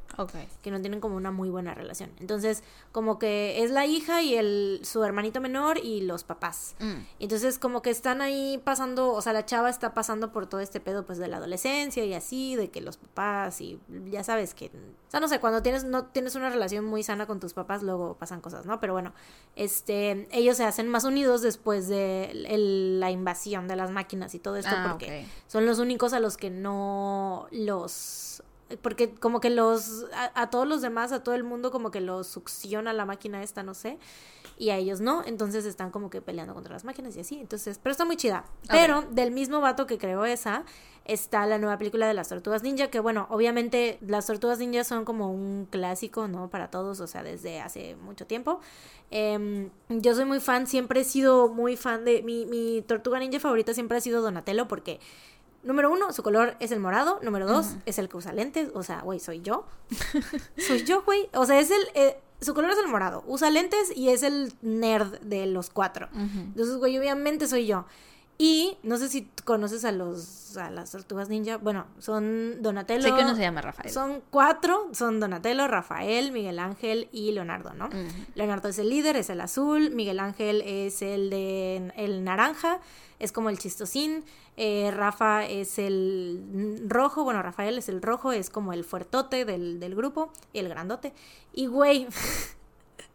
Que 0.62 0.72
no 0.72 0.80
tienen 0.82 1.00
como 1.00 1.16
una 1.16 1.32
muy 1.32 1.50
buena 1.50 1.74
relación. 1.74 2.12
Entonces, 2.20 2.64
como 2.92 3.20
que 3.20 3.64
es 3.64 3.72
la 3.72 3.86
hija 3.86 4.22
y 4.22 4.36
el 4.36 4.80
su 4.84 5.04
hermanito 5.04 5.42
menor 5.42 5.78
y 5.78 6.02
los 6.02 6.24
papás. 6.24 6.76
Mm. 6.80 6.94
Entonces, 7.20 7.58
como 7.60 7.82
que 7.82 7.90
están 7.90 8.22
ahí 8.22 8.62
pasando, 8.64 9.12
o 9.14 9.22
sea, 9.22 9.34
la 9.34 9.46
chava 9.46 9.70
está 9.70 9.94
pasando 9.94 10.32
por 10.32 10.48
todo 10.48 10.62
este 10.62 10.80
pedo 10.80 11.06
pues 11.06 11.18
de 11.18 11.28
la 11.28 11.38
adolescencia 11.38 12.04
y 12.06 12.14
así, 12.14 12.56
de 12.56 12.70
que 12.70 12.82
los 12.82 12.98
papás 12.98 13.62
y 13.62 13.80
ya 14.10 14.24
sabes 14.24 14.54
que, 14.54 14.68
o 14.68 15.12
sea, 15.12 15.20
no 15.20 15.28
sé, 15.28 15.40
cuando 15.40 15.62
tienes 15.62 15.84
no 15.84 16.06
tienes 16.06 16.36
una 16.36 16.50
relación 16.50 16.86
muy 16.86 17.04
sana 17.04 17.26
con 17.28 17.40
tus 17.40 17.54
papás, 17.54 17.84
luego 17.84 18.16
pasan 18.18 18.42
cosas, 18.42 18.66
¿no? 18.66 18.80
Pero 18.80 18.94
bueno, 18.94 19.14
este, 19.56 20.28
ellos 20.32 20.58
se 20.58 20.64
hacen 20.64 20.88
más 20.88 21.04
unidos 21.04 21.42
después 21.42 21.88
de 21.88 22.32
el- 22.32 23.00
la 23.00 23.12
invasión 23.12 23.68
de 23.68 23.76
las 23.76 23.92
máquinas 23.92 24.34
y 24.36 24.40
todo 24.40 24.56
esto 24.58 24.72
Ah, 24.74 24.88
porque 24.92 25.26
son 25.48 25.66
los 25.66 25.80
únicos 25.80 26.14
a 26.14 26.20
los 26.20 26.38
que 26.38 26.50
no 26.50 27.48
los 27.52 28.44
porque 28.82 29.14
como 29.14 29.40
que 29.40 29.50
los 29.50 30.06
a, 30.14 30.42
a 30.42 30.50
todos 30.50 30.68
los 30.68 30.82
demás 30.82 31.12
a 31.12 31.24
todo 31.24 31.36
el 31.36 31.44
mundo 31.44 31.72
como 31.72 31.92
que 31.92 32.02
los 32.02 32.28
succiona 32.28 32.94
la 32.94 33.06
máquina 33.06 33.44
esta 33.44 33.64
no 33.64 33.74
sé 33.74 33.98
y 34.62 34.70
a 34.70 34.78
ellos 34.78 35.02
no. 35.02 35.24
Entonces 35.26 35.66
están 35.66 35.90
como 35.90 36.12
que 36.12 36.22
peleando 36.22 36.54
contra 36.54 36.74
las 36.74 36.86
máquinas 36.86 37.16
y 37.18 37.22
así. 37.22 37.40
Entonces 37.40 37.80
pero 37.82 37.92
está 37.92 38.06
muy 38.06 38.16
chida. 38.16 38.46
Pero 38.70 39.02
del 39.12 39.32
mismo 39.32 39.60
vato 39.60 39.88
que 39.88 39.98
creó 39.98 40.24
esa 40.24 40.66
está 41.06 41.48
la 41.48 41.58
nueva 41.58 41.80
película 41.80 42.08
de 42.08 42.14
las 42.14 42.30
tortugas 42.30 42.62
ninja 42.62 42.90
que 42.90 43.00
bueno 43.00 43.26
obviamente 43.32 43.98
las 44.02 44.28
tortugas 44.28 44.60
ninja 44.60 44.84
son 44.84 45.04
como 45.04 45.32
un 45.32 45.66
clásico 45.66 46.28
no 46.28 46.52
para 46.52 46.70
todos 46.70 47.00
o 47.00 47.08
sea 47.08 47.24
desde 47.24 47.60
hace 47.60 47.96
mucho 47.96 48.28
tiempo. 48.28 48.60
Em, 49.10 49.72
yo 49.90 50.14
soy 50.14 50.26
muy 50.26 50.40
fan 50.40 50.68
siempre 50.68 51.02
he 51.02 51.04
sido 51.04 51.50
muy 51.50 51.76
fan 51.76 52.06
de 52.06 52.22
mi, 52.22 52.46
mi 52.46 52.84
tortuga 52.84 53.18
ninja 53.18 53.40
favorita 53.40 53.74
siempre 53.74 53.98
ha 53.98 54.02
sido 54.02 54.22
Donatello 54.22 54.68
porque 54.68 55.00
Número 55.64 55.92
uno, 55.92 56.12
su 56.12 56.24
color 56.24 56.56
es 56.60 56.72
el 56.72 56.80
morado. 56.80 57.20
Número 57.22 57.48
dos, 57.48 57.76
es 57.86 58.00
el 58.00 58.10
que 58.10 58.18
usa 58.18 58.34
lentes. 58.34 58.70
O 58.74 58.84
sea, 58.84 59.02
güey, 59.02 59.20
soy 59.20 59.42
yo. 59.42 59.66
soy 60.58 60.84
yo, 60.84 61.04
güey. 61.04 61.30
O 61.34 61.46
sea, 61.46 61.60
es 61.60 61.72
el. 61.72 61.82
eh, 61.94 62.20
su 62.42 62.54
color 62.56 62.72
es 62.72 62.78
el 62.80 62.88
morado. 62.88 63.24
Usa 63.28 63.52
lentes 63.52 63.96
y 63.96 64.10
es 64.10 64.24
el 64.24 64.54
nerd 64.62 65.20
de 65.20 65.46
los 65.46 65.70
cuatro. 65.70 66.10
Entonces, 66.16 66.78
güey, 66.78 66.98
obviamente 66.98 67.48
soy 67.48 67.68
yo. 67.68 67.86
Y 68.38 68.78
no 68.82 68.98
sé 68.98 69.08
si 69.08 69.30
conoces 69.46 69.86
a 69.86 69.92
los. 69.92 70.58
a 70.58 70.72
las 70.72 70.92
tortugas 70.92 71.30
ninja. 71.30 71.58
Bueno, 71.58 71.86
son 72.00 72.62
Donatello. 72.64 73.04
Sé 73.04 73.14
que 73.14 73.22
uno 73.24 73.36
se 73.36 73.42
llama 73.42 73.62
Rafael. 73.62 73.92
Son 73.92 74.22
cuatro. 74.32 74.90
Son 74.94 75.20
Donatello, 75.20 75.68
Rafael, 75.68 76.32
Miguel 76.32 76.58
Ángel 76.58 77.08
y 77.12 77.32
Leonardo, 77.34 77.74
¿no? 77.76 77.90
Leonardo 78.34 78.70
es 78.70 78.80
el 78.80 78.90
líder, 78.90 79.16
es 79.16 79.30
el 79.30 79.42
azul. 79.42 79.92
Miguel 79.92 80.20
Ángel 80.20 80.62
es 80.62 81.04
el 81.04 81.30
de 81.30 81.92
el 81.96 82.24
naranja, 82.24 82.80
es 83.20 83.32
como 83.32 83.50
el 83.50 83.60
chistosín. 83.60 84.24
eh, 84.58 84.92
Rafa 84.92 85.46
es 85.46 85.78
el 85.80 86.84
rojo, 86.88 87.24
bueno, 87.24 87.42
Rafael 87.44 87.78
es 87.78 87.90
el 87.90 88.02
rojo, 88.02 88.32
es 88.32 88.50
como 88.50 88.74
el 88.74 88.84
fuertote 88.84 89.46
del, 89.46 89.80
del 89.80 89.96
grupo 89.96 90.34
el 90.54 90.68
grandote. 90.68 91.14
Y 91.54 91.68
güey, 91.68 92.08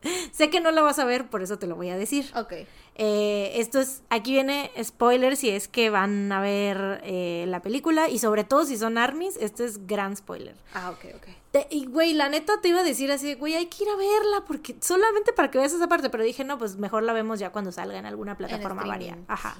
sé 0.33 0.51
que 0.51 0.61
no 0.61 0.71
lo 0.73 0.83
vas 0.85 0.99
a 0.99 1.05
ver, 1.05 1.29
por 1.29 1.43
eso 1.43 1.59
te 1.59 1.67
lo 1.67 1.77
voy 1.77 1.91
a 1.91 1.97
decir. 1.97 2.31
Ok. 2.35 2.53
Eh, 2.99 3.53
esto 3.61 3.79
es, 3.79 4.03
aquí 4.09 4.33
viene 4.33 4.71
spoiler 4.83 5.37
si 5.37 5.51
es 5.51 5.69
que 5.69 5.91
van 5.91 6.33
a 6.33 6.41
ver 6.41 7.01
eh, 7.05 7.45
la 7.47 7.61
película 7.61 8.09
y 8.09 8.19
sobre 8.19 8.43
todo 8.45 8.65
si 8.65 8.79
son 8.79 8.97
armies, 8.97 9.37
este 9.39 9.65
es 9.67 9.87
gran 9.87 10.17
spoiler. 10.17 10.55
Ah, 10.73 10.91
ok, 10.91 11.05
ok. 11.17 11.27
Te- 11.51 11.67
y 11.71 11.85
güey, 11.87 12.15
la 12.15 12.31
neta 12.31 12.55
te 12.63 12.69
iba 12.69 12.81
a 12.81 12.85
decir 12.85 13.13
así, 13.13 13.27
de, 13.27 13.35
güey, 13.35 13.55
hay 13.55 13.67
que 13.67 13.85
ir 13.85 13.91
a 13.91 13.97
verla 13.97 14.45
porque 14.47 14.77
solamente 14.81 15.35
para 15.35 15.51
que 15.51 15.59
veas 15.59 15.75
esa 15.75 15.89
parte, 15.89 16.09
pero 16.09 16.25
dije, 16.25 16.43
no, 16.45 16.57
pues 16.59 16.77
mejor 16.77 17.03
la 17.03 17.13
vemos 17.13 17.39
ya 17.39 17.53
cuando 17.53 17.71
salga 17.71 17.99
en 17.99 18.07
alguna 18.07 18.37
plataforma 18.39 18.83
streaming, 18.83 19.11
varia. 19.11 19.25
Ajá. 19.29 19.57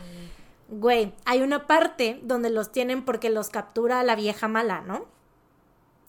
Güey, 0.69 1.13
hay 1.27 1.43
una 1.43 1.67
parte 1.67 2.19
donde 2.23 2.51
los 2.51 2.73
tienen 2.73 3.05
porque 3.05 3.29
los 3.31 3.51
captura 3.51 4.03
la 4.03 4.17
vieja 4.17 4.49
mala, 4.49 4.81
¿no? 4.81 5.07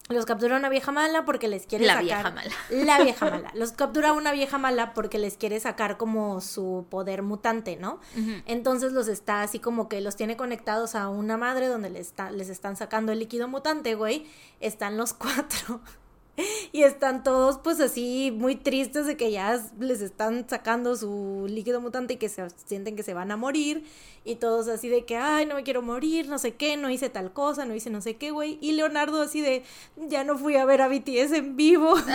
Los 0.08 0.24
captura 0.24 0.56
una 0.56 0.68
vieja 0.70 0.90
mala 0.90 1.24
porque 1.26 1.48
les 1.48 1.66
quiere 1.66 1.84
La 1.84 1.94
sacar. 1.94 2.04
vieja 2.04 2.30
mala. 2.30 2.50
La 2.70 3.02
vieja 3.04 3.30
mala. 3.30 3.50
Los 3.54 3.72
captura 3.72 4.12
una 4.14 4.32
vieja 4.32 4.56
mala 4.56 4.94
porque 4.94 5.18
les 5.18 5.36
quiere 5.36 5.60
sacar 5.60 5.96
como 5.98 6.40
su 6.40 6.86
poder 6.88 7.22
mutante, 7.22 7.76
¿no? 7.76 8.00
Entonces 8.46 8.92
los 8.92 9.06
está 9.08 9.42
así 9.42 9.58
como 9.58 9.88
que 9.88 10.00
los 10.00 10.16
tiene 10.16 10.36
conectados 10.36 10.94
a 10.94 11.08
una 11.10 11.36
madre 11.36 11.66
donde 11.68 11.90
les, 11.90 12.06
está, 12.06 12.30
les 12.30 12.48
están 12.48 12.76
sacando 12.76 13.12
el 13.12 13.18
líquido 13.18 13.48
mutante, 13.48 13.94
güey. 13.94 14.26
Están 14.60 14.96
los 14.96 15.12
cuatro. 15.14 15.80
Y 16.72 16.82
están 16.82 17.22
todos 17.22 17.58
pues 17.58 17.80
así 17.80 18.30
muy 18.30 18.56
tristes 18.56 19.06
de 19.06 19.16
que 19.16 19.30
ya 19.30 19.60
les 19.78 20.00
están 20.00 20.48
sacando 20.48 20.96
su 20.96 21.46
líquido 21.48 21.80
mutante 21.80 22.14
y 22.14 22.16
que 22.16 22.28
se 22.28 22.46
sienten 22.66 22.96
que 22.96 23.02
se 23.02 23.14
van 23.14 23.30
a 23.30 23.36
morir. 23.36 23.84
Y 24.24 24.36
todos 24.36 24.68
así 24.68 24.88
de 24.88 25.04
que, 25.06 25.16
ay, 25.16 25.46
no 25.46 25.54
me 25.54 25.62
quiero 25.62 25.80
morir, 25.80 26.28
no 26.28 26.38
sé 26.38 26.54
qué, 26.54 26.76
no 26.76 26.90
hice 26.90 27.08
tal 27.08 27.32
cosa, 27.32 27.64
no 27.64 27.74
hice 27.74 27.88
no 27.88 28.02
sé 28.02 28.16
qué, 28.16 28.30
güey. 28.30 28.58
Y 28.60 28.72
Leonardo 28.72 29.22
así 29.22 29.40
de, 29.40 29.62
ya 29.96 30.24
no 30.24 30.36
fui 30.36 30.56
a 30.56 30.64
ver 30.66 30.82
a 30.82 30.88
BTS 30.88 31.32
en 31.32 31.56
vivo. 31.56 31.94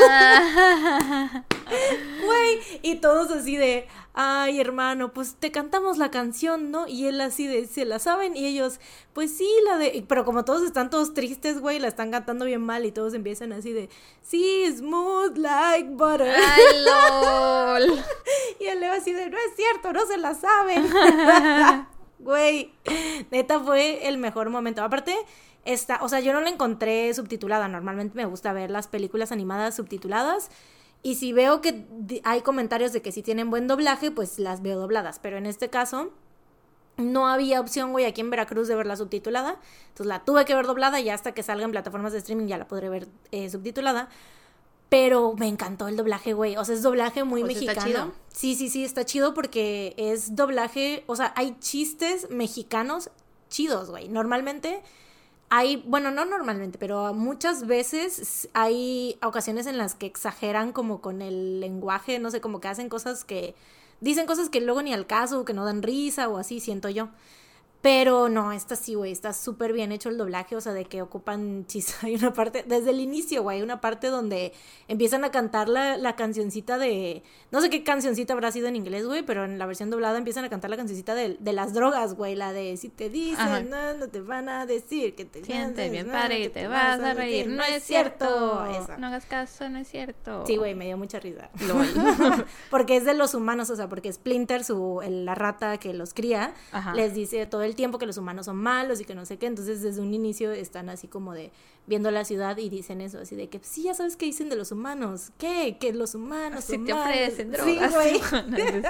Güey, 2.26 2.60
y 2.82 2.96
todos 2.96 3.32
así 3.32 3.58
de, 3.58 3.88
ay 4.14 4.60
hermano, 4.60 5.14
pues 5.14 5.36
te 5.36 5.52
cantamos 5.52 5.98
la 5.98 6.12
canción, 6.12 6.72
¿no? 6.72 6.88
Y 6.88 7.08
él 7.08 7.20
así 7.22 7.48
de, 7.48 7.68
¿se 7.68 7.86
la 7.86 8.00
saben? 8.00 8.36
Y 8.36 8.46
ellos, 8.46 8.80
pues 9.14 9.36
sí, 9.38 9.48
la 9.66 9.78
de, 9.78 10.04
pero 10.08 10.26
como 10.26 10.44
todos 10.44 10.64
están 10.64 10.90
todos 10.90 11.14
tristes, 11.14 11.60
güey, 11.60 11.80
la 11.80 11.88
están 11.88 12.10
cantando 12.10 12.46
bien 12.46 12.62
mal 12.62 12.86
y 12.86 12.92
todos 12.92 13.14
empiezan 13.14 13.54
así 13.54 13.72
de, 13.72 13.90
sí, 14.22 14.66
smooth 14.76 15.38
like 15.38 15.90
butter. 15.92 16.34
Ay, 16.36 16.64
lol. 17.90 18.00
Y 18.60 18.66
él 18.66 18.80
Leo 18.80 18.94
así 18.94 19.14
de, 19.14 19.30
no 19.30 19.38
es 19.38 19.56
cierto, 19.56 19.94
no 19.94 20.06
se 20.06 20.18
la 20.18 20.34
saben. 20.34 20.88
Güey, 22.20 22.74
neta 23.32 23.60
fue 23.60 24.08
el 24.08 24.18
mejor 24.18 24.50
momento. 24.50 24.82
Aparte, 24.82 25.14
esta, 25.66 26.00
o 26.02 26.08
sea, 26.08 26.22
yo 26.22 26.32
no 26.32 26.40
la 26.40 26.50
encontré 26.50 27.14
subtitulada. 27.14 27.68
Normalmente 27.68 28.16
me 28.16 28.24
gusta 28.26 28.54
ver 28.54 28.72
las 28.72 28.88
películas 28.88 29.34
animadas 29.34 29.76
subtituladas. 29.76 30.50
Y 31.02 31.16
si 31.16 31.34
veo 31.34 31.60
que 31.60 31.86
hay 32.24 32.42
comentarios 32.42 32.94
de 32.94 33.02
que 33.02 33.12
si 33.12 33.24
tienen 33.24 33.50
buen 33.50 33.68
doblaje, 33.68 34.10
pues 34.10 34.40
las 34.40 34.62
veo 34.62 34.80
dobladas. 34.80 35.20
Pero 35.20 35.36
en 35.38 35.46
este 35.46 35.70
caso, 35.70 36.14
no 36.98 37.28
había 37.28 37.60
opción, 37.60 37.92
güey, 37.92 38.06
aquí 38.06 38.22
en 38.22 38.30
Veracruz 38.30 38.68
de 38.68 38.76
verla 38.76 38.96
subtitulada. 38.96 39.60
Entonces 39.90 40.06
la 40.06 40.24
tuve 40.24 40.46
que 40.46 40.56
ver 40.56 40.66
doblada 40.66 41.00
y 41.00 41.10
hasta 41.10 41.34
que 41.34 41.44
salga 41.44 41.66
en 41.66 41.72
plataformas 41.72 42.12
de 42.14 42.20
streaming 42.20 42.48
ya 42.48 42.58
la 42.58 42.68
podré 42.68 42.90
ver 42.90 43.08
eh, 43.32 43.50
subtitulada. 43.50 44.10
Pero 44.90 45.34
me 45.38 45.48
encantó 45.48 45.88
el 45.88 45.98
doblaje, 45.98 46.34
güey. 46.34 46.56
O 46.56 46.64
sea, 46.66 46.76
es 46.76 46.84
doblaje 46.84 47.24
muy 47.24 47.42
O 47.42 47.48
sea, 47.48 47.56
está 47.56 47.66
mexicano. 47.74 47.88
chido. 47.88 48.12
Sí, 48.32 48.56
sí, 48.56 48.70
sí, 48.70 48.84
está 48.84 49.06
chido 49.06 49.34
porque 49.34 49.96
es 49.98 50.36
doblaje. 50.36 51.04
O 51.08 51.16
sea, 51.16 51.34
hay 51.36 51.58
chistes 51.60 52.30
mexicanos 52.30 53.10
chidos, 53.50 53.90
güey. 53.90 54.08
Normalmente 54.08 54.84
hay, 55.50 55.84
bueno, 55.88 56.12
no 56.12 56.26
normalmente, 56.26 56.78
pero 56.78 57.14
muchas 57.14 57.68
veces 57.68 58.50
hay 58.54 59.18
ocasiones 59.24 59.68
en 59.68 59.78
las 59.78 59.96
que 59.96 60.06
exageran 60.06 60.72
como 60.72 61.02
con 61.02 61.22
el 61.22 61.60
lenguaje, 61.60 62.18
no 62.20 62.32
sé, 62.32 62.42
como 62.42 62.60
que 62.60 62.68
hacen 62.68 62.90
cosas 62.90 63.24
que 63.24 63.56
dicen 64.04 64.26
cosas 64.26 64.50
que 64.50 64.60
luego 64.60 64.82
ni 64.82 64.94
al 64.94 65.08
caso, 65.08 65.46
que 65.46 65.54
no 65.54 65.66
dan 65.66 65.82
risa 65.82 66.28
o 66.28 66.38
así, 66.38 66.60
siento 66.60 66.90
yo. 66.90 67.10
Pero 67.84 68.30
no, 68.30 68.54
esta 68.54 68.78
sí, 68.78 68.94
güey, 68.96 69.12
está 69.12 69.34
súper 69.34 69.74
bien 69.74 69.92
hecho 69.92 70.08
el 70.08 70.18
doblaje, 70.18 70.56
o 70.56 70.62
sea, 70.62 70.72
de 70.72 70.86
que 70.86 71.02
ocupan 71.02 71.66
chis. 71.68 72.02
Hay 72.02 72.16
una 72.16 72.32
parte, 72.34 72.64
desde 72.66 72.92
el 72.92 73.02
inicio, 73.02 73.44
güey, 73.44 73.62
una 73.62 73.82
parte 73.82 74.08
donde 74.08 74.54
empiezan 74.88 75.26
a 75.26 75.32
cantar 75.32 75.68
la, 75.68 75.98
la 75.98 76.16
cancioncita 76.16 76.78
de. 76.78 77.24
No 77.52 77.60
sé 77.60 77.70
qué 77.70 77.84
cancioncita 77.84 78.32
habrá 78.32 78.54
sido 78.54 78.70
en 78.70 78.78
inglés, 78.78 79.06
güey, 79.06 79.22
pero 79.24 79.44
en 79.44 79.60
la 79.60 79.66
versión 79.66 79.90
doblada 79.90 80.18
empiezan 80.18 80.46
a 80.46 80.50
cantar 80.50 80.70
la 80.70 80.78
cancioncita 80.78 81.14
de, 81.14 81.36
de 81.38 81.52
las 81.54 81.74
drogas, 81.74 82.14
güey, 82.14 82.36
la 82.36 82.54
de 82.54 82.78
si 82.78 82.88
te 82.88 83.10
dicen, 83.10 83.70
no, 83.70 83.94
no 83.96 84.08
te 84.08 84.22
van 84.22 84.48
a 84.48 84.66
decir 84.66 85.14
que 85.14 85.26
te 85.26 85.44
Siente 85.44 85.90
bien 85.90 86.08
no, 86.08 86.14
padre 86.14 86.42
que 86.42 86.50
te 86.50 86.68
vas 86.70 87.02
a 87.02 87.14
reír. 87.14 87.48
No 87.50 87.64
es 87.66 87.84
cierto. 87.84 88.66
Esa. 88.66 88.98
No 88.98 89.08
hagas 89.08 89.26
caso, 89.26 89.68
no 89.68 89.80
es 89.80 89.90
cierto. 89.90 90.46
Sí, 90.48 90.56
güey, 90.56 90.74
me 90.74 90.86
dio 90.86 90.98
mucha 90.98 91.20
risa. 91.20 91.50
Porque 92.70 92.96
es 92.96 93.04
de 93.04 93.14
los 93.14 93.34
humanos, 93.34 93.70
o 93.70 93.76
sea, 93.76 93.90
porque 93.90 94.12
Splinter, 94.12 94.64
su, 94.64 95.02
el- 95.04 95.26
la 95.26 95.36
rata 95.36 95.78
que 95.80 95.94
los 95.94 96.14
cría, 96.14 96.54
Ajá. 96.72 96.94
les 96.94 97.14
dice 97.14 97.46
todo 97.46 97.64
el 97.64 97.73
tiempo 97.76 97.98
que 97.98 98.06
los 98.06 98.18
humanos 98.18 98.46
son 98.46 98.58
malos 98.58 99.00
y 99.02 99.06
que 99.06 99.16
no 99.16 99.26
sé 99.26 99.38
qué. 99.38 99.48
Entonces, 99.48 99.82
desde 99.82 100.02
un 100.02 100.14
inicio 100.14 100.52
están 100.52 100.90
así 100.90 101.08
como 101.08 101.34
de 101.34 101.52
viendo 101.88 102.12
la 102.12 102.26
ciudad 102.26 102.58
y 102.58 102.70
dicen 102.70 103.02
eso, 103.02 103.20
así 103.20 103.36
de 103.36 103.50
que 103.50 103.60
sí, 103.64 103.84
ya 103.84 103.94
sabes 103.94 104.16
qué 104.16 104.26
dicen 104.26 104.50
de 104.50 104.56
los 104.56 104.72
humanos. 104.72 105.32
¿Qué? 105.38 105.78
Que 105.80 105.94
los 105.94 106.16
humanos 106.16 106.64
Si 106.64 106.74
son 106.74 106.86
te 106.86 107.32
Sí, 107.32 107.80
güey. 107.92 108.22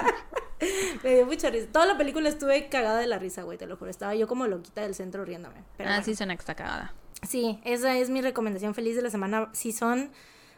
Me 1.02 1.14
dio 1.16 1.26
mucha 1.26 1.50
risa. 1.50 1.66
Toda 1.70 1.86
la 1.86 1.98
película 1.98 2.28
estuve 2.28 2.68
cagada 2.68 2.98
de 2.98 3.06
la 3.06 3.18
risa, 3.18 3.42
güey, 3.42 3.58
te 3.58 3.66
lo 3.66 3.76
juro. 3.76 3.90
Estaba 3.90 4.14
yo 4.14 4.26
como 4.26 4.46
loquita 4.46 4.82
del 4.82 4.94
centro 4.94 5.24
riéndome. 5.24 5.62
Pero 5.76 5.90
ah, 5.90 5.92
bueno. 5.94 6.04
sí 6.04 6.14
suena 6.14 6.34
que 6.36 6.40
está 6.40 6.54
cagada. 6.54 6.94
Sí, 7.22 7.58
esa 7.64 7.96
es 7.96 8.10
mi 8.10 8.20
recomendación 8.20 8.74
feliz 8.74 8.96
de 8.96 9.02
la 9.02 9.10
semana. 9.10 9.50
Si 9.52 9.72
son 9.72 10.10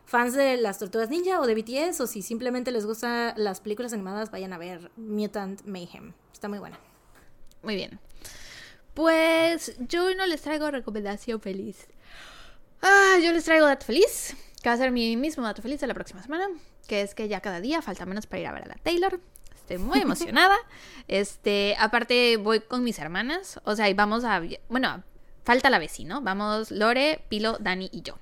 fans 0.05 0.35
de 0.35 0.57
las 0.57 0.79
Tortugas 0.79 1.11
Ninja 1.11 1.41
o 1.41 1.47
de 1.47 1.55
BTS 1.55 2.01
o 2.01 2.07
si 2.07 2.23
simplemente 2.23 2.71
les 2.73 2.87
gustan 2.87 3.35
las 3.37 3.61
películas 3.61 3.93
animadas, 3.93 4.31
vayan 4.31 4.53
a 4.53 4.59
ver 4.59 4.91
Mutant 4.97 5.65
Mayhem. 5.65 6.13
Está 6.33 6.49
muy 6.49 6.59
buena. 6.59 6.79
Muy 7.63 7.77
bien. 7.77 7.99
Pues 8.97 9.77
yo 9.79 10.15
no 10.15 10.25
les 10.25 10.41
traigo 10.41 10.71
recomendación 10.71 11.39
feliz. 11.39 11.87
Ah, 12.81 13.19
yo 13.23 13.31
les 13.31 13.45
traigo 13.45 13.67
dato 13.67 13.85
feliz, 13.85 14.35
que 14.63 14.71
va 14.71 14.75
a 14.75 14.79
ser 14.79 14.91
mi 14.91 15.19
mismo 15.19 15.45
dato 15.45 15.61
feliz 15.61 15.81
de 15.81 15.87
la 15.87 15.93
próxima 15.93 16.23
semana, 16.23 16.47
que 16.89 17.03
es 17.03 17.15
que 17.15 17.29
ya 17.29 17.43
cada 17.43 17.61
día 17.61 17.83
falta 17.83 18.07
menos 18.07 18.27
para 18.27 18.41
ir 18.41 18.47
a 18.47 18.53
ver 18.53 18.63
a 18.63 18.69
la 18.69 18.75
Taylor. 18.77 19.21
Estoy 19.55 19.77
muy 19.77 19.99
emocionada. 20.01 20.57
Este, 21.09 21.77
aparte 21.79 22.39
voy 22.39 22.61
con 22.61 22.85
mis 22.85 22.99
hermanas, 22.99 23.61
o 23.65 23.77
sea, 23.77 23.91
y 23.91 23.93
vamos 23.93 24.25
a 24.25 24.41
bueno, 24.71 25.05
falta 25.45 25.69
la 25.69 25.79
vecino, 25.79 26.23
vamos 26.23 26.71
Lore, 26.71 27.23
Pilo, 27.29 27.59
Dani 27.61 27.91
y 27.93 28.01
yo. 28.01 28.19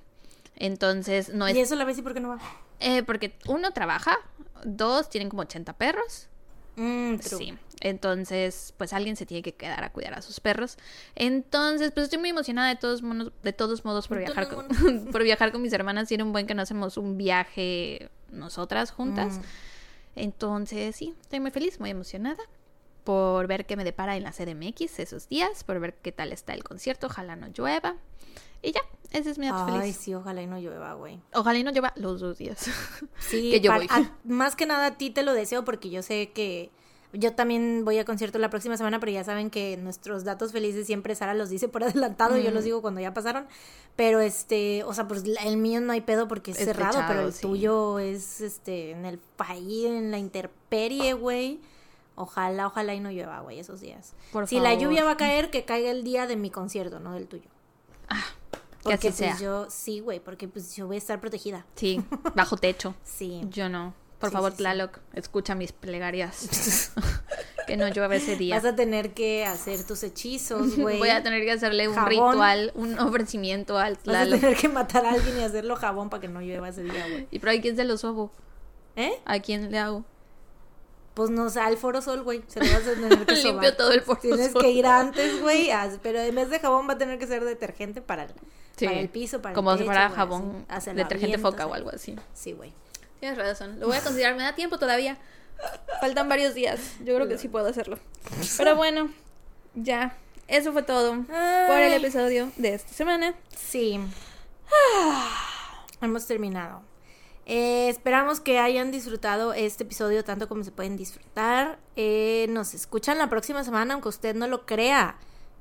Entonces, 0.57 1.29
no 1.33 1.47
es 1.47 1.55
Y 1.55 1.61
eso 1.61 1.77
la 1.77 1.89
y 1.89 2.03
por 2.03 2.15
qué 2.15 2.21
no 2.21 2.31
va. 2.31 2.39
eh, 2.81 3.05
porque 3.05 3.39
uno 3.47 3.71
trabaja, 3.71 4.19
dos 4.65 5.09
tienen 5.09 5.29
como 5.29 5.43
80 5.43 5.73
perros. 5.75 6.29
Mm. 6.77 7.17
Sí, 7.21 7.55
entonces 7.81 8.75
pues 8.77 8.93
alguien 8.93 9.17
se 9.17 9.27
tiene 9.27 9.43
que 9.43 9.53
quedar 9.55 9.85
a 9.85 9.93
cuidar 9.93 10.15
a 10.15 10.23
sus 10.23 10.41
perros. 10.41 10.77
Entonces 11.15 11.93
pues 11.93 12.05
estoy 12.05 12.19
muy 12.19 12.31
emocionada 12.31 12.69
de 12.69 12.77
todos, 12.77 13.03
monos- 13.03 13.33
de 13.43 13.53
todos 13.53 13.85
modos 13.85 14.09
por 14.09 14.19
viajar, 14.19 14.49
con, 14.49 14.69
por 15.13 15.23
viajar 15.23 15.53
con 15.53 15.63
mis 15.63 15.73
hermanas. 15.73 16.09
Tiene 16.09 16.25
un 16.25 16.33
buen 16.33 16.47
que 16.47 16.55
no 16.55 16.63
hacemos 16.63 16.97
un 16.97 17.17
viaje 17.17 18.11
nosotras 18.31 18.91
juntas. 18.91 19.39
Mm. 19.39 19.43
Entonces 20.17 20.97
sí, 20.97 21.15
estoy 21.21 21.41
muy 21.41 21.51
feliz, 21.51 21.81
muy 21.81 21.91
emocionada 21.91 22.43
por 23.05 23.47
ver 23.47 23.67
qué 23.67 23.77
me 23.77 23.85
depara 23.85 24.17
en 24.17 24.23
la 24.23 24.33
CDMX 24.33 24.99
esos 24.99 25.29
días, 25.29 25.63
por 25.65 25.79
ver 25.81 25.95
qué 25.95 26.11
tal 26.13 26.33
está 26.33 26.55
el 26.55 26.65
concierto, 26.65 27.09
ojalá 27.09 27.37
no 27.37 27.49
llueva. 27.49 27.97
Y 28.65 28.73
ya, 28.73 28.81
ese 29.11 29.31
es 29.31 29.39
mi 29.39 29.47
dato 29.49 29.65
Ay, 29.73 29.81
feliz. 29.81 29.97
sí, 29.97 30.15
ojalá 30.15 30.41
y 30.43 30.47
no 30.47 30.59
llueva, 30.59 30.95
güey. 30.95 31.21
Ojalá 31.35 31.59
y 31.59 31.65
no 31.65 31.71
llueva 31.71 31.93
los 31.97 32.21
dos 32.21 32.39
días. 32.39 32.65
Sí, 33.19 33.51
Que 33.51 33.61
yo 33.61 33.73
voy. 33.73 33.87
a- 33.91 34.11
más 34.25 34.57
que 34.57 34.67
nada 34.67 34.87
a 34.87 34.97
ti 34.99 35.11
te 35.11 35.23
lo 35.23 35.33
deseo 35.35 35.65
porque 35.65 35.91
yo 35.91 36.03
sé 36.03 36.31
que 36.33 36.71
yo 37.13 37.33
también 37.35 37.85
voy 37.85 37.99
a 37.99 38.05
concierto 38.05 38.41
la 38.41 38.51
próxima 38.51 38.77
semana, 38.77 38.99
pero 38.99 39.13
ya 39.13 39.23
saben 39.23 39.49
que 39.49 39.77
nuestros 39.77 40.25
datos 40.25 40.51
felices 40.51 40.85
siempre 40.87 41.15
Sara 41.15 41.33
los 41.35 41.49
dice 41.49 41.69
por 41.69 41.85
adelantado, 41.85 42.37
y 42.39 42.43
yo 42.43 42.51
Mm. 42.51 42.55
los 42.55 42.65
digo 42.65 42.83
cuando 42.83 43.01
ya 43.01 43.15
pasaron. 43.15 43.47
Pero 43.95 44.19
este, 44.21 44.83
o 44.83 44.93
sea, 44.95 45.07
pues 45.07 45.23
el 45.45 45.57
mío 45.59 45.81
no 45.81 45.93
hay 45.93 46.01
pedo 46.01 46.27
porque 46.27 46.51
es, 46.51 46.59
Es 46.59 46.65
cerrado, 46.65 47.01
pero 47.07 47.21
el 47.27 47.33
sí. 47.33 47.43
tuyo 47.43 47.99
es 48.01 48.41
este 48.41 48.91
en 48.91 49.05
el 49.05 49.19
país, 49.19 49.87
en 49.87 50.11
la 50.11 50.19
interperie, 50.19 51.13
güey. 51.13 51.61
Ojalá, 52.17 52.67
ojalá 52.67 52.95
y 52.95 53.01
no 53.01 53.11
llueva, 53.13 53.41
güey, 53.41 53.61
esos 53.61 53.81
días. 53.81 54.15
Por 54.33 54.49
si 54.49 54.59
la 54.59 54.75
lluvia 54.75 55.05
va 55.05 55.13
a 55.13 55.17
caer, 55.17 55.51
que 55.51 55.65
caiga 55.65 55.91
el 55.93 56.03
día 56.03 56.27
de 56.27 56.35
mi 56.37 56.51
concierto, 56.51 56.99
no 56.99 57.13
del 57.13 57.27
tuyo. 57.29 57.49
Que 58.09 58.17
Porque 58.85 59.09
así 59.09 59.09
pues 59.09 59.17
sea. 59.17 59.39
yo, 59.39 59.67
sí, 59.71 60.01
güey, 60.01 60.21
porque 60.21 60.47
pues 60.47 60.77
yo 60.77 60.87
voy 60.87 60.97
a 60.97 60.99
estar 60.99 61.21
protegida. 61.21 61.67
Sí, 61.75 62.03
bajo 62.35 62.57
techo. 62.57 62.95
Sí. 63.05 63.43
Yo 63.51 63.69
no. 63.69 63.95
Por 64.21 64.31
Sí, 64.31 64.35
favor, 64.35 64.53
sí. 64.53 64.59
Tlaloc, 64.59 64.99
escucha 65.15 65.55
mis 65.55 65.73
plegarias. 65.73 66.93
que 67.67 67.77
no 67.77 67.89
llueva 67.89 68.15
ese 68.17 68.37
día. 68.37 68.55
Vas 68.57 68.65
a 68.65 68.77
tener 68.77 69.13
que 69.15 69.45
hacer 69.45 69.85
tus 69.87 70.03
hechizos, 70.03 70.77
güey. 70.79 70.99
Voy 71.01 71.09
a 71.11 71.23
tener 71.23 71.43
que 71.45 71.53
hacerle 71.53 71.89
un 71.89 71.95
Jabón. 71.95 72.11
ritual, 72.11 72.73
un 72.75 72.99
ofrecimiento 72.99 73.77
al 73.79 73.95
Vas 73.95 74.01
a 74.01 74.03
Tlaloc. 74.05 74.41
tener 74.41 74.57
que 74.57 74.69
matar 74.69 75.05
a 75.07 75.13
alguien 75.13 75.39
y 75.41 75.43
hacerlo 75.43 75.77
jabón 75.77 76.11
para 76.11 76.21
que 76.21 76.29
no 76.29 76.41
llueva 76.41 76.69
ese 76.69 76.85
día, 76.85 77.07
güey. 77.09 77.27
Y 77.31 77.39
pero 77.39 77.53
¿a 77.53 77.61
quién 77.61 77.77
se 77.77 77.85
lo 77.85 77.97
sobo? 77.99 78.31
¿Eh? 78.97 79.13
¿A 79.25 79.41
quién 79.41 79.71
le 79.71 79.79
hago? 79.79 80.05
Pues 81.15 81.31
no 81.31 81.47
al 81.61 81.77
foro 81.77 82.03
sol, 82.03 82.23
güey. 82.23 82.43
Se 82.49 82.61
lo 82.61 82.67
vas 82.73 82.87
a 82.87 82.95
tener 82.95 83.27
que 83.27 83.33
Limpio 83.35 83.53
sobar. 83.53 83.77
todo 83.77 83.93
el 83.93 84.01
foro 84.03 84.21
Tienes 84.21 84.53
sol. 84.53 84.63
que 84.63 84.71
ir 84.71 84.87
antes, 84.87 85.41
güey. 85.41 85.71
Pero 86.03 86.19
en 86.21 86.35
vez 86.35 86.51
de 86.51 86.59
jabón 86.61 86.89
va 86.89 86.95
a 86.95 86.99
tener 86.99 87.19
que 87.19 87.27
ser 87.27 87.45
detergente 87.45 88.01
para 88.03 88.25
el, 88.25 88.31
Sí. 88.77 88.87
para 88.87 88.99
el 88.99 89.09
piso, 89.09 89.41
para 89.41 89.55
Como 89.55 89.71
el 89.73 89.79
si 89.79 89.85
techo, 89.85 89.93
fuera 89.93 90.07
güey, 90.09 90.17
jabón, 90.17 90.67
así. 90.69 90.91
Detergente 90.93 91.39
foca 91.39 91.67
o 91.67 91.75
algo 91.75 91.91
así. 91.91 92.17
Sí, 92.33 92.53
güey. 92.53 92.73
Tienes 93.21 93.39
razón. 93.39 93.79
Lo 93.81 93.87
voy 93.87 93.97
a 93.97 94.01
considerar. 94.03 94.35
Me 94.37 94.43
da 94.43 94.55
tiempo 94.55 94.79
todavía. 94.79 95.17
Faltan 96.01 96.29
varios 96.29 96.55
días. 96.55 96.81
Yo 97.05 97.15
creo 97.15 97.29
que 97.29 97.39
sí 97.39 97.49
puedo 97.49 97.67
hacerlo. 97.69 97.99
Pero 98.57 98.77
bueno, 98.77 99.11
ya. 99.75 100.17
Eso 100.49 100.73
fue 100.73 100.83
todo 100.83 101.13
por 101.25 101.79
el 101.79 101.93
Ay. 101.93 101.95
episodio 101.95 102.51
de 102.57 102.75
esta 102.75 102.93
semana. 102.93 103.35
Sí. 103.57 103.99
Hemos 106.01 106.27
terminado. 106.27 106.83
Eh, 107.47 107.89
esperamos 107.89 108.41
que 108.41 108.59
hayan 108.59 108.91
disfrutado 108.91 109.53
este 109.53 109.85
episodio 109.85 110.25
tanto 110.25 110.49
como 110.49 110.65
se 110.65 110.71
pueden 110.71 110.97
disfrutar. 110.97 111.79
Eh, 111.97 112.47
nos 112.51 112.75
escuchan 112.75 113.19
la 113.19 113.29
próxima 113.29 113.65
semana, 113.65 113.95
aunque 113.95 114.09
usted 114.09 114.35
no 114.35 114.49
lo 114.49 114.67
crea. 114.67 115.17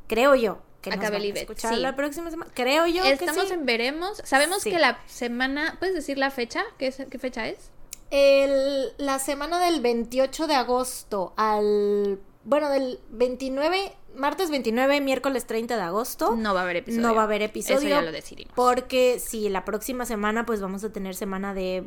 Creo 0.08 0.36
yo 0.36 0.62
que 0.84 0.92
nos 0.92 1.00
van 1.00 1.14
a 1.16 1.18
escuchar 1.26 1.74
sí. 1.74 1.80
la 1.82 1.96
próxima 1.96 2.30
semana. 2.30 2.52
Creo 2.54 2.86
yo 2.86 3.04
Estamos 3.04 3.42
que 3.44 3.48
sí. 3.48 3.54
en 3.54 3.66
veremos. 3.66 4.22
Sabemos 4.24 4.62
Sí. 4.62 4.70
que 4.70 4.78
la 4.78 5.00
semana. 5.08 5.78
¿Puedes 5.80 5.96
decir 5.96 6.18
la 6.20 6.30
fecha? 6.30 6.64
¿Qué, 6.78 6.88
es- 6.88 7.02
qué 7.10 7.18
fecha 7.18 7.48
es? 7.48 7.72
El- 8.12 8.94
la 8.98 9.18
semana 9.18 9.60
del 9.60 9.82
28 9.82 10.46
de 10.46 10.54
agosto 10.56 11.34
al... 11.38 12.20
Bueno, 12.46 12.70
del 12.70 13.00
29, 13.10 13.94
martes 14.16 14.52
29, 14.52 15.00
miércoles 15.02 15.46
30 15.48 15.78
de 15.78 15.82
agosto. 15.82 16.36
No 16.36 16.54
va 16.54 16.60
a 16.60 16.64
haber 16.64 16.76
episodio. 16.76 17.08
No 17.08 17.16
va 17.16 17.22
a 17.22 17.24
haber 17.24 17.42
episodio. 17.42 17.78
Eso 17.80 17.88
ya 17.88 18.02
lo 18.02 18.12
decidimos. 18.12 18.54
Porque 18.54 19.18
si 19.20 19.48
la 19.50 19.64
próxima 19.66 20.06
semana 20.06 20.46
pues 20.46 20.60
vamos 20.62 20.84
a 20.84 20.92
tener 20.92 21.16
semana 21.16 21.54
de 21.54 21.84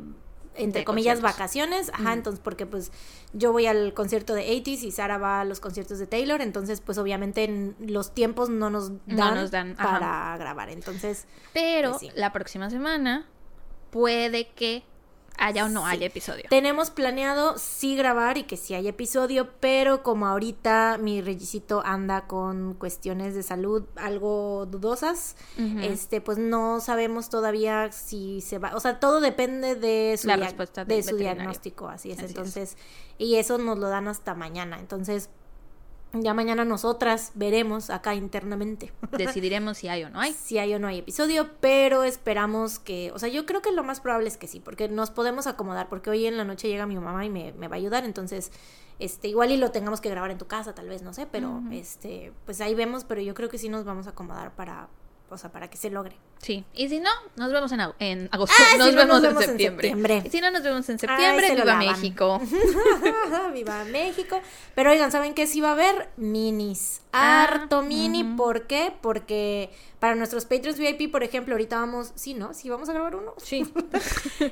entre 0.59 0.81
De 0.81 0.85
comillas 0.85 1.15
conciertos. 1.21 1.39
vacaciones, 1.39 1.91
ajá, 1.93 2.11
Mm. 2.11 2.19
entonces 2.19 2.41
porque 2.43 2.67
pues 2.67 2.93
yo 3.33 3.53
voy 3.53 3.67
al 3.67 3.95
concierto 3.95 4.35
de 4.35 4.43
80s 4.49 4.83
y 4.83 4.91
Sara 4.91 5.19
va 5.19 5.41
a 5.41 5.45
los 5.45 5.61
conciertos 5.61 5.99
de 5.99 6.07
Taylor, 6.07 6.41
entonces 6.41 6.81
pues 6.81 6.99
obviamente 6.99 7.45
en 7.45 7.77
los 7.81 8.15
tiempos 8.15 8.49
no 8.49 8.71
nos 8.71 8.91
dan, 9.07 9.35
nos 9.35 9.51
dan, 9.51 9.75
ajá. 9.79 9.99
para 10.01 10.37
grabar, 10.39 10.71
entonces 10.71 11.27
Pero 11.53 11.91
Pues 11.91 12.01
sí. 12.01 12.11
la 12.15 12.33
próxima 12.33 12.71
semana 12.71 13.27
puede 13.91 14.49
que 14.49 14.85
haya 15.39 15.65
o 15.65 15.69
no 15.69 15.83
Sí. 15.83 15.93
haya 15.93 16.07
episodio. 16.07 16.45
tenemos 16.51 16.91
planeado 16.91 17.59
sí 17.59 17.97
grabar 17.97 18.39
y 18.39 18.45
que 18.45 18.57
sí 18.57 18.75
haya 18.75 18.91
episodio, 18.91 19.51
pero 19.61 20.03
como 20.03 20.27
ahorita 20.27 20.99
mi 21.01 21.21
reyesito 21.23 21.83
anda 21.85 22.27
con 22.27 22.75
cuestiones 22.75 23.35
de 23.35 23.43
salud 23.43 23.85
algo 23.97 24.67
dudosas, 24.67 25.37
este 25.83 26.21
pues 26.21 26.39
no 26.39 26.81
sabemos 26.81 27.29
todavía 27.29 27.91
si 27.93 28.41
se 28.41 28.59
va, 28.59 28.75
o 28.75 28.81
sea, 28.81 28.99
todo 29.01 29.21
depende 29.21 29.75
de 29.75 30.17
su, 30.19 30.27
La 30.29 30.37
dia- 30.37 30.47
respuesta 30.47 30.85
de 30.85 31.03
su 31.03 31.07
veterinario. 31.13 31.35
diagnóstico, 31.43 31.89
así 31.89 32.11
es. 32.11 32.19
Así 32.19 32.25
es. 32.27 32.31
entonces, 32.31 32.77
y 33.19 33.37
eso 33.37 33.59
nos 33.59 33.79
lo 33.79 33.89
dan 33.89 34.09
hasta 34.09 34.35
mañana. 34.35 34.79
Entonces, 34.79 35.31
Ya 36.13 36.35
mañana 36.35 36.65
nosotras 36.65 37.33
veremos 37.35 37.91
acá 37.91 38.15
internamente. 38.15 38.93
Decidiremos 39.19 39.79
si 39.79 39.89
hay 39.89 40.05
o 40.05 40.11
no 40.11 40.21
hay. 40.21 40.33
Si 40.33 40.59
hay 40.59 40.73
o 40.75 40.79
no 40.79 40.89
hay 40.89 40.99
episodio, 40.99 41.51
pero 41.61 42.05
esperamos 42.05 42.79
que, 42.79 43.11
o 43.13 43.19
sea, 43.19 43.29
yo 43.29 43.45
creo 43.45 43.61
que 43.63 43.73
lo 43.73 43.85
más 43.85 44.01
probable 44.01 44.29
es 44.29 44.37
que 44.37 44.47
sí, 44.47 44.61
porque 44.61 44.89
nos 44.89 45.11
podemos 45.11 45.47
acomodar, 45.47 45.89
porque 45.89 46.11
hoy 46.11 46.27
en 46.27 46.37
la 46.37 46.45
noche 46.45 46.69
llega 46.69 46.87
mi 46.87 46.97
mamá 46.97 47.25
y 47.25 47.31
me, 47.31 47.53
me 47.53 47.69
va 47.69 47.75
a 47.75 47.79
ayudar, 47.79 48.05
entonces, 48.05 48.53
este, 48.99 49.29
igual 49.29 49.51
y 49.51 49.57
lo 49.57 49.73
tengamos 49.73 50.01
que 50.01 50.09
grabar 50.09 50.31
en 50.31 50.39
tu 50.39 50.47
casa, 50.47 50.75
tal 50.75 50.89
vez, 50.89 51.03
no 51.03 51.13
sé, 51.13 51.27
pero, 51.27 51.61
este, 51.71 52.33
pues 52.45 52.61
ahí 52.61 52.75
vemos, 52.75 53.05
pero 53.05 53.21
yo 53.21 53.35
creo 53.35 53.49
que 53.49 53.59
sí 53.59 53.69
nos 53.69 53.85
vamos 53.85 54.07
a 54.07 54.11
acomodar 54.11 54.55
para, 54.55 54.89
o 55.29 55.37
sea, 55.37 55.53
para 55.53 55.69
que 55.69 55.77
se 55.77 55.91
logre. 55.91 56.17
Sí. 56.43 56.65
Y 56.75 56.89
si 56.89 57.01
no, 57.01 57.11
nos 57.37 57.51
vemos 57.51 57.73
en, 57.73 57.81
ag- 57.81 57.95
en 57.99 58.29
agosto. 58.31 58.55
Ah, 58.59 58.77
nos, 58.79 58.89
si 58.89 58.93
no, 58.95 58.99
vemos 59.01 59.17
nos 59.17 59.25
en 59.25 59.29
vemos 59.31 59.43
en 59.43 59.49
septiembre. 59.49 59.89
septiembre. 59.89 60.23
Y 60.27 60.31
si 60.31 60.41
no, 60.41 60.51
nos 60.51 60.63
vemos 60.63 60.89
en 60.89 60.99
septiembre. 60.99 61.55
¡Viva. 61.55 61.77
México! 61.77 62.41
Viva 63.53 63.85
México. 63.85 64.41
Pero 64.75 64.91
oigan, 64.91 65.11
¿saben 65.11 65.35
qué? 65.35 65.47
Sí 65.47 65.61
va 65.61 65.71
a 65.71 65.73
haber 65.73 66.09
minis. 66.17 67.01
Ah, 67.13 67.45
Harto 67.45 67.83
mini. 67.83 68.23
¿Por 68.25 68.67
qué? 68.67 68.93
Porque 69.01 69.71
para 69.99 70.15
nuestros 70.15 70.45
Patreons 70.45 70.79
VIP, 70.79 71.11
por 71.11 71.23
ejemplo, 71.23 71.55
ahorita 71.55 71.77
vamos. 71.81 72.13
Sí, 72.15 72.35
¿no? 72.35 72.53
Sí, 72.53 72.69
vamos 72.69 72.89
a 72.91 72.93
grabar 72.93 73.17
uno. 73.17 73.35
Sí. 73.39 73.65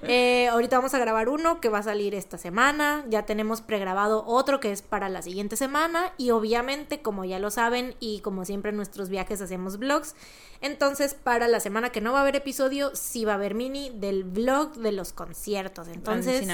Eh, 0.07 0.49
ahorita 0.49 0.77
vamos 0.79 0.95
a 0.95 0.99
grabar 0.99 1.29
uno 1.29 1.61
que 1.61 1.69
va 1.69 1.79
a 1.79 1.83
salir 1.83 2.15
esta 2.15 2.39
semana. 2.39 3.05
Ya 3.09 3.27
tenemos 3.27 3.61
pregrabado 3.61 4.25
otro 4.27 4.59
que 4.61 4.73
es 4.73 4.83
para 4.83 5.09
la 5.09 5.23
siguiente 5.23 5.57
semana. 5.57 6.13
Y 6.17 6.31
obviamente, 6.31 7.03
como 7.03 7.25
ya 7.25 7.39
lo 7.39 7.51
saben, 7.51 7.95
y 8.01 8.21
como 8.21 8.45
siempre 8.45 8.71
en 8.71 8.77
nuestros 8.77 9.09
viajes 9.11 9.41
hacemos 9.43 9.79
vlogs. 9.79 10.15
Entonces, 10.61 11.15
para 11.15 11.47
la 11.49 11.61
semana 11.61 11.74
que 11.91 12.01
no 12.01 12.13
va 12.13 12.19
a 12.19 12.23
haber 12.23 12.37
episodio, 12.37 12.91
sí 12.95 13.25
va 13.25 13.33
a 13.33 13.35
haber 13.37 13.55
mini 13.55 13.91
del 13.91 14.25
vlog 14.25 14.75
de 14.77 14.93
los 14.93 15.13
conciertos. 15.13 15.89
Entonces, 15.89 16.47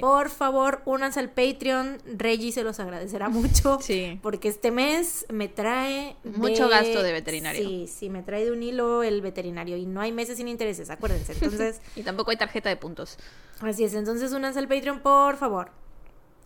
por 0.00 0.30
favor, 0.30 0.82
únanse 0.84 1.20
al 1.20 1.30
Patreon. 1.30 1.98
Reggie 2.16 2.52
se 2.52 2.62
los 2.62 2.80
agradecerá 2.80 3.28
mucho. 3.28 3.78
Sí. 3.84 4.18
Porque 4.22 4.48
este 4.48 4.70
mes 4.70 5.26
me 5.30 5.48
trae. 5.48 6.16
Mucho 6.24 6.68
gasto 6.68 7.02
de 7.02 7.12
veterinario. 7.12 7.62
Sí, 7.62 7.86
sí, 7.86 8.08
me 8.08 8.22
trae 8.22 8.44
de 8.46 8.52
un 8.52 8.62
hilo 8.62 9.02
el 9.02 9.20
veterinario. 9.20 9.76
Y 9.76 9.84
no 9.84 10.00
hay 10.00 10.10
meses 10.10 10.38
sin 10.38 10.48
intereses, 10.48 10.88
acuérdense. 10.90 11.32
Entonces, 11.32 11.80
Y 11.96 12.02
tampoco 12.02 12.30
hay 12.30 12.36
tarjeta 12.38 12.68
de 12.70 12.76
puntos. 12.76 13.18
así 13.60 13.84
es. 13.84 13.94
Entonces, 13.94 14.32
únanse 14.32 14.58
al 14.58 14.68
Patreon, 14.68 15.00
por 15.00 15.36
favor. 15.36 15.70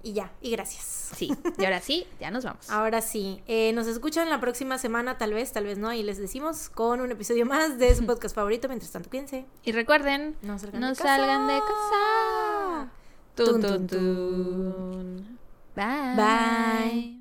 Y 0.02 0.12
ya, 0.12 0.30
y 0.40 0.50
gracias. 0.50 1.10
Sí. 1.16 1.30
Y 1.58 1.64
ahora 1.64 1.80
sí, 1.80 2.06
ya 2.20 2.30
nos 2.30 2.44
vamos. 2.44 2.70
Ahora 2.70 3.00
sí, 3.00 3.42
eh, 3.48 3.72
nos 3.72 3.86
escuchan 3.86 4.28
la 4.30 4.40
próxima 4.40 4.78
semana, 4.78 5.18
tal 5.18 5.34
vez, 5.34 5.52
tal 5.52 5.64
vez 5.64 5.76
no, 5.78 5.92
y 5.92 6.02
les 6.02 6.18
decimos 6.18 6.68
con 6.68 7.00
un 7.00 7.10
episodio 7.10 7.44
más 7.46 7.78
de 7.78 7.94
su 7.96 8.06
podcast 8.06 8.34
favorito. 8.34 8.68
Mientras 8.68 8.92
tanto, 8.92 9.10
cuídense. 9.10 9.44
Y 9.64 9.72
recuerden, 9.72 10.36
No 10.42 10.58
salgan 10.58 10.80
no 10.80 10.88
de 10.90 10.94
salgan 10.94 11.46
de 11.48 11.58
casa. 11.58 11.68
casa. 11.68 12.88
Tun, 13.34 13.46
Tun, 13.46 13.60
tun, 13.60 13.86
tun, 13.86 13.98
tun. 13.98 15.38
Bye. 15.74 16.16
Bye. 16.16 17.17